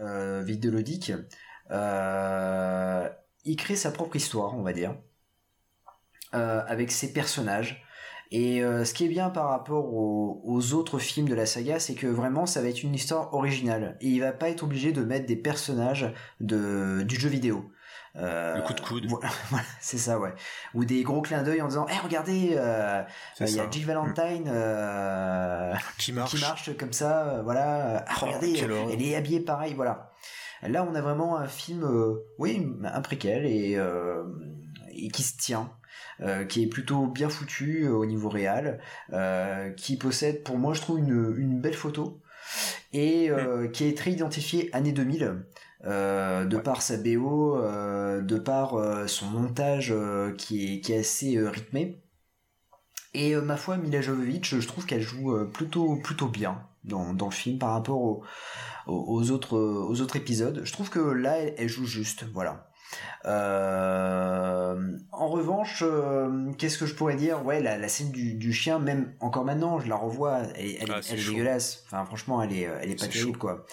euh, 0.00 0.42
vidéoludique. 0.42 1.12
Euh, 1.70 3.08
il 3.44 3.56
crée 3.56 3.76
sa 3.76 3.90
propre 3.90 4.16
histoire, 4.16 4.54
on 4.56 4.62
va 4.62 4.72
dire, 4.72 4.94
avec 6.32 6.90
ses 6.92 7.12
personnages. 7.12 7.84
Et 8.30 8.62
euh, 8.62 8.84
ce 8.84 8.92
qui 8.92 9.06
est 9.06 9.08
bien 9.08 9.30
par 9.30 9.48
rapport 9.48 9.94
aux, 9.94 10.42
aux 10.44 10.74
autres 10.74 10.98
films 10.98 11.28
de 11.28 11.34
la 11.34 11.46
saga, 11.46 11.78
c'est 11.80 11.94
que 11.94 12.06
vraiment 12.06 12.44
ça 12.44 12.60
va 12.60 12.68
être 12.68 12.82
une 12.82 12.94
histoire 12.94 13.32
originale. 13.32 13.96
Et 14.02 14.08
il 14.08 14.20
va 14.20 14.32
pas 14.32 14.50
être 14.50 14.62
obligé 14.62 14.92
de 14.92 15.02
mettre 15.02 15.24
des 15.26 15.36
personnages 15.36 16.12
de, 16.40 17.02
du 17.04 17.16
jeu 17.18 17.30
vidéo. 17.30 17.72
Euh, 18.16 18.56
Le 18.56 18.62
coup 18.62 18.74
de 18.74 18.80
coude. 18.80 19.06
Voilà, 19.08 19.28
voilà, 19.50 19.64
c'est 19.80 19.96
ça, 19.96 20.18
ouais. 20.18 20.34
Ou 20.74 20.84
des 20.84 21.02
gros 21.04 21.22
clins 21.22 21.42
d'œil 21.42 21.62
en 21.62 21.68
disant, 21.68 21.86
Eh 21.88 21.98
regardez, 22.04 22.50
euh, 22.58 23.02
il 23.40 23.48
y 23.50 23.60
a 23.60 23.70
Jill 23.70 23.86
Valentine 23.86 24.44
euh, 24.48 25.72
Qui 25.98 26.12
marche. 26.12 26.30
qui 26.34 26.40
marche 26.40 26.76
comme 26.76 26.92
ça, 26.92 27.28
euh, 27.28 27.42
voilà. 27.42 28.04
Ah, 28.06 28.14
Oh, 28.20 28.26
regardez, 28.26 28.58
elle 28.92 29.02
est 29.02 29.14
habillée 29.16 29.40
pareil, 29.40 29.72
voilà. 29.72 30.12
Là, 30.62 30.84
on 30.84 30.94
a 30.94 31.00
vraiment 31.00 31.36
un 31.38 31.46
film, 31.46 31.84
euh, 31.84 32.26
oui, 32.38 32.68
un 32.84 33.00
préquel 33.00 33.46
et, 33.46 33.76
euh, 33.76 34.24
et 34.90 35.08
qui 35.08 35.22
se 35.22 35.36
tient. 35.38 35.70
Euh, 36.20 36.44
qui 36.44 36.62
est 36.64 36.66
plutôt 36.66 37.06
bien 37.06 37.28
foutu 37.28 37.84
euh, 37.84 37.92
au 37.92 38.06
niveau 38.06 38.28
réel, 38.28 38.80
euh, 39.12 39.70
qui 39.70 39.96
possède 39.96 40.42
pour 40.42 40.58
moi 40.58 40.74
je 40.74 40.80
trouve 40.80 40.98
une, 40.98 41.34
une 41.38 41.60
belle 41.60 41.74
photo 41.74 42.20
et 42.92 43.30
euh, 43.30 43.68
qui 43.68 43.84
est 43.84 43.96
très 43.96 44.12
identifié 44.12 44.70
année 44.74 44.92
2000 44.92 45.44
euh, 45.84 46.44
de 46.44 46.56
par 46.58 46.82
sa 46.82 46.96
BO, 46.96 47.56
euh, 47.58 48.20
de 48.22 48.38
par 48.38 48.74
euh, 48.74 49.06
son 49.06 49.26
montage 49.26 49.94
qui, 50.38 50.74
est, 50.76 50.80
qui 50.80 50.92
est 50.92 50.98
assez 50.98 51.38
rythmé. 51.38 52.02
Et 53.14 53.34
ma 53.36 53.56
foi, 53.56 53.76
Mila 53.78 54.00
Jovovich, 54.00 54.58
je 54.58 54.66
trouve 54.66 54.84
qu'elle 54.86 55.00
joue 55.02 55.34
plutôt, 55.52 55.96
plutôt 55.96 56.28
bien 56.28 56.62
dans, 56.84 57.14
dans 57.14 57.26
le 57.26 57.32
film 57.32 57.58
par 57.58 57.72
rapport 57.72 58.00
au- 58.00 58.22
au- 58.86 59.04
aux, 59.18 59.30
autres, 59.30 59.58
aux 59.58 60.00
autres 60.00 60.16
épisodes. 60.16 60.60
Je 60.64 60.72
trouve 60.72 60.90
que 60.90 60.98
là, 61.00 61.38
elle, 61.38 61.54
elle 61.58 61.68
joue 61.68 61.86
juste, 61.86 62.24
voilà. 62.32 62.67
Euh, 63.24 64.96
en 65.12 65.28
revanche, 65.28 65.82
euh, 65.82 66.52
qu'est-ce 66.58 66.78
que 66.78 66.86
je 66.86 66.94
pourrais 66.94 67.16
dire? 67.16 67.44
Ouais, 67.44 67.60
la, 67.60 67.78
la 67.78 67.88
scène 67.88 68.10
du, 68.10 68.34
du 68.34 68.52
chien, 68.52 68.78
même 68.78 69.14
encore 69.20 69.44
maintenant, 69.44 69.80
je 69.80 69.88
la 69.88 69.96
revois, 69.96 70.40
elle, 70.56 70.76
elle, 70.80 70.90
Ah, 70.92 70.98
est- 70.98 71.12
elle 71.12 71.20
est 71.20 71.24
dégueulasse. 71.24 71.82
Enfin, 71.86 72.04
franchement, 72.04 72.42
elle 72.42 72.52
est, 72.52 72.62
elle 72.80 72.90
est 72.90 72.98
pas 73.00 73.06
terrible, 73.08 73.38
quoi. 73.38 73.66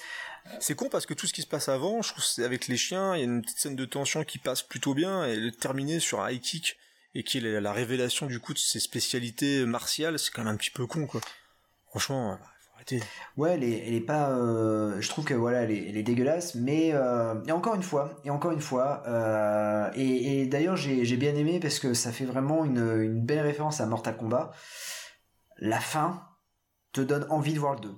C'est 0.59 0.75
con 0.75 0.89
parce 0.89 1.07
que 1.07 1.15
tout 1.15 1.25
ce 1.25 1.33
qui 1.33 1.41
se 1.41 1.47
passe 1.47 1.69
avant, 1.69 2.01
je 2.03 2.13
trouve 2.13 2.45
avec 2.45 2.67
les 2.67 2.77
chiens, 2.77 3.15
il 3.15 3.19
y 3.19 3.21
a 3.21 3.25
une 3.25 3.41
petite 3.41 3.57
scène 3.59 3.75
de 3.75 3.85
tension 3.85 4.23
qui 4.23 4.37
passe 4.37 4.61
plutôt 4.61 4.93
bien 4.93 5.25
et 5.25 5.35
le 5.35 5.51
terminer 5.51 5.99
sur 5.99 6.21
un 6.21 6.29
high 6.29 6.39
kick 6.39 6.77
et 7.15 7.23
qui 7.23 7.39
est 7.39 7.41
la, 7.41 7.61
la 7.61 7.73
révélation 7.73 8.27
du 8.27 8.39
coup 8.39 8.53
de 8.53 8.59
ses 8.59 8.79
spécialités 8.79 9.65
martiales, 9.65 10.19
c'est 10.19 10.31
quand 10.31 10.43
même 10.43 10.53
un 10.53 10.57
petit 10.57 10.69
peu 10.69 10.85
con 10.85 11.07
quoi. 11.07 11.19
Franchement, 11.89 12.37
Ouais, 13.37 13.53
elle 13.53 13.63
est, 13.63 13.87
elle 13.87 13.93
est 13.95 14.01
pas. 14.01 14.29
euh, 14.31 14.99
je 15.01 15.09
trouve 15.09 15.25
que 15.25 15.33
voilà, 15.33 15.63
elle 15.63 15.71
est, 15.71 15.89
elle 15.89 15.97
est 15.97 16.03
dégueulasse, 16.03 16.55
mais 16.55 16.91
euh, 16.93 17.35
et 17.45 17.51
encore 17.51 17.75
une 17.75 17.83
fois, 17.83 18.19
et 18.23 18.29
encore 18.29 18.51
une 18.51 18.61
fois, 18.61 19.03
euh, 19.07 19.89
et, 19.95 20.41
et 20.41 20.45
d'ailleurs 20.47 20.75
j'ai 20.77 21.17
bien 21.17 21.35
aimé 21.35 21.59
parce 21.59 21.79
que 21.79 21.93
ça 21.93 22.11
fait 22.11 22.25
vraiment 22.25 22.63
une, 22.65 22.77
une 23.01 23.25
belle 23.25 23.41
référence 23.41 23.81
à 23.81 23.85
Mortal 23.87 24.17
Kombat. 24.17 24.51
La 25.57 25.79
fin 25.79 26.27
te 26.93 27.01
donne 27.01 27.25
envie 27.29 27.53
de 27.53 27.59
voir 27.59 27.75
le 27.75 27.79
2. 27.81 27.95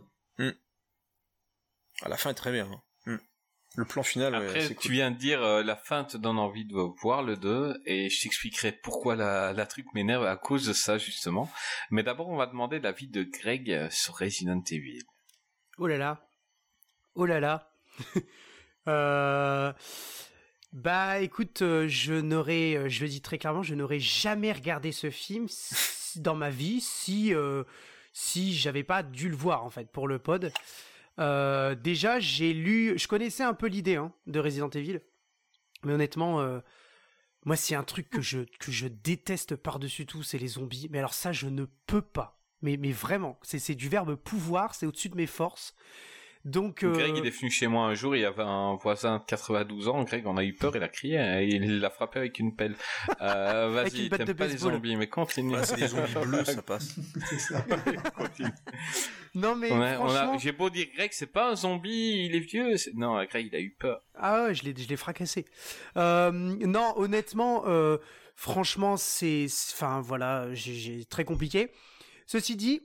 À 2.01 2.09
la 2.09 2.17
fin 2.17 2.31
est 2.31 2.33
très 2.33 2.51
bien. 2.51 2.65
hein. 2.71 2.81
Le 3.77 3.85
plan 3.85 4.01
final, 4.03 4.33
ouais, 4.35 4.45
Après, 4.47 4.61
c'est 4.61 4.69
tu 4.75 4.87
cool. 4.87 4.91
viens 4.91 5.11
de 5.11 5.17
dire 5.17 5.41
euh, 5.43 5.61
la 5.63 5.75
fin 5.75 6.03
te 6.03 6.17
donne 6.17 6.39
envie 6.39 6.65
de 6.65 6.75
voir 7.01 7.21
le 7.21 7.37
2 7.37 7.79
et 7.85 8.09
je 8.09 8.21
t'expliquerai 8.23 8.71
pourquoi 8.71 9.15
la, 9.15 9.53
la 9.53 9.65
truc 9.67 9.85
m'énerve 9.93 10.25
à 10.25 10.35
cause 10.35 10.65
de 10.65 10.73
ça 10.73 10.97
justement. 10.97 11.49
Mais 11.91 12.01
d'abord, 12.01 12.27
on 12.27 12.37
va 12.37 12.47
demander 12.47 12.79
l'avis 12.79 13.07
de 13.07 13.23
Greg 13.23 13.71
euh, 13.71 13.87
sur 13.91 14.15
Resident 14.17 14.61
Evil. 14.71 15.03
Oh 15.77 15.85
là 15.87 15.97
là. 15.97 16.27
Oh 17.15 17.25
là 17.25 17.39
là. 17.39 17.71
Euh, 18.87 19.73
Bah 20.71 21.19
écoute, 21.19 21.61
euh, 21.61 21.87
je 21.89 22.13
n'aurais, 22.13 22.75
euh, 22.75 22.87
je 22.89 23.01
le 23.03 23.09
dis 23.09 23.21
très 23.21 23.37
clairement, 23.37 23.61
je 23.63 23.75
n'aurais 23.75 23.99
jamais 23.99 24.51
regardé 24.53 24.91
ce 24.93 25.09
film 25.09 25.47
si- 25.49 26.21
dans 26.21 26.35
ma 26.35 26.49
vie 26.49 26.79
si 26.79 27.33
euh, 27.33 27.63
si 28.13 28.53
j'avais 28.55 28.83
pas 28.83 29.03
dû 29.03 29.27
le 29.27 29.35
voir 29.35 29.63
en 29.65 29.69
fait 29.69 29.91
pour 29.91 30.07
le 30.07 30.19
pod. 30.19 30.51
Euh, 31.19 31.75
déjà, 31.75 32.19
j'ai 32.19 32.53
lu, 32.53 32.97
je 32.97 33.07
connaissais 33.07 33.43
un 33.43 33.53
peu 33.53 33.67
l'idée 33.67 33.95
hein, 33.95 34.13
de 34.27 34.39
Resident 34.39 34.69
Evil, 34.69 35.01
mais 35.83 35.93
honnêtement, 35.93 36.41
euh, 36.41 36.59
moi 37.45 37.55
c'est 37.55 37.75
un 37.75 37.83
truc 37.83 38.09
que 38.09 38.21
je 38.21 38.87
déteste 38.87 39.55
par-dessus 39.55 40.05
tout, 40.05 40.23
c'est 40.23 40.37
les 40.37 40.47
zombies. 40.47 40.87
Mais 40.91 40.99
alors 40.99 41.13
ça, 41.13 41.31
je 41.31 41.47
ne 41.47 41.65
peux 41.85 42.01
pas. 42.01 42.39
Mais 42.61 42.77
mais 42.77 42.91
vraiment, 42.91 43.39
c'est 43.43 43.75
du 43.75 43.89
verbe 43.89 44.15
pouvoir, 44.15 44.73
c'est 44.73 44.85
au-dessus 44.85 45.09
de 45.09 45.15
mes 45.15 45.27
forces. 45.27 45.75
Donc 46.47 46.83
euh, 46.83 46.93
Greg, 46.93 47.17
il 47.17 47.25
est 47.27 47.29
venu 47.37 47.51
chez 47.51 47.67
moi 47.67 47.85
un 47.87 47.93
jour, 47.93 48.15
il 48.15 48.21
y 48.21 48.25
avait 48.25 48.41
un 48.41 48.75
voisin 48.75 49.17
de 49.17 49.23
92 49.25 49.89
ans, 49.89 50.03
Greg 50.03 50.25
en 50.25 50.37
a 50.37 50.43
eu 50.45 50.53
peur, 50.53 50.73
il 50.75 50.81
a 50.81 50.87
crié, 50.87 51.19
hein, 51.19 51.39
et 51.41 51.47
il 51.47 51.79
l'a 51.79 51.89
frappé 51.89 52.19
avec 52.19 52.39
une 52.39 52.55
pelle. 52.55 52.75
Euh, 53.21 53.69
Vas-y, 53.73 54.09
t'aimes 54.09 54.09
pas 54.09 54.17
les 54.17 54.33
baseball. 54.33 54.73
zombies, 54.73 54.95
mais 54.95 55.07
continue. 55.07 55.55
Ouais, 55.55 55.63
c'est 55.65 55.75
des 55.75 55.87
zombies 55.87 56.13
bleus, 56.25 56.45
ça 56.45 56.61
passe. 56.61 56.95
Continue. 58.15 58.49
non 59.35 59.55
mais 59.55 59.71
On 59.71 59.81
a- 59.81 59.99
on 59.99 60.05
a- 60.05 60.09
franchement, 60.09 60.37
J'ai 60.37 60.51
beau 60.51 60.69
dire 60.69 60.87
Greg, 60.95 61.09
c'est 61.13 61.27
pas 61.31 61.51
un 61.51 61.55
zombie, 61.55 62.25
il 62.25 62.35
est 62.35 62.39
vieux. 62.39 62.77
c'est- 62.77 62.93
Non, 62.95 63.21
Greg, 63.25 63.47
il 63.51 63.55
a 63.55 63.59
eu 63.59 63.71
peur. 63.77 64.01
Ah 64.15 64.45
ouais, 64.45 64.55
je 64.55 64.63
l'ai, 64.63 64.73
je 64.75 64.87
l'ai 64.87 64.95
fracassé. 64.95 65.45
Euh, 65.97 66.31
non, 66.31 66.93
honnêtement, 66.95 67.63
euh, 67.67 67.97
franchement, 68.35 68.97
c'est, 68.97 69.47
c'est- 69.49 69.73
enfin 69.73 70.01
voilà, 70.01 70.47
j'ai, 70.53 70.73
j'ai- 70.73 71.05
très 71.05 71.23
compliqué. 71.25 71.69
Ceci 72.25 72.55
dit, 72.55 72.81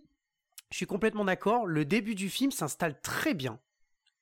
je 0.72 0.78
suis 0.78 0.86
complètement 0.86 1.24
d'accord. 1.24 1.66
Le 1.66 1.84
début 1.84 2.14
du 2.14 2.28
film 2.30 2.50
s'installe 2.50 2.98
très 3.00 3.34
bien. 3.34 3.58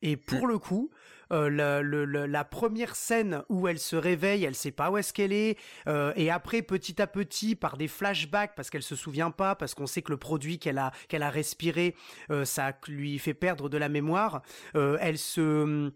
Et 0.02 0.16
pour 0.16 0.46
le 0.46 0.58
coup, 0.58 0.90
euh, 1.32 2.26
la, 2.26 2.44
première 2.44 2.96
scène 2.96 3.42
où 3.48 3.68
elle 3.68 3.78
se 3.78 3.96
réveille, 3.96 4.44
elle 4.44 4.54
sait 4.54 4.72
pas 4.72 4.90
où 4.90 4.96
est-ce 4.96 5.12
qu'elle 5.12 5.32
est, 5.32 5.58
euh, 5.86 6.12
et 6.16 6.30
après 6.30 6.62
petit 6.62 7.00
à 7.00 7.06
petit, 7.06 7.54
par 7.54 7.76
des 7.76 7.86
flashbacks, 7.86 8.54
parce 8.56 8.70
qu'elle 8.70 8.82
se 8.82 8.96
souvient 8.96 9.30
pas, 9.30 9.54
parce 9.54 9.74
qu'on 9.74 9.86
sait 9.86 10.02
que 10.02 10.10
le 10.10 10.16
produit 10.16 10.58
qu'elle 10.58 10.78
a 10.78 10.90
qu'elle 11.08 11.22
a 11.22 11.30
respiré, 11.30 11.94
euh, 12.30 12.44
ça 12.44 12.72
lui 12.88 13.18
fait 13.18 13.34
perdre 13.34 13.68
de 13.68 13.78
la 13.78 13.88
mémoire. 13.88 14.42
elle 14.74 15.18
se 15.18 15.92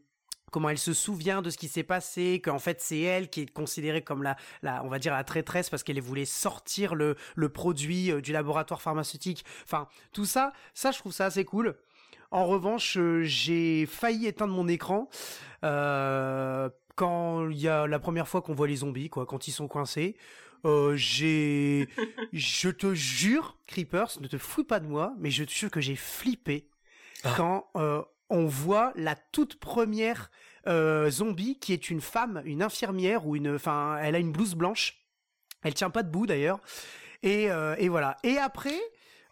comment 0.55 0.69
elle 0.69 0.79
se 0.79 0.93
souvient 0.93 1.43
de 1.43 1.51
ce 1.51 1.59
qui 1.59 1.67
s'est 1.67 1.83
passé, 1.83 2.41
qu'en 2.41 2.61
fait 2.61 2.81
c'est 2.81 3.01
elle 3.01 3.29
qui 3.29 3.41
est 3.41 3.53
considérée 3.53 4.03
comme 4.03 4.23
la, 4.23 4.37
la 4.63 4.85
on 4.85 4.89
va 4.89 5.01
dire 5.01 5.13
la 5.13 5.25
traîtresse 5.25 5.69
parce 5.69 5.83
qu'elle 5.83 6.01
voulait 6.01 6.27
sortir 6.27 6.95
le, 6.95 7.17
le 7.35 7.49
produit 7.49 8.13
euh, 8.13 8.21
du 8.21 8.33
laboratoire 8.33 8.81
pharmaceutique. 8.81 9.45
Enfin, 9.65 9.89
tout 10.13 10.27
ça, 10.27 10.53
ça 10.73 10.93
je 10.93 10.99
trouve 11.01 11.13
ça 11.13 11.27
assez 11.27 11.45
cool. 11.45 11.75
En 12.31 12.47
revanche, 12.47 12.97
euh, 12.99 13.25
j'ai 13.25 13.85
failli 13.87 14.29
éteindre 14.29 14.55
mon 14.55 14.69
écran 14.69 15.09
euh, 15.65 16.71
quand 16.95 17.49
il 17.49 17.59
y 17.59 17.67
a 17.67 17.89
la 17.89 17.99
première 17.99 18.29
fois 18.29 18.41
qu'on 18.41 18.55
voit 18.55 18.69
les 18.69 18.77
zombies, 18.77 19.11
quoi, 19.11 19.27
quand 19.27 19.49
ils 19.49 19.53
sont 19.53 19.67
coincés. 19.67 20.17
Euh, 20.65 20.95
j'ai, 20.95 21.89
je 22.33 22.69
te 22.69 22.95
jure, 22.95 23.59
Creepers, 23.67 24.21
ne 24.21 24.29
te 24.29 24.39
fous 24.39 24.63
pas 24.63 24.79
de 24.79 24.87
moi, 24.87 25.15
mais 25.19 25.31
je 25.31 25.43
te 25.43 25.51
jure 25.51 25.71
que 25.73 25.81
j'ai 25.81 25.97
flippé 25.97 26.69
quand 27.37 27.67
euh, 27.77 28.03
on 28.31 28.47
voit 28.47 28.93
la 28.97 29.15
toute 29.15 29.57
première 29.57 30.31
euh, 30.67 31.11
zombie 31.11 31.59
qui 31.59 31.73
est 31.73 31.91
une 31.91 32.01
femme, 32.01 32.43
une 32.45 32.63
infirmière 32.63 33.27
ou 33.27 33.37
une, 33.37 33.55
enfin, 33.55 33.99
elle 34.03 34.15
a 34.15 34.19
une 34.19 34.33
blouse 34.33 34.55
blanche. 34.55 35.05
Elle 35.63 35.75
tient 35.75 35.91
pas 35.91 36.03
debout 36.03 36.27
d'ailleurs. 36.27 36.61
Et, 37.23 37.51
euh, 37.51 37.75
et 37.79 37.89
voilà. 37.89 38.17
Et 38.23 38.39
après, 38.39 38.79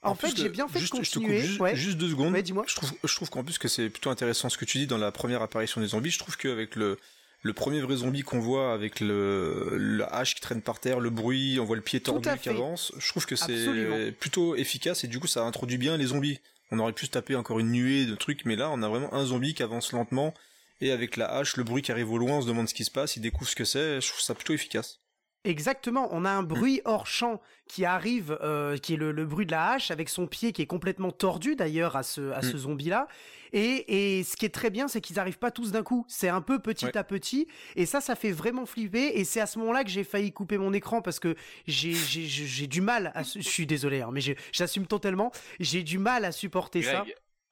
en, 0.03 0.15
fait, 0.15 0.37
j'ai 0.37 0.49
bien 0.49 0.67
fait 0.69 0.81
juste, 0.81 0.97
de 0.97 1.03
je 1.03 1.11
te 1.11 1.15
coupe 1.19 1.25
continuer. 1.25 1.47
juste, 1.47 1.61
ouais. 1.61 1.77
juste 1.77 1.99
deux 1.99 2.09
secondes. 2.09 2.33
Ouais, 2.33 2.43
dis-moi. 2.43 2.65
Je 2.67 2.75
trouve, 2.75 2.93
je 3.05 3.15
trouve 3.15 3.31
qu'en 3.31 3.45
plus 3.45 3.59
que 3.59 3.69
c'est 3.69 3.89
plutôt 3.89 4.11
intéressant 4.11 4.49
ce 4.49 4.59
que 4.59 4.65
tu 4.65 4.79
dis 4.79 4.87
dans 4.87 4.99
la 4.99 5.13
première 5.13 5.43
apparition 5.43 5.81
des 5.81 5.89
zombies. 5.89 6.11
Je 6.11 6.19
trouve 6.19 6.37
qu'avec 6.37 6.75
le, 6.77 6.99
le 7.43 7.53
premier 7.53 7.81
vrai 7.81 7.97
zombie 7.97 8.23
qu'on 8.23 8.41
voit 8.41 8.73
avec 8.73 9.01
le, 9.01 9.77
la 9.77 10.07
hache 10.07 10.35
qui 10.35 10.41
traîne 10.41 10.63
par 10.63 10.81
terre, 10.81 11.01
le 11.01 11.11
bruit, 11.11 11.59
on 11.61 11.65
voit 11.65 11.77
le 11.77 11.83
pied 11.83 12.01
tordu 12.01 12.29
qui 12.41 12.49
avance. 12.49 12.93
Je 12.99 13.09
trouve 13.09 13.27
que 13.27 13.37
c'est 13.37 14.13
plutôt 14.19 14.57
efficace 14.57 15.05
et 15.05 15.09
du 15.09 15.21
coup 15.21 15.27
ça 15.27 15.45
introduit 15.45 15.79
bien 15.79 15.97
les 15.97 16.07
zombies. 16.07 16.41
On 16.73 16.79
aurait 16.79 16.95
pu 16.95 17.07
se 17.07 17.11
taper 17.11 17.37
encore 17.37 17.61
une 17.61 17.71
nuée 17.71 18.07
de 18.07 18.15
trucs, 18.15 18.45
mais 18.47 18.57
là 18.57 18.71
on 18.71 18.83
a 18.83 18.89
vraiment 18.89 19.13
un 19.15 19.27
zombie 19.27 19.55
qui 19.55 19.63
avance 19.63 19.93
lentement 19.93 20.35
et 20.81 20.91
avec 20.91 21.17
la 21.17 21.33
hache, 21.33 21.57
le 21.57 21.63
bruit 21.63 21.83
qui 21.83 21.93
arrive 21.93 22.11
au 22.11 22.19
loin, 22.19 22.39
on 22.39 22.43
se 22.43 22.49
demande 22.49 22.69
ce 22.69 22.75
qui 22.75 22.85
se 22.85 22.91
passe, 22.91 23.15
il 23.17 23.21
découvre 23.21 23.49
ce 23.49 23.55
que 23.55 23.65
c'est. 23.65 24.01
Je 24.01 24.09
trouve 24.09 24.21
ça 24.21 24.35
plutôt 24.35 24.53
efficace. 24.53 24.99
Exactement, 25.45 26.09
on 26.11 26.25
a 26.25 26.31
un 26.31 26.43
bruit 26.43 26.81
hors 26.87 27.07
champ 27.07 27.41
qui 27.69 27.85
arrive, 27.85 28.37
euh, 28.43 28.77
qui 28.79 28.95
est 28.95 28.97
le, 28.97 29.13
le 29.13 29.25
bruit 29.25 29.47
de 29.47 29.53
la 29.53 29.73
hache, 29.73 29.93
avec 29.93 30.09
son 30.09 30.27
pied 30.27 30.53
qui 30.53 30.63
est 30.63 30.67
complètement 30.67 31.13
tordu 31.13 31.55
d'ailleurs 31.55 31.95
à 31.95 32.03
ce, 32.03 32.33
à 32.33 32.43
ce 32.43 32.57
zombie-là. 32.57 33.07
Et, 33.53 34.19
et 34.19 34.25
ce 34.25 34.37
qui 34.37 34.47
est 34.47 34.55
très 34.55 34.71
bien, 34.71 34.89
c'est 34.89 35.01
qu'ils 35.01 35.19
arrivent 35.21 35.39
pas 35.39 35.51
tous 35.51 35.73
d'un 35.73 35.83
coup. 35.83 36.05
C'est 36.09 36.29
un 36.29 36.41
peu 36.41 36.59
petit 36.59 36.87
Ouais. 36.87 36.97
à 36.97 37.05
petit, 37.05 37.47
et 37.77 37.87
ça, 37.87 38.01
ça 38.01 38.15
fait 38.17 38.33
vraiment 38.33 38.67
flipper. 38.67 39.19
Et 39.19 39.25
c'est 39.25 39.41
à 39.41 39.47
ce 39.47 39.59
moment-là 39.59 39.85
que 39.85 39.91
j'ai 39.91 40.05
failli 40.05 40.33
couper 40.33 40.59
mon 40.59 40.73
écran 40.73 41.03
parce 41.03 41.21
que 41.21 41.35
j'ai 41.67 41.93
j'ai 41.93 42.23
j'ai 42.27 42.67
du 42.67 42.81
mal. 42.81 43.13
À, 43.15 43.23
je 43.23 43.41
suis 43.41 43.67
désolé, 43.67 44.01
hein, 44.03 44.11
mais 44.13 44.21
j'assume 44.53 44.87
totalement. 44.87 45.31
J'ai 45.61 45.83
du 45.83 45.99
mal 45.99 46.25
à 46.25 46.33
supporter 46.33 46.83
ça. 46.83 47.05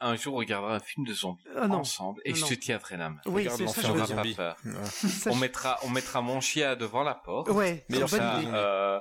Un 0.03 0.17
jour, 0.17 0.33
on 0.35 0.39
regardera 0.39 0.77
un 0.77 0.81
film 0.81 1.07
de 1.07 1.13
zombies 1.13 1.45
Ah 1.55 1.69
ensemble 1.69 2.23
et 2.25 2.31
Non, 2.31 2.37
je 2.37 2.47
te 2.47 2.55
tiendrai 2.55 2.97
la 2.97 3.11
main. 3.11 3.21
Oui, 3.27 3.43
Regarde 3.43 3.59
c'est 3.59 3.67
ça, 3.83 3.89
l'enfer 3.93 4.25
je 4.25 4.35
pas 4.35 4.57
On 5.31 5.37
mettra, 5.37 5.79
on 5.83 5.91
mettra 5.91 6.23
mon 6.23 6.41
chien 6.41 6.75
devant 6.75 7.03
la 7.03 7.15
porte. 7.15 7.51
Ouais, 7.51 7.85
bonne 7.91 8.09
ça, 8.09 8.41
idée. 8.41 8.49
Euh, 8.51 8.99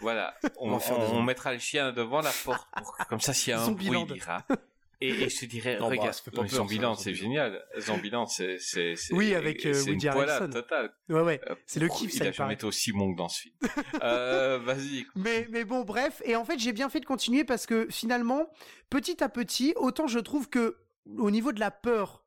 voilà, 0.00 0.34
on, 0.58 0.70
L'enfer 0.70 1.22
mettra 1.24 1.52
le 1.52 1.58
chien 1.58 1.90
devant 1.92 2.20
la 2.20 2.30
porte 2.44 2.68
pour 2.76 2.96
que- 2.96 3.04
comme 3.08 3.20
ça 3.20 3.34
s'il 3.34 3.50
y 3.50 3.54
a 3.54 3.60
un 3.60 3.64
Zombieland. 3.64 4.04
bruit, 4.04 4.18
il 4.18 4.22
ira. 4.22 4.44
Et, 5.00 5.10
et 5.10 5.28
je 5.28 5.38
te 5.38 5.44
dirais, 5.44 5.74
Non, 5.78 5.82
bah, 5.86 5.90
regarde, 5.90 6.12
ça 6.14 6.22
fait 6.22 6.30
pas 6.32 6.38
peur, 6.42 6.48
Zombieland, 6.50 6.94
c'est 6.96 7.14
génial. 7.14 7.64
Zombieland, 7.78 8.26
c'est, 8.26 8.56
c'est, 8.58 8.96
c'est, 8.96 9.14
Oui, 9.14 9.32
avec, 9.34 9.64
euh, 9.64 9.72
c'est 9.72 9.90
Woody 9.90 10.06
une 10.06 10.08
Harrelson. 10.12 10.50
totale. 10.50 10.92
Ouais, 11.08 11.20
ouais. 11.20 11.40
Euh, 11.48 11.54
C'est 11.66 11.78
le 11.78 11.88
kiff, 11.88 12.12
Il 12.12 12.18
ça, 12.18 12.24
a 12.24 12.26
il 12.28 12.32
jamais 12.32 12.36
paraît. 12.36 12.54
été 12.54 12.66
aussi 12.66 12.90
bon 12.92 13.12
que 13.12 13.18
dans 13.18 13.28
ce 13.28 13.42
film. 13.42 13.54
euh, 14.02 14.58
vas-y. 14.64 15.06
Mais, 15.14 15.46
mais 15.50 15.64
bon, 15.64 15.82
bref. 15.84 16.20
Et 16.24 16.34
en 16.34 16.44
fait, 16.44 16.58
j'ai 16.58 16.72
bien 16.72 16.88
fait 16.88 16.98
de 17.00 17.06
continuer 17.06 17.44
parce 17.44 17.64
que 17.66 17.86
finalement, 17.90 18.48
petit 18.90 19.22
à 19.22 19.28
petit, 19.28 19.72
autant 19.76 20.08
je 20.08 20.18
trouve 20.18 20.48
que 20.48 20.78
au 21.16 21.30
niveau 21.30 21.52
de 21.52 21.60
la 21.60 21.70
peur, 21.70 22.24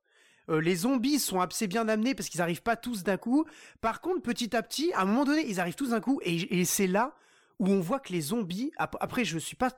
euh, 0.49 0.61
les 0.61 0.76
zombies 0.76 1.19
sont 1.19 1.41
assez 1.41 1.68
bien 1.68 1.88
amenés 1.89 2.15
parce 2.15 2.30
qu'ils 2.30 2.41
arrivent 2.41 2.64
pas 2.64 2.77
tous 2.77 3.03
d'un 3.03 3.18
coup. 3.18 3.45
Par 3.81 3.99
contre, 4.02 4.22
petit 4.22 4.56
à 4.56 4.64
petit, 4.64 4.93
à 4.93 5.02
un 5.02 5.06
moment 5.06 5.26
donné, 5.26 5.45
ils 5.45 5.60
arrivent 5.60 5.76
tous 5.76 5.89
d'un 5.89 5.99
coup 6.02 6.22
et, 6.23 6.60
et 6.61 6.65
c'est 6.65 6.88
là 6.88 7.14
où 7.61 7.67
on 7.69 7.79
voit 7.79 7.99
que 7.99 8.11
les 8.11 8.21
zombies, 8.21 8.71
ap- 8.77 8.97
après 8.99 9.23
je 9.23 9.38
suis 9.38 9.55
pas 9.55 9.69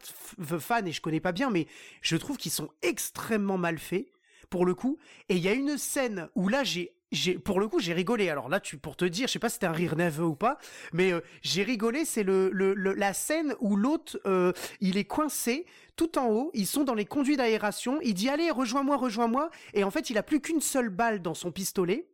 fan 0.57 0.88
et 0.88 0.93
je 0.93 1.01
connais 1.01 1.19
pas 1.19 1.34
bien, 1.34 1.49
mais 1.51 1.68
je 2.01 2.15
trouve 2.15 2.38
qu'ils 2.38 2.51
sont 2.51 2.69
extrêmement 2.81 3.57
mal 3.57 3.77
faits 3.77 4.07
pour 4.49 4.65
le 4.65 4.73
coup. 4.73 4.97
Et 5.27 5.35
il 5.35 5.43
y 5.43 5.49
a 5.49 5.53
une 5.53 5.77
scène 5.77 6.30
où 6.34 6.47
là 6.47 6.64
j'ai 6.64 6.95
pour 7.43 7.60
le 7.60 7.68
coup 7.68 7.80
j'ai 7.80 7.93
rigolé. 7.93 8.30
Alors 8.30 8.47
là 8.47 8.61
pour 8.81 8.95
te 8.95 9.03
dire, 9.05 9.27
je 9.27 9.34
sais 9.34 9.39
pas 9.39 9.49
si 9.49 9.55
c'était 9.55 9.68
un 9.68 9.73
rire 9.73 9.97
nerveux 9.97 10.23
ou 10.26 10.35
pas, 10.35 10.57
mais 10.93 11.11
euh, 11.11 11.19
j'ai 11.41 11.64
rigolé. 11.64 12.05
C'est 12.05 12.23
le, 12.23 12.49
la 12.95 13.14
scène 13.14 13.53
où 13.60 13.76
l'autre 13.76 14.18
euh, 14.26 14.53
il 14.80 14.97
est 14.97 15.03
coincé 15.03 15.65
tout 15.97 16.18
en 16.18 16.27
haut. 16.30 16.51
Ils 16.53 16.68
sont 16.68 16.85
dans 16.85 16.95
les 16.95 17.05
conduits 17.05 17.35
d'aération. 17.35 17.99
Il 18.01 18.14
dit 18.14 18.30
allez 18.30 18.49
rejoins-moi, 18.49 18.95
rejoins-moi. 18.95 19.49
Et 19.73 19.84
en 19.84 19.91
fait 19.91 20.10
il 20.10 20.18
a 20.18 20.23
plus 20.23 20.39
qu'une 20.39 20.61
seule 20.61 20.89
balle 20.89 21.22
dans 21.22 21.35
son 21.35 21.51
pistolet. 21.51 22.07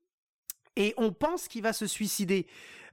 Et 0.75 0.93
on 0.97 1.11
pense 1.11 1.47
qu'il 1.47 1.61
va 1.61 1.73
se 1.73 1.85
suicider. 1.85 2.47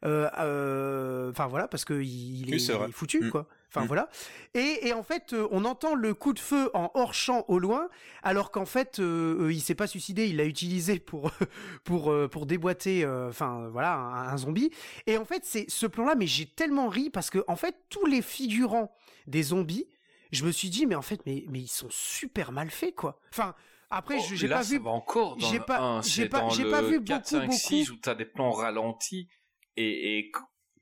Euh, 0.05 0.29
euh, 0.39 1.31
Enfin 1.31 1.47
voilà, 1.47 1.69
parce 1.69 1.85
que 1.85 1.95
il, 2.01 2.53
est, 2.55 2.59
il 2.87 2.93
foutu 2.93 3.21
Mm. 3.21 3.31
quoi. 3.31 3.47
Enfin 3.69 3.85
Mm. 3.85 3.87
voilà. 3.89 4.09
Et, 4.55 4.87
et 4.89 4.93
en 4.93 5.03
fait, 5.03 5.33
euh, 5.33 5.49
on 5.51 5.65
entend 5.65 5.95
le 5.95 6.15
coup 6.15 6.33
de 6.33 6.39
feu 6.39 6.71
en 6.75 6.91
hors 6.95 7.15
champ 7.15 7.45
au 7.49 7.59
loin, 7.59 7.89
alors 8.23 8.51
qu'en 8.51 8.65
fait, 8.67 8.99
euh, 9.01 9.51
il 9.53 9.61
s'est 9.61 9.75
pas 9.75 9.87
suicidé, 9.87 10.29
il 10.29 10.37
l'a 10.37 10.45
utilisé 10.45 10.99
pour 10.99 11.31
pour 11.85 12.11
euh, 12.13 12.29
pour 12.29 12.47
déboîter, 12.47 13.05
euh, 13.05 13.29
enfin 13.29 13.69
voilà, 13.73 13.95
un, 13.95 14.29
un 14.29 14.37
zombie. 14.37 14.71
Et 15.07 15.17
en 15.19 15.25
fait, 15.25 15.45
c'est 15.45 15.67
ce 15.69 15.87
plan-là, 15.87 16.15
mais 16.15 16.27
j'ai 16.27 16.47
tellement 16.47 16.89
ri 16.89 17.11
parce 17.11 17.31
que 17.31 17.45
en 17.49 17.57
fait, 17.57 17.75
tous 17.91 18.07
les 18.07 18.23
figurants 18.23 18.95
des 19.27 19.43
zombies, 19.45 19.87
je 20.33 20.45
me 20.45 20.53
suis 20.53 20.69
dit, 20.71 20.87
mais 20.87 20.95
en 20.95 21.03
fait, 21.03 21.21
mais 21.27 21.45
mais 21.49 21.61
ils 21.61 21.69
sont 21.69 21.89
super 21.91 22.53
mal 22.53 22.71
faits 22.71 22.95
quoi. 22.95 23.21
Enfin. 23.31 23.55
Après, 23.89 24.19
je- 24.19 24.35
j'ai 24.35 24.47
Oh, 24.47 24.51
Là, 24.51 24.57
pas 24.57 24.63
ça 24.65 24.71
vu. 24.75 24.81
va 24.83 24.91
encore 24.91 25.37
dans 25.37 25.47
j'ai 25.49 25.61
pas- 25.61 25.79
1, 25.81 26.03
j'ai 26.03 26.23
c'est 26.25 26.29
pas- 26.29 26.41
dans 26.41 26.51
j'ai 26.51 26.65
le 26.65 26.71
pas 26.73 26.83
vu 26.83 27.05
4, 27.05 27.19
beaucoup, 27.23 27.29
5, 27.31 27.41
beaucoup. 27.47 27.57
6 27.57 27.91
où 27.93 27.97
t'as 28.03 28.17
des 28.17 28.25
plans 28.25 28.51
ralentis 28.51 29.29
et, 29.77 30.19
et 30.19 30.33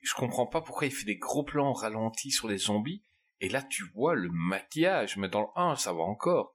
je 0.03 0.15
comprends 0.15 0.47
pas 0.47 0.61
pourquoi 0.61 0.87
il 0.87 0.93
fait 0.93 1.05
des 1.07 1.17
gros 1.17 1.43
plans 1.45 1.73
ralentis 1.73 2.31
sur 2.31 2.49
les 2.49 2.59
zombies 2.59 3.03
Et 3.41 3.49
là, 3.49 3.63
tu 3.63 3.85
vois 3.95 4.15
le 4.15 4.29
maquillage, 4.31 5.17
mais 5.17 5.29
dans 5.29 5.41
le 5.43 5.47
1, 5.57 5.77
ça 5.77 5.93
va 5.93 6.01
encore. 6.03 6.55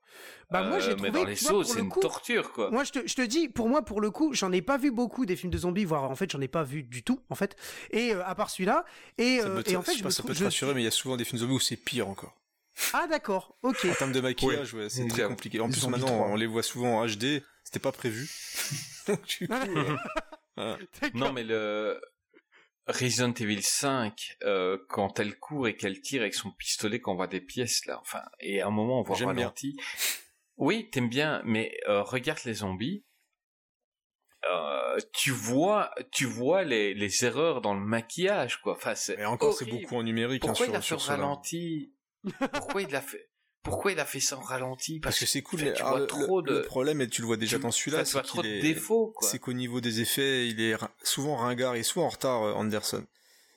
Bah, 0.49 0.63
moi, 0.63 0.79
j'ai 0.79 0.91
Euh, 0.91 0.95
mais 1.01 1.09
trouvé, 1.09 1.11
dans 1.11 1.23
les 1.25 1.35
tu 1.35 1.43
vois, 1.43 1.51
pour 1.53 1.65
sauts, 1.65 1.71
c'est 1.73 1.79
le 1.79 1.83
une 1.83 1.89
coup- 1.89 1.99
torture, 1.99 2.51
quoi. 2.53 2.71
Moi, 2.71 2.83
je 2.83 2.91
te, 2.91 3.07
je 3.07 3.13
te 3.15 3.21
dis, 3.21 3.49
pour 3.49 3.67
moi, 3.69 3.83
pour 3.83 4.01
le 4.01 4.09
coup, 4.11 4.33
j'en 4.33 4.51
ai 4.51 4.61
pas 4.61 4.77
vu 4.77 4.89
beaucoup 4.91 5.25
des 5.25 5.35
films 5.35 5.51
de 5.51 5.57
zombies, 5.57 5.85
voire 5.85 6.09
en 6.09 6.15
fait, 6.15 6.31
j'en 6.31 6.41
ai 6.41 6.47
pas 6.47 6.63
vu 6.63 6.81
du 6.83 7.03
tout, 7.03 7.21
en 7.29 7.35
fait. 7.35 7.55
Et 7.91 8.13
euh, 8.15 8.25
à 8.25 8.33
part 8.33 8.49
celui-là, 8.49 8.85
et, 9.17 9.39
Ça 9.39 9.47
euh, 9.47 9.55
peut 9.57 9.63
te- 9.63 9.71
et 9.71 9.75
en 9.75 9.81
fait, 9.83 9.93
je 9.95 9.99
pas 9.99 10.05
me 10.05 10.09
ça 10.11 10.17
trouve- 10.23 10.29
peut 10.29 10.33
te 10.35 10.39
je- 10.39 10.45
rassurer, 10.45 10.73
mais 10.73 10.81
il 10.81 10.85
y 10.85 10.87
a 10.87 10.91
souvent 10.91 11.17
des 11.17 11.25
films 11.25 11.39
zombies 11.39 11.53
où 11.55 11.59
c'est 11.59 11.75
pire 11.77 12.07
encore. 12.07 12.35
Ah 12.93 13.07
d'accord, 13.07 13.57
ok. 13.61 13.85
En 13.91 13.93
termes 13.93 14.11
de 14.13 14.21
maquillage, 14.21 14.73
ouais, 14.73 14.89
c'est 14.89 15.03
Oui, 15.03 15.09
très 15.09 15.27
compliqué. 15.27 15.59
En 15.59 15.69
plus, 15.69 15.85
maintenant, 15.87 16.07
3. 16.07 16.27
on 16.29 16.35
les 16.35 16.47
voit 16.47 16.63
souvent 16.63 16.99
en 17.01 17.05
HD. 17.05 17.43
C'était 17.65 17.79
pas 17.79 17.91
prévu. 17.91 18.29
Donc, 19.07 19.19
du 19.39 19.47
coup, 19.47 19.53
Non, 21.13 21.33
mais 21.33 21.43
le 21.43 21.99
Resident 22.89 23.33
Evil 23.33 23.61
5, 23.61 24.37
euh, 24.43 24.77
quand 24.89 25.19
elle 25.19 25.37
court 25.37 25.67
et 25.67 25.75
qu'elle 25.75 26.01
tire 26.01 26.21
avec 26.21 26.33
son 26.33 26.51
pistolet, 26.51 26.99
qu'on 26.99 27.15
voit 27.15 27.27
des 27.27 27.39
pièces 27.39 27.85
là, 27.85 27.99
enfin, 28.01 28.23
et 28.39 28.61
à 28.61 28.67
un 28.67 28.71
moment 28.71 28.99
on 28.99 29.03
voit 29.03 29.15
J'aime 29.15 29.33
bien. 29.33 29.45
ralenti. 29.45 29.77
Oui, 30.57 30.89
t'aimes 30.89 31.07
bien, 31.07 31.41
mais 31.45 31.77
euh, 31.87 32.01
regarde 32.01 32.39
les 32.45 32.55
zombies. 32.55 33.05
Euh, 34.49 34.97
tu 35.13 35.31
vois, 35.31 35.91
tu 36.11 36.25
vois 36.25 36.63
les, 36.63 36.93
les 36.93 37.25
erreurs 37.25 37.61
dans 37.61 37.73
le 37.73 37.79
maquillage, 37.79 38.59
quoi. 38.61 38.73
Enfin, 38.73 38.95
c'est 38.95 39.19
Et 39.19 39.25
encore, 39.25 39.53
c'est 39.53 39.65
beaucoup 39.65 39.95
en 39.95 40.03
numérique. 40.03 40.41
Pourquoi 40.41 40.65
hein, 40.65 40.69
il 40.71 40.75
a 40.75 40.81
sur, 40.81 40.97
fait 40.97 41.03
sur 41.03 41.11
ralenti? 41.11 41.93
Pourquoi 42.53 42.81
il 42.81 42.95
a 42.95 43.01
fait? 43.01 43.29
Pourquoi 43.63 43.91
il 43.91 43.99
a 43.99 44.05
fait 44.05 44.19
ça 44.19 44.37
en 44.37 44.41
ralenti? 44.41 44.99
Parce 44.99 45.19
que 45.19 45.25
c'est 45.25 45.41
cool, 45.41 45.59
en 45.61 45.63
fait, 45.65 45.73
tu 45.73 45.83
vois 45.83 45.99
le, 45.99 46.07
trop 46.07 46.41
de 46.41 46.51
le 46.53 46.61
problème, 46.63 47.01
et 47.01 47.07
tu 47.09 47.21
le 47.21 47.27
vois 47.27 47.37
déjà 47.37 47.57
tu- 47.57 47.63
dans 47.63 47.71
celui-là, 47.71 48.01
enfin, 48.01 48.05
c'est 48.21 48.21
trop 48.27 48.41
qu'il 48.41 48.49
de 48.51 48.55
est- 48.57 48.61
défauts, 48.61 49.13
quoi. 49.15 49.27
c'est 49.29 49.39
qu'au 49.39 49.53
niveau 49.53 49.81
des 49.81 49.99
effets, 50.01 50.47
il 50.47 50.61
est 50.61 50.75
souvent 51.03 51.35
ringard 51.35 51.75
et 51.75 51.83
souvent 51.83 52.05
en 52.05 52.09
retard, 52.09 52.43
euh, 52.43 52.53
Anderson. 52.53 53.05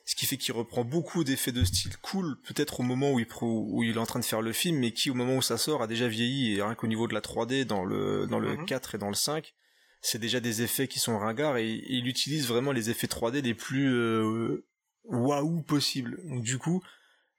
Ce 0.05 0.15
qui 0.15 0.25
fait 0.25 0.35
qu'il 0.35 0.53
reprend 0.53 0.83
beaucoup 0.83 1.23
d'effets 1.23 1.53
de 1.53 1.63
style 1.63 1.95
cool, 2.01 2.37
peut-être 2.41 2.81
au 2.81 2.83
moment 2.83 3.13
où 3.13 3.19
il, 3.19 3.25
pro- 3.25 3.65
où 3.69 3.83
il 3.83 3.95
est 3.95 3.99
en 3.99 4.05
train 4.05 4.19
de 4.19 4.25
faire 4.25 4.41
le 4.41 4.51
film, 4.51 4.77
mais 4.79 4.91
qui, 4.91 5.09
au 5.09 5.13
moment 5.13 5.37
où 5.37 5.41
ça 5.41 5.57
sort, 5.57 5.81
a 5.81 5.87
déjà 5.87 6.09
vieilli, 6.09 6.55
et 6.57 6.61
rien 6.61 6.75
qu'au 6.75 6.87
niveau 6.87 7.07
de 7.07 7.13
la 7.13 7.21
3D, 7.21 7.63
dans 7.63 7.85
le, 7.85 8.27
dans 8.27 8.39
le 8.39 8.57
Mhm. 8.57 8.65
4 8.65 8.95
et 8.95 8.97
dans 8.97 9.07
le 9.07 9.15
5, 9.15 9.53
c'est 10.01 10.19
déjà 10.19 10.41
des 10.41 10.61
effets 10.61 10.89
qui 10.89 10.99
sont 10.99 11.17
ringards, 11.17 11.55
et, 11.55 11.69
et 11.71 11.93
il 11.93 12.07
utilise 12.09 12.45
vraiment 12.49 12.73
les 12.73 12.89
effets 12.89 13.07
3D 13.07 13.41
les 13.41 13.53
plus 13.53 13.93
euh, 13.95 14.65
waouh 15.05 15.61
possibles. 15.61 16.19
Donc 16.25 16.43
du 16.43 16.57
coup, 16.57 16.83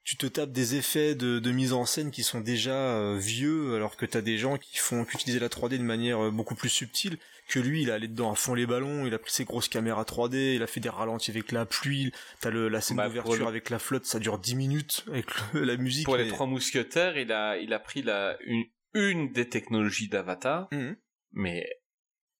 tu 0.05 0.15
te 0.17 0.25
tapes 0.27 0.51
des 0.51 0.75
effets 0.75 1.15
de, 1.15 1.39
de 1.39 1.51
mise 1.51 1.73
en 1.73 1.85
scène 1.85 2.11
qui 2.11 2.23
sont 2.23 2.39
déjà 2.39 2.75
euh, 2.75 3.17
vieux, 3.19 3.75
alors 3.75 3.97
que 3.97 4.05
t'as 4.05 4.21
des 4.21 4.37
gens 4.37 4.57
qui 4.57 4.77
font 4.77 5.03
qu'utiliser 5.03 5.39
la 5.39 5.49
3D 5.49 5.77
de 5.77 5.83
manière 5.83 6.25
euh, 6.25 6.31
beaucoup 6.31 6.55
plus 6.55 6.69
subtile, 6.69 7.17
que 7.49 7.59
lui, 7.59 7.81
il 7.83 7.89
est 7.89 7.91
allé 7.91 8.07
dedans 8.07 8.31
à 8.31 8.35
fond 8.35 8.53
les 8.53 8.65
ballons, 8.65 9.05
il 9.05 9.13
a 9.13 9.19
pris 9.19 9.31
ses 9.31 9.45
grosses 9.45 9.67
caméras 9.67 10.03
3D, 10.03 10.55
il 10.55 10.63
a 10.63 10.67
fait 10.67 10.79
des 10.79 10.89
ralentis 10.89 11.31
avec 11.31 11.51
la 11.51 11.65
pluie, 11.65 12.11
t'as 12.39 12.49
le, 12.51 12.69
la 12.69 12.81
scène 12.81 12.97
Bah, 12.97 13.07
d'ouverture 13.07 13.35
le- 13.43 13.47
avec 13.47 13.69
la 13.69 13.79
flotte, 13.79 14.05
ça 14.05 14.19
dure 14.19 14.37
10 14.39 14.55
minutes, 14.55 15.05
avec 15.09 15.25
le- 15.53 15.63
la 15.65 15.75
musique. 15.77 16.05
Pour 16.05 16.17
les 16.17 16.27
trois 16.27 16.45
mousquetaires, 16.47 17.17
il 17.17 17.31
a, 17.31 17.57
il 17.57 17.73
a 17.73 17.79
pris 17.79 18.01
la, 18.03 18.37
une, 18.45 18.63
une 18.93 19.31
des 19.31 19.49
technologies 19.49 20.07
d'Avatar, 20.07 20.67
Mhm. 20.71 20.95
mais 21.33 21.67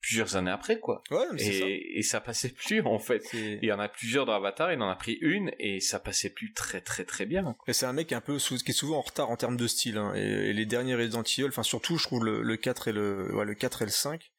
plusieurs 0.05 0.35
années 0.35 0.51
après, 0.51 0.79
quoi. 0.79 1.01
Ouais, 1.09 1.25
mais 1.33 1.39
c'est 1.39 1.59
ça. 1.59 1.65
Et, 1.67 1.97
et 1.99 2.01
ça 2.03 2.21
passait 2.21 2.49
plus, 2.63 2.81
en 2.81 2.99
fait. 2.99 3.23
Il 3.33 3.63
y 3.65 3.71
en 3.71 3.79
a 3.79 3.89
plusieurs 3.89 4.25
dans 4.25 4.33
Avatar, 4.33 4.71
il 4.71 4.81
en 4.81 4.89
a 4.89 4.95
pris 4.95 5.17
une, 5.21 5.51
et 5.59 5.79
ça 5.79 5.99
passait 5.99 6.29
plus 6.29 6.53
très 6.53 6.81
très 6.81 7.03
très 7.05 7.25
bien. 7.25 7.55
Et 7.67 7.73
c'est 7.73 7.85
un 7.87 7.93
mec 7.93 8.11
un 8.13 8.21
peu 8.21 8.37
sous- 8.37 8.57
qui 8.57 8.71
est 8.71 8.73
souvent 8.73 8.97
en 8.97 9.01
retard 9.01 9.29
en 9.31 9.37
termes 9.37 9.57
de 9.57 9.67
style. 9.67 9.97
hein. 9.97 10.13
Et, 10.15 10.21
et 10.49 10.53
les 10.53 10.65
derniers 10.65 10.95
Resident 10.95 11.23
Evil, 11.23 11.47
enfin 11.47 11.63
surtout, 11.63 11.97
je 11.97 12.03
trouve 12.03 12.23
le, 12.23 12.41
le 12.43 12.57
4 12.57 12.87
et 12.89 12.91
le, 12.93 13.33
ouais, 13.35 13.45
le 13.45 13.55
4 13.55 13.81
et 13.81 13.85
le 13.85 13.91
5. 13.91 14.31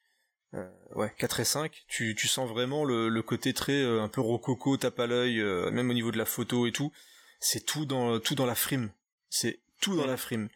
euh, 0.54 0.68
ouais, 0.94 1.12
4 1.18 1.40
et 1.40 1.44
5, 1.44 1.84
tu, 1.88 2.14
tu 2.14 2.28
sens 2.28 2.48
vraiment 2.48 2.84
le, 2.84 3.08
le 3.08 3.22
côté 3.22 3.52
très 3.52 3.82
euh, 3.82 4.00
un 4.02 4.08
peu 4.08 4.20
rococo, 4.20 4.76
tape 4.76 5.00
à 5.00 5.06
l'œil, 5.06 5.40
euh, 5.40 5.70
même 5.72 5.90
au 5.90 5.94
niveau 5.94 6.12
de 6.12 6.18
la 6.18 6.24
photo 6.26 6.66
et 6.66 6.72
tout. 6.72 6.92
C'est 7.40 7.66
tout 7.66 7.84
dans 7.86 8.18
tout 8.20 8.34
dans 8.34 8.46
la 8.46 8.54
frime. 8.54 8.90
C'est 9.28 9.58
tout 9.80 9.96
dans 9.96 10.06
la 10.06 10.16
frime. 10.16 10.48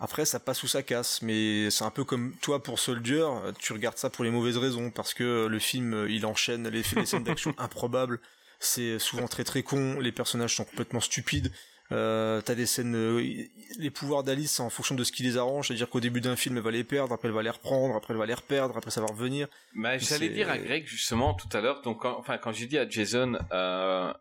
Après, 0.00 0.24
ça 0.24 0.40
passe 0.40 0.62
ou 0.62 0.66
ça 0.66 0.82
casse, 0.82 1.20
mais 1.20 1.70
c'est 1.70 1.84
un 1.84 1.90
peu 1.90 2.04
comme 2.04 2.34
toi 2.40 2.62
pour 2.62 2.78
Soldier, 2.78 3.26
tu 3.58 3.74
regardes 3.74 3.98
ça 3.98 4.08
pour 4.08 4.24
les 4.24 4.30
mauvaises 4.30 4.56
raisons, 4.56 4.90
parce 4.90 5.12
que 5.12 5.46
le 5.46 5.58
film, 5.58 5.92
euh, 5.92 6.10
il 6.10 6.24
enchaîne 6.24 6.68
les, 6.68 6.82
les 6.96 7.06
scènes 7.06 7.24
d'action 7.24 7.54
improbables, 7.58 8.18
c'est 8.58 8.98
souvent 8.98 9.28
très 9.28 9.44
très 9.44 9.62
con, 9.62 10.00
les 10.00 10.12
personnages 10.12 10.56
sont 10.56 10.64
complètement 10.64 11.00
stupides, 11.00 11.52
euh, 11.92 12.40
t'as 12.40 12.54
des 12.54 12.66
scènes, 12.66 12.94
euh, 12.94 13.20
les 13.78 13.90
pouvoirs 13.90 14.22
d'Alice 14.22 14.52
c'est 14.52 14.62
en 14.62 14.70
fonction 14.70 14.94
de 14.94 15.02
ce 15.02 15.10
qui 15.10 15.24
les 15.24 15.36
arrange, 15.36 15.68
c'est-à-dire 15.68 15.90
qu'au 15.90 15.98
début 15.98 16.20
d'un 16.20 16.36
film 16.36 16.56
elle 16.56 16.62
va 16.62 16.70
les 16.70 16.84
perdre, 16.84 17.12
après 17.12 17.26
elle 17.26 17.34
va 17.34 17.42
les 17.42 17.50
reprendre, 17.50 17.96
après 17.96 18.14
elle 18.14 18.18
va 18.18 18.26
les 18.26 18.34
reperdre, 18.34 18.76
après 18.76 18.92
ça 18.92 19.00
va 19.00 19.08
revenir. 19.08 19.48
Bah, 19.74 19.98
j'allais 19.98 20.28
dire 20.28 20.48
à 20.48 20.58
Greg 20.58 20.86
justement 20.86 21.34
tout 21.34 21.48
à 21.52 21.60
l'heure, 21.60 21.82
donc 21.82 22.02
quand, 22.02 22.16
enfin 22.16 22.38
quand 22.38 22.52
j'ai 22.52 22.66
dit 22.66 22.78
à 22.78 22.88
Jason, 22.88 23.36
euh, 23.50 24.12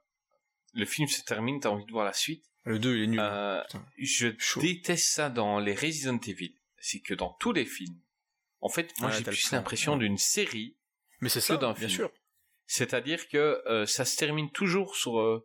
le 0.73 0.85
film 0.85 1.07
se 1.07 1.21
termine, 1.21 1.59
t'as 1.59 1.69
envie 1.69 1.85
de 1.85 1.91
voir 1.91 2.05
la 2.05 2.13
suite. 2.13 2.43
Le 2.69 2.77
2 2.79 2.95
il 2.97 3.03
est 3.03 3.07
nul. 3.07 3.19
Euh, 3.19 3.61
putain. 3.63 3.85
je 3.97 4.27
Chaud. 4.37 4.61
déteste 4.61 5.07
ça 5.11 5.29
dans 5.29 5.59
les 5.59 5.73
Resident 5.73 6.19
Evil, 6.27 6.53
c'est 6.77 6.99
que 6.99 7.13
dans 7.15 7.33
tous 7.39 7.51
les 7.51 7.65
films, 7.65 7.97
en 8.61 8.69
fait, 8.69 8.91
moi 8.99 9.09
Ouais, 9.09 9.17
j'ai 9.17 9.23
plus 9.23 9.51
l'impression 9.51 9.93
ouais. 9.93 9.99
d'une 9.99 10.17
série, 10.19 10.77
mais 11.19 11.29
c'est 11.29 11.39
que 11.39 11.45
ça, 11.45 11.57
d'un 11.57 11.73
bien 11.73 11.87
film. 11.87 11.89
sûr. 12.01 12.11
c'est-à-dire 12.67 13.27
que 13.27 13.61
euh, 13.67 13.85
ça 13.87 14.05
se 14.05 14.15
termine 14.17 14.51
toujours 14.51 14.95
sur 14.95 15.19
euh, 15.19 15.43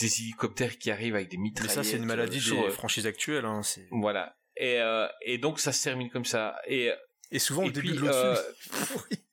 des 0.00 0.20
hélicoptères 0.22 0.76
qui 0.78 0.90
arrivent 0.90 1.14
avec 1.14 1.28
des 1.28 1.36
Mais 1.36 1.44
mitraillettes. 1.44 1.72
ça 1.74 1.84
c'est 1.84 1.98
une 1.98 2.04
maladie 2.04 2.38
euh, 2.38 2.40
sur, 2.40 2.56
des 2.56 2.62
euh, 2.64 2.70
franchises 2.70 3.06
actuelles. 3.06 3.44
Hein, 3.44 3.60
Voilà. 3.92 4.36
Et, 4.56 4.80
euh, 4.80 5.06
et 5.22 5.38
donc 5.38 5.60
ça 5.60 5.72
se 5.72 5.84
termine 5.84 6.10
comme 6.10 6.24
ça. 6.24 6.56
Et 6.66 6.90
Et 7.30 7.38
souvent 7.38 7.62
Et 7.62 7.68
au 7.68 7.70
début 7.70 7.88
puis, 7.90 7.96
de 7.96 8.02
l'autre 8.02 8.14
euh, 8.16 8.34
film. 8.58 9.20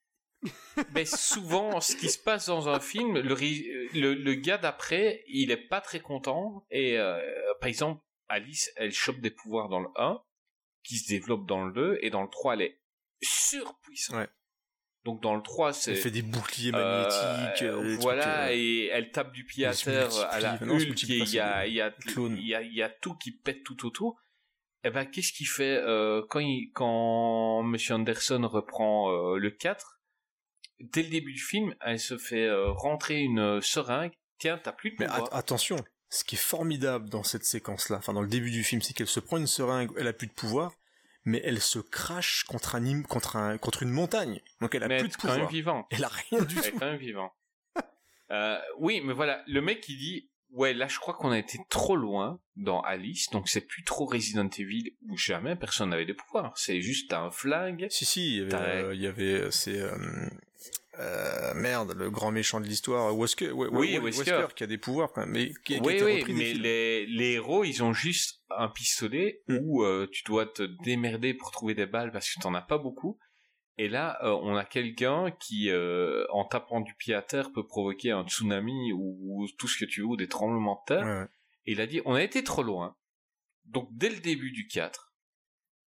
mais 0.94 1.06
souvent, 1.06 1.82
ce 1.82 1.96
qui 1.96 2.10
se 2.10 2.18
passe 2.18 2.48
dans 2.48 2.70
un 2.70 2.80
film, 2.80 3.20
le, 3.20 3.36
le, 4.00 4.14
le 4.14 4.34
gars 4.36 4.58
d'après, 4.58 5.24
il 5.28 5.52
est 5.52 5.68
pas 5.68 5.82
très 5.82 6.00
content. 6.00 6.66
Et 6.72 6.98
euh, 6.98 7.20
par 7.60 7.70
exemple, 7.70 8.02
Alice, 8.30 8.72
elle 8.76 8.92
chope 8.92 9.20
des 9.20 9.32
pouvoirs 9.32 9.70
dans 9.70 9.82
le 9.82 9.90
1, 9.96 10.22
qui 10.84 10.98
se 10.98 11.08
développent 11.10 11.48
dans 11.48 11.66
le 11.66 11.74
2, 11.74 11.98
et 12.02 12.10
dans 12.10 12.24
le 12.24 12.30
3, 12.30 12.56
elle 12.56 12.62
est 12.62 12.80
surpuissante. 13.22 14.18
Ouais. 14.18 14.30
Donc 15.06 15.22
dans 15.22 15.36
le 15.36 15.42
3, 15.42 15.74
c'est... 15.74 15.92
Elle 15.92 15.98
fait 15.98 16.12
des 16.12 16.22
boucliers 16.22 16.72
euh, 16.74 17.04
magnétiques. 17.04 17.64
euh, 17.64 17.98
voilà, 18.00 18.24
trucs, 18.24 18.52
euh, 18.52 18.56
et 18.58 18.86
elle 18.88 19.12
tape 19.12 19.34
du 19.34 19.46
pied 19.46 19.66
à 19.66 19.74
terre 19.74 20.16
à 20.30 20.40
la 20.40 20.54
Hulk, 20.56 21.04
il 21.04 21.30
y 21.30 21.40
a, 21.40 21.68
y, 21.68 21.82
a, 21.82 21.94
y, 22.18 22.54
a, 22.56 22.62
y 22.62 22.82
a 22.82 22.90
tout 22.90 23.16
qui 23.16 23.32
pète 23.32 23.64
tout 23.64 23.86
autour. 23.86 24.18
Et 24.86 24.90
ben, 24.90 25.06
qu'est-ce 25.06 25.32
qu'il 25.32 25.48
fait 25.48 25.78
euh, 25.78 26.22
quand, 26.30 26.40
il, 26.40 26.72
quand 26.74 27.64
Monsieur 27.64 27.96
Anderson 27.96 28.48
reprend 28.52 29.12
euh, 29.12 29.38
le 29.38 29.52
4 29.52 30.02
Dès 30.92 31.04
le 31.04 31.10
début 31.10 31.34
du 31.34 31.42
film, 31.42 31.74
elle 31.82 32.00
se 32.00 32.18
fait 32.18 32.46
euh, 32.46 32.72
rentrer 32.72 33.20
une 33.22 33.40
euh, 33.40 33.62
seringue. 33.62 34.12
Tiens, 34.38 34.60
t'as 34.62 34.72
plus 34.74 34.92
de 34.92 34.96
Mais 35.00 35.08
pouvoir. 35.08 35.34
at- 35.34 35.38
attention, 35.38 35.78
ce 36.10 36.24
qui 36.24 36.36
est 36.36 36.38
formidable 36.38 37.10
dans 37.10 37.24
cette 37.24 37.46
séquence-là, 37.46 37.98
enfin 37.98 38.14
dans 38.14 38.22
le 38.22 38.28
début 38.28 38.52
du 38.52 38.64
film, 38.64 38.82
c'est 38.82 38.94
qu'elle 38.94 39.08
se 39.08 39.20
prend 39.22 39.38
une 39.38 39.48
seringue, 39.48 39.92
elle 39.98 40.08
a 40.08 40.14
plus 40.14 40.28
de 40.28 40.34
pouvoir, 40.34 40.74
mais 41.26 41.42
elle 41.46 41.62
se 41.62 41.80
crache 41.80 42.44
contre 42.44 42.76
un 42.76 42.86
im- 42.86 43.04
contre 43.04 43.38
un 43.38 43.58
contre 43.58 43.84
une 43.84 43.92
montagne. 43.92 44.42
Donc 44.62 44.76
elle 44.76 44.84
a 44.84 44.88
mais 44.90 44.96
elle 44.96 45.02
plus 45.04 45.10
de 45.10 45.14
est 45.14 45.18
quand 45.22 45.28
même 45.30 45.36
pouvoir. 45.38 45.52
vivant. 45.52 45.88
Elle 45.92 46.04
a 46.04 46.10
rien 46.10 46.42
du 46.44 46.58
Elle 46.60 46.66
est 46.66 46.72
tout. 46.72 46.80
quand 46.80 46.86
même 46.86 46.98
vivant. 47.00 47.32
Euh, 48.32 48.58
oui, 48.80 49.02
mais 49.04 49.14
voilà, 49.14 49.44
le 49.48 49.62
mec 49.62 49.88
il 49.90 49.98
dit 49.98 50.30
ouais 50.54 50.74
là 50.74 50.88
je 50.88 50.98
crois 51.00 51.14
qu'on 51.14 51.32
a 51.32 51.38
été 51.38 51.60
trop 51.70 51.96
loin 51.96 52.40
dans 52.56 52.82
Alice, 52.82 53.30
donc 53.32 53.50
c'est 53.50 53.62
plus 53.68 53.84
trop 53.84 54.06
Resident 54.06 54.50
Evil 54.58 54.96
où 55.10 55.18
jamais 55.18 55.56
personne 55.56 55.90
n'avait 55.90 56.06
des 56.06 56.14
pouvoirs. 56.14 56.54
C'est 56.56 56.82
juste 56.82 57.12
un 57.14 57.30
flingue. 57.32 57.88
Si 57.90 58.06
si, 58.06 58.38
il 58.38 58.50
y 58.50 58.54
avait, 58.54 58.56
euh, 58.84 58.96
il 58.96 59.02
y 59.02 59.08
avait 59.08 59.42
euh, 59.42 59.52
c'est 59.52 59.80
euh, 59.80 59.96
euh, 61.00 61.54
merde, 61.56 61.94
le 61.98 62.12
grand 62.12 62.32
méchant 62.32 62.60
de 62.62 62.66
l'histoire, 62.68 63.18
Wesker, 63.18 63.52
ouais, 63.52 63.68
Oui, 63.72 63.98
Wesker. 63.98 64.48
qui 64.56 64.64
a 64.64 64.68
des 64.68 64.78
pouvoirs 64.78 65.12
quand 65.12 65.22
même, 65.22 65.32
mais 65.32 65.48
qui, 65.50 65.56
qui 65.64 65.74
a 65.76 65.78
été 65.78 66.04
oui, 66.04 66.20
repris 66.20 66.34
mais 66.34 66.54
les, 66.54 67.06
les 67.08 67.32
héros, 67.34 67.64
ils 67.64 67.82
ont 67.84 67.94
juste 67.94 68.42
un 68.56 68.70
pistolet 68.70 69.42
Mm. 69.48 69.58
où 69.64 69.84
tu 70.08 70.24
dois 70.24 70.46
te 70.46 70.64
démerder 70.84 71.34
pour 71.34 71.50
trouver 71.52 71.74
des 71.74 71.88
balles 71.88 72.12
parce 72.12 72.30
que 72.32 72.40
t'en 72.40 72.54
as 72.54 72.62
pas 72.62 72.78
beaucoup. 72.78 73.18
Et 73.78 73.90
là, 73.90 74.20
euh, 74.24 74.30
on 74.44 74.56
a 74.56 74.66
quelqu'un 74.66 75.32
qui, 75.40 75.70
euh, 75.70 76.26
en 76.32 76.46
tapant 76.46 76.80
du 76.82 76.94
pied 76.96 77.16
à 77.16 77.22
terre, 77.24 77.52
peut 77.52 77.66
provoquer 77.66 78.12
un 78.12 78.24
tsunami 78.24 78.94
ou, 78.94 79.18
ou 79.22 79.48
tout 79.58 79.68
ce 79.68 79.78
que 79.84 79.86
tu 79.90 80.02
veux, 80.02 80.08
ou 80.08 80.16
des 80.18 80.28
tremblements 80.28 80.84
de 80.88 80.94
terre. 80.96 81.06
Ouais, 81.06 81.20
ouais. 81.22 81.28
Et 81.66 81.72
il 81.72 81.82
a 81.82 81.88
dit, 81.88 82.02
on 82.06 82.14
a 82.14 82.22
été 82.22 82.44
trop 82.44 82.62
loin. 82.62 82.96
Donc, 83.66 83.88
dès 83.92 84.10
le 84.10 84.20
début 84.20 84.52
du 84.52 84.68
4, 84.68 85.14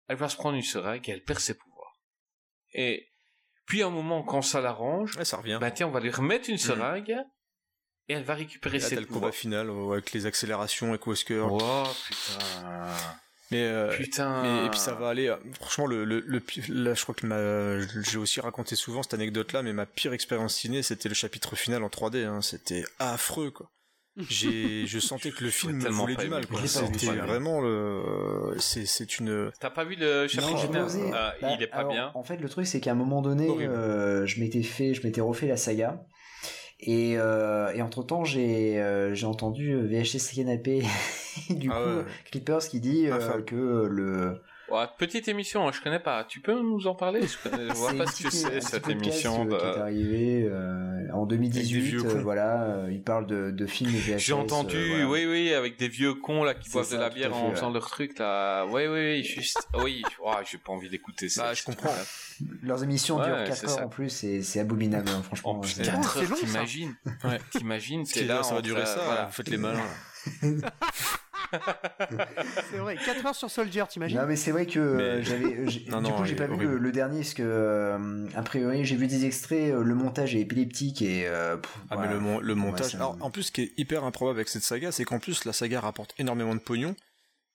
elle 0.09 0.17
va 0.17 0.29
se 0.29 0.37
prendre 0.37 0.57
une 0.57 0.63
seringue 0.63 1.09
et 1.09 1.13
elle 1.13 1.25
perd 1.25 1.41
ses 1.41 1.55
pouvoirs. 1.55 1.99
Et 2.75 3.09
puis, 3.67 3.83
à 3.83 3.87
un 3.87 3.91
moment, 3.91 4.23
quand 4.23 4.43
ça 4.43 4.61
l'arrange, 4.61 5.17
Ouais, 5.17 5.25
ça 5.25 5.39
revient. 5.39 5.59
bah 5.61 5.71
tiens, 5.71 5.89
on 5.89 5.91
va 5.91 6.01
lui 6.01 6.11
remettre 6.11 6.51
une 6.51 6.59
seringue 6.59 7.17
et 8.09 8.13
elle 8.13 8.23
va 8.25 8.35
récupérer 8.35 8.77
Et 8.77 8.81
là, 8.81 8.89
ses 8.89 8.95
t'as 8.97 9.01
le 9.01 9.07
combat 9.07 9.15
pouvoirs. 9.31 9.35
final 9.35 9.71
euh, 9.71 9.93
avec 9.93 10.13
les 10.13 10.27
accélérations 10.27 10.91
avec 10.91 11.07
Wesker. 11.07 11.41
Oh, 11.51 11.85
putain. 12.07 12.95
Mais 13.55 13.63
euh, 13.69 13.89
Putain. 13.97 14.43
Mais, 14.43 14.67
et 14.67 14.71
puis 14.71 14.81
ça 14.81 14.95
va 14.95 15.09
aller. 15.11 15.29
euh, 15.29 15.37
Franchement, 15.61 15.87
le, 15.87 16.05
le, 16.05 16.23
là, 16.69 16.95
je 16.95 17.03
crois 17.03 17.15
que 17.15 17.25
ma, 17.27 17.81
j'ai 18.03 18.19
aussi 18.19 18.41
raconté 18.41 18.75
souvent 18.75 19.03
cette 19.05 19.15
anecdote-là, 19.15 19.63
mais 19.63 19.73
ma 19.73 19.87
pire 19.87 20.13
expérience 20.13 20.57
ciné, 20.57 20.83
c'était 20.83 21.09
le 21.09 21.15
chapitre 21.15 21.55
final 21.55 21.85
en 21.85 21.89
3D. 21.89 22.25
Hein. 22.25 22.43
C'était 22.43 22.85
affreux, 22.99 23.51
quoi. 23.53 23.71
J'ai, 24.17 24.87
je 24.87 24.99
sentais 24.99 25.31
que 25.31 25.45
le 25.45 25.51
film 25.51 25.83
me 25.83 25.89
voulait 25.89 26.17
du 26.17 26.29
mal, 26.29 26.47
quoi. 26.47 26.61
C'était 26.67 27.07
vraiment 27.07 27.61
le, 27.61 28.55
c'est, 28.59 28.87
c'est 28.87 29.19
une, 29.19 29.51
T'as 29.61 29.71
pas 29.71 29.85
vu 29.85 29.95
le 29.97 30.27
chapitre 30.27 30.73
Non, 30.73 30.85
osé. 30.87 31.11
Bah, 31.11 31.35
Il 31.43 31.63
est 31.63 31.69
pas 31.69 31.77
alors, 31.79 31.93
bien. 31.93 32.11
En 32.15 32.25
fait, 32.25 32.39
le 32.39 32.49
truc, 32.49 32.67
c'est 32.67 32.81
qu'à 32.81 32.91
un 32.93 32.97
moment 32.97 33.23
donné, 33.23 33.49
euh, 33.49 34.27
je 34.27 34.41
m'étais 34.41 34.63
fait, 34.65 34.95
je 34.95 35.03
m'étais 35.07 35.21
refait 35.21 35.47
la 35.47 35.57
saga. 35.57 36.05
Et, 36.81 37.15
euh, 37.17 37.73
et 37.73 37.83
entre 37.83 38.03
temps, 38.03 38.25
j'ai 38.25 38.79
euh, 38.81 39.15
j'ai 39.15 39.27
entendu 39.27 39.77
VHS 39.87 40.35
Canapé 40.35 40.83
du 41.51 41.71
Ah 41.73 41.75
coup, 41.81 41.89
ouais. 41.99 42.05
Creepers 42.31 42.69
qui 42.69 42.81
dit 42.81 43.07
euh, 43.09 43.41
que 43.43 43.87
le 43.91 44.41
Ouais, 44.71 44.87
petite 44.97 45.29
émission, 45.29 45.69
hein, 45.69 45.73
je 45.75 45.83
connais 45.83 45.99
pas. 45.99 46.25
Tu 46.25 46.41
peux 46.41 46.59
nous 46.59 46.87
en 46.87 46.95
parler? 46.95 47.21
Je 47.27 47.37
connais- 47.51 47.69
je 47.69 47.75
vois 47.75 47.91
C'est 47.91 47.97
pas 47.99 48.07
ce 48.07 48.23
que 48.23 48.31
c'est 48.31 48.61
cette 48.63 48.89
émission. 48.89 49.43
euh, 49.43 49.51
de- 49.51 49.57
qui 49.59 49.65
est 49.67 49.79
arrivé 49.79 50.49
euh, 50.51 51.07
en 51.13 51.27
2018. 51.27 51.81
vieux 51.83 51.99
euh, 52.01 52.11
cons. 52.15 52.23
voilà, 52.23 52.63
euh, 52.63 52.89
il 52.91 53.03
parle 53.03 53.27
de, 53.27 53.51
de 53.51 53.67
films 53.67 53.91
VHS. 53.91 54.19
J'ai 54.19 54.33
entendu, 54.33 54.77
euh, 54.77 54.89
voilà. 55.05 55.09
oui, 55.11 55.27
oui, 55.27 55.53
avec 55.53 55.79
des 55.79 55.89
vieux 55.89 56.15
cons 56.15 56.45
là 56.45 56.55
qui 56.55 56.65
C'est 56.71 56.73
boivent 56.79 56.91
de 56.91 56.97
la 56.97 57.11
bière 57.11 57.37
en 57.37 57.51
faisant 57.55 57.71
leur 57.71 57.89
truc 57.91 58.19
là. 58.19 58.65
Oui, 58.71 58.87
oui, 58.87 59.17
oui, 59.19 59.23
juste. 59.23 59.69
Oui, 59.83 60.03
Ouah, 60.25 60.41
j'ai 60.51 60.57
pas 60.57 60.73
envie 60.73 60.89
d'écouter 60.89 61.29
ça. 61.29 61.43
Bah, 61.43 61.53
je 61.55 61.63
comprends. 61.63 61.93
Leurs 62.63 62.83
émissions 62.83 63.19
Ouais, 63.19 63.27
durent 63.27 63.45
4 63.45 63.57
c'est 63.57 63.65
heures 63.67 63.71
ça. 63.71 63.85
en 63.85 63.89
plus, 63.91 64.25
et 64.25 64.43
c'est 64.43 64.61
abominable, 64.61 65.11
hein, 65.11 65.23
franchement. 65.23 65.51
En 65.51 65.61
plus, 65.61 65.73
c'est- 65.73 65.83
4 65.83 66.15
c'est 66.15 66.33
heures, 66.33 66.39
t'imagines. 66.39 66.95
T'imagines, 67.51 68.07
Ce 68.07 68.15
t'es 68.15 68.21
qui 68.21 68.27
là. 68.27 68.43
ça 68.43 68.55
va 68.55 68.63
durer 68.63 68.87
ça, 68.87 68.99
voilà. 69.05 69.29
faites 69.29 69.51
les 69.51 69.59
malins. 69.59 69.83
C'est 72.71 72.77
vrai, 72.79 72.97
4 72.97 73.27
heures 73.27 73.35
sur 73.35 73.51
Soldier, 73.51 73.85
t'imagines 73.89 74.19
Non 74.19 74.27
mais 74.27 74.37
c'est 74.37 74.51
vrai 74.51 74.67
que 74.67 74.79
euh, 74.79 75.17
Mais- 75.19 75.23
j'avais 75.25 75.45
Non, 75.89 75.99
du 76.03 76.11
non, 76.11 76.17
coup 76.17 76.25
j'ai 76.25 76.35
pas 76.37 76.47
vu 76.47 76.57
le, 76.67 76.79
le 76.79 76.93
dernier 76.93 77.21
parce 77.21 77.35
que 77.35 77.43
euh, 77.45 78.27
a 78.35 78.43
priori 78.43 78.85
j'ai 78.85 78.97
vu 78.97 79.07
des 79.07 79.25
extraits 79.27 79.73
euh, 79.73 79.83
le 79.83 79.95
montage 79.95 80.35
est 80.35 80.41
épileptique 80.41 81.03
et 81.03 81.27
euh, 81.27 81.57
pff, 81.57 81.73
Ah 81.91 81.97
voilà. 81.97 82.09
mais 82.11 82.15
le, 82.15 82.21
mon- 82.21 82.41
le 82.41 82.55
Moi, 82.55 82.71
montage. 82.71 82.91
ça 82.93 82.97
Alors 82.99 83.17
en 83.21 83.31
plus, 83.31 83.45
ce 83.45 83.53
qui 83.53 83.63
est 83.63 83.73
hyper 83.77 84.05
improbable 84.05 84.39
avec 84.39 84.49
cette 84.49 84.63
saga, 84.65 84.93
c'est 84.93 85.05
qu'en 85.05 85.19
plus 85.19 85.45
la 85.45 85.53
saga 85.53 85.81
rapporte 85.81 86.15
énormément 86.19 86.55
de 86.55 86.61
pognon 86.61 86.95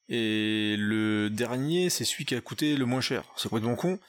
et 0.07 0.75
le 0.79 1.29
dernier, 1.29 1.89
c'est 1.89 2.03
celui 2.05 2.25
qui 2.25 2.33
a 2.35 2.41
coûté 2.41 2.75
le 2.75 2.85
moins 2.85 3.01
cher. 3.01 3.23
C'est 3.37 3.47
complètement 3.49 3.75
con. 3.75 3.99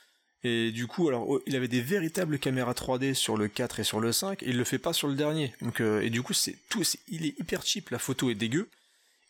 Et 0.42 0.70
du 0.72 0.86
coup, 0.86 1.08
alors 1.08 1.28
oh, 1.28 1.42
il 1.46 1.54
avait 1.54 1.68
des 1.68 1.82
véritables 1.82 2.38
caméras 2.38 2.72
3D 2.72 3.12
sur 3.12 3.36
le 3.36 3.48
4 3.48 3.80
et 3.80 3.84
sur 3.84 4.00
le 4.00 4.10
5, 4.10 4.42
et 4.42 4.48
il 4.48 4.56
le 4.56 4.64
fait 4.64 4.78
pas 4.78 4.94
sur 4.94 5.06
le 5.08 5.14
dernier. 5.14 5.52
Donc 5.60 5.82
euh, 5.82 6.00
et 6.00 6.08
du 6.08 6.22
coup, 6.22 6.32
c'est 6.32 6.56
tout, 6.70 6.82
il 7.08 7.26
est 7.26 7.38
hyper 7.38 7.60
cheap. 7.62 7.90
La 7.90 7.98
photo 7.98 8.30
est 8.30 8.34
dégueu 8.34 8.70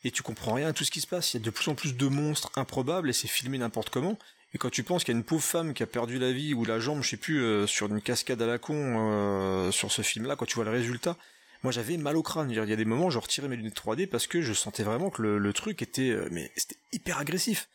et 0.05 0.11
tu 0.11 0.23
comprends 0.23 0.55
rien 0.55 0.69
à 0.69 0.73
tout 0.73 0.85
ce 0.85 0.91
qui 0.91 1.01
se 1.01 1.07
passe. 1.07 1.35
Il 1.35 1.39
y 1.39 1.43
a 1.43 1.45
de 1.45 1.51
plus 1.51 1.69
en 1.69 1.75
plus 1.75 1.97
de 1.97 2.07
monstres 2.07 2.51
improbables 2.57 3.11
et 3.11 3.13
c'est 3.13 3.29
filmé 3.29 3.59
n'importe 3.59 3.91
comment. 3.91 4.19
Et 4.55 4.59
quand 4.59 4.71
tu 4.71 4.83
penses 4.83 5.05
qu'il 5.05 5.13
y 5.15 5.17
a 5.17 5.19
une 5.19 5.25
pauvre 5.25 5.45
femme 5.45 5.75
qui 5.75 5.83
a 5.83 5.87
perdu 5.87 6.19
la 6.19 6.33
vie 6.33 6.55
ou 6.55 6.65
la 6.65 6.81
jambe, 6.81 7.03
je 7.03 7.11
sais 7.11 7.17
plus, 7.17 7.41
euh, 7.43 7.67
sur 7.67 7.87
une 7.89 8.01
cascade 8.03 8.41
à 8.43 8.47
la 8.47 8.59
con 8.59 8.75
euh, 8.77 9.71
sur 9.71 9.93
ce 9.93 10.03
film-là, 10.03 10.35
quand 10.37 10.47
tu 10.47 10.57
vois 10.57 10.65
le 10.65 10.71
résultat, 10.73 11.17
moi 11.63 11.71
j'avais 11.73 11.97
mal 11.99 12.17
au 12.17 12.23
crâne. 12.23 12.51
Il 12.51 12.57
y 12.57 12.59
a 12.73 12.77
des 12.77 12.85
moments, 12.85 13.11
je 13.11 13.19
retirais 13.19 13.47
mes 13.49 13.57
lunettes 13.57 13.77
3D 13.77 14.09
parce 14.09 14.27
que 14.27 14.43
je 14.43 14.53
sentais 14.53 14.83
vraiment 14.83 15.11
que 15.11 15.23
le, 15.23 15.39
le 15.39 15.53
truc 15.53 15.83
était, 15.83 16.11
euh, 16.11 16.29
mais 16.33 16.51
c'était 16.57 16.77
hyper 16.93 17.19
agressif. 17.19 17.69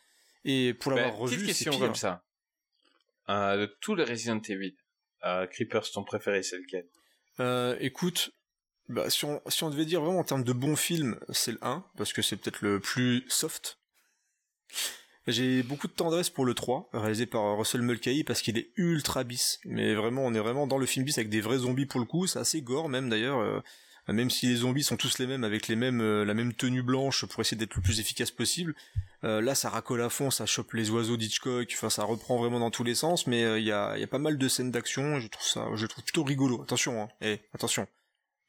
Et 0.44 0.74
pour 0.74 0.92
Ben, 0.92 0.98
l'avoir 0.98 1.16
revu, 1.16 1.36
petite 1.36 1.46
c'est 1.48 1.64
question 1.64 1.72
pire. 1.72 1.80
comme 1.80 1.94
ça. 1.94 2.22
De 3.28 3.66
tous 3.80 3.94
les 3.96 4.04
Resident 4.04 4.40
Evil, 4.48 4.76
Creepers, 5.50 5.90
ton 5.92 6.04
préféré, 6.04 6.42
c'est 6.44 6.58
lequel? 6.58 6.86
Écoute, 7.80 8.30
bah, 8.88 9.10
si, 9.10 9.24
on, 9.24 9.40
si 9.48 9.64
on 9.64 9.70
devait 9.70 9.84
dire 9.84 10.00
vraiment 10.00 10.20
en 10.20 10.24
termes 10.24 10.44
de 10.44 10.52
bons 10.52 10.76
films, 10.76 11.18
c'est 11.30 11.52
le 11.52 11.58
1, 11.62 11.84
parce 11.96 12.12
que 12.12 12.22
c'est 12.22 12.36
peut-être 12.36 12.62
le 12.62 12.80
plus 12.80 13.24
soft. 13.28 13.78
J'ai 15.26 15.64
beaucoup 15.64 15.88
de 15.88 15.92
tendresse 15.92 16.30
pour 16.30 16.44
le 16.44 16.54
3, 16.54 16.88
réalisé 16.92 17.26
par 17.26 17.58
Russell 17.58 17.82
Mulcahy, 17.82 18.22
parce 18.22 18.42
qu'il 18.42 18.56
est 18.58 18.70
ultra 18.76 19.24
bis. 19.24 19.58
Mais 19.64 19.94
vraiment, 19.94 20.24
on 20.24 20.34
est 20.34 20.38
vraiment 20.38 20.68
dans 20.68 20.78
le 20.78 20.86
film 20.86 21.04
bis 21.04 21.18
avec 21.18 21.30
des 21.30 21.40
vrais 21.40 21.58
zombies 21.58 21.86
pour 21.86 21.98
le 21.98 22.06
coup, 22.06 22.26
c'est 22.28 22.38
assez 22.38 22.62
gore 22.62 22.88
même 22.88 23.08
d'ailleurs. 23.08 23.38
euh, 23.40 23.60
même 24.08 24.30
si 24.30 24.46
les 24.46 24.54
zombies 24.56 24.84
sont 24.84 24.96
tous 24.96 25.18
les 25.18 25.26
mêmes 25.26 25.42
avec 25.42 25.66
les 25.66 25.74
mêmes 25.74 26.00
euh, 26.00 26.24
la 26.24 26.32
même 26.32 26.52
tenue 26.54 26.82
blanche 26.82 27.24
pour 27.26 27.40
essayer 27.40 27.56
d'être 27.56 27.74
le 27.74 27.82
plus 27.82 27.98
efficace 27.98 28.30
possible. 28.30 28.76
Euh, 29.24 29.40
là, 29.40 29.56
ça 29.56 29.68
racole 29.68 30.00
à 30.00 30.10
fond, 30.10 30.30
ça 30.30 30.46
chope 30.46 30.74
les 30.74 30.90
oiseaux 30.90 31.16
d'Hitchcock, 31.16 31.68
enfin 31.74 31.90
ça 31.90 32.04
reprend 32.04 32.36
vraiment 32.36 32.60
dans 32.60 32.70
tous 32.70 32.84
les 32.84 32.94
sens, 32.94 33.26
mais 33.26 33.40
il 33.60 33.66
y, 33.66 33.72
a, 33.72 33.98
y 33.98 34.04
a 34.04 34.06
pas 34.06 34.20
mal 34.20 34.38
de 34.38 34.48
scènes 34.48 34.70
d'action, 34.70 35.18
je 35.18 35.26
trouve 35.26 35.46
ça, 35.46 35.66
je 35.74 35.86
trouve 35.86 36.04
plutôt 36.04 36.22
rigolo. 36.22 36.62
Attention, 36.62 37.02
hein, 37.02 37.08
eh, 37.20 37.40
attention, 37.52 37.88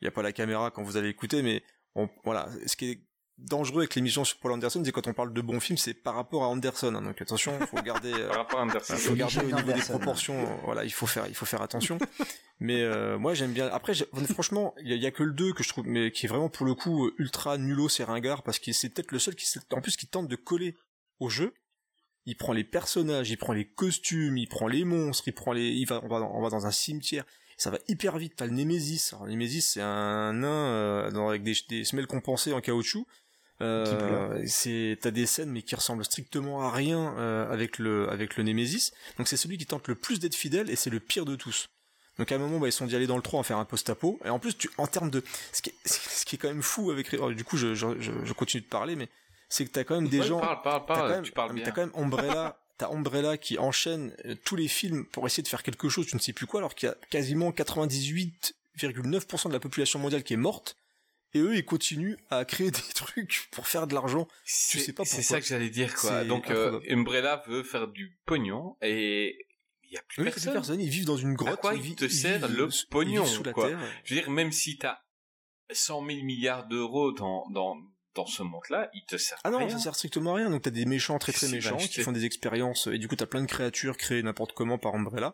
il 0.02 0.06
y 0.06 0.08
a 0.08 0.12
pas 0.12 0.22
la 0.22 0.32
caméra 0.32 0.72
quand 0.72 0.84
vous 0.84 0.98
allez 0.98 1.10
écouter, 1.10 1.42
mais 1.42 1.64
on, 1.96 2.10
voilà, 2.24 2.50
ce 2.66 2.76
qui 2.76 2.92
est 2.92 3.00
dangereux 3.40 3.82
avec 3.84 3.94
l'émission 3.94 4.24
sur 4.26 4.38
Paul 4.40 4.52
Anderson, 4.54 4.82
c'est 4.84 4.92
quand 4.92 5.06
on 5.08 5.14
parle 5.14 5.32
de 5.32 5.42
bons 5.42 5.60
films, 5.60 5.78
c'est 5.78 5.94
par 5.94 6.16
rapport 6.16 6.44
à 6.44 6.48
Anderson, 6.48 6.94
hein, 6.96 7.02
donc 7.04 7.22
attention, 7.22 7.60
faut 7.68 7.82
garder. 7.84 8.12
euh, 8.14 8.28
Par 8.30 8.38
rapport 8.38 8.60
à 8.60 8.64
Anderson. 8.64 8.94
il 8.96 9.00
faut 9.00 9.14
garder 9.16 9.40
au 9.40 9.56
niveau 9.56 9.72
des 9.74 9.82
proportions, 9.82 10.40
euh, 10.42 10.56
voilà, 10.64 10.84
il 10.86 10.92
faut 10.92 11.06
faire, 11.06 11.28
il 11.28 11.36
faut 11.36 11.46
faire 11.46 11.62
attention. 11.62 12.00
mais 12.60 12.82
euh, 12.82 13.20
moi 13.20 13.36
j'aime 13.36 13.54
bien. 13.54 13.68
Après, 13.68 13.94
franchement, 14.34 14.74
il 14.82 14.88
y, 14.90 14.94
a- 14.94 14.96
il 14.96 15.02
y 15.04 15.06
a 15.06 15.12
que 15.12 15.22
le 15.24 15.34
2 15.34 15.54
que 15.54 15.62
je 15.64 15.70
trouve, 15.70 15.86
mais 15.88 16.12
qui 16.12 16.26
est 16.26 16.30
vraiment 16.30 16.50
pour 16.50 16.66
le 16.66 16.74
coup 16.74 17.12
ultra 17.20 17.60
nullo, 17.60 17.90
c'est 17.90 18.04
ringard 18.04 18.42
parce 18.42 18.58
que 18.58 18.72
c'est 18.74 18.90
peut-être 18.90 19.12
le 19.12 19.20
seul 19.20 19.36
qui, 19.36 19.46
en 19.72 19.82
plus, 19.82 19.96
qui 19.98 20.08
tente 20.08 20.28
de 20.28 20.36
coller 20.36 20.76
au 21.20 21.30
jeu. 21.30 21.54
Il 22.26 22.36
prend 22.38 22.54
les 22.54 22.64
personnages, 22.64 23.30
il 23.30 23.38
prend 23.38 23.54
les 23.54 23.66
costumes, 23.68 24.36
il 24.38 24.48
prend 24.50 24.68
les 24.68 24.84
monstres, 24.84 25.28
il 25.28 25.34
prend 25.34 25.54
les, 25.54 25.68
il 25.70 25.86
va, 25.86 26.02
on 26.04 26.08
va, 26.08 26.20
dans- 26.20 26.32
on 26.36 26.42
va 26.42 26.50
dans 26.50 26.66
un 26.66 26.72
cimetière. 26.72 27.24
Ça 27.58 27.72
va 27.72 27.80
hyper 27.88 28.18
vite. 28.18 28.34
T'as 28.38 28.46
le 28.46 28.52
Némésis. 28.54 29.14
Alors, 29.14 29.26
le 29.26 29.32
Némésis, 29.32 29.68
c'est 29.68 29.82
un 29.82 30.34
nain 30.34 30.48
euh, 30.48 31.12
dans- 31.12 31.28
avec 31.30 31.44
des, 31.44 31.56
des 31.70 31.84
semelles 31.84 32.08
compensées 32.08 32.54
en 32.54 32.62
caoutchouc. 32.62 33.06
Euh, 33.62 34.44
c'est 34.46 35.00
t'as 35.02 35.10
des 35.10 35.26
scènes 35.26 35.50
mais 35.50 35.64
qui 35.64 35.74
ressemblent 35.74 36.06
strictement 36.06 36.62
à 36.62 36.70
rien 36.72 37.16
euh, 37.18 37.52
avec 37.52 37.80
le 37.80 38.08
avec 38.10 38.38
le 38.38 38.44
Némésis. 38.44 38.94
Donc 39.18 39.28
c'est 39.28 39.38
celui 39.38 39.58
qui 39.58 39.66
tente 39.66 39.88
le 39.88 39.96
plus 39.96 40.20
d'être 40.20 40.36
fidèle 40.36 40.70
et 40.70 40.76
c'est 40.76 40.92
le 40.92 41.00
pire 41.00 41.26
de 41.26 41.36
tous. 41.36 41.68
Donc 42.20 42.32
à 42.32 42.36
un 42.36 42.38
moment 42.38 42.60
bah, 42.60 42.68
ils 42.68 42.72
sont 42.72 42.86
dit 42.86 42.96
aller 42.96 43.08
dans 43.08 43.16
le 43.16 43.24
3 43.24 43.40
en 43.40 43.44
faire 43.44 43.58
un 43.58 43.66
post-apo 43.66 44.20
et 44.24 44.30
en 44.30 44.38
plus 44.38 44.56
tu 44.56 44.70
en 44.78 44.86
termes 44.86 45.10
de 45.10 45.24
ce 45.54 45.64
qui 45.64 45.72
est, 45.72 45.76
ce 45.86 46.24
qui 46.26 46.36
est 46.36 46.38
quand 46.38 46.50
même 46.50 46.62
fou 46.62 46.92
avec 46.92 47.12
alors, 47.16 47.32
du 47.32 47.44
coup 47.44 47.58
je, 47.58 47.74
je, 47.74 48.00
je, 48.00 48.12
je 48.24 48.34
continue 48.34 48.62
de 48.62 48.68
parler 48.68 48.96
mais 48.96 49.10
c'est 49.50 49.66
que 49.66 49.72
t'as 49.72 49.84
quand 49.84 49.96
même 49.96 50.08
des 50.10 50.20
Ouais, 50.20 50.28
gens 50.28 50.40
Parle, 50.40 50.62
parle, 50.62 50.82
t'as 50.82 50.94
parle, 50.94 51.10
quand 51.10 51.16
même, 51.16 51.24
tu 51.24 51.32
parles 51.32 51.50
mais 51.54 51.56
bien. 51.56 51.66
t'as 51.66 51.72
quand 51.72 51.82
même 51.82 51.96
Umbrella, 51.96 52.60
t'as 52.78 52.90
Umbrella 52.90 53.38
qui 53.38 53.58
enchaîne 53.58 54.16
euh, 54.26 54.36
tous 54.46 54.56
les 54.56 54.68
films 54.68 55.06
pour 55.06 55.26
essayer 55.26 55.44
de 55.44 55.48
faire 55.48 55.64
quelque 55.64 55.90
chose, 55.90 56.06
tu 56.08 56.16
ne 56.16 56.22
sais 56.22 56.34
plus 56.34 56.46
quoi, 56.46 56.60
alors 56.60 56.76
qu'il 56.76 56.88
y 56.88 56.92
a 56.92 56.98
quasiment 57.10 57.52
98,9% 57.52 59.48
de 59.48 59.54
la 59.54 59.60
population 59.60 60.00
mondiale 60.00 60.24
qui 60.24 60.34
est 60.34 60.38
morte, 60.38 60.78
et 61.34 61.40
eux 61.40 61.56
ils 61.56 61.66
continuent 61.66 62.16
à 62.30 62.46
créer 62.46 62.72
des 62.72 62.94
trucs 62.96 63.48
pour 63.52 63.68
faire 63.68 63.88
de 63.88 63.94
l'argent. 63.94 64.28
C'est- 64.46 64.80
sais 64.80 64.94
pas 64.94 65.06
C'est 65.06 65.18
pourquoi. 65.18 65.38
ça 65.38 65.42
que 65.42 65.48
j'allais 65.48 65.70
dire, 65.70 65.94
quoi. 65.96 66.22
C'est 66.22 66.28
Donc, 66.28 66.50
euh. 66.50 66.80
Umbrella 66.90 67.44
veut 67.48 67.64
faire 67.64 67.88
du 67.88 68.18
pognon 68.26 68.76
et 68.82 69.36
il 69.84 69.92
y 69.94 69.98
a 69.98 70.02
plus 70.02 70.16
c'est 70.18 70.24
des 70.24 70.32
personne. 70.32 70.54
personnes, 70.54 70.82
ils 70.82 70.90
vivent 70.90 71.06
dans 71.06 71.18
une 71.18 71.34
grotte, 71.34 71.60
quoi 71.62 71.74
ils, 71.74 71.96
te 71.96 72.06
vivent 72.06 72.46
le 72.56 72.70
pognon, 72.90 73.26
sous 73.26 73.44
la 73.44 73.54
quoi? 73.54 73.70
terre. 73.70 73.80
Je 74.04 74.14
veux 74.16 74.22
dire, 74.22 74.30
même 74.30 74.52
si 74.52 74.78
t'as 74.78 75.00
100 75.72 76.06
000 76.06 76.24
milliards 76.24 76.68
d'euros 76.68 77.12
dans, 77.14 77.50
dans, 77.50 77.78
dans 78.18 78.26
ce 78.26 78.44
monde-là, 78.44 78.90
ils 78.94 79.06
te 79.06 79.16
servent 79.18 79.40
Ah 79.46 79.50
non, 79.52 79.60
rien. 79.60 79.70
ça 79.70 79.80
sert 79.80 79.96
strictement 79.96 80.34
à 80.34 80.38
rien. 80.38 80.50
Donc 80.50 80.64
t'as 80.64 80.70
des 80.72 80.86
méchants 80.86 81.18
très 81.20 81.32
très 81.32 81.48
méchants 81.48 81.78
qui 81.78 82.02
font 82.02 82.12
des 82.12 82.26
expériences 82.26 82.88
et 82.88 82.98
du 82.98 83.08
coup 83.08 83.16
t'as 83.16 83.26
plein 83.28 83.42
de 83.42 83.48
créatures 83.48 83.96
créées 83.96 84.22
n'importe 84.24 84.52
comment 84.54 84.78
par 84.78 84.94
Umbrella. 84.96 85.34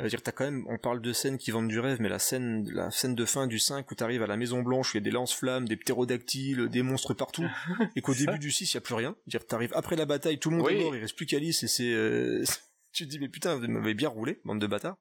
Euh, 0.00 0.08
dire 0.08 0.20
t'as 0.22 0.32
quand 0.32 0.44
même, 0.44 0.64
on 0.68 0.76
parle 0.76 1.00
de 1.00 1.12
scènes 1.12 1.38
qui 1.38 1.52
vendent 1.52 1.68
du 1.68 1.78
rêve, 1.78 1.98
mais 2.00 2.08
la 2.08 2.18
scène, 2.18 2.68
la 2.72 2.90
scène 2.90 3.14
de 3.14 3.24
fin 3.24 3.46
du 3.46 3.60
5 3.60 3.88
où 3.88 3.94
t'arrives 3.94 4.24
à 4.24 4.26
la 4.26 4.36
Maison 4.36 4.60
Blanche, 4.60 4.92
où 4.92 4.96
il 4.96 5.00
y 5.00 5.02
a 5.02 5.04
des 5.04 5.12
lance-flammes, 5.12 5.68
des 5.68 5.76
ptérodactyles, 5.76 6.68
des 6.68 6.82
monstres 6.82 7.14
partout, 7.14 7.46
et 7.96 8.00
qu'au 8.02 8.12
début 8.14 8.40
du 8.40 8.50
6 8.50 8.72
il 8.72 8.74
y 8.74 8.78
a 8.78 8.80
plus 8.80 8.94
rien. 8.96 9.14
Dire 9.28 9.46
t'arrives 9.46 9.72
après 9.76 9.94
la 9.94 10.04
bataille, 10.04 10.40
tout 10.40 10.50
le 10.50 10.56
monde 10.56 10.66
Oui. 10.66 10.74
est 10.74 10.82
mort, 10.82 10.96
il 10.96 11.00
reste 11.00 11.14
plus 11.16 11.26
qu'Alice 11.26 11.62
et 11.62 11.68
c'est, 11.68 11.92
euh, 11.92 12.42
tu 12.92 13.04
te 13.04 13.10
dis 13.10 13.20
mais 13.20 13.28
putain 13.28 13.54
vous 13.54 13.68
m'avez 13.68 13.94
bien 13.94 14.08
roulé, 14.08 14.40
bande 14.44 14.60
de 14.60 14.66
bâtards. 14.66 14.96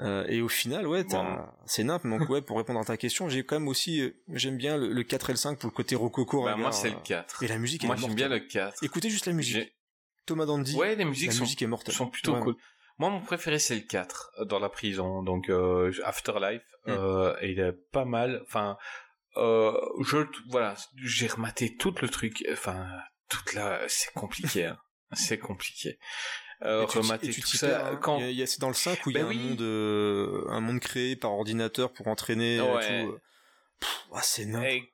Euh, 0.00 0.24
et 0.28 0.40
au 0.40 0.48
final, 0.48 0.86
ouais, 0.86 1.04
Bon. 1.04 1.38
c'est 1.66 1.84
nimp. 1.84 2.06
Donc 2.06 2.28
ouais, 2.30 2.40
pour 2.42 2.56
répondre 2.56 2.80
à 2.80 2.84
ta 2.84 2.96
question, 2.96 3.28
j'ai 3.28 3.44
quand 3.44 3.56
même 3.56 3.68
aussi, 3.68 4.00
euh, 4.00 4.14
j'aime 4.32 4.56
bien 4.56 4.76
le, 4.76 4.88
le 4.92 5.02
4 5.02 5.30
et 5.30 5.32
le 5.34 5.36
5 5.36 5.58
pour 5.58 5.68
le 5.68 5.74
côté 5.74 5.94
rococo. 5.94 6.44
Bah, 6.44 6.56
moi, 6.56 6.72
c'est 6.72 6.88
euh, 6.88 6.94
le 6.94 7.00
4. 7.00 7.42
Et 7.42 7.48
la 7.48 7.58
musique, 7.58 7.84
Moi, 7.84 7.96
j'aime 7.96 8.14
bien 8.14 8.28
le 8.28 8.40
4. 8.40 8.82
Écoutez 8.82 9.10
juste 9.10 9.26
la 9.26 9.32
musique. 9.32 9.72
Thomas 10.26 10.46
Dandy. 10.46 10.74
Ouais, 10.76 10.94
les 10.94 11.04
musiques 11.04 11.28
la 11.28 11.34
sont, 11.34 11.42
musique 11.42 11.62
est 11.62 11.66
mortelle. 11.66 11.94
sont 11.94 12.08
plutôt 12.08 12.34
Ouais, 12.34 12.40
cool. 12.40 12.56
Moi, 12.98 13.10
mon 13.10 13.20
préféré, 13.20 13.58
c'est 13.58 13.74
le 13.74 13.80
4, 13.82 14.30
euh, 14.40 14.44
dans 14.44 14.58
la 14.58 14.68
prison. 14.68 15.22
Donc, 15.22 15.48
euh, 15.50 15.92
Afterlife. 16.04 16.62
Mm. 16.86 16.90
Euh, 16.90 17.34
et 17.40 17.50
il 17.52 17.60
est 17.60 17.72
pas 17.92 18.04
mal. 18.04 18.40
Enfin, 18.46 18.78
euh, 19.36 19.72
je, 20.02 20.18
voilà, 20.48 20.76
j'ai 20.96 21.26
rematé 21.26 21.76
tout 21.76 21.94
le 22.00 22.08
truc. 22.08 22.44
Enfin, 22.52 22.86
toute 23.28 23.54
la, 23.54 23.80
c'est 23.88 24.12
compliqué, 24.14 24.66
hein. 24.66 24.78
C'est 25.12 25.38
compliqué. 25.38 25.98
Euh, 26.62 26.84
Et 26.84 26.86
tu 26.88 26.98
remater 26.98 27.30
tout 27.32 27.40
ça. 27.56 27.88
hein. 27.88 27.96
Quand, 27.96 28.18
Il 28.18 28.32
y 28.32 28.40
a- 28.40 28.44
a- 28.44 28.46
c'est 28.46 28.60
dans 28.60 28.68
le 28.68 28.74
5 28.74 29.06
où 29.06 29.10
il 29.10 29.16
y 29.16 29.18
a 29.18 29.24
Ben 29.24 29.30
un 29.30 29.34
monde, 29.42 29.60
euh, 29.62 30.44
un 30.48 30.60
monde 30.60 30.80
créé 30.80 31.16
par 31.16 31.32
ordinateur 31.32 31.92
pour 31.92 32.06
entraîner 32.08 32.60
Ouais. 32.60 33.04
tout. 33.04 33.12
euh. 33.12 33.20
Pff, 33.80 34.06
ah, 34.12 34.20
c'est 34.22 34.44
n'importe 34.44 34.72
Et- 34.72 34.92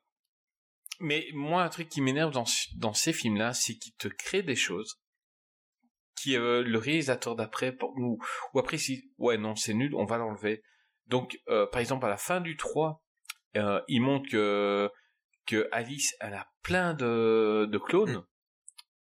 Mais 1.01 1.27
moi, 1.35 1.63
un 1.65 1.69
truc 1.69 1.89
qui 1.89 2.01
m'énerve 2.01 2.33
dans, 2.33 2.45
dans 2.77 2.95
ces 2.95 3.13
films-là, 3.13 3.53
c'est 3.53 3.75
qu'ils 3.75 3.95
te 3.97 4.09
créent 4.09 4.43
des 4.45 4.55
choses 4.57 5.01
qui 6.15 6.37
euh, 6.37 6.63
le 6.63 6.79
réalisateur 6.79 7.37
d'après 7.37 7.77
ou, 7.83 8.19
ou 8.55 8.59
après 8.59 8.79
si 8.79 9.13
ouais 9.19 9.37
non 9.37 9.55
c'est 9.55 9.75
nul, 9.75 9.95
on 9.95 10.07
va 10.07 10.17
l'enlever. 10.17 10.63
Donc 11.07 11.39
euh, 11.49 11.67
par 11.67 11.81
exemple 11.83 12.07
à 12.07 12.09
la 12.09 12.17
fin 12.17 12.41
du 12.41 12.57
3, 12.57 13.05
euh, 13.57 13.83
il 13.89 14.01
montre 14.01 14.31
que 14.31 14.91
que 15.45 15.69
Alice 15.73 16.15
elle 16.21 16.33
a 16.35 16.49
plein 16.63 16.95
de 16.95 17.69
de 17.71 17.79
clones. 17.79 18.17
Mm. 18.19 18.27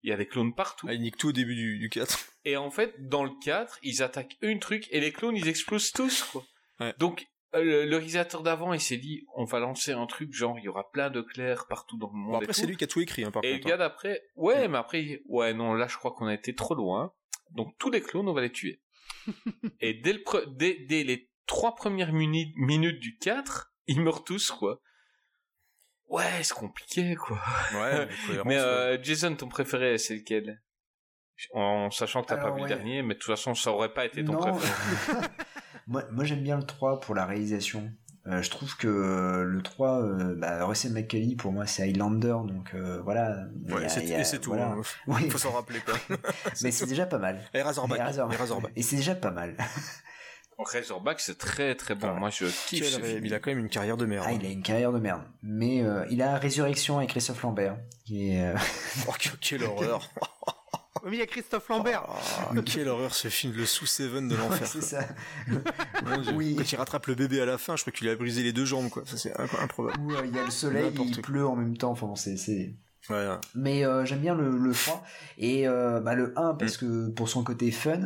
Il 0.05 0.11
y 0.11 0.13
a 0.15 0.17
des 0.17 0.27
clones 0.27 0.55
partout. 0.55 0.87
Ah, 0.89 0.95
il 0.95 1.03
nique 1.03 1.19
tout 1.19 1.29
au 1.29 1.33
début 1.33 1.55
du, 1.55 1.79
du 1.79 1.91
4. 1.91 2.19
Et 2.45 2.57
en 2.57 2.71
fait, 2.71 2.95
dans 2.99 3.25
le 3.25 3.31
4, 3.45 3.79
ils 3.83 4.03
attaquent 4.03 4.37
une 4.41 4.59
truc 4.59 4.89
et 4.91 5.01
les 5.01 5.13
clones, 5.13 5.37
ils 5.37 5.49
explosent 5.49 5.93
tous, 5.93 6.23
quoi. 6.25 6.45
Ouais. 6.81 6.93
Donc, 6.99 7.27
euh, 7.55 7.63
le, 7.63 7.85
le 7.87 7.97
réalisateur 7.97 8.43
d'avant, 8.43 8.73
il 8.73 8.81
s'est 8.81 8.97
dit, 8.97 9.25
on 9.37 9.45
va 9.45 9.61
lancer 9.61 9.93
un 9.93 10.07
truc, 10.07 10.33
genre, 10.33 10.59
il 10.59 10.65
y 10.65 10.69
aura 10.69 10.91
plein 10.91 11.11
de 11.11 11.21
clairs 11.21 11.67
partout 11.69 11.99
dans 11.99 12.09
le 12.09 12.15
monde. 12.19 12.33
Bon, 12.33 12.41
et 12.41 12.43
après, 12.45 12.53
c'est 12.55 12.67
lui 12.67 12.77
qui 12.77 12.85
a 12.85 12.87
tout 12.89 13.01
écrit, 13.01 13.25
hein, 13.25 13.31
par 13.31 13.45
Et 13.45 13.49
le 13.53 13.55
contre. 13.59 13.69
gars 13.69 13.75
hein. 13.75 13.79
d'après, 13.79 14.23
ouais, 14.37 14.67
mais 14.69 14.79
après, 14.79 15.21
ouais, 15.27 15.55
non, 15.55 15.75
là, 15.75 15.87
je 15.87 15.97
crois 15.99 16.13
qu'on 16.13 16.27
a 16.27 16.35
été 16.35 16.55
trop 16.55 16.75
loin. 16.75 17.13
Donc, 17.51 17.75
tous 17.79 17.91
les 17.91 18.01
clones, 18.01 18.29
on 18.29 18.33
va 18.33 18.41
les 18.41 18.51
tuer. 18.53 18.83
et 19.81 19.95
dès, 19.95 20.15
le 20.15 20.21
pre- 20.21 20.57
dès, 20.57 20.79
dès 20.89 21.05
les 21.05 21.31
trois 21.47 21.75
premières 21.77 22.13
minutes 22.13 22.99
du 22.99 23.17
4, 23.19 23.73
ils 23.87 24.01
meurent 24.01 24.25
tous, 24.25 24.51
quoi. 24.51 24.81
ouais, 26.09 26.43
c'est 26.43 26.55
compliqué, 26.55 27.15
quoi. 27.15 27.39
Ouais, 27.75 28.09
Mais 28.47 28.57
ouais. 28.57 28.61
euh, 28.61 28.99
Jason, 29.03 29.37
ton 29.37 29.49
préféré, 29.49 29.99
c'est 29.99 30.17
lequel? 30.17 30.61
En 31.53 31.91
sachant 31.91 32.23
que 32.23 32.29
t'as 32.29 32.37
pas 32.37 32.51
vu 32.51 32.63
ouais. 32.63 32.69
le 32.69 32.69
dernier, 32.69 33.03
mais 33.03 33.15
de 33.15 33.19
toute 33.19 33.31
façon, 33.35 33.55
ça 33.55 33.71
aurait 33.73 33.93
pas 33.93 34.05
été 34.05 34.25
ton 34.25 34.33
Non. 34.35 34.39
préféré. 34.41 35.19
moi, 35.87 36.05
moi 36.11 36.25
j'aime 36.25 36.43
bien 36.43 36.57
le 36.57 36.65
3 36.65 37.01
pour 37.01 37.15
la 37.15 37.27
réalisation. 37.27 37.91
Euh, 38.29 38.41
je 38.41 38.51
trouve 38.51 38.77
que 38.77 38.87
euh, 38.87 39.43
le 39.43 39.63
3, 39.63 40.01
euh, 40.03 40.35
bah, 40.37 40.65
Russell 40.65 40.93
McCallie, 40.93 41.35
pour 41.35 41.51
moi, 41.51 41.67
c'est 41.67 41.83
Highlander, 41.83 42.37
donc 42.47 42.71
euh, 42.75 43.01
voilà. 43.03 43.37
Ouais, 43.69 43.85
a- 43.85 44.21
et 44.21 44.23
c'est 44.25 44.39
tout. 44.39 44.51
voilà. 44.51 44.67
hein. 44.69 44.81
Oui. 45.09 45.29
Faut 45.29 45.39
s'en 45.39 45.51
rappeler, 45.51 45.81
quoi. 45.81 45.95
Mais 46.63 46.71
c'est 46.71 46.87
déjà 46.87 47.05
pas 47.07 47.19
mal. 47.19 47.41
Et 47.53 47.63
Razorback. 47.63 47.99
Et 47.99 48.03
Razorback. 48.03 48.35
Et 48.37 48.41
Razorback. 48.41 48.73
Et 48.77 48.83
c'est 48.83 48.95
déjà 48.97 49.17
pas 49.17 49.33
mal. 49.33 49.57
Razorback, 50.59 51.19
c'est 51.19 51.37
très 51.39 51.75
très 51.75 51.97
bon. 51.97 52.13
Ah, 52.15 52.19
Moi, 52.21 52.31
je 52.31 52.45
kiffe 52.69 52.87
ce 52.87 53.01
film. 53.01 53.27
Il 53.27 53.35
a 53.35 53.41
quand 53.41 53.51
même 53.51 53.59
une 53.59 53.69
carrière 53.69 53.97
de 53.97 54.07
merde. 54.07 54.25
Ah, 54.29 54.33
il 54.33 54.47
a 54.47 54.49
une 54.51 54.63
carrière 54.63 54.93
de 54.93 55.01
merde. 55.01 55.23
Mais 55.43 55.83
euh, 55.83 56.05
il 56.09 56.23
a 56.23 56.37
Résurrection 56.37 56.99
avec 56.99 57.11
Christophe 57.11 57.43
Lambert. 57.43 57.77
Qui 58.05 58.31
est, 58.37 58.45
euh, 58.45 58.55
Oh, 59.09 59.13
que- 59.19 59.37
quelle 59.41 59.65
horreur. 59.65 60.09
Oui, 61.03 61.11
mais 61.11 61.17
il 61.17 61.21
y 61.21 61.23
a 61.23 61.27
Christophe 61.27 61.69
Lambert. 61.69 62.05
Ah, 62.09 62.53
quelle 62.65 62.89
horreur 62.89 63.15
ce 63.15 63.29
film, 63.29 63.53
le 63.57 63.67
sous-seven 63.67 64.29
de 64.29 64.37
l'enfer. 64.37 64.67
c'est 64.67 64.81
ça. 64.83 65.01
Dieu. 65.49 65.63
Oui. 66.35 66.55
Quand 66.57 66.71
il 66.73 66.77
rattrape 66.77 67.07
le 67.07 67.15
bébé 67.15 67.41
à 67.41 67.45
la 67.47 67.59
fin, 67.59 67.75
je 67.77 67.83
crois 67.83 67.93
qu'il 67.93 68.07
lui 68.07 68.13
a 68.13 68.17
brisé 68.17 68.43
les 68.43 68.53
deux 68.53 68.65
jambes, 68.65 68.89
quoi. 68.89 69.03
Ça, 69.07 69.17
c'est 69.17 69.33
improbable. 69.39 69.99
Euh, 70.13 70.23
il 70.27 70.35
y 70.35 70.39
a 70.39 70.45
le 70.45 70.51
soleil, 70.51 70.93
il 70.95 71.13
quoi. 71.13 71.23
pleut 71.23 71.47
en 71.47 71.57
même 71.57 71.77
temps. 71.77 71.91
Enfin 71.91 72.07
bon, 72.07 72.17
c'est. 72.17 72.37
c'est- 72.37 72.75
Ouais, 73.11 73.17
ouais. 73.17 73.37
Mais 73.57 73.85
euh, 73.85 74.05
j'aime 74.05 74.21
bien 74.21 74.33
le, 74.37 74.57
le 74.57 74.73
3 74.73 75.03
et 75.37 75.67
euh, 75.67 75.99
bah, 75.99 76.15
le 76.15 76.33
1 76.39 76.53
Mm. 76.53 76.57
parce 76.59 76.77
que 76.77 77.09
pour 77.11 77.29
son 77.29 77.43
côté 77.43 77.73
fun. 77.73 78.03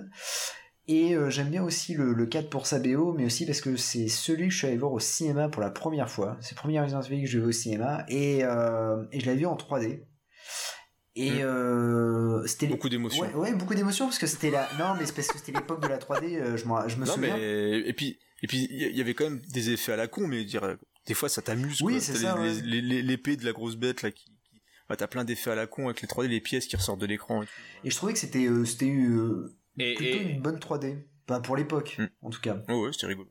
Et 0.88 1.14
euh, 1.14 1.28
j'aime 1.28 1.50
bien 1.50 1.62
aussi 1.64 1.92
le, 1.94 2.14
le 2.14 2.24
4 2.26 2.48
pour 2.48 2.66
sa 2.66 2.78
BO, 2.78 3.12
mais 3.12 3.26
aussi 3.26 3.44
parce 3.44 3.60
que 3.60 3.76
c'est 3.76 4.08
celui 4.08 4.44
que 4.48 4.52
je 4.54 4.58
suis 4.58 4.66
allé 4.68 4.78
voir 4.78 4.92
au 4.92 5.00
cinéma 5.00 5.50
pour 5.50 5.60
la 5.60 5.68
première 5.70 6.08
fois. 6.08 6.38
C'est 6.40 6.52
le 6.52 6.56
premier 6.60 6.80
Resident 6.80 7.02
Evil 7.02 7.22
que 7.24 7.28
je 7.28 7.38
vais 7.40 7.44
au 7.46 7.52
cinéma 7.52 8.04
et, 8.08 8.38
euh, 8.44 9.04
et 9.12 9.20
je 9.20 9.26
l'avais 9.26 9.40
vu 9.40 9.46
en 9.46 9.56
3D. 9.56 10.04
Et 11.18 11.30
Mm. 11.30 11.38
euh, 11.40 12.46
c'était 12.46 12.66
Beaucoup 12.66 12.90
d'émotions. 12.90 13.22
Ouais, 13.24 13.32
ouais, 13.34 13.54
beaucoup 13.54 13.74
d'émotions 13.74 14.04
parce 14.06 14.18
que 14.18 14.26
c'était 14.26 14.50
la. 14.50 14.68
Non, 14.78 14.94
mais 14.98 15.06
c'est 15.06 15.14
parce 15.14 15.28
que 15.28 15.38
c'était 15.38 15.52
l'époque 15.52 15.80
de 15.82 15.88
la 15.88 15.96
3D. 15.98 16.36
euh, 16.36 16.56
je, 16.56 16.64
je 16.64 16.66
me 16.96 17.06
Non, 17.06 17.12
souviens. 17.14 17.36
mais 17.36 17.78
et 17.80 17.92
puis 17.94 18.18
et 18.42 18.46
puis 18.46 18.68
il 18.70 18.94
y 18.96 19.00
avait 19.00 19.14
quand 19.14 19.24
même 19.24 19.40
des 19.40 19.70
effets 19.70 19.92
à 19.92 19.96
la 19.96 20.08
con, 20.08 20.26
mais 20.26 20.44
dire 20.44 20.76
des 21.06 21.14
fois 21.14 21.28
ça 21.30 21.40
t'amuse. 21.40 21.80
Oui, 21.80 22.00
c'est 22.02 22.14
ça, 22.16 22.36
les- 22.38 22.56
ouais. 22.56 22.60
les- 22.62 22.82
les- 22.82 23.02
L'épée 23.02 23.36
de 23.36 23.44
la 23.46 23.52
grosse 23.52 23.76
bête 23.76 24.02
là 24.02 24.10
qui. 24.10 24.24
qui- 24.26 24.60
bah, 24.90 24.96
t'as 24.96 25.06
plein 25.06 25.24
d'effets 25.24 25.50
à 25.50 25.54
la 25.54 25.66
con 25.66 25.86
avec 25.86 26.02
les 26.02 26.06
3D, 26.08 26.28
les 26.28 26.40
pièces 26.42 26.66
qui 26.66 26.76
ressortent 26.76 27.00
de 27.00 27.06
l'écran. 27.06 27.42
et 27.42 27.46
tout. 27.46 27.52
Et 27.84 27.90
je 27.90 27.96
trouvais 27.96 28.12
que 28.12 28.18
c'était 28.18 28.44
euh, 28.46 28.64
c'était 28.66 28.90
euh, 28.90 29.56
Et, 29.78 29.94
plutôt 29.94 30.18
et, 30.18 30.22
une 30.32 30.42
bonne 30.42 30.58
3D. 30.58 30.98
Enfin, 31.28 31.40
pour 31.40 31.56
l'époque, 31.56 31.96
Mm. 31.98 32.06
en 32.22 32.30
tout 32.30 32.40
cas. 32.42 32.62
Oh 32.68 32.84
ouais, 32.84 32.92
c'était 32.92 33.06
rigolo. 33.06 33.30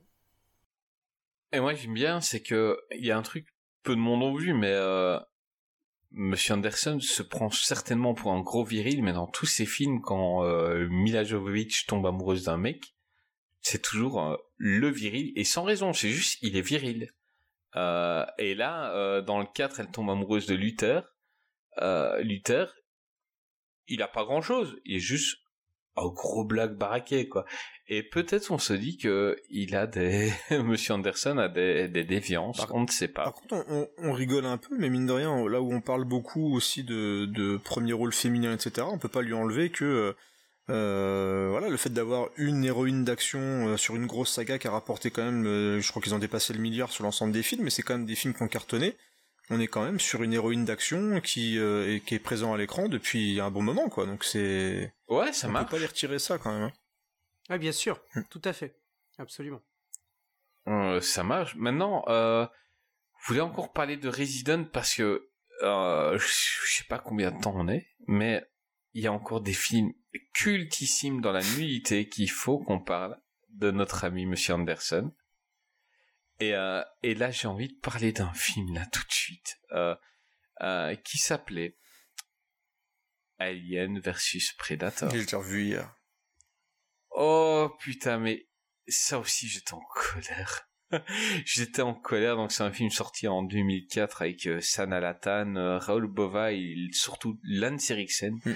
et 1.52 1.60
moi, 1.60 1.74
j'aime 1.76 1.94
bien, 1.94 2.20
c'est 2.20 2.42
que 2.42 2.78
il 2.98 3.06
y 3.06 3.12
a 3.12 3.18
un 3.18 3.22
truc 3.22 3.46
peu 3.84 3.94
de 3.96 4.00
monde 4.02 4.24
ont 4.24 4.36
vu, 4.36 4.54
mais 4.54 4.72
euh, 4.74 5.20
Monsieur 6.18 6.54
Anderson 6.54 7.00
se 7.02 7.22
prend 7.22 7.50
certainement 7.50 8.14
pour 8.14 8.32
un 8.32 8.40
gros 8.40 8.64
viril, 8.64 9.04
mais 9.04 9.12
dans 9.12 9.28
tous 9.28 9.46
ses 9.46 9.66
films, 9.66 10.02
quand 10.02 10.46
euh, 10.46 10.88
Mila 10.90 11.26
Jovovich 11.26 11.86
tombe 11.88 12.06
amoureuse 12.06 12.46
d'un 12.46 12.56
mec, 12.56 12.96
c'est 13.66 13.82
toujours 13.82 14.22
euh, 14.22 14.38
le 14.58 14.90
viril, 14.90 15.34
et 15.36 15.44
sans 15.44 15.64
raison, 15.64 15.92
c'est 15.92 16.12
juste, 16.12 16.38
il 16.42 16.56
est 16.56 16.62
viril. 16.62 17.12
Euh, 17.76 18.24
et 18.38 18.54
là, 18.54 18.96
euh, 18.96 19.22
dans 19.22 19.40
le 19.40 19.46
4, 19.46 19.80
elle 19.80 19.92
tombe 19.92 20.10
amoureuse 20.10 20.46
de 20.46 20.56
Luther. 20.56 21.02
Luther, 22.22 22.74
il 23.88 24.02
a 24.02 24.08
pas 24.08 24.24
grand 24.24 24.42
chose, 24.42 24.80
il 24.86 24.96
est 24.96 25.00
juste 25.00 25.40
un 25.98 26.08
gros 26.08 26.44
blague 26.44 26.76
baraqué, 26.76 27.28
quoi. 27.28 27.46
Et 27.88 28.02
peut-être 28.02 28.52
on 28.52 28.58
se 28.58 28.74
dit 28.74 28.98
que 28.98 29.38
il 29.50 29.76
a 29.76 29.86
des, 29.88 30.32
Monsieur 30.52 30.94
Anderson 30.94 31.38
a 31.38 31.48
des, 31.48 31.88
des 31.88 32.04
déviances, 32.04 32.58
Par- 32.58 32.74
on 32.74 32.82
ne 32.82 32.88
sait 32.88 33.08
pas. 33.08 33.24
Par 33.24 33.34
contre, 33.34 33.66
on, 33.98 34.12
rigole 34.12 34.46
un 34.46 34.58
peu, 34.58 34.76
mais 34.78 34.90
mine 34.90 35.06
de 35.06 35.14
rien, 35.14 35.48
là 35.48 35.62
où 35.62 35.74
on 35.74 35.82
parle 35.82 36.06
beaucoup 36.06 36.56
aussi 36.56 36.84
de, 36.84 37.26
de 37.26 37.58
premier 37.58 37.94
rôle 37.94 38.14
féminin, 38.14 38.54
etc., 38.54 38.88
on 38.90 38.98
peut 38.98 39.10
pas 39.10 39.22
lui 39.22 39.34
enlever 39.34 39.70
que 39.70 40.16
euh, 40.72 41.48
voilà 41.52 41.70
le 41.70 41.78
fait 41.78 41.92
d'avoir 41.92 42.30
une 42.38 42.66
héroïne 42.66 43.04
d'action 43.04 43.40
euh, 43.40 43.78
sur 43.78 43.96
une 43.96 44.08
grosse 44.08 44.32
saga 44.32 44.58
qui 44.58 44.68
a 44.68 44.72
rapporté 44.72 45.12
quand 45.12 45.24
même, 45.24 45.46
euh, 45.46 45.80
je 45.80 45.90
crois 45.92 46.02
qu'ils 46.02 46.16
ont 46.16 46.20
dépassé 46.20 46.54
le 46.54 46.60
milliard 46.60 46.92
sur 46.92 47.04
l'ensemble 47.04 47.34
des 47.34 47.44
films, 47.44 47.64
mais 47.64 47.70
c'est 47.70 47.84
quand 47.84 47.96
même 47.96 48.08
des 48.08 48.16
films 48.16 48.34
qui 48.34 48.42
ont 48.42 48.48
cartonné. 48.48 48.96
On 49.50 49.60
est 49.60 49.68
quand 49.68 49.84
même 49.86 50.00
sur 50.00 50.24
une 50.24 50.34
héroïne 50.34 50.66
d'action 50.66 51.22
qui 51.22 51.60
euh, 51.60 51.96
est, 51.96 52.00
qui 52.02 52.16
est 52.16 52.20
présent 52.20 52.54
à 52.54 52.58
l'écran 52.58 52.88
depuis 52.90 53.40
un 53.40 53.52
bon 53.52 53.62
moment, 53.62 53.90
quoi. 53.90 54.06
Donc 54.08 54.24
c'est, 54.24 54.94
Ouais, 55.08 55.32
ça 55.34 55.48
on 55.48 55.52
marche. 55.52 55.66
peut 55.66 55.76
pas 55.76 55.80
les 55.80 55.86
retirer 55.86 56.18
ça 56.20 56.38
quand 56.40 56.52
même. 56.52 56.64
hein. 56.64 56.74
Ah, 57.50 57.58
bien 57.60 57.72
sûr, 57.72 58.02
Mm. 58.16 58.22
tout 58.32 58.42
à 58.44 58.54
fait. 58.54 58.80
Absolument. 59.20 59.62
Euh, 60.68 61.00
ça 61.00 61.24
marche. 61.24 61.56
Maintenant, 61.56 62.04
euh, 62.08 62.46
vous 62.46 63.20
voulez 63.28 63.42
encore 63.42 63.72
parler 63.72 63.98
de 63.98 64.10
Resident 64.10 64.64
parce 64.66 64.96
que 64.96 65.30
euh, 65.62 66.18
je 66.18 66.26
je 66.26 66.76
sais 66.78 66.84
pas 66.90 66.98
combien 67.00 67.32
de 67.32 67.40
temps 67.40 67.54
on 67.56 67.68
est, 67.68 67.88
mais 68.08 68.44
il 68.94 69.04
y 69.04 69.08
a 69.08 69.14
encore 69.14 69.42
des 69.42 69.54
films 69.54 69.94
cultissimes 70.34 71.22
dans 71.22 71.32
la 71.32 71.42
nullité 71.42 72.10
qu'il 72.10 72.30
faut 72.32 72.60
qu'on 72.60 72.80
parle 72.80 73.18
de 73.50 73.70
notre 73.72 74.04
ami 74.06 74.26
Monsieur 74.26 74.56
Anderson. 74.56 75.12
Et, 76.40 76.54
euh, 76.54 76.84
et 77.04 77.16
là, 77.16 77.32
j'ai 77.32 77.48
envie 77.48 77.70
de 77.70 77.80
parler 77.80 78.12
d'un 78.12 78.34
film 78.34 78.74
là 78.74 78.86
tout 78.88 79.04
de 79.08 79.14
suite 79.14 79.58
euh, 79.72 79.96
euh, 80.62 80.96
qui 80.96 81.18
s'appelait 81.18 81.78
Alien 83.40 84.00
versus 84.00 84.54
Predator. 84.54 85.10
J'ai 85.12 85.22
déjà 85.22 85.38
revu 85.38 85.66
hier. 85.66 85.96
Oh 87.12 87.70
putain, 87.80 88.18
mais 88.18 88.50
ça 88.88 89.20
aussi 89.20 89.48
j'étais 89.48 89.74
en 89.74 89.84
colère. 89.94 90.70
j'étais 91.46 91.82
en 91.82 91.94
colère, 91.94 92.36
donc 92.36 92.52
c'est 92.52 92.64
un 92.64 92.72
film 92.72 92.90
sorti 92.90 93.28
en 93.28 93.44
2004 93.44 94.22
avec 94.22 94.48
Sana 94.62 95.00
Latan, 95.00 95.56
euh, 95.56 95.78
Raoul 95.78 96.08
Bova 96.08 96.52
et 96.52 96.76
surtout 96.92 97.40
Lance 97.44 97.90
Eriksen. 97.90 98.40
Mm. 98.46 98.52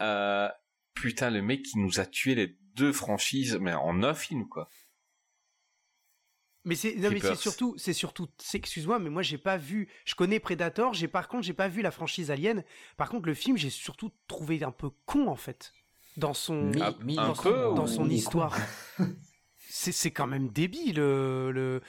Euh, 0.00 0.48
putain, 0.94 1.30
le 1.30 1.42
mec 1.42 1.62
qui 1.62 1.78
nous 1.78 2.00
a 2.00 2.06
tué 2.06 2.34
les 2.34 2.56
deux 2.74 2.92
franchises, 2.92 3.58
mais 3.60 3.74
en 3.74 4.02
un 4.02 4.14
film 4.14 4.48
quoi. 4.48 4.68
Mais 6.68 6.74
c'est 6.76 6.94
non 6.96 7.08
mais 7.10 7.18
c'est 7.20 7.34
surtout 7.40 7.74
c'est 7.78 7.92
surtout 7.92 8.28
c'est- 8.38 8.58
excuse-moi 8.58 8.98
mais 8.98 9.10
moi 9.10 9.22
j'ai 9.22 9.38
pas 9.38 9.56
vu 9.56 9.88
je 10.04 10.14
connais 10.14 10.38
Predator 10.38 10.92
j'ai 10.94 11.08
par 11.08 11.26
contre 11.28 11.42
j'ai 11.44 11.52
pas 11.54 11.66
vu 11.68 11.82
la 11.82 11.90
franchise 11.90 12.30
Alien. 12.30 12.62
Par 12.96 13.08
contre 13.08 13.26
le 13.26 13.34
film 13.34 13.56
j'ai 13.56 13.70
surtout 13.70 14.10
trouvé 14.28 14.62
un 14.62 14.70
peu 14.70 14.90
con 15.06 15.28
en 15.28 15.36
fait 15.36 15.72
dans 16.16 16.34
son 16.34 16.70
Ah, 16.80 16.92
dans 17.28 17.34
son, 17.34 17.74
dans 17.74 17.86
son 17.86 18.08
histoire. 18.10 18.56
C'est 19.70 19.92
c'est 19.92 20.10
quand 20.10 20.26
même 20.26 20.48
débile 20.48 20.96
le, 20.96 21.52
le- 21.52 21.82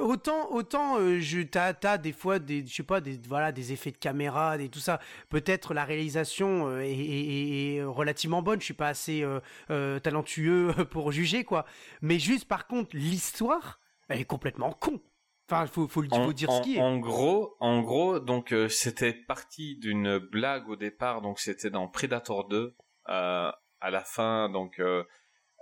autant 0.00 0.50
autant 0.52 0.98
euh, 0.98 1.20
je 1.20 1.40
t'as 1.40 1.72
t'as 1.72 1.96
des 1.96 2.12
fois 2.12 2.38
des 2.38 2.66
je 2.66 2.74
sais 2.74 2.82
pas 2.82 3.00
des 3.00 3.18
voilà 3.26 3.50
des 3.50 3.72
effets 3.72 3.90
de 3.92 3.96
caméra 3.96 4.58
des 4.58 4.68
tout 4.68 4.78
ça. 4.78 5.00
Peut-être 5.30 5.72
la 5.72 5.84
réalisation 5.86 6.68
euh, 6.68 6.80
est, 6.80 6.90
est- 6.92 7.74
est 7.76 7.82
relativement 7.82 8.42
bonne. 8.42 8.60
Je 8.60 8.66
suis 8.66 8.74
pas 8.74 8.88
assez 8.88 9.22
euh, 9.22 9.40
euh, 9.70 9.98
talentueux 10.00 10.72
pour 10.90 11.12
juger 11.12 11.44
quoi. 11.44 11.64
Mais 12.02 12.18
juste 12.18 12.44
par 12.46 12.66
contre 12.66 12.90
l'histoire 12.94 13.80
elle 14.08 14.20
est 14.20 14.24
complètement 14.24 14.72
con 14.72 15.00
enfin 15.48 15.66
faut 15.66 15.86
faut, 15.88 16.02
faut 16.02 16.14
En, 16.14 16.32
dire 16.32 16.50
en- 16.50 16.58
ce 16.58 16.62
qui 16.62 16.76
est 16.76 16.80
en 16.80 16.98
gros, 16.98 17.54
en 17.60 17.82
gros, 17.82 18.18
donc 18.20 18.52
euh, 18.52 18.68
c'était 18.68 19.12
parti 19.12 19.76
d'une 19.76 20.18
blague 20.18 20.68
au 20.68 20.76
départ, 20.76 21.20
donc 21.20 21.38
c'était 21.38 21.70
dans 21.70 21.88
Predator 21.88 22.48
2. 22.48 22.74
euh, 23.10 23.52
à 23.80 23.90
la 23.90 24.00
fin, 24.02 24.48
donc 24.48 24.78
euh, 24.80 25.04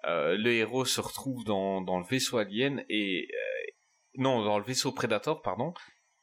euh, 0.04 0.36
le 0.36 0.52
héros 0.52 0.84
se 0.84 1.00
retrouve 1.00 1.42
dans, 1.44 1.80
dans 1.80 1.98
le 1.98 2.04
vaisseau 2.04 2.38
alien 2.38 2.84
et 2.88 3.28
euh, 3.32 3.70
non, 4.18 4.44
dans 4.44 4.58
le 4.58 4.64
vaisseau 4.64 4.92
Predator, 4.92 5.42
pardon, 5.42 5.74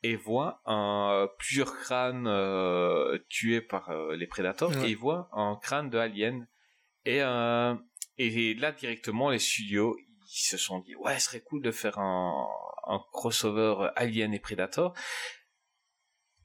et 0.04 0.16
voit 0.16 0.62
un, 0.66 1.28
plusieurs 1.40 1.76
crânes 1.78 2.26
euh, 2.28 3.18
tués 3.28 3.60
par 3.60 3.90
euh, 3.90 4.16
les 4.16 4.28
Predators 4.28 4.70
Ouais. 4.72 4.88
et 4.88 4.91
il 4.91 4.98
voit 4.98 5.28
un 5.34 5.58
crâne 5.62 5.90
de 5.90 5.98
alien 5.98 6.48
et 7.04 7.22
euh, 7.22 7.76
et 8.18 8.54
là 8.54 8.72
directement 8.72 9.30
les 9.30 9.40
studios 9.40 9.98
ils 10.32 10.46
se 10.46 10.58
sont 10.58 10.80
dit 10.80 10.96
ouais 10.96 11.20
ce 11.20 11.26
serait 11.26 11.42
cool 11.42 11.62
de 11.62 11.72
faire 11.72 11.98
un, 11.98 12.48
crossover 13.12 13.90
Alien 13.96 14.34
et 14.34 14.40
Predator. 14.40 14.96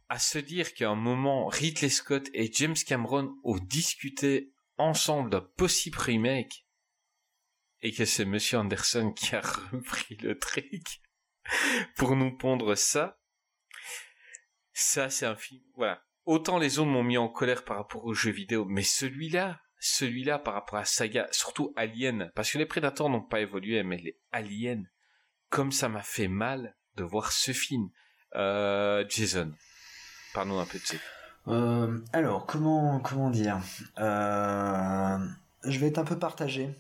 À 0.08 0.18
se 0.18 0.38
dire 0.38 0.74
qu'à 0.74 0.90
un 0.90 0.94
moment 0.94 1.46
Ridley 1.46 1.88
Scott 1.88 2.28
et 2.34 2.52
James 2.52 2.76
Cameron 2.86 3.34
ont 3.44 3.58
discuté 3.58 4.52
ensemble 4.76 5.30
d'un 5.30 5.40
possible 5.40 5.98
remake 5.98 6.66
et 7.80 7.92
que 7.92 8.04
c'est 8.04 8.24
Monsieur 8.24 8.58
Anderson 8.58 9.12
qui 9.12 9.34
a 9.34 9.40
repris 9.72 10.16
le 10.16 10.38
truc 10.38 11.00
pour 11.96 12.16
nous 12.16 12.36
pondre 12.36 12.76
ça 12.76 13.18
ça 14.72 15.10
c'est 15.10 15.26
un 15.26 15.36
film 15.36 15.62
voilà. 15.76 16.02
Autant 16.24 16.58
les 16.58 16.78
autres 16.78 16.90
m'ont 16.90 17.04
mis 17.04 17.18
en 17.18 17.28
colère 17.28 17.64
par 17.64 17.76
rapport 17.76 18.04
aux 18.04 18.14
jeux 18.14 18.32
vidéo 18.32 18.64
mais 18.64 18.82
celui-là 18.82 19.60
celui-là 19.84 20.38
par 20.38 20.54
rapport 20.54 20.78
à 20.78 20.84
saga 20.84 21.28
surtout 21.30 21.72
Alien 21.76 22.30
parce 22.34 22.50
que 22.50 22.58
les 22.58 22.66
Predators 22.66 23.10
n'ont 23.10 23.22
pas 23.22 23.40
évolué 23.40 23.82
mais 23.82 23.98
les 23.98 24.16
Aliens 24.32 24.82
comme 25.50 25.72
ça 25.72 25.88
m'a 25.88 26.02
fait 26.02 26.28
mal 26.28 26.74
de 26.96 27.04
voir 27.04 27.32
ce 27.32 27.52
film 27.52 27.88
euh, 28.36 29.04
Jason 29.08 29.52
parle-nous 30.32 30.58
un 30.58 30.66
peu 30.66 30.78
de 30.78 30.84
ça 30.84 30.96
Euh, 31.46 31.98
alors, 32.14 32.46
comment, 32.46 32.98
comment 33.00 33.28
dire? 33.30 33.58
Euh, 33.98 35.18
Je 35.64 35.78
vais 35.78 35.88
être 35.88 35.98
un 35.98 36.04
peu 36.04 36.18
partagé. 36.18 36.70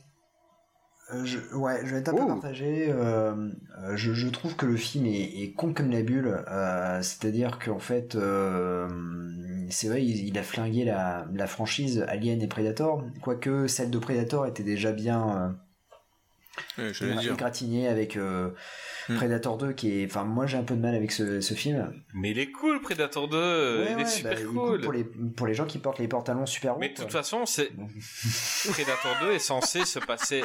Je, 1.22 1.38
ouais, 1.54 1.84
je 1.84 1.90
vais 1.94 2.00
être 2.00 2.08
un 2.08 2.16
peu 2.16 2.26
partagé. 2.26 2.86
euh, 2.90 3.50
je, 3.94 4.14
je 4.14 4.26
trouve 4.28 4.56
que 4.56 4.64
le 4.64 4.76
film 4.78 5.04
est, 5.04 5.42
est 5.42 5.52
con 5.52 5.74
comme 5.74 5.90
la 5.90 6.02
bulle. 6.02 6.42
C'est-à-dire 7.02 7.58
qu'en 7.58 7.78
fait, 7.78 8.16
c'est 9.70 9.88
vrai, 9.88 10.04
il, 10.04 10.26
il 10.26 10.38
a 10.38 10.42
flingué 10.42 10.84
la, 10.84 11.26
la 11.32 11.46
franchise 11.46 12.04
Alien 12.08 12.40
et 12.42 12.48
Predator. 12.48 13.04
Quoique 13.22 13.66
celle 13.66 13.90
de 13.90 13.98
Predator 13.98 14.46
était 14.46 14.62
déjà 14.62 14.92
bien 14.92 15.56
euh, 16.78 16.92
égratignée 17.22 17.88
avec 17.88 18.16
euh, 18.16 18.50
Hmm. 19.08 19.16
Predator 19.16 19.58
2, 19.58 19.72
qui 19.72 20.00
est. 20.00 20.06
Enfin, 20.06 20.24
moi 20.24 20.46
j'ai 20.46 20.56
un 20.56 20.62
peu 20.62 20.74
de 20.74 20.80
mal 20.80 20.94
avec 20.94 21.12
ce, 21.12 21.40
ce 21.40 21.54
film. 21.54 21.92
Mais 22.14 22.30
il 22.30 22.38
est 22.38 22.50
cool, 22.50 22.80
Predator 22.80 23.28
2. 23.28 23.36
Ouais, 23.36 23.86
il 23.90 23.96
ouais, 23.96 24.02
est 24.02 24.06
super 24.06 24.34
bah, 24.34 24.40
cool. 24.50 24.80
pour 24.80 24.92
les, 24.92 25.04
pour 25.04 25.46
les 25.46 25.54
gens 25.54 25.66
qui 25.66 25.78
portent 25.78 25.98
les 25.98 26.08
pantalons 26.08 26.46
super 26.46 26.76
hauts. 26.76 26.80
Mais 26.80 26.88
de 26.88 26.94
toute 26.94 27.12
façon, 27.12 27.44
c'est 27.44 27.70
Predator 28.70 29.16
2 29.22 29.32
est 29.32 29.38
censé 29.38 29.84
se 29.84 29.98
passer 29.98 30.44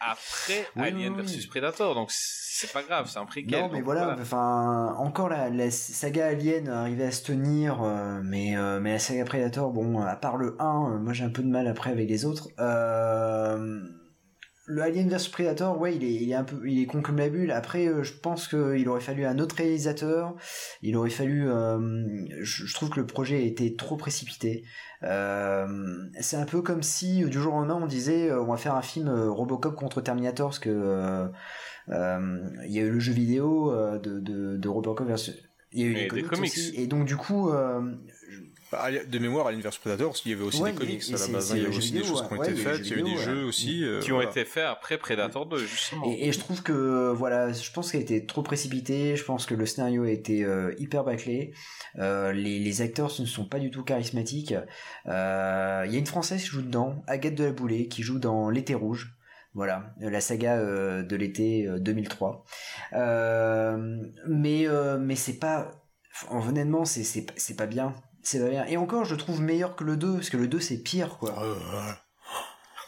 après 0.00 0.66
Oui, 0.76 0.82
Alien 0.82 0.98
oui, 0.98 1.08
oui. 1.08 1.16
versus 1.22 1.46
Predator, 1.46 1.94
donc 1.94 2.08
c'est 2.10 2.72
pas 2.72 2.82
grave, 2.82 3.08
c'est 3.08 3.18
un 3.18 3.26
préquel. 3.26 3.60
Non, 3.60 3.70
mais 3.72 3.80
voilà, 3.80 4.16
enfin, 4.20 4.94
encore 4.98 5.28
la, 5.28 5.48
la 5.48 5.70
saga 5.70 6.26
Alien 6.26 6.68
arrivait 6.68 7.04
à 7.04 7.10
se 7.12 7.22
tenir, 7.24 7.82
euh, 7.82 8.20
mais, 8.22 8.56
euh, 8.56 8.80
mais 8.80 8.92
la 8.92 8.98
saga 8.98 9.24
Predator, 9.24 9.70
bon, 9.70 10.00
à 10.00 10.16
part 10.16 10.36
le 10.36 10.56
1, 10.58 10.64
euh, 10.94 10.98
moi 10.98 11.12
j'ai 11.12 11.24
un 11.24 11.30
peu 11.30 11.42
de 11.42 11.48
mal 11.48 11.66
après 11.68 11.90
avec 11.90 12.08
les 12.08 12.24
autres. 12.24 12.48
Euh, 12.58 13.80
le 14.68 14.82
Alien 14.82 15.08
vs 15.08 15.28
Predator, 15.32 15.80
ouais, 15.80 15.96
il 15.96 16.04
est, 16.04 16.12
il 16.14 16.30
est 16.30 16.34
un 16.34 16.44
peu, 16.44 16.60
il 16.68 16.80
est 16.82 16.86
con 16.86 17.00
comme 17.00 17.16
la 17.16 17.28
bulle. 17.30 17.50
Après, 17.50 17.86
euh, 17.86 18.02
je 18.02 18.12
pense 18.12 18.46
qu'il 18.48 18.88
aurait 18.88 19.00
fallu 19.00 19.24
un 19.24 19.38
autre 19.38 19.56
réalisateur. 19.56 20.36
Il 20.82 20.96
aurait 20.96 21.10
fallu, 21.10 21.48
euh, 21.48 21.78
je, 22.42 22.66
je 22.66 22.74
trouve 22.74 22.90
que 22.90 23.00
le 23.00 23.06
projet 23.06 23.36
a 23.36 23.40
été 23.40 23.74
trop 23.74 23.96
précipité. 23.96 24.64
Euh, 25.02 25.66
c'est 26.20 26.36
un 26.36 26.44
peu 26.44 26.60
comme 26.60 26.82
si 26.82 27.24
du 27.24 27.38
jour 27.40 27.54
au 27.54 27.58
lendemain 27.60 27.80
on 27.82 27.86
disait, 27.86 28.30
on 28.32 28.46
va 28.46 28.56
faire 28.56 28.74
un 28.74 28.82
film 28.82 29.08
Robocop 29.08 29.74
contre 29.74 30.00
Terminator, 30.00 30.48
parce 30.48 30.58
que 30.58 31.28
il 31.88 32.72
y 32.72 32.78
a 32.78 32.82
eu 32.82 32.90
le 32.90 33.00
jeu 33.00 33.12
vidéo 33.12 33.72
de, 33.98 34.20
de, 34.20 34.56
de 34.56 34.68
Robocop 34.68 35.06
versus. 35.06 35.34
Il 35.72 35.80
y 35.80 35.84
a 35.84 35.86
eu 35.86 35.92
Et 35.96 36.00
les 36.02 36.08
comics, 36.08 36.26
comics. 36.28 36.52
aussi. 36.52 36.72
Et 36.76 36.86
donc 36.86 37.04
du 37.06 37.16
coup, 37.16 37.50
euh, 37.50 37.94
de 38.72 39.18
mémoire, 39.18 39.46
Alien 39.46 39.62
vs 39.62 39.78
Predator, 39.80 40.08
parce 40.10 40.20
qu'il 40.20 40.32
y 40.32 40.34
avait 40.34 40.44
aussi 40.44 40.60
Ouais, 40.62 40.72
des 40.72 40.78
comics 40.78 41.02
à 41.08 41.12
la 41.18 41.26
base. 41.28 41.52
hein, 41.52 41.56
Il 41.56 41.60
y 41.60 41.62
le 41.64 41.68
a 41.68 41.72
jeu 41.72 41.78
aussi 41.78 41.92
des 41.92 42.04
choses 42.04 42.26
qui 42.26 42.32
ont 42.34 42.36
ouais, 42.38 42.48
été 42.50 42.56
il 42.58 42.62
faites. 42.62 42.80
Il 42.80 42.90
y 42.90 42.94
a 42.94 42.96
eu 42.98 43.02
des 43.02 43.16
jeux 43.16 43.44
aussi. 43.44 43.84
euh, 43.84 44.00
qui 44.00 44.12
ont 44.12 44.16
voilà. 44.16 44.30
été 44.30 44.44
faits 44.44 44.64
après 44.66 44.98
Predator 44.98 45.46
2, 45.46 45.58
justement. 45.58 46.04
Et, 46.06 46.28
et 46.28 46.32
je 46.32 46.38
trouve 46.38 46.62
que 46.62 47.10
voilà, 47.12 47.52
je 47.52 47.70
pense 47.72 47.90
qu'elle 47.92 48.00
a 48.00 48.04
été 48.04 48.26
trop 48.26 48.42
précipité. 48.42 49.16
Je 49.16 49.24
pense 49.24 49.46
que 49.46 49.54
le 49.54 49.64
scénario 49.66 50.04
a 50.04 50.10
été 50.10 50.44
euh, 50.44 50.74
hyper 50.78 51.04
bâclé. 51.04 51.54
Euh, 51.98 52.32
les, 52.32 52.58
les 52.58 52.82
acteurs 52.82 53.12
ne 53.18 53.24
sont 53.26 53.46
pas 53.48 53.58
du 53.58 53.70
tout 53.70 53.84
charismatiques. 53.84 54.54
Euh, 55.06 55.84
Il 55.86 55.92
y 55.92 55.96
a 55.96 55.98
une 55.98 56.06
française 56.06 56.42
qui 56.42 56.48
joue 56.48 56.62
dedans, 56.62 57.02
Agathe 57.06 57.34
de 57.34 57.44
la 57.44 57.52
Boulée, 57.52 57.88
qui 57.88 58.02
joue 58.02 58.18
dans 58.18 58.50
L'été 58.50 58.74
rouge. 58.74 59.14
Voilà, 59.54 59.94
la 59.98 60.20
saga 60.20 60.56
euh, 60.58 61.02
de 61.02 61.16
l'été 61.16 61.66
euh, 61.66 61.78
2003. 61.80 62.44
Euh, 62.92 63.96
mais 64.28 64.68
euh, 64.68 64.98
mais 64.98 65.16
c'est 65.16 65.38
pas, 65.38 65.70
honnêtement, 66.30 66.84
c'est 66.84 67.02
c'est 67.02 67.56
pas 67.56 67.66
bien. 67.66 67.94
C'est 68.22 68.40
pas 68.40 68.50
bien. 68.50 68.64
Et 68.66 68.76
encore, 68.76 69.04
je 69.04 69.14
le 69.14 69.18
trouve 69.18 69.40
meilleur 69.40 69.76
que 69.76 69.84
le 69.84 69.96
2, 69.96 70.14
parce 70.14 70.30
que 70.30 70.36
le 70.36 70.48
2 70.48 70.60
c'est 70.60 70.78
pire 70.78 71.18
quoi. 71.18 71.34
Oh, 71.38 71.76
ouais. 71.76 71.92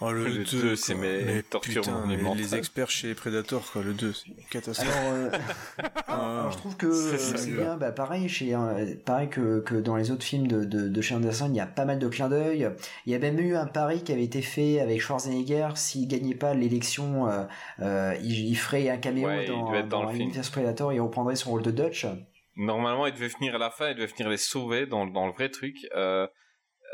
Oh, 0.02 0.12
le, 0.12 0.24
Le 0.24 0.44
2, 0.44 0.62
deux, 0.62 0.77
c'est 0.77 0.94
mes 0.94 1.24
Mais 1.24 1.43
putain, 1.43 2.07
les, 2.09 2.16
les 2.16 2.55
experts 2.55 2.89
chez 2.89 3.15
Predator, 3.15 3.62
quoi, 3.70 3.82
le 3.82 3.93
2, 3.93 4.15
c'est 4.15 4.28
une 4.28 4.44
catastrophe. 4.51 4.89
Alors, 4.97 5.12
euh, 5.12 5.31
Ah. 6.07 6.39
alors, 6.39 6.52
je 6.52 6.57
trouve 6.57 6.77
que 6.77 7.19
C'est 7.19 7.51
bien, 7.55 7.77
bah, 7.77 7.93
pareil, 7.93 8.27
chez, 8.27 8.55
euh, 8.55 8.94
pareil 9.05 9.28
que, 9.28 9.61
que 9.61 9.74
dans 9.74 9.97
les 9.97 10.11
autres 10.11 10.24
films 10.24 10.47
de, 10.47 10.65
de, 10.65 10.89
de 10.89 11.01
chez 11.02 11.15
Anderson, 11.15 11.48
il 11.51 11.57
y 11.57 11.61
a 11.61 11.66
pas 11.66 11.85
mal 11.85 11.98
de 11.98 12.09
clins 12.09 12.31
d'œil. 12.31 12.70
Il 13.05 13.12
y 13.12 13.15
a 13.15 13.19
même 13.19 13.39
eu 13.39 13.57
un 13.57 13.66
pari 13.66 14.02
qui 14.02 14.12
avait 14.12 14.24
été 14.24 14.40
fait 14.40 14.81
avec 14.81 15.02
Schwarzenegger, 15.02 15.69
s'il 15.74 16.09
gagnait 16.09 16.35
pas 16.35 16.55
l'élection, 16.55 17.28
euh, 17.28 17.44
euh, 17.81 18.15
il, 18.23 18.48
il 18.48 18.57
ferait 18.57 18.89
un 18.89 18.97
caméo 18.97 19.28
Ouais, 19.28 19.44
il 19.44 19.51
dans, 19.51 19.74
être 19.74 19.89
dans 19.89 20.05
le 20.05 20.16
film. 20.16 20.32
Predator, 20.51 20.94
il 20.94 21.01
reprendrait 21.01 21.36
son 21.36 21.51
rôle 21.51 21.62
de 21.62 21.70
Dutch. 21.70 22.07
Normalement, 22.56 23.06
il 23.06 23.12
devait 23.14 23.28
venir 23.28 23.55
à 23.55 23.59
la 23.59 23.70
fin, 23.70 23.90
il 23.90 23.94
devait 23.94 24.06
venir 24.06 24.28
les 24.28 24.36
sauver 24.36 24.86
dans, 24.86 25.06
dans 25.06 25.27
le 25.27 25.32
vrai 25.32 25.48
truc. 25.48 25.77
Euh, 25.94 26.27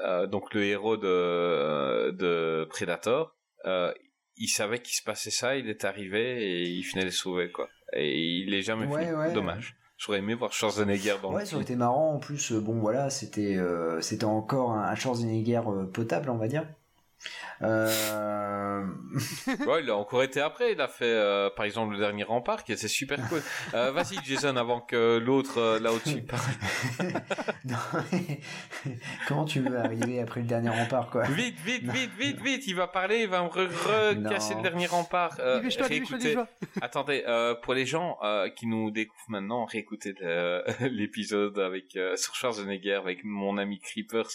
euh, 0.05 0.27
donc 0.27 0.53
le 0.55 0.65
héros 0.65 0.97
de, 0.97 2.11
de 2.13 2.67
Predator, 2.71 3.35
euh, 3.65 3.93
il 4.37 4.49
savait 4.49 4.81
qu'il 4.81 4.95
se 4.95 5.03
passait 5.03 5.31
ça, 5.31 5.57
il 5.57 5.69
est 5.71 5.85
arrivé 5.85 6.45
et 6.45 6.63
il 6.65 6.83
venait 6.83 7.05
les 7.07 7.11
sauver, 7.11 7.51
quoi. 7.51 7.69
Et 7.95 8.15
il 8.17 8.53
est 8.55 8.63
jamais 8.63 8.87
Ouais, 8.87 9.07
venu. 9.07 9.17
ouais. 9.17 9.33
Dommage. 9.33 9.77
J'aurais 9.97 10.19
aimé 10.19 10.35
voir 10.35 10.53
Schwarzenegger 10.53 11.15
dans 11.23 11.33
Ouais, 11.33 11.41
le 11.41 11.47
ça 11.47 11.55
aurait 11.57 11.65
été 11.65 11.75
marrant. 11.75 12.13
En 12.13 12.19
plus, 12.19 12.53
bon, 12.53 12.79
voilà, 12.79 13.09
c'était 13.09 13.57
c'était 14.03 14.27
encore 14.27 14.73
un, 14.73 14.95
Schwarzenegger 14.95 15.63
potable, 15.95 16.29
on 16.29 16.37
va 16.37 16.49
dire. 16.49 16.69
Euh... 17.63 18.85
Ouais, 19.67 19.83
il 19.83 19.91
a 19.91 19.97
encore 19.97 20.23
été 20.23 20.41
après. 20.41 20.73
Il 20.73 20.81
a 20.81 20.89
fait, 20.89 21.05
euh, 21.07 21.51
par 21.51 21.65
exemple, 21.65 21.93
le 21.95 21.99
dernier 21.99 22.23
rempart, 22.25 22.65
qui 22.65 22.73
était 22.73 22.89
super 22.89 23.17
cool. 23.29 23.43
Euh, 23.75 23.91
Vas-y, 23.93 24.17
Jason, 24.25 24.57
avant 24.57 24.81
que 24.81 25.19
l'autre 25.19 25.59
euh, 25.59 25.81
là 25.81 25.93
au-dessus 25.93 26.23
parle. 26.27 26.43
non, 27.65 27.77
mais 28.13 28.41
Comment 29.27 29.45
tu 29.45 29.61
veux 29.61 29.77
arriver 29.79 30.21
après 30.21 30.41
le 30.41 30.47
dernier 30.47 30.69
rempart, 30.71 31.11
quoi? 31.11 31.23
Vite, 31.25 31.59
vite, 31.65 31.85
vite, 31.91 32.11
vite, 32.19 32.41
vite. 32.41 32.67
Il 32.67 32.75
va 32.77 32.87
parler, 32.87 33.23
il 33.23 33.29
va 33.29 33.43
me 33.43 33.49
re- 33.49 33.69
recasser 34.27 34.55
le 34.55 34.63
dernier 34.63 34.87
rempart. 34.87 35.37
Euh, 35.41 35.61
réécoutez-. 35.61 36.37
Attendez, 36.81 37.25
euh, 37.27 37.55
pour 37.55 37.75
les 37.75 37.87
gens 37.87 38.19
euh, 38.23 38.49
qui 38.51 38.67
nous 38.67 38.91
découvrent 38.91 39.25
maintenant, 39.29 39.65
réécoutez 39.65 40.15
l'épisode 40.81 41.59
avec 41.59 41.97
euh, 41.97 42.17
sur 42.17 42.35
Schwarzenegger 42.35 42.95
avec 42.95 43.25
mon 43.25 43.59
ami 43.59 43.79
Creepers 43.81 44.29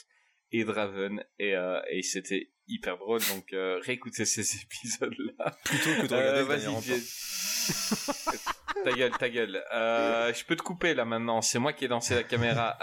et 0.51 0.63
Draven 0.63 1.23
et, 1.39 1.55
euh, 1.55 1.79
et 1.89 2.01
c'était 2.01 2.49
hyper 2.67 2.97
drôle. 2.97 3.19
Donc 3.33 3.53
euh, 3.53 3.79
réécoutez 3.81 4.25
ces 4.25 4.41
épisodes-là. 4.63 5.55
Plutôt 5.63 5.89
que 6.01 6.07
de 6.07 6.13
Euh, 6.13 6.43
regarder 6.43 6.43
vas-y, 6.43 7.01
ta 8.83 8.91
gueule, 8.93 9.11
ta 9.11 9.29
gueule. 9.29 9.63
Euh, 9.73 10.33
je 10.33 10.43
peux 10.45 10.55
te 10.55 10.63
couper 10.63 10.93
là 10.93 11.05
maintenant. 11.05 11.41
C'est 11.41 11.59
moi 11.59 11.73
qui 11.73 11.85
ai 11.85 11.87
lancé 11.87 12.15
la 12.15 12.23
caméra. 12.23 12.77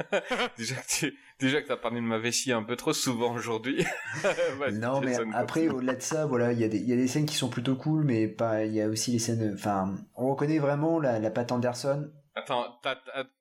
déjà 0.58 0.74
que 0.74 0.88
tu, 0.88 1.16
déjà 1.38 1.62
que 1.62 1.68
t'as 1.68 1.76
parlé 1.76 2.00
de 2.00 2.06
ma 2.06 2.18
vessie 2.18 2.50
un 2.50 2.64
peu 2.64 2.74
trop 2.74 2.92
souvent 2.92 3.32
aujourd'hui. 3.34 3.84
Non, 4.72 5.00
mais 5.00 5.14
après, 5.34 5.68
au-delà 5.68 5.94
de 5.94 6.02
ça, 6.02 6.26
voilà, 6.26 6.50
il 6.52 6.58
y, 6.58 6.64
a 6.64 6.68
des- 6.68 6.78
il 6.78 6.88
y 6.88 6.92
a 6.92 6.96
des 6.96 7.06
scènes 7.06 7.26
qui 7.26 7.36
sont 7.36 7.48
plutôt 7.48 7.76
cool, 7.76 8.02
mais 8.04 8.26
pas, 8.26 8.64
il 8.64 8.74
y 8.74 8.80
a 8.80 8.88
aussi 8.88 9.12
les 9.12 9.20
scènes. 9.20 9.52
Enfin, 9.54 9.94
on 10.16 10.30
reconnaît 10.30 10.58
vraiment 10.58 10.98
la, 10.98 11.20
la 11.20 11.30
patte 11.30 11.52
Anderson. 11.52 12.10
Attends, 12.34 12.80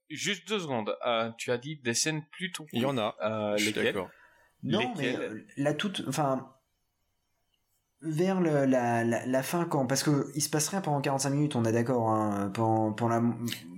juste 0.09 0.47
deux 0.47 0.59
secondes. 0.59 0.95
Euh, 1.05 1.31
tu 1.37 1.51
as 1.51 1.57
dit 1.57 1.77
des 1.77 1.93
scènes 1.93 2.23
plutôt. 2.31 2.65
Il 2.73 2.81
y 2.81 2.85
en 2.85 2.97
a. 2.97 3.15
Euh, 3.23 3.57
je 3.57 3.63
suis 3.65 3.73
d'accord. 3.73 4.09
Non, 4.63 4.79
Lesquelles 4.95 5.19
mais 5.19 5.25
euh, 5.25 5.45
la 5.57 5.73
toute. 5.73 6.03
Enfin. 6.07 6.49
Vers 8.05 8.41
le- 8.41 8.65
la, 8.65 9.03
la, 9.05 9.25
la 9.25 9.43
fin, 9.43 9.63
quand. 9.65 9.87
Parce 9.87 10.03
que 10.03 10.29
il 10.35 10.41
se 10.41 10.49
passe 10.49 10.67
rien 10.67 10.81
pendant 10.81 10.99
45 10.99 11.29
minutes, 11.29 11.55
on 11.55 11.63
est 11.63 11.71
d'accord, 11.71 12.09
hein, 12.09 12.51
pendant, 12.53 12.91
pendant 12.91 13.15
la. 13.15 13.33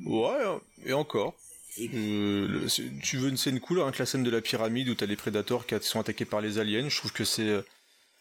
Ouais, 0.05 0.59
et 0.83 0.93
encore. 0.93 1.35
Et- 1.77 1.89
Euh, 1.93 2.67
tu 3.03 3.17
veux 3.17 3.29
une 3.29 3.37
scène 3.37 3.59
cool, 3.59 3.81
hein, 3.81 3.91
que 3.91 3.99
la 3.99 4.05
scène 4.07 4.23
de 4.23 4.31
la 4.31 4.41
pyramide 4.41 4.89
où 4.89 4.95
t'as 4.95 5.05
les 5.05 5.15
prédateurs 5.15 5.67
qui 5.67 5.75
sont 5.81 5.99
attaqués 5.99 6.25
par 6.25 6.41
les 6.41 6.57
aliens, 6.57 6.89
je 6.89 6.97
trouve 6.97 7.11
que 7.13 7.23
c'est... 7.25 7.63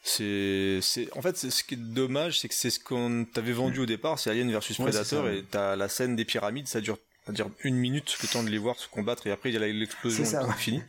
C'est, 0.06 0.80
c'est, 0.82 1.08
en 1.16 1.22
fait, 1.22 1.34
c'est 1.36 1.48
ce 1.50 1.64
qui 1.64 1.74
est 1.74 1.78
dommage, 1.78 2.38
c'est 2.38 2.48
que 2.48 2.54
c'est 2.54 2.68
ce 2.68 2.78
qu'on 2.78 3.24
t'avait 3.32 3.52
vendu 3.52 3.80
au 3.80 3.86
départ, 3.86 4.18
c'est 4.18 4.28
Alien 4.30 4.50
versus 4.50 4.78
Ouais, 4.78 4.84
Predator, 4.90 5.06
ça, 5.06 5.22
ouais. 5.22 5.38
et 5.38 5.42
t'as 5.44 5.76
la 5.76 5.88
scène 5.88 6.14
des 6.14 6.26
pyramides, 6.26 6.68
ça 6.68 6.82
dure, 6.82 6.98
ça 7.24 7.32
dure 7.32 7.50
une 7.62 7.76
minute, 7.76 8.14
le 8.22 8.28
temps 8.28 8.42
de 8.42 8.50
les 8.50 8.58
voir 8.58 8.76
se 8.78 8.86
combattre, 8.86 9.26
et 9.26 9.30
après 9.30 9.48
il 9.48 9.54
y 9.54 9.56
a 9.56 9.66
l'explosion, 9.66 10.24
C'est 10.26 10.36
ouais. 10.36 10.52
fini. 10.58 10.82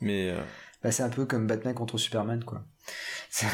Mais, 0.00 0.30
euh, 0.30 0.40
Bah, 0.82 0.90
c'est 0.90 1.02
un 1.02 1.10
peu 1.10 1.26
comme 1.26 1.46
Batman 1.46 1.74
contre 1.74 1.98
Superman, 1.98 2.42
quoi. 2.44 2.64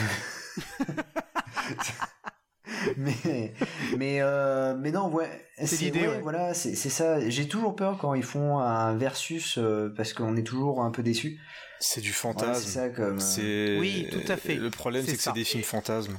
Mais 2.96 3.54
mais 3.96 4.18
euh, 4.20 4.74
mais 4.76 4.90
non 4.90 5.08
ouais 5.08 5.28
c'est 5.64 5.76
l'idée, 5.82 6.00
ouais, 6.00 6.08
ouais. 6.08 6.20
voilà 6.20 6.52
c'est 6.52 6.74
c'est 6.74 6.88
ça 6.90 7.20
j'ai 7.28 7.46
toujours 7.46 7.76
peur 7.76 7.96
quand 7.98 8.14
ils 8.14 8.24
font 8.24 8.58
un 8.58 8.96
versus 8.96 9.56
euh, 9.58 9.92
parce 9.96 10.12
qu'on 10.12 10.36
est 10.36 10.42
toujours 10.42 10.82
un 10.82 10.90
peu 10.90 11.02
déçu 11.04 11.38
c'est 11.82 12.00
du 12.00 12.12
fantasme. 12.12 12.64
c'est 12.64 12.70
ça 12.70 12.88
comme 12.90 13.16
euh, 13.16 13.20
c'est, 13.20 13.76
Oui, 13.78 14.08
tout 14.10 14.32
à 14.32 14.36
fait. 14.36 14.54
Le 14.54 14.70
problème, 14.70 15.04
C'est 15.04 15.10
c'est 15.12 15.16
que 15.18 15.22
ça. 15.22 15.30
c'est 15.32 15.38
des 15.40 15.44
films 15.44 15.62
fantasmes. 15.64 16.18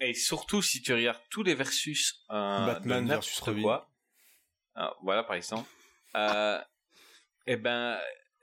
Et 0.00 0.12
surtout 0.14 0.60
si 0.60 0.82
tu 0.82 0.92
regardes 0.92 1.20
tous 1.30 1.42
les 1.42 1.54
versus 1.54 2.24
euh, 2.30 2.66
Batman 2.66 3.06
versus 3.08 3.38
Robin. 3.40 3.62
quoi, 3.62 3.90
euh, 4.76 4.88
voilà 5.02 5.22
par 5.22 5.36
exemple, 5.36 5.68
euh, 6.16 6.60
eh 7.46 7.56
ben 7.56 7.98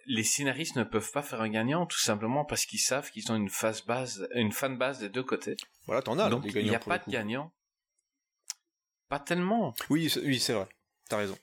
les 0.08 0.24
scénaristes 0.24 0.76
ne 0.78 0.84
peuvent 0.84 1.12
pas 1.12 1.22
faire 1.22 1.42
un 1.42 1.50
gagnant 1.50 1.86
tout 1.86 2.00
simplement 2.00 2.46
parce 2.46 2.66
qu'ils 2.66 2.80
savent 2.80 3.12
qu'ils 3.12 3.32
ont 3.32 3.36
une 3.36 3.50
phase 3.50 3.82
base, 3.86 4.28
une 4.34 4.52
fan 4.52 4.78
base 4.78 5.00
des 5.00 5.10
deux 5.10 5.24
côtés. 5.24 5.58
Voilà, 5.86 6.02
t'en 6.02 6.18
as, 6.18 6.24
là, 6.24 6.30
Donc 6.30 6.44
des 6.44 6.60
il 6.60 6.68
n'y 6.70 6.76
a 6.76 6.80
pas 6.80 6.98
de 6.98 7.12
gagnant. 7.12 7.52
Pas 9.10 9.20
tellement, 9.20 9.74
Oui, 9.90 10.10
c'est- 10.10 10.22
oui, 10.22 10.40
c'est 10.40 10.54
vrai. 10.54 10.68
T'as 11.10 11.18
raison. 11.18 11.38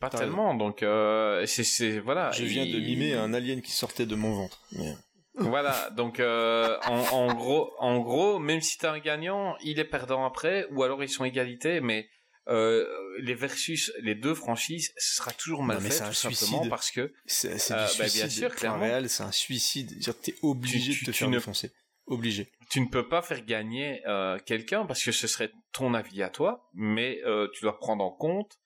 Pas 0.00 0.10
tellement. 0.10 0.54
Donc 0.54 0.82
euh, 0.82 1.44
c'est 1.46 1.98
voilà. 2.00 2.30
Je 2.32 2.44
viens 2.44 2.66
de 2.66 2.78
mimer 2.78 3.14
un 3.14 3.32
alien 3.34 3.62
qui 3.62 3.72
sortait 3.72 4.06
de 4.06 4.14
mon 4.14 4.32
ventre. 4.34 4.60
Mais- 4.72 4.94
Voilà, 5.38 5.90
donc 5.90 6.18
euh, 6.18 6.78
en, 6.86 6.98
en 7.12 7.34
gros, 7.34 7.70
en 7.78 7.98
gros, 8.00 8.38
même 8.38 8.62
si 8.62 8.78
t'as 8.78 8.92
un 8.92 8.98
gagnant, 8.98 9.54
il 9.62 9.78
est 9.78 9.84
perdant 9.84 10.24
après, 10.24 10.66
ou 10.72 10.82
alors 10.82 11.02
ils 11.04 11.10
sont 11.10 11.24
égalité, 11.26 11.80
mais 11.82 12.08
euh, 12.48 12.86
les 13.18 13.34
versus 13.34 13.92
les 14.00 14.14
deux 14.14 14.34
franchises, 14.34 14.92
ce 14.96 15.16
sera 15.16 15.32
toujours 15.32 15.62
mal 15.62 15.76
Non, 15.76 15.82
mais 15.82 15.90
fait 15.90 16.02
un 16.02 16.08
tout 16.08 16.14
simplement 16.14 16.66
parce 16.70 16.90
que 16.90 17.12
C'est, 17.26 17.58
c'est 17.58 17.74
du 17.74 17.80
bah, 17.80 17.86
bien 17.98 18.06
suicide. 18.08 18.30
sûr, 18.30 18.54
clairement. 18.54 18.80
réel, 18.84 19.10
c'est 19.10 19.24
un 19.24 19.32
suicide. 19.32 19.90
C'est-à-dire, 20.00 20.20
T'es 20.22 20.34
obligé 20.42 20.92
Tu- 20.92 21.00
de 21.00 21.06
te 21.06 21.10
tu 21.10 21.18
faire 21.18 21.28
ne- 21.28 21.34
défoncer. 21.36 21.70
Obligé. 22.06 22.48
tu 22.70 22.80
ne 22.80 22.86
peux 22.86 23.06
pas 23.08 23.20
faire 23.20 23.44
gagner 23.44 24.00
quelqu'un 24.46 24.86
parce 24.86 25.02
que 25.02 25.10
ce 25.12 25.26
serait 25.26 25.50
ton 25.72 25.92
avis 25.92 26.22
à 26.22 26.30
toi, 26.30 26.70
mais 26.72 27.20
tu 27.52 27.62
dois 27.62 27.78
prendre 27.78 28.04
en 28.04 28.10
compte 28.12 28.56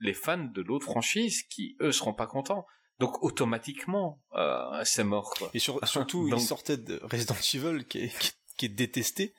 les 0.00 0.14
fans 0.14 0.38
de 0.52 0.62
l'autre 0.62 0.84
franchise 0.86 1.42
qui 1.44 1.76
eux 1.80 1.92
seront 1.92 2.14
pas 2.14 2.26
contents. 2.26 2.66
Donc 2.98 3.22
automatiquement, 3.22 4.20
euh, 4.34 4.82
c'est 4.84 5.04
mort. 5.04 5.30
Quoi. 5.36 5.50
Et 5.54 5.58
sur- 5.58 5.78
surtout, 5.86 6.28
Donc- 6.28 6.40
il 6.40 6.44
sortait 6.44 6.76
de 6.76 7.00
Resident 7.04 7.34
Evil 7.54 7.84
qui 7.86 7.98
est, 8.00 8.18
qui, 8.18 8.30
qui 8.56 8.66
est 8.66 8.70
détesté. 8.70 9.34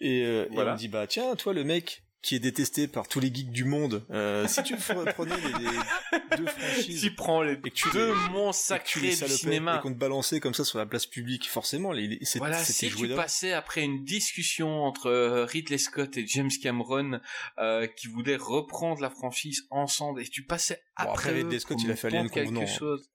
Et, 0.00 0.24
euh, 0.24 0.46
et 0.50 0.54
Voilà. 0.54 0.72
on 0.72 0.76
dit, 0.76 0.88
bah 0.88 1.06
tiens, 1.06 1.34
toi 1.36 1.52
le 1.52 1.64
mec 1.64 2.02
qui 2.22 2.34
est 2.36 2.38
détesté 2.38 2.86
par 2.86 3.08
tous 3.08 3.18
les 3.18 3.32
geeks 3.32 3.50
du 3.50 3.64
monde, 3.64 4.04
euh, 4.10 4.46
si 4.46 4.62
tu 4.62 4.74
pre- 4.74 5.10
prenais 5.14 5.34
les, 5.36 5.52
les 5.64 6.36
deux 6.36 6.46
franchises 6.46 7.00
Tu 7.04 7.14
prends 7.14 7.42
les 7.42 7.52
et 7.54 7.60
que 7.60 7.68
tu 7.70 7.88
deux 7.92 8.12
tu 8.12 8.52
sacrés 8.52 9.00
du 9.08 9.16
cinéma. 9.38 9.76
et 9.78 9.80
qu'on 9.80 9.92
te 9.94 9.98
balançait 9.98 10.38
comme 10.38 10.52
ça 10.52 10.64
sur 10.64 10.78
la 10.78 10.84
place 10.86 11.06
publique, 11.06 11.48
forcément, 11.48 11.92
les, 11.92 12.06
les- 12.08 12.18
Voilà, 12.36 12.58
si 12.62 12.88
joué 12.90 13.08
tu 13.08 13.14
passais 13.14 13.52
après 13.52 13.82
une 13.82 14.04
discussion 14.04 14.82
entre 14.84 15.06
euh, 15.06 15.44
Ridley 15.46 15.78
Scott 15.78 16.16
et 16.18 16.26
James 16.26 16.50
Cameron 16.62 17.20
euh, 17.58 17.86
qui 17.86 18.08
voulaient 18.08 18.36
reprendre 18.36 19.00
la 19.00 19.08
franchise 19.10 19.66
ensemble 19.70 20.20
et 20.20 20.28
tu 20.28 20.44
passais 20.44 20.82
Bon, 20.98 21.04
après, 21.04 21.30
Ridley 21.32 21.58
Scott, 21.58 21.78
il 21.82 21.90
a 21.90 21.94
Alien 22.04 22.26
pour 22.26 22.34
quelque 22.34 22.66
chose. 22.78 23.08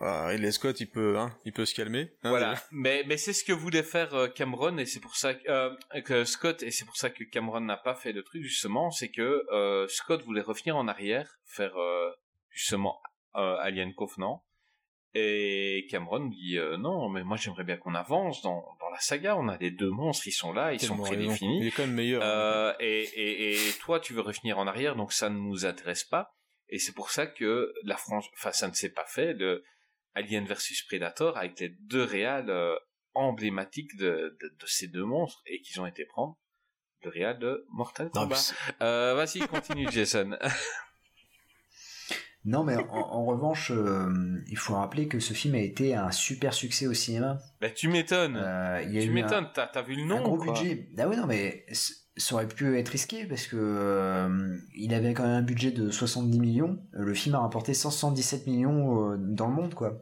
Ah, 0.00 0.26
Ridley 0.28 0.52
Scott, 0.52 0.78
il 0.80 0.88
peut, 0.88 1.18
hein, 1.18 1.36
il 1.44 1.52
peut 1.52 1.64
se 1.66 1.74
calmer. 1.74 2.12
hein, 2.22 2.30
Voilà, 2.30 2.54
mais 2.70 3.02
mais 3.06 3.16
c'est 3.16 3.32
ce 3.32 3.42
que 3.42 3.52
voulait 3.52 3.82
faire 3.82 4.14
euh, 4.14 4.28
Cameron 4.28 4.78
et 4.78 4.86
c'est 4.86 5.00
pour 5.00 5.16
ça 5.16 5.34
que, 5.34 5.48
euh, 5.50 5.74
que 6.04 6.24
Scott 6.24 6.62
et 6.62 6.70
c'est 6.70 6.84
pour 6.84 6.96
ça 6.96 7.10
que 7.10 7.24
Cameron 7.24 7.60
n'a 7.60 7.76
pas 7.76 7.94
fait 7.96 8.12
le 8.12 8.22
truc 8.22 8.42
justement, 8.44 8.90
c'est 8.92 9.10
que 9.10 9.44
euh, 9.52 9.88
Scott 9.88 10.22
voulait 10.22 10.40
revenir 10.40 10.76
en 10.76 10.86
arrière, 10.86 11.28
faire 11.44 11.76
euh, 11.76 12.10
justement 12.50 13.00
euh, 13.34 13.56
Alien 13.58 13.92
Covenant 13.94 14.44
et 15.14 15.86
Cameron 15.90 16.26
dit 16.26 16.58
euh, 16.58 16.76
non, 16.76 17.08
mais 17.08 17.24
moi 17.24 17.36
j'aimerais 17.36 17.64
bien 17.64 17.76
qu'on 17.76 17.94
avance 17.94 18.42
dans 18.42 18.64
dans 18.80 18.90
la 18.90 19.00
saga, 19.00 19.36
on 19.36 19.48
a 19.48 19.56
les 19.56 19.70
deux 19.70 19.90
monstres, 19.90 20.26
ils 20.28 20.32
sont 20.32 20.52
là, 20.52 20.72
ils 20.72 20.78
sont 20.80 20.88
tellement 20.96 21.04
prédéfinis. 21.04 21.60
Il 21.60 21.66
est 21.66 21.70
quand 21.70 21.86
même 21.86 21.94
meilleur. 21.94 22.22
hein. 22.22 22.26
Euh, 22.26 22.72
et, 22.80 23.02
et, 23.02 23.52
et 23.68 23.72
toi, 23.80 24.00
tu 24.00 24.12
veux 24.12 24.20
revenir 24.20 24.58
en 24.58 24.66
arrière, 24.66 24.96
donc 24.96 25.12
ça 25.12 25.28
ne 25.30 25.38
nous 25.38 25.64
intéresse 25.66 26.04
pas. 26.04 26.30
Et 26.68 26.78
c'est 26.78 26.92
pour 26.94 27.10
ça 27.10 27.26
que 27.26 27.72
la 27.84 27.96
France, 27.96 28.26
enfin, 28.34 28.52
ça 28.52 28.68
ne 28.68 28.74
s'est 28.74 28.92
pas 28.92 29.06
fait. 29.06 29.32
Le 29.32 29.64
Alien 30.14 30.44
versus 30.46 30.82
Predator 30.82 31.36
avec 31.36 31.58
les 31.60 31.68
deux 31.80 32.02
réals 32.04 32.50
euh, 32.50 32.74
emblématiques 33.14 33.96
de, 33.96 34.36
de, 34.40 34.48
de 34.48 34.66
ces 34.66 34.88
deux 34.88 35.04
monstres 35.04 35.42
et 35.46 35.60
qu'ils 35.62 35.80
ont 35.80 35.86
été 35.86 36.04
prendre 36.04 36.36
le 37.02 37.10
réal 37.10 37.38
de 37.38 37.64
Mortal 37.70 38.10
Kombat. 38.10 38.36
Euh, 38.82 39.14
vas-y, 39.14 39.40
continue, 39.40 39.88
Jason. 39.90 40.36
Non, 42.44 42.62
mais 42.64 42.76
en, 42.76 42.88
en 42.88 43.26
revanche, 43.26 43.72
euh, 43.72 44.08
il 44.48 44.56
faut 44.56 44.74
rappeler 44.74 45.06
que 45.08 45.18
ce 45.18 45.34
film 45.34 45.54
a 45.56 45.58
été 45.58 45.94
un 45.94 46.10
super 46.12 46.54
succès 46.54 46.86
au 46.86 46.94
cinéma. 46.94 47.38
bah, 47.60 47.68
tu 47.68 47.88
m'étonnes. 47.88 48.36
Euh, 48.36 48.80
tu 48.90 49.08
un- 49.08 49.12
m'étonnes. 49.12 49.50
T'as, 49.54 49.82
vu 49.82 49.96
le 49.96 50.02
un 50.04 50.06
nom 50.06 50.22
gros 50.22 50.38
quoi. 50.38 50.52
budget. 50.54 50.88
Ah 50.98 51.08
oui, 51.08 51.16
non, 51.16 51.26
mais 51.26 51.66
ça 52.18 52.34
aurait 52.34 52.48
pu 52.48 52.76
être 52.78 52.88
risqué 52.88 53.24
parce 53.24 53.46
que 53.46 53.56
euh, 53.56 54.56
il 54.74 54.92
avait 54.92 55.14
quand 55.14 55.22
même 55.22 55.36
un 55.36 55.42
budget 55.42 55.70
de 55.70 55.90
70 55.90 56.38
millions. 56.38 56.78
Le 56.92 57.14
film 57.14 57.34
a 57.36 57.40
rapporté 57.40 57.74
177 57.74 58.46
millions 58.46 59.12
euh, 59.12 59.16
dans 59.18 59.46
le 59.46 59.54
monde, 59.54 59.74
quoi. 59.74 59.98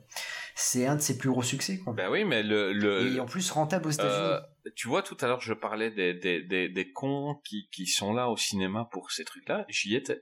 C'est 0.54 0.86
un 0.86 0.96
de 0.96 1.00
ses 1.00 1.18
plus 1.18 1.28
gros 1.28 1.42
succès, 1.42 1.78
quoi. 1.78 1.92
Bah 1.92 2.10
oui, 2.10 2.24
mais 2.24 2.42
le, 2.42 2.72
le, 2.72 3.14
Et 3.14 3.20
en 3.20 3.26
plus 3.26 3.50
rentable 3.50 3.88
aux 3.88 3.90
États-Unis. 3.90 4.40
Euh, 4.66 4.70
tu 4.74 4.88
vois, 4.88 5.02
tout 5.02 5.16
à 5.20 5.26
l'heure, 5.26 5.42
je 5.42 5.52
parlais 5.52 5.90
des, 5.90 6.14
des, 6.14 6.42
des, 6.42 6.68
des 6.70 6.92
cons 6.92 7.38
qui, 7.44 7.68
qui 7.70 7.86
sont 7.86 8.14
là 8.14 8.30
au 8.30 8.36
cinéma 8.36 8.88
pour 8.90 9.12
ces 9.12 9.24
trucs-là. 9.24 9.66
J'y 9.68 9.94
étais. 9.94 10.20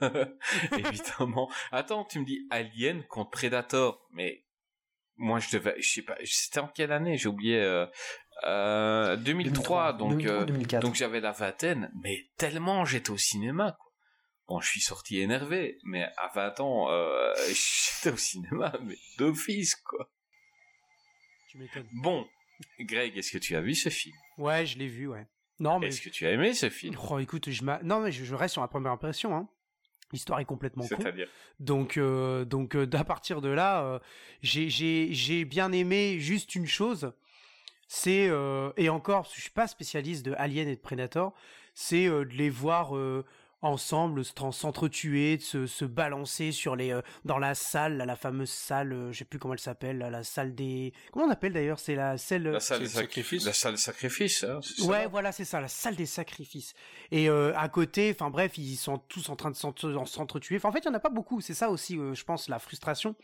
Évidemment. 0.78 1.50
Attends, 1.72 2.04
tu 2.04 2.20
me 2.20 2.24
dis 2.24 2.46
Alien 2.50 3.02
contre 3.08 3.30
Predator, 3.30 4.06
mais 4.12 4.44
moi, 5.16 5.38
je 5.38 5.56
devais, 5.56 5.74
je 5.78 5.88
sais 5.88 6.02
pas, 6.02 6.16
c'était 6.24 6.60
en 6.60 6.68
quelle 6.68 6.92
année? 6.92 7.16
J'ai 7.16 7.28
oublié. 7.28 7.60
Euh, 7.60 7.86
euh, 8.44 9.16
2003, 9.16 9.92
donc 9.94 10.10
2003, 10.18 10.32
euh, 10.42 10.44
2004. 10.46 10.82
donc 10.82 10.94
j'avais 10.94 11.20
la 11.20 11.32
vingtaine, 11.32 11.90
mais 12.02 12.26
tellement 12.36 12.84
j'étais 12.84 13.10
au 13.10 13.18
cinéma. 13.18 13.76
Quoi. 13.78 13.92
Bon, 14.48 14.60
je 14.60 14.68
suis 14.68 14.80
sorti 14.80 15.20
énervé, 15.20 15.78
mais 15.84 16.04
à 16.16 16.30
20 16.34 16.60
ans, 16.60 16.90
euh, 16.90 17.32
j'étais 17.48 18.12
au 18.12 18.16
cinéma, 18.16 18.72
mais 18.82 18.96
d'office, 19.18 19.76
quoi. 19.76 20.10
Tu 21.48 21.58
m'étonnes. 21.58 21.86
Bon, 21.92 22.26
Greg, 22.80 23.16
est-ce 23.16 23.30
que 23.32 23.38
tu 23.38 23.54
as 23.56 23.60
vu 23.60 23.74
ce 23.74 23.88
film? 23.88 24.16
Ouais, 24.38 24.66
je 24.66 24.78
l'ai 24.78 24.88
vu, 24.88 25.06
ouais. 25.06 25.26
Non, 25.58 25.78
mais. 25.78 25.88
Est-ce 25.88 26.00
que 26.00 26.08
tu 26.08 26.26
as 26.26 26.30
aimé 26.32 26.54
ce 26.54 26.70
film? 26.70 26.96
Oh, 27.10 27.18
écoute, 27.18 27.50
je 27.50 27.62
m'a- 27.62 27.80
non, 27.82 28.00
mais 28.00 28.10
je, 28.10 28.24
je 28.24 28.34
reste 28.34 28.54
sur 28.54 28.62
la 28.62 28.68
première 28.68 28.92
impression. 28.92 29.36
Hein. 29.36 29.48
L'histoire 30.12 30.40
est 30.40 30.44
complètement 30.44 30.86
con. 30.86 30.96
C'est-à-dire? 30.98 31.28
Donc, 31.60 31.96
euh, 31.96 32.44
donc 32.44 32.74
euh, 32.74 32.86
à 32.92 33.04
partir 33.04 33.40
de 33.40 33.48
là, 33.48 33.82
euh, 33.84 33.98
j'ai- 34.42 34.68
j'ai 34.68 35.12
j'ai 35.14 35.44
bien 35.44 35.72
aimé 35.72 36.18
juste 36.18 36.54
une 36.54 36.66
chose. 36.66 37.12
C'est, 37.94 38.26
euh, 38.30 38.70
et 38.78 38.88
encore, 38.88 39.22
parce 39.24 39.32
que 39.32 39.36
je 39.36 39.42
suis 39.42 39.50
pas 39.50 39.66
spécialiste 39.66 40.24
de 40.24 40.32
Alien 40.38 40.66
et 40.66 40.76
de 40.76 40.80
Predator, 40.80 41.34
c'est 41.74 42.06
euh, 42.06 42.24
de 42.24 42.30
les 42.32 42.48
voir 42.48 42.96
euh, 42.96 43.22
ensemble 43.60 44.24
se- 44.24 44.32
s'entretuer, 44.50 45.36
de 45.36 45.42
se, 45.42 45.66
se 45.66 45.84
balancer 45.84 46.52
sur 46.52 46.74
les, 46.74 46.90
euh, 46.90 47.02
dans 47.26 47.36
la 47.38 47.54
salle, 47.54 47.98
là, 47.98 48.06
la 48.06 48.16
fameuse 48.16 48.48
salle, 48.48 48.94
euh, 48.94 49.12
je 49.12 49.18
sais 49.18 49.24
plus 49.26 49.38
comment 49.38 49.52
elle 49.52 49.60
s'appelle, 49.60 49.98
la 49.98 50.24
salle 50.24 50.54
des... 50.54 50.94
Comment 51.12 51.26
on 51.26 51.30
appelle 51.30 51.52
d'ailleurs 51.52 51.78
C'est 51.78 51.94
la 51.94 52.16
celle... 52.16 52.44
La 52.44 52.60
salle 52.60 52.78
c'est 52.78 52.80
de 52.84 52.84
le 52.84 52.88
sacrifice. 52.88 53.42
sacrifice. 53.42 53.44
La 53.44 53.52
salle 53.52 53.72
de 53.72 53.78
sacrifice. 53.78 54.44
Hein, 54.44 54.60
c'est 54.62 54.80
ça 54.82 54.88
Ouais, 54.88 55.06
voilà, 55.06 55.30
c'est 55.30 55.44
ça, 55.44 55.60
la 55.60 55.68
salle 55.68 55.94
des 55.94 56.06
sacrifices. 56.06 56.72
Et 57.10 57.28
euh, 57.28 57.52
à 57.58 57.68
côté, 57.68 58.10
enfin 58.18 58.30
bref, 58.30 58.56
ils 58.56 58.76
sont 58.76 58.96
tous 58.96 59.28
en 59.28 59.36
train 59.36 59.50
de 59.50 59.56
s'entre- 59.56 60.06
s'entretuer. 60.06 60.56
Enfin, 60.56 60.70
en 60.70 60.72
fait, 60.72 60.78
il 60.78 60.86
y 60.86 60.88
en 60.88 60.94
a 60.94 60.98
pas 61.00 61.10
beaucoup. 61.10 61.42
C'est 61.42 61.52
ça 61.52 61.68
aussi, 61.68 61.98
euh, 61.98 62.14
je 62.14 62.24
pense, 62.24 62.48
la 62.48 62.58
frustration. 62.58 63.14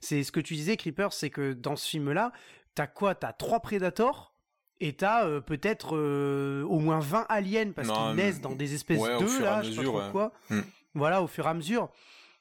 C'est 0.00 0.24
ce 0.24 0.32
que 0.32 0.40
tu 0.40 0.54
disais, 0.54 0.76
Creeper, 0.76 1.12
c'est 1.12 1.30
que 1.30 1.52
dans 1.52 1.76
ce 1.76 1.88
film-là, 1.88 2.32
t'as 2.76 2.86
quoi 2.86 3.16
T'as 3.16 3.32
trois 3.32 3.58
prédateurs 3.58 4.32
et 4.78 4.92
t'as 4.92 5.26
euh, 5.26 5.40
peut-être 5.40 5.96
euh, 5.96 6.62
au 6.64 6.78
moins 6.78 7.00
20 7.00 7.26
aliens 7.28 7.72
parce 7.74 7.88
qu'ils 7.88 8.14
naissent 8.14 8.40
dans 8.40 8.54
des 8.54 8.74
espèces 8.74 9.00
ouais, 9.00 9.18
d'œufs 9.18 9.40
là, 9.40 9.62
je 9.62 9.70
sais 9.70 9.76
pas 9.76 9.80
mesure, 9.80 9.92
trop 9.92 9.98
ouais. 10.02 10.12
quoi. 10.12 10.32
Hmm. 10.50 10.60
Voilà, 10.94 11.22
au 11.22 11.26
fur 11.26 11.46
et 11.46 11.48
à 11.48 11.54
mesure. 11.54 11.88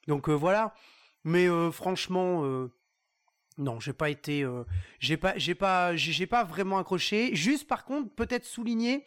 Donc 0.08 0.30
euh, 0.30 0.34
voilà. 0.34 0.76
Mais 1.24 1.48
franchement. 1.72 2.44
non, 3.58 3.80
j'ai 3.80 3.94
pas 3.94 4.12
été, 4.12 4.48
j'ai 5.00 5.18
pas, 5.18 5.34
j'ai 5.38 5.56
pas, 5.56 5.96
j'ai 5.96 6.12
j'ai 6.12 6.28
pas 6.28 6.44
vraiment 6.44 6.78
accroché. 6.78 7.34
Juste 7.36 7.68
par 7.68 7.84
contre, 7.84 8.14
peut-être 8.14 8.46
souligner 8.46 9.04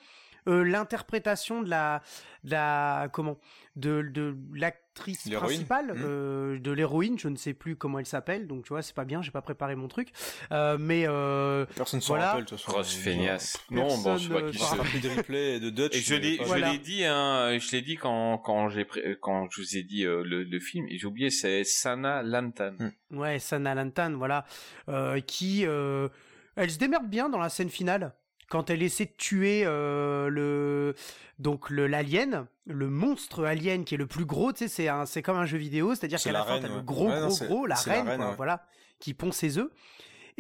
euh, 0.49 0.63
l'interprétation 0.65 1.63
de 1.63 1.69
la, 1.71 2.03
de 2.45 2.51
la, 2.53 3.09
comment, 3.13 3.39
de, 3.77 4.03
de 4.03 4.37
l'actrice 4.55 5.29
principale, 5.31 5.93
Mhm. 5.95 6.03
euh, 6.05 6.59
de 6.59 6.73
l'héroïne. 6.73 7.19
Je 7.19 7.29
ne 7.29 7.37
sais 7.37 7.55
plus 7.55 7.77
comment 7.77 7.99
elle 8.01 8.07
s'appelle, 8.07 8.47
donc 8.49 8.65
tu 8.65 8.71
vois, 8.71 8.83
c'est 8.83 8.95
pas 8.95 9.05
bien. 9.05 9.23
J'ai 9.23 9.31
pas 9.31 9.43
préparé 9.43 9.77
mon 9.77 9.87
truc, 9.89 10.09
Euh, 10.51 10.77
mais 10.81 11.05
euh, 11.07 11.67
Personne 11.77 12.01
s'en 12.01 12.15
Voilà. 12.15 12.29
rappelle, 12.31 12.45
de 12.45 12.49
toute 12.49 12.59
façon. 12.59 12.73
Grosse 12.73 12.95
feignasse. 12.95 13.59
Non, 13.71 13.97
bon, 13.99 14.17
je 14.17 14.29
vois 14.29 14.43
euh, 14.43 14.51
qui 14.51 15.01
des 15.01 15.15
replays 15.15 15.57
et 15.57 15.61
de 15.61 15.71
Dutch. 15.71 15.95
Et 15.97 16.01
je 16.01 16.15
l'ai, 16.15 16.37
pas- 16.39 16.43
je 16.45 16.49
Voilà. 16.49 16.73
l'ai 16.73 16.79
dit, 16.79 17.05
hein, 17.05 17.59
je 17.59 17.71
l'ai 17.73 17.83
dit 17.83 17.97
quand 17.97 18.39
quand 18.39 18.69
j'ai 18.71 18.85
pré- 18.85 19.17
quand 19.21 19.49
je 19.51 19.61
vous 19.61 19.77
ai 19.77 19.83
dit 19.83 20.05
euh, 20.05 20.23
le, 20.25 20.43
le 20.45 20.61
film 20.61 20.87
et 20.89 20.99
j'ai 20.99 21.07
oublié, 21.07 21.31
c'est 21.31 21.63
Sana 21.65 22.23
Lantan. 22.23 22.73
Hmm. 22.79 23.17
Ouais, 23.19 23.39
Sana 23.39 23.75
Lantan, 23.75 24.13
voilà, 24.17 24.45
euh, 24.89 25.21
qui, 25.21 25.65
euh, 25.67 26.09
elle 26.57 26.71
se 26.71 26.79
démerde 26.79 27.09
bien 27.09 27.29
dans 27.29 27.39
la 27.39 27.49
scène 27.51 27.71
finale 27.71 28.15
quand 28.49 28.71
elle 28.71 28.83
essaie 28.83 29.05
de 29.07 29.13
tuer 29.17 29.63
euh, 29.65 30.29
le 30.29 30.95
donc 31.39 31.71
le 31.71 31.87
l'alien, 31.87 32.47
le 32.67 32.89
monstre 32.89 33.45
alien 33.45 33.85
qui 33.85 33.95
est 33.95 33.99
le 33.99 34.07
plus 34.07 34.25
gros, 34.25 34.53
tu 34.53 34.61
sais, 34.61 34.69
c'est 34.69 34.89
un, 34.89 35.07
c'est 35.07 35.23
comme 35.23 35.37
un 35.37 35.47
jeu 35.47 35.59
vidéo, 35.59 35.95
c'est-à-dire 35.95 36.19
C'est 36.19 36.31
qu'à 36.31 36.33
la, 36.33 36.39
la 36.41 36.45
fin 36.45 36.53
reine, 36.55 36.63
t'as 36.63 36.69
le 36.69 36.75
ouais. 36.77 36.83
gros 36.85 37.09
Ouais, 37.09 37.21
non, 37.21 37.27
gros 37.27 37.35
c'est- 37.37 37.47
gros, 37.47 37.67
la 37.67 37.77
c'est 37.77 37.91
la 37.91 37.97
reine, 37.97 38.09
reine, 38.09 38.17
quoi, 38.21 38.31
ouais. 38.31 38.37
voilà, 38.37 38.67
qui 38.99 39.15
pond 39.15 39.33
ses 39.33 39.59
œufs. 39.59 39.71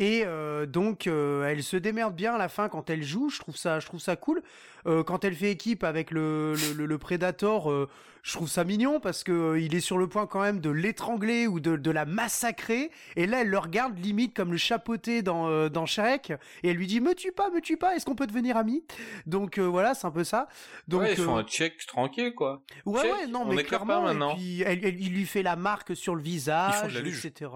Et 0.01 0.23
euh, 0.25 0.65
donc 0.65 1.07
euh, 1.09 1.45
elle 1.49 1.63
se 1.63 1.77
démerde 1.77 2.15
bien 2.15 2.35
à 2.35 2.39
la 2.39 2.49
fin 2.49 2.69
quand 2.69 2.89
elle 2.89 3.03
joue, 3.03 3.29
je 3.31 3.41
trouve 3.41 3.57
ça, 3.57 3.81
je 3.81 3.87
trouve 3.87 4.01
ça 4.01 4.15
cool. 4.17 4.43
Euh, 4.87 5.03
quand 5.03 5.25
elle 5.25 5.35
fait 5.35 5.51
équipe 5.51 5.83
avec 5.85 6.11
le 6.13 6.55
le, 6.55 6.73
le, 6.75 6.87
le 6.87 6.99
Predator, 6.99 7.71
euh, 7.71 7.89
je 8.23 8.33
trouve 8.35 8.49
ça 8.49 8.63
mignon 8.63 9.01
parce 9.01 9.25
que 9.25 9.33
euh, 9.33 9.61
il 9.61 9.75
est 9.75 9.81
sur 9.81 9.99
le 9.99 10.07
point 10.07 10.27
quand 10.29 10.41
même 10.41 10.61
de 10.61 10.71
l'étrangler 10.71 11.49
ou 11.49 11.59
de, 11.59 11.77
de 11.77 11.91
la 11.91 12.05
massacrer. 12.05 12.91
Et 13.17 13.27
là, 13.27 13.41
elle 13.41 13.49
le 13.49 13.59
regarde 13.59 13.99
limite 13.99 14.35
comme 14.37 14.53
le 14.53 14.57
chapeauté 14.57 15.23
dans, 15.23 15.49
euh, 15.49 15.69
dans 15.69 15.85
Shrek. 15.87 16.33
Et 16.63 16.69
elle 16.71 16.77
lui 16.77 16.87
dit 16.87 17.01
Me 17.01 17.15
tue 17.17 17.33
pas, 17.33 17.51
me 17.51 17.61
tue 17.61 17.77
pas, 17.77 17.97
est-ce 17.97 18.07
qu'on 18.07 18.15
peut 18.15 18.27
devenir 18.29 18.57
amis? 18.57 18.85
Donc 19.27 19.59
euh, 19.59 19.63
voilà, 19.65 19.95
c'est 19.95 20.07
un 20.07 20.11
peu 20.13 20.23
ça. 20.25 20.47
Donc, 20.87 21.03
ouais, 21.03 21.13
ils 21.15 21.17
font 21.25 21.37
un 21.37 21.43
check 21.45 21.85
tranquille 21.89 22.35
quoi. 22.37 22.63
ouais, 22.87 23.03
check, 23.03 23.13
ouais, 23.13 23.27
non, 23.27 23.43
on 23.47 23.53
mais 23.53 23.65
clairement. 23.65 24.03
maintenant. 24.03 24.33
Et 24.35 24.37
puis, 24.37 24.63
elle- 24.63 24.85
elle- 24.85 25.01
il 25.01 25.13
lui 25.13 25.27
fait 25.27 25.43
la 25.43 25.57
marque 25.57 25.97
sur 25.97 26.15
le 26.15 26.23
visage, 26.23 26.75
Ils 26.77 26.81
font 26.83 26.89
de 26.89 26.95
la 26.95 27.01
luge. 27.01 27.27
etc. 27.27 27.51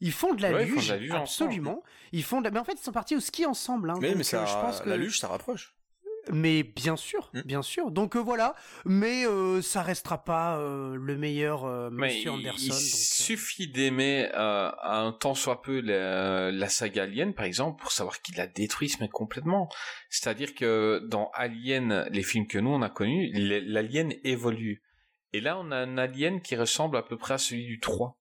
Ils 0.00 0.12
font 0.12 0.34
de 0.34 0.42
la 0.42 0.52
Ouais, 0.52 0.64
ils 0.64 0.68
font 0.68 0.74
de 0.74 0.80
luge, 0.80 0.88
la 0.90 0.96
luge 0.96 1.10
absolument. 1.12 1.82
Ils 2.12 2.24
font 2.24 2.40
de 2.40 2.44
la- 2.44 2.50
Mais 2.50 2.58
en 2.60 2.64
fait, 2.64 2.74
ils 2.74 2.78
sont 2.84 2.92
partis 2.92 3.16
au 3.16 3.20
ski 3.20 3.46
ensemble. 3.46 3.90
Hein, 3.90 3.94
Mais, 4.00 4.08
donc, 4.08 4.18
mais 4.18 4.24
ça, 4.24 4.42
euh, 4.42 4.46
je 4.46 4.52
pense 4.54 4.80
que... 4.80 4.88
la 4.88 4.96
luge, 4.96 5.18
ça 5.18 5.28
rapproche. 5.28 5.74
Mais 6.32 6.62
bien 6.62 6.96
sûr, 6.96 7.30
Hmm. 7.34 7.42
bien 7.44 7.60
sûr. 7.60 7.90
Donc 7.90 8.16
euh, 8.16 8.18
voilà, 8.18 8.54
mais 8.86 9.26
euh, 9.26 9.60
ça 9.60 9.82
restera 9.82 10.24
pas 10.24 10.56
euh, 10.56 10.96
le 10.96 11.18
meilleur 11.18 11.66
euh, 11.66 11.90
Mais 11.92 12.06
Monsieur 12.06 12.30
il, 12.30 12.48
Anderson. 12.48 12.56
il 12.62 12.68
donc, 12.70 12.78
euh, 12.78 12.82
suffit 12.82 13.68
d'aimer 13.68 14.30
euh, 14.34 14.70
un 14.84 15.12
tant 15.12 15.34
soit 15.34 15.60
peu 15.60 15.80
la, 15.82 16.50
la 16.50 16.68
saga 16.70 17.02
Alien, 17.02 17.34
par 17.34 17.44
exemple, 17.44 17.78
pour 17.82 17.92
savoir 17.92 18.22
qu'il 18.22 18.36
la 18.38 18.46
détruise 18.46 18.98
mais 19.00 19.08
complètement. 19.10 19.68
C'est-à-dire 20.08 20.54
que 20.54 21.02
dans 21.10 21.30
Alien, 21.34 22.08
les 22.10 22.22
films 22.22 22.46
que 22.46 22.56
nous 22.58 22.70
on 22.70 22.80
a 22.80 22.88
connus, 22.88 23.30
l'alien 23.34 24.10
évolue. 24.24 24.82
Et 25.34 25.42
là, 25.42 25.58
on 25.58 25.70
a 25.72 25.76
un 25.76 25.98
alien 25.98 26.40
qui 26.40 26.56
ressemble 26.56 26.96
à 26.96 27.02
peu 27.02 27.18
près 27.18 27.34
à 27.34 27.38
celui 27.38 27.66
du 27.66 27.80
3. 27.80 28.18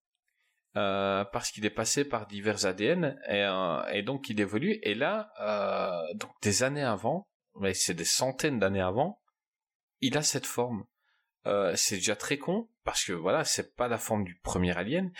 Euh, 0.76 1.24
parce 1.26 1.52
qu'il 1.52 1.66
est 1.66 1.70
passé 1.70 2.04
par 2.04 2.26
divers 2.28 2.66
ADN 2.66 3.20
et, 3.28 3.44
euh, 3.44 3.84
et 3.92 4.02
donc 4.02 4.30
il 4.30 4.40
évolue. 4.40 4.80
Et 4.84 4.96
là, 4.96 5.32
euh, 5.40 6.14
donc 6.16 6.32
des 6.42 6.64
années 6.64 6.84
avant, 6.84 7.28
mais 7.60 7.74
c'est 7.74 7.94
des 7.94 8.06
centaines 8.06 8.60
d'années 8.60 8.82
avant, 8.82 9.22
il 10.02 10.18
a 10.18 10.24
cette 10.24 10.46
forme. 10.46 10.86
Euh, 11.46 11.74
c'est 11.76 11.98
déjà 11.98 12.16
très 12.16 12.38
con 12.38 12.70
parce 12.86 13.04
que 13.04 13.12
voilà, 13.12 13.44
c'est 13.44 13.76
pas 13.76 13.88
la 13.88 13.98
forme 13.98 14.24
du 14.24 14.36
premier 14.36 14.76
alien. 14.78 15.12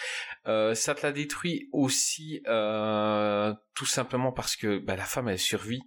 Euh, 0.48 0.74
ça 0.74 0.96
te 0.96 1.06
la 1.06 1.12
détruit 1.12 1.70
aussi 1.72 2.42
euh, 2.48 3.54
tout 3.76 3.86
simplement 3.86 4.32
parce 4.32 4.56
que 4.56 4.78
bah, 4.78 4.96
la 4.96 5.06
femme 5.06 5.28
elle 5.28 5.40
survit 5.40 5.82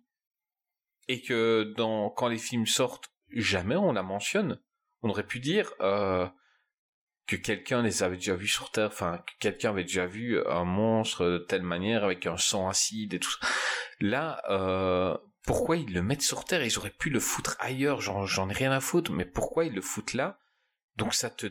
et 1.08 1.22
que 1.22 1.72
dans 1.76 2.10
quand 2.10 2.28
les 2.28 2.38
films 2.38 2.66
sortent, 2.66 3.10
jamais 3.30 3.76
on 3.76 3.92
la 3.92 4.02
mentionne. 4.02 4.60
On 5.02 5.08
aurait 5.08 5.26
pu 5.26 5.40
dire 5.40 5.72
que 7.26 7.36
quelqu'un 7.36 7.82
les 7.82 8.02
avait 8.02 8.16
déjà 8.16 8.36
vus 8.36 8.48
sur 8.48 8.70
Terre, 8.70 8.86
enfin 8.86 9.18
que 9.18 9.32
quelqu'un 9.40 9.70
avait 9.70 9.84
déjà 9.84 10.06
vu 10.06 10.40
un 10.46 10.64
monstre 10.64 11.24
de 11.24 11.38
telle 11.38 11.62
manière 11.62 12.04
avec 12.04 12.26
un 12.26 12.36
sang 12.36 12.68
acide 12.68 13.14
et 13.14 13.18
tout 13.18 13.30
ça. 13.30 13.48
Là, 14.00 14.42
euh, 14.48 15.16
pourquoi 15.44 15.76
ils 15.76 15.92
le 15.92 16.02
mettent 16.02 16.22
sur 16.22 16.44
Terre? 16.44 16.64
Ils 16.64 16.78
auraient 16.78 16.90
pu 16.90 17.10
le 17.10 17.20
foutre 17.20 17.56
ailleurs, 17.58 18.00
j'en, 18.00 18.48
ai 18.48 18.52
rien 18.52 18.72
à 18.72 18.80
foutre, 18.80 19.12
mais 19.12 19.24
pourquoi 19.24 19.64
ils 19.64 19.74
le 19.74 19.80
foutent 19.80 20.14
là? 20.14 20.38
Donc 20.96 21.14
ça 21.14 21.30
te 21.30 21.46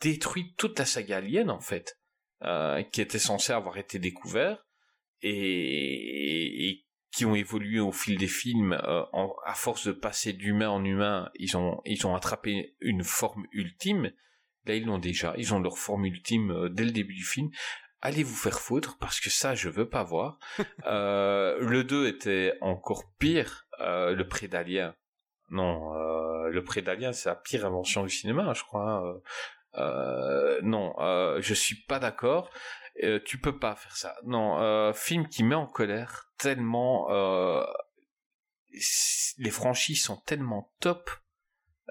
détruit 0.00 0.54
toute 0.56 0.78
la 0.78 0.86
saga 0.86 1.18
Alien 1.18 1.50
en 1.50 1.60
fait, 1.60 1.98
euh, 2.42 2.82
qui 2.82 3.00
était 3.00 3.18
censée 3.18 3.52
avoir 3.52 3.76
été 3.76 3.98
découvert 3.98 4.64
et, 5.20 6.68
et 6.68 6.86
qui 7.12 7.24
ont 7.24 7.34
évolué 7.34 7.80
au 7.80 7.92
fil 7.92 8.16
des 8.16 8.28
films 8.28 8.72
euh, 8.72 9.04
en, 9.12 9.34
à 9.44 9.54
force 9.54 9.86
de 9.86 9.92
passer 9.92 10.32
d'humain 10.32 10.70
en 10.70 10.84
humain, 10.84 11.30
ils 11.34 11.56
ont 11.56 11.80
ils 11.84 12.06
ont 12.06 12.14
attrapé 12.14 12.76
une 12.80 13.02
forme 13.04 13.46
ultime. 13.52 14.12
Là 14.68 14.74
ils 14.74 14.84
l'ont 14.84 14.98
déjà, 14.98 15.34
ils 15.38 15.54
ont 15.54 15.60
leur 15.60 15.78
forme 15.78 16.04
ultime 16.04 16.50
euh, 16.52 16.68
dès 16.68 16.84
le 16.84 16.90
début 16.92 17.14
du 17.14 17.24
film. 17.24 17.50
Allez 18.00 18.22
vous 18.22 18.36
faire 18.36 18.60
foutre 18.60 18.96
parce 18.98 19.18
que 19.18 19.30
ça 19.30 19.54
je 19.54 19.68
veux 19.68 19.88
pas 19.88 20.04
voir. 20.04 20.38
euh, 20.86 21.58
le 21.60 21.82
2 21.82 22.06
était 22.06 22.54
encore 22.60 23.04
pire, 23.18 23.66
euh, 23.80 24.14
le 24.14 24.28
Prédalien. 24.28 24.94
Non, 25.50 25.94
euh, 25.94 26.48
le 26.50 26.62
Prédalien 26.62 27.12
c'est 27.12 27.28
la 27.28 27.34
pire 27.34 27.66
invention 27.66 28.04
du 28.04 28.10
cinéma, 28.10 28.52
je 28.52 28.62
crois. 28.62 29.02
hein. 29.74 30.58
Non, 30.62 30.94
je 31.40 31.54
suis 31.54 31.76
pas 31.76 31.98
d'accord. 31.98 32.50
Tu 33.24 33.38
peux 33.40 33.58
pas 33.58 33.74
faire 33.74 33.96
ça. 33.96 34.16
Non, 34.24 34.92
film 34.92 35.28
qui 35.28 35.42
met 35.42 35.54
en 35.54 35.66
colère 35.66 36.30
tellement. 36.36 37.08
les 39.38 39.50
franchises 39.50 40.02
sont 40.04 40.18
tellement 40.18 40.72
top. 40.80 41.10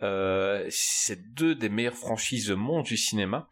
Euh, 0.03 0.65
c'est 0.69 1.33
deux 1.33 1.55
des 1.55 1.69
meilleures 1.69 1.95
franchises 1.95 2.51
au 2.51 2.57
monde 2.57 2.85
du 2.85 2.97
cinéma. 2.97 3.49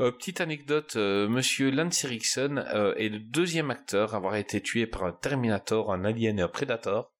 Euh, 0.00 0.10
petite 0.10 0.40
anecdote, 0.40 0.94
euh, 0.96 1.28
Monsieur 1.28 1.70
Lance 1.70 2.04
Erickson 2.04 2.64
euh, 2.72 2.94
est 2.94 3.08
le 3.08 3.18
deuxième 3.18 3.70
acteur 3.70 4.14
à 4.14 4.16
avoir 4.16 4.36
été 4.36 4.60
tué 4.60 4.86
par 4.86 5.04
un 5.04 5.12
Terminator, 5.12 5.92
un 5.92 6.04
Alien 6.04 6.38
et 6.38 6.42
un 6.42 6.48
Predator 6.48 7.12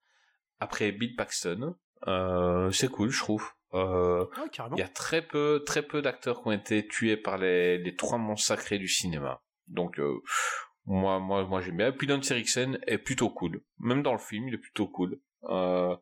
après 0.60 0.92
Bill 0.92 1.15
Paxton. 1.16 1.76
Euh, 2.08 2.70
c'est 2.70 2.89
cool, 2.89 3.10
je 3.10 3.18
trouve. 3.18 3.50
Euh, 3.74 4.26
carrément. 4.52 4.76
il 4.76 4.81
y 4.81 4.84
a 4.84 4.89
très 4.89 5.23
peu, 5.23 5.62
très 5.66 5.82
peu 5.82 6.02
d'acteurs 6.02 6.42
qui 6.42 6.49
ont 6.49 6.52
été 6.52 6.86
tués 6.86 7.16
par 7.16 7.39
les, 7.39 7.78
les 7.78 7.97
trois 7.97 8.18
monstres 8.18 8.47
sacrés 8.49 8.78
du 8.78 8.89
cinéma. 8.89 9.42
Donc, 9.66 9.99
euh, 9.99 10.20
moi, 10.84 11.18
moi, 11.20 11.44
moi, 11.44 11.60
j'aime 11.60 11.78
bien. 11.78 11.89
Et 11.89 11.92
puis 11.92 12.07
Lance 12.07 12.31
Erickson 12.31 12.78
est 12.86 12.99
plutôt 12.99 13.31
cool. 13.31 13.62
Même 13.78 14.02
dans 14.02 14.12
le 14.12 14.18
film, 14.18 14.49
il 14.49 14.55
est 14.55 14.58
plutôt 14.58 14.89
cool. 14.89 15.20
Euh, 15.44 15.97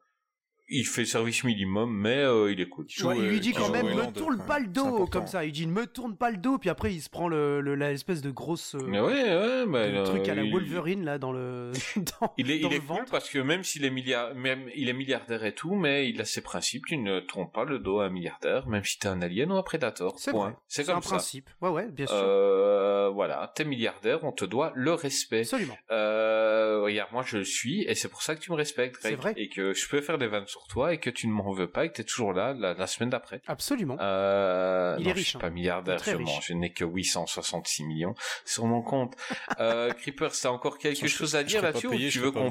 il 0.70 0.86
fait 0.86 1.04
service 1.04 1.44
minimum, 1.44 1.92
mais 1.94 2.16
euh, 2.18 2.50
il 2.52 2.60
est 2.60 2.68
cool. 2.68 2.86
Ouais, 3.04 3.16
il 3.18 3.28
lui 3.28 3.40
dit 3.40 3.52
quand 3.52 3.70
même, 3.70 3.86
me 3.86 4.12
tourne 4.12 4.38
pas 4.46 4.58
le 4.58 4.66
dos, 4.68 5.06
comme 5.06 5.26
ça. 5.26 5.44
Il 5.44 5.52
dit, 5.52 5.66
me 5.66 5.86
tourne 5.86 6.16
pas 6.16 6.30
le 6.30 6.36
dos, 6.36 6.58
puis 6.58 6.70
après, 6.70 6.92
il 6.92 7.00
se 7.00 7.10
prend 7.10 7.28
le, 7.28 7.60
le- 7.60 7.74
la 7.74 7.92
espèce 7.92 8.22
de 8.22 8.30
grosse 8.30 8.74
euh, 8.74 8.82
Mais 8.86 9.00
ouais, 9.00 9.12
ouais, 9.12 9.66
bah, 9.66 9.86
le 9.88 9.98
euh, 9.98 10.04
truc 10.04 10.28
à 10.28 10.34
la 10.34 10.42
il- 10.42 10.52
Wolverine, 10.52 11.04
là, 11.04 11.18
dans 11.18 11.32
le, 11.32 11.72
dans, 12.20 12.32
Il 12.38 12.50
est, 12.50 12.58
dans 12.60 12.68
il 12.68 12.70
le 12.72 12.76
est 12.76 12.86
cool 12.86 13.04
parce 13.10 13.28
que 13.28 13.38
même 13.38 13.64
s'il 13.64 13.84
est 13.84 13.90
milliard, 13.90 14.34
même 14.34 14.68
il 14.74 14.88
est 14.88 14.92
milliardaire 14.92 15.44
et 15.44 15.54
tout, 15.54 15.74
mais 15.74 16.08
il 16.08 16.20
a 16.20 16.24
ses 16.24 16.40
principes. 16.40 16.86
Tu 16.86 16.96
ne 16.96 17.20
trompes 17.20 17.52
pas 17.52 17.64
le 17.64 17.78
dos 17.78 18.00
à 18.00 18.06
un 18.06 18.10
milliardaire, 18.10 18.66
même 18.68 18.84
si 18.84 18.98
t'es 18.98 19.08
un 19.08 19.20
alien 19.22 19.50
ou 19.52 19.56
un 19.56 19.62
prédateur. 19.62 20.14
C'est 20.18 20.30
vrai. 20.32 20.52
C'est 20.68 20.84
comme 20.84 20.98
un 20.98 21.02
ça. 21.02 21.08
principe. 21.10 21.48
Ouais, 21.60 21.70
ouais, 21.70 21.88
bien 21.90 22.06
sûr. 22.06 22.16
Euh, 22.16 23.10
voilà, 23.12 23.52
t'es 23.54 23.64
milliardaire, 23.64 24.24
on 24.24 24.32
te 24.32 24.44
doit 24.44 24.72
le 24.74 24.92
respect. 24.94 25.40
Absolument. 25.40 25.76
Euh, 25.90 26.80
regarde, 26.82 27.10
moi 27.12 27.22
je 27.26 27.38
le 27.38 27.44
suis, 27.44 27.82
et 27.82 27.94
c'est 27.94 28.08
pour 28.08 28.22
ça 28.22 28.34
que 28.34 28.40
tu 28.40 28.50
me 28.50 28.56
respectes, 28.56 28.96
Greg. 29.00 29.12
C'est 29.12 29.16
vrai. 29.20 29.34
Et 29.36 29.48
que 29.48 29.74
je 29.74 29.88
peux 29.88 30.00
faire 30.00 30.18
des 30.18 30.26
vannes 30.26 30.46
sur 30.46 30.59
toi, 30.68 30.92
et 30.94 30.98
que 30.98 31.10
tu 31.10 31.26
ne 31.26 31.32
m'en 31.32 31.52
veux 31.52 31.70
pas, 31.70 31.84
et 31.84 31.88
que 31.90 31.94
t'es 31.94 32.04
toujours 32.04 32.32
là 32.32 32.52
la, 32.54 32.74
la 32.74 32.86
semaine 32.86 33.10
d'après. 33.10 33.42
Absolument. 33.46 33.96
Euh, 34.00 34.96
Il 34.98 35.04
non, 35.04 35.10
est 35.10 35.12
riche, 35.12 35.24
Je 35.24 35.28
suis 35.30 35.36
hein. 35.38 35.40
pas 35.40 35.50
milliardaire, 35.50 35.98
je, 36.04 36.12
je 36.42 36.52
n'ai 36.54 36.72
que 36.72 36.84
866 36.84 37.84
millions 37.84 38.14
sur 38.44 38.66
mon 38.66 38.82
compte. 38.82 39.14
euh, 39.58 39.92
Creeper, 40.00 40.32
t'as 40.32 40.50
encore 40.50 40.78
quelque 40.78 41.06
Je- 41.06 41.12
chose 41.14 41.32
je 41.32 41.36
à 41.36 41.42
dire 41.44 41.62
là-dessus 41.62 41.86
ou 41.88 41.96
tu 41.96 42.18
veux 42.18 42.30
qu'on. 42.32 42.50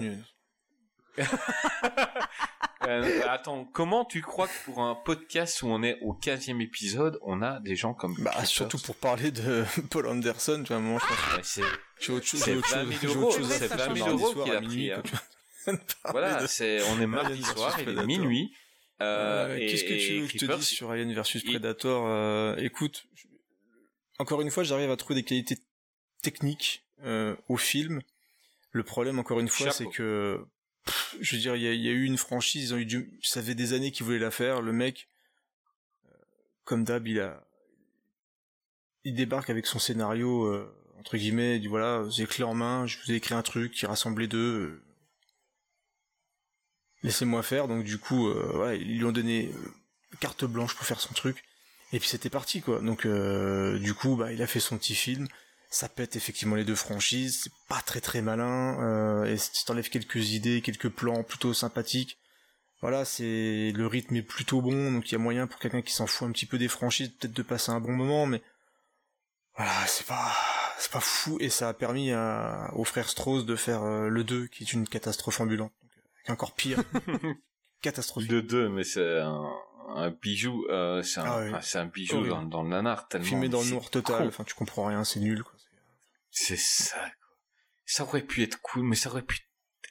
Euh, 2.88 3.22
attends, 3.28 3.66
comment 3.66 4.06
tu 4.06 4.22
crois 4.22 4.48
que 4.48 4.54
pour 4.66 4.80
un 4.82 4.96
podcast 4.96 5.62
où 5.62 5.68
on 5.68 5.84
est 5.84 6.00
au 6.02 6.14
15e 6.14 6.62
épisode, 6.62 7.20
on 7.24 7.42
a 7.42 7.60
des 7.60 7.76
gens 7.76 7.94
comme 7.94 8.16
Bah, 8.20 8.46
surtout 8.46 8.80
pour 8.80 8.96
parler 8.96 9.32
de 9.32 9.66
Paul 9.92 10.08
Anderson, 10.08 10.62
tu 10.66 10.70
vois, 10.70 10.78
à 10.78 10.80
un 10.80 10.82
moment, 10.82 11.00
je 11.00 11.06
pense 11.36 11.46
c'est- 11.46 11.62
que 11.62 11.68
j'ai 12.00 12.14
autre 12.14 12.26
chose, 12.26 12.40
C'est 12.40 12.54
j'ai 12.54 12.58
autre 12.58 12.70
20 12.74 12.82
chose, 12.84 12.90
000 12.90 13.00
j'ai 13.02 13.08
autre 13.10 13.20
euros, 13.20 13.32
chose 13.32 13.52
à 13.52 13.56
c'est 13.56 13.68
faire 13.68 13.78
20 13.78 13.84
ce 13.90 13.94
000 13.96 14.08
mardi 14.08 14.24
euros 14.24 14.44
qu'il 14.44 14.52
a 14.54 14.58
pris, 14.62 14.68
minuit, 14.68 14.92
hein. 14.94 15.04
Voilà, 16.12 16.42
de- 16.44 16.48
c'est, 16.48 16.82
on 16.84 17.00
est 17.02 17.08
mardi 17.08 17.44
soir, 17.44 17.80
il 17.80 17.90
est 17.90 18.06
minuit. 18.06 18.54
Euh, 19.02 19.48
Euh, 19.48 19.58
Qu'est-ce 19.70 19.84
que 19.84 19.94
tu 19.94 20.20
veux 20.22 20.26
que 20.28 20.34
je 20.34 20.38
te 20.40 20.46
dise 20.60 20.68
sur 20.68 20.92
Alien 20.92 21.14
versus 21.14 21.44
Predator 21.44 22.06
euh, 22.08 22.56
Écoute, 22.58 23.06
je- 23.16 23.28
encore 24.20 24.42
une 24.42 24.52
fois, 24.52 24.64
j'arrive 24.64 24.92
à 24.92 24.98
trouver 24.98 25.16
des 25.16 25.24
qualités 25.24 25.58
techniques 26.22 26.84
euh, 27.04 27.36
au 27.48 27.56
film. 27.58 28.02
Le 28.72 28.84
problème, 28.84 29.18
encore 29.20 29.40
une 29.40 29.48
fois, 29.48 29.68
c'est 29.72 29.86
que, 29.96 30.46
pff, 30.86 31.16
je 31.22 31.36
veux 31.36 31.42
dire, 31.42 31.56
il 31.56 31.62
y, 31.62 31.68
a- 31.68 31.74
il 31.74 31.82
y 31.82 31.88
a 31.88 31.92
eu 31.92 32.04
une 32.04 32.18
franchise, 32.18 32.70
ils 32.70 32.74
ont 32.74 32.78
eu 32.78 32.86
du, 32.86 33.18
ça 33.24 33.42
fait 33.42 33.56
des 33.56 33.72
années 33.74 33.92
qu'ils 33.92 34.06
voulaient 34.06 34.20
la 34.20 34.32
faire. 34.32 34.62
Le 34.62 34.74
mec, 34.74 35.08
euh, 36.06 36.10
comme 36.66 36.84
d'hab, 36.84 37.08
il 37.08 37.20
a, 37.22 37.46
il 39.06 39.14
débarque 39.14 39.50
avec 39.50 39.66
son 39.66 39.80
scénario 39.80 40.44
euh, 40.46 40.76
entre 41.00 41.16
guillemets, 41.16 41.56
il 41.56 41.62
dit 41.62 41.68
voilà, 41.68 42.04
j'ai 42.10 42.26
clé 42.26 42.44
en 42.44 42.54
main, 42.54 42.86
je 42.86 42.98
vous 43.00 43.12
ai 43.14 43.16
écrit 43.16 43.34
un 43.34 43.42
truc 43.44 43.72
qui 43.72 43.86
rassemblait 43.86 44.28
deux. 44.28 44.82
Laissez-moi 47.04 47.44
faire. 47.44 47.68
Donc 47.68 47.84
du 47.84 47.98
coup, 47.98 48.28
euh, 48.28 48.78
ils 48.80 48.98
lui 48.98 49.06
ont 49.06 49.12
donné 49.12 49.52
euh, 49.54 49.72
carte 50.20 50.46
blanche 50.46 50.76
pour 50.76 50.86
faire 50.86 51.00
son 51.00 51.14
truc. 51.14 51.44
Et 51.94 52.00
puis 52.00 52.10
c'était 52.10 52.30
parti 52.30 52.62
quoi. 52.62 52.80
Donc 52.80 53.06
euh, 53.06 53.80
du 53.80 53.94
coup, 53.94 54.16
bah 54.16 54.32
il 54.32 54.42
a 54.42 54.48
fait 54.48 54.60
son 54.60 54.78
petit 54.78 54.96
film. 54.96 55.28
Ça 55.70 55.88
pète 55.88 56.16
effectivement 56.16 56.56
les 56.56 56.66
deux 56.66 56.76
franchises. 56.76 57.42
C'est 57.44 57.54
pas 57.68 57.82
très 57.82 58.02
très 58.02 58.22
malin. 58.22 59.24
Et 59.26 59.38
si 59.38 59.66
t'enlèves 59.66 59.90
quelques 59.90 60.32
idées, 60.32 60.62
quelques 60.62 60.90
plans 60.90 61.24
plutôt 61.24 61.54
sympathiques? 61.54 62.18
Voilà, 62.82 63.06
c'est 63.06 63.72
le 63.76 63.88
rythme 63.88 64.16
est 64.16 64.24
plutôt 64.24 64.62
bon. 64.62 64.92
Donc 64.92 65.10
il 65.10 65.14
y 65.14 65.16
a 65.16 65.20
moyen 65.20 65.48
pour 65.48 65.60
quelqu'un 65.60 65.82
qui 65.82 65.94
s'en 65.94 66.08
fout 66.08 66.28
un 66.28 66.32
petit 66.32 66.46
peu 66.48 66.58
des 66.58 66.68
franchises, 66.68 67.10
peut-être 67.10 67.34
de 67.34 67.44
passer 67.44 67.72
un 67.72 67.80
bon 67.80 67.92
moment. 67.92 68.26
Mais 68.26 68.42
voilà, 69.58 69.74
c'est 69.88 70.08
pas 70.08 70.34
c'est 70.80 70.92
pas 70.92 71.02
fou. 71.02 71.38
Et 71.40 71.50
ça 71.50 71.70
a 71.70 71.74
permis 71.74 72.12
à, 72.14 72.72
au 72.74 72.84
frère 72.84 73.08
Strauss 73.08 73.46
de 73.46 73.56
faire 73.56 73.84
le 73.86 74.24
2, 74.24 74.48
qui 74.48 74.64
est 74.64 74.74
une 74.74 74.88
catastrophe 74.88 75.40
ambulante. 75.40 75.72
Est 76.26 76.32
encore 76.32 76.56
pire. 76.56 76.84
Catastrophique. 77.82 78.30
de 78.30 78.42
deux, 78.42 78.68
mais 78.68 78.84
c'est 78.84 79.20
un, 79.20 79.50
un 79.96 80.10
bijou, 80.10 80.66
euh, 80.70 81.02
c'est 81.02 81.22
un, 81.22 81.54
Ah 81.54 81.62
c'est 81.62 81.78
un 81.78 81.86
bijou 81.86 82.28
dans, 82.28 82.44
dans 82.44 82.64
le 82.64 82.70
nanar 82.70 83.08
tellement. 83.08 83.26
Filmé 83.26 83.50
dans 83.50 83.62
le 83.62 83.70
noir 83.70 83.90
total, 83.90 84.28
enfin 84.28 84.44
tu 84.44 84.54
comprends 84.54 84.86
rien, 84.86 85.04
c'est 85.04 85.20
nul 85.22 85.44
quoi. 85.44 85.54
C'est 86.32 86.58
ça, 86.60 86.98
quoi. 86.98 87.38
Ça 87.86 88.04
aurait 88.04 88.22
pu 88.22 88.44
être 88.44 88.62
cool, 88.62 88.84
mais 88.84 88.96
ça 88.96 89.10
aurait 89.10 89.24
pu 89.24 89.40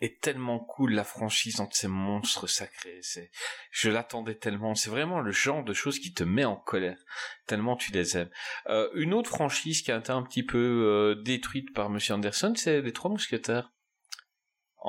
être 0.00 0.20
tellement 0.20 0.60
cool, 0.60 0.92
la 0.92 1.02
franchise 1.02 1.60
entre 1.60 1.74
ces 1.74 1.89
monstres 1.89 2.47
sacrés. 2.47 3.00
C'est, 3.02 3.31
je 3.73 3.90
l'attendais 3.90 4.36
tellement. 4.36 4.74
C'est 4.74 4.90
vraiment 4.90 5.20
le 5.20 5.32
genre 5.32 5.65
de 5.65 5.73
choses 5.73 5.98
qui 5.98 6.12
te 6.12 6.23
met 6.23 6.44
en 6.44 6.57
colère. 6.57 6.98
Tellement 7.47 7.74
tu 7.76 7.90
les 7.90 8.16
aimes. 8.16 8.31
Euh, 8.68 8.89
une 8.94 9.15
autre 9.15 9.31
franchise 9.31 9.82
qui 9.82 9.90
a 9.90 9.98
été 9.98 10.12
un 10.12 10.23
petit 10.23 10.44
peu 10.44 10.58
euh, 10.58 11.20
détruite 11.23 11.73
par 11.74 11.90
Monsieur 11.90 12.15
Anderson, 12.15 12.52
c'est 12.57 12.81
Les 12.81 12.92
Trois 12.92 13.10
Mousquetaires. 13.10 13.73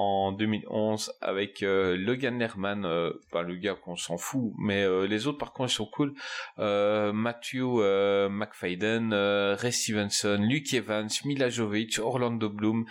En 0.02 0.32
2011, 0.32 1.12
avec 1.20 1.62
euh, 1.62 1.98
Logan 1.98 2.40
Lerman, 2.40 2.86
euh, 2.86 3.12
pas 3.34 3.42
le 3.42 3.58
gars 3.58 3.76
qu'on 3.76 3.98
s'en 3.98 4.18
fout, 4.18 4.54
mais 4.58 4.82
euh, 4.82 5.06
les 5.06 5.28
autres 5.28 5.38
par 5.38 5.52
contre 5.52 5.74
ils 5.74 5.76
sont 5.76 5.88
cool. 5.88 6.14
Euh, 6.58 7.12
Matthew 7.12 7.82
euh, 7.82 8.30
McFadden, 8.30 9.12
euh, 9.12 9.56
Ray 9.56 9.74
Stevenson, 9.74 10.38
Luke 10.40 10.74
Evans, 10.74 11.10
Mila 11.26 11.50
Jovovich, 11.50 12.00
Orlando 12.00 12.48
Bloom. 12.50 12.86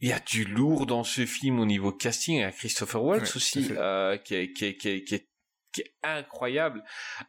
Il 0.00 0.08
y 0.08 0.14
a 0.14 0.18
du 0.18 0.46
lourd 0.46 0.86
dans 0.86 1.04
ce 1.04 1.26
film 1.26 1.60
au 1.60 1.66
niveau 1.66 1.92
casting. 1.92 2.36
Il 2.36 2.40
y 2.40 2.44
a 2.44 2.52
Christopher 2.52 3.04
Waltz 3.04 3.32
Ouais, 3.32 3.36
aussi, 3.36 3.68
euh, 3.72 4.16
qui, 4.16 4.34
est, 4.36 4.52
qui, 4.54 4.64
est, 4.64 4.76
qui, 4.78 4.88
est, 4.88 5.04
qui, 5.04 5.14
est, 5.16 5.28
qui 5.72 5.82
est 5.82 5.92
incroyable. 6.02 6.82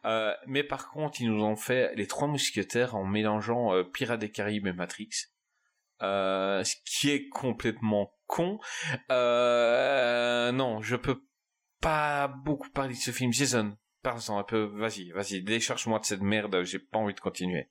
Euh, 0.06 0.32
mais 0.46 0.64
par 0.64 0.88
contre, 0.88 1.20
ils 1.20 1.30
nous 1.30 1.44
ont 1.44 1.56
fait 1.56 1.94
les 1.96 2.06
trois 2.06 2.28
mousquetaires 2.28 2.94
en 2.94 3.04
mélangeant 3.04 3.74
euh, 3.74 3.84
Pirates 3.84 4.20
des 4.20 4.30
Caraïbes 4.30 4.68
et 4.68 4.72
Matrix. 4.72 5.10
Euh, 6.00 6.64
ce 6.64 6.76
qui 6.86 7.10
est 7.10 7.28
complètement 7.28 8.14
con. 8.28 8.60
Euh, 9.10 10.52
non, 10.52 10.80
je 10.82 10.94
peux 10.94 11.20
pas 11.80 12.28
beaucoup 12.28 12.70
parler 12.70 12.94
de 12.94 12.98
ce 12.98 13.10
film. 13.10 13.32
Jason, 13.32 13.76
parle-en 14.02 14.38
un 14.38 14.44
peu. 14.44 14.70
Vas-y, 14.74 15.10
vas-y, 15.10 15.42
décharge-moi 15.42 15.98
de 15.98 16.04
cette 16.04 16.20
merde. 16.22 16.62
J'ai 16.62 16.78
pas 16.78 16.98
envie 16.98 17.14
de 17.14 17.20
continuer. 17.20 17.68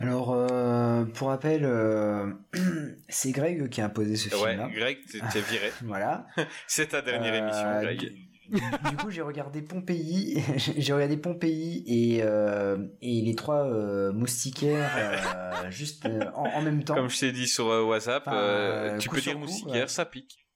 Alors, 0.00 0.32
euh, 0.32 1.04
pour 1.04 1.28
rappel, 1.28 1.64
euh, 1.64 2.32
c'est 3.08 3.30
Greg 3.30 3.68
qui 3.68 3.80
a 3.80 3.84
imposé 3.86 4.16
ce 4.16 4.28
Ouais, 4.34 4.50
film-là. 4.50 4.68
Greg, 4.74 4.98
t'es 5.32 5.40
viré. 5.40 5.70
Voilà. 5.82 6.26
C'est 6.66 6.88
ta 6.88 7.00
dernière 7.00 7.34
émission, 7.34 7.80
Greg. 7.80 8.12
Du, 8.50 8.96
coup, 8.96 9.10
j'ai 9.10 9.22
regardé 9.22 9.62
Pompéi, 9.62 10.42
j'ai 10.76 10.92
regardé 10.92 11.16
Pompéi 11.16 11.84
et, 11.86 12.22
euh, 12.22 12.76
et 13.00 13.22
les 13.22 13.34
trois 13.34 13.66
euh, 13.66 14.12
moustiquaires 14.12 14.90
euh, 14.96 15.70
juste 15.70 16.06
en, 16.34 16.44
en 16.44 16.62
même 16.62 16.84
temps. 16.84 16.94
Comme 16.94 17.08
je 17.08 17.20
t'ai 17.20 17.32
dit 17.32 17.48
sur 17.48 17.66
WhatsApp, 17.66 18.24
Enfin, 18.26 18.98
tu 18.98 19.08
peux 19.08 19.20
dire 19.20 19.34
coup, 19.34 19.40
moustiquaire, 19.40 19.82
ouais. 19.82 19.88
ça 19.88 20.04
pique. 20.04 20.46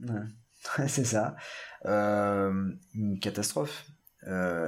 Ouais. 0.00 0.20
c'est 0.88 1.04
ça. 1.04 1.34
Une 1.84 3.18
catastrophe. 3.20 3.86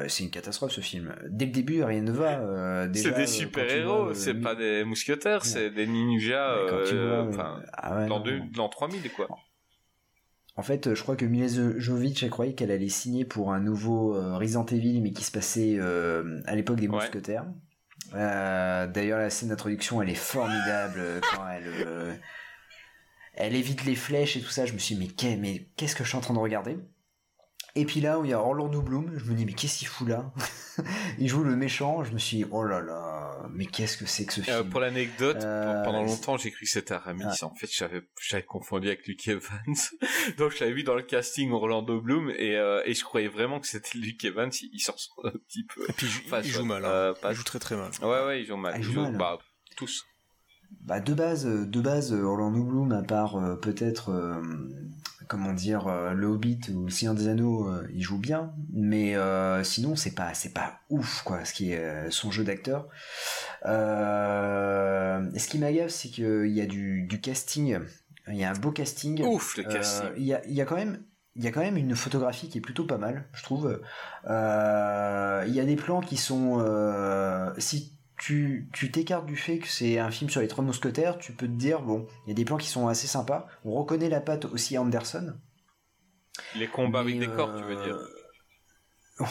C'est 0.08 0.24
une 0.24 0.30
catastrophe 0.30 0.72
ce 0.72 0.80
film. 0.80 1.14
Dès 1.28 1.46
le 1.46 1.52
début, 1.52 1.84
rien 1.84 2.02
ne 2.02 2.10
va. 2.10 2.88
C'est 2.92 3.14
des 3.14 3.26
super-héros, 3.26 4.14
c'est 4.14 4.34
pas 4.34 4.54
des 4.54 4.84
mousquetaires, 4.84 5.44
c'est 5.44 5.70
des 5.70 5.86
ninjas, 5.86 6.64
Ouais, 6.64 6.92
vois, 6.92 7.22
enfin, 7.28 7.62
ah 7.72 8.06
l'an 8.06 8.22
l'an 8.56 8.68
3000, 8.68 9.12
quoi. 9.12 9.28
En 10.56 10.62
fait, 10.62 10.94
je 10.94 11.02
crois 11.02 11.16
que 11.16 11.24
Mila 11.24 11.48
Jovic, 11.78 12.22
elle 12.22 12.30
croyait 12.30 12.52
qu'elle 12.54 12.70
allait 12.70 12.88
signer 12.88 13.24
pour 13.24 13.52
un 13.52 13.60
nouveau 13.60 14.14
euh, 14.14 14.36
Resident 14.36 14.64
Evil, 14.66 15.00
mais 15.00 15.10
qui 15.10 15.24
se 15.24 15.32
passait 15.32 15.76
euh, 15.78 16.40
à 16.46 16.54
l'époque 16.54 16.76
des 16.76 16.86
Ouais. 16.88 16.94
mousquetaires. 16.94 17.46
Euh, 18.14 18.86
D'ailleurs, 18.86 19.18
la 19.18 19.30
scène 19.30 19.48
d'introduction, 19.48 20.00
elle 20.00 20.10
est 20.10 20.14
formidable 20.14 20.98
euh, 21.00 21.20
quand 21.20 21.48
elle, 21.48 21.64
euh, 21.86 22.14
elle 23.34 23.56
évite 23.56 23.84
les 23.84 23.96
flèches 23.96 24.36
et 24.36 24.40
tout 24.42 24.50
ça. 24.50 24.64
Je 24.64 24.74
me 24.74 24.78
suis 24.78 24.94
dit, 24.94 25.12
mais 25.40 25.66
qu'est-ce 25.76 25.96
que 25.96 26.04
je 26.04 26.08
suis 26.10 26.18
en 26.18 26.20
train 26.20 26.34
de 26.34 26.38
regarder? 26.38 26.78
Et 27.76 27.84
puis 27.86 28.00
là, 28.00 28.20
où 28.20 28.24
il 28.24 28.30
y 28.30 28.32
a 28.32 28.38
Orlando 28.40 28.80
Bloom, 28.82 29.18
je 29.18 29.24
me 29.24 29.34
dis, 29.34 29.44
mais 29.44 29.52
qu'est-ce 29.52 29.78
qu'il 29.78 29.88
fout 29.88 30.06
là 30.08 30.32
Il 31.18 31.28
joue 31.28 31.42
le 31.42 31.56
méchant. 31.56 32.04
Je 32.04 32.12
me 32.12 32.18
suis 32.18 32.36
dit, 32.36 32.44
oh 32.52 32.62
là 32.64 32.80
là, 32.80 33.36
mais 33.50 33.66
qu'est-ce 33.66 33.96
que 33.96 34.06
c'est 34.06 34.24
que 34.26 34.32
ce 34.32 34.40
film 34.42 34.56
Euh, 34.56 34.62
pour 34.62 34.78
l'anecdote, 34.78 35.38
Euh, 35.42 35.82
pendant 35.82 36.04
longtemps, 36.04 36.36
j'ai 36.36 36.52
cru 36.52 36.66
que 36.66 36.70
c'était 36.70 36.94
Aramis. 36.94 37.24
Ouais. 37.24 37.42
En 37.42 37.52
fait, 37.56 37.68
j'avais, 37.72 38.02
j'avais 38.20 38.44
confondu 38.44 38.86
avec 38.86 39.04
Luke 39.08 39.26
Evans. 39.26 39.74
Donc, 40.38 40.52
je 40.52 40.60
l'avais 40.60 40.72
vu 40.72 40.84
dans 40.84 40.94
le 40.94 41.02
casting 41.02 41.50
Orlando 41.50 42.00
Bloom 42.00 42.30
et, 42.30 42.56
euh, 42.56 42.80
et 42.86 42.94
je 42.94 43.02
croyais 43.02 43.26
vraiment 43.28 43.58
que 43.58 43.66
c'était 43.66 43.98
Luke 43.98 44.24
Evans. 44.24 44.50
Il, 44.62 44.70
il 44.72 44.78
s'en 44.80 44.92
ressemble 44.92 45.28
un 45.34 45.38
petit 45.48 45.64
peu. 45.64 45.82
Et 45.88 45.92
puis 45.94 46.06
il 46.06 46.10
joue- 46.12 46.20
il 46.22 46.28
soit, 46.28 46.42
joue 46.42 46.64
mal. 46.64 46.84
hein. 46.84 46.88
euh, 46.88 47.14
pas- 47.14 47.32
Il 47.32 47.36
joue 47.36 47.42
très 47.42 47.58
très 47.58 47.76
mal. 47.76 47.90
Ouais, 48.02 48.24
ouais, 48.26 48.40
ils 48.42 48.46
jouent 48.46 48.56
mal. 48.56 48.72
Ah, 48.74 48.78
Ils 48.78 48.82
ils 48.82 48.84
jouent 48.84 48.92
jouent, 48.92 49.00
mal. 49.02 49.16
bah, 49.16 49.38
tous. 49.76 50.04
Bah 50.80 51.00
de 51.00 51.12
base, 51.12 51.44
de 51.44 51.80
base, 51.80 52.12
Orlando 52.12 52.62
Bloom, 52.62 52.92
à 52.92 53.02
part 53.02 53.36
euh, 53.36 53.56
peut-être, 53.56 54.10
euh, 54.10 54.40
comment 55.28 55.52
dire, 55.52 55.88
euh, 55.88 56.12
le 56.12 56.26
Hobbit 56.26 56.60
ou 56.74 56.84
le 56.84 56.90
Seigneur 56.90 57.14
des 57.14 57.28
Anneaux, 57.28 57.68
euh, 57.68 57.86
il 57.94 58.02
joue 58.02 58.18
bien, 58.18 58.52
mais 58.72 59.16
euh, 59.16 59.62
sinon 59.64 59.96
c'est 59.96 60.14
pas, 60.14 60.34
c'est 60.34 60.52
pas 60.52 60.80
ouf 60.90 61.22
quoi, 61.22 61.44
ce 61.44 61.52
qui 61.52 61.72
est 61.72 62.10
son 62.10 62.30
jeu 62.30 62.44
d'acteur. 62.44 62.88
Ce 63.64 65.48
qui 65.48 65.58
m'agave, 65.58 65.88
c'est 65.88 66.08
qu'il 66.08 66.50
y 66.50 66.60
a 66.60 66.66
du, 66.66 67.02
du 67.02 67.20
casting, 67.20 67.78
il 68.28 68.36
y 68.36 68.44
a 68.44 68.50
un 68.50 68.54
beau 68.54 68.70
casting. 68.70 69.22
Ouf, 69.24 69.56
le 69.56 69.64
casting. 69.64 70.08
Il 70.16 70.24
y 70.24 70.34
a, 70.34 70.46
y 70.46 70.60
a 70.60 70.64
quand 70.64 70.76
même. 70.76 71.02
Il 71.36 71.42
y 71.42 71.48
a 71.48 71.50
quand 71.50 71.62
même 71.62 71.76
une 71.76 71.96
photographie 71.96 72.48
qui 72.48 72.58
est 72.58 72.60
plutôt 72.60 72.84
pas 72.84 72.96
mal, 72.96 73.24
je 73.32 73.42
trouve. 73.42 73.80
Euh, 74.28 75.44
il 75.48 75.52
y 75.52 75.58
a 75.58 75.64
des 75.64 75.74
plans 75.74 76.00
qui 76.00 76.16
sont, 76.16 76.60
euh, 76.60 77.52
si 77.58 77.92
tu 78.18 78.68
tu 78.72 78.90
t'écartes 78.90 79.26
du 79.26 79.36
fait 79.36 79.58
que 79.58 79.68
c'est 79.68 79.98
un 79.98 80.10
film 80.10 80.30
sur 80.30 80.40
les 80.40 80.48
trois 80.48 80.64
mousquetaires, 80.64 81.18
tu 81.18 81.32
peux 81.32 81.46
te 81.46 81.52
dire 81.52 81.82
bon, 81.82 82.06
il 82.26 82.30
y 82.30 82.32
a 82.32 82.34
des 82.34 82.44
plans 82.44 82.56
qui 82.56 82.68
sont 82.68 82.88
assez 82.88 83.06
sympas. 83.06 83.46
On 83.64 83.72
reconnaît 83.74 84.08
la 84.08 84.20
patte 84.20 84.44
aussi 84.46 84.76
à 84.76 84.82
Anderson. 84.82 85.34
Les 86.56 86.68
combats 86.68 87.00
avec 87.00 87.18
des 87.18 87.26
corps, 87.28 87.54
tu 87.56 87.62
veux 87.64 87.76
euh, 87.78 87.84
dire. 87.84 87.98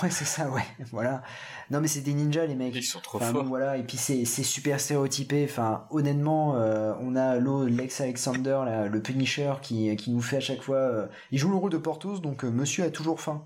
Ouais, 0.02 0.10
c'est 0.10 0.24
ça, 0.24 0.50
ouais, 0.50 0.64
voilà. 0.94 1.24
Non, 1.70 1.82
mais 1.82 1.90
c'est 1.90 2.00
des 2.00 2.14
ninjas, 2.14 2.46
les 2.46 2.56
mecs. 2.56 2.74
Ils 2.74 2.84
sont 2.84 3.02
trop 3.02 3.18
Enfin, 3.18 3.34
forts. 3.34 3.44
bon, 3.44 3.50
voilà, 3.50 3.76
et 3.76 3.84
puis 3.84 3.98
c'est 3.98 4.24
c'est 4.24 4.44
super 4.44 4.80
stéréotypé. 4.80 5.44
Enfin, 5.50 5.88
honnêtement, 5.90 6.56
euh, 6.56 6.94
on 7.02 7.18
a 7.18 7.36
l'eau 7.36 7.66
Lex 7.66 8.00
Alexander, 8.00 8.62
là, 8.66 8.88
le 8.88 9.02
Punisher, 9.02 9.56
qui, 9.62 9.94
qui 9.98 10.12
nous 10.12 10.22
fait 10.22 10.38
à 10.38 10.40
chaque 10.40 10.62
fois. 10.62 10.78
euh, 10.78 11.08
il 11.32 11.38
joue 11.38 11.50
le 11.50 11.58
rôle 11.58 11.70
de 11.72 11.78
Portos, 11.78 12.20
donc 12.20 12.46
euh, 12.46 12.50
Monsieur 12.50 12.86
a 12.86 12.92
toujours 12.92 13.20
faim. 13.20 13.46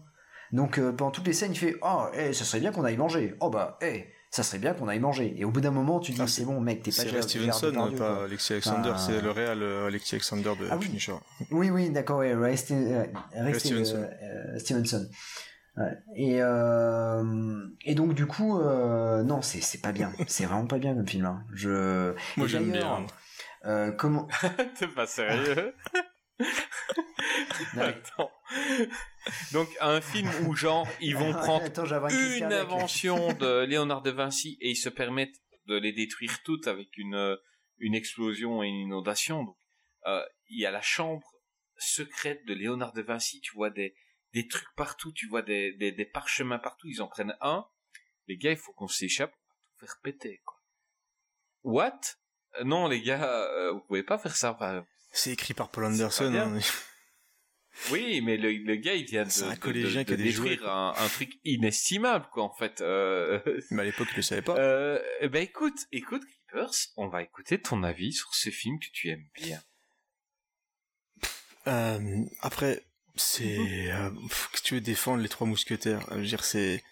Donc 0.51 0.79
pendant 0.79 1.09
toutes 1.11 1.25
les 1.25 1.33
scènes, 1.33 1.53
il 1.53 1.57
fait 1.57 1.75
Oh, 1.81 2.03
eh, 2.13 2.31
ça 2.33 2.45
serait 2.45 2.59
bien 2.59 2.71
qu'on 2.71 2.83
aille 2.85 2.97
manger. 2.97 3.33
Oh 3.39 3.49
bah, 3.49 3.79
eh, 3.81 4.05
ça 4.29 4.43
serait 4.43 4.59
bien 4.59 4.73
qu'on 4.73 4.87
aille 4.87 4.99
manger. 4.99 5.33
Et 5.37 5.45
au 5.45 5.51
bout 5.51 5.61
d'un 5.61 5.71
moment, 5.71 5.99
tu 5.99 6.11
dis 6.11 6.21
Ah, 6.21 6.27
c'est 6.27 6.43
bon, 6.45 6.59
mec, 6.59 6.83
t'es 6.83 6.91
pas 6.91 6.97
C'est 6.97 7.09
Gérard- 7.09 7.23
Ray 7.23 7.29
Gérard 7.29 7.55
Stevenson, 7.57 7.71
Depardieu, 7.71 7.97
pas 7.97 8.15
quoi. 8.15 8.23
Alexis 8.25 8.53
Alexander. 8.53 8.89
Enfin, 8.89 8.97
C'est 8.97 9.21
le 9.21 9.31
réel 9.31 9.59
euh, 9.61 9.87
Alexis 9.87 10.15
Alexander 10.15 10.51
de 10.59 10.67
Ah 10.69 10.77
oui. 10.77 10.85
Punisher. 10.85 11.13
Oui, 11.51 11.69
oui, 11.69 11.89
d'accord, 11.89 12.19
ouais, 12.19 12.33
Ray, 12.35 12.55
Ste- 12.55 12.71
euh, 12.73 13.05
Ray 13.33 13.53
Ste- 13.53 13.59
Stevenson. 13.59 14.07
euh, 14.23 14.59
Stevenson. 14.59 15.09
Ouais. 15.77 15.97
Et, 16.15 16.37
euh, 16.41 17.67
et 17.85 17.93
donc, 17.95 18.13
du 18.15 18.25
coup, 18.25 18.59
euh, 18.59 19.21
non, 19.23 19.41
c'est 19.43 19.61
c'est 19.61 19.77
pas 19.79 19.91
bien. 19.91 20.11
C'est 20.27 20.45
vraiment 20.45 20.65
pas 20.65 20.79
bien 20.79 20.95
comme 20.95 21.07
film. 21.07 21.25
hein. 21.25 21.43
Je... 21.53 22.13
Moi 22.35 22.47
j'aime 22.47 22.71
bien. 22.71 23.05
Euh, 23.65 23.91
comment... 23.91 24.27
T'es 24.79 24.87
pas 24.87 25.05
sérieux 25.07 25.73
Non, 27.75 27.81
Attends. 27.83 28.31
Donc, 29.51 29.69
un 29.81 30.01
film 30.01 30.29
où, 30.45 30.55
genre, 30.55 30.87
ils 31.01 31.15
vont 31.15 31.31
prendre 31.33 31.65
Attends, 31.65 31.85
une 32.09 32.53
invention 32.53 33.33
de 33.33 33.63
Léonard 33.65 34.01
de 34.01 34.11
Vinci 34.11 34.57
et 34.61 34.71
ils 34.71 34.75
se 34.75 34.89
permettent 34.89 35.41
de 35.67 35.75
les 35.75 35.91
détruire 35.93 36.41
toutes 36.43 36.67
avec 36.67 36.97
une, 36.97 37.15
euh, 37.15 37.35
une 37.79 37.95
explosion 37.95 38.63
et 38.63 38.67
une 38.67 38.79
inondation. 38.87 39.43
Donc, 39.43 39.57
euh, 40.05 40.23
il 40.49 40.59
y 40.61 40.65
a 40.65 40.71
la 40.71 40.81
chambre 40.81 41.27
secrète 41.77 42.45
de 42.45 42.53
Léonard 42.53 42.93
de 42.93 43.01
Vinci, 43.01 43.41
tu 43.41 43.53
vois 43.53 43.69
des, 43.69 43.95
des 44.33 44.47
trucs 44.47 44.73
partout, 44.75 45.11
tu 45.11 45.27
vois 45.27 45.41
des, 45.41 45.73
des, 45.73 45.91
des 45.91 46.05
parchemins 46.05 46.59
partout, 46.59 46.87
ils 46.87 47.01
en 47.01 47.07
prennent 47.07 47.35
un. 47.41 47.65
Les 48.27 48.37
gars, 48.37 48.51
il 48.51 48.57
faut 48.57 48.73
qu'on 48.73 48.87
s'échappe, 48.87 49.31
on 49.31 49.53
va 49.53 49.59
tout 49.65 49.85
faire 49.85 49.99
péter, 50.03 50.41
quoi. 50.45 50.55
What? 51.63 51.99
Euh, 52.59 52.63
Non, 52.63 52.87
les 52.87 53.01
gars, 53.01 53.23
euh, 53.23 53.71
vous 53.73 53.81
pouvez 53.81 54.03
pas 54.03 54.17
faire 54.17 54.35
ça. 54.35 54.53
Enfin, 54.53 54.85
C'est 55.11 55.31
écrit 55.31 55.53
par 55.53 55.69
Paul 55.69 55.85
Anderson. 55.85 56.59
Oui, 57.91 58.21
mais 58.21 58.37
le, 58.37 58.51
le 58.51 58.75
gars, 58.75 58.95
il 58.95 59.05
vient 59.05 59.23
de, 59.23 59.29
qui 59.29 60.13
a 60.13 60.17
détruire 60.17 60.69
un, 60.69 60.93
un 60.97 61.07
truc 61.07 61.39
inestimable, 61.45 62.27
quoi, 62.31 62.43
en 62.43 62.53
fait. 62.53 62.81
Euh, 62.81 63.39
Mais 63.71 63.81
à 63.81 63.85
l'époque, 63.85 64.07
il 64.11 64.17
le 64.17 64.21
savait 64.21 64.41
pas. 64.41 64.57
euh, 64.57 64.99
ben 65.29 65.41
écoute, 65.43 65.79
écoute, 65.91 66.23
Creepers, 66.47 66.71
on 66.95 67.07
va 67.07 67.23
écouter 67.23 67.59
ton 67.61 67.83
avis 67.83 68.13
sur 68.13 68.33
ce 68.33 68.49
film 68.49 68.79
que 68.79 68.87
tu 68.91 69.09
aimes 69.09 69.27
bien. 69.35 69.61
Euh, 71.67 72.23
après, 72.41 72.83
c'est 73.15 73.91
euh, 73.91 74.09
pff, 74.27 74.49
que 74.53 74.61
tu 74.61 74.75
veux 74.75 74.81
défendre 74.81 75.21
les 75.21 75.29
trois 75.29 75.47
mousquetaires? 75.47 76.01
Euh, 76.11 76.15
Je 76.15 76.19
veux 76.21 76.25
dire, 76.27 76.43
c'est 76.45 76.83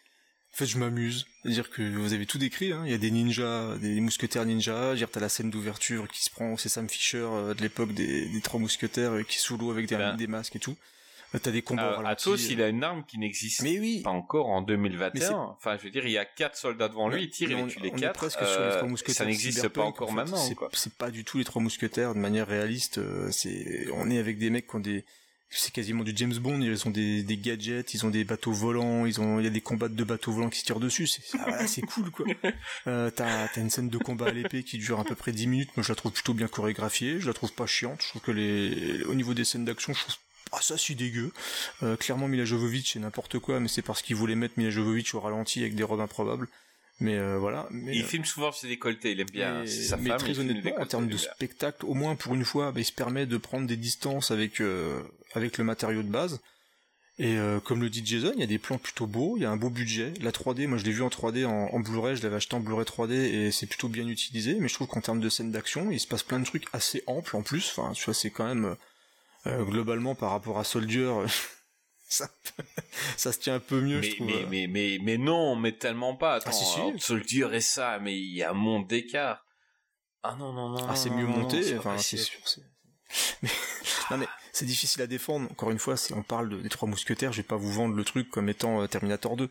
en 0.55 0.57
fait, 0.57 0.65
je 0.67 0.77
m'amuse. 0.77 1.25
C'est-à-dire 1.43 1.69
que 1.69 1.81
vous 1.81 2.13
avez 2.13 2.25
tout 2.25 2.37
décrit. 2.37 2.71
Hein. 2.71 2.83
Il 2.85 2.91
y 2.91 2.93
a 2.93 2.97
des 2.97 3.11
ninjas, 3.11 3.75
des 3.77 3.99
mousquetaires 3.99 4.45
ninjas. 4.45 4.95
Dire, 4.95 5.09
t'as 5.11 5.19
la 5.19 5.27
scène 5.27 5.49
d'ouverture 5.49 6.07
qui 6.07 6.23
se 6.23 6.29
prend, 6.29 6.55
c'est 6.55 6.69
Sam 6.69 6.87
Fisher 6.89 7.17
euh, 7.29 7.53
de 7.53 7.61
l'époque 7.61 7.91
des, 7.93 8.27
des 8.29 8.41
trois 8.41 8.59
mousquetaires 8.59 9.11
euh, 9.11 9.23
qui 9.23 9.35
est 9.35 9.39
sous 9.41 9.57
l'eau 9.57 9.69
avec 9.71 9.87
des, 9.87 9.97
Ben. 9.97 10.15
des 10.15 10.27
masques 10.27 10.55
et 10.55 10.59
tout. 10.59 10.77
Euh, 11.33 11.39
T'as 11.43 11.51
des 11.51 11.61
combats 11.61 11.83
Euh, 11.91 11.95
ralenti, 11.97 12.29
Athos, 12.29 12.37
il 12.49 12.61
a 12.61 12.69
une 12.69 12.85
arme 12.85 13.03
qui 13.05 13.17
n'existe 13.17 13.63
Mais 13.63 13.77
oui. 13.79 13.99
pas 14.01 14.11
encore 14.11 14.47
en 14.47 14.61
Mais 14.61 14.67
2021. 14.67 15.19
c'est- 15.27 15.33
Enfin, 15.33 15.75
je 15.77 15.83
veux 15.83 15.89
dire, 15.89 16.05
il 16.05 16.11
y 16.13 16.17
a 16.17 16.23
quatre 16.23 16.55
soldats 16.55 16.87
devant 16.87 17.09
lui, 17.09 17.23
il 17.23 17.29
tire, 17.29 17.49
il 17.51 17.57
on, 17.57 17.67
tue 17.67 17.81
les 17.81 17.89
on 17.91 17.97
est 17.97 17.99
quatre. 17.99 18.13
presque 18.13 18.39
sur 18.39 18.61
les 18.63 18.69
trois 18.77 18.87
mousquetaires. 18.87 19.15
ça 19.15 19.25
n'existe 19.25 19.67
pas 19.67 19.83
encore 19.83 20.07
en 20.07 20.11
fait. 20.11 20.15
maintenant, 20.15 20.37
C'est- 20.71 20.93
pas 20.97 21.11
du 21.11 21.25
tout 21.25 21.37
les 21.37 21.43
trois 21.43 21.61
mousquetaires 21.61 22.13
de 22.15 22.19
manière 22.19 22.47
réaliste. 22.47 23.01
C'est, 23.31 23.87
on 23.93 24.09
est 24.09 24.19
avec 24.19 24.37
des 24.37 24.49
mecs 24.49 24.67
qui 24.67 24.75
ont 24.77 24.79
des, 24.79 25.03
c'est 25.55 25.71
quasiment 25.71 26.03
du 26.03 26.11
James 26.15 26.35
Bond. 26.35 26.59
Ils 26.61 26.87
ont 26.87 26.91
des, 26.91 27.23
des 27.23 27.37
gadgets, 27.37 27.93
ils 27.93 28.05
ont 28.05 28.09
des 28.09 28.23
bateaux 28.23 28.51
volants, 28.51 29.05
ils 29.05 29.19
ont, 29.21 29.39
il 29.39 29.43
y 29.43 29.47
a 29.47 29.51
des 29.51 29.61
combats 29.61 29.87
de 29.87 30.03
bateaux 30.03 30.31
volants 30.31 30.49
qui 30.49 30.59
se 30.59 30.65
tirent 30.65 30.79
dessus. 30.79 31.07
C'est, 31.07 31.23
ah, 31.33 31.45
voilà, 31.47 31.67
c'est 31.67 31.81
cool, 31.81 32.11
quoi. 32.11 32.25
Euh, 32.87 33.09
t'as, 33.09 33.47
t'as 33.47 33.61
une 33.61 33.69
scène 33.69 33.89
de 33.89 33.97
combat 33.97 34.27
à 34.27 34.31
l'épée 34.31 34.63
qui 34.63 34.77
dure 34.77 34.99
à 34.99 35.03
peu 35.03 35.15
près 35.15 35.31
10 35.31 35.47
minutes. 35.47 35.69
Moi, 35.75 35.83
je 35.83 35.91
la 35.91 35.95
trouve 35.95 36.11
plutôt 36.11 36.33
bien 36.33 36.47
chorégraphiée. 36.47 37.19
Je 37.19 37.27
la 37.27 37.33
trouve 37.33 37.51
pas 37.53 37.65
chiante. 37.65 38.01
Je 38.01 38.09
trouve 38.09 38.21
que 38.21 38.31
les, 38.31 39.03
au 39.05 39.15
niveau 39.15 39.33
des 39.33 39.43
scènes 39.43 39.65
d'action, 39.65 39.93
je 39.93 40.01
trouve 40.01 40.15
ah 40.51 40.59
ça 40.61 40.77
si 40.77 40.95
dégueu. 40.95 41.31
Euh, 41.83 41.97
clairement 41.97 42.27
Mila 42.27 42.45
Jovovich 42.45 42.93
c'est 42.93 42.99
n'importe 42.99 43.39
quoi, 43.39 43.59
mais 43.59 43.67
c'est 43.67 43.81
parce 43.81 44.01
qu'ils 44.01 44.15
voulaient 44.15 44.35
mettre 44.35 44.53
Mila 44.57 44.69
Jovovich 44.69 45.13
au 45.15 45.19
ralenti 45.19 45.61
avec 45.61 45.75
des 45.75 45.83
robes 45.83 46.01
improbables. 46.01 46.47
Mais 46.99 47.17
euh, 47.17 47.37
voilà. 47.37 47.67
Mais, 47.71 47.95
Il 47.95 48.03
euh, 48.03 48.07
filme 48.07 48.23
souvent 48.23 48.51
ses 48.51 48.67
décolletés, 48.67 49.11
il 49.11 49.19
aime 49.19 49.29
bien. 49.29 49.61
mais, 49.61 49.67
C'est 49.67 49.83
sa 49.83 49.97
mais 49.97 50.09
femme, 50.09 50.19
très 50.19 50.39
honnêtement, 50.39 50.79
en 50.79 50.85
termes 50.85 51.07
de 51.07 51.17
spectacle, 51.17 51.85
au 51.85 51.93
moins 51.93 52.15
pour 52.15 52.35
une 52.35 52.45
fois, 52.45 52.71
bah, 52.71 52.79
il 52.79 52.85
se 52.85 52.93
permet 52.93 53.25
de 53.25 53.37
prendre 53.37 53.67
des 53.67 53.75
distances 53.75 54.31
avec 54.31 54.61
euh, 54.61 55.01
avec 55.37 55.57
le 55.57 55.63
matériau 55.63 56.03
de 56.03 56.09
base. 56.09 56.39
Et 57.17 57.37
euh, 57.37 57.61
comme 57.61 57.81
le 57.81 57.89
dit 57.89 58.05
Jason, 58.05 58.31
il 58.35 58.41
y 58.41 58.43
a 58.43 58.47
des 58.47 58.59
plans 58.59 58.77
plutôt 58.77 59.07
beaux, 59.07 59.37
il 59.37 59.43
y 59.43 59.45
a 59.45 59.49
un 59.51 59.55
beau 59.55 59.69
budget. 59.69 60.13
La 60.19 60.31
3D, 60.31 60.67
moi 60.67 60.77
je 60.77 60.83
l'ai 60.83 60.91
vu 60.91 61.01
en 61.01 61.07
3D 61.07 61.45
en, 61.45 61.69
en 61.73 61.79
Blu-ray, 61.79 62.17
je 62.17 62.23
l'avais 62.23 62.35
acheté 62.35 62.55
en 62.55 62.59
Blu-ray 62.59 62.83
3D 62.85 63.13
et 63.13 63.51
c'est 63.51 63.67
plutôt 63.67 63.87
bien 63.87 64.05
utilisé. 64.07 64.55
Mais 64.59 64.67
je 64.67 64.73
trouve 64.73 64.87
qu'en 64.87 64.99
termes 64.99 65.21
de 65.21 65.29
scènes 65.29 65.51
d'action, 65.51 65.91
il 65.91 65.99
se 65.99 66.07
passe 66.07 66.23
plein 66.23 66.39
de 66.41 66.45
trucs 66.45 66.65
assez 66.73 67.03
amples 67.07 67.37
en 67.37 67.41
plus. 67.41 67.73
Enfin, 67.77 67.93
tu 67.93 68.03
vois, 68.03 68.13
c'est 68.13 68.31
quand 68.31 68.43
même 68.45 68.65
euh, 68.65 68.75
euh, 69.47 69.63
globalement 69.63 70.13
par 70.13 70.31
rapport 70.31 70.59
à 70.59 70.65
Soldier, 70.65 71.09
ça, 72.09 72.29
ça 73.17 73.31
se 73.31 73.39
tient 73.39 73.55
un 73.55 73.59
peu 73.61 73.79
mieux, 73.79 74.01
je 74.01 74.09
Mais, 74.09 74.15
trouve. 74.15 74.27
mais, 74.27 74.45
mais, 74.49 74.67
mais, 74.67 74.97
mais 75.01 75.17
non, 75.17 75.55
mais 75.55 75.71
tellement 75.71 76.17
pas. 76.17 76.33
Attends, 76.35 76.49
Ah, 76.49 76.53
si, 76.53 76.65
si. 76.65 76.79
alors, 76.81 76.91
Soldier 77.01 77.47
et 77.53 77.61
ça, 77.61 77.97
mais 77.99 78.17
il 78.19 78.35
y 78.35 78.43
a 78.43 78.49
un 78.49 78.53
monde 78.53 78.87
d'écart. 78.87 79.41
Ah 80.21 80.35
non, 80.37 80.51
non, 80.51 80.67
non. 80.69 80.85
Ah, 80.89 80.95
c'est 80.97 81.11
mieux 81.11 81.27
non, 81.27 81.37
monté, 81.37 81.77
enfin, 81.77 81.97
c'est 81.97 82.17
sûr. 82.17 82.39
Mais, 83.41 83.49
non, 84.11 84.17
mais 84.17 84.27
c'est 84.55 84.65
difficile 84.65 85.01
à 85.01 85.07
défendre. 85.07 85.49
Encore 85.51 85.71
une 85.71 85.79
fois, 85.79 85.97
si 85.97 86.13
on 86.13 86.23
parle 86.23 86.49
de- 86.49 86.61
des 86.61 86.69
trois 86.69 86.87
mousquetaires, 86.87 87.31
je 87.33 87.37
vais 87.37 87.43
pas 87.47 87.57
vous 87.57 87.71
vendre 87.71 87.95
le 87.95 88.03
truc 88.03 88.29
comme 88.29 88.49
étant 88.49 88.81
euh, 88.81 88.87
Terminator 88.87 89.35
2. 89.37 89.49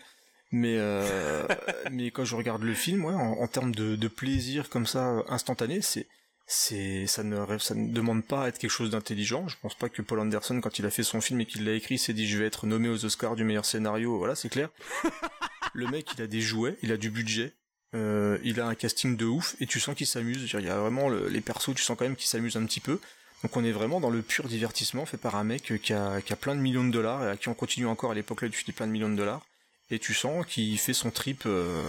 Mais 0.52 0.76
euh, 0.78 1.46
mais 1.90 2.10
quand 2.10 2.24
je 2.24 2.36
regarde 2.36 2.62
le 2.62 2.74
film, 2.74 3.04
ouais, 3.04 3.14
en, 3.14 3.32
en 3.32 3.46
termes 3.48 3.74
de, 3.74 3.96
de 3.96 4.08
plaisir 4.08 4.68
comme 4.70 4.86
ça 4.86 5.22
instantané, 5.28 5.80
c'est 5.82 6.06
c'est 6.46 7.06
ça 7.06 7.22
ne 7.22 7.58
ça 7.58 7.74
ne 7.74 7.90
demande 7.92 8.24
pas 8.24 8.44
à 8.44 8.48
être 8.48 8.58
quelque 8.58 8.70
chose 8.70 8.90
d'intelligent. 8.90 9.48
Je 9.48 9.56
pense 9.62 9.74
pas 9.74 9.88
que 9.88 10.02
Paul 10.02 10.20
Anderson 10.20 10.60
quand 10.60 10.78
il 10.78 10.86
a 10.86 10.90
fait 10.90 11.02
son 11.02 11.20
film 11.20 11.40
et 11.40 11.46
qu'il 11.46 11.64
l'a 11.64 11.72
écrit, 11.72 11.98
s'est 11.98 12.12
dit 12.12 12.26
je 12.26 12.38
vais 12.38 12.46
être 12.46 12.66
nommé 12.66 12.88
aux 12.88 13.04
Oscars 13.04 13.34
du 13.36 13.44
meilleur 13.44 13.64
scénario. 13.64 14.16
Voilà, 14.18 14.34
c'est 14.34 14.48
clair. 14.50 14.68
le 15.74 15.86
mec, 15.88 16.06
il 16.16 16.22
a 16.22 16.26
des 16.26 16.40
jouets, 16.40 16.76
il 16.82 16.92
a 16.92 16.96
du 16.96 17.10
budget. 17.10 17.52
Euh, 17.94 18.38
il 18.42 18.60
a 18.60 18.66
un 18.66 18.74
casting 18.74 19.16
de 19.16 19.24
ouf 19.24 19.54
et 19.60 19.66
tu 19.66 19.78
sens 19.80 19.94
qu'il 19.94 20.06
s'amuse. 20.06 20.50
Il 20.52 20.60
y 20.64 20.68
a 20.68 20.78
vraiment 20.78 21.08
le- 21.08 21.28
les 21.28 21.40
persos, 21.40 21.74
tu 21.74 21.82
sens 21.82 21.96
quand 21.96 22.04
même 22.04 22.16
qu'ils 22.16 22.26
s'amusent 22.28 22.56
un 22.56 22.66
petit 22.66 22.80
peu. 22.80 23.00
Donc 23.44 23.56
on 23.56 23.62
est 23.64 23.70
vraiment 23.72 24.00
dans 24.00 24.10
le 24.10 24.22
pur 24.22 24.48
divertissement 24.48 25.04
fait 25.06 25.18
par 25.18 25.36
un 25.36 25.44
mec 25.44 25.62
qui 25.82 25.92
a, 25.92 26.20
qui 26.22 26.32
a 26.32 26.36
plein 26.36 26.56
de 26.56 26.60
millions 26.60 26.82
de 26.84 26.90
dollars 26.90 27.22
et 27.24 27.28
à 27.30 27.36
qui 27.36 27.48
on 27.48 27.54
continue 27.54 27.86
encore 27.86 28.10
à 28.10 28.14
l'époque 28.14 28.40
là 28.42 28.48
tu 28.48 28.64
dis 28.64 28.72
plein 28.72 28.86
de 28.86 28.92
millions 28.92 29.10
de 29.10 29.16
dollars 29.16 29.42
et 29.90 29.98
tu 29.98 30.14
sens 30.14 30.44
qu'il 30.46 30.76
fait 30.78 30.94
son 30.94 31.10
trip. 31.10 31.42
euh, 31.46 31.82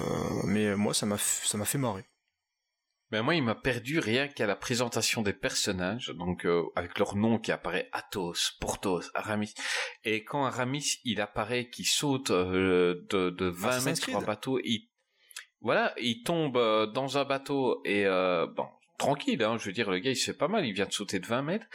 mais 0.44 0.76
moi 0.76 0.94
ça 0.94 1.06
m'a 1.08 1.16
f- 1.16 1.48
ça 1.48 1.58
m'a 1.58 1.66
fait 1.66 1.78
marrer. 1.78 2.04
Ben 3.12 3.22
moi, 3.22 3.36
il 3.36 3.44
m'a 3.44 3.54
perdu 3.56 4.00
rien 4.00 4.28
qu'à 4.28 4.48
la 4.48 4.56
présentation 4.56 5.22
des 5.22 5.32
personnages, 5.32 6.08
donc 6.18 6.44
euh, 6.46 6.64
avec 6.76 6.98
leur 6.98 7.16
nom 7.16 7.38
qui 7.38 7.52
apparaît 7.52 7.88
Athos, 7.94 8.34
Porthos, 8.60 9.04
Aramis. 9.14 9.54
Et 10.04 10.24
quand 10.24 10.44
Aramis, 10.44 10.96
il 11.04 11.22
apparaît, 11.22 11.70
qui 11.70 11.84
saute 11.86 12.32
euh, 12.32 13.06
de, 13.12 13.30
de 13.30 13.46
20 13.46 13.68
Assassin's 13.70 13.86
mètres 13.86 14.10
sur 14.10 14.18
un 14.18 14.22
bateau, 14.24 14.60
il 14.64 14.90
voilà, 15.62 15.94
il 16.02 16.24
tombe 16.24 16.58
euh, 16.58 16.88
dans 16.88 17.18
un 17.20 17.26
bateau 17.26 17.82
et 17.86 18.06
euh, 18.08 18.48
bon, 18.48 18.68
tranquille, 18.98 19.42
hein, 19.44 19.58
je 19.58 19.66
veux 19.66 19.72
dire, 19.72 19.90
le 19.90 20.00
gars, 20.00 20.12
il 20.12 20.16
se 20.16 20.32
fait 20.32 20.38
pas 20.38 20.48
mal, 20.48 20.66
il 20.66 20.74
vient 20.74 20.86
de 20.86 20.92
sauter 20.92 21.20
de 21.20 21.26
20 21.28 21.42
mètres. 21.42 21.68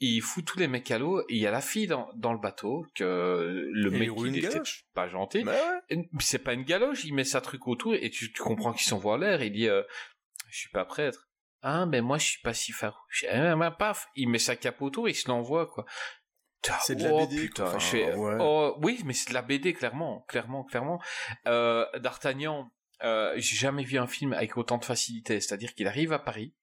Il 0.00 0.20
fout 0.22 0.44
tous 0.44 0.58
les 0.58 0.66
mecs 0.66 0.90
à 0.90 0.98
l'eau 0.98 1.24
il 1.28 1.38
y 1.38 1.46
a 1.46 1.52
la 1.52 1.60
fille 1.60 1.86
dans, 1.86 2.10
dans 2.16 2.32
le 2.32 2.38
bateau 2.38 2.84
que 2.96 3.70
le 3.72 3.92
Et 3.92 3.94
il 3.94 3.98
mec 4.00 4.10
il 4.18 4.26
une 4.26 4.34
était 4.34 4.60
pas 4.92 5.08
gentil. 5.08 5.44
Bah 5.44 5.52
ouais. 5.88 6.08
C'est 6.18 6.40
pas 6.40 6.52
une 6.52 6.64
galoche, 6.64 7.04
il 7.04 7.14
met 7.14 7.24
sa 7.24 7.40
truc 7.40 7.66
autour 7.68 7.94
et 7.94 8.10
tu, 8.10 8.32
tu 8.32 8.42
comprends 8.42 8.72
qu'il 8.72 8.86
s'envoie 8.86 9.14
en 9.14 9.18
l'air. 9.18 9.42
Il 9.42 9.52
dit, 9.52 9.68
euh, 9.68 9.82
je 10.50 10.58
suis 10.58 10.70
pas 10.70 10.84
prêtre. 10.84 11.28
Ah, 11.62 11.86
ben 11.86 12.04
moi 12.04 12.18
je 12.18 12.26
suis 12.26 12.42
pas 12.42 12.52
si 12.52 12.72
farouche. 12.72 13.24
Ah, 13.30 13.54
ben, 13.56 13.70
paf, 13.70 14.08
il 14.16 14.28
met 14.28 14.38
sa 14.38 14.56
cape 14.56 14.82
autour 14.82 15.06
et 15.06 15.12
il 15.12 15.14
se 15.14 15.28
l'envoie 15.28 15.66
quoi. 15.66 15.86
C'est 16.82 16.96
de 16.96 17.04
la 17.04 17.12
oh, 17.12 17.26
BD, 17.26 17.42
putain, 17.42 17.70
quoi. 17.70 17.78
je 17.78 17.84
fais- 17.84 18.12
Enfin, 18.12 18.18
ouais. 18.18 18.36
oh, 18.40 18.76
oui, 18.82 19.00
mais 19.04 19.12
c'est 19.12 19.28
de 19.28 19.34
la 19.34 19.42
BD 19.42 19.74
clairement, 19.74 20.24
clairement, 20.28 20.64
clairement. 20.64 21.00
Euh, 21.46 21.86
D'Artagnan, 21.98 22.70
euh, 23.04 23.32
j'ai 23.36 23.56
jamais 23.56 23.84
vu 23.84 23.98
un 23.98 24.06
film 24.06 24.32
avec 24.32 24.56
autant 24.56 24.78
de 24.78 24.84
facilité. 24.84 25.40
C'est-à-dire 25.40 25.74
qu'il 25.74 25.86
arrive 25.86 26.12
à 26.12 26.18
Paris, 26.18 26.54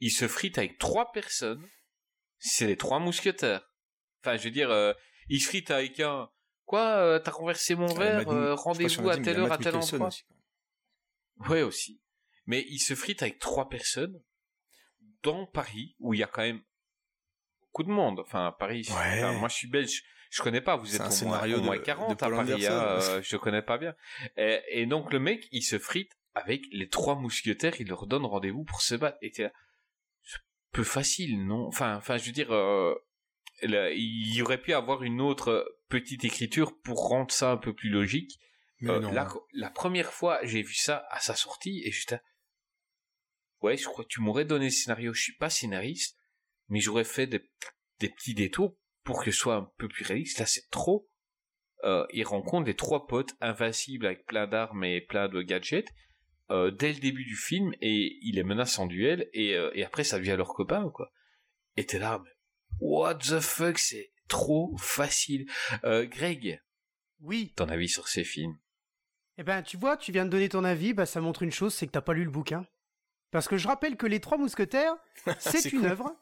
il 0.00 0.10
se 0.10 0.26
frite 0.28 0.58
avec 0.58 0.78
trois 0.78 1.12
personnes. 1.12 1.64
C'est 2.38 2.66
les 2.66 2.76
trois 2.76 2.98
mousquetaires. 2.98 3.68
Enfin, 4.22 4.36
je 4.36 4.44
veux 4.44 4.50
dire, 4.50 4.70
euh, 4.70 4.92
il 5.28 5.40
se 5.40 5.48
frite 5.48 5.70
avec 5.70 6.00
un. 6.00 6.30
Quoi, 6.64 6.96
euh, 6.96 7.18
t'as 7.18 7.30
renversé 7.30 7.74
mon 7.74 7.88
Euh, 8.00 8.22
verre, 8.24 8.56
rendez-vous 8.58 9.08
à 9.10 9.16
telle 9.18 9.38
heure, 9.38 9.52
à 9.52 9.58
tel 9.58 9.76
endroit. 9.76 10.08
aussi. 10.08 10.24
Ouais, 11.48 11.62
aussi. 11.62 12.00
Mais 12.46 12.64
il 12.68 12.78
se 12.78 12.94
frite 12.94 13.22
avec 13.22 13.38
trois 13.38 13.68
personnes 13.68 14.22
dans 15.22 15.46
Paris, 15.46 15.94
où 15.98 16.14
il 16.14 16.20
y 16.20 16.22
a 16.22 16.26
quand 16.26 16.42
même 16.42 16.62
beaucoup 17.60 17.82
de 17.82 17.90
monde. 17.90 18.20
Enfin, 18.20 18.54
Paris, 18.58 18.84
c'est- 18.84 18.92
Ouais. 18.94 19.22
enfin, 19.24 19.32
moi 19.38 19.48
je 19.48 19.54
suis 19.54 19.68
belge, 19.68 20.02
je 20.34 20.42
connais 20.42 20.60
pas, 20.60 20.76
vous 20.76 20.94
êtes 20.94 21.00
un 21.00 21.04
au 21.04 21.06
moins, 21.08 21.10
scénario 21.16 21.58
au 21.58 21.62
moins 21.62 21.76
de- 21.76 21.82
40 21.82 22.08
de 22.18 22.24
à 22.24 22.28
Paris, 22.30 22.66
hein, 22.66 22.72
euh, 22.72 23.22
je 23.22 23.36
connais 23.36 23.62
pas 23.62 23.78
bien. 23.78 23.94
Et, 24.36 24.60
et 24.68 24.86
donc 24.86 25.12
le 25.12 25.18
mec, 25.20 25.46
il 25.52 25.62
se 25.62 25.78
frite 25.78 26.10
avec 26.34 26.62
les 26.72 26.88
trois 26.88 27.14
mousquetaires, 27.14 27.74
il 27.80 27.88
leur 27.88 28.06
donne 28.06 28.24
rendez-vous 28.26 28.64
pour 28.64 28.82
se 28.82 28.94
battre. 28.96 29.16
Et 29.22 29.30
c'est 29.32 29.52
peu 30.72 30.82
facile, 30.82 31.46
non? 31.46 31.66
Enfin, 31.68 31.94
enfin, 31.96 32.16
je 32.16 32.26
veux 32.26 32.32
dire, 32.32 32.52
euh, 32.52 32.94
là, 33.62 33.90
il 33.92 34.34
y 34.34 34.42
aurait 34.42 34.60
pu 34.60 34.72
avoir 34.72 35.04
une 35.04 35.20
autre 35.20 35.64
petite 35.88 36.24
écriture 36.24 36.76
pour 36.82 37.06
rendre 37.08 37.30
ça 37.32 37.52
un 37.52 37.56
peu 37.56 37.72
plus 37.72 37.90
logique. 37.90 38.40
Mais 38.80 38.90
Euh, 38.90 38.98
non. 38.98 39.12
la, 39.12 39.28
la 39.52 39.70
première 39.70 40.12
fois, 40.12 40.40
j'ai 40.42 40.62
vu 40.62 40.74
ça 40.74 41.06
à 41.10 41.20
sa 41.20 41.36
sortie 41.36 41.82
et 41.84 41.92
j'étais, 41.92 42.18
ouais, 43.62 43.76
je 43.76 43.84
crois 43.84 44.04
que 44.04 44.08
tu 44.08 44.20
m'aurais 44.20 44.44
donné 44.44 44.64
le 44.64 44.70
scénario. 44.72 45.12
Je 45.14 45.22
suis 45.22 45.36
pas 45.36 45.48
scénariste, 45.50 46.18
mais 46.68 46.80
j'aurais 46.80 47.04
fait 47.04 47.28
des, 47.28 47.48
des 48.00 48.08
petits 48.08 48.34
détours 48.34 48.76
pour 49.04 49.22
que 49.22 49.30
ce 49.30 49.38
soit 49.38 49.56
un 49.56 49.70
peu 49.78 49.88
plus 49.88 50.04
réaliste. 50.04 50.38
Là, 50.38 50.46
c'est 50.46 50.68
trop. 50.70 51.08
Euh, 51.84 52.06
il 52.12 52.24
rencontre 52.24 52.66
les 52.66 52.74
trois 52.76 53.06
potes 53.06 53.34
invincibles 53.40 54.06
avec 54.06 54.24
plein 54.26 54.46
d'armes 54.46 54.84
et 54.84 55.00
plein 55.02 55.28
de 55.28 55.42
gadgets 55.42 55.88
euh, 56.50 56.70
dès 56.70 56.92
le 56.92 56.98
début 57.00 57.24
du 57.24 57.36
film 57.36 57.74
et 57.82 58.18
il 58.22 58.36
les 58.36 58.42
menace 58.42 58.78
en 58.78 58.86
duel 58.86 59.28
et, 59.34 59.54
euh, 59.54 59.70
et 59.74 59.84
après 59.84 60.04
ça 60.04 60.18
devient 60.18 60.34
leur 60.36 60.54
copain 60.54 60.88
quoi. 60.90 61.12
Et 61.76 61.84
t'es 61.84 61.98
là, 61.98 62.22
mais 62.24 62.30
what 62.80 63.16
the 63.16 63.40
fuck, 63.40 63.78
c'est 63.78 64.12
trop 64.28 64.74
facile. 64.78 65.46
Greg, 65.82 66.62
Oui. 67.20 67.52
ton 67.56 67.68
avis 67.68 67.88
sur 67.88 68.08
ces 68.08 68.24
films? 68.24 68.56
Eh 69.36 69.42
ben, 69.42 69.62
tu 69.62 69.76
vois, 69.76 69.96
tu 69.96 70.12
viens 70.12 70.24
de 70.24 70.30
donner 70.30 70.48
ton 70.48 70.64
avis, 70.64 70.94
bah 70.94 71.06
ça 71.06 71.20
montre 71.20 71.42
une 71.42 71.50
chose, 71.50 71.74
c'est 71.74 71.86
que 71.86 71.92
t'as 71.92 72.00
pas 72.00 72.14
lu 72.14 72.24
le 72.24 72.30
bouquin. 72.30 72.66
Parce 73.32 73.48
que 73.48 73.56
je 73.56 73.66
rappelle 73.66 73.96
que 73.96 74.06
Les 74.06 74.20
Trois 74.20 74.38
Mousquetaires, 74.38 74.94
c'est 75.40 75.72
une 75.72 75.84
œuvre, 75.86 76.16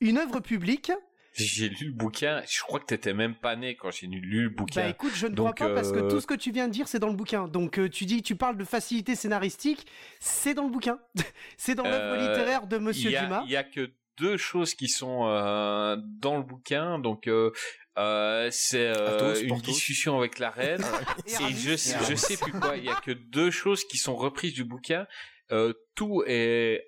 une 0.00 0.16
œuvre 0.18 0.40
publique. 0.40 0.90
J'ai 1.34 1.68
lu 1.68 1.86
le 1.86 1.92
bouquin, 1.92 2.42
je 2.48 2.60
crois 2.62 2.80
que 2.80 2.86
t'étais 2.86 3.14
même 3.14 3.34
pas 3.36 3.54
né 3.56 3.76
quand 3.76 3.90
j'ai 3.92 4.06
lu 4.08 4.42
le 4.44 4.48
bouquin. 4.50 4.82
Bah 4.82 4.88
écoute, 4.88 5.12
je 5.14 5.26
ne 5.28 5.34
Donc, 5.34 5.56
crois 5.56 5.68
pas 5.68 5.74
parce 5.74 5.92
que 5.92 5.98
euh, 5.98 6.10
tout 6.10 6.20
ce 6.20 6.26
que 6.26 6.34
tu 6.34 6.50
viens 6.50 6.66
de 6.66 6.72
dire, 6.72 6.88
c'est 6.88 6.98
dans 6.98 7.08
le 7.08 7.14
bouquin. 7.14 7.46
Donc 7.48 7.78
euh, 7.78 7.88
tu 7.88 8.04
dis, 8.04 8.22
tu 8.22 8.34
parles 8.34 8.56
de 8.56 8.64
facilité 8.64 9.14
scénaristique, 9.14 9.86
c'est 10.18 10.54
dans 10.54 10.64
le 10.64 10.70
bouquin. 10.70 10.98
c'est 11.56 11.74
dans 11.76 11.84
l'œuvre 11.84 12.14
Euh, 12.16 12.28
littéraire 12.28 12.66
de 12.66 12.78
Monsieur 12.78 13.10
il 13.10 13.12
y 13.12 13.16
a, 13.16 13.22
Dumas. 13.24 13.42
Il 13.46 13.52
y 13.52 13.56
a 13.56 13.62
que 13.64 13.90
deux 14.18 14.36
choses 14.36 14.74
qui 14.74 14.88
sont 14.88 15.26
euh, 15.28 15.96
dans 16.20 16.36
le 16.36 16.42
bouquin, 16.42 16.98
donc 16.98 17.26
euh, 17.28 17.52
euh, 17.96 18.48
c'est 18.52 18.86
euh, 18.88 19.40
une 19.42 19.58
discussion 19.60 20.18
avec 20.18 20.38
la 20.40 20.50
reine. 20.50 20.82
Et 21.26 21.54
je, 21.54 21.76
sais- 21.76 21.96
je 22.08 22.14
sais 22.16 22.36
plus 22.36 22.52
quoi. 22.52 22.76
Il 22.76 22.84
y 22.84 22.88
a 22.90 22.96
que 22.96 23.12
deux 23.12 23.50
choses 23.52 23.84
qui 23.84 23.98
sont 23.98 24.16
reprises 24.16 24.52
du 24.54 24.64
bouquin. 24.64 25.06
Euh, 25.52 25.72
tout 25.94 26.22
est 26.26 26.86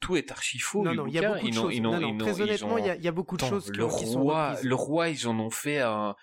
tout 0.00 0.16
est 0.16 0.30
archi 0.30 0.58
faux 0.58 0.82
Non, 0.84 0.94
non, 0.94 1.06
il 1.06 1.14
y 1.14 1.18
a 1.18 1.32
beaucoup 1.34 1.48
de 1.48 1.54
choses. 1.54 1.80
Non, 1.80 1.98
non, 2.00 2.16
très 2.18 2.40
honnêtement, 2.40 2.78
il 2.78 2.86
y, 2.86 3.08
a- 3.08 3.12
beaucoup 3.12 3.36
de 3.36 3.44
choses 3.44 3.70
le 3.70 3.84
roi, 3.84 4.56
le 4.62 4.74
roi, 4.74 5.08
ils 5.08 5.26
en 5.26 5.38
ont 5.38 5.50
fait 5.50 5.80
un, 5.80 6.14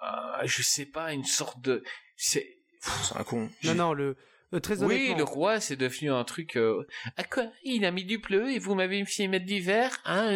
un- 0.00 0.44
je 0.46 0.62
sais 0.62 0.86
pas, 0.86 1.12
une 1.12 1.24
sorte 1.24 1.60
de, 1.60 1.82
c'est, 2.16 2.58
C'est 2.80 3.16
un 3.16 3.24
con. 3.24 3.48
Non, 3.64 3.74
non, 3.74 3.92
le, 3.92 4.16
euh, 4.54 4.60
très 4.60 4.82
oui, 4.82 5.14
le 5.16 5.24
roi, 5.24 5.60
c'est 5.60 5.76
devenu 5.76 6.12
un 6.12 6.24
truc. 6.24 6.56
Euh... 6.56 6.86
À 7.16 7.24
quoi? 7.24 7.44
Il 7.64 7.84
a 7.84 7.90
mis 7.90 8.04
du 8.04 8.18
bleu 8.18 8.50
et 8.50 8.58
vous 8.58 8.74
m'avez 8.74 9.04
fait 9.06 9.26
mettre 9.26 9.46
du 9.46 9.60
vert 9.60 9.98
hein. 10.04 10.28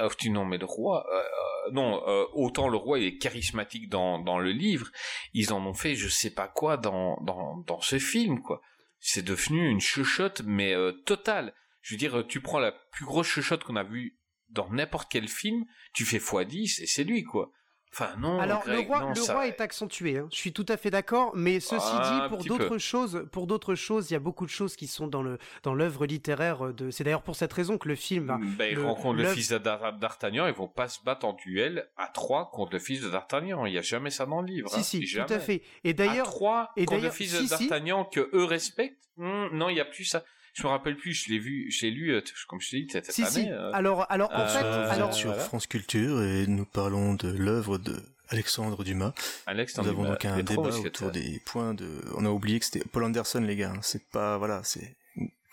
Oh, 0.00 0.08
tu 0.16 0.30
non, 0.30 0.44
mais 0.44 0.58
le 0.58 0.66
roi, 0.66 1.04
euh, 1.12 1.18
euh, 1.18 1.72
non. 1.72 2.02
euh, 2.06 2.24
autant 2.34 2.68
le 2.68 2.76
roi 2.76 2.98
il 2.98 3.06
est 3.06 3.18
charismatique 3.18 3.88
dans 3.88 4.18
dans 4.18 4.38
le 4.38 4.52
livre, 4.52 4.88
ils 5.34 5.52
en 5.52 5.64
ont 5.66 5.74
fait 5.74 5.94
je 5.94 6.08
sais 6.08 6.30
pas 6.30 6.46
quoi 6.48 6.76
dans 6.76 7.18
dans 7.22 7.56
dans 7.66 7.80
ce 7.80 7.98
film 7.98 8.40
quoi. 8.42 8.60
C'est 9.00 9.24
devenu 9.24 9.68
une 9.68 9.80
chuchote 9.80 10.42
mais 10.44 10.74
totale. 11.04 11.52
Je 11.82 11.94
veux 11.94 11.98
dire, 11.98 12.24
tu 12.26 12.40
prends 12.40 12.58
la 12.60 12.72
plus 12.72 13.04
grosse 13.04 13.26
chuchote 13.28 13.64
qu'on 13.64 13.76
a 13.76 13.82
vue 13.84 14.18
dans 14.48 14.70
n'importe 14.70 15.10
quel 15.10 15.28
film, 15.28 15.64
tu 15.94 16.04
fais 16.04 16.18
x10 16.18 16.82
et 16.82 16.86
c'est 16.86 17.04
lui 17.04 17.24
quoi. 17.24 17.50
Enfin 17.94 18.14
non. 18.18 18.38
Alors 18.40 18.62
Greg, 18.62 18.80
le 18.80 18.86
roi, 18.86 19.00
non, 19.00 19.08
le 19.10 19.14
ça- 19.16 19.34
roi 19.34 19.46
est 19.46 19.60
accentué. 19.60 20.16
hein. 20.16 20.26
Je 20.32 20.36
suis 20.38 20.54
tout 20.54 20.64
à 20.68 20.78
fait 20.78 20.90
d'accord, 20.90 21.32
mais 21.36 21.60
ceci 21.60 21.84
Ah, 21.90 22.22
dit, 22.22 22.28
pour 22.34 22.42
d'autres 22.44 22.78
choses, 22.78 23.28
pour 23.32 23.46
d'autres 23.46 23.74
choses, 23.74 24.10
il 24.10 24.14
y 24.14 24.16
a 24.16 24.20
beaucoup 24.20 24.46
de 24.46 24.50
choses 24.50 24.76
qui 24.76 24.86
sont 24.86 25.06
dans 25.08 25.22
le 25.22 25.36
dans 25.62 25.74
l'œuvre 25.74 26.06
littéraire 26.06 26.72
de. 26.72 26.90
C'est 26.90 27.04
d'ailleurs 27.04 27.22
pour 27.22 27.36
cette 27.36 27.52
raison 27.52 27.76
que 27.76 27.88
le 27.88 27.94
film. 27.94 28.34
Ben, 28.56 28.64
ils 28.70 28.76
le- 28.76 28.84
rencontrent 28.86 29.18
le 29.18 29.26
fils 29.28 29.50
d'Artagnan, 29.52 30.46
ils 30.46 30.54
vont 30.54 30.68
pas 30.68 30.88
se 30.88 31.02
battre 31.04 31.26
en 31.26 31.34
duel 31.34 31.86
à 31.98 32.08
trois 32.08 32.50
contre 32.50 32.72
le 32.72 32.78
fils 32.78 33.02
de 33.02 33.10
d'Artagnan. 33.10 33.66
Il 33.66 33.74
y 33.74 33.78
a 33.78 33.82
jamais 33.82 34.10
ça 34.10 34.24
dans 34.24 34.40
le 34.40 34.46
livre. 34.46 34.70
Si 34.70 34.78
hein. 34.78 34.82
si, 34.82 35.06
Jamais. 35.06 35.26
tout 35.26 35.34
à 35.34 35.38
fait. 35.38 35.62
Et 35.84 35.90
À 35.90 35.92
d'ailleurs, 35.92 36.26
trois 36.26 36.70
et 36.78 36.86
contre 36.86 37.02
le 37.02 37.10
fils 37.10 37.34
si, 37.36 37.42
de 37.42 37.46
si. 37.46 37.68
d'Artagnan 37.68 38.04
que 38.06 38.30
eux 38.32 38.44
respectent? 38.44 39.10
Hmm, 39.18 39.48
non, 39.52 39.68
il 39.68 39.76
y 39.76 39.80
a 39.80 39.84
plus 39.84 40.04
ça. 40.06 40.24
Je 40.54 40.62
me 40.64 40.68
rappelle 40.68 40.96
plus. 40.96 41.12
Je 41.14 41.30
l'ai 41.30 41.38
vu, 41.38 41.70
je 41.70 41.86
l'ai 41.86 41.90
lu. 41.92 42.10
euh, 42.12 42.20
comme 42.48 42.60
je 42.60 42.70
t'ai 42.70 42.82
dit, 42.82 42.88
cette 42.90 43.10
si 43.10 43.22
année. 43.22 43.30
si. 43.30 43.50
euh, 43.50 43.72
Alors 43.72 44.10
alors 44.10 44.30
en 44.32 44.40
euh, 44.40 44.46
fait, 44.48 44.64
Euh, 44.64 44.90
alors 44.90 45.14
sur 45.14 45.30
voilà. 45.30 45.44
France 45.44 45.66
Culture 45.66 46.22
et 46.22 46.46
nous 46.46 46.66
parlons 46.66 47.14
de 47.14 47.28
l'œuvre 47.30 47.78
de 47.78 48.02
Alexandre 48.28 48.84
Dumas. 48.84 49.12
Alex, 49.46 49.76
Nous 49.78 49.88
avons 49.88 50.02
dis, 50.04 50.08
donc 50.10 50.24
un 50.24 50.42
débat 50.42 50.62
mousquetaires. 50.62 50.86
autour 50.86 51.10
des 51.10 51.40
points 51.46 51.74
de. 51.74 51.88
On 52.16 52.24
a 52.26 52.30
oublié 52.30 52.58
que 52.58 52.64
c'était 52.66 52.84
Paul 52.88 53.04
Anderson, 53.04 53.40
les 53.40 53.56
gars. 53.56 53.72
hein. 53.72 53.80
C'est 53.82 54.08
pas 54.10 54.36
voilà, 54.38 54.62
c'est. 54.64 54.96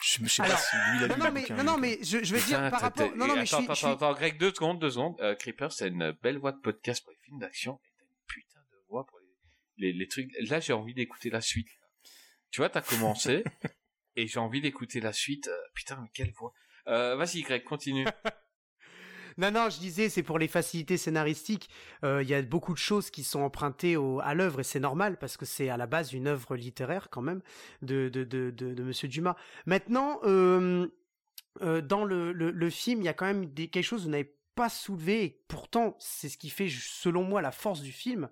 Je, 0.02 0.20
je 0.24 0.28
sais 0.30 0.42
Alors, 0.44 0.56
pas 0.56 0.62
si 0.64 0.76
lui 0.78 0.98
il 0.98 1.04
a 1.04 1.08
non 1.10 1.16
lu 1.16 1.22
non 1.22 1.32
mais 1.58 1.64
non 1.64 1.78
mais 1.78 2.00
je, 2.02 2.24
je 2.24 2.34
veux 2.36 2.42
dire 2.46 2.70
par 2.72 2.80
rapport. 2.80 3.10
Non 3.18 3.28
non 3.28 3.36
mais 3.36 3.46
je 3.46 3.54
attends, 3.56 3.64
suis. 3.64 3.68
je 3.68 3.74
suis- 3.76 3.86
attends, 3.88 4.10
attends, 4.10 4.14
Greg, 4.14 4.38
deux 4.38 4.52
secondes, 4.52 4.80
deux 4.80 4.92
secondes. 4.92 5.16
Euh, 5.20 5.36
Creeper, 5.36 5.72
c'est 5.74 5.90
une 5.90 6.14
belle 6.24 6.38
voix 6.38 6.54
de 6.54 6.60
podcast 6.60 7.04
pour 7.04 7.12
les 7.12 7.20
films 7.26 7.40
d'action. 7.40 7.74
Et 7.84 7.90
t'as 7.98 8.04
une 8.06 8.26
putain 8.28 8.60
de 8.60 8.78
voix 8.90 9.06
pour 9.06 9.20
les, 9.78 9.88
les, 9.92 9.98
les 9.98 10.08
trucs. 10.08 10.30
Là, 10.50 10.62
j'ai 10.62 10.72
envie 10.72 10.94
d'écouter 10.94 11.30
la 11.30 11.42
suite. 11.42 11.68
Tu 12.52 12.62
vois, 12.62 12.70
t'as 12.70 12.82
commencé. 12.82 13.44
Et 14.20 14.28
j'ai 14.28 14.40
envie 14.40 14.62
d'écouter 14.62 15.00
la 15.00 15.14
suite. 15.14 15.48
Euh, 15.48 15.58
putain, 15.74 16.00
mais 16.02 16.10
quelle 16.14 16.32
voix. 16.32 16.54
Euh, 16.88 17.16
vas-y, 17.16 17.42
Greg, 17.42 17.64
continue. 17.64 18.06
Non, 19.38 19.52
non, 19.52 19.70
je 19.70 19.80
disais, 19.80 20.10
c'est 20.10 20.24
pour 20.24 20.38
les 20.38 20.50
facilités 20.50 20.98
scénaristiques. 20.98 21.70
Euh, 22.04 22.22
Il 22.22 22.28
y 22.28 22.34
a 22.34 22.42
beaucoup 22.42 22.74
de 22.74 22.78
choses 22.80 23.10
qui 23.10 23.24
sont 23.24 23.40
empruntées 23.40 23.96
à 24.22 24.34
l'œuvre 24.34 24.60
et 24.60 24.64
c'est 24.66 24.82
normal 24.82 25.18
parce 25.18 25.38
que 25.38 25.46
c'est 25.46 25.70
à 25.70 25.78
la 25.78 25.88
base 25.88 26.12
une 26.12 26.28
œuvre 26.28 26.58
littéraire 26.58 27.10
quand 27.10 27.22
même 27.22 27.42
de 27.82 28.10
de 28.10 28.26
de 28.26 28.50
de, 28.52 28.84
Monsieur 28.84 29.08
Dumas. 29.08 29.38
Maintenant, 29.66 30.20
dans 30.24 30.90
le, 32.04 32.34
le 32.34 32.52
le 32.52 32.70
film, 32.70 33.02
il 33.02 33.06
y 33.06 33.08
a 33.08 33.14
quand 33.14 33.28
même 33.28 33.46
des, 33.46 33.70
quelque 33.70 33.86
chose 33.86 34.02
que 34.02 34.06
vous 34.06 34.12
n'avez 34.12 34.36
pas 34.56 34.68
soulevé 34.68 35.24
et 35.24 35.42
pourtant 35.48 35.96
c'est 36.00 36.28
ce 36.28 36.38
qui 36.38 36.50
fait 36.50 36.68
selon 36.68 37.24
moi 37.24 37.42
la 37.42 37.54
force 37.54 37.80
du 37.80 37.94
film. 37.94 38.28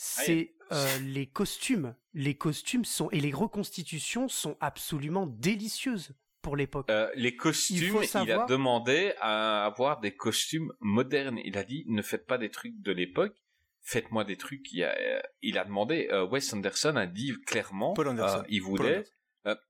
C'est 0.00 0.54
euh, 0.72 0.98
les 1.00 1.26
costumes. 1.26 1.94
Les 2.14 2.34
costumes 2.36 2.84
sont 2.84 3.10
et 3.10 3.20
les 3.20 3.32
reconstitutions 3.32 4.28
sont 4.28 4.56
absolument 4.60 5.26
délicieuses 5.26 6.14
pour 6.40 6.56
l'époque. 6.56 6.88
Euh, 6.88 7.10
les 7.16 7.34
costumes, 7.36 7.98
il, 8.02 8.06
savoir- 8.08 8.44
a 8.44 8.46
demandé 8.46 9.12
à 9.20 9.66
avoir 9.66 9.98
des 10.00 10.14
costumes 10.14 10.72
modernes. 10.80 11.38
Il 11.44 11.58
a 11.58 11.64
dit, 11.64 11.84
ne 11.88 12.00
faites 12.00 12.26
pas 12.26 12.38
des 12.38 12.50
trucs 12.50 12.80
de 12.80 12.92
l'époque, 12.92 13.34
faites-moi 13.82 14.24
des 14.24 14.36
trucs. 14.36 14.72
Il 14.72 14.84
a, 14.84 14.96
euh, 14.96 15.20
il 15.42 15.58
a 15.58 15.64
demandé, 15.64 16.08
euh, 16.12 16.24
Wes 16.26 16.52
Anderson 16.52 16.94
a 16.96 17.06
dit 17.06 17.32
clairement, 17.44 17.94
Paul 17.94 18.08
Anderson. 18.08 18.38
euh, 18.38 18.46
il 18.48 18.60
Paul 18.62 18.70
voulait... 18.70 18.96
Anderson. 19.44 19.60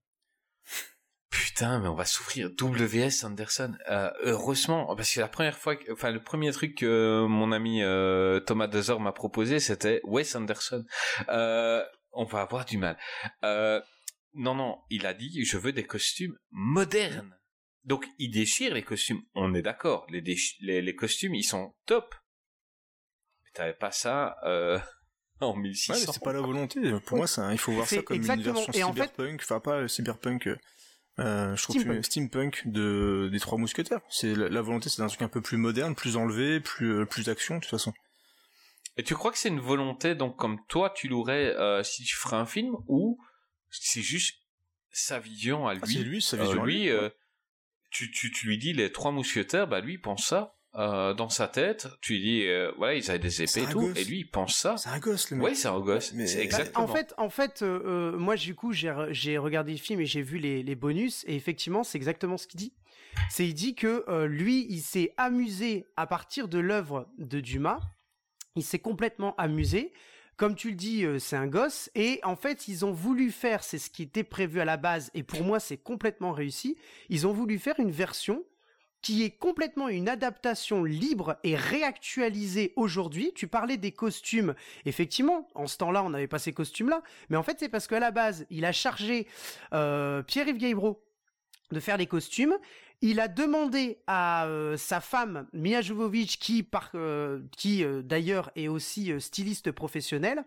Putain, 1.58 1.80
mais 1.80 1.88
on 1.88 1.94
va 1.94 2.04
souffrir. 2.04 2.50
WS 2.50 3.24
Anderson. 3.24 3.72
Euh, 3.90 4.10
heureusement, 4.22 4.94
parce 4.94 5.12
que 5.12 5.18
la 5.20 5.26
première 5.28 5.58
fois, 5.58 5.74
que- 5.76 5.92
enfin 5.92 6.10
le 6.12 6.22
premier 6.22 6.52
truc 6.52 6.76
que 6.78 7.26
mon 7.28 7.50
ami 7.50 7.82
euh, 7.82 8.38
Thomas 8.40 8.68
Dezor 8.68 9.00
m'a 9.00 9.10
proposé, 9.12 9.58
c'était 9.58 10.00
Wes 10.04 10.36
Anderson. 10.36 10.84
Euh, 11.28 11.84
on 12.12 12.24
va 12.24 12.42
avoir 12.42 12.64
du 12.64 12.78
mal. 12.78 12.96
Euh, 13.42 13.80
non, 14.34 14.54
non, 14.54 14.78
il 14.90 15.04
a 15.06 15.14
dit, 15.14 15.44
je 15.44 15.58
veux 15.58 15.72
des 15.72 15.84
costumes 15.84 16.36
modernes. 16.52 17.34
Donc, 17.84 18.06
il 18.18 18.30
déchire 18.30 18.72
les 18.74 18.82
costumes. 18.82 19.22
On 19.34 19.52
est 19.54 19.62
d'accord. 19.62 20.06
Les, 20.10 20.20
déchi- 20.22 20.56
les, 20.60 20.80
les 20.80 20.94
costumes, 20.94 21.34
ils 21.34 21.42
sont 21.42 21.74
top. 21.86 22.14
Mais 23.44 23.50
t'avais 23.54 23.72
pas 23.74 23.90
ça 23.90 24.36
euh, 24.44 24.78
en 25.40 25.54
Ouais, 25.56 25.62
1600. 25.62 25.92
mais 26.06 26.12
c'est 26.12 26.22
pas 26.22 26.32
la 26.34 26.40
volonté. 26.40 26.80
Pour 27.06 27.16
moi, 27.16 27.26
un- 27.38 27.50
il 27.52 27.58
faut 27.58 27.72
voir 27.72 27.88
ça 27.88 28.00
comme 28.02 28.16
exactement. 28.16 28.60
une 28.60 28.64
version 28.66 28.72
Et 28.74 28.84
en 28.84 28.92
fait- 28.92 29.08
cyberpunk. 29.10 29.40
Enfin, 29.42 29.58
pas 29.60 29.88
cyberpunk. 29.88 30.48
Euh, 31.18 31.56
je 31.56 31.62
trouve 31.62 31.76
Steampunk. 31.76 32.00
que 32.00 32.06
steampunk 32.06 32.62
de 32.66 33.28
des 33.32 33.40
trois 33.40 33.58
mousquetaires. 33.58 34.00
C'est 34.08 34.34
la, 34.34 34.48
la 34.48 34.60
volonté, 34.62 34.88
c'est 34.88 35.02
d'un 35.02 35.08
truc 35.08 35.22
un 35.22 35.28
peu 35.28 35.40
plus 35.40 35.56
moderne, 35.56 35.94
plus 35.94 36.16
enlevé, 36.16 36.60
plus 36.60 36.92
euh, 37.00 37.04
plus 37.04 37.26
d'action 37.26 37.56
de 37.56 37.60
toute 37.60 37.70
façon. 37.70 37.92
Et 38.96 39.04
tu 39.04 39.14
crois 39.14 39.30
que 39.30 39.38
c'est 39.38 39.48
une 39.48 39.60
volonté, 39.60 40.14
donc 40.14 40.36
comme 40.36 40.58
toi, 40.68 40.90
tu 40.94 41.08
l'aurais 41.08 41.54
euh, 41.56 41.82
si 41.82 42.02
tu 42.04 42.16
ferais 42.16 42.36
un 42.36 42.46
film, 42.46 42.74
ou 42.88 43.18
c'est 43.70 44.02
juste 44.02 44.36
sa 44.90 45.18
vision 45.20 45.68
à 45.68 45.74
lui? 45.74 45.80
Ah, 45.84 45.86
c'est 45.86 45.98
lui, 45.98 46.20
sa 46.22 46.36
Euh, 46.36 46.50
à 46.50 46.64
lui, 46.64 46.74
lui, 46.80 46.88
euh, 46.88 47.02
ouais. 47.02 47.12
tu, 47.90 48.10
tu, 48.10 48.32
tu 48.32 48.46
lui 48.48 48.58
dis 48.58 48.72
les 48.72 48.90
trois 48.90 49.12
mousquetaires, 49.12 49.68
bah 49.68 49.80
lui 49.80 49.94
il 49.94 50.00
pense 50.00 50.26
ça 50.26 50.56
euh, 50.74 51.14
dans 51.14 51.28
sa 51.28 51.48
tête. 51.48 51.88
Tu 52.00 52.14
lui 52.14 52.20
dis, 52.22 52.46
euh, 52.46 52.70
voilà, 52.76 52.94
ils 52.94 53.10
avaient 53.10 53.18
des 53.18 53.42
épées 53.42 53.62
et 53.62 53.72
tout, 53.72 53.80
gosse. 53.80 53.98
et 53.98 54.04
lui 54.04 54.18
il 54.20 54.30
pense 54.30 54.56
ça. 54.56 54.76
C'est 54.76 54.90
un 54.90 54.98
gosse, 54.98 55.30
le 55.30 55.36
mec. 55.38 55.46
Ouais, 55.46 55.54
c'est 55.54 55.68
un 55.68 55.80
gosse. 55.80 56.12
Mais- 56.14 56.26
C'est 56.26 56.38
Bah, 56.38 56.42
exactement. 56.44 56.84
En 56.84 56.88
fait, 56.88 57.14
en 57.16 57.30
fait, 57.30 57.62
euh, 57.62 57.80
euh, 57.84 58.18
moi 58.18 58.36
du 58.36 58.54
coup 58.54 58.72
j'ai 58.72 58.88
re- 58.88 59.12
j'ai 59.12 59.38
regardé 59.38 59.72
le 59.72 59.78
film 59.78 60.00
et 60.00 60.06
j'ai 60.06 60.22
vu 60.22 60.38
les, 60.38 60.62
les 60.62 60.74
bonus 60.74 61.24
et 61.26 61.34
effectivement 61.34 61.82
c'est 61.84 61.96
exactement 61.98 62.36
ce 62.36 62.46
qu'il 62.46 62.58
dit. 62.58 62.72
C'est 63.30 63.46
il 63.48 63.54
dit 63.54 63.74
que 63.74 64.04
euh, 64.08 64.26
lui 64.26 64.66
il 64.70 64.80
s'est 64.80 65.14
amusé 65.16 65.86
à 65.96 66.06
partir 66.06 66.48
de 66.48 66.58
l'œuvre 66.58 67.08
de 67.18 67.40
Dumas. 67.40 67.80
Il 68.54 68.62
s'est 68.62 68.78
complètement 68.78 69.34
amusé. 69.36 69.92
Comme 70.36 70.54
tu 70.54 70.68
le 70.70 70.76
dis, 70.76 71.04
euh, 71.04 71.18
c'est 71.18 71.34
un 71.34 71.48
gosse 71.48 71.90
et 71.96 72.20
en 72.22 72.36
fait 72.36 72.68
ils 72.68 72.84
ont 72.84 72.92
voulu 72.92 73.32
faire, 73.32 73.64
c'est 73.64 73.78
ce 73.78 73.90
qui 73.90 74.04
était 74.04 74.22
prévu 74.22 74.60
à 74.60 74.64
la 74.64 74.76
base 74.76 75.10
et 75.14 75.24
pour 75.24 75.42
moi 75.42 75.58
c'est 75.58 75.78
complètement 75.78 76.30
réussi. 76.32 76.76
Ils 77.08 77.26
ont 77.26 77.32
voulu 77.32 77.58
faire 77.58 77.80
une 77.80 77.90
version 77.90 78.44
qui 79.02 79.22
est 79.22 79.30
complètement 79.30 79.88
une 79.88 80.08
adaptation 80.08 80.84
libre 80.84 81.36
et 81.44 81.54
réactualisée 81.56 82.72
aujourd'hui. 82.76 83.32
Tu 83.34 83.46
parlais 83.46 83.76
des 83.76 83.92
costumes. 83.92 84.54
Effectivement, 84.86 85.48
en 85.54 85.66
ce 85.66 85.76
temps-là, 85.78 86.02
on 86.02 86.10
n'avait 86.10 86.26
pas 86.26 86.38
ces 86.38 86.52
costumes-là. 86.52 87.02
Mais 87.30 87.36
en 87.36 87.42
fait, 87.42 87.56
c'est 87.60 87.68
parce 87.68 87.86
qu'à 87.86 88.00
la 88.00 88.10
base, 88.10 88.46
il 88.50 88.64
a 88.64 88.72
chargé 88.72 89.26
euh, 89.72 90.22
Pierre-Yves 90.22 90.58
Gaibreau 90.58 91.02
de 91.70 91.80
faire 91.80 91.96
les 91.96 92.06
costumes. 92.06 92.56
Il 93.00 93.20
a 93.20 93.28
demandé 93.28 93.98
à 94.08 94.46
euh, 94.46 94.76
sa 94.76 95.00
femme, 95.00 95.46
Mia 95.52 95.80
Jovovich, 95.80 96.38
qui, 96.38 96.64
par, 96.64 96.90
euh, 96.94 97.40
qui 97.56 97.84
d'ailleurs 98.02 98.50
est 98.56 98.66
aussi 98.68 99.12
styliste 99.20 99.70
professionnelle, 99.70 100.44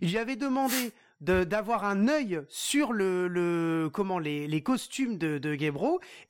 il 0.00 0.10
lui 0.10 0.18
avait 0.18 0.34
demandé 0.36 0.92
de- 1.20 1.44
d'avoir 1.44 1.84
un 1.84 2.08
œil 2.08 2.42
sur 2.48 2.92
le, 2.92 3.88
comment 3.92 4.18
les, 4.18 4.62
costumes 4.62 5.16
de, 5.16 5.38
de 5.38 5.56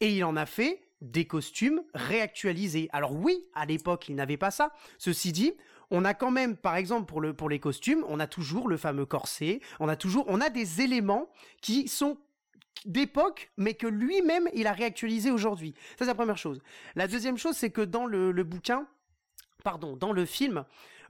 et 0.01 0.15
il 0.15 0.25
en 0.25 0.36
a 0.36 0.44
fait 0.44 0.83
des 1.03 1.27
costumes 1.27 1.83
réactualisés. 1.95 2.89
Alors 2.93 3.13
oui, 3.13 3.45
à 3.55 3.67
l'époque, 3.67 4.09
il 4.09 4.15
n'avait 4.15 4.37
pas 4.37 4.51
ça. 4.51 4.73
Ceci 4.99 5.33
dit, 5.33 5.53
on 5.91 6.05
a 6.05 6.15
quand 6.15 6.31
même, 6.31 6.57
par 6.57 6.77
exemple, 6.77 7.07
pour, 7.07 7.21
le, 7.21 7.37
les 7.51 7.59
costumes, 7.59 8.05
on 8.09 8.19
a 8.21 8.27
toujours 8.27 8.69
le 8.69 8.79
fameux 8.79 9.05
corset, 9.05 9.61
on 9.79 9.89
a 9.89 9.97
toujours, 9.97 10.25
on 10.29 10.41
a 10.41 10.49
des 10.49 10.81
éléments 10.81 11.29
qui 11.61 11.87
sont 11.89 12.17
d'époque, 12.87 13.51
mais 13.57 13.75
que 13.75 13.87
lui-même, 13.87 14.49
il 14.55 14.67
a 14.67 14.73
réactualisé 14.73 15.31
aujourd'hui. 15.31 15.75
Ça, 15.91 15.99
c'est 15.99 16.07
la 16.07 16.15
première 16.15 16.39
chose. 16.39 16.61
La 16.95 17.07
deuxième 17.07 17.37
chose, 17.37 17.57
c'est 17.57 17.71
que 17.71 17.83
dans 17.83 18.07
le, 18.07 18.33
bouquin, 18.43 18.87
pardon, 19.63 19.97
dans 19.97 20.13
le 20.13 20.25
film, 20.25 20.65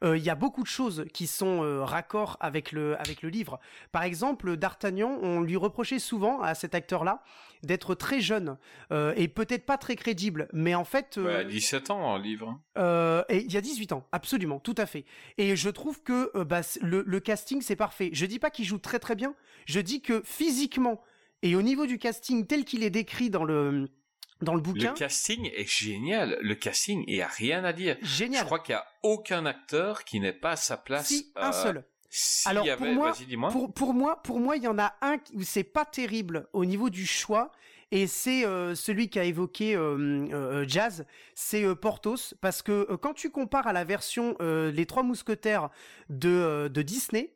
il 0.04 0.22
y 0.22 0.30
a 0.30 0.34
beaucoup 0.34 0.62
de 0.62 0.68
choses 0.68 1.04
qui 1.14 1.26
sont 1.26 1.62
euh, 1.62 1.84
raccords 1.84 2.36
avec 2.40 2.72
le, 2.72 2.96
avec 3.00 3.22
le 3.22 3.28
livre. 3.28 3.60
Par 3.92 4.02
exemple, 4.02 4.56
D'Artagnan, 4.56 5.18
on 5.22 5.40
lui 5.40 5.56
reprochait 5.56 5.98
souvent 5.98 6.40
à 6.42 6.54
cet 6.54 6.74
acteur-là 6.74 7.22
d'être 7.62 7.94
très 7.94 8.20
jeune 8.20 8.58
euh, 8.90 9.12
et 9.16 9.28
peut-être 9.28 9.64
pas 9.64 9.78
très 9.78 9.94
crédible, 9.94 10.48
mais 10.52 10.74
en 10.74 10.84
fait, 10.84 11.16
euh, 11.18 11.24
Ouais, 11.26 11.34
à 11.36 11.44
17 11.44 11.90
ans 11.90 12.00
en 12.02 12.16
livre. 12.18 12.48
hein. 12.48 12.60
euh, 12.78 13.22
et 13.28 13.44
il 13.44 13.52
y 13.52 13.56
a 13.56 13.60
18 13.60 13.92
ans, 13.92 14.06
absolument, 14.10 14.58
tout 14.58 14.74
à 14.78 14.86
fait. 14.86 15.04
Et 15.38 15.54
je 15.54 15.68
trouve 15.70 16.02
que 16.02 16.32
euh, 16.36 16.44
bah, 16.44 16.62
le, 16.80 17.04
le 17.06 17.20
casting, 17.20 17.62
c'est 17.62 17.76
parfait. 17.76 18.10
Je 18.12 18.26
dis 18.26 18.40
pas 18.40 18.50
qu'il 18.50 18.64
joue 18.64 18.78
très 18.78 18.98
très 18.98 19.14
bien, 19.14 19.34
je 19.66 19.78
dis 19.80 20.00
que 20.02 20.22
physiquement 20.24 21.00
et 21.42 21.54
au 21.56 21.62
niveau 21.62 21.86
du 21.86 21.98
casting 21.98 22.46
tel 22.46 22.64
qu'il 22.64 22.82
est 22.82 22.90
décrit 22.90 23.30
dans 23.30 23.44
le, 23.44 23.88
dans 24.42 24.54
le 24.54 24.60
bouquin, 24.60 24.90
Le 24.92 24.98
casting 24.98 25.50
est 25.54 25.68
génial. 25.68 26.38
Le 26.42 26.54
casting, 26.54 27.04
il 27.06 27.14
n'y 27.14 27.22
a 27.22 27.28
rien 27.28 27.64
à 27.64 27.72
dire. 27.72 27.96
génial. 28.02 28.40
Je 28.40 28.44
crois 28.46 28.58
qu'il 28.60 28.74
n'y 28.74 28.80
a 28.80 28.86
aucun 29.02 29.46
acteur 29.46 30.04
qui 30.04 30.20
n'est 30.20 30.32
pas 30.32 30.52
à 30.52 30.56
sa 30.56 30.76
place. 30.76 31.06
Si, 31.08 31.32
un 31.36 31.48
euh, 31.50 31.52
seul. 31.52 31.84
Alors, 32.44 32.66
y 32.66 32.76
pour 32.76 32.86
moi-. 32.88 33.12
Pour, 33.50 33.72
pour 33.72 33.94
moi, 33.94 34.22
pour 34.22 34.38
moi, 34.40 34.56
il 34.56 34.62
y 34.64 34.68
en 34.68 34.78
a 34.78 34.94
un 35.00 35.18
qui- 35.18 35.34
où 35.36 35.42
c'est 35.42 35.64
pas 35.64 35.84
terrible 35.84 36.46
au 36.52 36.64
niveau 36.64 36.90
du 36.90 37.06
choix. 37.06 37.50
Et 37.94 38.06
c'est 38.06 38.46
euh, 38.46 38.74
celui 38.74 39.10
qu'a 39.10 39.24
évoqué 39.24 39.76
euh, 39.76 40.64
Jazz, 40.66 41.04
c'est 41.34 41.62
Porthos, 41.74 42.34
parce 42.40 42.62
que 42.62 42.94
quand 42.96 43.12
tu 43.12 43.28
compares 43.30 43.66
à 43.66 43.74
la 43.74 43.84
version 43.84 44.34
Les 44.40 44.86
Trois 44.86 45.02
Mousquetaires 45.02 45.68
de, 46.08 46.68
de 46.72 46.82
Disney, 46.82 47.34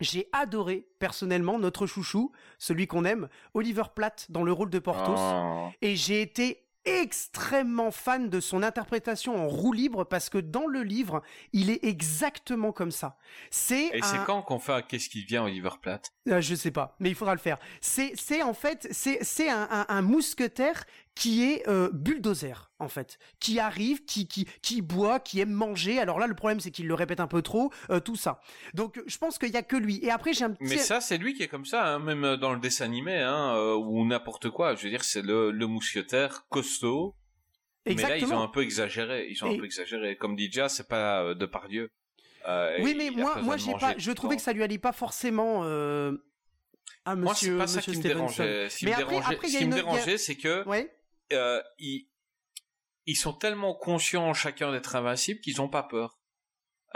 j'ai 0.00 0.28
adoré 0.32 0.86
personnellement 0.98 1.58
notre 1.58 1.86
chouchou, 1.86 2.32
celui 2.58 2.86
qu'on 2.86 3.04
aime, 3.04 3.28
Oliver 3.54 3.84
Platt 3.94 4.26
dans 4.30 4.42
le 4.42 4.52
rôle 4.52 4.70
de 4.70 4.78
Porthos, 4.78 5.14
Oh. 5.16 5.68
et 5.82 5.96
j'ai 5.96 6.20
été 6.22 6.60
extrêmement 6.86 7.90
fan 7.90 8.28
de 8.28 8.40
son 8.40 8.62
interprétation 8.62 9.36
en 9.36 9.48
roue 9.48 9.72
libre 9.72 10.04
parce 10.04 10.28
que 10.28 10.38
dans 10.38 10.66
le 10.66 10.82
livre, 10.82 11.22
il 11.52 11.70
est 11.70 11.82
exactement 11.84 12.72
comme 12.72 12.90
ça. 12.90 13.16
C'est 13.50 13.86
Et 13.96 14.02
c'est 14.02 14.22
quand 14.26 14.42
qu'on 14.42 14.58
fait 14.58 14.84
Qu'est-ce 14.86 15.08
qui 15.08 15.24
vient 15.24 15.44
Oliver 15.44 15.70
Platt? 15.80 16.12
Euh, 16.28 16.40
je 16.40 16.54
sais 16.54 16.70
pas, 16.70 16.96
mais 17.00 17.10
il 17.10 17.14
faudra 17.14 17.34
le 17.34 17.40
faire. 17.40 17.58
C'est, 17.80 18.42
en 18.42 18.54
fait, 18.54 18.88
c'est, 18.90 19.48
un, 19.48 19.68
un, 19.70 19.86
un 19.88 20.02
mousquetaire 20.02 20.84
qui 21.14 21.44
est 21.44 21.68
euh, 21.68 21.90
bulldozer 21.92 22.70
en 22.78 22.88
fait, 22.88 23.18
qui 23.40 23.60
arrive, 23.60 24.04
qui, 24.04 24.26
qui, 24.26 24.46
qui 24.62 24.82
boit, 24.82 25.20
qui 25.20 25.40
aime 25.40 25.52
manger. 25.52 25.98
Alors 26.00 26.18
là, 26.18 26.26
le 26.26 26.34
problème 26.34 26.60
c'est 26.60 26.70
qu'il 26.70 26.86
le 26.88 26.94
répète 26.94 27.20
un 27.20 27.26
peu 27.28 27.40
trop, 27.42 27.70
euh, 27.90 28.00
tout 28.00 28.16
ça. 28.16 28.40
Donc 28.74 29.00
je 29.06 29.16
pense 29.18 29.38
qu'il 29.38 29.50
y 29.50 29.56
a 29.56 29.62
que 29.62 29.76
lui. 29.76 30.00
Et 30.04 30.10
après 30.10 30.32
j'ai 30.32 30.44
un 30.44 30.50
petit. 30.50 30.64
Mais 30.64 30.78
ça, 30.78 31.00
c'est 31.00 31.18
lui 31.18 31.34
qui 31.34 31.42
est 31.42 31.48
comme 31.48 31.66
ça, 31.66 31.86
hein, 31.86 31.98
même 31.98 32.36
dans 32.36 32.52
le 32.52 32.58
dessin 32.60 32.84
animé, 32.86 33.16
hein, 33.18 33.54
ou 33.76 34.04
n'importe 34.06 34.50
quoi. 34.50 34.74
Je 34.74 34.82
veux 34.84 34.90
dire, 34.90 35.04
c'est 35.04 35.22
le, 35.22 35.50
le 35.50 35.66
mousquetaire 35.66 36.46
costaud. 36.48 37.14
Mais 37.86 37.94
là, 37.94 38.16
ils 38.16 38.32
ont 38.32 38.40
un 38.42 38.48
peu 38.48 38.62
exagéré. 38.62 39.28
Ils 39.30 39.44
ont 39.44 39.50
Et- 39.50 39.56
un 39.56 39.58
peu 39.58 39.66
exagéré. 39.66 40.16
Comme 40.16 40.36
dit 40.36 40.48
Jazz, 40.50 40.72
c'est 40.74 40.88
pas 40.88 41.34
de 41.34 41.46
Pardieu. 41.46 41.90
Euh, 42.46 42.78
Oui, 42.82 42.94
mais 42.96 43.10
moi, 43.10 43.56
j'ai 43.56 43.72
pas. 43.72 43.94
Je 43.96 44.12
trouvais 44.12 44.36
que 44.36 44.42
ça 44.42 44.52
lui 44.52 44.62
allait 44.62 44.78
pas 44.78 44.92
forcément. 44.92 45.62
Euh... 45.64 46.12
à 47.04 47.14
Moi, 47.16 47.34
c'est 47.34 47.46
Monsieur, 47.46 47.58
pas 47.58 47.66
ça 47.66 47.76
Monsieur 47.78 47.92
qui 47.92 47.98
me 47.98 48.02
dérangeait. 48.02 48.68
Ce 48.70 48.78
qui 48.78 48.84
Mais 48.86 48.90
me 48.90 48.96
après- 48.96 49.08
dérangeait, 49.16 49.34
après, 49.34 49.48
ce 49.48 49.58
qui 49.58 49.64
me 49.66 49.74
dérangeait, 49.74 50.18
c'est 50.18 50.36
que 50.36 50.66
Ouais. 50.68 50.94
euh, 51.32 51.62
ils, 51.78 52.08
ils 53.06 53.16
sont 53.16 53.32
tellement 53.32 53.74
conscients 53.74 54.32
chacun 54.34 54.72
d'être 54.72 54.94
invincibles 54.96 55.40
qu'ils 55.40 55.60
ont 55.60 55.68
pas 55.68 55.82
peur. 55.82 56.18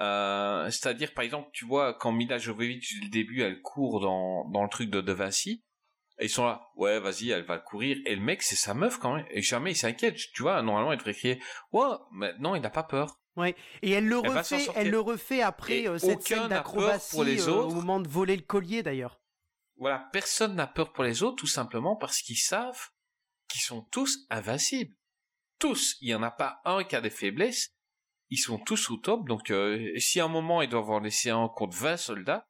Euh, 0.01 0.71
c'est-à-dire, 0.71 1.13
par 1.13 1.25
exemple, 1.25 1.49
tu 1.53 1.65
vois, 1.65 1.93
quand 1.95 2.13
Mila 2.13 2.39
Jovovich, 2.39 2.95
dès 3.01 3.05
le 3.07 3.11
début, 3.11 3.43
elle 3.43 3.61
court 3.63 4.01
dans, 4.01 4.49
dans 4.51 4.63
le 4.63 4.69
truc 4.69 4.91
de 4.91 5.01
De 5.01 5.13
Vinci, 5.13 5.65
et 6.21 6.27
ils 6.27 6.31
sont 6.31 6.45
là, 6.47 6.63
ouais, 6.77 7.01
vas-y, 7.01 7.31
elle 7.31 7.43
va 7.45 7.59
courir, 7.59 7.97
et 8.07 8.15
le 8.15 8.23
mec, 8.23 8.43
c'est 8.43 8.55
sa 8.55 8.75
meuf 8.75 8.99
quand 8.99 9.17
même, 9.17 9.27
et 9.31 9.43
jamais 9.43 9.73
il 9.73 9.77
s'inquiète, 9.77 10.17
tu 10.33 10.43
vois, 10.43 10.63
normalement, 10.63 10.93
il 10.93 10.99
devrait 10.99 11.15
crier, 11.15 11.43
ouais, 11.73 11.89
maintenant, 12.13 12.55
il 12.55 12.63
n'a 12.63 12.71
pas 12.71 12.85
peur. 12.85 13.19
Et 13.47 13.91
elle 13.91 14.07
le 14.07 14.21
Elle 14.25 14.31
refait. 14.39 14.67
Elle 14.75 14.91
le 14.91 15.01
refait 15.01 15.43
après 15.43 15.81
Et 15.81 15.89
euh, 15.89 15.99
cette 15.99 16.23
scène 16.23 16.49
d'acrobatie 16.49 17.41
euh, 17.41 17.53
au 17.53 17.71
moment 17.71 18.01
de 18.01 18.09
voler 18.09 18.37
le 18.37 18.43
collier 18.43 18.83
d'ailleurs. 18.83 19.21
Voilà, 19.77 20.09
personne 20.13 20.57
n'a 20.57 20.67
peur 20.67 20.93
pour 20.93 21.05
les 21.05 21.23
autres, 21.23 21.37
tout 21.37 21.47
simplement 21.47 21.97
parce 21.97 22.21
qu'ils 22.21 22.39
savent 22.39 22.89
qu'ils 23.49 23.61
sont 23.63 23.83
tous 23.93 24.27
invincibles. 24.29 24.95
Tous. 25.59 25.97
Il 26.01 26.09
y 26.09 26.15
en 26.15 26.23
a 26.23 26.31
pas 26.31 26.61
un 26.65 26.85
qui 26.85 26.97
a 26.97 27.01
des 27.01 27.11
faiblesses. 27.11 27.71
Ils 28.31 28.39
sont 28.39 28.59
tous 28.59 28.91
au 28.91 28.97
top. 28.97 29.27
Donc, 29.27 29.51
euh, 29.51 29.93
si 29.99 30.21
à 30.21 30.25
un 30.25 30.29
moment, 30.29 30.63
ils 30.63 30.69
doivent 30.69 30.91
en 30.91 31.01
laisser 31.01 31.31
un 31.31 31.49
contre 31.49 31.77
20 31.77 31.97
soldats, 31.97 32.47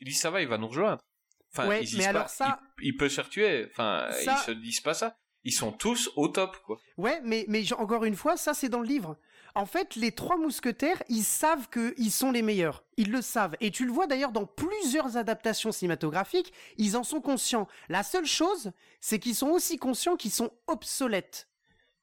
il 0.00 0.08
dit 0.08 0.14
ça 0.14 0.30
va, 0.30 0.40
il 0.40 0.48
va 0.48 0.56
nous 0.58 0.68
rejoindre. 0.68 1.00
Enfin, 1.52 1.68
Ouais, 1.68 1.84
ils 1.84 2.12
pas, 2.12 2.28
ça- 2.28 2.60
il, 2.78 2.88
il 2.88 2.96
peut 2.96 3.08
se 3.08 3.16
faire 3.16 3.28
tuer. 3.28 3.66
Enfin, 3.70 4.08
Ça- 4.12 4.34
ils 4.40 4.46
se 4.46 4.50
disent 4.52 4.80
pas 4.80 4.94
ça. 4.94 5.16
Ils 5.44 5.52
sont 5.52 5.72
tous 5.72 6.10
au 6.16 6.28
top, 6.28 6.56
quoi. 6.64 6.78
Ouais, 6.96 7.20
mais, 7.24 7.44
mais 7.48 7.70
encore 7.74 8.04
une 8.04 8.16
fois, 8.16 8.36
ça 8.36 8.54
c'est 8.54 8.68
dans 8.68 8.80
le 8.80 8.86
livre. 8.88 9.18
En 9.58 9.66
fait, 9.66 9.96
les 9.96 10.12
trois 10.12 10.36
mousquetaires, 10.36 11.02
ils 11.08 11.24
savent 11.24 11.68
qu'ils 11.68 12.12
sont 12.12 12.30
les 12.30 12.42
meilleurs. 12.42 12.84
Ils 12.96 13.10
le 13.10 13.20
savent. 13.20 13.56
Et 13.60 13.72
tu 13.72 13.84
le 13.86 13.90
vois 13.90 14.06
d'ailleurs 14.06 14.30
dans 14.30 14.46
plusieurs 14.46 15.16
adaptations 15.16 15.72
cinématographiques, 15.72 16.52
ils 16.76 16.96
en 16.96 17.02
sont 17.02 17.20
conscients. 17.20 17.66
La 17.88 18.04
seule 18.04 18.24
chose, 18.24 18.70
c'est 19.00 19.18
qu'ils 19.18 19.34
sont 19.34 19.48
aussi 19.48 19.76
conscients 19.76 20.14
qu'ils 20.14 20.30
sont 20.30 20.52
obsolètes. 20.68 21.48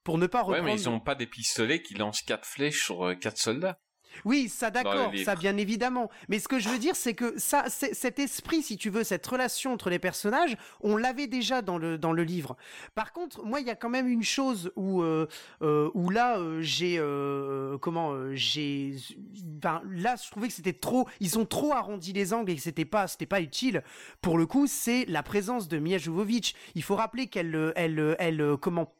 Pour 0.03 0.17
ne 0.17 0.27
pas 0.27 0.39
Ouais, 0.39 0.57
reprendre... 0.57 0.65
mais 0.65 0.73
ils 0.81 0.89
ont 0.89 0.99
pas 0.99 1.15
des 1.15 1.27
pistolets 1.27 1.81
qui 1.81 1.93
lancent 1.93 2.23
quatre 2.23 2.45
flèches 2.45 2.83
sur 2.83 3.07
euh, 3.07 3.15
quatre 3.15 3.37
soldats. 3.37 3.79
Oui, 4.23 4.49
ça 4.49 4.71
d'accord, 4.71 5.11
ça 5.23 5.35
bien 5.35 5.57
évidemment. 5.57 6.09
Mais 6.29 6.39
ce 6.39 6.47
que 6.47 6.59
je 6.59 6.69
veux 6.69 6.77
dire, 6.77 6.95
c'est 6.95 7.13
que 7.13 7.37
ça, 7.37 7.65
cet 7.69 8.19
esprit, 8.19 8.61
si 8.61 8.77
tu 8.77 8.89
veux, 8.89 9.03
cette 9.03 9.25
relation 9.25 9.73
entre 9.73 9.89
les 9.89 9.99
personnages, 9.99 10.55
on 10.81 10.95
l'avait 10.95 11.27
déjà 11.27 11.61
dans 11.61 11.77
le 11.77 11.97
dans 11.97 12.13
le 12.13 12.23
livre. 12.23 12.55
Par 12.93 13.13
contre, 13.13 13.43
moi, 13.43 13.59
il 13.59 13.67
y 13.67 13.71
a 13.71 13.75
quand 13.75 13.89
même 13.89 14.07
une 14.07 14.23
chose 14.23 14.71
où 14.75 15.01
euh, 15.01 15.27
euh, 15.61 15.89
où 15.93 16.09
là, 16.09 16.37
euh, 16.37 16.61
j'ai 16.61 16.97
euh, 16.99 17.77
comment 17.77 18.13
j'ai, 18.33 18.95
ben 19.43 19.81
là, 19.91 20.15
je 20.23 20.29
trouvais 20.31 20.47
que 20.47 20.53
c'était 20.53 20.73
trop, 20.73 21.07
ils 21.19 21.37
ont 21.39 21.45
trop 21.45 21.73
arrondi 21.73 22.13
les 22.13 22.33
angles 22.33 22.51
et 22.51 22.55
que 22.55 22.61
c'était 22.61 22.85
pas 22.85 23.07
c'était 23.07 23.25
pas 23.25 23.41
utile. 23.41 23.83
Pour 24.21 24.37
le 24.37 24.45
coup, 24.45 24.67
c'est 24.67 25.05
la 25.05 25.23
présence 25.23 25.67
de 25.67 25.79
Mia 25.79 25.97
Jovovich. 25.97 26.55
Il 26.75 26.83
faut 26.83 26.95
rappeler 26.95 27.27
qu'elle 27.27 27.73
elle 27.75 28.15
elle 28.19 28.55
comment 28.61 28.93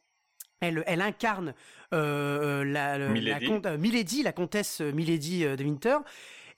elle, 0.60 0.82
elle 0.86 1.00
incarne 1.00 1.54
euh, 1.92 2.64
la, 2.64 2.98
la, 2.98 3.08
Milady. 3.08 3.46
la 3.46 3.48
comte- 3.48 3.66
euh, 3.66 3.78
Milady, 3.78 4.22
la 4.22 4.32
comtesse 4.32 4.80
euh, 4.80 4.92
Milady 4.92 5.44
euh, 5.44 5.56
de 5.56 5.64
Winter. 5.64 5.96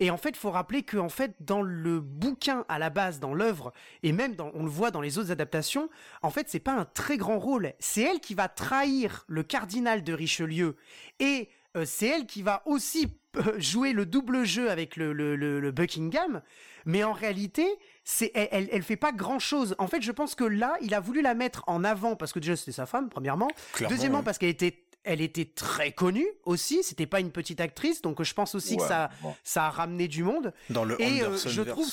Et 0.01 0.13
en 0.13 0.17
fait, 0.17 0.31
il 0.31 0.37
faut 0.37 0.53
rappeler 0.53 0.85
que 0.85 0.97
en 0.97 1.09
fait, 1.09 1.33
dans 1.41 1.61
le 1.61 1.99
bouquin 2.01 2.65
à 2.69 2.79
la 2.79 2.89
base, 2.89 3.19
dans 3.19 3.35
l'œuvre, 3.35 3.73
et 4.05 4.13
même 4.13 4.37
dans, 4.37 4.53
on 4.55 4.63
le 4.63 4.69
voit 4.71 4.93
dans 4.93 5.01
les 5.01 5.19
autres 5.19 5.33
adaptations, 5.33 5.91
en 6.23 6.31
fait, 6.31 6.49
c'est 6.49 6.61
pas 6.61 6.75
un 6.75 6.85
très 6.85 7.17
grand 7.17 7.41
rôle. 7.41 7.73
C'est 7.81 8.03
elle 8.03 8.21
qui 8.21 8.35
va 8.35 8.47
trahir 8.49 9.25
le 9.27 9.43
cardinal 9.43 10.05
de 10.05 10.13
Richelieu, 10.13 10.77
et 11.19 11.49
euh, 11.77 11.85
c'est 11.85 12.07
elle 12.07 12.27
qui 12.27 12.43
va 12.43 12.63
aussi 12.65 13.09
euh, 13.39 13.59
jouer 13.59 13.93
le 13.93 14.07
double 14.07 14.45
jeu 14.45 14.71
avec 14.71 14.97
le, 14.97 15.13
le, 15.13 15.35
le, 15.35 15.59
le 15.59 15.73
Buckingham. 15.73 16.43
Mais 16.87 17.03
en 17.03 17.13
réalité, 17.13 17.67
c'est 18.11 18.31
elle, 18.35 18.49
elle, 18.53 18.69
elle 18.73 18.83
fait 18.83 18.97
pas 18.97 19.13
grand 19.13 19.39
chose. 19.39 19.75
En 19.79 19.87
fait, 19.87 20.01
je 20.01 20.13
pense 20.13 20.35
que 20.35 20.45
là, 20.45 20.79
il 20.81 20.95
a 20.95 21.01
voulu 21.01 21.21
la 21.21 21.35
mettre 21.35 21.63
en 21.67 21.85
avant 21.85 22.17
parce 22.17 22.33
que 22.33 22.39
déjà 22.39 22.57
c'était 22.57 22.73
sa 22.73 22.87
femme, 22.87 23.11
premièrement. 23.11 23.49
Clairement, 23.75 23.95
Deuxièmement, 23.95 24.19
ouais. 24.21 24.25
parce 24.25 24.39
qu'elle 24.39 24.49
était, 24.49 24.83
elle 25.05 25.21
était 25.21 25.45
très 25.45 25.93
connue 25.93 26.27
aussi. 26.47 26.83
C'était 26.83 27.07
pas 27.07 27.21
une 27.21 27.31
petite 27.31 27.61
actrice, 27.61 28.01
donc 28.01 28.23
je 28.23 28.33
pense 28.33 28.55
aussi 28.55 28.79
que 28.79 28.83
ça, 28.83 29.11
bon. 29.21 29.37
ça 29.45 29.67
a 29.67 29.71
ramené 29.71 30.09
du 30.09 30.23
monde. 30.25 30.55
Dans 30.71 30.85
le 30.85 31.01
Et 31.03 31.23
euh, 31.23 31.37
je 31.37 31.61
verse. 31.61 31.77
trouve, 31.77 31.93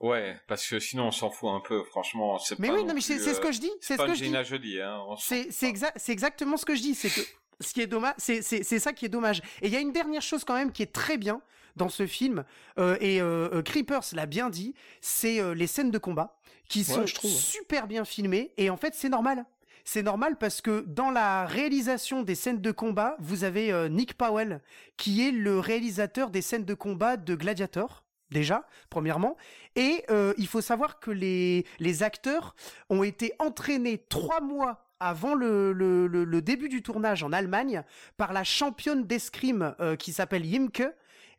Ouais, 0.00 0.36
parce 0.48 0.66
que 0.66 0.80
sinon 0.80 1.06
on 1.06 1.10
s'en 1.12 1.30
fout 1.30 1.50
un 1.50 1.60
peu, 1.60 1.84
franchement. 1.84 2.36
c'est 2.40 2.58
mais 2.58 2.66
pas 2.68 2.74
oui, 2.74 2.84
non 2.84 2.92
mais 2.92 3.00
c'est 3.00 3.14
plus, 3.14 3.24
c'est 3.24 3.34
ce 3.34 3.38
euh, 3.38 3.42
que 3.44 3.52
je 3.52 3.60
dis. 3.60 3.70
C'est 3.80 3.92
ce 3.94 3.98
pas 3.98 4.08
que 4.08 4.14
je 4.14 4.24
dis. 4.24 4.44
Jolie, 4.44 4.80
hein. 4.80 4.98
C'est 5.20 5.52
c'est 5.52 5.68
exact, 5.68 5.96
c'est 6.00 6.10
exactement 6.10 6.56
ce 6.56 6.64
que 6.64 6.74
je 6.74 6.82
dis. 6.82 6.96
C'est 6.96 7.10
que 7.10 7.20
ce 7.60 7.72
qui 7.72 7.80
est 7.80 7.86
dommage, 7.86 8.14
c'est 8.18 8.42
c'est 8.42 8.64
c'est 8.64 8.80
ça 8.80 8.92
qui 8.92 9.04
est 9.04 9.08
dommage. 9.08 9.40
Et 9.60 9.68
il 9.68 9.72
y 9.72 9.76
a 9.76 9.80
une 9.80 9.92
dernière 9.92 10.20
chose 10.22 10.42
quand 10.44 10.54
même 10.54 10.72
qui 10.72 10.82
est 10.82 10.92
très 10.92 11.16
bien 11.16 11.40
dans 11.76 11.88
ce 11.88 12.06
film. 12.06 12.44
euh, 12.78 12.96
et 13.00 13.20
euh, 13.20 13.48
euh, 13.52 13.62
Creepers 13.62 14.04
l'a 14.14 14.26
bien 14.26 14.50
dit, 14.50 14.74
c'est 15.00 15.54
les 15.54 15.66
scènes 15.66 15.90
de 15.90 15.98
combat 15.98 16.36
qui 16.68 16.80
Ouais, 16.80 16.84
sont 16.84 17.06
je 17.06 17.14
trouve. 17.14 17.30
super 17.30 17.86
bien 17.86 18.04
filmées. 18.04 18.52
Et 18.56 18.70
en 18.70 18.76
fait, 18.76 18.94
c'est 18.94 19.08
normal. 19.08 19.44
C'est 19.84 20.02
normal 20.02 20.36
parce 20.38 20.60
que 20.60 20.84
dans 20.86 21.10
la 21.10 21.44
réalisation 21.44 22.22
des 22.22 22.36
scènes 22.36 22.60
de 22.60 22.70
combat, 22.70 23.16
vous 23.18 23.42
avez 23.44 23.72
euh, 23.72 23.88
Nick 23.88 24.14
Powell 24.14 24.60
qui 24.96 25.26
est 25.26 25.32
le 25.32 25.58
réalisateur 25.58 26.30
des 26.30 26.40
scènes 26.40 26.64
de 26.64 26.74
combat 26.74 27.16
de 27.16 27.34
Gladiator. 27.34 28.04
Déjà, 28.30 28.66
premièrement. 28.88 29.36
Et 29.76 30.04
euh, 30.08 30.32
il 30.38 30.46
faut 30.46 30.60
savoir 30.62 31.00
que 31.00 31.10
les, 31.10 31.66
les 31.80 32.02
acteurs 32.02 32.54
ont 32.88 33.02
été 33.02 33.32
entraînés 33.40 33.98
trois 34.08 34.40
mois 34.40 34.86
avant 35.00 35.34
le, 35.34 35.72
le, 35.72 36.06
le, 36.06 36.24
le 36.24 36.40
début 36.42 36.68
du 36.68 36.80
tournage 36.82 37.24
en 37.24 37.32
Allemagne 37.32 37.82
par 38.16 38.32
la 38.32 38.44
championne 38.44 39.04
d'escrime 39.04 39.74
euh, 39.80 39.96
qui 39.96 40.12
s'appelle 40.12 40.46
Yimke. 40.46 40.84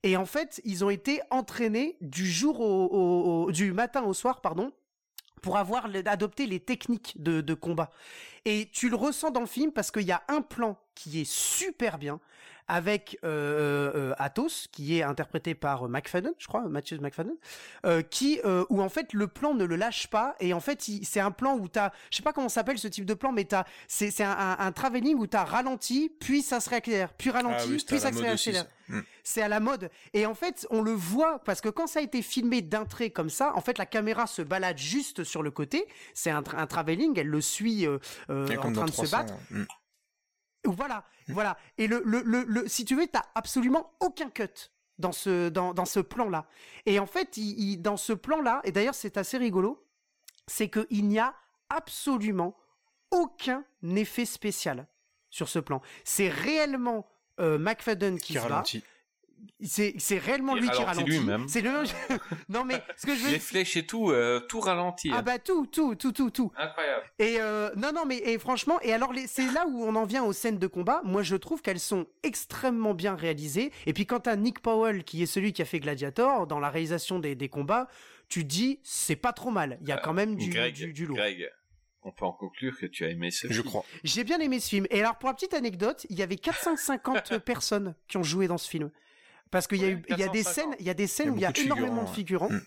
Et 0.03 0.17
en 0.17 0.25
fait, 0.25 0.61
ils 0.65 0.83
ont 0.83 0.89
été 0.89 1.21
entraînés 1.29 1.97
du 2.01 2.29
jour 2.29 2.59
au, 2.59 3.51
du 3.51 3.71
matin 3.71 4.03
au 4.03 4.13
soir, 4.13 4.41
pardon, 4.41 4.71
pour 5.41 5.57
avoir 5.57 5.87
adopté 6.05 6.45
les 6.45 6.59
techniques 6.59 7.21
de 7.21 7.53
combat. 7.53 7.89
Et 8.45 8.69
tu 8.71 8.89
le 8.89 8.95
ressens 8.95 9.31
dans 9.31 9.39
le 9.39 9.45
film 9.45 9.71
parce 9.71 9.91
qu'il 9.91 10.03
y 10.03 10.11
a 10.11 10.23
un 10.27 10.41
plan 10.41 10.77
qui 10.95 11.21
est 11.21 11.29
super 11.29 11.97
bien 11.97 12.19
avec 12.67 13.17
euh, 13.23 13.91
euh, 13.95 14.13
Athos 14.17 14.67
qui 14.71 14.97
est 14.97 15.03
interprété 15.03 15.55
par 15.55 15.87
McFadden, 15.89 16.33
je 16.37 16.47
crois, 16.47 16.61
Matthew 16.67 17.01
McFadden, 17.01 17.35
euh, 17.85 18.01
qui 18.01 18.39
euh, 18.45 18.65
où 18.69 18.81
en 18.81 18.89
fait 18.89 19.13
le 19.13 19.27
plan 19.27 19.53
ne 19.53 19.65
le 19.65 19.75
lâche 19.75 20.07
pas 20.07 20.35
et 20.39 20.53
en 20.53 20.59
fait 20.59 20.81
c'est 21.03 21.19
un 21.19 21.31
plan 21.31 21.55
où 21.57 21.67
t'as, 21.67 21.91
je 22.11 22.17
sais 22.17 22.23
pas 22.23 22.33
comment 22.33 22.49
s'appelle 22.49 22.77
ce 22.77 22.87
type 22.87 23.05
de 23.05 23.13
plan, 23.13 23.31
mais 23.31 23.45
t'as, 23.45 23.65
c'est 23.87 24.11
c'est 24.11 24.23
un, 24.23 24.31
un, 24.31 24.57
un 24.59 24.71
travelling 24.71 25.17
où 25.17 25.27
t'as 25.27 25.43
ralenti, 25.43 26.09
puis 26.19 26.41
ça 26.41 26.59
se 26.59 26.69
réaccélère, 26.69 27.13
puis 27.13 27.29
ralenti, 27.29 27.55
Ah 27.59 27.65
oui, 27.69 27.79
c'était 27.79 27.95
puis 27.95 27.99
ça 27.99 28.11
se 28.13 28.21
réaccélère. 28.21 28.63
ça. 28.63 28.67
Mm. 28.95 29.01
C'est 29.23 29.41
à 29.41 29.47
la 29.47 29.61
mode. 29.61 29.89
Et 30.13 30.25
en 30.25 30.33
fait, 30.33 30.67
on 30.69 30.81
le 30.81 30.91
voit 30.91 31.39
parce 31.45 31.61
que 31.61 31.69
quand 31.69 31.87
ça 31.87 31.99
a 31.99 32.01
été 32.01 32.21
filmé 32.21 32.61
d'un 32.61 32.83
trait 32.83 33.11
comme 33.11 33.29
ça, 33.29 33.53
en 33.55 33.61
fait, 33.61 33.77
la 33.77 33.85
caméra 33.85 34.27
se 34.27 34.41
balade 34.41 34.77
juste 34.77 35.23
sur 35.23 35.41
le 35.41 35.51
côté. 35.51 35.87
C'est 36.13 36.29
un, 36.31 36.41
tra- 36.41 36.57
un 36.57 36.67
travelling, 36.67 37.17
elle 37.17 37.27
le 37.27 37.39
suit 37.39 37.87
euh, 37.87 37.97
euh, 38.29 38.45
en 38.57 38.73
train 38.73 38.83
de 38.85 38.91
se 38.91 39.05
300, 39.05 39.17
battre. 39.17 39.33
mm. 39.51 39.63
Voilà, 40.65 41.03
voilà. 41.27 41.57
Et 41.77 41.87
le, 41.87 42.01
le, 42.05 42.21
le, 42.21 42.43
le- 42.47 42.67
si 42.67 42.85
tu 42.85 42.95
veux, 42.95 43.07
t'as 43.07 43.23
absolument 43.35 43.91
aucun 43.99 44.29
cut 44.29 44.69
dans 44.97 45.11
ce, 45.11 45.49
dans, 45.49 45.73
dans 45.73 45.85
ce 45.85 45.99
plan-là. 45.99 46.45
Et 46.85 46.99
en 46.99 47.05
fait, 47.05 47.37
il, 47.37 47.59
il- 47.59 47.81
dans 47.81 47.97
ce 47.97 48.13
plan-là, 48.13 48.61
et 48.63 48.71
d'ailleurs, 48.71 48.95
c'est 48.95 49.17
assez 49.17 49.37
rigolo, 49.37 49.85
c'est 50.47 50.69
qu'il 50.69 51.07
n'y 51.07 51.19
a 51.19 51.33
absolument 51.69 52.55
aucun 53.11 53.63
effet 53.95 54.25
spécial 54.25 54.87
sur 55.29 55.49
ce 55.49 55.59
plan. 55.59 55.81
C'est 56.03 56.29
réellement 56.29 57.05
euh, 57.39 57.57
McFadden 57.57 58.17
qui, 58.19 58.27
qui 58.27 58.33
se 58.33 58.39
bat. 58.47 58.61
Ralentit. 59.43 59.69
C'est, 59.69 59.93
c'est 59.97 60.17
réellement 60.17 60.55
lui 60.55 60.69
qui 60.69 60.81
ralentit 60.81 60.85
ralentit. 60.99 61.11
lui-même. 61.11 61.47
C'est 61.47 61.61
le... 61.61 61.71
non 62.49 62.63
mais 62.65 62.81
ce 62.97 63.05
que 63.05 63.15
je 63.15 63.23
veux 63.23 63.31
Les 63.31 63.39
flèches 63.39 63.77
et 63.77 63.85
tout, 63.85 64.09
euh, 64.11 64.39
tout 64.41 64.59
ralenti. 64.59 65.09
ah 65.13 65.17
hein. 65.17 65.21
bah 65.21 65.39
tout, 65.39 65.65
tout, 65.67 65.95
tout, 65.95 66.11
tout, 66.11 66.29
tout. 66.29 66.51
Incroyable. 66.57 67.03
Et 67.19 67.37
euh, 67.39 67.69
non, 67.75 67.91
non, 67.93 68.05
mais 68.05 68.17
et 68.17 68.37
franchement, 68.39 68.79
et 68.81 68.93
alors 68.93 69.13
les- 69.13 69.27
c'est 69.27 69.51
là 69.51 69.65
où 69.67 69.83
on 69.83 69.95
en 69.95 70.05
vient 70.05 70.23
aux 70.23 70.33
scènes 70.33 70.59
de 70.59 70.67
combat. 70.67 71.01
Moi, 71.03 71.23
je 71.23 71.35
trouve 71.35 71.61
qu'elles 71.61 71.79
sont 71.79 72.07
extrêmement 72.23 72.93
bien 72.93 73.15
réalisées. 73.15 73.71
Et 73.85 73.93
puis 73.93 74.05
quand 74.05 74.21
t'as 74.21 74.35
Nick 74.35 74.59
Powell, 74.61 75.03
qui 75.03 75.23
est 75.23 75.27
celui 75.27 75.53
qui 75.53 75.61
a 75.61 75.65
fait 75.65 75.79
Gladiator, 75.79 76.47
dans 76.47 76.59
la 76.59 76.69
réalisation 76.69 77.19
des, 77.19 77.35
des 77.35 77.49
combats, 77.49 77.87
tu 78.29 78.43
te 78.43 78.47
dis 78.49 78.79
c'est 78.83 79.15
pas 79.15 79.33
trop 79.33 79.51
mal. 79.51 79.77
Il 79.81 79.87
y 79.87 79.91
a 79.91 79.97
quand 79.97 80.13
même 80.13 80.35
du, 80.35 80.49
Greg, 80.49 80.73
du, 80.73 80.93
du 80.93 81.05
lourd. 81.05 81.17
Greg, 81.17 81.49
on 82.03 82.11
peut 82.11 82.25
en 82.25 82.33
conclure 82.33 82.77
que 82.77 82.85
tu 82.85 83.05
as 83.05 83.09
aimé 83.09 83.31
ce 83.31 83.47
Je 83.47 83.53
film. 83.53 83.63
crois. 83.65 83.85
J'ai 84.03 84.23
bien 84.23 84.39
aimé 84.39 84.59
ce 84.59 84.69
film. 84.69 84.87
Et 84.89 84.99
alors 84.99 85.15
pour 85.17 85.29
la 85.29 85.33
petite 85.35 85.53
anecdote, 85.53 86.05
il 86.09 86.17
y 86.17 86.23
avait 86.23 86.35
450 86.35 87.37
personnes 87.45 87.95
qui 88.07 88.17
ont 88.17 88.23
joué 88.23 88.47
dans 88.47 88.57
ce 88.57 88.69
film. 88.69 88.89
Parce 89.51 89.67
qu'il 89.67 89.79
y 89.81 89.85
a 89.85 89.87
Ouais, 89.87 89.93
eu, 89.93 90.03
il 90.09 90.17
y 90.17 90.23
a 90.23 90.27
des 90.29 90.43
450. 90.43 90.53
scènes, 90.53 90.75
il 90.79 90.85
y 90.85 90.89
a 90.89 90.93
des 90.93 91.07
scènes 91.07 91.33
Il 91.35 91.41
y 91.41 91.45
a 91.45 91.49
où 91.49 91.53
il 91.53 91.57
y 91.57 91.61
a 91.61 91.65
énormément 91.65 92.03
de 92.03 92.09
figurants, 92.09 92.47
figurants. 92.49 92.49
Mm. 92.49 92.61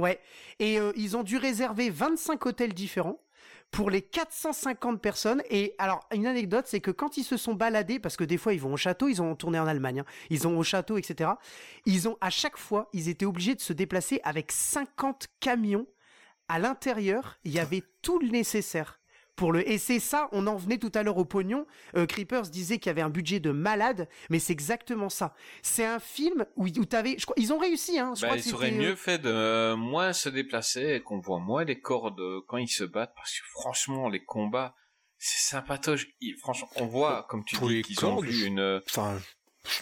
Ouais. 0.00 0.20
Et 0.60 0.78
euh, 0.78 0.92
ils 0.96 1.16
ont 1.16 1.22
dû 1.24 1.36
réserver 1.36 1.90
25 1.90 2.46
hôtels 2.46 2.72
différents 2.74 3.20
pour 3.70 3.90
les 3.90 4.02
450 4.02 5.00
personnes. 5.02 5.42
Et 5.50 5.74
alors, 5.78 6.06
une 6.14 6.26
anecdote, 6.26 6.66
c'est 6.68 6.80
que 6.80 6.90
quand 6.90 7.16
ils 7.16 7.24
se 7.24 7.36
sont 7.36 7.54
baladés, 7.54 7.98
parce 7.98 8.16
que 8.16 8.24
des 8.24 8.38
fois 8.38 8.54
ils 8.54 8.60
vont 8.60 8.72
au 8.72 8.76
château, 8.76 9.08
ils 9.08 9.20
ont 9.20 9.34
tourné 9.34 9.58
en 9.58 9.66
Allemagne, 9.66 10.00
hein, 10.00 10.04
ils 10.30 10.46
ont 10.46 10.56
au 10.58 10.62
château, 10.62 10.96
etc. 10.96 11.30
Ils 11.84 12.08
ont, 12.08 12.16
à 12.20 12.30
chaque 12.30 12.56
fois, 12.56 12.88
ils 12.92 13.08
étaient 13.08 13.26
obligés 13.26 13.54
de 13.54 13.60
se 13.60 13.72
déplacer 13.72 14.20
avec 14.24 14.52
50 14.52 15.26
camions. 15.40 15.86
À 16.48 16.58
l'intérieur, 16.58 17.38
il 17.44 17.52
y 17.52 17.58
avait 17.58 17.82
tout 18.00 18.18
le 18.20 18.28
nécessaire. 18.28 18.97
Pour 19.38 19.52
le... 19.52 19.66
Et 19.66 19.78
c'est 19.78 20.00
ça, 20.00 20.28
on 20.32 20.46
en 20.46 20.56
venait 20.56 20.76
tout 20.78 20.92
à 20.94 21.02
l'heure 21.02 21.16
au 21.16 21.24
pognon. 21.24 21.64
Euh, 21.96 22.04
Creepers 22.06 22.42
disait 22.50 22.78
qu'il 22.78 22.88
y 22.88 22.90
avait 22.90 23.00
un 23.02 23.08
budget 23.08 23.40
de 23.40 23.50
malade, 23.52 24.08
mais 24.28 24.38
c'est 24.38 24.52
exactement 24.52 25.08
ça. 25.08 25.32
C'est 25.62 25.86
un 25.86 26.00
film 26.00 26.44
où, 26.56 26.66
où 26.66 26.84
t'avais, 26.84 27.16
je 27.18 27.24
crois, 27.24 27.36
ils 27.38 27.52
ont 27.52 27.58
réussi, 27.58 27.98
hein. 27.98 28.12
Je 28.16 28.22
Bah, 28.22 28.28
crois 28.28 28.38
ils 28.44 28.54
auraient 28.54 28.72
euh, 28.72 28.78
mieux 28.82 28.94
fait 28.96 29.18
de 29.18 29.30
euh, 29.30 29.76
moins 29.76 30.12
se 30.12 30.28
déplacer 30.28 30.94
et 30.96 31.00
qu'on 31.00 31.20
voit 31.20 31.38
moins 31.38 31.64
les 31.64 31.80
corps 31.80 32.10
de 32.12 32.40
quand 32.48 32.56
ils 32.58 32.68
se 32.68 32.84
battent 32.84 33.14
parce 33.16 33.30
que 33.32 33.44
franchement 33.60 34.08
les 34.08 34.24
combats 34.24 34.74
c'est 35.18 35.48
sympatoche. 35.50 36.06
Ils- 36.20 36.36
franchement 36.36 36.68
on 36.76 36.86
voit 36.86 37.24
comme 37.28 37.44
tu 37.44 37.56
dis 37.56 37.68
les 37.76 37.82
qu'ils 37.82 38.04
ont 38.04 38.16
vu 38.20 38.32
je- 38.32 38.46
une 38.46 38.80
Enfin, 38.86 39.18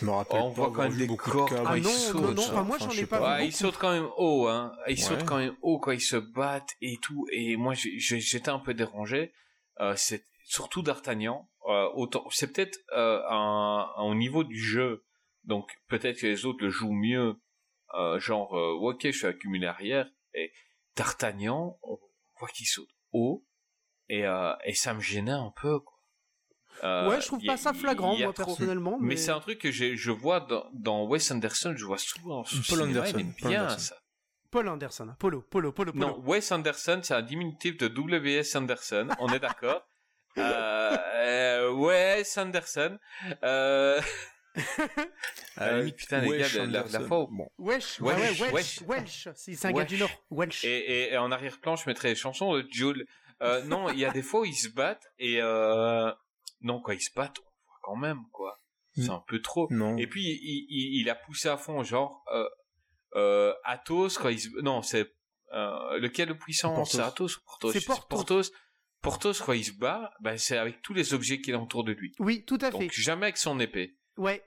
je 0.01 0.05
me 0.05 0.11
rappelle 0.11 0.41
Oh, 0.43 0.47
on 0.47 0.51
pas 0.51 0.55
voit 0.55 0.65
avoir 0.67 0.73
quand 0.87 0.91
même 0.91 0.99
des 0.99 1.07
beaucoup 1.07 1.31
corps 1.31 1.49
de 1.51 1.57
Ah 1.67 1.77
ils 1.77 1.83
non, 1.83 1.91
sautent, 1.91 2.37
non, 2.37 2.43
enfin, 2.43 2.63
moi 2.63 2.77
Enfin, 2.77 2.87
j'en 2.87 2.91
je 2.91 3.03
ai 3.03 3.07
pas, 3.07 3.19
pas. 3.21 3.37
vu 3.37 3.43
Ouais, 3.43 3.49
ils 3.49 3.53
sautent 3.55 3.79
quand 3.79 3.93
même 3.93 4.09
haut, 4.19 4.49
hein. 4.49 4.73
Ils 4.87 4.91
Ouais. 4.93 4.97
sautent 4.97 5.25
quand 5.25 5.39
même 5.39 5.55
haut 5.63 5.79
quand 5.79 5.93
ils 5.93 6.01
se 6.01 6.17
battent 6.17 6.75
et 6.83 6.97
tout. 7.03 7.27
Et 7.33 7.57
moi, 7.57 7.75
j'étais 7.75 8.49
un 8.51 8.59
peu 8.59 8.75
dérangé. 8.75 9.33
Euh, 9.81 9.95
c'est 9.97 10.27
surtout 10.45 10.83
d'Artagnan. 10.83 11.49
Euh, 11.69 11.89
autant, 11.95 12.25
c'est 12.31 12.53
peut-être 12.53 12.79
euh, 12.93 13.23
un, 13.29 13.93
un- 13.97 14.03
au 14.05 14.15
niveau 14.15 14.45
du 14.45 14.59
jeu. 14.61 15.05
Donc 15.45 15.71
peut-être 15.89 16.21
que 16.21 16.27
les 16.27 16.45
autres 16.47 16.63
le 16.65 16.71
jouent 16.71 16.93
mieux. 16.93 17.37
Euh, 17.95 18.19
genre, 18.19 18.57
euh, 18.57 18.73
ok, 18.73 19.01
je 19.05 19.11
suis 19.13 19.27
accumulé 19.27 19.67
arrière. 19.67 20.09
Et 20.35 20.53
d'Artagnan, 20.97 21.79
on 21.83 21.99
voit 22.41 22.49
qu'il 22.49 22.67
saute 22.67 22.89
haut. 23.13 23.45
Et, 24.09 24.25
euh, 24.27 24.53
et 24.65 24.75
ça 24.75 24.95
me 24.95 25.01
gênait 25.01 25.31
un 25.33 25.53
peu. 25.61 25.81
Quoi. 25.81 25.93
Euh, 26.85 27.09
Ouais, 27.09 27.21
je 27.21 27.27
trouve 27.27 27.45
pas 27.45 27.57
ça 27.57 27.73
flagrant, 27.73 28.13
il 28.15 28.21
y 28.21 28.23
a 28.23 28.27
moi, 28.27 28.33
trop- 28.35 28.45
personnellement. 28.45 28.99
mais, 29.01 29.09
Mais, 29.09 29.17
c'est 29.17 29.31
un 29.31 29.41
truc 29.41 29.59
que 29.61 29.71
j'ai- 29.71 29.97
je 29.97 30.11
vois 30.11 30.41
dans, 30.41 30.67
dans 30.75 31.05
Wes 31.07 31.31
Anderson, 31.31 31.75
je 31.77 31.85
vois 31.85 31.99
souvent. 31.99 32.45
Paul 32.69 32.83
Anderson, 32.83 33.13
il 33.17 33.21
aime 33.21 33.35
Paul 33.41 33.51
bien 33.51 33.63
Anderson. 33.65 33.79
ça. 33.81 33.97
Paul 34.57 34.69
Anderson. 34.69 35.15
Polo, 35.19 35.43
Polo, 35.43 35.73
Polo, 35.73 35.93
Polo. 35.93 36.07
Non, 36.07 36.19
Wes 36.25 36.51
Anderson, 36.51 37.01
c'est 37.03 37.13
un 37.13 37.21
diminutif 37.21 37.77
de 37.77 37.89
W.S. 37.89 38.57
Anderson, 38.57 39.09
on 39.21 39.29
est 39.35 39.39
d'accord. 39.39 39.83
euh, 40.39 40.97
euh, 41.15 41.71
Wes 41.73 42.39
Anderson. 42.39 42.99
Euh, 43.45 44.01
Euh, 45.61 45.79
limite, 45.81 45.97
putain, 45.97 46.21
les 46.21 46.29
Wesh 46.31 46.55
gars, 46.57 46.65
la- 46.65 46.85
la- 46.85 47.01
fois 47.01 47.25
où- 47.25 47.27
Bon. 47.29 47.47
Wesh, 47.59 48.01
Wesh, 48.01 48.01
ouais, 48.01 48.15
ouais, 48.15 48.53
Welsh, 48.53 48.53
wesh. 48.53 48.83
Welsh. 48.89 49.29
C'est 49.35 49.55
c'est 49.55 49.69
un 49.69 49.73
gars 49.73 49.85
du 49.85 49.99
Nord. 49.99 50.11
Welsh. 50.31 50.65
Et, 50.65 50.69
et, 50.79 51.13
et 51.13 51.17
en 51.19 51.31
arrière-plan, 51.31 51.77
je 51.77 51.87
mettrais 51.87 52.09
les 52.09 52.15
chansons 52.15 52.55
de 52.55 52.67
Jules. 52.71 53.05
Euh, 53.43 53.63
non, 53.65 53.91
il 53.91 53.99
y 53.99 54.07
a 54.07 54.11
des 54.11 54.23
fois 54.23 54.41
où 54.41 54.45
ils 54.47 54.55
se 54.55 54.69
battent 54.71 55.07
et 55.19 55.43
euh... 55.43 56.11
non, 56.63 56.81
quand 56.81 56.93
ils 56.93 57.03
se 57.03 57.13
battent, 57.15 57.39
on 57.41 57.67
voit 57.67 57.79
quand 57.83 57.97
même 57.97 58.21
quoi. 58.33 58.59
C'est 58.95 59.09
Mm. 59.09 59.11
un 59.11 59.25
peu 59.29 59.43
trop. 59.43 59.69
Non. 59.71 59.99
Et 59.99 60.07
puis 60.07 60.23
il, 60.25 60.67
il, 60.71 61.01
il 61.03 61.11
a 61.11 61.15
poussé 61.15 61.51
à 61.51 61.59
fond, 61.59 61.83
genre 61.83 62.25
euh, 62.33 62.49
euh, 63.17 63.53
Athos 63.65 64.11
quand 64.21 64.29
il 64.29 64.39
se... 64.41 64.49
non 64.63 64.83
c'est 64.83 65.13
euh, 65.53 65.99
lequel 65.99 66.29
le 66.29 66.39
puissant? 66.39 66.85
C'est 66.85 67.01
Athos 67.01 67.25
ou 67.37 67.41
Porthos 67.45 67.73
C'est 67.73 67.85
Porthos. 67.85 68.07
Porthos. 68.09 68.53
Porthos 69.03 69.41
quand 69.45 69.53
il 69.53 69.65
se 69.65 69.73
bat, 69.73 70.11
ben, 70.21 70.37
c'est 70.39 70.57
avec 70.57 70.83
tous 70.83 70.93
les 70.95 71.15
objets 71.15 71.41
qu'il 71.41 71.55
a 71.55 71.59
autour 71.61 71.85
de 71.85 71.93
lui. 71.93 72.13
Oui, 72.19 72.45
tout 72.45 72.59
à 72.61 72.71
fait. 72.71 72.79
Donc 72.79 72.93
jamais 72.93 73.27
avec 73.27 73.37
son 73.37 73.59
épée. 73.61 73.97
Ouais. 74.17 74.43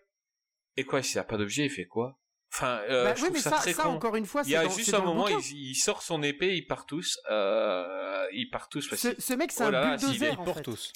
Et 0.75 0.83
quoi, 0.85 1.01
s'il 1.01 1.19
a 1.19 1.23
pas 1.23 1.37
d'objet, 1.37 1.65
il 1.65 1.69
fait 1.69 1.85
quoi? 1.87 2.19
Enfin, 2.51 2.79
euh, 2.89 3.03
Bah 3.05 3.15
je 3.15 3.21
oui, 3.21 3.27
trouve 3.27 3.33
mais 3.37 3.41
ça, 3.41 3.49
ça, 3.51 3.57
très 3.57 3.73
ça 3.73 3.83
con. 3.83 3.89
encore 3.89 4.15
une 4.15 4.25
fois, 4.25 4.41
Il 4.45 4.49
y 4.51 4.55
a 4.55 4.63
dans, 4.63 4.69
juste 4.71 4.93
un 4.93 5.01
moment, 5.01 5.27
il, 5.27 5.39
il 5.69 5.75
sort 5.75 6.01
son 6.01 6.23
épée, 6.23 6.55
ils 6.57 6.65
partent 6.65 6.89
tous. 6.89 7.19
Euh, 7.29 8.27
ils 8.33 8.49
partent 8.49 8.71
tous 8.71 8.87
parce 8.89 9.01
Ce, 9.01 9.07
que 9.09 9.21
ce 9.21 9.33
mec, 9.33 9.51
c'est 9.51 9.63
Oh 9.65 9.67
un 9.67 9.95
bulldozer, 9.97 10.27
est 10.27 10.31
en 10.31 10.45
fait. 10.45 10.51
Portos. 10.53 10.91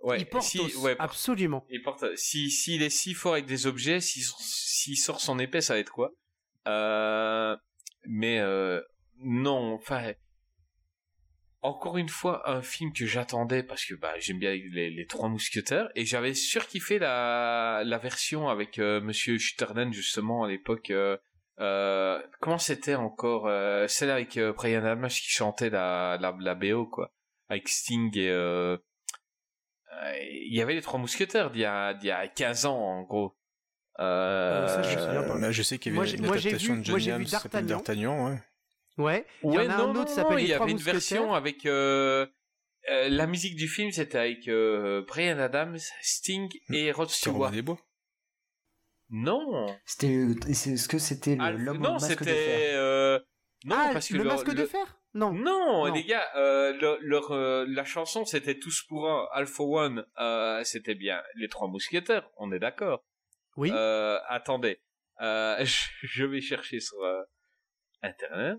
ouais, 0.00 0.20
il 0.20 0.26
porte 0.28 0.44
si, 0.44 0.60
ouais, 0.76 0.96
absolument. 0.98 1.64
il 1.70 1.82
porte. 1.82 2.04
Si 2.16 2.50
s'il 2.50 2.82
est 2.82 2.90
si 2.90 3.14
fort 3.14 3.32
avec 3.32 3.46
des 3.46 3.66
objets, 3.66 4.00
s'il 4.00 4.22
s'il 4.38 4.96
sort 4.98 5.20
son 5.20 5.38
épée, 5.38 5.60
ça 5.62 5.74
va 5.74 5.80
être 5.80 5.92
quoi? 5.92 6.12
Euh, 6.68 7.56
Mais 8.04 8.40
euh, 8.40 8.80
non, 9.18 9.74
enfin. 9.74 10.12
Encore 11.62 11.98
une 11.98 12.08
fois, 12.08 12.48
un 12.50 12.62
film 12.62 12.90
que 12.92 13.04
j'attendais 13.04 13.62
parce 13.62 13.84
que 13.84 13.92
bah, 13.94 14.14
j'aime 14.18 14.38
bien 14.38 14.52
les, 14.54 15.06
trois 15.06 15.28
mousquetaires 15.28 15.90
et 15.94 16.06
j'avais 16.06 16.32
surkiffé 16.32 16.98
la, 16.98 17.82
la 17.84 17.98
version 17.98 18.48
avec 18.48 18.78
euh, 18.78 19.00
Monsieur 19.02 19.36
justement 19.36 20.44
à 20.44 20.48
l'époque. 20.48 20.90
euh, 20.90 21.18
euh, 21.60 22.18
comment 22.40 22.56
c'était 22.56 22.94
encore 22.94 23.50
celle 23.90 24.08
avec 24.10 24.38
Brian 24.38 24.78
Adams 24.78 25.08
qui 25.08 25.28
chantait 25.28 25.68
la, 25.68 26.16
la, 26.18 26.34
la 26.40 26.54
BO 26.54 26.86
quoi 26.86 27.12
avec 27.50 27.68
Sting 27.68 28.10
et 28.16 28.30
il 30.22 30.54
y 30.54 30.62
avait 30.62 30.74
les 30.74 30.80
trois 30.80 30.98
mousquetaires 30.98 31.50
d'il 31.50 31.60
y 31.60 31.98
d'il 31.98 32.08
y 32.08 32.10
a 32.10 32.26
15 32.26 32.64
ans 32.64 32.78
en 32.78 33.02
gros. 33.02 33.36
Euh, 34.00 34.64
Euh, 34.64 34.68
ça, 34.68 34.82
je 34.82 34.96
me 34.96 35.00
souviens 35.02 35.22
pas. 35.24 35.38
Là, 35.38 35.52
je 35.52 35.62
sais 35.62 35.78
qu'il 35.78 35.92
y 35.92 35.94
Moi, 35.94 36.04
avait 36.04 36.10
j'ai- 36.12 36.18
une 36.18 36.26
moi, 36.26 36.36
j'ai 36.38 36.48
adaptation 36.48 36.74
vu- 36.74 36.82
de 36.82 36.90
moi, 36.90 36.98
John 36.98 37.24
qui 37.24 37.30
s'appelle 37.30 37.66
D'Artagnan. 37.66 38.28
Ouais. 38.30 38.38
Ouais. 38.98 39.26
Il 39.44 39.52
y 39.52 39.56
Ouais, 39.58 39.66
en 39.66 39.70
a 39.70 39.76
non, 39.78 39.84
un 39.84 39.90
autre 39.90 40.04
qui 40.04 40.10
non, 40.10 40.16
s'appelle 40.16 40.40
il 40.40 40.48
y 40.48 40.52
avait 40.54 40.70
une 40.70 40.76
version 40.78 41.34
avec 41.34 41.66
euh, 41.66 42.26
euh, 42.90 43.08
la 43.10 43.26
musique 43.26 43.56
du 43.56 43.68
film, 43.68 43.90
c'était 43.92 44.18
avec 44.18 44.48
euh, 44.48 45.02
Brian 45.06 45.38
Adams, 45.38 45.78
Sting 46.02 46.48
et 46.72 46.92
Rod 46.92 47.08
C'était 47.10 47.30
Stewart. 47.30 47.50
des 47.50 47.62
Bois. 47.62 47.78
Non, 49.10 49.66
C'était 49.84 50.24
est-ce 50.48 50.86
que 50.88 50.98
c'était 50.98 51.34
le- 51.34 51.42
Ah, 51.42 51.50
l'homme 51.50 51.78
au 51.78 51.80
non, 51.80 51.92
masque 51.94 52.10
de 52.10 52.24
c'était 52.24 52.32
fer 52.32 52.70
euh, 52.78 53.18
non 53.64 53.76
ah, 53.76 53.90
parce 53.92 54.08
que 54.08 54.14
le 54.14 54.22
leur- 54.22 54.34
masque 54.36 54.54
de 54.54 54.64
fer? 54.66 54.98
Non. 55.14 55.32
Non, 55.32 55.86
Non. 55.88 55.92
les 55.92 56.04
gars, 56.04 56.24
euh, 56.36 56.72
leur, 56.80 56.98
leur, 57.00 57.32
euh, 57.32 57.64
la 57.68 57.84
chanson 57.84 58.24
c'était 58.24 58.58
tous 58.60 58.82
pour 58.88 59.10
un, 59.10 59.26
Alpha 59.32 59.64
One, 59.64 60.04
euh, 60.20 60.62
c'était 60.62 60.94
bien 60.94 61.20
les 61.34 61.48
trois 61.48 61.66
mousquetaires, 61.66 62.28
on 62.36 62.52
est 62.52 62.60
d'accord. 62.60 63.04
Oui. 63.60 63.70
Euh, 63.72 64.18
attendez, 64.28 64.80
euh, 65.20 65.56
je, 65.64 65.88
je 66.02 66.24
vais 66.24 66.40
chercher 66.40 66.80
sur 66.80 66.98
euh, 67.02 67.22
internet. 68.02 68.58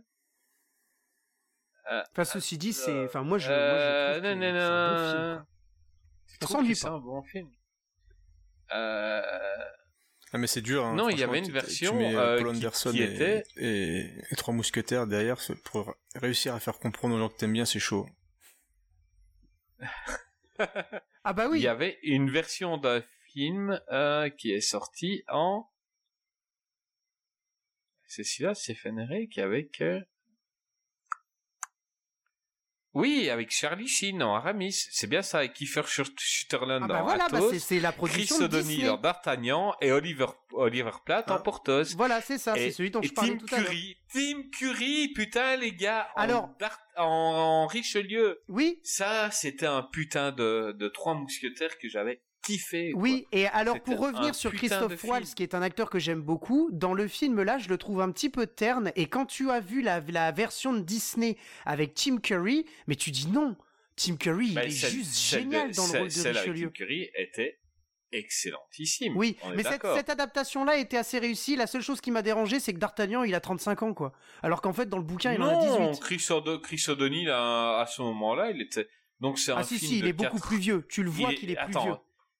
Enfin, 2.11 2.23
ceci 2.23 2.57
dit, 2.57 2.71
c'est. 2.73 3.05
Enfin, 3.05 3.23
moi, 3.23 3.38
je. 3.38 3.49
Euh, 3.51 4.19
moi, 4.21 4.30
je 4.30 4.35
non, 4.35 4.35
non, 4.35 5.45
c'est 6.27 6.43
un 6.45 6.47
bon 6.61 6.61
non. 6.63 6.73
c'est 6.75 6.81
pas. 6.88 6.89
un 6.93 6.99
bon 6.99 7.23
film? 7.23 7.49
Euh, 8.73 9.21
Ah 10.31 10.38
mais 10.38 10.47
c'est 10.47 10.61
dur. 10.61 10.85
Hein, 10.85 10.93
Non, 10.95 11.09
il 11.09 11.19
y 11.19 11.23
avait 11.23 11.39
une 11.39 11.51
version, 11.51 11.91
Tu 11.91 11.97
mets 11.97 12.15
euh, 12.15 12.38
Paul 12.38 12.51
qui- 12.51 12.57
Anderson 12.57 12.91
qui 12.91 13.01
et, 13.01 13.13
était- 13.15 13.43
et, 13.57 14.05
et 14.31 14.35
trois 14.38 14.53
mousquetaires 14.53 15.07
derrière 15.07 15.38
pour 15.65 15.93
réussir 16.15 16.53
à 16.55 16.59
faire 16.61 16.80
comprendre 16.80 17.15
aux 17.15 17.19
gens 17.19 17.27
que 17.30 17.35
t'aimes 17.35 17.51
bien, 17.53 17.65
c'est 17.65 17.80
chaud. 17.80 18.07
Ah, 21.23 21.33
bah 21.33 21.45
Il 21.47 21.51
oui. 21.51 21.59
y 21.61 21.67
avait 21.67 21.97
une 22.03 22.30
version 22.30 22.77
d'un 22.77 23.03
film 23.33 23.79
euh, 23.91 24.29
qui 24.29 24.51
est 24.51 24.61
sorti 24.61 25.23
en. 25.29 25.67
C'est 28.07 28.23
celui-là, 28.23 28.53
Stephen 28.55 28.99
Eric, 28.99 29.37
avec. 29.37 29.81
euh, 29.81 29.99
Oui, 32.93 33.29
avec 33.29 33.51
Charlie 33.51 33.87
Sheen 33.87 34.21
en 34.21 34.35
Aramis. 34.35 34.73
C'est 34.91 35.07
bien 35.07 35.21
ça, 35.21 35.37
avec 35.37 35.53
Kiefer 35.53 35.83
Sutherland 36.17 36.83
Ah, 36.83 36.87
bah 36.87 36.99
en 36.99 37.03
voilà, 37.05 37.29
bah, 37.29 37.37
Athos, 37.37 37.51
c'est- 37.51 37.59
c'est 37.59 37.79
la 37.79 37.91
Chris 37.93 37.97
production 37.99 38.37
de 38.39 38.43
O'Donnell 38.43 38.89
en 38.89 38.97
D'Artagnan 38.97 39.73
et 39.79 39.93
Oliver, 39.93 40.25
Oliver 40.51 40.91
Platt 41.05 41.31
en 41.31 41.35
Ah. 41.35 41.39
Porthos. 41.39 41.95
Voilà, 41.95 42.19
c'est 42.19 42.37
ça, 42.37 42.53
c'est 42.55 42.71
celui 42.71 42.91
dont 42.91 43.01
je 43.01 43.13
parlais 43.13 43.31
Tim 43.31 43.37
tout 43.37 43.55
à 43.55 43.59
l'heure. 43.59 43.67
Curry, 43.69 43.97
Tim 44.11 44.43
Curry, 44.51 45.07
putain 45.15 45.55
les 45.55 45.71
gars, 45.73 46.09
en, 46.17 46.21
Alors- 46.21 46.49
en, 46.97 47.05
en 47.05 47.67
Richelieu. 47.67 48.43
Oui, 48.49 48.81
Ça, 48.83 49.31
c'était 49.31 49.67
un 49.67 49.83
putain 49.83 50.33
de, 50.33 50.73
de 50.77 50.87
trois 50.89 51.13
mousquetaires 51.13 51.77
que 51.77 51.87
j'avais 51.87 52.21
kiffé. 52.41 52.91
quoi. 52.91 53.01
oui, 53.01 53.27
et 53.31 53.47
alors 53.47 53.79
pour 53.81 54.03
un 54.03 54.07
revenir 54.11 54.35
sur 54.35 54.51
Christophe. 54.53 55.03
Waltz, 55.03 55.33
qui 55.33 55.43
est 55.43 55.53
un 55.55 55.61
acteur 55.61 55.89
que 55.89 55.99
j'aime 55.99 56.21
beaucoup, 56.21 56.69
dans 56.71 56.93
le 56.93 57.07
film 57.07 57.41
là, 57.43 57.57
je 57.57 57.69
le 57.69 57.77
trouve 57.77 58.01
un 58.01 58.11
petit 58.11 58.29
peu 58.29 58.47
terne, 58.47 58.91
et 58.95 59.05
quand 59.07 59.25
tu 59.25 59.49
as 59.51 59.59
vu 59.59 59.81
la, 59.81 59.99
la 59.99 60.31
version 60.31 60.73
de 60.73 60.79
Disney 60.81 61.37
avec 61.65 61.93
Tim 61.93 62.17
Curry, 62.17 62.65
mais 62.87 62.95
tu 62.95 63.11
dis 63.11 63.27
non, 63.27 63.55
Tim 63.95 64.15
Curry, 64.15 64.51
Bah, 64.53 64.63
il 64.65 64.67
est 64.71 64.71
celle- 64.75 64.89
juste 64.91 65.13
celle 65.13 65.45
de- 65.47 65.51
génial 65.51 65.71
dans 65.71 65.83
le 65.83 65.89
celle- 65.89 65.99
rôle 65.99 66.07
de 66.07 66.13
celle 66.13 66.37
avec 66.37 66.49
Richelieu. 66.51 66.67
Tim 66.67 66.85
Curry 66.85 67.09
était 67.15 67.57
excellentissime. 68.13 69.15
Oui, 69.15 69.37
est 69.43 69.55
mais 69.55 69.63
cette, 69.63 70.09
adaptation-là 70.09 70.77
était 70.77 70.97
assez 70.97 71.19
réussie. 71.19 71.55
La 71.55 71.67
seule 71.67 71.81
chose 71.81 72.01
qui 72.01 72.11
m'a 72.11 72.21
dérangé, 72.21 72.59
c'est 72.59 72.73
que 72.73 72.77
D'Artagnan, 72.79 73.23
il 73.23 73.33
a 73.35 73.39
35 73.39 73.83
ans, 73.83 73.93
quoi. 73.93 74.13
Alors 74.43 74.61
qu'en 74.61 74.73
fait, 74.73 74.87
dans 74.87 74.97
le 74.97 75.03
bouquin, 75.03 75.33
il 75.33 75.41
en 75.41 75.47
a 75.47 75.53
non, 75.53 75.91
18. 75.91 75.99
Chris, 76.01 76.25
O'Do- 76.29 76.59
Chris 76.59 76.83
O'Donnell, 76.87 77.29
à, 77.29 77.79
à 77.79 77.85
ce 77.87 78.01
moment-là, 78.01 78.51
il 78.51 78.61
était. 78.61 78.87
Donc 79.19 79.37
c'est 79.39 79.51
un 79.51 79.57
Ah 79.57 79.63
si, 79.63 79.77
film 79.77 79.91
si, 79.91 79.99
il 79.99 80.07
est 80.07 80.13
beaucoup 80.13 80.39
plus 80.39 80.57
vieux. 80.57 80.85
Tu 80.89 81.03
le 81.03 81.09
vois 81.09 81.33
qu'il 81.33 81.51
est 81.51 81.55
plus 81.55 81.63
attends, 81.63 81.83
vieux. 81.83 81.95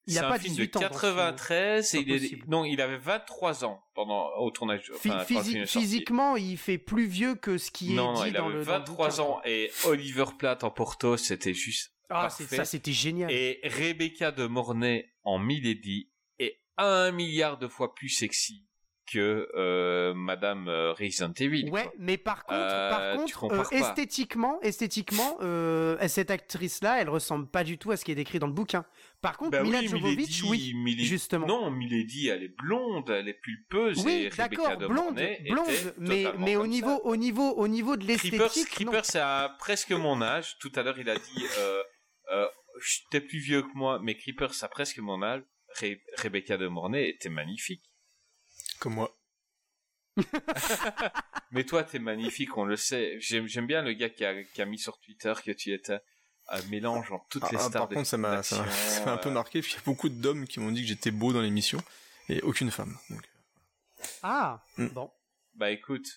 Il 0.08 0.18
a 0.18 0.28
un 0.28 0.32
pas 0.32 0.40
film 0.40 0.56
18 0.56 0.74
de 0.74 0.78
ans 0.78 0.82
dans 0.82 0.88
ce 0.94 1.00
film. 1.00 1.16
93 1.16 1.94
et 1.96 2.00
il 2.00 2.12
est... 2.12 2.48
non, 2.48 2.66
il 2.66 2.82
avait 2.82 2.98
23 2.98 3.64
ans 3.66 3.84
pendant 3.94 4.30
au 4.38 4.50
tournage. 4.52 4.92
Enfin, 4.96 5.24
physi- 5.24 5.66
physiquement, 5.68 6.36
il 6.38 6.58
fait 6.58 6.78
plus 6.80 7.06
vieux 7.06 7.36
que 7.36 7.58
ce 7.58 7.70
qui 7.72 7.94
non, 7.94 8.14
est 8.14 8.18
non, 8.18 8.24
dit 8.24 8.30
il 8.30 8.34
dans 8.34 8.46
avait 8.48 8.58
le 8.60 8.66
dans 8.66 8.72
le 8.74 8.80
23 8.80 9.10
bouquin, 9.10 9.22
ans 9.24 9.42
et 9.46 9.72
Oliver 9.86 10.26
Platt 10.40 10.64
en 10.64 10.72
Porto, 10.72 11.18
c'était 11.18 11.54
juste 11.54 11.94
Ah, 12.10 12.30
ça, 12.30 12.66
c'était 12.66 12.92
génial. 12.94 13.32
Et 13.32 13.60
Rebecca 13.64 14.32
de 14.32 14.48
Mornay 14.48 15.14
en 15.24 15.38
Milady 15.38 16.10
est 16.40 16.60
un 16.78 17.12
milliard 17.12 17.58
de 17.60 17.68
fois 17.68 17.94
plus 17.94 18.10
sexy 18.10 18.66
que 19.12 19.50
euh, 19.56 20.14
Madame 20.14 20.70
euh, 20.70 20.94
Resident 20.94 21.34
Evil. 21.38 21.70
Ouais, 21.70 21.84
quoi. 21.84 21.92
mais 22.00 22.18
par 22.18 22.46
contre, 22.46 22.60
Euh, 22.62 22.90
par 22.90 23.16
contre, 23.18 23.44
euh, 23.52 23.64
esthétiquement, 23.78 24.62
esthétiquement, 24.62 25.38
cette 26.08 26.32
actrice-là, 26.32 27.02
elle 27.02 27.10
ressemble 27.10 27.48
pas 27.48 27.64
du 27.66 27.78
tout 27.78 27.92
à 27.92 27.98
ce 27.98 28.06
qui 28.06 28.12
est 28.12 28.16
décrit 28.16 28.40
dans 28.40 28.48
le 28.48 28.54
bouquin. 28.54 28.86
Par 29.22 29.38
contre, 29.38 29.52
Bah 29.52 29.62
Mila 29.64 29.80
oui, 29.82 29.88
Jovovich, 29.88 30.18
Milady- 30.42 30.50
oui, 30.50 30.74
Milady- 30.74 31.06
justement. 31.06 31.46
Non, 31.46 31.70
Milady, 31.70 32.28
elle 32.30 32.42
est 32.44 32.56
blonde, 32.58 33.10
elle 33.12 33.28
est 33.28 33.36
pulpeuse. 33.40 34.00
et 34.00 34.04
oui, 34.04 34.24
Rebecca 34.30 34.48
d'accord, 34.48 34.78
de 34.78 34.88
blonde, 34.88 35.06
Mornay 35.16 35.44
blonde, 35.48 35.94
mais 36.40 36.56
au 36.56 36.66
niveau, 36.66 36.98
ça. 36.98 37.06
au 37.06 37.16
niveau, 37.16 37.52
au 37.54 37.68
niveau 37.68 37.98
de 37.98 38.04
Creepers, 38.04 38.40
l'esthétique, 38.40 38.80
non. 38.80 38.92
Creepers, 38.92 39.06
c'est 39.06 39.20
à 39.20 39.56
presque 39.60 39.92
mon 39.92 40.22
âge. 40.24 40.58
Tout 40.60 40.72
à 40.76 40.82
l'heure, 40.82 40.98
il 40.98 41.08
a 41.10 41.16
dit, 41.18 41.46
euh, 41.60 41.84
euh, 42.32 42.48
t'es 43.12 43.22
plus 43.22 43.38
vieux 43.40 43.62
que 43.62 43.72
moi, 43.76 44.00
mais 44.02 44.16
Creepers, 44.16 44.56
c'est 44.56 44.66
à 44.66 44.70
presque 44.70 44.98
mon 44.98 45.22
âge. 45.22 45.44
Re- 45.80 46.02
Rebecca 46.18 46.58
de 46.58 46.68
Mornay 46.68 47.10
était 47.10 47.30
magnifique. 47.30 47.84
Comme 48.80 48.96
moi. 48.96 49.16
Mais 51.52 51.64
toi, 51.64 51.84
t'es 51.84 52.00
magnifique, 52.00 52.58
on 52.58 52.66
le 52.66 52.76
sait. 52.76 53.18
J'aime, 53.20 53.48
j'aime 53.48 53.68
bien 53.68 53.82
le 53.82 53.94
gars 53.94 54.10
qui 54.10 54.26
a, 54.26 54.44
qui 54.44 54.62
a 54.62 54.66
mis 54.66 54.80
sur 54.80 55.00
Twitter 55.00 55.34
que 55.44 55.52
tu 55.52 55.72
étais 55.74 56.00
un 56.52 56.62
mélange 56.70 57.12
en 57.12 57.20
toutes 57.30 57.44
Ah, 57.46 57.50
les 57.52 57.58
ah, 57.58 57.62
stars 57.62 57.88
par 57.88 57.96
contre, 57.98 58.08
ça 58.08 58.18
m'a 58.18 58.40
un 58.40 59.18
peu 59.18 59.30
euh, 59.30 59.32
marqué, 59.32 59.60
parce 59.62 59.68
qu'il 59.70 59.78
y 59.80 59.82
a 59.82 59.86
beaucoup 59.86 60.10
d'hommes 60.10 60.46
qui 60.48 60.60
m'ont 60.60 60.72
dit 60.72 60.82
que 60.82 60.88
j'étais 60.88 61.12
beau 61.12 61.34
dans 61.34 61.42
l'émission, 61.42 61.80
et 62.30 62.42
aucune 62.42 62.72
femme. 62.72 62.98
Donc, 63.10 63.22
Ah, 64.24 64.64
Mm. 64.78 64.88
bon. 64.88 65.12
Bah 65.56 65.70
écoute, 65.72 66.08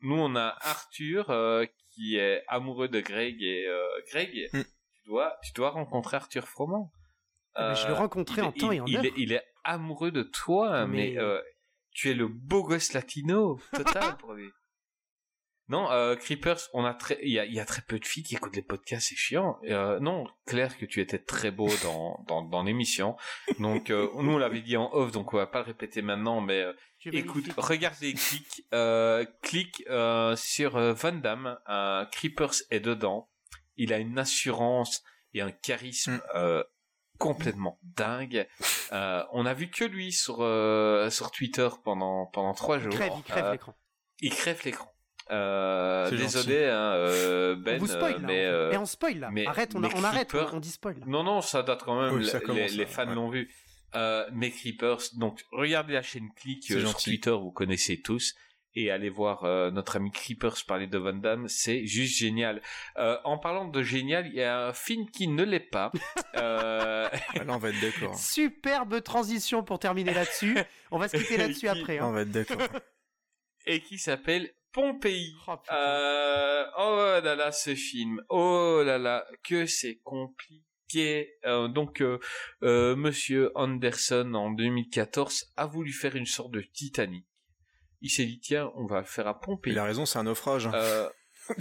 nous 0.00 0.16
on 0.16 0.34
a 0.36 0.56
Arthur 0.60 1.30
euh, 1.30 1.66
qui 1.90 2.16
est 2.16 2.42
amoureux 2.48 2.88
de 2.88 3.00
Greg 3.00 3.42
et 3.42 3.66
euh, 3.66 3.86
Greg, 4.10 4.48
Mm. 4.52 4.62
tu 4.62 5.02
dois, 5.06 5.36
tu 5.44 5.52
dois 5.52 5.70
rencontrer 5.70 6.16
Arthur 6.16 6.48
Froment. 6.48 6.92
Ah, 7.54 7.70
mais 7.70 7.74
je 7.76 7.86
l'ai 7.86 7.92
rencontré 7.92 8.40
en 8.42 8.50
est- 8.52 8.58
temps 8.58 8.70
il- 8.72 8.76
et 8.76 8.80
en 8.80 8.86
il 8.86 8.96
heure. 8.96 9.04
est, 9.04 9.12
il 9.16 9.32
est 9.32 9.44
amoureux 9.64 10.10
de 10.10 10.22
toi, 10.22 10.86
mais, 10.86 11.12
Mais- 11.14 11.18
euh, 11.18 11.40
tu 11.92 12.10
es 12.10 12.14
le 12.14 12.28
beau 12.28 12.62
gosse 12.62 12.92
latino 12.92 13.60
total 13.72 14.16
pour 14.18 14.32
lui. 14.34 14.48
Non, 15.68 15.90
euh, 15.90 16.16
Creepers, 16.16 16.60
on 16.72 16.84
a 16.86 16.94
très, 16.94 17.18
il 17.22 17.30
y 17.30 17.38
a, 17.38 17.44
il 17.44 17.52
y 17.52 17.60
a 17.60 17.64
très 17.66 17.82
peu 17.82 17.98
de 17.98 18.04
filles 18.06 18.22
qui 18.22 18.34
écoutent 18.36 18.56
les 18.56 18.62
podcasts, 18.62 19.08
c'est 19.08 19.16
chiant. 19.16 19.58
Euh, 19.64 20.00
non, 20.00 20.26
Claire, 20.46 20.78
que 20.78 20.86
tu 20.86 21.00
étais 21.00 21.18
très 21.18 21.50
beau 21.50 21.68
dans, 21.82 22.24
dans, 22.28 22.42
dans 22.42 22.62
l'émission. 22.62 23.16
Donc, 23.58 23.90
euh, 23.90 24.08
nous, 24.16 24.32
on 24.32 24.38
l'avait 24.38 24.62
dit 24.62 24.76
en 24.78 24.90
off, 24.94 25.12
donc 25.12 25.34
on 25.34 25.36
va 25.36 25.46
pas 25.46 25.58
le 25.58 25.66
répéter 25.66 26.00
maintenant, 26.00 26.40
mais 26.40 26.62
euh, 26.62 26.72
écoute, 27.04 27.34
magnifique. 27.48 27.54
regardez, 27.58 28.14
clique, 28.14 28.64
euh, 28.72 29.26
clique 29.42 29.84
euh, 29.90 30.34
sur 30.36 30.76
euh, 30.76 30.94
Van 30.94 31.12
Damme, 31.12 31.58
euh, 31.68 32.04
Creepers 32.06 32.54
est 32.70 32.80
dedans. 32.80 33.28
Il 33.76 33.92
a 33.92 33.98
une 33.98 34.18
assurance 34.18 35.02
et 35.34 35.42
un 35.42 35.50
charisme 35.50 36.14
Mm. 36.16 36.20
euh, 36.34 36.64
complètement 37.18 37.78
dingue. 37.82 38.46
Euh, 38.92 39.22
on 39.32 39.44
a 39.44 39.52
vu 39.52 39.68
que 39.70 39.84
lui 39.84 40.12
sur 40.12 40.36
euh, 40.40 41.10
sur 41.10 41.30
Twitter 41.30 41.68
pendant 41.84 42.26
pendant 42.26 42.54
trois 42.54 42.78
jours. 42.78 42.92
Crève, 42.92 43.12
il 43.16 43.22
crève 43.24 43.44
Euh, 43.44 43.52
l'écran. 43.52 43.74
il 44.20 44.30
crève 44.34 44.60
l'écran. 44.64 44.90
Euh, 45.30 46.10
désolé, 46.10 46.64
hein, 46.66 46.92
euh, 46.94 47.56
Ben, 47.56 47.76
on 47.76 47.78
vous 47.78 47.86
spoil 47.86 48.14
euh, 48.14 48.18
là. 48.20 48.26
mais 48.26 48.44
euh, 48.46 48.72
Et 48.72 48.76
on 48.78 48.86
spoil 48.86 49.18
là. 49.18 49.30
mais- 49.30 49.46
Arrête, 49.46 49.74
on, 49.74 49.80
mais 49.80 49.88
on 49.94 50.02
arrête, 50.04 50.28
Creeper- 50.32 50.50
on, 50.52 50.56
on 50.56 50.60
dit 50.60 50.70
spoil. 50.70 50.98
là. 50.98 51.04
non, 51.06 51.22
non, 51.22 51.40
ça 51.42 51.62
date 51.62 51.82
quand 51.84 52.00
même. 52.00 52.14
Oui, 52.14 52.26
ça 52.26 52.38
les- 52.38 52.44
commence, 52.44 52.70
les, 52.70 52.76
les 52.78 52.86
ça, 52.86 52.90
fans 53.04 53.08
ouais. 53.08 53.14
l'ont 53.14 53.28
vu. 53.30 53.50
Euh, 53.94 54.26
mais 54.32 54.50
Creepers, 54.50 55.00
donc 55.16 55.44
regardez 55.52 55.94
la 55.94 56.02
chaîne 56.02 56.28
Click 56.36 56.62
sur 56.64 56.78
gentil. 56.80 57.04
Twitter, 57.04 57.30
vous 57.30 57.50
connaissez 57.50 58.00
tous, 58.02 58.34
et 58.74 58.90
allez 58.90 59.08
voir 59.08 59.44
euh, 59.44 59.70
notre 59.70 59.96
ami 59.96 60.10
Creepers 60.12 60.56
parler 60.66 60.86
de 60.86 60.98
Van 60.98 61.14
Damme, 61.14 61.48
c'est 61.48 61.86
juste 61.86 62.18
génial. 62.18 62.60
Euh, 62.98 63.16
en 63.24 63.38
parlant 63.38 63.66
de 63.66 63.82
génial, 63.82 64.26
il 64.26 64.34
y 64.34 64.42
a 64.42 64.66
un 64.68 64.72
film 64.74 65.10
qui 65.10 65.26
ne 65.26 65.42
l'est 65.42 65.58
pas. 65.60 65.90
euh, 66.36 67.08
Ah, 67.10 67.44
là, 67.44 67.54
on 67.54 67.56
va 67.58 67.70
être 67.70 67.80
d'accord. 67.80 68.18
Superbe 68.18 69.02
transition 69.02 69.62
pour 69.62 69.78
terminer 69.78 70.12
là-dessus. 70.12 70.58
On 70.90 70.98
va 70.98 71.08
se 71.08 71.16
quitter 71.16 71.36
là-dessus 71.38 71.68
après. 71.68 71.96
Là, 71.96 72.06
on 72.06 72.10
Hein. 72.10 72.12
va 72.12 72.20
être 72.22 72.30
d'accord. 72.30 72.58
et 73.66 73.80
qui 73.80 73.98
s'appelle 73.98 74.50
Pompéi. 74.82 75.34
Oh. 75.48 75.56
Euh, 75.72 76.64
oh 76.78 77.20
là 77.24 77.34
là, 77.34 77.50
ce 77.50 77.74
film. 77.74 78.22
Oh 78.28 78.80
là 78.84 78.96
là, 78.96 79.26
que 79.42 79.66
c'est 79.66 79.98
compliqué. 80.04 81.32
Euh, 81.44 81.66
donc, 81.66 82.00
euh, 82.00 82.20
euh, 82.62 82.94
Monsieur 82.94 83.50
Anderson, 83.56 84.32
en 84.34 84.52
2014, 84.52 85.46
a 85.56 85.66
voulu 85.66 85.92
faire 85.92 86.14
une 86.14 86.26
sorte 86.26 86.52
de 86.52 86.60
Titanic. 86.60 87.26
Il 88.02 88.10
s'est 88.10 88.24
dit, 88.24 88.38
tiens, 88.38 88.70
on 88.76 88.86
va 88.86 89.00
le 89.00 89.04
faire 89.06 89.26
à 89.26 89.40
Pompéi. 89.40 89.72
Il 89.72 89.78
a 89.80 89.84
raison, 89.84 90.06
c'est 90.06 90.20
un 90.20 90.22
naufrage. 90.22 90.68
hein. 90.68 90.72
Euh, 90.74 91.08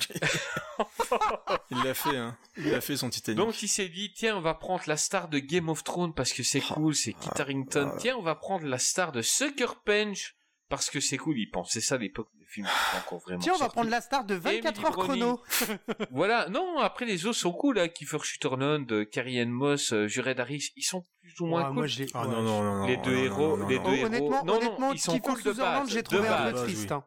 Il 1.71 1.83
l'a 1.83 1.93
fait, 1.95 2.15
hein. 2.17 2.37
Il 2.57 2.73
a 2.75 2.81
fait 2.81 2.97
son 2.97 3.09
Titanic. 3.09 3.37
donc 3.37 3.63
il 3.63 3.67
s'est 3.67 3.87
dit, 3.89 4.13
tiens, 4.13 4.37
on 4.37 4.41
va 4.41 4.53
prendre 4.53 4.83
la 4.85 4.97
star 4.97 5.27
de 5.29 5.39
Game 5.39 5.69
of 5.69 5.83
Thrones 5.83 6.13
parce 6.13 6.33
que 6.33 6.43
c'est 6.43 6.61
Ah, 6.69 6.73
cool, 6.75 6.93
c'est 6.93 7.13
Kit 7.13 7.29
ah, 7.31 7.41
Harington. 7.41 7.89
ah. 7.93 7.97
Tiens, 7.99 8.15
on 8.17 8.21
va 8.21 8.35
prendre 8.35 8.65
la 8.67 8.77
star 8.77 9.11
de 9.11 9.21
Sucker 9.23 9.73
Punch 9.85 10.36
parce 10.69 10.89
que 10.89 10.99
c'est 10.99 11.17
cool. 11.17 11.37
Il 11.39 11.49
pensait 11.49 11.81
ça 11.81 11.95
à 11.95 11.97
l'époque 11.97 12.29
des 12.39 12.45
films 12.45 12.67
encore 12.97 13.19
vraiment 13.19 13.39
Tiens, 13.39 13.53
on 13.55 13.59
va 13.59 13.69
prendre 13.69 13.89
la 13.89 14.01
star 14.01 14.25
de 14.25 14.35
24 14.35 14.85
heures 14.85 14.97
chrono. 14.97 15.41
Voilà, 16.11 16.47
non, 16.49 16.79
après 16.79 17.05
les 17.05 17.25
autres 17.25 17.37
sont 17.37 17.51
cool, 17.53 17.79
hein. 17.79 17.87
Kiefer 17.87 18.19
Sutherland, 18.23 18.91
euh, 18.91 19.05
Carrie 19.05 19.39
Ann 19.39 19.49
Moss, 19.49 19.93
euh, 19.93 20.07
Jared 20.07 20.39
Harris, 20.39 20.71
ils 20.75 20.83
sont 20.83 21.03
plus 21.21 21.39
ou 21.41 21.45
moins 21.47 21.61
Ouais, 21.61 21.67
cool. 21.67 21.75
moi, 21.75 22.07
Ah 22.13 22.25
non, 22.25 22.41
non, 22.41 22.63
non, 22.63 22.75
non. 22.81 22.87
les 22.87 22.97
non, 22.97 23.03
deux 23.03 23.15
non, 23.15 23.23
héros, 23.23 23.47
non, 23.49 23.57
non, 23.57 23.67
les 23.67 23.77
non. 23.77 23.83
deux 23.83 23.89
Oh, 23.89 23.93
héros. 23.95 24.05
honnêtement, 24.05 24.43
non, 24.45 24.53
honnêtement, 24.57 24.87
non, 24.87 24.93
ils 24.93 24.99
sont 24.99 25.11
Kiefer 25.13 25.27
cool 25.29 25.43
de 25.43 25.51
Sutherland, 25.51 25.83
base. 25.83 25.89
j'ai 25.93 26.01
de 26.01 26.07
trouvé 26.07 26.27
un 26.27 26.51
peu 26.51 26.57
triste. 26.63 26.89
oui. 26.91 26.93
hein. 26.95 27.03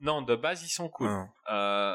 Non, 0.00 0.22
de 0.22 0.36
base, 0.36 0.62
ils 0.62 0.68
sont 0.68 0.88
cool. 0.88 1.08
Ah, 1.08 1.28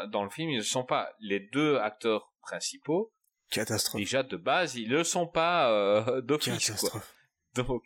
Euh, 0.04 0.08
dans 0.08 0.24
le 0.24 0.30
film, 0.30 0.50
ils 0.50 0.58
ne 0.58 0.62
sont 0.64 0.84
pas 0.84 1.10
les 1.20 1.40
deux 1.40 1.78
acteurs 1.78 2.34
principaux. 2.42 3.14
Catastrophe. 3.50 4.02
Déjà, 4.02 4.24
de 4.24 4.36
base, 4.36 4.76
ils 4.76 4.90
ne 4.90 5.04
sont 5.04 5.28
pas 5.28 5.72
euh, 5.72 6.22
d'office, 6.22 6.52
quoi. 6.52 6.76
Catastrophe. 6.76 7.14
Donc, 7.56 7.84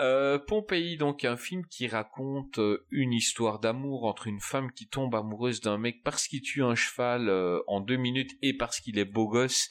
euh, 0.00 0.38
Pompéi, 0.38 0.96
donc 0.96 1.24
un 1.24 1.36
film 1.36 1.66
qui 1.66 1.86
raconte 1.86 2.58
euh, 2.58 2.86
une 2.90 3.12
histoire 3.12 3.58
d'amour 3.58 4.04
entre 4.04 4.26
une 4.26 4.40
femme 4.40 4.72
qui 4.72 4.88
tombe 4.88 5.14
amoureuse 5.14 5.60
d'un 5.60 5.78
mec 5.78 6.02
parce 6.02 6.26
qu'il 6.26 6.40
tue 6.40 6.62
un 6.62 6.74
cheval 6.74 7.28
euh, 7.28 7.60
en 7.66 7.80
deux 7.80 7.96
minutes 7.96 8.32
et 8.42 8.56
parce 8.56 8.80
qu'il 8.80 8.98
est 8.98 9.04
beau 9.04 9.28
gosse 9.28 9.68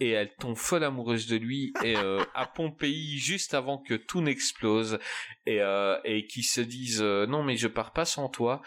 et 0.00 0.10
elle 0.10 0.34
tombe 0.36 0.56
folle 0.56 0.84
amoureuse 0.84 1.26
de 1.26 1.36
lui 1.36 1.72
et 1.84 1.94
à 1.94 2.46
Pompéi 2.46 3.18
juste 3.18 3.54
avant 3.54 3.78
que 3.78 3.94
tout 3.94 4.20
n'explose 4.20 4.98
et 5.46 5.60
et 6.04 6.26
qui 6.26 6.42
se 6.42 6.60
disent 6.60 7.02
non 7.02 7.44
mais 7.44 7.56
je 7.56 7.68
pars 7.68 7.92
pas 7.92 8.04
sans 8.04 8.28
toi. 8.28 8.62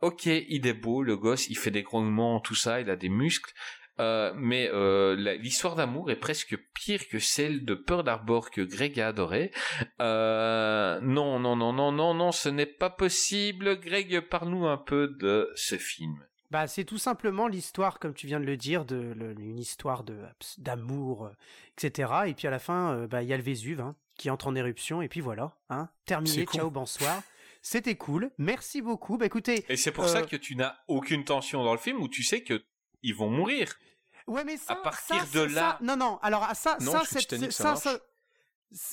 Ok, 0.00 0.26
il 0.26 0.68
est 0.68 0.74
beau 0.74 1.02
le 1.02 1.16
gosse, 1.16 1.48
il 1.48 1.56
fait 1.58 1.72
des 1.72 1.82
grognements 1.82 2.38
tout 2.38 2.54
ça, 2.54 2.80
il 2.80 2.88
a 2.88 2.94
des 2.94 3.08
muscles. 3.08 3.52
Euh, 4.00 4.32
mais 4.34 4.68
euh, 4.72 5.14
la- 5.16 5.34
l'histoire 5.36 5.76
d'amour 5.76 6.10
est 6.10 6.16
presque 6.16 6.56
pire 6.74 7.06
que 7.08 7.18
celle 7.18 7.64
de 7.64 7.74
Pearl 7.74 8.08
Harbor 8.08 8.50
que 8.50 8.62
Greg 8.62 8.98
a 8.98 9.08
adoré. 9.08 9.52
Euh, 10.00 10.98
non, 11.02 11.38
non, 11.38 11.54
non, 11.56 11.72
non, 11.72 11.92
non, 11.92 12.14
non, 12.14 12.32
ce 12.32 12.48
n'est 12.48 12.66
pas 12.66 12.90
possible. 12.90 13.78
Greg, 13.78 14.20
parle-nous 14.20 14.66
un 14.66 14.78
peu 14.78 15.08
de 15.20 15.50
ce 15.54 15.76
film. 15.76 16.24
Bah, 16.50 16.66
c'est 16.66 16.84
tout 16.84 16.98
simplement 16.98 17.46
l'histoire, 17.46 17.98
comme 18.00 18.14
tu 18.14 18.26
viens 18.26 18.40
de 18.40 18.44
le 18.44 18.56
dire, 18.56 18.84
de 18.84 18.96
le- 19.16 19.38
une 19.38 19.58
histoire 19.58 20.02
de 20.02 20.16
d'amour, 20.58 21.30
etc. 21.76 22.12
Et 22.26 22.34
puis 22.34 22.48
à 22.48 22.50
la 22.50 22.58
fin, 22.58 22.92
euh, 22.94 23.06
bah, 23.06 23.22
il 23.22 23.28
y 23.28 23.32
a 23.32 23.36
le 23.36 23.42
Vésuve 23.42 23.80
hein, 23.80 23.94
qui 24.16 24.30
entre 24.30 24.48
en 24.48 24.54
éruption. 24.56 25.00
Et 25.02 25.08
puis 25.08 25.20
voilà, 25.20 25.56
hein, 25.68 25.88
terminé. 26.06 26.44
Ciao, 26.46 26.70
bonsoir. 26.70 27.22
C'était 27.62 27.94
cool. 27.96 28.30
Merci 28.38 28.80
beaucoup. 28.82 29.18
Bah 29.18 29.26
écoutez, 29.26 29.64
Et 29.68 29.76
c'est 29.76 29.92
pour 29.92 30.04
Euh, 30.04 30.08
ça 30.08 30.22
que 30.22 30.36
tu 30.36 30.56
n'as 30.56 30.74
aucune 30.88 31.24
tension 31.24 31.62
dans 31.62 31.72
le 31.72 31.78
film 31.78 32.00
où 32.00 32.08
tu 32.08 32.22
sais 32.24 32.42
que 32.42 32.62
ils 33.02 33.14
vont 33.14 33.30
mourir. 33.30 33.74
Ouais, 34.30 34.44
mais 34.44 34.56
ça, 34.56 34.72
à 34.72 34.76
partir 34.76 35.16
ça, 35.26 35.44
de 35.44 35.48
ça- 35.48 35.54
là- 35.54 35.78
non, 35.82 35.96
non. 35.96 36.18
Alors 36.22 36.42
à 36.44 36.54
ça, 36.54 36.76
Non, 36.80 36.92
ça, 36.92 37.00
suis 37.00 37.08
c'est- 37.14 37.18
Titanic, 37.20 37.52
ça, 37.52 37.76
ça 37.76 37.90
marche. 37.92 38.00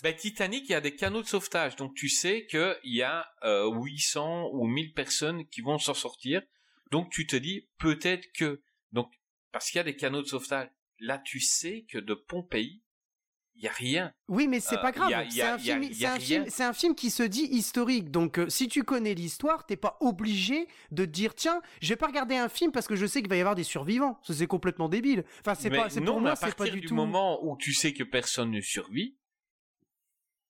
Ben, 0.02 0.16
Titanic, 0.16 0.64
il 0.68 0.72
y 0.72 0.76
a 0.76 0.82
des 0.82 0.96
canaux 0.96 1.22
de 1.22 1.28
sauvetage, 1.28 1.76
donc 1.76 1.94
tu 1.94 2.10
sais 2.10 2.48
qu'il 2.48 2.76
y 2.86 3.04
a 3.04 3.28
euh, 3.44 3.70
800 3.72 4.50
ou 4.54 4.66
1000 4.66 4.94
personnes 4.94 5.48
qui 5.48 5.62
vont 5.62 5.78
s'en 5.78 5.94
sortir. 5.94 6.42
Donc 6.92 7.12
tu 7.12 7.28
te 7.28 7.36
dis 7.36 7.70
peut-être 7.78 8.26
que 8.34 8.62
donc 8.92 9.12
parce 9.52 9.68
qu'il 9.70 9.78
y 9.78 9.80
a 9.80 9.84
des 9.84 9.96
canaux 9.96 10.22
de 10.22 10.28
sauvetage. 10.28 10.70
Là, 11.00 11.20
tu 11.20 11.40
sais 11.40 11.86
que 11.90 12.00
de 12.00 12.16
Pompéi, 12.16 12.82
y 13.64 13.68
a 13.68 13.72
rien. 13.72 14.14
Oui, 14.28 14.48
mais 14.48 14.60
c'est 14.60 14.78
Euh, 14.78 14.82
pas 14.82 14.92
grave. 14.92 15.12
C'est 15.30 15.42
un 15.42 15.58
film, 15.58 16.46
un 16.60 16.90
un 16.90 16.94
qui 16.94 17.10
se 17.10 17.24
dit 17.24 17.44
historique. 17.46 18.12
Donc, 18.12 18.38
euh, 18.40 18.50
si 18.50 18.68
tu 18.68 18.84
connais 18.84 19.14
l'histoire, 19.14 19.66
t'es 19.66 19.76
pas 19.78 19.98
obligé 20.00 20.68
de 20.92 21.06
te 21.06 21.10
dire 21.10 21.34
tiens, 21.36 21.62
je 21.82 21.90
vais 21.90 21.96
pas 21.96 22.08
regarder 22.08 22.36
un 22.36 22.50
film 22.50 22.72
parce 22.72 22.88
que 22.88 22.96
je 22.96 23.06
sais 23.06 23.22
qu'il 23.22 23.30
va 23.30 23.36
y 23.38 23.40
avoir 23.42 23.56
des 23.56 23.64
survivants. 23.64 24.20
C'est 24.24 24.48
complètement 24.48 24.90
débile. 24.90 25.24
Enfin, 25.42 25.56
c'est 25.56 25.70
pas, 25.70 25.88
non, 26.00 26.06
pour 26.06 26.16
mais 26.16 26.22
moi, 26.22 26.32
à 26.32 26.36
c'est 26.36 26.42
partir 26.42 26.56
pas 26.58 26.70
du, 26.70 26.82
du 26.82 26.88
tout. 26.88 26.96
moment 26.96 27.44
où 27.44 27.58
tu 27.58 27.74
sais 27.74 27.94
que 27.94 28.04
personne 28.04 28.52
ne 28.52 28.62
survit, 28.62 29.18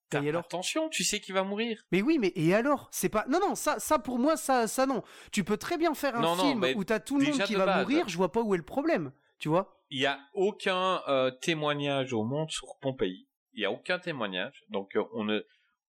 t'as 0.10 0.20
alors? 0.20 0.46
attention, 0.46 0.90
tu 0.90 1.04
sais 1.04 1.20
qu'il 1.20 1.34
va 1.34 1.44
mourir. 1.44 1.84
Mais 1.92 2.02
oui, 2.02 2.18
mais 2.20 2.32
et 2.36 2.54
alors? 2.54 2.90
C'est 2.92 3.10
pas. 3.10 3.26
Non, 3.30 3.40
non, 3.40 3.56
ça, 3.56 3.80
ça 3.80 4.00
pour 4.00 4.20
moi, 4.20 4.38
ça, 4.38 4.68
ça 4.68 4.86
non. 4.86 5.04
Tu 5.32 5.44
peux 5.44 5.58
très 5.58 5.78
bien 5.78 5.94
faire 5.94 6.16
un 6.18 6.22
Non, 6.22 6.36
non, 6.36 6.44
film 6.48 6.60
mais 6.60 6.76
où 6.76 6.84
t'as 6.84 7.00
tout 7.00 7.18
le 7.20 7.26
monde 7.28 7.42
qui 7.44 7.56
va 7.56 7.66
base. 7.66 7.82
mourir. 7.82 8.08
Je 8.08 8.18
vois 8.18 8.32
pas 8.32 8.42
où 8.42 8.54
est 8.54 8.58
le 8.58 8.64
problème. 8.64 9.12
Tu 9.40 9.50
vois? 9.50 9.77
Il 9.90 10.00
y 10.00 10.06
a 10.06 10.20
aucun 10.34 11.02
euh, 11.08 11.32
témoignage 11.32 12.14
au 12.14 12.24
monde 12.24 12.50
sur 12.52 12.78
Pompéi. 12.82 13.28
Il 13.54 13.62
y 13.62 13.66
a 13.66 13.72
aucun 13.72 14.00
témoignage. 14.00 14.64
Donc 14.70 14.96
euh, 14.96 15.04
on 15.14 15.24
ne, 15.24 15.40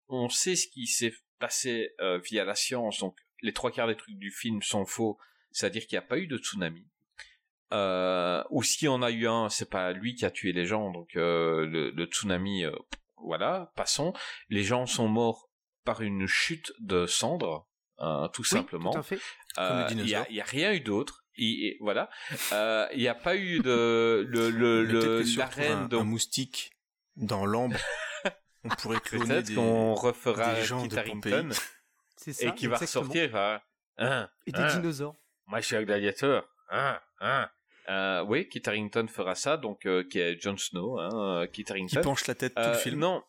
on 0.09 0.29
sait 0.29 0.57
ce 0.57 0.69
qui 0.69 0.87
s'est 0.87 1.13
passé 1.39 1.95
euh, 2.01 2.19
via 2.19 2.45
la 2.45 2.55
science. 2.55 3.01
Donc 3.01 3.17
les 3.43 3.53
trois 3.53 3.71
quarts 3.71 3.89
des 3.89 3.97
trucs 3.97 4.17
du 4.19 4.31
film 4.31 4.63
sont 4.63 4.85
faux. 4.87 5.19
C'est-à-dire 5.51 5.87
qu'il 5.87 5.97
n'y 5.99 6.05
a 6.05 6.09
pas 6.09 6.19
eu 6.19 6.27
de 6.27 6.37
tsunami. 6.39 6.87
Ou 8.51 8.63
si 8.63 8.89
on 8.89 9.03
a 9.03 9.11
eu 9.11 9.27
un, 9.27 9.49
c'est 9.49 9.69
pas 9.71 9.93
lui 9.93 10.15
qui 10.15 10.25
a 10.25 10.31
tué 10.31 10.53
les 10.53 10.65
gens. 10.67 10.91
Donc 10.91 11.11
le, 11.15 11.91
le 11.91 12.05
tsunami, 12.07 12.65
voilà, 13.17 13.73
passons. 13.77 14.13
Les 14.49 14.63
gens 14.63 14.87
sont 14.87 15.09
morts 15.09 15.49
par 15.85 16.01
une 16.03 16.27
chute 16.27 16.73
de 16.81 17.07
cendres, 17.07 17.67
euh, 18.01 18.29
tout 18.29 18.43
Oui, 18.43 18.49
simplement. 18.49 18.93
tout 18.93 18.99
à 18.99 19.03
fait. 19.03 19.19
Il 19.57 19.61
y, 19.63 19.65
a- 19.65 19.85
dinosaures. 19.89 20.27
il 20.31 20.37
y 20.37 20.41
a 20.41 20.45
rien 20.45 20.73
eu 20.73 20.81
d'autre. 20.81 21.18
Et, 21.39 21.67
et 21.69 21.77
voilà. 21.81 22.11
Euh, 22.53 22.87
Il 22.93 22.99
n'y 23.01 23.09
a 23.09 23.15
pas 23.15 23.37
eu 23.37 23.61
de 23.61 24.27
le 24.29 24.51
le, 24.51 24.85
le 24.85 25.01
que 25.21 25.25
si 25.25 25.37
on 25.37 25.39
la 25.41 25.47
retrouve 25.47 25.63
reine 25.65 25.73
un, 25.79 25.83
un 25.83 25.89
donc 25.89 26.07
moustique 26.07 26.73
dans 27.17 27.47
l'ambre, 27.47 27.77
on 28.65 28.69
pourrait 28.69 29.01
cloner 29.01 29.27
peut-être 29.27 29.47
des... 29.47 29.55
qu'on 29.55 29.95
refera 29.95 30.55
des 30.55 30.65
gens 30.65 30.83
Kit 30.83 30.89
de 30.89 30.99
Harington 30.99 31.21
Pompéi. 31.49 31.59
C'est 32.17 32.33
ça. 32.33 32.47
et 32.49 32.55
qui 32.55 32.67
va 32.67 32.77
ressortir. 32.77 33.31
va, 33.31 33.63
Hein, 34.01 34.29
Et 34.47 34.53
des 34.53 34.61
hein, 34.61 34.67
dinosaures. 34.69 35.17
moi 35.47 35.61
je 35.61 35.67
suis 35.67 35.77
un 35.77 35.83
gladiateur. 35.83 36.49
Hein, 36.71 37.01
hein. 37.21 37.49
Euh, 37.89 38.23
oui, 38.25 38.49
Kit 38.49 38.63
Harington 38.67 39.07
fera 39.09 39.35
ça, 39.35 39.57
donc 39.57 39.87
euh, 39.87 40.05
qui 40.05 40.19
est 40.21 40.39
Jon 40.41 40.57
Snow, 40.57 40.99
hein, 41.01 41.09
euh, 41.15 41.47
Kit 41.47 41.65
qui 41.65 41.73
Harington. 41.73 42.01
penche 42.03 42.27
la 42.27 42.35
tête 42.35 42.55
tout 42.55 42.61
Euh, 42.61 42.73
le 42.73 42.79
film. 42.79 42.99
Non, 43.01 43.25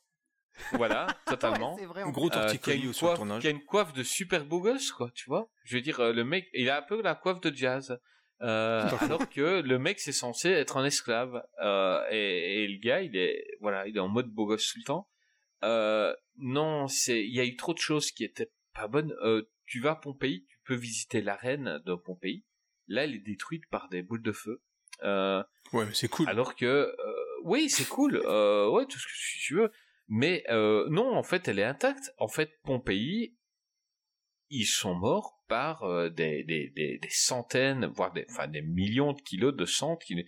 voilà, 0.73 1.07
totalement. 1.25 1.73
Ouais, 1.75 1.81
c'est 1.81 1.85
vrai. 1.88 2.01
Un 2.03 2.05
en 2.07 2.11
gros 2.11 2.27
Euh, 2.27 2.29
torticolis 2.29 2.83
une 2.83 2.93
sur 2.93 3.09
le 3.09 3.15
tournage. 3.15 3.41
qui 3.41 3.47
a 3.47 3.51
une 3.51 3.63
coiffe 3.63 3.93
de 3.93 4.03
super 4.03 4.45
beau 4.45 4.59
gosse, 4.61 4.91
quoi, 4.91 5.09
tu 5.13 5.25
vois. 5.27 5.49
Je 5.63 5.75
veux 5.77 5.81
dire, 5.81 5.99
euh, 5.99 6.13
le 6.13 6.23
mec, 6.23 6.47
il 6.53 6.69
a 6.69 6.77
un 6.79 6.81
peu 6.81 7.01
la 7.01 7.15
coiffe 7.15 7.41
de 7.41 7.55
jazz. 7.55 7.99
Euh, 8.41 8.88
alors 9.01 9.27
que 9.29 9.59
le 9.61 9.79
mec 9.79 9.99
c'est 9.99 10.13
censé 10.13 10.47
être 10.49 10.77
un 10.77 10.85
esclave 10.85 11.43
euh, 11.61 12.01
et, 12.09 12.63
et 12.63 12.67
le 12.69 12.79
gars 12.79 13.01
il 13.01 13.17
est 13.17 13.43
voilà 13.59 13.85
il 13.85 13.97
est 13.97 13.99
en 13.99 14.07
mode 14.07 14.29
beau 14.29 14.45
gosse 14.45 14.71
tout 14.71 14.79
le 14.79 14.85
temps 14.85 15.09
euh, 15.63 16.15
non 16.38 16.88
c'est 16.88 17.21
il 17.21 17.35
y 17.35 17.41
a 17.41 17.43
eu 17.43 17.57
trop 17.57 17.73
de 17.73 17.79
choses 17.79 18.11
qui 18.11 18.23
étaient 18.23 18.49
pas 18.73 18.88
bonnes 18.88 19.13
euh, 19.23 19.49
tu 19.65 19.81
vas 19.81 19.91
à 19.91 19.95
Pompéi 19.97 20.45
tu 20.47 20.57
peux 20.63 20.75
visiter 20.75 21.21
l'arène 21.21 21.81
de 21.85 21.95
Pompéi 21.95 22.45
là 22.88 23.03
elle 23.03 23.13
est 23.15 23.19
détruite 23.19 23.65
par 23.69 23.89
des 23.89 24.03
boules 24.03 24.23
de 24.23 24.31
feu 24.31 24.61
euh, 25.03 25.43
Ouais, 25.73 25.85
mais 25.85 25.93
c'est 25.93 26.07
cool. 26.07 26.29
alors 26.29 26.55
que 26.55 26.65
euh, 26.65 26.93
oui 27.43 27.69
c'est 27.69 27.89
cool 27.89 28.21
euh, 28.23 28.69
ouais 28.69 28.85
tout 28.85 28.99
ce 28.99 29.05
que 29.05 29.11
tu 29.45 29.55
veux 29.55 29.69
mais 30.09 30.43
euh, 30.49 30.88
non 30.89 31.15
en 31.15 31.23
fait 31.23 31.47
elle 31.47 31.59
est 31.59 31.63
intacte. 31.63 32.11
En 32.17 32.27
fait 32.27 32.51
Pompéi 32.63 33.35
ils 34.51 34.65
sont 34.65 34.95
morts 34.95 35.43
par 35.47 35.83
euh, 35.83 36.09
des, 36.09 36.43
des, 36.43 36.71
des, 36.75 36.99
centaines 37.09 37.85
voire 37.85 38.11
des 38.11 38.25
enfin 38.29 38.47
des 38.47 38.63
millions 38.63 39.13
de 39.13 39.21
kilos 39.21 39.55
de 39.55 39.65
sang 39.65 39.95
qui, 39.95 40.25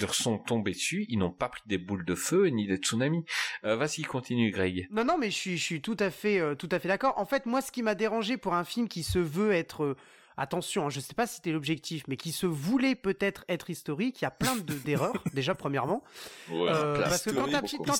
leur 0.00 0.14
sont 0.14 0.38
tombés 0.38 0.72
dessus. 0.72 1.06
Ils 1.08 1.18
n'ont 1.18 1.32
pas 1.32 1.48
pris 1.48 1.62
des 1.66 1.78
boules 1.78 2.04
de 2.04 2.14
feu 2.14 2.46
ni 2.46 2.66
des 2.66 2.76
tsunamis. 2.76 3.24
Euh, 3.64 3.76
vas-y 3.76 4.02
continue 4.02 4.50
Greg. 4.50 4.86
Non, 4.90 5.04
non, 5.04 5.18
mais 5.18 5.30
je 5.30 5.36
suis, 5.36 5.56
je 5.58 5.62
suis 5.62 5.80
tout 5.80 5.96
à 5.98 6.10
fait, 6.10 6.56
tout 6.56 6.68
à 6.70 6.78
fait 6.78 6.88
d'accord. 6.88 7.18
En 7.18 7.24
fait, 7.24 7.46
moi, 7.46 7.60
ce 7.60 7.72
qui 7.72 7.82
m'a 7.82 7.94
dérangé 7.96 8.36
pour 8.36 8.54
un 8.54 8.64
film 8.64 8.88
qui 8.88 9.02
se 9.02 9.18
veut 9.18 9.52
être 9.52 9.96
attention, 10.36 10.86
hein, 10.86 10.90
je 10.90 11.00
sais 11.00 11.14
pas 11.14 11.26
si 11.26 11.36
c'était 11.36 11.52
l'objectif, 11.52 12.04
mais 12.08 12.16
qui 12.16 12.32
se 12.32 12.46
voulait 12.46 12.94
peut-être 12.94 13.44
être 13.48 13.70
historique, 13.70 14.20
il 14.20 14.24
y 14.24 14.26
a 14.26 14.30
plein 14.30 14.56
de- 14.56 14.74
d'erreurs, 14.74 15.12
déjà 15.34 15.54
premièrement. 15.54 16.02
Ouais, 16.50 16.68
Euh, 16.70 17.02
parce 17.02 17.22
que 17.24 17.30
quand 17.30 17.46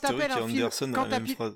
t'appelles- 0.00 0.30
un 0.32 0.46
film, 0.46 0.58
Anderson 0.64 0.92
quand 0.94 1.04
t'appelles-. 1.08 1.54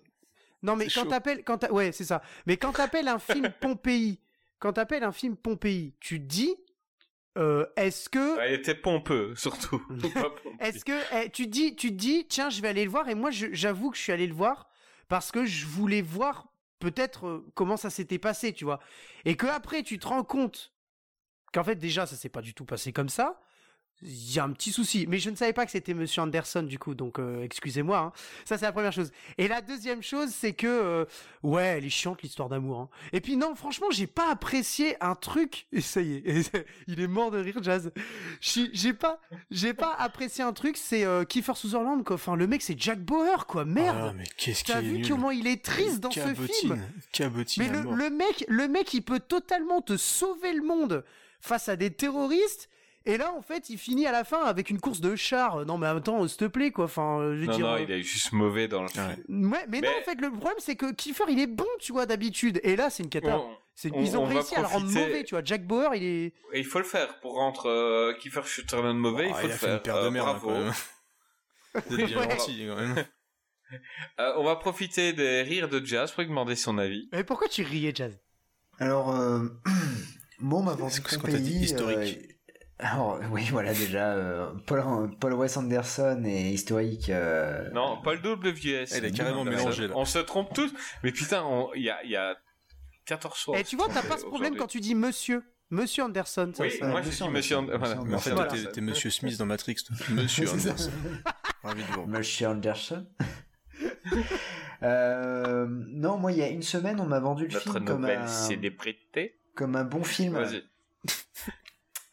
Non, 0.63 0.77
mais 0.77 0.89
quand 0.89 1.07
t'appelles, 1.07 1.45
quand 1.45 1.59
t'a- 1.59 1.73
ouais, 1.73 1.93
c'est 1.93 2.05
ça. 2.05 2.21
Mais 2.47 2.57
quand 2.57 2.73
t'appelles 2.73 3.09
un 3.09 3.19
film 3.19 3.51
Pompéi, 3.61 4.19
quand 4.59 4.73
t'appelles 4.73 5.05
un 5.05 5.13
film 5.13 5.37
Pompéi, 5.37 5.95
tu 6.01 6.19
dis, 6.19 6.55
euh, 7.37 7.65
est-ce 7.77 8.09
que, 8.09 8.37
Ouais, 8.39 8.51
il 8.53 8.55
était 8.55 8.75
pompeux, 8.75 9.35
surtout. 9.37 9.81
Est-ce 10.61 10.85
que, 10.85 10.99
eh, 11.15 11.31
tu 11.31 11.47
dis, 11.47 11.77
tu 11.77 11.93
dis, 11.93 12.27
tiens, 12.29 12.51
je 12.51 12.61
vais 12.61 12.67
aller 12.69 12.85
le 12.85 12.91
voir. 12.91 13.09
Et 13.09 13.15
moi, 13.15 13.31
je- 13.31 13.47
j'avoue 13.53 13.91
que 13.91 13.97
je 13.97 14.03
suis 14.03 14.11
allé 14.13 14.27
le 14.27 14.35
voir 14.35 14.69
parce 15.07 15.31
que 15.31 15.45
je 15.47 15.65
voulais 15.67 16.03
voir 16.03 16.49
peut-être 16.79 17.27
euh, 17.27 17.47
comment 17.55 17.77
ça 17.77 17.91
s'était 17.91 18.19
passé, 18.19 18.53
tu 18.53 18.65
vois. 18.65 18.81
Et 19.25 19.37
que 19.37 19.47
après, 19.47 19.83
tu 19.83 19.99
te 19.99 20.07
rends 20.07 20.25
compte 20.25 20.73
qu'en 21.53 21.65
fait, 21.65 21.77
déjà, 21.77 22.07
ça 22.07 22.17
s'est 22.17 22.29
pas 22.29 22.43
du 22.43 22.55
tout 22.55 22.65
passé 22.65 22.93
comme 22.93 23.09
ça. 23.09 23.41
Il 24.03 24.33
y 24.33 24.39
a 24.39 24.45
un 24.45 24.51
petit 24.53 24.71
souci, 24.71 25.07
mais 25.09 25.19
je 25.19 25.29
ne 25.29 25.35
savais 25.35 25.53
pas 25.53 25.65
que 25.67 25.73
c'était 25.73 25.93
Monsieur 25.93 26.23
Anderson 26.23 26.63
du 26.63 26.79
coup, 26.79 26.95
donc 26.95 27.19
euh, 27.19 27.43
excusez-moi. 27.43 27.99
hein. 27.99 28.13
Ça 28.45 28.57
c'est 28.57 28.65
la 28.65 28.71
première 28.73 28.93
chose. 28.93 29.11
Et 29.39 29.49
la 29.49 29.61
deuxième 29.61 30.03
chose, 30.05 30.29
c'est 30.31 30.53
que 30.53 30.67
euh, 30.69 31.05
ouais, 31.43 31.65
elle 31.79 31.85
est 31.85 31.91
chiante 31.91 32.23
l'histoire 32.23 32.49
d'amour. 32.49 32.79
hein. 32.81 32.89
Et 33.13 33.21
puis 33.21 33.37
non, 33.37 33.57
franchement, 33.57 33.89
j'ai 33.91 34.07
pas 34.07 34.31
apprécié 34.31 34.97
un 35.03 35.17
truc. 35.17 35.67
Et 35.73 35.81
ça 35.81 36.01
y 36.01 36.15
est, 36.25 36.53
il 36.87 37.01
est 37.01 37.09
mort 37.09 37.33
de 37.33 37.39
rire, 37.39 37.61
Jazz. 37.61 37.91
J'ai 38.41 38.93
pas, 38.93 39.21
j'ai 39.51 39.75
pas 39.75 39.95
apprécié 39.99 40.45
un 40.45 40.53
truc. 40.53 40.77
C'est 40.77 41.05
euh, 41.05 41.25
Kiefer 41.25 41.55
Sutherland 41.57 42.05
quoi. 42.05 42.15
Enfin, 42.15 42.37
le 42.37 42.47
mec 42.47 42.63
c'est 42.63 42.79
Jack 42.81 43.01
Bauer 43.01 43.47
quoi. 43.47 43.65
Merde. 43.65 43.99
Ah, 44.11 44.13
mais 44.17 44.25
qu'est-ce 44.37 44.63
qu'il 44.63 44.75
T'as 44.75 44.81
vu 44.81 44.99
nul. 44.99 45.09
comment 45.09 45.31
il 45.31 45.47
est 45.47 45.65
triste 45.65 46.01
dans 46.01 46.11
ce 46.11 46.21
film 46.35 46.79
Cabotine 47.13 47.63
mais 47.65 47.69
le, 47.83 47.95
le 47.97 48.11
mec, 48.11 48.45
le 48.49 48.69
mec, 48.69 48.95
il 48.95 49.03
peut 49.03 49.21
totalement 49.21 49.81
te 49.81 49.97
sauver 49.97 50.53
le 50.53 50.63
monde 50.63 51.05
face 51.41 51.69
à 51.69 51.77
des 51.77 51.91
terroristes. 51.91 52.69
Et 53.07 53.17
là, 53.17 53.33
en 53.33 53.41
fait, 53.43 53.71
il 53.71 53.79
finit 53.79 54.07
à 54.07 54.13
la 54.13 54.25
fin 54.25 54.45
avec 54.45 54.69
une 54.71 54.81
course 54.81 55.01
de 55.01 55.17
char. 55.17 55.65
Non, 55.65 55.79
mais 55.79 55.87
attends, 55.87 56.27
s'il 56.29 56.37
te 56.37 56.45
plaît, 56.45 56.71
quoi. 56.73 56.85
Enfin, 56.87 57.21
euh, 57.21 57.35
je 57.37 57.41
veux 57.41 57.47
Non, 57.47 57.57
dire. 57.57 57.67
non, 57.67 57.73
euh, 57.75 57.81
il 57.81 57.91
est 57.91 58.03
juste 58.03 58.33
mauvais 58.33 58.69
dans 58.69 58.83
le 58.83 58.89
film. 58.89 59.51
Ouais, 59.53 59.65
mais, 59.69 59.81
non, 59.81 59.89
en 59.99 60.05
fait, 60.05 60.21
le 60.21 60.31
problème, 60.31 60.55
c'est 60.59 60.77
que 60.77 60.93
Kiefer, 60.93 61.25
il 61.29 61.39
est 61.41 61.47
bon, 61.47 61.67
tu 61.81 61.93
vois, 61.93 62.05
d'habitude. 62.07 62.61
Et 62.65 62.77
là, 62.77 62.91
c'est 62.91 63.03
une 63.05 63.09
cata. 63.09 63.39
On- 63.39 63.57
C'est- 63.75 63.93
on- 63.95 64.01
ils 64.03 64.17
ont 64.19 64.23
on 64.25 64.27
réussi 64.27 64.57
à 64.57 64.61
le 64.61 64.67
rendre 64.67 64.91
mauvais, 64.91 65.23
tu 65.25 65.35
vois. 65.37 65.45
Jack 65.45 65.65
Bauer, 65.67 65.95
il 65.95 66.03
est. 66.03 66.27
Et 66.53 66.59
il 66.59 66.65
faut 66.65 66.81
le 66.81 66.85
faire 66.85 67.19
pour 67.21 67.35
rendre 67.35 67.67
euh, 67.67 68.13
Kiefer 68.21 68.43
Sutherland 68.45 68.99
mauvais. 68.99 69.27
il 69.29 69.33
Ah, 69.33 69.35
faut 69.37 69.47
il 69.47 69.49
le 69.49 69.55
a 69.55 69.57
fait 69.57 69.67
faire. 69.67 69.75
une 69.77 69.83
paire 69.83 70.03
de 70.03 70.07
Euh, 70.07 70.11
merde, 70.11 70.29
hein, 70.29 70.33
bravo. 70.33 70.49
quand 70.49 70.59
même. 70.65 70.73
Vous 71.87 72.01
êtes 72.01 72.07
bien 72.07 72.19
Ouais. 72.19 72.31
gentil, 72.31 72.67
quand 72.69 72.77
même. 72.77 73.05
Euh, 74.19 74.33
on 74.39 74.45
va 74.45 74.57
profiter 74.57 75.13
des 75.13 75.43
rires 75.43 75.69
de 75.69 75.85
Jazz 75.85 76.11
pour 76.11 76.23
lui 76.23 76.29
demander 76.31 76.57
son 76.57 76.79
avis. 76.79 77.07
Mais 77.13 77.23
pourquoi 77.23 77.49
tu 77.49 77.63
riais, 77.63 77.93
Jazz? 77.95 78.19
Alors, 78.79 79.15
euh, 79.15 79.47
moi, 80.41 80.61
on 80.61 80.63
m'a 80.63 80.73
vendu 80.75 80.91
C'est 80.95 81.07
ce 81.07 81.17
mon 81.17 81.21
qu'on 81.23 81.31
t'a 81.33 81.39
dit, 81.39 81.51
pays, 81.53 81.65
historique? 81.65 82.19
Alors, 82.79 83.21
oui, 83.33 83.47
voilà, 83.51 83.73
déjà, 83.75 84.13
euh, 84.13 84.53
Paul, 84.67 85.11
Paul 85.19 85.33
Wes 85.35 85.57
Anderson 85.57 86.23
est 86.25 86.51
historique. 86.53 87.09
euh, 87.11 87.69
Non, 87.73 87.99
Paul 88.03 88.19
WS. 88.19 88.93
Elle 88.95 89.05
est 89.05 89.11
carrément 89.13 89.45
mélangée, 89.45 89.89
là. 89.89 89.95
On 89.97 90.05
se 90.05 90.19
trompe 90.19 90.53
tous. 90.55 90.73
Mais 91.03 91.13
putain, 91.13 91.43
on- 91.45 91.73
il 91.75 91.83
y 91.83 91.91
a, 91.91 92.03
il 92.05 92.11
y 92.11 92.17
a 92.17 92.37
14 93.07 93.39
fois. 93.43 93.59
Et 93.59 93.65
tu 93.65 93.77
vois, 93.77 93.89
t'as 93.89 94.03
pas 94.03 94.19
ce 94.19 94.25
problème 94.27 94.57
quand 94.57 94.67
tu 94.67 94.81
dis 94.81 94.95
monsieur. 94.95 95.43
Monsieur 95.71 96.05
Anderson. 96.05 96.51
ça, 96.55 96.63
Oui, 96.63 96.71
ça- 96.71 96.87
moi 96.87 97.03
je 97.03 97.11
dis 97.11 97.29
Monsieur 97.29 97.57
Anderson. 97.59 97.79
Voilà. 97.79 97.95
Monsieur 97.97 98.09
Mais 98.09 98.15
en 98.15 98.19
fait, 98.21 98.31
Voilà. 98.31 98.71
t'es- 98.73 98.81
Monsieur 98.81 99.11
Smith 99.11 99.37
dans 99.39 99.45
Matrix, 99.45 99.75
toi. 99.87 99.97
Monsieur 100.15 100.47
C'est. 100.47 100.53
Anderson. 100.71 100.91
Ravi 101.63 101.83
de 101.83 101.89
vous. 101.93 102.07
Monsieur 102.07 102.47
Anderson. 102.49 103.07
Euh, 104.83 105.67
non, 105.69 106.17
moi, 106.19 106.33
il 106.33 106.39
y 106.39 106.43
a 106.43 106.49
une 106.49 106.63
semaine, 106.63 107.01
on 107.01 107.07
m'a 107.07 107.21
vendu 107.21 107.47
le 107.47 107.53
Notre 107.53 107.73
film 107.73 107.85
comme 107.85 108.01
nouvelle 108.01 108.21
un, 108.21 108.27
célébrité. 108.27 109.39
comme 109.55 109.77
un 109.77 109.85
bon 109.85 110.05
film. 110.05 110.35
Vas-y. 110.35 110.63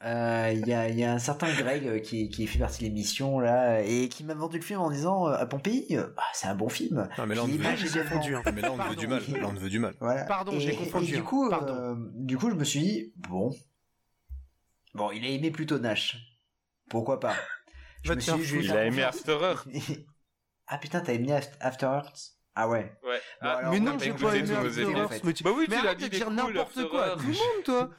Euh, 0.03 0.51
Il 0.53 0.67
y, 0.67 0.73
a, 0.73 0.89
il 0.89 0.99
y 0.99 1.03
a 1.05 1.13
un 1.13 1.19
certain 1.19 1.51
Greg 1.53 1.87
euh, 1.87 1.99
qui, 1.99 2.29
qui 2.29 2.45
fait 2.47 2.59
partie 2.59 2.79
de 2.79 2.83
l'émission 2.89 3.39
là 3.39 3.81
et 3.81 4.09
qui 4.09 4.23
m'a 4.25 4.33
vendu 4.33 4.57
le 4.57 4.63
film 4.63 4.81
en 4.81 4.91
disant 4.91 5.27
euh, 5.29 5.33
à 5.37 5.45
Pompéi, 5.45 5.87
bah, 6.15 6.23
c'est 6.33 6.47
un 6.47 6.53
bon 6.55 6.67
film. 6.69 7.07
Non, 7.17 7.25
mais 7.25 7.33
là, 7.35 7.43
on 7.43 7.47
veut-. 7.47 7.57
Mais 7.57 8.61
là, 8.61 8.71
on 8.73 8.77
veut 8.77 8.95
du 8.95 9.07
mal. 9.07 9.23
Là, 9.29 9.47
on 9.47 9.53
veut 9.53 9.69
du 9.69 9.79
mal. 9.79 9.95
Voilà. 10.01 10.25
Pardon, 10.25 10.51
Et- 10.51 10.59
j'ai 10.59 10.73
et 10.73 10.75
confondu, 10.75 11.05
du 11.07 11.17
hein. 11.17 11.21
coup, 11.21 11.49
euh, 11.49 11.95
du 12.13 12.37
coup, 12.37 12.49
je 12.49 12.55
me 12.55 12.65
suis 12.65 12.81
dit 12.81 13.13
bon, 13.15 13.55
bon, 14.93 15.11
il 15.11 15.23
a 15.25 15.29
aimé 15.29 15.49
plutôt 15.49 15.79
Nash. 15.79 16.17
Pourquoi 16.89 17.19
pas? 17.19 17.35
Je 18.03 18.13
me 18.13 18.19
suis 18.19 18.33
dit, 18.33 18.43
je 18.43 18.57
Il 18.57 18.71
a 18.71 18.85
aimé. 18.85 19.01
After 19.01 19.37
Earth. 19.41 19.67
ah 20.67 20.77
putain, 20.77 20.99
t'as 20.99 21.13
aimé 21.13 21.31
Af- 21.31 21.57
After 21.61 21.85
Earth? 21.87 22.33
Ah 22.53 22.67
ouais. 22.69 22.93
Ouais. 23.03 23.17
Bon, 23.41 23.47
Ah, 23.47 23.57
alors, 23.57 23.71
mais 23.73 23.79
non, 23.79 23.97
j'ai 23.97 24.11
pas 24.13 24.35
aimé 24.35 24.53
After 24.53 24.81
Earth. 24.91 25.13
fait. 25.13 25.23
Mais 25.23 25.33
tu- 25.33 25.43
Bah 25.43 25.51
oui, 25.55 25.65
Mais 25.69 25.77
tu 25.77 25.81
l'as 25.83 25.87
arrête 25.89 25.97
dit 25.99 26.09
de 26.09 26.15
dire 26.15 26.25
cool, 26.27 26.35
n'importe 26.35 26.89
quoi. 26.89 27.07
Earth. 27.07 27.19
Tout 27.21 27.27
le 27.27 27.31
monde, 27.33 27.63
toi. 27.63 27.89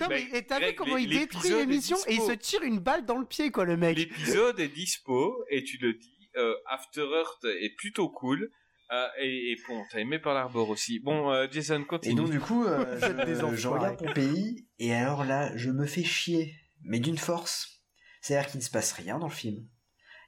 Non, 0.00 0.06
mais 0.08 0.26
Mais 0.32 0.38
et 0.38 0.46
t'as 0.46 0.60
vu 0.60 0.74
comment 0.74 0.96
il 0.96 1.08
détruit 1.08 1.50
l'émission 1.50 1.96
et 2.08 2.14
il 2.14 2.20
se 2.20 2.32
tire 2.32 2.62
une 2.62 2.78
balle 2.78 3.04
dans 3.06 3.18
le 3.18 3.26
pied, 3.26 3.50
quoi, 3.50 3.64
le 3.64 3.76
mec. 3.76 3.96
L'épisode 3.96 4.58
est 4.60 4.68
dispo 4.68 5.44
et 5.50 5.62
tu 5.64 5.78
le 5.78 5.94
dis. 5.94 6.30
euh, 6.36 6.54
After 6.68 7.06
Earth 7.14 7.44
est 7.44 7.74
plutôt 7.76 8.08
cool. 8.08 8.50
Euh, 8.92 9.08
et, 9.20 9.52
et 9.52 9.56
bon, 9.66 9.82
t'as 9.90 9.98
aimé 9.98 10.18
Pearl 10.20 10.36
Harbor 10.36 10.68
aussi. 10.70 11.00
Bon, 11.00 11.32
euh, 11.32 11.46
Jason, 11.50 11.80
Et 11.82 11.86
continue. 11.86 12.14
donc 12.14 12.30
du 12.30 12.38
coup, 12.38 12.64
euh, 12.64 12.98
je, 13.56 13.66
regarde 13.68 13.98
Pompéi 13.98 14.68
et 14.78 14.94
alors 14.94 15.24
là, 15.24 15.56
je 15.56 15.70
me 15.70 15.86
fais 15.86 16.04
chier, 16.04 16.54
mais 16.84 17.00
d'une 17.00 17.18
force. 17.18 17.82
C'est-à-dire 18.20 18.48
qu'il 18.50 18.58
ne 18.60 18.64
se 18.64 18.70
passe 18.70 18.92
rien 18.92 19.18
dans 19.18 19.26
le 19.26 19.32
film. 19.34 19.66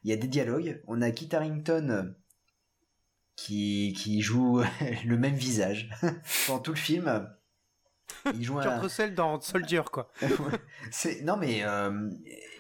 Il 0.03 0.11
y 0.11 0.13
a 0.13 0.17
des 0.17 0.27
dialogues. 0.29 0.83
On 0.89 1.03
a 1.03 1.11
Kit 1.13 1.29
Harington 1.33 1.89
euh, 1.91 2.03
qui, 3.37 3.95
qui 3.97 4.21
joue 4.23 4.63
le 5.05 5.17
même 5.17 5.35
visage 5.37 5.89
pendant 6.47 6.61
tout 6.61 6.73
le 6.73 6.79
film. 6.79 7.29
Il 8.35 8.45
joue 8.45 8.55
Kurt 8.55 8.67
un... 8.67 8.81
Russell 8.81 9.15
dans 9.15 9.41
Soldier, 9.41 9.83
quoi. 9.93 10.11
C'est 10.91 11.23
non 11.23 11.37
mais 11.37 11.61
euh, 11.63 12.11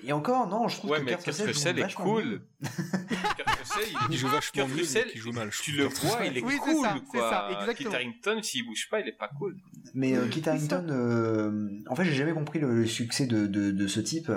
et 0.04 0.12
encore 0.12 0.46
non, 0.48 0.68
je 0.68 0.76
trouve 0.76 0.90
Ouais, 0.92 0.98
que 1.00 1.04
mais 1.04 1.12
Kurt 1.12 1.24
Kurt 1.24 1.40
Russell 1.40 1.78
est 1.78 1.94
cool. 1.94 2.42
Kurt 2.62 3.58
Russell, 3.58 3.88
il, 3.88 3.96
Il 4.12 4.18
joue 4.18 4.28
vachement 4.28 4.62
Kurt 4.64 4.68
mieux, 4.70 4.76
Russell, 4.76 5.10
joue 5.14 5.32
mal. 5.32 5.50
je 5.52 5.62
Tu 5.62 5.72
le 5.72 5.84
vois, 5.86 6.24
il 6.26 6.38
est 6.38 6.42
Oui, 6.42 6.56
cool, 6.58 6.84
ça, 6.84 6.96
quoi. 7.10 7.30
ça, 7.30 7.48
exactement. 7.60 7.90
Kit 7.90 7.96
Harington, 7.96 8.42
s'il 8.42 8.64
bouge 8.66 8.88
pas, 8.90 9.00
il 9.00 9.08
est 9.08 9.12
pas 9.18 9.28
cool. 9.38 9.56
Mais 9.94 10.14
euh, 10.16 10.28
Kit 10.28 10.48
Harington, 10.48 10.86
euh, 10.90 11.68
en 11.88 11.96
fait, 11.96 12.04
j'ai 12.04 12.14
jamais 12.14 12.32
compris 12.32 12.58
le, 12.60 12.74
le 12.74 12.86
succès 12.86 13.26
de, 13.26 13.46
de, 13.46 13.70
de 13.70 13.86
ce 13.86 14.00
type. 14.00 14.30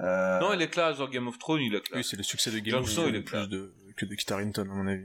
Euh, 0.00 0.40
Non, 0.40 0.52
il 0.52 0.60
est 0.62 0.68
classe 0.68 0.98
dans 0.98 1.08
Game 1.08 1.28
of 1.28 1.38
Thrones, 1.38 1.60
il 1.60 1.74
est 1.74 1.78
Oui, 1.78 1.82
classe. 1.82 2.06
c'est 2.08 2.16
le 2.16 2.22
succès 2.22 2.50
de 2.50 2.58
Game 2.58 2.76
of 2.82 2.92
Thrones 2.92 3.08
il 3.08 3.16
est 3.16 3.22
plus 3.22 3.46
de, 3.48 3.72
que 3.96 4.04
de 4.06 4.14
Kit 4.14 4.32
Harington, 4.32 4.62
à 4.62 4.74
mon 4.74 4.86
avis. 4.86 5.04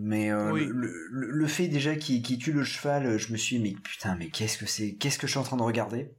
Mais 0.00 0.30
euh, 0.30 0.52
Oui. 0.52 0.66
le, 0.70 0.92
le, 1.10 1.30
le 1.30 1.46
fait 1.48 1.66
déjà 1.66 1.96
qu'il 1.96 2.22
qu'il 2.22 2.38
tue 2.38 2.52
le 2.52 2.62
cheval, 2.62 3.18
je 3.18 3.32
me 3.32 3.36
suis 3.36 3.58
dit, 3.58 3.62
mais 3.62 3.80
putain, 3.82 4.14
mais 4.16 4.28
qu'est-ce 4.28 4.56
que 4.56 4.66
c'est 4.66 4.94
Qu'est-ce 4.94 5.18
que 5.18 5.26
je 5.26 5.32
suis 5.32 5.40
en 5.40 5.42
train 5.42 5.56
de 5.56 5.62
regarder? 5.62 6.12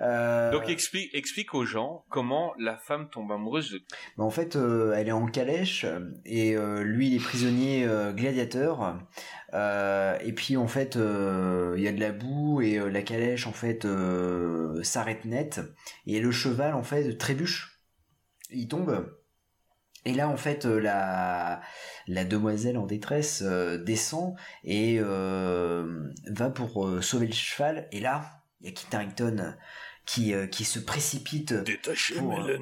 Euh, 0.00 0.50
Donc 0.50 0.70
explique, 0.70 1.14
explique 1.14 1.52
aux 1.52 1.66
gens 1.66 2.06
comment 2.08 2.54
la 2.58 2.78
femme 2.78 3.10
tombe 3.10 3.30
amoureuse 3.30 3.72
de 3.72 3.82
bah, 4.16 4.24
En 4.24 4.30
fait, 4.30 4.56
euh, 4.56 4.94
elle 4.96 5.08
est 5.08 5.12
en 5.12 5.26
calèche 5.26 5.84
et 6.24 6.56
euh, 6.56 6.82
lui, 6.82 7.08
il 7.08 7.16
est 7.16 7.22
prisonnier 7.22 7.84
euh, 7.86 8.12
gladiateur. 8.14 8.98
Euh, 9.52 10.16
et 10.24 10.32
puis 10.32 10.56
en 10.56 10.68
fait, 10.68 10.96
euh, 10.96 11.74
il 11.76 11.82
y 11.82 11.88
a 11.88 11.92
de 11.92 12.00
la 12.00 12.12
boue 12.12 12.62
et 12.62 12.78
euh, 12.78 12.88
la 12.88 13.02
calèche 13.02 13.46
en 13.46 13.52
fait 13.52 13.84
euh, 13.84 14.82
s'arrête 14.82 15.26
net 15.26 15.60
et 16.06 16.20
le 16.20 16.30
cheval 16.30 16.72
en 16.74 16.82
fait 16.82 17.18
trébuche. 17.18 17.82
Il 18.48 18.66
tombe. 18.66 19.14
Et 20.04 20.14
là, 20.14 20.28
en 20.28 20.36
fait, 20.36 20.64
euh, 20.64 20.78
la, 20.80 21.60
la 22.06 22.24
demoiselle 22.24 22.78
en 22.78 22.86
détresse 22.86 23.42
euh, 23.44 23.76
descend 23.78 24.34
et 24.64 24.96
euh, 24.98 26.08
va 26.30 26.50
pour 26.50 26.86
euh, 26.86 27.02
sauver 27.02 27.26
le 27.26 27.32
cheval. 27.34 27.88
Et 27.92 28.00
là, 28.00 28.42
il 28.60 28.66
y 28.66 28.68
a 28.70 28.72
Kit 28.72 28.86
Harington 28.94 29.54
qui, 30.06 30.32
euh, 30.34 30.46
qui 30.46 30.64
se 30.64 30.78
précipite. 30.78 31.52
Détacher 31.52 32.14
Pour. 32.14 32.28
Ouais, 32.38 32.58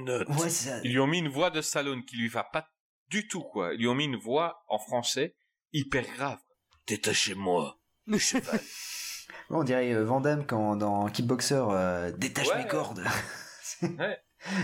c'est 0.49 0.69
ça. 0.71 0.81
Ils 0.83 0.93
lui 0.93 0.99
ont 0.99 1.07
mis 1.07 1.19
une 1.19 1.29
voix 1.29 1.51
de 1.51 1.61
Stallone 1.61 2.05
qui 2.05 2.17
lui 2.17 2.29
va 2.29 2.43
pas 2.45 2.69
du 3.09 3.29
tout, 3.29 3.43
quoi. 3.43 3.73
Ils 3.75 3.81
lui 3.81 3.89
ont 3.89 3.95
mis 3.95 4.05
une 4.07 4.17
voix 4.19 4.65
en 4.69 4.79
français 4.79 5.37
hyper 5.73 6.05
grave. 6.17 6.39
Détachez-moi. 6.89 7.79
Le 8.07 8.19
cheval. 8.19 8.61
On 9.51 9.63
dirait 9.63 9.93
euh, 9.93 10.05
Van 10.05 10.21
Damme 10.21 10.45
quand 10.47 10.77
dans 10.77 11.07
Kickboxer 11.09 11.63
euh, 11.71 12.11
détache 12.13 12.49
Ouais. 12.49 12.65
mes 12.65 12.67
cordes. 12.69 13.05
Ouais. 13.83 14.19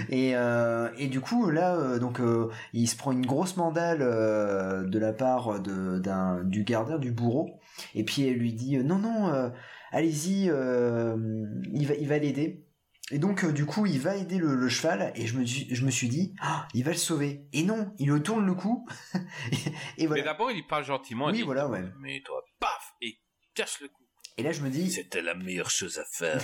Et, 0.08 0.36
euh, 0.36 0.88
et 0.96 1.08
du 1.08 1.20
coup 1.20 1.50
là 1.50 1.74
euh, 1.74 1.98
donc 1.98 2.20
euh, 2.20 2.48
il 2.72 2.88
se 2.88 2.96
prend 2.96 3.12
une 3.12 3.26
grosse 3.26 3.56
mandale 3.56 3.98
de 3.98 4.98
la 4.98 5.12
part 5.12 5.60
de, 5.60 5.98
d'un 5.98 6.42
du 6.44 6.64
gardien 6.64 6.98
du 6.98 7.12
bourreau. 7.12 7.60
Et 7.94 8.04
puis 8.04 8.26
elle 8.26 8.36
lui 8.36 8.52
dit 8.52 8.78
non 8.78 8.98
non 8.98 9.52
allez-y 9.90 10.44
il 10.44 11.86
va 11.86 11.94
il 11.94 12.08
va 12.08 12.18
l'aider. 12.18 12.66
Et 13.10 13.18
donc 13.18 13.44
du 13.52 13.66
coup 13.66 13.84
il 13.86 14.00
va 14.00 14.16
aider 14.16 14.38
le, 14.38 14.54
le 14.54 14.68
cheval. 14.68 15.12
Et 15.16 15.26
je 15.26 15.38
me 15.38 15.44
suis 15.44 15.74
je 15.74 15.84
me 15.84 15.90
suis 15.90 16.08
dit 16.08 16.34
Ah, 16.40 16.68
il 16.72 16.84
va 16.84 16.92
le 16.92 16.96
sauver. 16.96 17.46
Et 17.52 17.62
non 17.62 17.92
il 17.98 18.08
le 18.08 18.22
tourne 18.22 18.46
le 18.46 18.54
cou. 18.54 18.86
Et, 19.52 19.56
et 19.56 20.02
Mais 20.02 20.06
voilà 20.06 20.22
d'abord, 20.22 20.50
il 20.50 20.66
parle 20.66 20.84
gentiment. 20.84 21.26
oui 21.26 21.32
dit, 21.32 21.42
voilà 21.42 21.68
ouais. 21.68 21.82
Mais 22.00 22.22
toi, 22.24 22.42
paf 22.60 22.94
Et 23.02 23.18
casse 23.54 23.80
le 23.80 23.88
cou. 23.88 24.02
et 24.38 24.42
là 24.42 24.52
je 24.52 24.62
me 24.62 24.70
dis 24.70 24.90
C'était 24.90 25.20
la 25.20 25.34
meilleure 25.34 25.70
chose 25.70 25.98
à 25.98 26.04
faire. 26.10 26.40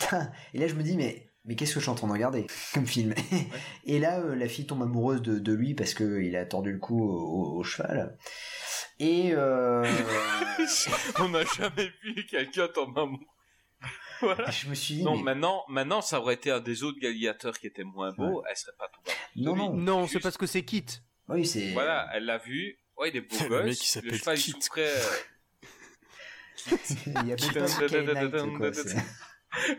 Et 0.54 0.58
là, 0.58 0.66
je 0.66 0.74
me 0.74 0.82
dis, 0.82 0.96
mais, 0.96 1.30
mais 1.44 1.56
qu'est-ce 1.56 1.74
que 1.74 1.80
je 1.80 1.84
suis 1.84 1.90
en 1.90 1.94
train 1.94 2.06
de 2.08 2.12
regarder 2.12 2.46
comme 2.74 2.86
film 2.86 3.14
Et 3.84 3.98
là, 3.98 4.20
euh, 4.20 4.34
la 4.34 4.48
fille 4.48 4.66
tombe 4.66 4.82
amoureuse 4.82 5.22
de, 5.22 5.38
de 5.38 5.52
lui 5.52 5.74
parce 5.74 5.94
qu'il 5.94 6.34
a 6.36 6.44
tordu 6.46 6.72
le 6.72 6.78
cou 6.78 7.02
au, 7.02 7.12
au- 7.54 7.58
au 7.58 7.62
cheval. 7.64 8.16
Et 9.00 9.32
euh, 9.34 9.84
On 11.20 11.28
n'a 11.30 11.44
jamais 11.44 11.92
vu 12.02 12.24
quelqu'un 12.26 12.68
tomber 12.68 13.00
amoureux. 13.02 13.24
Voilà. 14.20 14.48
Je 14.50 14.68
me 14.68 14.74
suis 14.74 14.94
dit, 14.94 15.02
Non, 15.02 15.16
mais- 15.16 15.22
maintenant, 15.34 15.64
maintenant, 15.68 16.00
ça 16.00 16.20
aurait 16.20 16.34
été 16.34 16.50
un 16.50 16.60
des 16.60 16.82
autres 16.84 16.98
gladiateurs 17.00 17.58
qui 17.58 17.66
était 17.66 17.82
moins 17.84 18.12
beau, 18.12 18.42
elle 18.48 18.56
serait 18.56 18.72
pas 18.78 18.88
tombée. 18.88 19.16
non, 19.36 19.56
non, 19.56 19.74
Non, 19.74 20.06
c'est 20.06 20.20
parce 20.20 20.38
que 20.38 20.46
c'est 20.46 20.62
Kit. 20.64 20.86
oui, 21.28 21.44
c'est. 21.44 21.72
Voilà, 21.72 22.08
elle 22.14 22.24
l'a 22.24 22.38
vu. 22.38 22.78
Ouais, 22.96 23.10
il 23.10 23.16
est 23.16 23.20
beau 23.22 23.36
Le 23.42 23.48
gosse. 23.48 23.64
mec, 23.64 23.82
il 23.82 23.86
s'appelle 23.86 24.10
le 24.12 24.16
cheval, 24.16 24.38
il 24.38 24.42
Kit. 24.42 24.52
souffrait, 24.62 24.90
Il 26.66 27.28
y 27.28 27.32
a 27.32 27.36
pas 27.36 27.46
de 27.46 28.12
Knight, 28.12 28.56
quoi. 28.56 28.72
c'est- 28.72 28.96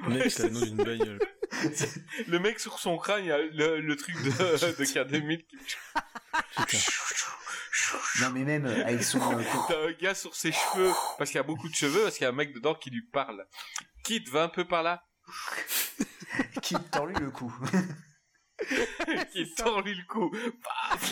Le 0.04 0.10
mec, 0.10 0.32
c'est 0.32 0.44
le 0.44 0.50
nom 0.54 0.62
d'une 0.62 0.76
bagnole. 0.78 1.20
Le 2.28 2.40
mec 2.40 2.60
sur 2.60 2.80
son 2.80 2.98
crâne, 2.98 3.24
il 3.24 3.28
y 3.28 3.32
a 3.32 3.38
le, 3.38 3.80
le 3.82 3.96
truc 3.96 4.16
de, 4.24 4.30
de 4.30 4.86
K2000 4.86 5.46
qui 5.48 6.78
Non, 8.22 8.32
mais 8.32 8.44
même 8.44 8.66
euh, 8.66 8.86
avec 8.86 9.04
son. 9.04 9.20
euh, 9.38 9.44
T'as 9.68 9.88
un 9.88 9.92
gars 9.94 10.16
sur 10.16 10.36
ses 10.36 10.52
cheveux, 10.52 10.92
parce 11.18 11.30
qu'il 11.32 11.38
y 11.38 11.40
a 11.40 11.44
beaucoup 11.44 11.70
de 11.70 11.76
cheveux, 11.76 12.04
parce 12.04 12.16
qu'il 12.18 12.24
y 12.24 12.28
a 12.28 12.30
un 12.30 12.36
mec 12.36 12.54
dedans 12.54 12.76
qui 12.76 12.90
lui 12.90 13.04
parle. 13.12 13.46
Kit, 14.04 14.24
va 14.32 14.44
un 14.44 14.50
peu 14.50 14.66
par 14.66 14.84
là. 14.84 15.04
qui 16.62 16.76
tord 16.92 17.08
lui 17.08 17.16
le 17.20 17.32
cou. 17.32 17.54
Qui 19.34 19.54
tord 19.56 19.82
lui 19.82 19.96
le 19.96 20.04
cou. 20.08 20.32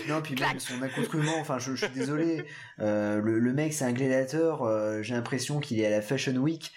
Non, 0.08 0.22
puis 0.22 0.36
même 0.36 0.60
son 0.60 0.82
accoutrement, 0.82 1.38
enfin, 1.40 1.60
je, 1.60 1.76
je 1.76 1.86
suis 1.86 1.94
désolé. 1.94 2.46
euh, 2.80 3.20
le, 3.22 3.40
le 3.40 3.54
mec, 3.54 3.74
c'est 3.74 3.86
un 3.86 3.92
gladiateur. 3.94 4.64
euh, 4.64 5.02
J'ai 5.02 5.14
l'impression 5.14 5.60
qu'il 5.60 5.80
est 5.80 5.86
à 5.86 5.90
la 5.90 6.02
Fashion 6.02 6.36
Week. 6.38 6.72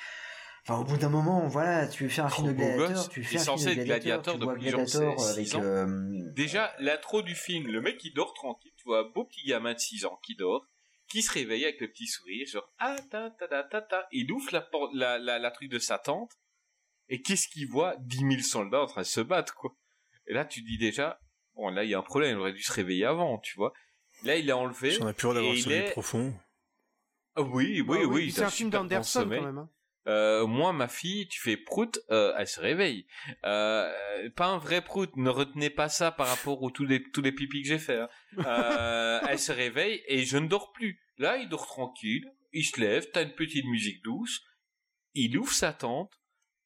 Enfin, 0.68 0.80
au 0.80 0.84
bout 0.84 0.96
d'un 0.96 1.08
moment, 1.08 1.46
voilà, 1.46 1.86
tu 1.86 2.02
veux 2.02 2.08
faire 2.08 2.24
un 2.26 2.28
film 2.30 2.48
de 2.48 2.52
gladiateur, 2.54 2.88
gosse. 2.88 3.08
tu 3.10 3.22
fais 3.22 3.36
un 3.36 3.38
film 3.38 3.44
censé 3.44 3.74
de 3.76 3.80
être 3.80 3.84
gladiateur, 3.86 4.36
gladiateur 4.36 4.38
tu 4.38 4.44
vois 4.44 4.54
gladiateur 4.56 5.30
avec. 5.30 5.54
euh, 5.54 6.32
Déjà, 6.34 6.74
l'intro 6.80 7.22
du 7.22 7.36
film, 7.36 7.68
le 7.68 7.80
mec 7.80 8.02
il 8.02 8.12
dort 8.14 8.34
tranquille, 8.34 8.72
tu 8.76 8.82
vois, 8.84 9.00
un 9.06 9.08
beau 9.10 9.24
petit 9.24 9.44
gamin 9.46 9.74
de 9.74 9.78
6 9.78 10.04
ans 10.06 10.18
qui 10.24 10.34
dort, 10.34 10.66
qui 11.08 11.22
se 11.22 11.30
réveille 11.32 11.64
avec 11.64 11.80
le 11.80 11.88
petit 11.88 12.08
sourire, 12.08 12.48
genre, 12.48 12.68
ah, 12.78 12.96
ta, 13.10 13.30
ta, 13.30 13.46
ta, 13.46 13.62
ta, 13.62 13.80
ta. 13.80 14.08
Il 14.10 14.32
ouvre 14.32 14.48
la, 14.52 14.60
porte, 14.60 14.92
la, 14.94 15.18
la, 15.18 15.38
la 15.38 15.50
truc 15.52 15.70
de 15.70 15.78
sa 15.78 15.98
tente, 15.98 16.32
et 17.08 17.22
qu'est-ce 17.22 17.46
qu'il 17.46 17.68
voit? 17.68 17.94
10 18.00 18.18
000 18.18 18.30
soldats 18.42 18.82
en 18.82 18.86
train 18.86 19.02
de 19.02 19.06
se 19.06 19.20
battre, 19.20 19.54
quoi. 19.54 19.70
Et 20.26 20.34
là, 20.34 20.44
tu 20.44 20.62
dis 20.62 20.78
déjà, 20.78 21.20
bon, 21.54 21.68
là, 21.68 21.84
il 21.84 21.90
y 21.90 21.94
a 21.94 21.98
un 22.00 22.02
problème, 22.02 22.36
il 22.38 22.40
aurait 22.40 22.52
dû 22.52 22.62
se 22.62 22.72
réveiller 22.72 23.04
avant, 23.04 23.38
tu 23.38 23.54
vois. 23.56 23.72
Là, 24.24 24.34
il 24.34 24.48
est 24.48 24.52
enlevé. 24.52 24.90
Si 24.90 25.00
on 25.00 25.06
a 25.06 25.12
plus 25.12 25.32
d'avoir 25.32 25.56
sommeil 25.56 25.78
est- 25.78 25.90
profond. 25.92 26.34
Ah 27.36 27.42
oui, 27.42 27.82
oui, 27.86 27.98
Ah 28.02 28.06
oui. 28.06 28.24
il 28.24 28.32
C'est 28.32 28.42
un 28.42 28.50
film 28.50 28.70
d'Anderson 28.70 29.20
quand 29.20 29.26
même. 29.26 29.58
hein. 29.58 29.70
Euh, 30.06 30.46
moi, 30.46 30.72
ma 30.72 30.88
fille, 30.88 31.26
tu 31.28 31.40
fais 31.40 31.56
prout, 31.56 31.98
euh, 32.10 32.32
elle 32.38 32.46
se 32.46 32.60
réveille. 32.60 33.06
Euh, 33.44 33.92
pas 34.36 34.46
un 34.46 34.58
vrai 34.58 34.80
prout, 34.82 35.10
ne 35.16 35.30
retenez 35.30 35.70
pas 35.70 35.88
ça 35.88 36.12
par 36.12 36.28
rapport 36.28 36.62
aux 36.62 36.70
tous 36.70 36.84
les 36.84 37.00
pipis 37.32 37.62
que 37.62 37.68
j'ai 37.68 37.78
fait. 37.78 38.00
hein. 38.00 39.20
Elle 39.28 39.38
se 39.38 39.52
réveille 39.52 40.02
et 40.06 40.24
je 40.24 40.38
ne 40.38 40.46
dors 40.46 40.72
plus. 40.72 41.00
Là, 41.18 41.38
il 41.38 41.48
dort 41.48 41.66
tranquille, 41.66 42.30
il 42.52 42.64
se 42.64 42.80
lève, 42.80 43.10
t'as 43.10 43.22
une 43.22 43.34
petite 43.34 43.64
musique 43.64 44.02
douce, 44.04 44.42
il 45.14 45.36
ouvre 45.38 45.52
sa 45.52 45.72
tente, 45.72 46.12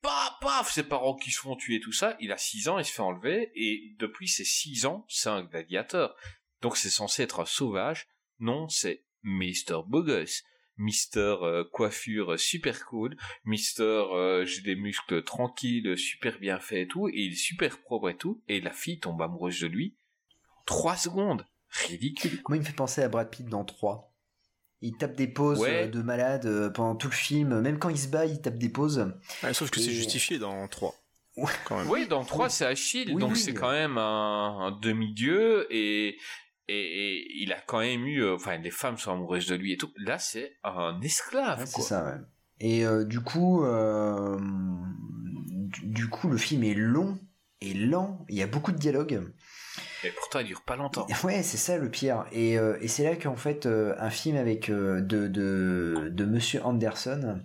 paf, 0.02 0.34
paf, 0.40 0.70
ses 0.72 0.82
parents 0.82 1.16
qui 1.16 1.30
se 1.30 1.40
font 1.40 1.56
tuer, 1.56 1.80
tout 1.80 1.92
ça. 1.92 2.16
Il 2.20 2.32
a 2.32 2.36
6 2.36 2.68
ans, 2.68 2.78
il 2.78 2.84
se 2.84 2.92
fait 2.92 3.00
enlever 3.02 3.50
et 3.54 3.94
depuis 3.98 4.28
ses 4.28 4.44
6 4.44 4.86
ans, 4.86 5.06
c'est 5.08 5.28
un 5.28 5.42
gladiateur. 5.42 6.14
Donc 6.60 6.76
c'est 6.76 6.90
censé 6.90 7.22
être 7.22 7.40
un 7.40 7.46
sauvage. 7.46 8.08
Non, 8.38 8.68
c'est 8.68 9.04
Mister 9.22 9.78
Bogus. 9.86 10.42
Mister 10.80 11.36
euh, 11.42 11.64
coiffure 11.72 12.38
super 12.38 12.84
cool, 12.86 13.16
Mister 13.44 13.82
euh, 13.84 14.44
j'ai 14.44 14.62
des 14.62 14.76
muscles 14.76 15.22
tranquilles, 15.22 15.96
super 15.96 16.38
bien 16.38 16.58
faits 16.58 16.78
et 16.78 16.88
tout, 16.88 17.08
et 17.08 17.12
il 17.16 17.32
est 17.32 17.36
super 17.36 17.80
propre 17.80 18.08
et 18.10 18.16
tout, 18.16 18.42
et 18.48 18.60
la 18.60 18.72
fille 18.72 18.98
tombe 18.98 19.20
amoureuse 19.22 19.60
de 19.60 19.66
lui. 19.66 19.94
Trois 20.66 20.96
secondes, 20.96 21.46
ridicule. 21.88 22.40
Moi, 22.48 22.56
il 22.56 22.60
me 22.60 22.64
fait 22.64 22.72
penser 22.72 23.02
à 23.02 23.08
Brad 23.08 23.28
Pitt 23.30 23.46
dans 23.46 23.64
3. 23.64 24.12
Il 24.82 24.96
tape 24.96 25.14
des 25.16 25.28
pauses 25.28 25.58
Ouais. 25.60 25.84
euh, 25.84 25.88
de 25.88 26.00
malade 26.00 26.46
euh, 26.46 26.70
pendant 26.70 26.94
tout 26.96 27.08
le 27.08 27.14
film. 27.14 27.60
Même 27.60 27.78
quand 27.78 27.90
il 27.90 27.98
se 27.98 28.08
bat, 28.08 28.24
il 28.24 28.40
tape 28.40 28.56
des 28.56 28.70
pauses. 28.70 29.12
Ouais, 29.42 29.52
sauf 29.52 29.68
que 29.70 29.78
c'est 29.80 29.90
justifié 29.90 30.38
dans 30.38 30.66
3. 30.68 30.94
Ouais. 31.36 31.52
Quand 31.66 31.78
même. 31.78 31.90
Oui, 31.90 32.06
dans 32.08 32.24
3 32.24 32.48
c'est 32.48 32.64
Achille, 32.64 33.12
Oui, 33.12 33.20
donc 33.20 33.32
oui. 33.32 33.38
c'est 33.38 33.52
quand 33.54 33.70
même 33.70 33.98
un, 33.98 34.58
un 34.60 34.70
demi-dieu 34.72 35.66
et, 35.70 36.16
et, 36.72 37.16
et 37.16 37.42
il 37.42 37.52
a 37.52 37.60
quand 37.60 37.80
même 37.80 38.06
eu, 38.06 38.22
euh, 38.22 38.34
enfin 38.34 38.56
les 38.58 38.70
femmes 38.70 38.98
sont 38.98 39.12
amoureuses 39.12 39.46
de 39.46 39.54
lui 39.54 39.72
et 39.72 39.76
tout. 39.76 39.90
Là 39.96 40.18
c'est 40.18 40.56
un 40.64 41.00
esclave 41.02 41.60
Ouais, 41.60 41.66
c'est 41.66 41.82
ça, 41.82 42.04
ouais. 42.04 42.20
Et 42.60 42.84
euh, 42.84 43.04
du 43.04 43.20
coup, 43.20 43.64
euh, 43.64 44.38
du, 44.38 45.86
du 45.86 46.08
coup, 46.08 46.28
le 46.28 46.36
film 46.36 46.62
est 46.62 46.74
long 46.74 47.18
et 47.62 47.72
lent. 47.72 48.24
Il 48.28 48.36
y 48.36 48.42
a 48.42 48.46
beaucoup 48.46 48.70
de 48.72 48.76
dialogues. 48.76 49.32
Et 50.04 50.10
pourtant 50.10 50.38
il 50.40 50.46
dure 50.46 50.62
pas 50.62 50.76
longtemps. 50.76 51.06
Ouais, 51.24 51.42
c'est 51.42 51.56
ça 51.56 51.78
le 51.78 51.90
pire. 51.90 52.26
Et, 52.32 52.58
euh, 52.58 52.76
et 52.80 52.88
c'est 52.88 53.04
là 53.04 53.16
qu'en 53.16 53.36
fait, 53.36 53.66
un 53.66 54.10
film 54.10 54.36
avec 54.36 54.70
de, 54.70 55.00
de, 55.00 56.08
de 56.10 56.24
Monsieur 56.24 56.64
Anderson, 56.64 57.40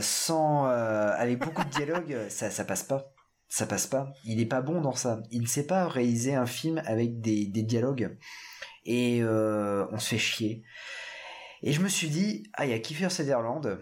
sans, 0.00 0.64
avec 0.66 1.38
beaucoup 1.38 1.64
de 1.64 1.70
dialogues, 1.70 2.28
ça, 2.28 2.50
ça 2.50 2.64
passe 2.64 2.84
pas. 2.84 3.14
Ça 3.52 3.66
passe 3.66 3.86
pas. 3.86 4.14
Il 4.24 4.40
est 4.40 4.46
pas 4.46 4.62
bon 4.62 4.80
dans 4.80 4.94
ça. 4.94 5.22
Il 5.30 5.42
ne 5.42 5.46
sait 5.46 5.66
pas 5.66 5.86
réaliser 5.86 6.34
un 6.34 6.46
film 6.46 6.80
avec 6.86 7.20
des, 7.20 7.44
dialogues. 7.44 8.16
Et 8.86 9.22
euh, 9.22 9.86
on 9.92 9.98
se 9.98 10.08
fait 10.08 10.18
chier. 10.18 10.64
Et 11.60 11.74
je 11.74 11.82
me 11.82 11.88
suis 11.88 12.08
dit, 12.08 12.44
ah, 12.54 12.64
il 12.64 12.70
y 12.70 12.72
a 12.72 12.78
Kiefer 12.78 13.10
Sutherland. 13.10 13.78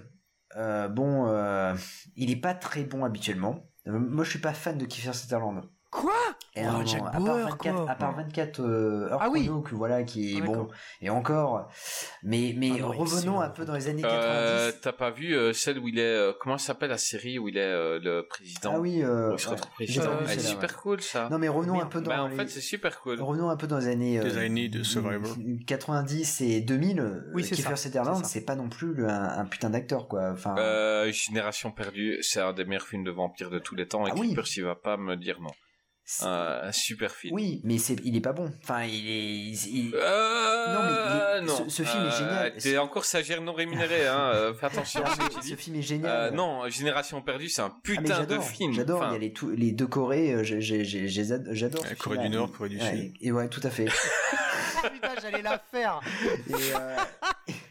Euh, 0.57 0.89
bon, 0.89 1.29
euh, 1.29 1.73
il 2.17 2.33
est 2.33 2.41
pas 2.41 2.53
très 2.53 2.83
bon 2.83 3.05
habituellement. 3.05 3.71
Moi, 3.87 4.25
je 4.25 4.31
suis 4.31 4.41
pas 4.41 4.55
fan 4.55 4.77
de 4.77 4.87
Kiefer 4.87 5.13
Sutherland. 5.13 5.63
Quoi 5.91 6.13
Et 6.55 6.63
Oh, 6.65 6.83
Jack 6.87 6.99
moment, 7.03 7.07
à 7.09 7.11
part 7.11 7.21
Bauer, 7.21 7.45
24, 7.51 7.59
quoi. 7.83 7.91
à 7.91 7.95
part 7.97 8.15
24 8.17 8.61
euh, 8.61 9.09
heures 9.11 9.19
Ah 9.21 9.29
oui. 9.29 9.45
chrono, 9.47 9.61
que 9.63 9.75
voilà, 9.75 10.05
qui 10.05 10.37
est 10.37 10.41
Ah, 10.41 10.47
bon, 10.47 10.69
et 11.01 11.11
encore. 11.11 11.69
Mais, 12.23 12.55
mais 12.57 12.71
Ah 12.77 12.79
non, 12.83 12.89
revenons 12.93 13.41
un 13.41 13.49
peu 13.49 13.65
dans 13.65 13.75
les 13.75 13.89
années 13.89 14.05
Euh, 14.05 14.69
90. 14.71 14.81
T'as 14.83 14.93
pas 14.93 15.11
vu 15.11 15.35
euh, 15.35 15.53
celle 15.53 15.81
où 15.81 15.89
il 15.89 15.99
est, 15.99 16.03
euh, 16.03 16.33
comment 16.41 16.59
s'appelle 16.59 16.91
la 16.91 16.99
série 16.99 17.41
où 17.41 17.49
il 17.49 17.57
est 17.59 17.61
euh, 17.63 17.99
le 18.01 18.25
président? 18.29 18.75
Ah 18.77 18.79
oui, 18.81 19.03
euh, 19.03 19.31
Où 19.31 19.33
il 19.33 19.39
se 19.41 19.49
ouais. 19.51 19.57
président. 19.75 20.05
vu 20.05 20.11
Ah, 20.21 20.27
c'est 20.29 20.35
celle-là, 20.37 20.49
super 20.51 20.77
cool 20.77 21.01
ça. 21.01 21.29
Non, 21.29 21.39
mais 21.39 21.49
revenons 21.49 21.81
un 21.81 21.87
peu 21.87 22.01
dans 22.01 22.11
Bah, 22.11 22.23
en 22.23 22.29
les... 22.29 22.37
fait 22.37 22.47
c'est 22.49 22.61
super 22.61 23.01
cool. 23.01 23.21
Revenons 23.21 23.51
un 23.51 23.57
peu 23.57 23.67
dans 23.67 23.79
les 23.79 23.89
années 23.89 24.21
années 24.21 24.69
de 24.69 24.85
Survivor. 24.85 25.37
90 25.67 26.41
et 26.43 26.61
2000. 26.61 27.25
Oui, 27.35 27.43
euh, 27.43 27.47
c'est 27.49 27.57
Kiefer 27.57 27.75
Sutherland, 27.77 28.25
c'est 28.25 28.45
pas 28.45 28.55
non 28.55 28.69
plus 28.69 28.95
le- 28.95 29.09
un, 29.09 29.39
un 29.41 29.45
putain 29.45 29.71
d'acteur, 29.71 30.07
quoi. 30.07 30.31
Enfin, 30.33 30.55
Euh, 30.59 31.11
Génération 31.11 31.73
perdue, 31.73 32.19
c'est 32.23 32.41
un 32.41 32.53
des 32.53 32.65
meilleurs 32.65 32.87
films 32.87 33.03
de 33.03 33.11
vampires 33.11 33.51
de 33.51 33.59
tous 33.59 33.75
les 33.75 33.89
temps 33.89 34.07
et 34.07 34.11
Ah 34.13 34.15
oui. 34.17 34.29
Creepers 34.29 34.47
il 34.57 34.65
va 34.65 34.77
pas 34.77 34.97
me 34.97 35.17
dire 35.17 35.41
non. 35.41 35.51
C'est- 36.13 36.25
un 36.27 36.73
super 36.73 37.13
film. 37.15 37.35
oui, 37.35 37.61
mais 37.65 37.79
c'est, 37.79 37.97
il 38.05 38.17
est 38.17 38.21
pas 38.21 38.33
bon. 38.33 38.51
Enfin, 38.63 38.83
il 38.85 39.09
est, 39.09 39.69
il- 39.69 39.95
Euh, 39.95 40.75
Non, 40.75 40.83
mais 40.83 40.91
il 40.91 41.45
est- 41.45 41.47
non. 41.47 41.65
ce- 41.69 41.77
ce 41.77 41.83
film 41.85 42.05
est 42.05 42.07
Euh, 42.09 42.19
génial. 42.19 42.55
T'es 42.57 42.79
encore 42.79 43.05
stagiaire 43.05 43.41
non 43.43 43.53
rémunéré, 43.53 44.07
hein. 44.09 44.33
euh, 44.35 44.55
fais 44.55 44.67
attention 44.67 45.05
à 45.05 45.11
ce 45.15 45.17
que 45.21 45.29
tu 45.29 45.35
ce 45.35 45.41
dis. 45.41 45.57
film 45.57 45.77
est 45.77 45.79
Euh, 45.79 45.83
génial. 45.83 46.35
non, 46.35 46.69
Génération 46.69 47.23
perdue, 47.23 47.49
c'est 47.49 47.63
un 47.63 47.67
Ah, 47.73 47.81
putain 47.83 48.25
de 48.25 48.39
film. 48.41 48.73
J'adore, 48.73 49.01
Enfin, 49.03 49.11
il 49.11 49.13
y 49.13 49.31
a 49.31 49.55
les, 49.57 49.73
deux 49.73 49.87
Corées, 49.87 50.45
j'adore. 50.45 51.83
Ouais, 51.83 51.89
ce 51.91 51.95
Corée 51.95 52.19
du 52.19 52.29
Nord, 52.31 52.51
Corée 52.53 52.69
du 52.71 52.79
Ouais, 52.79 52.91
Sud. 52.91 53.13
Et 53.21 53.31
ouais, 53.33 53.49
tout 53.49 53.61
à 53.63 53.71
fait. 53.71 53.87
Oh, 53.89 54.87
putain, 54.93 55.09
j'allais 55.23 55.43
la 55.43 55.59
faire. 55.71 56.01
Et, 56.49 56.53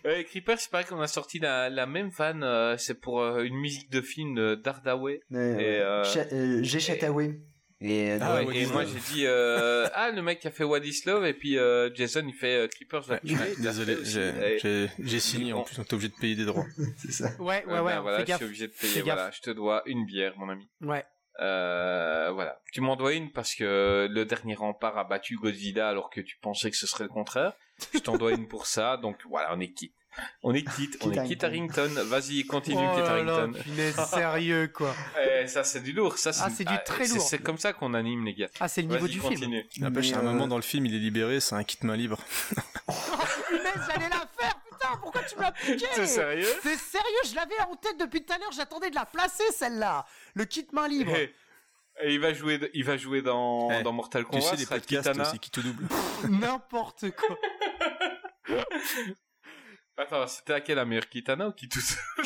euh, 0.06 0.24
Creepers, 0.30 0.60
c'est 0.60 0.72
pareil 0.72 0.86
qu'on 0.88 1.02
a 1.02 1.08
sorti 1.08 1.40
la, 1.40 1.70
la 1.70 1.86
même 1.86 2.12
fan, 2.12 2.42
euh, 2.44 2.78
c'est 2.78 2.94
pour 3.00 3.22
euh, 3.22 3.44
une 3.44 3.56
musique 3.56 3.90
de 3.92 4.02
film 4.02 4.56
Dardaway. 4.56 5.16
Et, 5.32 5.36
euh, 5.36 6.04
euh, 6.32 6.64
Jay 6.64 6.80
Chataway. 6.80 7.40
Et, 7.82 8.12
euh, 8.12 8.20
Ah 8.22 8.44
ouais, 8.44 8.58
et 8.58 8.66
moi 8.66 8.84
j'ai 8.84 9.00
dit, 9.14 9.26
euh, 9.26 9.88
ah 9.94 10.12
le 10.12 10.22
mec 10.22 10.42
qui 10.42 10.48
a 10.48 10.52
fait 10.52 10.66
What 10.66 10.80
is 10.80 11.04
Love, 11.06 11.26
et 11.26 11.34
puis 11.34 11.58
euh, 11.58 11.90
Jason 11.96 12.26
il 12.28 12.34
fait 12.34 12.58
euh, 12.58 12.68
Creepers. 12.68 13.08
là. 13.10 13.20
Ouais, 13.24 13.36
fait 13.36 13.62
Désolé, 13.62 13.98
j'ai 14.04 14.20
Et- 14.56 14.60
j'ai- 14.60 14.90
j'ai 15.00 15.20
signé 15.22 15.54
en 15.54 15.64
plus, 15.64 15.78
donc 15.78 15.88
t'es 15.88 15.94
obligé 15.94 16.10
de 16.10 16.16
payer 16.16 16.36
des 16.36 16.44
droits. 16.46 16.66
c'est 16.98 17.12
ça. 17.14 17.30
Ouais, 17.40 17.64
ouais, 17.66 17.74
Ouais, 17.74 17.80
ouais, 17.80 17.94
ben 17.94 18.02
voilà, 18.02 18.18
fais 18.18 18.24
je 18.24 18.28
gaffe. 18.28 18.38
suis 18.38 18.46
obligé 18.48 18.68
de 18.68 18.74
payer. 18.74 18.94
Fais 18.94 19.02
gaffe. 19.04 19.16
Voilà, 19.16 19.32
je 19.32 19.40
te 19.42 19.50
dois 19.52 19.82
une 19.86 20.06
bière, 20.06 20.34
mon 20.38 20.50
ami. 20.50 20.68
Ouais. 20.82 21.06
Euh, 21.42 22.32
voilà. 22.34 22.60
Tu 22.74 22.82
m'en 22.82 22.98
dois 22.98 23.14
une 23.14 23.32
parce 23.32 23.56
que 23.56 24.08
le 24.12 24.26
dernier 24.26 24.56
rempart 24.56 24.98
a 24.98 25.06
battu 25.06 25.38
Godzilla 25.38 25.88
alors 25.88 26.10
que 26.10 26.20
tu 26.20 26.38
pensais 26.42 26.70
que 26.70 26.76
ce 26.76 26.86
serait 26.86 27.06
le 27.06 27.10
contraire. 27.10 27.54
Je 27.94 28.00
t'en 28.00 28.18
dois 28.18 28.32
une 28.34 28.50
pour 28.50 28.66
ça, 28.66 28.98
donc 28.98 29.16
voilà, 29.30 29.54
on 29.56 29.60
est 29.62 29.72
quitte. 29.72 29.94
On 30.44 30.54
est 30.54 30.64
quitte, 30.64 30.98
on 31.02 31.12
est 31.12 31.22
Kit 31.24 31.28
quitte 31.30 31.44
Harrington. 31.44 31.90
Vas-y, 32.06 32.46
continue, 32.46 32.78
oh 32.80 32.98
là, 33.00 33.06
Harrington. 33.10 33.52
punaise, 33.62 33.96
sérieux, 34.10 34.68
quoi. 34.74 34.96
Eh, 35.42 35.48
ça, 35.48 35.64
c'est 35.64 35.82
du 35.82 35.92
lourd. 35.94 36.18
Ça, 36.18 36.32
Ah, 36.42 36.50
c'est 36.50 36.64
du 36.66 36.74
très 36.86 37.06
c'est- 37.06 37.16
lourd. 37.16 37.28
C'est 37.28 37.40
comme 37.40 37.58
ça 37.58 37.74
qu'on 37.74 37.94
anime, 37.94 38.26
les 38.26 38.34
gars. 38.34 38.50
Ah, 38.60 38.68
c'est 38.68 38.82
le 38.82 38.88
niveau 38.88 39.08
du 39.08 39.20
film. 39.20 39.54
N'empêche, 39.80 40.12
à 40.14 40.18
un 40.18 40.20
euh, 40.20 40.24
moment 40.24 40.48
dans 40.48 40.56
le 40.58 40.62
film, 40.62 40.86
il 40.86 40.96
est 40.96 41.00
libéré, 41.00 41.40
c'est 41.40 41.56
un 41.56 41.64
kit 41.64 41.78
main 41.84 41.96
libre. 41.96 42.18
Punaise, 43.48 43.64
j'allais 43.88 44.10
la 44.10 44.28
faire, 44.38 44.56
putain, 44.72 44.98
pourquoi 45.02 45.22
tu 45.24 45.36
m'as 45.38 45.52
piqué 45.52 45.86
C'est 45.94 46.06
sérieux? 46.08 46.48
C'est 46.64 46.78
sérieux, 46.78 47.22
je 47.30 47.36
l'avais 47.36 47.60
en 47.70 47.76
tête 47.76 47.98
depuis 48.00 48.24
tout 48.24 48.34
à 48.34 48.38
l'heure, 48.38 48.52
j'attendais 48.52 48.90
de 48.90 48.96
la 48.96 49.06
placer 49.06 49.44
celle-là. 49.56 50.06
Le 50.36 50.46
kit 50.46 50.68
main 50.74 50.88
libre. 50.88 51.12
Eh, 51.16 51.34
et 52.02 52.14
il 52.14 52.20
va 52.20 52.34
jouer, 52.34 52.60
il 52.74 52.84
va 52.86 52.96
jouer 52.98 53.22
dans, 53.22 53.70
Eh, 53.72 53.84
dans 53.84 53.92
Mortal 53.94 54.24
Tu 54.24 54.30
Kombat. 54.30 54.42
sais, 54.42 54.56
ce 54.56 54.60
les 54.62 54.66
podcasts, 54.66 55.12
c'est 55.32 55.40
qui 55.40 55.52
te 55.52 55.60
double. 55.60 55.86
N'importe 56.30 57.12
quoi. 57.12 57.38
Attends, 60.00 60.28
c'était 60.28 60.54
à 60.54 60.62
quelle 60.62 60.78
la 60.78 60.86
meilleure 60.86 61.10
Kitana 61.10 61.48
ou 61.50 61.52
qui 61.52 61.68
tout 61.68 61.82
seul 61.82 62.00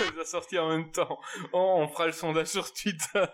Elle 0.00 0.20
a 0.20 0.24
sorti 0.24 0.58
en 0.58 0.68
même 0.68 0.90
temps. 0.90 1.18
Oh, 1.52 1.76
on 1.78 1.88
fera 1.88 2.06
le 2.06 2.12
sondage 2.12 2.48
sur 2.48 2.72
Twitter. 2.72 3.24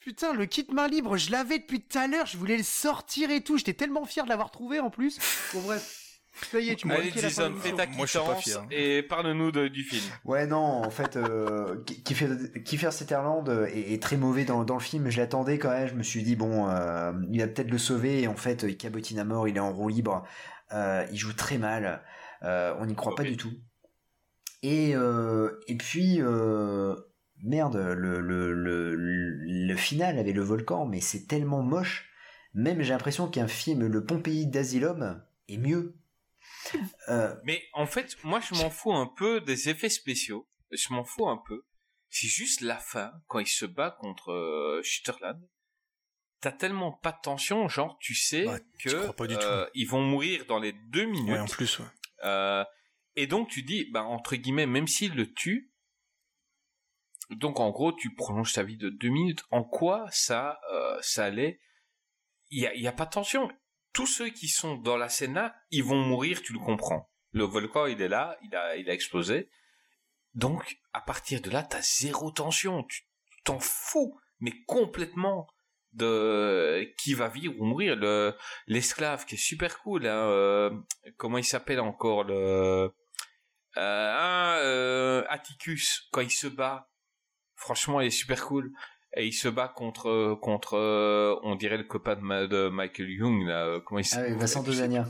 Putain, 0.00 0.34
le 0.34 0.46
kit 0.46 0.66
main 0.72 0.88
libre, 0.88 1.16
je 1.16 1.30
l'avais 1.30 1.58
depuis 1.58 1.80
tout 1.80 1.98
à 1.98 2.06
l'heure, 2.06 2.26
je 2.26 2.36
voulais 2.36 2.56
le 2.56 2.62
sortir 2.62 3.30
et 3.30 3.42
tout, 3.42 3.56
j'étais 3.58 3.74
tellement 3.74 4.04
fier 4.04 4.24
de 4.24 4.28
l'avoir 4.28 4.50
trouvé 4.50 4.80
en 4.80 4.90
plus. 4.90 5.18
Bon 5.54 5.60
bref. 5.62 6.04
Ça 6.52 6.60
y 6.60 6.70
est, 6.70 6.76
tu 6.76 6.86
m'as 6.86 6.94
Allez, 6.94 7.06
niqué 7.06 7.20
la 7.22 7.30
fin 7.30 7.42
Jason, 7.44 7.50
de 7.50 7.58
fais 7.58 7.72
ta 7.72 7.86
Moi, 7.86 8.06
je 8.06 8.10
suis 8.10 8.18
pas 8.20 8.34
fier. 8.36 8.64
et 8.70 9.02
parle-nous 9.02 9.50
de- 9.50 9.66
du 9.66 9.82
film. 9.82 10.04
Ouais, 10.24 10.46
non, 10.46 10.58
en 10.84 10.90
fait, 10.90 11.16
euh, 11.16 11.82
Kiefer, 12.04 12.28
Kiefer 12.64 12.92
Sutherland 12.92 13.48
est, 13.72 13.94
est 13.94 14.00
très 14.02 14.16
mauvais 14.16 14.44
dans, 14.44 14.62
dans 14.62 14.74
le 14.74 14.80
film. 14.80 15.10
Je 15.10 15.18
l'attendais 15.20 15.58
quand 15.58 15.70
même. 15.70 15.88
Je 15.88 15.94
me 15.94 16.04
suis 16.04 16.22
dit, 16.22 16.36
bon, 16.36 16.68
euh, 16.68 17.12
il 17.32 17.40
va 17.40 17.48
peut-être 17.48 17.70
le 17.70 17.78
sauver. 17.78 18.22
Et 18.22 18.28
en 18.28 18.36
fait, 18.36 18.62
il 18.62 18.76
cabotine 18.76 19.18
à 19.18 19.24
mort. 19.24 19.48
Il 19.48 19.56
est 19.56 19.60
en 19.60 19.72
roue 19.72 19.88
libre. 19.88 20.24
Euh, 20.72 21.06
il 21.10 21.18
joue 21.18 21.32
très 21.32 21.58
mal. 21.58 22.02
Euh, 22.42 22.74
on 22.78 22.86
n'y 22.86 22.94
croit 22.94 23.14
pas 23.14 23.24
du 23.24 23.36
tout. 23.36 23.52
Et, 24.62 24.94
euh, 24.94 25.60
et 25.66 25.76
puis, 25.76 26.20
euh, 26.20 26.94
merde, 27.42 27.76
le, 27.76 28.20
le, 28.20 28.52
le, 28.52 28.94
le 28.94 29.76
final 29.76 30.18
avec 30.18 30.34
le 30.34 30.42
volcan, 30.42 30.86
mais 30.86 31.00
c'est 31.00 31.26
tellement 31.26 31.62
moche. 31.62 32.10
Même 32.54 32.82
j'ai 32.82 32.92
l'impression 32.92 33.28
qu'un 33.28 33.48
film, 33.48 33.86
Le 33.86 34.04
Pompéi 34.04 34.46
d'Asylum, 34.46 35.22
est 35.48 35.58
mieux. 35.58 35.94
Euh, 37.08 37.34
Mais 37.44 37.62
en 37.72 37.86
fait, 37.86 38.16
moi, 38.24 38.40
je 38.40 38.54
m'en 38.54 38.68
fous 38.68 38.92
un 38.92 39.06
peu 39.06 39.40
des 39.40 39.70
effets 39.70 39.88
spéciaux. 39.88 40.46
Je 40.70 40.92
m'en 40.92 41.04
fous 41.04 41.26
un 41.26 41.40
peu. 41.48 41.64
C'est 42.10 42.26
juste 42.26 42.60
la 42.60 42.76
fin, 42.76 43.12
quand 43.26 43.38
il 43.38 43.46
se 43.46 43.64
bat 43.64 43.90
contre 43.90 44.32
euh. 44.32 44.82
T'as 46.40 46.52
tellement 46.52 46.92
pas 46.92 47.10
de 47.10 47.18
tension, 47.20 47.68
genre, 47.68 47.98
tu 47.98 48.14
sais 48.14 48.46
tu 48.78 48.88
que 48.88 49.10
pas 49.10 49.26
du 49.26 49.34
euh, 49.34 49.68
ils 49.74 49.88
vont 49.88 50.02
mourir 50.02 50.46
dans 50.46 50.60
les 50.60 50.72
deux 50.72 51.04
minutes. 51.04 51.32
Ouais, 51.32 51.40
en 51.40 51.46
plus, 51.46 51.80
ouais. 51.80 51.86
Euh, 52.24 52.64
et 53.16 53.26
donc 53.26 53.48
tu 53.48 53.64
dis, 53.64 53.86
bah 53.90 54.04
entre 54.04 54.36
guillemets, 54.36 54.66
même 54.66 54.86
s'il 54.86 55.14
le 55.14 55.32
tue, 55.32 55.72
donc 57.30 57.58
en 57.58 57.70
gros 57.70 57.92
tu 57.92 58.14
prolonges 58.14 58.52
ta 58.52 58.62
vie 58.62 58.76
de 58.76 58.88
deux 58.88 59.08
minutes. 59.08 59.42
En 59.50 59.64
quoi 59.64 60.06
ça, 60.12 60.60
euh, 60.72 60.98
ça 61.02 61.24
allait? 61.24 61.60
Il 62.50 62.62
y 62.62 62.66
a, 62.68 62.74
y 62.76 62.86
a 62.86 62.92
pas 62.92 63.06
de 63.06 63.10
tension. 63.10 63.50
Tous 63.92 64.06
ceux 64.06 64.28
qui 64.28 64.46
sont 64.46 64.76
dans 64.76 64.96
la 64.96 65.08
scène 65.08 65.34
là, 65.34 65.56
ils 65.72 65.82
vont 65.82 66.00
mourir, 66.00 66.40
tu 66.42 66.52
le 66.52 66.60
comprends. 66.60 67.10
Le 67.32 67.42
volcan 67.42 67.86
il 67.86 68.00
est 68.00 68.08
là, 68.08 68.38
il 68.42 68.54
a, 68.54 68.76
il 68.76 68.88
a 68.88 68.92
explosé. 68.92 69.50
Donc 70.34 70.78
à 70.92 71.00
partir 71.00 71.40
de 71.40 71.50
là, 71.50 71.64
t'as 71.64 71.82
zéro 71.82 72.30
tension. 72.30 72.84
Tu 72.84 73.02
tu 73.30 73.42
t'en 73.42 73.58
fous, 73.58 74.20
mais 74.38 74.52
complètement 74.66 75.48
de 75.92 76.92
qui 76.98 77.14
va 77.14 77.28
vivre 77.28 77.54
ou 77.58 77.64
mourir. 77.64 77.96
Le 77.96 78.34
l'esclave 78.66 79.24
qui 79.26 79.34
est 79.34 79.38
super 79.38 79.78
cool. 79.80 80.06
hein, 80.06 80.28
euh, 80.28 80.70
comment 81.16 81.38
il 81.38 81.44
s'appelle 81.44 81.80
encore 81.80 82.24
le 82.24 82.92
euh, 83.76 84.50
euh, 84.62 85.24
Atticus 85.28 86.08
quand 86.12 86.20
il 86.20 86.30
se 86.30 86.46
bat. 86.46 86.88
Franchement, 87.56 88.00
il 88.00 88.06
est 88.06 88.10
super 88.10 88.44
cool. 88.46 88.72
Et 89.16 89.26
il 89.26 89.32
se 89.32 89.48
bat 89.48 89.68
contre 89.68 90.38
contre 90.40 90.74
euh, 90.76 91.34
on 91.42 91.56
dirait 91.56 91.78
le 91.78 91.84
copain 91.84 92.16
de, 92.16 92.68
Michael 92.68 93.10
Young 93.10 93.46
là. 93.46 93.64
euh, 93.66 93.80
Comment 93.80 94.00
il 94.00 94.02
ah 94.02 94.08
s'appelle 94.08 94.32
ouais, 94.34 94.38
Vincent 94.38 94.62
Dezania. 94.62 95.06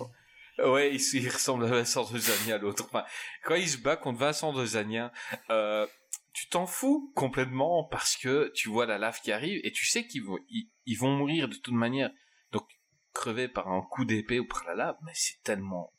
Ouais, 0.65 0.95
il, 0.95 1.01
il 1.15 1.29
ressemble 1.29 1.65
à 1.65 1.69
Vincent 1.69 2.05
Dezania 2.11 2.59
l'autre. 2.59 2.85
Enfin, 2.85 3.05
quand 3.45 3.57
il 3.57 3.69
se 3.69 3.79
bat 3.79 3.97
contre 3.97 4.19
Vincent 4.21 4.53
Dezania, 4.53 5.13
euh, 5.51 5.87
tu 6.33 6.49
t'en 6.49 6.67
fous 6.67 7.13
complètement 7.15 7.85
parce 7.85 8.17
que 8.17 8.53
tu 8.55 8.69
vois 8.69 8.87
la 8.87 8.99
lave 8.99 9.21
qui 9.21 9.33
arrive 9.33 9.61
et 9.65 9.73
tu 9.73 9.87
sais 9.87 10.07
qu'ils 10.07 10.25
vont 10.25 10.39
ils, 10.49 10.97
vont 10.97 11.17
mourir 11.17 11.49
de 11.49 11.55
toute 11.55 11.75
manière. 11.75 12.11
Donc 12.53 12.69
crever 13.13 13.49
par 13.49 13.69
un 13.69 13.83
coup 13.83 14.05
d'épée 14.05 14.39
ou 14.39 14.47
par 14.47 14.65
la 14.67 14.75
lave, 14.75 14.97
mais 15.03 15.13
c'est 15.15 15.43
tellement 15.43 15.93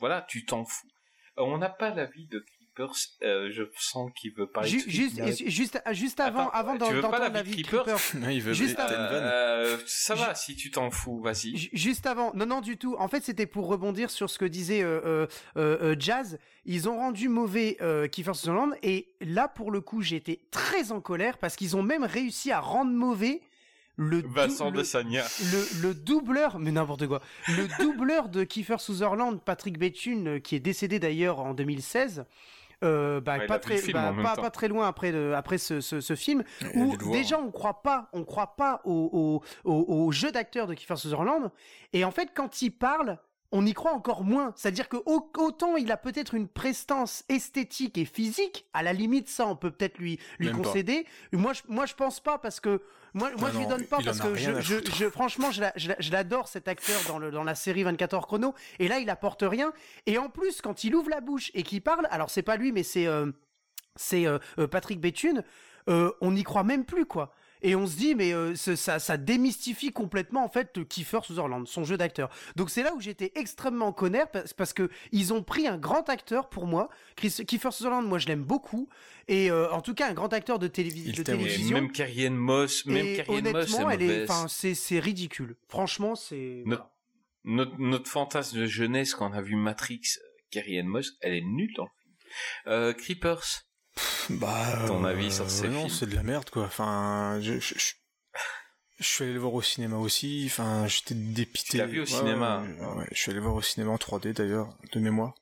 voilà, 0.00 0.22
tu 0.22 0.44
t'en 0.46 0.64
fous. 0.64 0.88
Euh, 1.38 1.42
on 1.42 1.58
n'a 1.58 1.68
pas 1.68 1.90
l'avis 1.90 2.26
de 2.26 2.44
Creepers. 2.88 2.96
euh, 3.22 3.50
je 3.52 3.62
sens 3.78 4.10
qu'il 4.20 4.32
veut 4.34 4.46
parler. 4.46 4.68
Ju- 4.68 4.76
de 4.78 4.82
suite, 4.82 4.92
juste, 4.94 5.18
mais- 5.20 5.50
juste, 5.50 5.80
juste 5.92 6.20
avant, 6.20 6.48
Attends, 6.48 6.50
avant 6.58 6.74
d'entendre 6.76 7.18
la 7.32 7.42
vie 7.42 7.56
de 7.56 7.62
Creepers 7.66 7.84
Creeper. 7.96 8.20
Non, 8.20 8.28
il 8.28 8.42
veut 8.42 8.52
Juste 8.52 8.76
vanne. 8.76 8.88
Euh, 8.90 9.76
ça 9.86 10.14
va 10.14 10.34
si 10.34 10.56
tu 10.56 10.70
t'en 10.70 10.90
fous, 10.90 11.20
vas-y. 11.20 11.56
Ju- 11.56 11.70
Juste 11.72 12.06
avant, 12.06 12.32
non, 12.34 12.46
non, 12.46 12.60
du 12.60 12.76
tout. 12.76 12.96
En 12.98 13.08
fait, 13.08 13.22
c'était 13.22 13.46
pour 13.46 13.66
rebondir 13.68 14.10
sur 14.10 14.30
ce 14.30 14.38
que 14.38 14.44
disait 14.44 14.82
euh, 14.82 15.26
euh, 15.56 15.96
Jazz. 15.98 16.38
Ils 16.66 16.88
ont 16.88 16.96
rendu 16.96 17.28
mauvais 17.28 17.76
euh, 17.80 18.06
Kiefer 18.08 18.34
Sutherland 18.34 18.74
et 18.82 19.08
là, 19.20 19.48
pour 19.48 19.70
le 19.70 19.80
coup, 19.80 20.02
j'ai 20.02 20.16
été 20.16 20.40
très 20.50 20.92
en 20.92 21.00
colère 21.00 21.38
parce 21.38 21.56
qu'ils 21.56 21.76
ont 21.76 21.82
même 21.82 22.04
réussi 22.04 22.52
à 22.52 22.60
rendre 22.60 22.92
mauvais 22.92 23.40
le 23.96 24.22
dou- 24.22 24.30
Vincent 24.30 24.70
le- 24.70 24.78
Dezania. 24.78 25.24
le, 25.52 25.82
le 25.88 25.94
doubleur, 25.94 26.58
mais 26.58 26.70
n'importe 26.70 27.06
quoi, 27.06 27.20
le 27.48 27.66
doubleur 27.82 28.28
de 28.30 28.44
Kiefer 28.44 28.76
Sutherland, 28.78 29.42
Patrick 29.42 29.78
Bethune, 29.78 30.40
qui 30.40 30.54
est 30.56 30.60
décédé 30.60 30.98
d'ailleurs 30.98 31.40
en 31.40 31.52
2016. 31.52 32.24
Euh, 32.82 33.20
bah, 33.20 33.38
Ouais, 33.38 33.46
pas 33.46 33.58
très, 33.58 33.76
film 33.76 33.92
bah, 34.22 34.34
pas, 34.36 34.50
très 34.50 34.68
loin 34.68 34.88
après, 34.88 35.12
le- 35.12 35.34
après 35.34 35.58
ce, 35.58 35.80
ce, 35.80 36.00
ce 36.00 36.14
film 36.16 36.42
Il 36.62 36.66
a 36.66 36.70
où 36.84 36.96
déjà 37.12 37.38
on 37.38 37.50
croit 37.50 37.82
pas, 37.82 38.08
on 38.12 38.24
croit 38.24 38.56
pas 38.56 38.80
au, 38.84 39.42
au, 39.64 39.70
au, 39.70 40.06
au 40.06 40.12
jeu 40.12 40.32
d'acteur 40.32 40.66
de 40.66 40.74
Kiefer 40.74 40.96
Sutherland. 40.96 41.50
Et 41.92 42.04
en 42.04 42.10
fait, 42.10 42.30
quand 42.34 42.62
il 42.62 42.70
parle, 42.70 43.18
on 43.52 43.66
y 43.66 43.74
croit 43.74 43.92
encore 43.92 44.22
moins. 44.24 44.52
C'est-à-dire 44.56 44.88
que 44.88 44.96
au- 45.06 45.30
autant 45.38 45.76
il 45.76 45.90
a 45.92 45.96
peut-être 45.96 46.34
une 46.34 46.48
prestance 46.48 47.24
esthétique 47.28 47.98
et 47.98 48.04
physique, 48.04 48.64
à 48.72 48.82
la 48.82 48.92
limite 48.92 49.28
ça 49.28 49.46
on 49.46 49.56
peut 49.56 49.70
peut-être 49.72 49.98
lui 49.98 50.18
lui 50.38 50.46
Même 50.48 50.56
pas. 50.56 50.62
concéder. 50.62 51.04
Moi 51.32 51.52
je 51.52 51.62
moi 51.68 51.84
je 51.84 51.94
pense 51.94 52.20
pas 52.20 52.38
parce 52.38 52.60
que 52.60 52.80
moi 53.14 53.30
moi 53.38 53.48
Ah 53.48 53.52
je 53.52 53.58
lui 53.58 53.64
non, 53.64 53.70
donne 53.76 53.84
pas 53.86 53.98
parce 54.04 54.20
que 54.20 54.34
je, 54.34 54.60
je, 54.60 54.76
je- 54.94 55.08
franchement 55.10 55.50
je 55.50 55.60
la- 55.60 55.72
je 55.76 55.88
la- 55.88 55.96
je 55.98 56.10
l'adore 56.12 56.48
cet 56.48 56.68
acteur 56.68 57.00
dans 57.08 57.18
le 57.18 57.30
dans 57.30 57.44
la 57.44 57.54
série 57.54 57.82
24 57.82 58.14
heures 58.14 58.26
chrono. 58.26 58.54
Et 58.78 58.88
là 58.88 58.98
il 58.98 59.10
apporte 59.10 59.42
rien. 59.42 59.72
Et 60.06 60.18
en 60.18 60.28
plus 60.28 60.60
quand 60.60 60.84
il 60.84 60.94
ouvre 60.94 61.10
la 61.10 61.20
bouche 61.20 61.50
et 61.54 61.62
qu'il 61.62 61.82
parle, 61.82 62.06
alors 62.10 62.30
c'est 62.30 62.42
pas 62.42 62.56
lui 62.56 62.72
mais 62.72 62.82
c'est 62.82 63.06
euh, 63.06 63.30
c'est 63.96 64.26
euh, 64.26 64.38
euh, 64.58 64.66
Patrick 64.66 65.00
Bethune, 65.00 65.42
euh, 65.88 66.12
on 66.20 66.32
n'y 66.32 66.44
croit 66.44 66.64
même 66.64 66.84
plus 66.84 67.06
quoi. 67.06 67.34
Et 67.62 67.74
on 67.74 67.86
se 67.86 67.96
dit 67.96 68.14
mais 68.14 68.32
euh, 68.32 68.54
ça, 68.54 68.98
ça 68.98 69.16
démystifie 69.16 69.90
complètement 69.92 70.44
en 70.44 70.48
fait 70.48 70.78
euh, 70.78 70.84
Kiefer 70.84 71.20
Sutherland, 71.22 71.66
son 71.66 71.84
jeu 71.84 71.96
d'acteur. 71.96 72.30
Donc 72.56 72.70
c'est 72.70 72.82
là 72.82 72.94
où 72.94 73.00
j'étais 73.00 73.32
extrêmement 73.34 73.88
en 73.88 73.92
colère 73.92 74.28
parce, 74.30 74.72
que 74.72 74.90
ils 75.12 75.32
ont 75.32 75.42
pris 75.42 75.66
un 75.66 75.78
grand 75.78 76.08
acteur 76.08 76.48
pour 76.48 76.66
moi. 76.66 76.88
Chris, 77.16 77.44
Kiefer 77.46 77.70
Sutherland, 77.70 78.06
moi 78.06 78.18
je 78.18 78.26
l'aime 78.26 78.44
beaucoup 78.44 78.88
et 79.28 79.50
euh, 79.50 79.70
en 79.72 79.80
tout 79.80 79.94
cas 79.94 80.08
un 80.08 80.14
grand 80.14 80.32
acteur 80.32 80.58
de, 80.58 80.68
télévi- 80.68 81.22
télévision. 81.22 81.76
même 81.76 81.92
Carrie 81.92 82.30
Moss, 82.30 82.86
même 82.86 83.06
et 83.06 83.16
Carrie 83.16 83.42
Moss, 83.42 83.74
enfin 84.28 84.48
c'est 84.48 84.74
c'est 84.74 84.98
ridicule. 84.98 85.56
Franchement 85.68 86.14
c'est. 86.14 86.62
Notre, 86.66 86.90
notre, 87.44 87.78
notre 87.78 88.08
fantasme 88.08 88.58
de 88.58 88.66
jeunesse 88.66 89.14
quand 89.14 89.30
on 89.30 89.32
a 89.32 89.42
vu 89.42 89.56
Matrix, 89.56 90.00
euh, 90.18 90.26
Carrie 90.50 90.78
Ann 90.78 90.86
Moss, 90.86 91.16
elle 91.20 91.34
est 91.34 91.44
nulle 91.44 91.72
dans 91.76 91.84
le 91.84 91.90
film. 92.02 92.14
Euh, 92.66 92.92
Creepers, 92.92 93.62
Bah, 94.30 94.84
Ton 94.86 95.04
avis 95.04 95.32
sur 95.32 95.50
ces 95.50 95.68
non, 95.68 95.86
films 95.86 95.90
c'est 95.90 96.06
de 96.06 96.14
la 96.14 96.22
merde, 96.22 96.48
quoi. 96.50 96.64
Enfin, 96.64 97.38
je, 97.40 97.58
je, 97.60 97.74
je, 97.78 97.92
je 98.98 99.04
suis 99.06 99.24
allé 99.24 99.32
le 99.32 99.40
voir 99.40 99.54
au 99.54 99.62
cinéma 99.62 99.96
aussi. 99.96 100.44
Enfin, 100.46 100.86
j'étais 100.86 101.14
dépité. 101.14 101.70
Tu 101.70 101.76
l'as 101.78 101.86
vu 101.86 102.00
au 102.00 102.04
Ouais, 102.04 102.08
cinéma 102.08 102.62
ouais, 102.62 102.86
ouais, 102.86 102.94
ouais. 102.98 103.06
je 103.12 103.18
suis 103.18 103.30
allé 103.30 103.38
le 103.40 103.44
voir 103.44 103.56
au 103.56 103.62
cinéma 103.62 103.90
en 103.92 103.96
3D 103.96 104.32
d'ailleurs, 104.32 104.76
de 104.92 105.00
mémoire. 105.00 105.34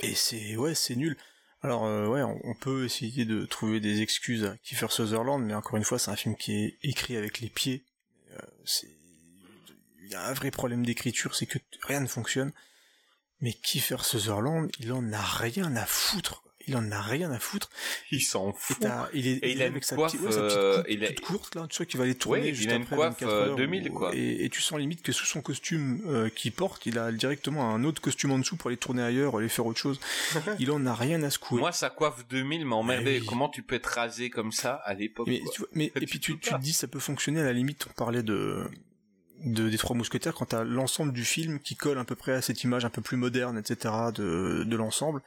Et 0.00 0.14
c'est, 0.14 0.56
ouais, 0.56 0.74
c'est 0.74 0.96
nul. 0.96 1.16
Alors, 1.62 1.84
euh, 1.86 2.06
ouais, 2.08 2.22
on, 2.22 2.38
on 2.44 2.54
peut 2.54 2.84
essayer 2.84 3.24
de 3.24 3.46
trouver 3.46 3.80
des 3.80 4.02
excuses 4.02 4.44
à 4.44 4.56
Kiefer 4.58 4.88
Sutherland, 4.90 5.42
mais 5.44 5.54
encore 5.54 5.76
une 5.76 5.84
fois, 5.84 5.98
c'est 5.98 6.10
un 6.10 6.16
film 6.16 6.36
qui 6.36 6.52
est 6.52 6.78
écrit 6.82 7.16
avec 7.16 7.40
les 7.40 7.48
pieds. 7.48 7.84
Euh, 8.32 8.38
c'est, 8.64 8.88
il 10.02 10.10
y 10.10 10.14
a 10.14 10.26
un 10.26 10.32
vrai 10.34 10.50
problème 10.50 10.84
d'écriture, 10.84 11.34
c'est 11.34 11.46
que 11.46 11.58
rien 11.82 12.00
ne 12.00 12.06
fonctionne. 12.06 12.52
Mais 13.40 13.52
Kiefer 13.54 13.96
Sutherland, 14.02 14.70
il 14.78 14.92
en 14.92 15.12
a 15.12 15.20
rien 15.22 15.74
à 15.76 15.86
foutre. 15.86 16.43
Il 16.66 16.76
en 16.76 16.90
a 16.92 17.00
rien 17.00 17.30
à 17.30 17.38
foutre. 17.38 17.68
il 18.10 18.20
s'en 18.22 18.52
fout. 18.52 18.78
t'as- 18.80 19.08
il 19.12 19.26
est, 19.26 19.32
Et 19.38 19.52
il 19.52 19.60
est 19.60 19.64
a 19.64 19.66
avec 19.66 19.76
une 19.76 19.82
sa 19.82 19.96
coiffe, 19.96 20.12
petite, 20.12 20.24
ouais, 20.26 20.32
sa 20.32 20.40
petite 20.42 20.56
euh, 20.58 20.76
coupe 20.78 20.86
il 20.90 21.04
a- 21.04 21.08
toute 21.08 21.20
courte 21.20 21.54
là, 21.54 21.66
tu 21.68 21.76
vois, 21.76 21.86
qui 21.86 21.96
va 21.96 22.04
aller 22.04 22.14
tourner 22.14 22.40
Ouais, 22.42 22.54
juste 22.54 22.64
il 22.64 22.70
a 22.72 22.76
une 22.76 22.82
après 22.82 22.96
coiffe, 22.96 23.10
24 23.20 23.28
euh, 23.30 23.46
heures, 23.50 23.56
2000, 23.56 23.90
où- 23.90 23.94
quoi. 23.94 24.14
Et, 24.14 24.44
et 24.44 24.48
tu 24.50 24.60
sens 24.62 24.78
limite 24.78 25.02
que 25.02 25.12
sous 25.12 25.26
son 25.26 25.42
costume 25.42 26.00
euh, 26.06 26.28
qu'il 26.30 26.52
porte, 26.52 26.86
il 26.86 26.98
a 26.98 27.12
directement 27.12 27.74
un 27.74 27.84
autre 27.84 28.00
costume 28.00 28.32
en 28.32 28.38
dessous 28.38 28.56
pour 28.56 28.68
aller 28.68 28.76
tourner 28.76 29.02
ailleurs, 29.02 29.36
aller 29.36 29.48
faire 29.48 29.66
autre 29.66 29.78
chose. 29.78 30.00
il 30.58 30.70
en 30.70 30.84
a 30.86 30.94
rien 30.94 31.22
à 31.22 31.30
secouer. 31.30 31.60
Moi, 31.60 31.72
sa 31.72 31.90
coiffe 31.90 32.26
2000 32.28 32.64
m'a 32.66 32.76
emmerdé. 32.76 33.04
Mais 33.04 33.20
oui. 33.20 33.26
Comment 33.26 33.48
tu 33.48 33.62
peux 33.62 33.74
être 33.76 33.86
rasé 33.86 34.30
comme 34.30 34.52
ça 34.52 34.74
à 34.84 34.94
l'époque 34.94 35.26
mais, 35.28 35.40
quoi 35.40 35.52
tu 35.52 35.60
vois, 35.60 35.68
mais 35.74 35.90
Tu 35.96 36.02
et 36.02 36.06
puis 36.06 36.20
tu, 36.20 36.38
te 36.38 36.56
dis 36.58 36.72
ça 36.72 36.86
peut 36.86 36.98
fonctionner 37.00 37.40
à 37.40 37.44
la 37.44 37.52
limite. 37.52 37.86
On 37.90 37.92
parlait 37.94 38.22
de 38.22 38.64
de 39.44 39.68
des 39.68 39.76
trois 39.76 39.94
mousquetaires 39.94 40.32
quand 40.32 40.46
t'as 40.46 40.64
l'ensemble 40.64 41.12
du 41.12 41.24
film 41.24 41.58
qui 41.60 41.76
colle 41.76 41.98
à 41.98 42.04
peu 42.04 42.14
près 42.14 42.32
à 42.32 42.40
cette 42.40 42.62
image 42.62 42.84
un 42.86 42.90
peu 42.90 43.02
plus 43.02 43.16
moderne, 43.18 43.58
etc. 43.58 43.92
de 44.14 44.64
de 44.64 44.76
l'ensemble. 44.76 45.20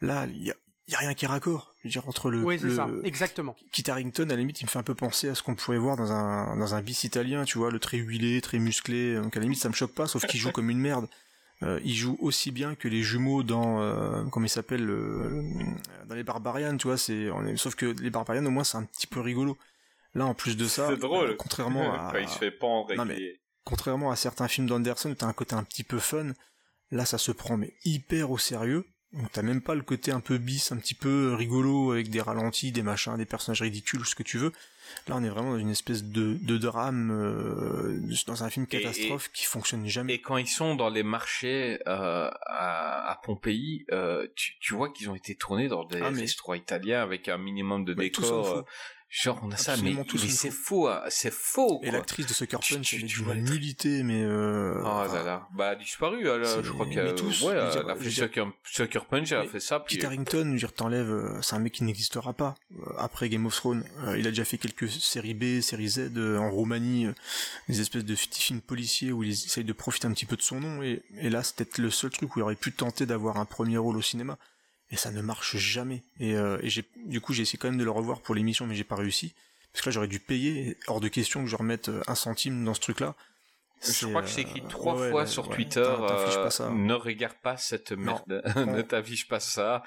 Là, 0.00 0.26
il 0.32 0.44
y 0.44 0.50
a, 0.50 0.54
il 0.88 0.92
y 0.92 0.94
a 0.94 0.98
rien 0.98 1.14
qui 1.14 1.24
est 1.26 1.28
raccord. 1.28 1.74
Je 1.82 1.88
veux 1.88 1.92
dire 1.92 2.08
entre 2.08 2.30
le, 2.30 2.42
Oui 2.42 2.58
le- 2.58 2.74
ça, 2.74 2.88
exactement. 3.04 3.54
Kit 3.72 3.88
Harington, 3.90 4.24
à 4.24 4.26
la 4.32 4.36
limite, 4.36 4.60
il 4.60 4.64
me 4.64 4.68
fait 4.70 4.78
un 4.78 4.82
peu 4.82 4.94
penser 4.94 5.28
à 5.28 5.34
ce 5.34 5.42
qu'on 5.42 5.54
pourrait 5.54 5.78
voir 5.78 5.96
dans 5.96 6.10
un, 6.12 6.56
dans 6.56 6.74
un 6.74 6.82
bis 6.82 7.04
italien, 7.04 7.44
tu 7.44 7.58
vois, 7.58 7.70
le 7.70 7.78
très 7.78 7.98
huilé, 7.98 8.40
très 8.40 8.58
musclé. 8.58 9.14
Donc 9.16 9.36
à 9.36 9.40
la 9.40 9.44
limite, 9.44 9.60
ça 9.60 9.68
me 9.68 9.74
choque 9.74 9.92
pas, 9.94 10.06
sauf 10.06 10.26
qu'il 10.26 10.40
joue 10.40 10.50
comme 10.50 10.70
une 10.70 10.78
merde. 10.80 11.06
Euh, 11.62 11.80
il 11.84 11.94
joue 11.94 12.16
aussi 12.20 12.50
bien 12.52 12.74
que 12.74 12.86
les 12.88 13.02
jumeaux 13.02 13.42
dans, 13.42 13.80
euh, 13.82 14.22
comment 14.30 14.46
il 14.46 14.50
s'appelle, 14.50 14.84
le- 14.84 15.42
dans 16.06 16.14
les 16.14 16.22
Barbarians, 16.22 16.76
tu 16.76 16.86
vois, 16.86 16.96
c'est, 16.98 17.30
on 17.30 17.44
est, 17.46 17.56
sauf 17.56 17.74
que 17.74 17.86
les 17.86 18.10
Barbarians, 18.10 18.44
au 18.46 18.50
moins, 18.50 18.64
c'est 18.64 18.76
un 18.78 18.84
petit 18.84 19.06
peu 19.08 19.20
rigolo. 19.20 19.56
Là, 20.14 20.24
en 20.26 20.34
plus 20.34 20.56
de 20.56 20.66
ça, 20.66 20.88
C'est 20.88 20.96
drôle. 20.96 21.30
euh, 21.30 21.36
contrairement 21.36 21.92
à, 21.92 22.10
Quand 22.12 22.18
il 22.18 22.28
se 22.28 22.38
fait 22.38 22.50
pendre 22.50 22.94
Non, 22.94 23.04
mais- 23.04 23.40
contrairement 23.64 24.10
à 24.10 24.16
certains 24.16 24.48
films 24.48 24.66
d'Anderson, 24.68 25.10
où 25.10 25.14
t'as 25.14 25.26
un 25.26 25.32
côté 25.32 25.54
un 25.54 25.64
petit 25.64 25.84
peu 25.84 25.98
fun, 25.98 26.32
là, 26.92 27.04
ça 27.04 27.18
se 27.18 27.30
prend, 27.32 27.56
mais 27.56 27.74
hyper 27.84 28.30
au 28.30 28.38
sérieux. 28.38 28.86
Donc 29.14 29.32
t'as 29.32 29.40
même 29.42 29.62
pas 29.62 29.74
le 29.74 29.80
côté 29.82 30.12
un 30.12 30.20
peu 30.20 30.36
bis, 30.36 30.70
un 30.70 30.76
petit 30.76 30.94
peu 30.94 31.34
rigolo 31.34 31.92
avec 31.92 32.10
des 32.10 32.20
ralentis, 32.20 32.72
des 32.72 32.82
machins, 32.82 33.16
des 33.16 33.24
personnages 33.24 33.62
ridicules, 33.62 34.04
ce 34.04 34.14
que 34.14 34.22
tu 34.22 34.36
veux. 34.36 34.52
Là, 35.06 35.16
on 35.16 35.24
est 35.24 35.28
vraiment 35.30 35.52
dans 35.52 35.58
une 35.58 35.70
espèce 35.70 36.04
de, 36.04 36.38
de 36.40 36.56
drame, 36.58 37.10
euh, 37.10 38.00
dans 38.26 38.44
un 38.44 38.50
film 38.50 38.66
Et- 38.70 38.80
catastrophe 38.80 39.30
qui 39.32 39.44
fonctionne 39.46 39.86
jamais. 39.86 40.14
Et 40.14 40.20
quand 40.20 40.36
ils 40.36 40.46
sont 40.46 40.74
dans 40.76 40.88
les 40.90 41.02
marchés 41.02 41.78
euh, 41.86 42.30
à, 42.46 43.10
à 43.10 43.16
Pompéi, 43.22 43.86
euh, 43.92 44.26
tu, 44.34 44.58
tu 44.60 44.74
vois 44.74 44.90
qu'ils 44.90 45.08
ont 45.10 45.14
été 45.14 45.34
tournés 45.34 45.68
dans 45.68 45.84
des 45.84 46.00
Ah, 46.02 46.10
mais- 46.10 46.24
italiens 46.58 47.02
avec 47.02 47.28
un 47.28 47.38
minimum 47.38 47.84
de 47.84 47.94
tout 48.10 48.22
euh, 49.10 49.22
genre 49.22 49.40
on 49.42 49.50
a 49.50 49.56
ça, 49.56 49.76
mais, 49.78 49.94
c'est 50.28 50.50
faux, 50.50 50.86
hein, 50.88 51.02
c'est 51.08 51.32
faux. 51.32 51.80
Et 51.82 51.90
l'actrice 51.90 52.26
de 52.26 52.32
Sucker 52.34 52.58
Punch, 52.58 52.82
tu- 52.82 52.96
elle 52.96 53.04
est 53.04 53.06
d'une 53.06 53.44
nullité, 53.44 54.02
mais 54.02 54.22
euh, 54.22 54.82
enfin, 54.84 55.14
là 55.14 55.22
là, 55.22 55.48
bah 55.54 55.74
disparu. 55.76 56.28
Elle, 56.28 56.44
c'est- 56.46 56.62
je 56.62 56.70
crois 56.72 56.86
mais 56.86 56.94
que 56.94 57.10
tous, 57.16 57.42
ouais, 57.42 57.54
je 57.54 57.64
veux 57.64 57.70
dire, 57.70 57.80
elle 57.84 57.90
a 57.90 57.96
fait 57.96 58.10
Sucker, 58.10 58.44
Sucker 58.64 59.00
Punch, 59.08 59.32
elle 59.32 59.38
a 59.38 59.44
fait 59.46 59.60
ça. 59.60 59.80
Puis 59.80 59.96
Kit 59.98 60.04
Harington, 60.06 60.44
je 60.44 60.50
veux 60.52 60.58
dire, 60.58 60.72
t'enlèves, 60.74 61.10
euh, 61.10 61.40
c'est 61.42 61.54
un 61.56 61.58
mec 61.58 61.72
qui 61.72 61.84
n'existera 61.84 62.32
pas 62.34 62.54
euh, 62.78 62.92
après 62.98 63.28
Game 63.28 63.46
of 63.46 63.54
Thrones. 63.54 63.84
Euh, 64.04 64.18
il 64.18 64.26
a 64.26 64.30
déjà 64.30 64.44
fait 64.44 64.58
quelques 64.58 64.88
séries 64.90 65.34
B, 65.34 65.60
séries 65.62 65.88
Z 65.88 66.12
euh, 66.16 66.36
en 66.38 66.50
Roumanie, 66.50 67.06
euh, 67.06 67.12
des 67.68 67.80
espèces 67.80 68.04
de 68.04 68.14
petits 68.14 68.42
films 68.42 68.60
policiers 68.60 69.12
où 69.12 69.22
il 69.22 69.30
essaye 69.30 69.64
de 69.64 69.72
profiter 69.72 70.06
un 70.06 70.12
petit 70.12 70.26
peu 70.26 70.36
de 70.36 70.42
son 70.42 70.60
nom. 70.60 70.82
Et, 70.82 71.02
et 71.18 71.30
là, 71.30 71.42
c'est 71.42 71.56
peut-être 71.56 71.78
le 71.78 71.90
seul 71.90 72.10
truc 72.10 72.36
où 72.36 72.40
il 72.40 72.42
aurait 72.42 72.56
pu 72.56 72.72
tenter 72.72 73.06
d'avoir 73.06 73.38
un 73.38 73.44
premier 73.46 73.78
rôle 73.78 73.96
au 73.96 74.02
cinéma. 74.02 74.38
Et 74.90 74.96
ça 74.96 75.10
ne 75.10 75.20
marche 75.20 75.56
jamais. 75.56 76.02
Et, 76.18 76.34
euh, 76.34 76.58
et 76.62 76.70
j'ai, 76.70 76.84
du 77.06 77.20
coup, 77.20 77.32
j'ai 77.32 77.42
essayé 77.42 77.58
quand 77.58 77.68
même 77.68 77.78
de 77.78 77.84
le 77.84 77.90
revoir 77.90 78.20
pour 78.22 78.34
l'émission, 78.34 78.66
mais 78.66 78.74
j'ai 78.74 78.84
pas 78.84 78.96
réussi. 78.96 79.34
Parce 79.72 79.82
que 79.82 79.90
là, 79.90 79.92
j'aurais 79.92 80.08
dû 80.08 80.18
payer. 80.18 80.78
Hors 80.86 81.00
de 81.00 81.08
question 81.08 81.42
que 81.42 81.46
je 81.50 81.56
remette 81.56 81.88
euh, 81.90 82.02
un 82.06 82.14
centime 82.14 82.64
dans 82.64 82.74
ce 82.74 82.80
truc-là. 82.80 83.14
Je 83.80 84.06
crois 84.06 84.22
que 84.22 84.28
c'est 84.28 84.40
écrit 84.40 84.60
euh, 84.60 84.68
trois 84.68 84.98
ouais, 84.98 85.10
fois 85.10 85.20
ouais, 85.20 85.26
sur 85.26 85.48
ouais, 85.48 85.54
Twitter. 85.54 85.78
euh, 85.80 86.42
pas 86.42 86.50
ça. 86.50 86.70
ne 86.70 86.94
regarde 86.94 87.36
pas 87.42 87.56
cette 87.56 87.92
merde. 87.92 88.42
ne 88.56 88.82
t'affiche 88.82 89.28
pas 89.28 89.38
ça. 89.40 89.84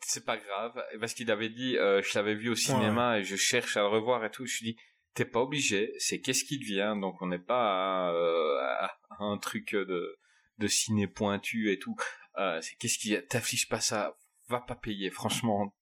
C'est 0.00 0.24
pas 0.24 0.38
grave. 0.38 0.72
Parce 1.00 1.12
qu'il 1.12 1.30
avait 1.30 1.50
dit, 1.50 1.76
euh, 1.76 2.00
je 2.02 2.16
l'avais 2.18 2.34
vu 2.34 2.48
au 2.48 2.54
cinéma 2.54 3.18
et 3.18 3.24
je 3.24 3.36
cherche 3.36 3.76
à 3.76 3.80
le 3.80 3.88
revoir 3.88 4.24
et 4.24 4.30
tout. 4.30 4.46
Je 4.46 4.58
lui 4.60 4.72
dis, 4.72 4.76
t'es 5.12 5.26
pas 5.26 5.40
obligé. 5.40 5.92
C'est 5.98 6.20
qu'est-ce 6.20 6.44
qui 6.44 6.58
devient? 6.58 6.94
Donc 6.98 7.20
on 7.20 7.26
n'est 7.26 7.38
pas 7.38 8.08
à, 8.08 8.12
euh, 8.12 8.58
à 8.60 8.96
un 9.18 9.36
truc 9.38 9.72
de 9.72 10.16
de 10.58 10.68
ciné 10.68 11.06
pointu 11.06 11.70
et 11.70 11.78
tout. 11.78 11.96
Euh, 12.38 12.58
c'est 12.62 12.76
qu'est-ce 12.78 12.98
qui 12.98 13.16
t'affiche 13.28 13.68
pas 13.68 13.80
ça. 13.80 14.16
Va 14.48 14.60
pas 14.60 14.74
payer. 14.74 15.10
Franchement. 15.10 15.74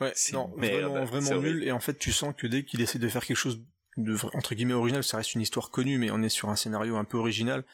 Ouais, 0.00 0.12
C'est 0.14 0.32
non, 0.32 0.52
merde, 0.56 0.92
vraiment, 0.92 1.04
vraiment 1.04 1.40
nul. 1.40 1.64
Et 1.64 1.72
en 1.72 1.80
fait, 1.80 1.98
tu 1.98 2.12
sens 2.12 2.34
que 2.36 2.46
dès 2.46 2.64
qu'il 2.64 2.80
essaie 2.80 2.98
de 2.98 3.08
faire 3.08 3.24
quelque 3.24 3.36
chose 3.36 3.62
de 3.96 4.16
entre 4.34 4.54
guillemets 4.54 4.74
original, 4.74 5.04
ça 5.04 5.18
reste 5.18 5.34
une 5.34 5.40
histoire 5.40 5.70
connue, 5.70 5.98
mais 5.98 6.10
on 6.10 6.22
est 6.22 6.28
sur 6.28 6.48
un 6.48 6.56
scénario 6.56 6.96
un 6.96 7.04
peu 7.04 7.18
original. 7.18 7.64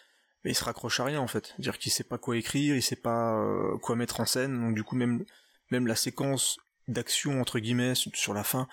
Mais 0.44 0.52
il 0.52 0.54
se 0.54 0.64
raccroche 0.64 1.00
à 1.00 1.04
rien 1.04 1.20
en 1.20 1.26
fait. 1.26 1.46
C'est-à-dire 1.46 1.78
qu'il 1.78 1.92
sait 1.92 2.04
pas 2.04 2.18
quoi 2.18 2.36
écrire, 2.36 2.76
il 2.76 2.82
sait 2.82 2.96
pas 2.96 3.36
euh, 3.36 3.76
quoi 3.78 3.96
mettre 3.96 4.20
en 4.20 4.26
scène. 4.26 4.60
Donc 4.60 4.74
du 4.74 4.82
coup, 4.82 4.96
même 4.96 5.24
même 5.70 5.86
la 5.86 5.96
séquence 5.96 6.58
d'action 6.88 7.40
entre 7.40 7.58
guillemets 7.58 7.94
sur 7.94 8.32
la 8.34 8.44
fin, 8.44 8.68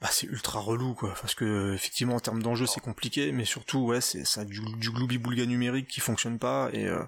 bah, 0.00 0.08
c'est 0.10 0.26
ultra 0.26 0.60
relou 0.60 0.94
quoi. 0.94 1.14
Parce 1.20 1.34
que 1.34 1.74
effectivement 1.74 2.16
en 2.16 2.20
termes 2.20 2.42
d'enjeu 2.42 2.66
c'est 2.66 2.80
compliqué, 2.80 3.32
mais 3.32 3.44
surtout 3.44 3.80
ouais 3.86 4.00
c'est 4.00 4.24
ça 4.24 4.42
a 4.42 4.44
du, 4.44 4.60
du 4.78 4.90
gloubi-boulga 4.90 5.46
numérique 5.46 5.88
qui 5.88 6.00
fonctionne 6.00 6.38
pas 6.38 6.70
et 6.72 6.86
euh, 6.86 7.02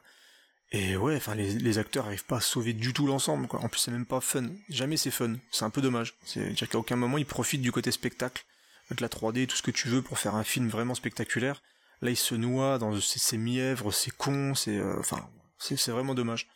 et 0.73 0.97
ouais, 0.97 1.17
enfin 1.17 1.35
les, 1.35 1.53
les 1.53 1.79
acteurs 1.79 2.07
arrivent 2.07 2.25
pas 2.25 2.39
à 2.39 2.41
sauver 2.41 2.73
du 2.73 2.93
tout 2.93 3.07
l'ensemble 3.07 3.47
quoi. 3.47 3.61
En 3.61 3.69
plus 3.69 3.81
c'est 3.81 3.91
même 3.91 4.07
pas 4.07 4.21
fun. 4.21 4.49
Jamais 4.69 4.97
c'est 4.97 5.11
fun. 5.11 5.37
C'est 5.51 5.65
un 5.65 5.71
peu 5.71 5.81
dommage. 5.81 6.15
C'est-à-dire 6.25 6.69
qu'à 6.69 6.79
aucun 6.79 6.97
moment 6.97 7.19
ils 7.19 7.27
profitent 7.27 7.63
du 7.63 7.73
côté 7.73 7.91
spectacle, 7.93 8.45
de 8.91 9.01
la 9.01 9.09
3D, 9.09 9.47
tout 9.47 9.57
ce 9.57 9.63
que 9.63 9.71
tu 9.71 9.89
veux 9.89 10.03
pour 10.03 10.19
faire 10.19 10.35
un 10.35 10.45
film 10.45 10.69
vraiment 10.69 10.95
spectaculaire. 10.95 11.63
Là 12.03 12.11
ils 12.11 12.17
se 12.17 12.35
noient 12.35 12.79
dans 12.79 13.01
ces, 13.01 13.19
ces 13.19 13.39
mièvres, 13.39 13.93
c'est 13.93 14.15
con, 14.17 14.55
c'est 14.55 14.77
euh, 14.77 14.99
enfin 14.99 15.29
c'est 15.59 15.91
vraiment 15.91 16.15
dommage. 16.15 16.49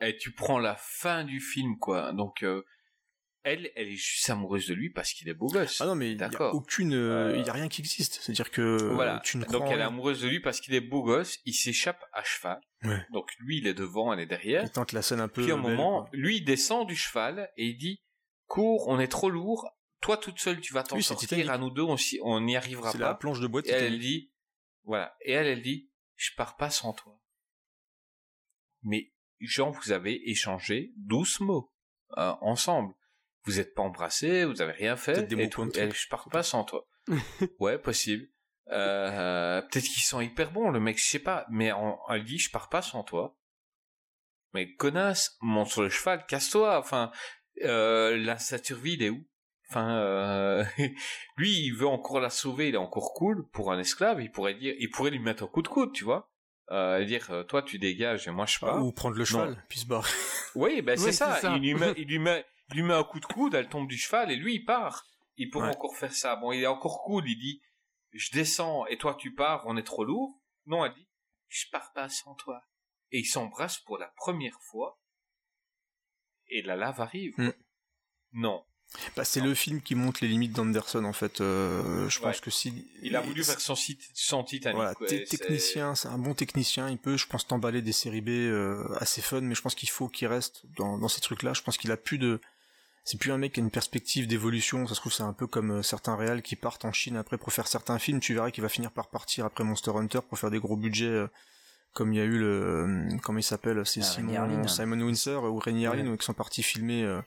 Et 0.00 0.16
tu 0.16 0.32
prends 0.32 0.58
la 0.58 0.76
fin 0.76 1.24
du 1.24 1.40
film, 1.40 1.78
quoi. 1.78 2.12
Donc, 2.12 2.42
euh, 2.42 2.64
elle, 3.42 3.70
elle 3.74 3.88
est 3.88 3.96
juste 3.96 4.28
amoureuse 4.30 4.66
de 4.68 4.74
lui 4.74 4.90
parce 4.90 5.12
qu'il 5.12 5.28
est 5.28 5.34
beau 5.34 5.46
gosse. 5.46 5.80
Ah 5.80 5.86
non 5.86 5.94
mais 5.94 6.08
il 6.12 6.18
y 6.20 6.22
a 6.22 6.28
D'accord. 6.28 6.54
aucune, 6.54 6.92
euh, 6.94 7.32
Euh, 7.32 7.36
il 7.38 7.46
y 7.46 7.48
a 7.48 7.52
rien 7.52 7.68
qui 7.68 7.80
existe. 7.80 8.20
C'est-à-dire 8.20 8.50
que 8.50 8.92
voilà. 8.92 9.20
tu 9.24 9.38
ne 9.38 9.44
Donc, 9.46 9.64
elle 9.70 9.80
est 9.80 9.82
amoureuse 9.82 10.20
de 10.20 10.28
lui 10.28 10.40
parce 10.40 10.60
qu'il 10.60 10.74
est 10.74 10.80
beau 10.80 11.02
gosse. 11.02 11.38
Il 11.46 11.54
s'échappe 11.54 12.04
à 12.12 12.22
cheval. 12.22 12.60
Ouais. 12.84 13.04
Donc, 13.12 13.30
lui, 13.38 13.58
il 13.58 13.66
est 13.66 13.74
devant, 13.74 14.12
elle 14.12 14.20
est 14.20 14.26
derrière. 14.26 14.62
Il 14.64 14.70
tente 14.70 14.92
la 14.92 15.02
scène 15.02 15.20
un 15.20 15.28
peu. 15.28 15.42
Puis, 15.42 15.52
à 15.52 15.54
un 15.54 15.62
belle, 15.62 15.70
moment, 15.76 16.00
quoi. 16.02 16.10
lui, 16.12 16.36
il 16.38 16.44
descend 16.44 16.86
du 16.86 16.96
cheval 16.96 17.50
et 17.56 17.66
il 17.68 17.78
dit, 17.78 18.02
cours, 18.46 18.88
on 18.88 18.98
est 19.00 19.08
trop 19.08 19.30
lourd. 19.30 19.68
Toi, 20.02 20.16
toute 20.16 20.38
seule, 20.38 20.60
tu 20.60 20.72
vas 20.72 20.82
t'en 20.82 20.96
Oui, 20.96 21.02
c'est 21.02 21.08
sortir. 21.14 21.50
À 21.50 21.58
nous 21.58 21.70
deux, 21.70 21.84
on 22.22 22.40
n'y 22.40 22.56
arrivera 22.56 22.90
c'est 22.92 22.98
pas. 22.98 23.08
la 23.08 23.14
planche 23.14 23.40
de 23.40 23.46
bois 23.46 23.62
de 23.62 23.68
Et 23.68 23.70
elle, 23.70 23.78
Titanic. 23.92 24.00
dit, 24.00 24.32
voilà. 24.84 25.14
Et 25.24 25.32
elle, 25.32 25.46
elle 25.46 25.62
dit, 25.62 25.90
je 26.16 26.30
pars 26.36 26.56
pas 26.56 26.70
sans 26.70 26.92
toi. 26.94 27.18
Mais, 28.82 29.12
Jean, 29.40 29.70
vous 29.70 29.92
avez 29.92 30.28
échangé 30.30 30.92
douze 30.96 31.40
mots, 31.40 31.70
euh, 32.18 32.32
ensemble. 32.40 32.94
Vous 33.44 33.58
êtes 33.58 33.74
pas 33.74 33.82
embrassés, 33.82 34.44
vous 34.44 34.60
avez 34.60 34.72
rien 34.72 34.96
fait. 34.96 35.22
Des 35.22 35.42
et 35.42 35.48
tout. 35.48 35.68
je 35.72 36.08
pars 36.08 36.28
pas 36.28 36.42
sans 36.42 36.64
toi. 36.64 36.86
ouais, 37.58 37.78
possible. 37.78 38.28
Euh, 38.70 39.60
peut-être 39.62 39.84
qu'ils 39.84 40.02
sont 40.02 40.20
hyper 40.20 40.52
bons, 40.52 40.70
le 40.70 40.80
mec, 40.80 40.98
je 40.98 41.04
sais 41.04 41.18
pas. 41.18 41.46
Mais 41.50 41.72
on, 41.72 41.98
elle 42.08 42.24
dit, 42.24 42.38
je 42.38 42.50
pars 42.50 42.68
pas 42.68 42.82
sans 42.82 43.02
toi. 43.02 43.36
Mais 44.54 44.74
connasse, 44.74 45.36
monte 45.40 45.68
sur 45.68 45.82
le 45.82 45.88
cheval, 45.88 46.24
casse-toi. 46.26 46.78
Enfin, 46.78 47.10
euh, 47.62 48.16
la 48.16 48.38
Saturville, 48.38 48.94
il 48.94 49.02
est 49.02 49.10
où? 49.10 49.24
Enfin, 49.68 49.96
euh, 49.98 50.64
lui, 51.36 51.52
il 51.66 51.70
veut 51.70 51.86
encore 51.86 52.20
la 52.20 52.30
sauver, 52.30 52.68
il 52.68 52.74
est 52.74 52.78
encore 52.78 53.14
cool 53.14 53.48
pour 53.50 53.72
un 53.72 53.78
esclave. 53.78 54.20
Il 54.20 54.30
pourrait 54.30 54.54
dire, 54.54 54.74
il 54.78 54.90
pourrait 54.90 55.10
lui 55.10 55.20
mettre 55.20 55.44
un 55.44 55.46
coup 55.46 55.62
de 55.62 55.68
coude, 55.68 55.92
tu 55.92 56.04
vois, 56.04 56.30
euh, 56.72 57.04
dire, 57.04 57.44
toi, 57.48 57.62
tu 57.62 57.78
dégages 57.78 58.26
et 58.26 58.32
moi 58.32 58.46
je 58.46 58.58
pars. 58.58 58.84
Ou 58.84 58.92
prendre 58.92 59.16
le 59.16 59.24
cheval, 59.24 59.64
puis 59.68 59.80
se 59.80 59.86
barrer. 59.86 60.10
Oui, 60.56 60.82
ben 60.82 60.96
c'est 60.96 61.12
ça. 61.12 61.36
ça. 61.36 61.54
Il 61.56 61.62
lui 61.62 61.74
met, 61.74 61.94
il 61.96 62.08
lui 62.08 62.18
met, 62.18 62.44
lui 62.72 62.82
met 62.82 62.94
un 62.94 63.04
coup 63.04 63.20
de 63.20 63.26
coude, 63.26 63.54
elle 63.54 63.68
tombe 63.68 63.88
du 63.88 63.98
cheval 63.98 64.30
et 64.30 64.36
lui 64.36 64.54
il 64.56 64.64
part. 64.64 65.06
Il 65.36 65.50
pourrait 65.50 65.68
Ouais. 65.68 65.76
encore 65.76 65.96
faire 65.96 66.12
ça. 66.12 66.36
Bon, 66.36 66.52
il 66.52 66.62
est 66.62 66.66
encore 66.66 67.02
cool. 67.02 67.28
Il 67.28 67.38
dit, 67.38 67.62
je 68.12 68.30
descends 68.32 68.86
et 68.86 68.98
toi 68.98 69.14
tu 69.14 69.34
pars. 69.34 69.62
On 69.66 69.76
est 69.76 69.82
trop 69.82 70.04
lourd. 70.04 70.40
Non, 70.66 70.84
elle 70.84 70.94
dit, 70.94 71.08
je 71.48 71.64
pars 71.72 71.92
pas 71.92 72.08
sans 72.08 72.34
toi. 72.34 72.60
Et 73.12 73.20
ils 73.20 73.26
s'embrassent 73.26 73.78
pour 73.78 73.98
la 73.98 74.08
première 74.16 74.58
fois. 74.70 75.00
Et 76.48 76.62
la 76.62 76.76
lave 76.76 77.00
arrive. 77.00 77.34
Mm. 77.38 77.52
Non. 78.32 78.64
Bah, 79.16 79.24
c'est 79.24 79.40
le 79.40 79.54
film 79.54 79.80
qui 79.82 79.94
montre 79.94 80.18
les 80.22 80.28
limites 80.28 80.52
d'Anderson 80.52 81.04
en 81.04 81.12
fait. 81.12 81.40
Euh, 81.40 82.08
je 82.08 82.18
pense 82.20 82.40
que 82.40 82.50
si 82.50 82.88
Il 83.02 83.14
a 83.14 83.20
voulu 83.20 83.44
faire 83.44 83.60
son, 83.60 83.76
site, 83.76 84.02
son 84.14 84.42
Titanic. 84.42 84.74
Voilà, 84.74 84.94
ouais, 85.00 85.24
technicien, 85.24 85.94
c'est 85.94 86.08
un 86.08 86.18
bon 86.18 86.34
technicien. 86.34 86.90
Il 86.90 86.98
peut, 86.98 87.16
je 87.16 87.26
pense, 87.28 87.46
t'emballer 87.46 87.82
des 87.82 87.92
séries 87.92 88.20
B 88.20 88.30
euh, 88.30 88.84
assez 88.98 89.22
fun, 89.22 89.42
mais 89.42 89.54
je 89.54 89.62
pense 89.62 89.76
qu'il 89.76 89.88
faut 89.90 90.08
qu'il 90.08 90.26
reste 90.26 90.66
dans, 90.76 90.98
dans 90.98 91.06
ces 91.08 91.20
trucs-là. 91.20 91.52
Je 91.54 91.62
pense 91.62 91.78
qu'il 91.78 91.92
a 91.92 91.96
plus 91.96 92.18
de, 92.18 92.40
c'est 93.04 93.18
plus 93.18 93.32
un 93.32 93.38
mec 93.38 93.52
qui 93.54 93.60
a 93.60 93.62
une 93.62 93.70
perspective 93.70 94.26
d'évolution. 94.26 94.86
Ça 94.86 94.94
se 94.94 95.00
trouve, 95.00 95.12
c'est 95.12 95.22
un 95.22 95.32
peu 95.32 95.46
comme 95.46 95.70
euh, 95.78 95.82
certains 95.82 96.16
réals 96.16 96.42
qui 96.42 96.54
partent 96.56 96.84
en 96.84 96.92
Chine 96.92 97.16
après 97.16 97.38
pour 97.38 97.52
faire 97.52 97.66
certains 97.66 97.98
films. 97.98 98.20
Tu 98.20 98.34
verras 98.34 98.50
qu'il 98.50 98.62
va 98.62 98.68
finir 98.68 98.90
par 98.92 99.08
partir 99.08 99.44
après 99.46 99.64
Monster 99.64 99.92
Hunter 99.94 100.20
pour 100.28 100.38
faire 100.38 100.50
des 100.50 100.58
gros 100.60 100.76
budgets. 100.76 101.06
euh, 101.06 101.26
comme 101.92 102.12
il 102.12 102.18
y 102.18 102.20
a 102.20 102.24
eu 102.24 102.38
le, 102.38 102.46
euh, 102.46 103.16
comment 103.24 103.40
il 103.40 103.42
s'appelle, 103.42 103.84
c'est 103.84 104.00
Ah, 104.00 104.04
Simon. 104.04 104.68
Simon 104.68 105.00
Windsor 105.00 105.42
ou 105.44 105.58
Rennie 105.58 105.86
Harlin, 105.86 106.08
Ouais. 106.08 106.16
qui 106.18 106.24
sont 106.24 106.34
partis 106.34 106.62
filmer, 106.62 107.02
euh, 107.02 107.20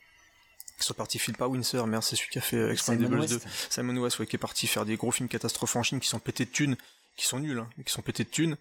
qui 0.80 0.85
sont 0.85 0.93
partis 0.93 1.19
filmer 1.19 1.38
pas 1.38 1.50
Windsor, 1.50 1.85
merde, 1.85 2.02
c'est 2.02 2.16
celui 2.16 2.30
qui 2.30 2.38
a 2.38 2.42
fait 2.42 2.72
Expendables 2.72 3.27
2. 3.27 3.35
West. 3.35 3.48
Simon 3.69 3.98
West, 3.98 4.19
ouais, 4.19 4.26
qui 4.26 4.38
est 4.38 4.40
parti 4.40 4.68
faire 4.68 4.85
des 4.85 4.95
gros 4.95 5.11
films 5.11 5.27
catastrophes 5.27 5.76
en 5.76 5.84
Chine 5.84 6.00
qui 6.00 6.08
sont 6.08 6.19
pétés 6.19 6.45
de 6.45 6.50
thunes, 6.52 6.77
qui 7.18 7.26
sont 7.27 7.40
nuls, 7.42 7.60
hein, 7.60 7.68
qui 7.85 7.92
sont 7.92 8.02
pétés 8.02 8.24
de 8.24 8.30
thunes. 8.30 8.56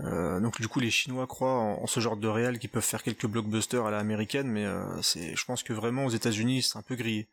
Euh, 0.00 0.40
donc 0.40 0.60
du 0.60 0.68
coup, 0.68 0.80
les 0.80 0.90
Chinois 0.90 1.26
croient 1.26 1.52
en, 1.52 1.82
en 1.82 1.86
ce 1.86 2.00
genre 2.00 2.16
de 2.16 2.28
réal 2.28 2.58
qui 2.58 2.68
peuvent 2.68 2.84
faire 2.84 3.02
quelques 3.02 3.26
blockbusters 3.26 3.86
à 3.86 3.90
la 3.90 3.98
américaine, 3.98 4.46
mais 4.48 4.64
euh, 4.66 5.00
c'est, 5.02 5.34
je 5.34 5.44
pense 5.46 5.62
que 5.62 5.72
vraiment 5.72 6.04
aux 6.04 6.10
États-Unis, 6.10 6.62
c'est 6.62 6.78
un 6.78 6.82
peu 6.82 6.96
grillé. 6.96 7.28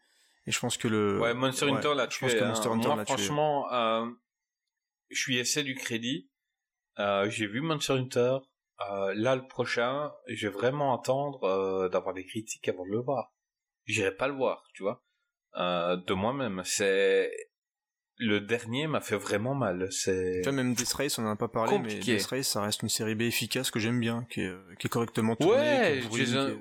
Et 0.48 0.52
je 0.52 0.60
pense 0.60 0.78
que 0.78 0.88
le 0.88 1.20
Ouais, 1.20 1.34
Monster 1.34 1.70
Hunter 1.70 1.94
l'a 1.96 2.06
je 2.10 2.18
tué. 2.18 2.28
pense 2.28 2.36
que 2.36 2.44
hein. 2.44 2.48
Monster 2.50 2.70
Hunter 2.70 2.88
Moi, 2.90 3.06
franchement, 3.06 3.72
euh, 3.74 4.06
je 5.10 5.26
lui 5.32 5.38
essaie 5.38 5.64
du 5.64 5.76
crédit. 5.76 6.30
Euh, 7.00 7.30
j'ai 7.30 7.48
vu 7.48 7.62
Monster 7.62 7.94
Hunter. 7.94 8.38
Euh, 8.90 9.14
là, 9.16 9.36
le 9.36 9.46
prochain, 9.48 10.12
je 10.28 10.48
vais 10.48 10.54
vraiment 10.54 11.00
attendre 11.00 11.44
euh, 11.44 11.90
d'avoir 11.90 12.14
des 12.14 12.26
critiques 12.26 12.68
avant 12.68 12.86
de 12.86 12.92
le 12.92 13.00
voir. 13.00 13.34
J'irai 13.86 14.16
pas 14.16 14.28
le 14.28 14.34
voir, 14.36 14.64
tu 14.74 14.84
vois. 14.84 15.04
Euh, 15.56 15.96
de 15.98 16.14
moi-même, 16.14 16.62
c'est 16.66 17.32
le 18.26 18.40
dernier 18.42 18.88
m'a 18.88 19.02
fait 19.02 19.16
vraiment 19.18 19.54
mal. 19.56 19.88
C'est 19.92 20.38
Tu 20.38 20.44
vois, 20.44 20.52
même 20.52 20.74
Death 20.74 20.94
Race, 20.94 21.18
on 21.20 21.26
en 21.26 21.32
a 21.32 21.36
pas 21.36 21.48
parlé, 21.48 21.72
Compliqué. 21.78 22.12
mais 22.14 22.18
Death 22.18 22.26
Race, 22.28 22.48
ça 22.48 22.62
reste 22.62 22.82
une 22.84 22.90
série 22.90 23.16
B 23.16 23.22
efficace 23.24 23.70
que 23.72 23.80
j'aime 23.80 24.00
bien, 24.00 24.26
qui 24.30 24.42
est, 24.42 24.54
qui 24.80 24.88
est 24.88 24.90
correctement 24.90 25.36
tournée, 25.36 25.58
ouais, 25.60 26.00
qui 26.02 26.06
est 26.06 26.08
brûlée, 26.08 26.26
qui 26.26 26.32
est- 26.38 26.58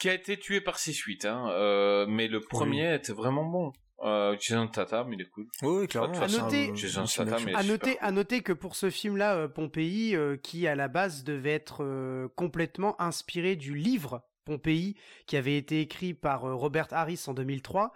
qui 0.00 0.08
a 0.08 0.14
été 0.14 0.36
tué 0.36 0.60
par 0.60 0.78
ses 0.78 0.92
suites, 0.92 1.24
hein. 1.24 1.48
euh, 1.50 2.06
mais 2.08 2.26
le 2.28 2.40
premier 2.40 2.94
était 2.94 3.12
vraiment 3.12 3.44
bon. 3.44 3.72
Euh, 4.04 4.36
Jason 4.40 4.66
Tatum, 4.66 5.12
il 5.12 5.20
est 5.20 5.28
cool. 5.30 5.46
Ouais, 5.62 5.86
clairement. 5.86 6.08
De 6.08 6.14
toute 6.18 6.28
c'est 6.28 6.34
façon, 6.34 6.40
un- 6.40 6.44
noter- 6.46 6.70
un 6.70 7.46
est- 7.46 7.54
À 7.54 7.62
noter, 7.62 7.90
cool. 7.92 7.98
à 8.00 8.10
noter 8.10 8.42
que 8.42 8.52
pour 8.52 8.74
ce 8.74 8.90
film-là, 8.90 9.36
euh, 9.36 9.48
Pompéi, 9.48 10.16
euh, 10.16 10.36
qui 10.36 10.66
à 10.66 10.74
la 10.74 10.88
base 10.88 11.22
devait 11.22 11.52
être 11.52 11.84
euh, 11.84 12.26
complètement 12.34 13.00
inspiré 13.00 13.54
du 13.54 13.76
livre 13.76 14.24
Pompéi, 14.44 14.96
qui 15.28 15.36
avait 15.36 15.56
été 15.56 15.80
écrit 15.80 16.14
par 16.14 16.46
euh, 16.46 16.54
Robert 16.56 16.88
Harris 16.90 17.22
en 17.28 17.32
2003, 17.34 17.92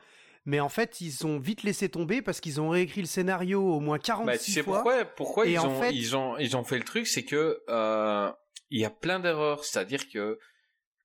mais 0.46 0.60
en 0.60 0.68
fait, 0.70 1.00
ils 1.02 1.26
ont 1.26 1.38
vite 1.38 1.62
laissé 1.64 1.88
tomber 1.90 2.22
parce 2.22 2.40
qu'ils 2.40 2.60
ont 2.60 2.70
réécrit 2.70 3.02
le 3.02 3.06
scénario 3.06 3.60
au 3.62 3.80
moins 3.80 3.98
46 3.98 4.26
Bah, 4.26 4.38
tu 4.42 4.50
sais 4.52 4.62
fois. 4.62 4.74
pourquoi 4.76 5.04
Pourquoi 5.04 5.46
Et 5.46 5.52
ils 5.52 5.58
en 5.58 5.68
ont 5.68 5.80
fait- 5.82 5.94
ils 5.94 6.16
ont 6.16 6.38
ils 6.38 6.56
ont 6.56 6.64
fait 6.64 6.78
le 6.78 6.84
truc, 6.84 7.06
c'est 7.06 7.24
que 7.24 7.60
euh, 7.68 8.32
il 8.70 8.80
y 8.80 8.84
a 8.84 8.90
plein 8.90 9.20
d'erreurs. 9.20 9.64
C'est-à-dire 9.64 10.08
que 10.08 10.38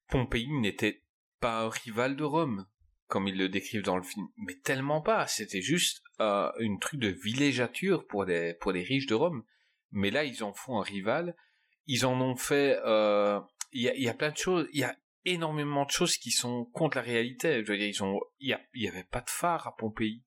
Pompéi 0.09 0.47
n'était 0.59 1.03
pas 1.39 1.61
un 1.63 1.69
rival 1.69 2.15
de 2.15 2.23
Rome, 2.23 2.65
comme 3.07 3.27
ils 3.27 3.37
le 3.37 3.49
décrivent 3.49 3.83
dans 3.83 3.97
le 3.97 4.03
film, 4.03 4.27
mais 4.37 4.55
tellement 4.63 5.01
pas. 5.01 5.25
C'était 5.27 5.61
juste 5.61 6.01
euh, 6.19 6.51
une 6.59 6.79
truc 6.79 6.99
de 6.99 7.07
villégiature 7.09 8.05
pour 8.07 8.25
les 8.25 8.53
pour 8.55 8.71
les 8.71 8.83
riches 8.83 9.07
de 9.07 9.15
Rome. 9.15 9.43
Mais 9.91 10.11
là, 10.11 10.23
ils 10.23 10.43
en 10.43 10.53
font 10.53 10.79
un 10.79 10.83
rival. 10.83 11.35
Ils 11.87 12.05
en 12.05 12.19
ont 12.21 12.35
fait. 12.35 12.77
euh, 12.85 13.39
Il 13.73 13.81
y, 13.81 13.89
a, 13.89 13.95
il 13.95 14.03
y 14.03 14.09
a 14.09 14.13
plein 14.13 14.31
de 14.31 14.37
choses. 14.37 14.67
Il 14.73 14.79
y 14.79 14.83
a 14.83 14.95
énormément 15.25 15.85
de 15.85 15.91
choses 15.91 16.17
qui 16.17 16.32
sont 16.32 16.66
contre 16.66 16.98
la 16.98 17.03
réalité. 17.03 17.64
Je 17.66 17.72
veux 17.72 17.77
dire, 17.77 17.88
ils 17.88 18.03
ont. 18.03 18.19
Il 18.40 18.58
y, 18.75 18.88
avait 18.88 19.03
pas 19.03 19.22
de 19.22 19.30
phare 19.30 19.67
à 19.67 19.75
Pompéi. 19.75 20.24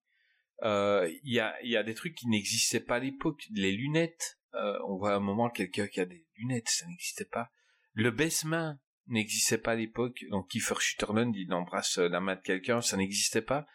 Euh, 0.62 1.10
Il 1.24 1.32
y 1.34 1.40
a 1.40 1.54
il 1.62 1.70
y 1.70 1.76
a 1.76 1.82
des 1.82 1.94
trucs 1.94 2.14
qui 2.14 2.28
n'existaient 2.28 2.80
pas 2.80 2.96
à 2.96 3.00
l'époque. 3.00 3.42
Les 3.52 3.72
lunettes. 3.72 4.38
Euh, 4.54 4.78
on 4.86 4.96
voit 4.96 5.12
à 5.14 5.16
un 5.16 5.20
moment 5.20 5.50
quelqu'un 5.50 5.88
qui 5.88 6.00
a 6.00 6.04
des 6.04 6.24
lunettes, 6.36 6.68
ça 6.68 6.86
n'existait 6.86 7.24
pas. 7.24 7.50
Le 7.92 8.12
baisse-main 8.12 8.78
n'existait 9.08 9.58
pas 9.58 9.72
à 9.72 9.76
l'époque. 9.76 10.24
Donc 10.30 10.48
Kiefer 10.48 10.76
Sutherland, 10.78 11.34
il 11.34 11.52
embrasse 11.52 11.98
la 11.98 12.20
main 12.20 12.36
de 12.36 12.40
quelqu'un, 12.40 12.80
ça 12.80 12.96
n'existait 12.96 13.42
pas. 13.42 13.66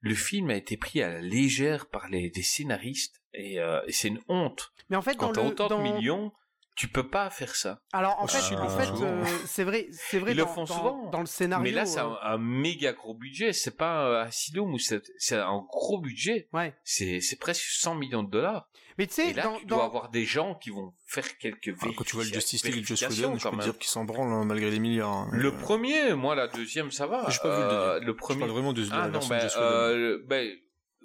Le 0.00 0.14
film 0.14 0.50
a 0.50 0.54
été 0.54 0.76
pris 0.76 1.02
à 1.02 1.08
la 1.10 1.20
légère 1.20 1.88
par 1.88 2.08
les, 2.08 2.30
des 2.30 2.44
scénaristes 2.44 3.20
et, 3.34 3.58
euh, 3.58 3.80
et 3.88 3.92
c'est 3.92 4.06
une 4.08 4.20
honte. 4.28 4.72
Mais 4.90 4.96
en 4.96 5.02
fait, 5.02 5.16
Quand 5.16 5.32
dans 5.32 5.42
le, 5.42 5.48
autant 5.48 5.66
dans- 5.66 5.78
de 5.78 5.82
millions, 5.92 6.32
tu 6.78 6.86
peux 6.88 7.08
pas 7.08 7.28
faire 7.28 7.56
ça. 7.56 7.80
Alors 7.92 8.20
en 8.22 8.26
fait, 8.28 8.38
Ah, 8.56 8.60
en 8.60 8.64
le 8.64 8.68
fait, 8.70 8.86
font 8.86 9.02
euh, 9.04 9.24
c'est 9.46 9.64
vrai, 9.64 9.88
c'est 9.90 10.18
vrai 10.20 10.30
Ils 10.30 10.36
le 10.36 10.44
dans, 10.44 10.48
font 10.48 10.64
dans- 10.64 10.66
souvent. 10.76 11.10
dans 11.10 11.20
le 11.20 11.26
scénario. 11.26 11.64
Mais 11.64 11.72
là, 11.72 11.84
c'est 11.84 11.98
euh, 11.98 12.04
un, 12.22 12.34
un 12.34 12.38
méga 12.38 12.92
gros 12.92 13.14
budget. 13.14 13.52
C'est 13.52 13.76
pas 13.76 14.20
un 14.20 14.20
Asylum 14.22 14.72
ou 14.72 14.78
c'est 14.78 15.02
un 15.36 15.64
gros 15.68 15.98
budget. 16.00 16.48
Ouais. 16.52 16.74
C'est 16.84 17.20
c'est 17.20 17.36
presque 17.36 17.64
100 17.64 17.96
millions 17.96 18.22
de 18.22 18.30
dollars. 18.30 18.68
Mais 18.96 19.06
tu 19.06 19.14
sais, 19.14 19.32
dans, 19.32 19.56
tu 19.58 19.66
dans- 19.66 19.76
dois 19.76 19.84
avoir 19.84 20.08
des 20.10 20.24
gens 20.24 20.54
qui 20.56 20.70
vont 20.70 20.92
faire 21.06 21.36
quelques 21.38 21.74
Ah, 21.82 21.86
quand 21.96 22.04
tu 22.04 22.14
vois 22.16 22.24
le 22.24 22.32
Justice 22.32 22.64
League 22.64 22.76
et 22.76 22.80
le 22.80 22.86
Joss 22.86 23.02
Whedon, 23.02 23.36
je 23.38 23.48
peux 23.48 23.56
dire 23.58 23.78
qu'ils 23.78 23.88
s'en 23.90 24.04
branlent 24.04 24.32
hein, 24.32 24.44
malgré 24.44 24.70
les 24.70 24.78
milliards. 24.80 25.08
hein. 25.10 25.28
Le 25.32 25.48
Euh, 25.48 25.52
premier, 25.52 26.14
moi, 26.14 26.34
la 26.34 26.48
deuxième, 26.48 26.90
ça 26.90 27.06
va. 27.06 27.24
J'ai 27.28 27.38
pas 27.40 27.56
vu 27.56 27.62
le 27.62 27.68
Euh, 27.68 27.92
deuxième. 27.94 28.06
le 28.06 28.12
Je 28.12 28.18
premier. 28.18 28.38
parle 28.40 28.50
vraiment 28.52 28.72
de, 28.72 28.84
de 28.84 28.90
la 28.90 29.02
Ah 29.02 29.06
non, 29.06 29.12
version 29.20 29.28
ben, 29.30 29.36
de 29.38 29.42
Joss 29.42 29.54
Whedon. 29.56 29.66
euh, 29.66 30.24
ben, 30.26 30.48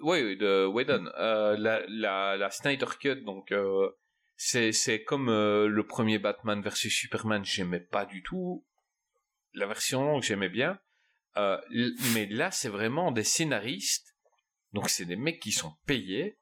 oui, 0.02 0.22
oui, 0.24 0.36
de 0.36 0.66
Whedon. 0.66 1.04
Euh, 1.18 1.56
la, 1.58 1.82
la, 1.88 2.36
la 2.36 2.50
Snyder 2.50 2.86
Cut, 3.00 3.16
donc, 3.24 3.52
euh, 3.52 3.88
c'est, 4.36 4.72
c'est 4.72 5.02
comme 5.04 5.28
euh, 5.28 5.68
le 5.68 5.86
premier 5.86 6.18
Batman 6.18 6.60
versus 6.60 6.92
Superman, 6.92 7.44
j'aimais 7.44 7.80
pas 7.80 8.04
du 8.04 8.22
tout. 8.22 8.64
La 9.52 9.66
version 9.66 10.04
longue, 10.04 10.22
j'aimais 10.22 10.48
bien. 10.48 10.78
Euh, 11.36 11.60
mais 12.12 12.26
là, 12.26 12.50
c'est 12.50 12.68
vraiment 12.68 13.12
des 13.12 13.24
scénaristes. 13.24 14.14
Donc, 14.72 14.88
c'est 14.88 15.04
des 15.04 15.16
mecs 15.16 15.40
qui 15.40 15.52
sont 15.52 15.74
payés. 15.86 16.38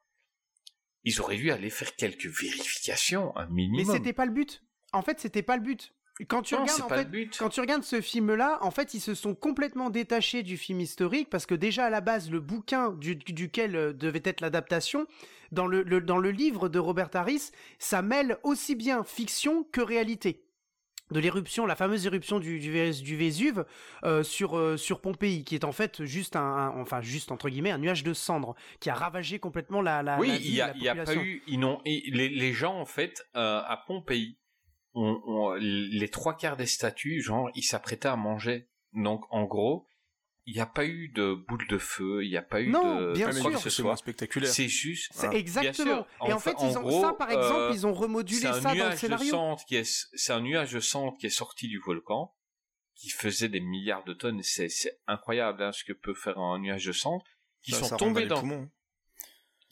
Ils 1.03 1.19
auraient 1.21 1.37
dû 1.37 1.51
aller 1.51 1.69
faire 1.69 1.95
quelques 1.95 2.25
vérifications, 2.25 3.35
un 3.37 3.45
mais 3.47 3.67
minimum. 3.67 3.95
c'était 3.95 4.13
pas 4.13 4.25
le 4.25 4.31
but. 4.31 4.63
En 4.93 5.01
fait, 5.01 5.19
c'était 5.19 5.43
pas 5.43 5.57
le 5.57 5.63
but. 5.63 5.93
Quand 6.27 6.43
tu 6.43 6.53
non, 6.53 6.61
regardes, 6.61 6.77
c'est 6.77 6.83
en 6.83 6.87
pas 6.87 6.97
fait, 6.97 7.03
le 7.05 7.09
but. 7.09 7.37
Quand 7.39 7.49
tu 7.49 7.59
regardes 7.59 7.83
ce 7.83 7.99
film-là, 7.99 8.59
en 8.61 8.69
fait, 8.71 8.93
ils 8.93 8.99
se 8.99 9.15
sont 9.15 9.33
complètement 9.33 9.89
détachés 9.89 10.43
du 10.43 10.57
film 10.57 10.79
historique 10.79 11.29
parce 11.29 11.45
que 11.47 11.55
déjà 11.55 11.85
à 11.85 11.89
la 11.89 12.01
base, 12.01 12.29
le 12.29 12.39
bouquin 12.39 12.91
du- 12.91 13.15
duquel 13.15 13.75
euh, 13.75 13.93
devait 13.93 14.21
être 14.23 14.41
l'adaptation, 14.41 15.07
dans 15.51 15.65
le, 15.65 15.81
le- 15.81 16.01
dans 16.01 16.17
le 16.19 16.29
livre 16.31 16.69
de 16.69 16.77
Robert 16.79 17.09
Harris, 17.13 17.49
ça 17.79 18.01
mêle 18.03 18.37
aussi 18.43 18.75
bien 18.75 19.03
fiction 19.03 19.63
que 19.71 19.81
réalité. 19.81 20.43
De 21.11 21.19
l'éruption, 21.19 21.65
la 21.65 21.75
fameuse 21.75 22.05
éruption 22.05 22.39
du, 22.39 22.59
du, 22.59 22.71
Vés- 22.71 23.01
du 23.01 23.17
Vésuve 23.17 23.65
euh, 24.03 24.23
sur, 24.23 24.57
euh, 24.57 24.77
sur 24.77 25.01
Pompéi, 25.01 25.43
qui 25.43 25.53
est 25.55 25.65
en 25.65 25.71
fait 25.71 26.05
juste 26.05 26.35
un, 26.35 26.41
un- 26.41 26.79
enfin 26.81 27.01
juste 27.01 27.31
entre 27.31 27.49
guillemets, 27.49 27.71
un 27.71 27.77
nuage 27.77 28.03
de 28.03 28.13
cendres 28.13 28.55
qui 28.79 28.89
a 28.89 28.93
ravagé 28.95 29.37
complètement 29.39 29.81
la, 29.81 30.01
la, 30.01 30.17
oui, 30.19 30.29
il 30.29 30.37
ville, 30.41 30.53
y 30.55 30.61
a, 30.61 30.67
la 30.67 30.73
il 30.75 30.83
y 30.83 30.89
a 30.89 30.95
pas 30.95 31.15
eu, 31.15 31.43
ils 31.47 31.59
n'ont, 31.59 31.81
et 31.85 32.03
les, 32.07 32.29
les 32.29 32.53
gens 32.53 32.79
en 32.79 32.85
fait 32.85 33.25
euh, 33.35 33.61
à 33.65 33.83
Pompéi, 33.85 34.37
on, 34.93 35.21
on- 35.25 35.53
les 35.55 36.09
trois 36.09 36.35
quarts 36.35 36.57
des 36.57 36.65
statues, 36.65 37.21
genre, 37.21 37.49
ils 37.55 37.63
s'apprêtaient 37.63 38.07
à 38.09 38.15
manger. 38.15 38.69
Donc, 38.93 39.23
en 39.31 39.43
gros, 39.45 39.87
il 40.45 40.53
n'y 40.55 40.59
a 40.59 40.65
pas 40.65 40.85
eu 40.85 41.07
de 41.09 41.33
boule 41.33 41.65
de 41.69 41.77
feu, 41.77 42.23
il 42.25 42.29
n'y 42.29 42.37
a 42.37 42.41
pas 42.41 42.61
eu 42.61 42.67
Non, 42.69 42.99
de 43.01 43.13
bien 43.13 43.31
sûr. 43.31 43.49
que 43.51 43.57
ce 43.57 43.69
soit. 43.69 43.95
spectaculaire. 43.95 44.51
C'est 44.51 44.67
juste. 44.67 45.11
C'est 45.13 45.33
exactement. 45.33 45.73
sûr. 45.95 46.07
Et 46.27 46.33
En 46.33 46.35
en 46.35 46.39
fait, 46.39 46.51
fait, 46.51 46.57
ils 46.67 46.77
en 46.77 46.81
ont, 46.81 46.87
gros, 46.87 47.01
ça, 47.01 47.13
par 47.13 47.31
exemple, 47.31 47.59
euh, 47.61 47.71
ils 47.73 47.87
ont 47.87 47.93
remodulé 47.93 48.41
ça 48.41 48.59
dans 48.59 48.69
le 48.69 48.75
nuage 48.75 48.91
de 48.93 48.97
scénario. 48.97 49.55
c'est 50.13 50.33
un 50.33 50.41
nuage 50.41 50.73
de 50.73 50.79
cendres 50.79 51.17
qui 51.17 51.25
est 51.27 51.29
sorti 51.29 51.67
du 51.69 51.79
volcan, 51.79 52.35
qui 52.95 53.09
faisait 53.09 53.49
des 53.49 53.61
milliards 53.61 54.03
de 54.03 54.13
tonnes. 54.13 54.41
C'est, 54.43 54.69
c'est 54.69 54.99
incroyable 55.07 55.63
hein, 55.63 55.71
ce 55.71 55.83
que 55.85 55.93
peut 55.93 56.13
faire 56.13 56.37
un 56.37 56.59
nuage 56.59 56.85
de 56.85 56.91
cendres, 56.91 57.23
qui 57.63 57.71
Ça- 57.71 57.77
sont 57.79 57.85
ça 57.85 57.89
dans 57.91 57.97
tombés 57.97 58.25
dans, 58.27 58.39
poumons. 58.41 58.69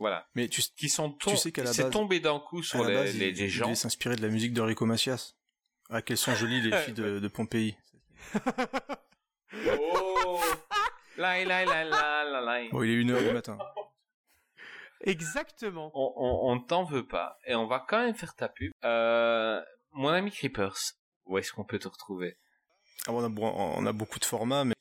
Voilà, 0.02 0.28
Mais 0.36 0.48
tu, 0.50 0.62
qui 0.76 0.90
sont 0.90 1.12
Tu 1.14 1.38
sais 1.38 1.52
qu'à 1.52 1.64
la 1.64 1.72
c'est 1.74 1.84
base- 1.84 1.92
tombé 1.92 2.20
d'un 2.20 2.40
coup 2.40 2.62
sur 2.64 2.84
les, 2.84 2.94
base, 2.94 3.16
les, 3.16 3.28
il, 3.30 3.36
les 3.38 3.50
gens. 3.50 3.74
s'inspirer 3.76 4.16
de 4.16 4.22
la 4.22 4.28
musique 4.30 4.52
de 4.54 4.62
Rico 4.62 4.86
Macias. 4.86 5.36
Ah, 5.90 6.02
quelles 6.02 6.18
sont 6.18 6.34
jolies 6.36 6.62
les 6.62 6.76
filles 6.78 6.94
de, 6.94 7.20
de 7.26 7.28
Pompéi. 7.28 7.78
Oh 9.80 10.40
la 11.18 11.44
la 11.46 11.66
la 11.66 11.84
la 11.84 12.24
la 12.24 12.42
la. 12.42 12.70
Bon, 12.72 12.84
il 12.84 12.90
est 12.92 13.04
1h 13.04 13.28
du 13.28 13.34
matin. 13.34 13.58
Exactement. 15.02 15.92
On, 15.94 16.14
on, 16.16 16.52
on 16.54 16.60
t'en 16.60 16.84
veut 16.84 17.06
pas 17.08 17.38
et 17.46 17.56
on 17.56 17.68
va 17.68 17.84
quand 17.88 18.00
même 18.04 18.16
faire 18.16 18.36
ta 18.36 18.50
pub. 18.50 18.72
Euh, 18.86 19.62
mon 19.92 20.10
ami 20.10 20.32
Creepers, 20.32 20.78
où 21.26 21.38
est-ce 21.38 21.52
qu'on 21.52 21.64
peut 21.66 21.80
te 21.80 21.88
retrouver? 21.88 22.38
Ah, 23.08 23.12
on, 23.12 23.24
a, 23.24 23.30
bon, 23.30 23.52
on 23.56 23.86
a 23.86 23.92
beaucoup 23.94 24.20
de 24.20 24.26
formats, 24.26 24.64
mais 24.64 24.76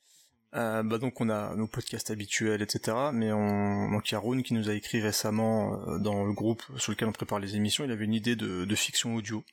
euh, 0.55 0.83
bah 0.83 0.97
donc 0.97 1.21
on 1.21 1.29
a 1.29 1.55
nos 1.55 1.67
podcasts 1.67 2.11
habituels, 2.11 2.61
etc. 2.61 2.97
Mais 3.13 3.31
on, 3.31 3.91
donc 3.91 4.11
il 4.11 4.43
qui 4.43 4.53
nous 4.53 4.69
a 4.69 4.73
écrit 4.73 5.01
récemment 5.01 5.81
euh, 5.87 5.97
dans 5.99 6.25
le 6.25 6.33
groupe 6.33 6.63
sur 6.77 6.91
lequel 6.91 7.07
on 7.07 7.13
prépare 7.13 7.39
les 7.39 7.55
émissions. 7.55 7.83
Il 7.83 7.91
avait 7.91 8.05
une 8.05 8.13
idée 8.13 8.35
de, 8.35 8.65
de 8.65 8.75
fiction 8.75 9.15
audio. 9.15 9.43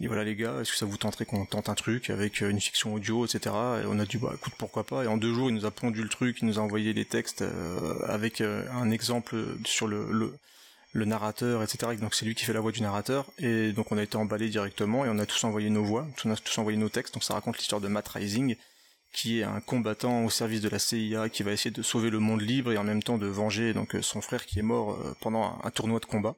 Et 0.00 0.08
voilà 0.08 0.24
les 0.24 0.34
gars, 0.34 0.60
est-ce 0.60 0.72
que 0.72 0.76
ça 0.76 0.86
vous 0.86 0.96
tenterait 0.96 1.24
qu'on 1.24 1.46
tente 1.46 1.68
un 1.68 1.74
truc 1.74 2.10
avec 2.10 2.42
euh, 2.42 2.50
une 2.50 2.60
fiction 2.60 2.94
audio, 2.94 3.24
etc. 3.24 3.54
Et 3.82 3.86
on 3.86 3.98
a 4.00 4.04
dit 4.04 4.16
bah 4.16 4.32
écoute 4.34 4.54
pourquoi 4.58 4.84
pas? 4.84 5.04
Et 5.04 5.06
en 5.06 5.16
deux 5.16 5.32
jours 5.32 5.50
il 5.50 5.54
nous 5.54 5.66
a 5.66 5.70
pondu 5.70 6.02
le 6.02 6.08
truc, 6.08 6.38
il 6.42 6.48
nous 6.48 6.58
a 6.58 6.62
envoyé 6.62 6.92
les 6.92 7.04
textes 7.04 7.42
euh, 7.42 7.94
avec 8.08 8.40
euh, 8.40 8.68
un 8.72 8.90
exemple 8.90 9.36
sur 9.64 9.86
le, 9.86 10.10
le 10.10 10.34
le 10.94 11.04
narrateur, 11.04 11.62
etc. 11.62 11.92
Et 11.92 11.96
Donc 11.96 12.14
c'est 12.14 12.24
lui 12.24 12.34
qui 12.34 12.44
fait 12.44 12.52
la 12.52 12.60
voix 12.60 12.72
du 12.72 12.82
narrateur. 12.82 13.30
Et 13.38 13.72
donc 13.72 13.92
on 13.92 13.98
a 13.98 14.02
été 14.02 14.16
emballé 14.16 14.48
directement 14.48 15.04
et 15.04 15.08
on 15.08 15.18
a 15.18 15.26
tous 15.26 15.44
envoyé 15.44 15.70
nos 15.70 15.84
voix, 15.84 16.06
on 16.24 16.30
a 16.30 16.36
tous 16.36 16.58
envoyé 16.58 16.78
nos 16.78 16.88
textes. 16.88 17.14
Donc 17.14 17.24
ça 17.24 17.34
raconte 17.34 17.58
l'histoire 17.58 17.80
de 17.80 17.88
Matt 17.88 18.08
Rising, 18.08 18.56
qui 19.14 19.40
est 19.40 19.44
un 19.44 19.60
combattant 19.60 20.24
au 20.24 20.30
service 20.30 20.60
de 20.60 20.68
la 20.68 20.78
CIA 20.78 21.28
qui 21.30 21.44
va 21.44 21.52
essayer 21.52 21.70
de 21.70 21.82
sauver 21.82 22.10
le 22.10 22.18
monde 22.18 22.42
libre 22.42 22.72
et 22.72 22.76
en 22.76 22.84
même 22.84 23.02
temps 23.02 23.16
de 23.16 23.26
venger 23.26 23.72
donc 23.72 23.94
euh, 23.94 24.02
son 24.02 24.20
frère 24.20 24.44
qui 24.44 24.58
est 24.58 24.62
mort 24.62 24.90
euh, 24.92 25.16
pendant 25.20 25.58
un, 25.62 25.70
tournoi 25.70 26.00
de 26.00 26.04
combat. 26.04 26.34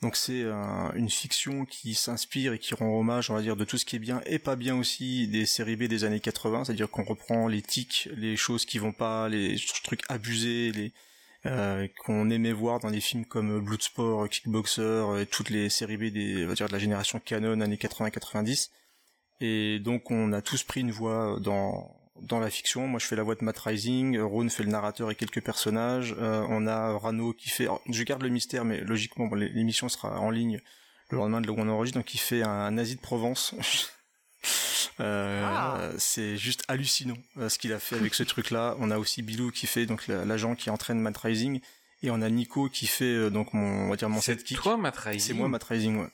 Donc 0.00 0.16
c'est 0.16 0.42
euh, 0.44 0.92
une 0.94 1.10
fiction 1.10 1.66
qui 1.66 1.94
s'inspire 1.94 2.54
et 2.54 2.58
qui 2.58 2.74
rend 2.74 2.96
hommage, 2.98 3.30
on 3.30 3.34
va 3.34 3.42
dire, 3.42 3.56
de 3.56 3.64
tout 3.64 3.76
ce 3.76 3.84
qui 3.84 3.96
est 3.96 3.98
bien 3.98 4.22
et 4.24 4.38
pas 4.38 4.56
bien 4.56 4.76
aussi 4.76 5.26
des 5.26 5.44
séries 5.44 5.76
B 5.76 5.82
des 5.84 6.04
années 6.04 6.20
80, 6.20 6.64
c'est-à-dire 6.64 6.88
qu'on 6.88 7.04
reprend 7.04 7.48
les 7.48 7.60
tics, 7.60 8.08
les 8.16 8.36
choses 8.36 8.64
qui 8.64 8.78
vont 8.78 8.92
pas, 8.92 9.28
les 9.28 9.56
trucs 9.84 10.02
abusés, 10.08 10.72
les 10.72 10.92
qu'on 12.04 12.28
aimait 12.28 12.52
voir 12.52 12.80
dans 12.80 12.90
des 12.90 13.00
films 13.00 13.24
comme 13.24 13.60
Bloodsport, 13.60 14.28
Kickboxer, 14.28 15.22
et 15.22 15.24
toutes 15.24 15.48
les 15.48 15.70
séries 15.70 15.96
B 15.96 16.04
des, 16.12 16.44
on 16.44 16.48
va 16.48 16.54
dire, 16.54 16.68
de 16.68 16.72
la 16.72 16.78
génération 16.78 17.18
canon 17.18 17.62
années 17.62 17.76
80-90. 17.76 18.68
Et 19.40 19.78
donc 19.78 20.10
on 20.10 20.32
a 20.32 20.42
tous 20.42 20.62
pris 20.62 20.80
une 20.80 20.90
voix 20.90 21.38
dans 21.40 21.96
dans 22.20 22.38
la 22.40 22.50
fiction. 22.50 22.86
Moi 22.86 23.00
je 23.00 23.06
fais 23.06 23.16
la 23.16 23.22
voix 23.22 23.34
de 23.34 23.42
Matt 23.44 23.58
Rising, 23.58 24.18
Ron 24.20 24.48
fait 24.50 24.62
le 24.62 24.68
narrateur 24.70 25.10
et 25.10 25.14
quelques 25.14 25.42
personnages. 25.42 26.14
Euh, 26.18 26.44
on 26.50 26.66
a 26.66 26.98
Rano 26.98 27.32
qui 27.32 27.48
fait. 27.48 27.64
alors, 27.64 27.80
je 27.88 28.02
garde 28.02 28.22
le 28.22 28.28
mystère, 28.28 28.64
mais 28.64 28.80
logiquement 28.82 29.26
bon, 29.26 29.36
l'émission 29.36 29.88
sera 29.88 30.20
en 30.20 30.30
ligne 30.30 30.60
le 31.10 31.16
lendemain 31.18 31.40
de 31.40 31.50
où 31.50 31.54
on 31.58 31.68
enregistre, 31.68 31.98
donc 31.98 32.12
il 32.14 32.18
fait 32.18 32.42
un 32.42 32.70
nazi 32.72 32.96
de 32.96 33.00
Provence. 33.00 33.54
Euh, 35.00 35.42
Ah. 35.46 35.90
C'est 35.98 36.36
juste 36.36 36.62
hallucinant 36.68 37.16
euh, 37.38 37.48
ce 37.48 37.58
qu'il 37.58 37.72
a 37.72 37.78
fait 37.78 37.96
avec 37.96 38.14
ce 38.14 38.22
truc-là. 38.32 38.76
On 38.80 38.90
a 38.90 38.98
aussi 38.98 39.22
Bilou 39.22 39.50
qui 39.50 39.66
fait 39.66 39.86
donc 39.86 40.06
la- 40.08 40.24
l'agent 40.24 40.54
qui 40.54 40.68
entraîne 40.70 41.00
Matt 41.00 41.16
Rising, 41.18 41.60
et 42.02 42.10
on 42.10 42.20
a 42.22 42.28
Nico 42.30 42.68
qui 42.68 42.86
fait 42.86 43.04
euh, 43.04 43.30
donc 43.30 43.52
mon, 43.54 43.86
on 43.86 43.88
va 43.90 43.96
dire 43.96 44.08
mon 44.08 44.20
C'est 44.20 44.32
sidekick. 44.38 44.58
toi, 44.58 44.76
Matt 44.76 44.96
Rising? 44.96 45.20
C'est 45.20 45.34
moi 45.34 45.48
Matt 45.48 45.64
Rising, 45.64 46.00
ouais. 46.00 46.08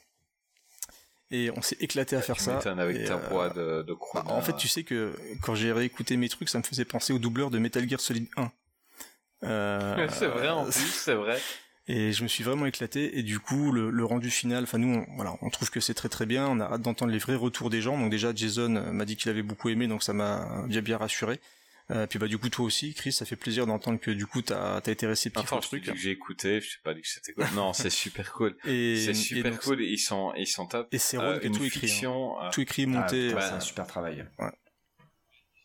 Et 1.30 1.50
on 1.56 1.62
s'est 1.62 1.76
éclaté 1.80 2.14
à 2.14 2.22
faire 2.22 2.36
Tu 2.36 2.42
ça. 2.44 2.58
avec 2.58 2.96
et, 2.96 3.04
ta 3.04 3.14
euh, 3.14 3.28
voix 3.28 3.48
de, 3.48 3.82
de 3.82 3.96
bah, 4.14 4.24
en 4.28 4.40
fait, 4.40 4.56
tu 4.56 4.68
sais 4.68 4.84
que 4.84 5.12
quand 5.42 5.56
j'ai 5.56 5.72
réécouté 5.72 6.16
mes 6.16 6.28
trucs, 6.28 6.48
ça 6.48 6.58
me 6.58 6.62
faisait 6.62 6.84
penser 6.84 7.12
au 7.12 7.18
doubleur 7.18 7.50
de 7.50 7.58
Metal 7.58 7.88
Gear 7.88 8.00
Solid 8.00 8.28
1. 8.36 8.52
Euh, 9.44 10.08
c'est 10.10 10.28
vrai 10.28 10.48
en 10.48 10.64
plus, 10.64 10.72
c'est 10.72 11.14
vrai. 11.14 11.38
Et 11.88 12.12
je 12.12 12.24
me 12.24 12.28
suis 12.28 12.42
vraiment 12.42 12.66
éclaté. 12.66 13.18
Et 13.18 13.22
du 13.22 13.38
coup, 13.38 13.70
le, 13.70 13.90
le 13.90 14.04
rendu 14.04 14.30
final, 14.30 14.64
enfin 14.64 14.78
nous, 14.78 14.94
on, 14.94 15.16
voilà, 15.16 15.34
on 15.40 15.50
trouve 15.50 15.70
que 15.70 15.80
c'est 15.80 15.94
très 15.94 16.08
très 16.08 16.26
bien. 16.26 16.46
On 16.48 16.58
a 16.58 16.64
hâte 16.64 16.82
d'entendre 16.82 17.12
les 17.12 17.18
vrais 17.18 17.36
retours 17.36 17.70
des 17.70 17.80
gens. 17.80 17.98
Donc 17.98 18.10
déjà, 18.10 18.34
Jason 18.34 18.74
euh, 18.76 18.92
m'a 18.92 19.04
dit 19.04 19.16
qu'il 19.16 19.30
avait 19.30 19.42
beaucoup 19.42 19.68
aimé, 19.68 19.86
donc 19.86 20.02
ça 20.02 20.12
m'a 20.12 20.64
bien 20.66 20.82
bien 20.82 20.96
rassuré. 20.96 21.40
Euh, 21.92 22.06
puis 22.08 22.18
bah 22.18 22.26
du 22.26 22.36
coup 22.36 22.48
toi 22.48 22.64
aussi, 22.64 22.94
Chris, 22.94 23.12
ça 23.12 23.24
fait 23.24 23.36
plaisir 23.36 23.64
d'entendre 23.66 24.00
que 24.00 24.10
du 24.10 24.26
coup 24.26 24.42
t'as 24.42 24.78
as 24.84 24.90
été 24.90 25.06
réceptif 25.06 25.40
Enfin, 25.44 25.58
au 25.58 25.60
truc. 25.60 25.84
dit 25.84 25.90
que 25.92 25.96
j'ai 25.96 26.10
écouté, 26.10 26.60
je 26.60 26.70
t'ai 26.76 26.82
pas 26.82 26.94
dit 26.94 27.00
que 27.02 27.06
c'était 27.08 27.32
cool. 27.32 27.44
Non, 27.54 27.72
c'est 27.72 27.90
super 28.04 28.32
cool. 28.32 28.56
Et 28.64 28.96
C'est 28.96 29.10
et 29.10 29.14
super 29.14 29.52
donc, 29.52 29.60
cool, 29.60 29.80
ils 29.82 29.98
sont, 29.98 30.32
ils 30.36 30.48
sont 30.48 30.66
top. 30.66 30.88
Et 30.92 30.98
c'est 30.98 31.16
Euh, 31.16 31.34
Ron 31.34 31.38
qui 31.38 31.44
a 31.44 31.48
une 31.48 31.56
tout 31.56 31.64
écrit. 31.64 31.78
hein. 31.78 31.80
fiction, 31.88 32.42
euh, 32.42 32.50
Tout 32.50 32.60
écrit, 32.62 32.84
Ah, 32.86 32.88
monté. 32.88 33.32
bah, 33.32 33.40
c'est 33.40 33.54
un 33.54 33.60
super 33.60 33.86
travail. 33.86 34.26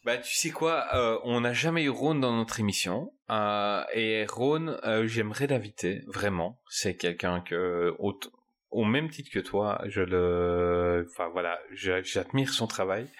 Bah, 0.03 0.17
tu 0.17 0.33
sais 0.35 0.49
quoi, 0.49 0.87
euh, 0.95 1.19
on 1.23 1.41
n'a 1.41 1.53
jamais 1.53 1.83
eu 1.83 1.89
Ron 1.89 2.15
dans 2.15 2.35
notre 2.35 2.59
émission, 2.59 3.13
euh, 3.29 3.83
et 3.93 4.25
Ron, 4.27 4.75
euh, 4.83 5.05
j'aimerais 5.05 5.45
l'inviter, 5.45 6.01
vraiment. 6.07 6.59
C'est 6.69 6.97
quelqu'un 6.97 7.41
que, 7.41 7.93
aut- 7.99 8.19
au 8.71 8.83
même 8.83 9.09
titre 9.11 9.29
que 9.31 9.37
toi, 9.39 9.79
je 9.87 10.01
le, 10.01 11.07
enfin 11.11 11.29
voilà, 11.29 11.59
j'admire 11.71 12.51
son 12.51 12.65
travail. 12.65 13.11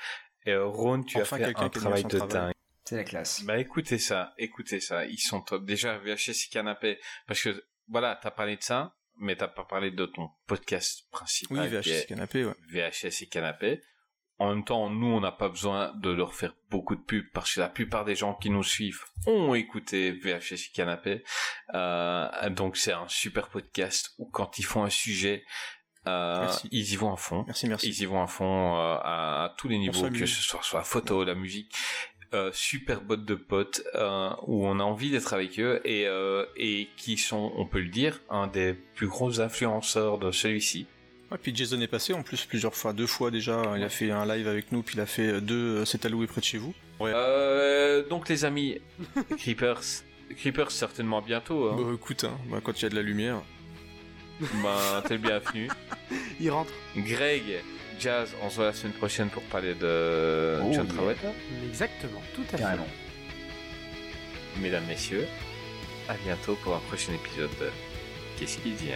Et 0.48 0.52
euh, 0.54 0.66
Ron, 0.66 1.04
tu 1.04 1.18
Enfin, 1.22 1.36
as 1.36 1.40
fait 1.40 1.46
un 1.46 1.54
qui 1.54 1.64
admire 1.66 1.72
travail 1.72 2.04
de 2.04 2.18
travail. 2.18 2.34
dingue. 2.34 2.54
C'est 2.92 2.98
la 2.98 3.04
classe. 3.06 3.44
Bah 3.46 3.58
écoutez 3.58 3.98
ça, 3.98 4.34
écoutez 4.38 4.82
ça, 4.82 5.06
ils 5.06 5.18
sont 5.18 5.40
top. 5.40 5.64
Déjà 5.64 5.98
VHS 5.98 6.32
et 6.32 6.50
canapé, 6.52 7.00
parce 7.26 7.42
que 7.42 7.64
voilà, 7.88 8.20
t'as 8.22 8.32
parlé 8.32 8.58
de 8.58 8.64
ça, 8.64 8.98
mais 9.18 9.38
t'as 9.38 9.48
pas 9.48 9.64
parlé 9.64 9.92
de 9.92 10.06
ton 10.06 10.30
podcast 10.46 11.10
principal. 11.10 11.58
Oui, 11.58 11.68
VHS 11.70 12.08
canapé, 12.08 12.44
ouais. 12.44 12.54
VHS 12.70 13.22
et 13.22 13.28
canapé. 13.28 13.82
En 14.40 14.50
même 14.50 14.66
temps, 14.66 14.90
nous, 14.90 15.08
on 15.08 15.22
n'a 15.22 15.32
pas 15.32 15.48
besoin 15.48 15.94
de 16.02 16.10
leur 16.10 16.36
faire 16.36 16.54
beaucoup 16.70 16.98
de 16.98 17.02
pubs 17.02 17.32
parce 17.34 17.56
que 17.56 17.62
la 17.62 17.70
plupart 17.70 18.04
des 18.04 18.16
gens 18.16 18.34
qui 18.34 18.50
nous 18.50 18.62
suivent 18.62 19.06
ont 19.26 19.56
écouté 19.56 20.12
VHS 20.12 20.56
et 20.56 20.72
canapé. 20.74 21.24
Euh, 21.74 22.50
donc 22.50 22.76
c'est 22.76 22.92
un 22.92 23.08
super 23.08 23.48
podcast 23.48 24.10
où 24.18 24.26
quand 24.26 24.60
ils 24.60 24.66
font 24.66 24.84
un 24.84 24.90
sujet, 24.90 25.46
euh, 26.08 26.48
ils 26.72 26.92
y 26.92 26.96
vont 26.96 27.14
à 27.14 27.18
fond. 27.18 27.44
Merci, 27.46 27.68
merci. 27.68 27.88
Ils 27.88 28.02
y 28.02 28.06
vont 28.06 28.24
à 28.24 28.28
fond 28.28 28.76
euh, 28.76 28.98
à, 29.02 29.46
à 29.46 29.56
tous 29.58 29.68
les 29.68 29.78
niveaux, 29.78 30.10
que 30.10 30.26
ce 30.26 30.42
soit 30.42 30.62
la 30.74 30.84
photo, 30.84 31.24
la 31.24 31.36
musique. 31.36 31.74
Euh, 32.34 32.50
super 32.54 33.02
botte 33.02 33.26
de 33.26 33.36
potes 33.36 33.82
euh, 33.96 34.30
où 34.48 34.66
on 34.66 34.80
a 34.80 34.84
envie 34.84 35.12
d'être 35.12 35.34
avec 35.34 35.60
eux 35.60 35.82
et, 35.84 36.08
euh, 36.08 36.46
et 36.56 36.88
qui 36.96 37.18
sont, 37.18 37.52
on 37.58 37.66
peut 37.66 37.82
le 37.82 37.90
dire, 37.90 38.22
un 38.30 38.48
des 38.48 38.74
plus 38.74 39.08
gros 39.08 39.42
influenceurs 39.42 40.18
de 40.18 40.32
celui-ci. 40.32 40.88
Ouais, 41.30 41.38
puis 41.38 41.54
Jason 41.54 41.82
est 41.82 41.88
passé 41.88 42.14
en 42.14 42.24
plus 42.24 42.46
plusieurs 42.46 42.74
fois, 42.74 42.94
deux 42.94 43.06
fois 43.06 43.32
déjà. 43.32 43.62
Il 43.76 43.84
a 43.84 43.90
fait 43.90 44.12
un 44.12 44.26
live 44.26 44.48
avec 44.48 44.72
nous, 44.72 44.82
puis 44.82 44.96
il 44.96 45.02
a 45.02 45.06
fait 45.06 45.42
deux 45.42 45.84
C'est 45.84 46.06
alloué 46.06 46.26
près 46.26 46.40
de 46.40 46.46
chez 46.46 46.58
vous. 46.58 46.74
Ouais. 47.02 47.12
Euh, 47.14 48.08
donc 48.08 48.30
les 48.30 48.46
amis, 48.46 48.80
Creepers, 49.38 49.82
Creepers 50.38 50.72
certainement 50.72 51.22
bientôt. 51.22 51.70
Hein. 51.70 51.76
Bah 51.78 51.92
écoute, 51.94 52.24
hein, 52.24 52.38
bah, 52.50 52.60
quand 52.64 52.80
il 52.80 52.84
y 52.84 52.86
a 52.86 52.90
de 52.90 52.96
la 52.96 53.02
lumière. 53.02 53.42
bah, 54.64 55.04
t'es 55.06 55.16
le 55.16 55.20
bienvenu. 55.20 55.68
Il 56.40 56.50
rentre. 56.50 56.72
Greg, 56.96 57.44
Jazz, 58.02 58.34
on 58.42 58.50
se 58.50 58.56
voit 58.56 58.66
la 58.66 58.74
semaine 58.74 58.94
prochaine 58.94 59.30
pour 59.30 59.44
parler 59.44 59.76
de 59.76 60.60
Oh, 60.64 60.72
John 60.74 60.86
yeah. 60.86 60.94
Travolta. 60.96 61.28
Exactement, 61.68 62.22
tout 62.34 62.44
à 62.54 62.58
fait. 62.58 62.64
Mesdames, 64.60 64.84
messieurs, 64.88 65.28
à 66.10 66.16
bientôt 66.26 66.56
pour 66.64 66.76
un 66.76 66.80
prochain 66.80 67.14
épisode 67.14 67.52
de 67.60 67.70
Qu'est-ce 68.40 68.58
qu'il 68.58 68.74
vient 68.74 68.96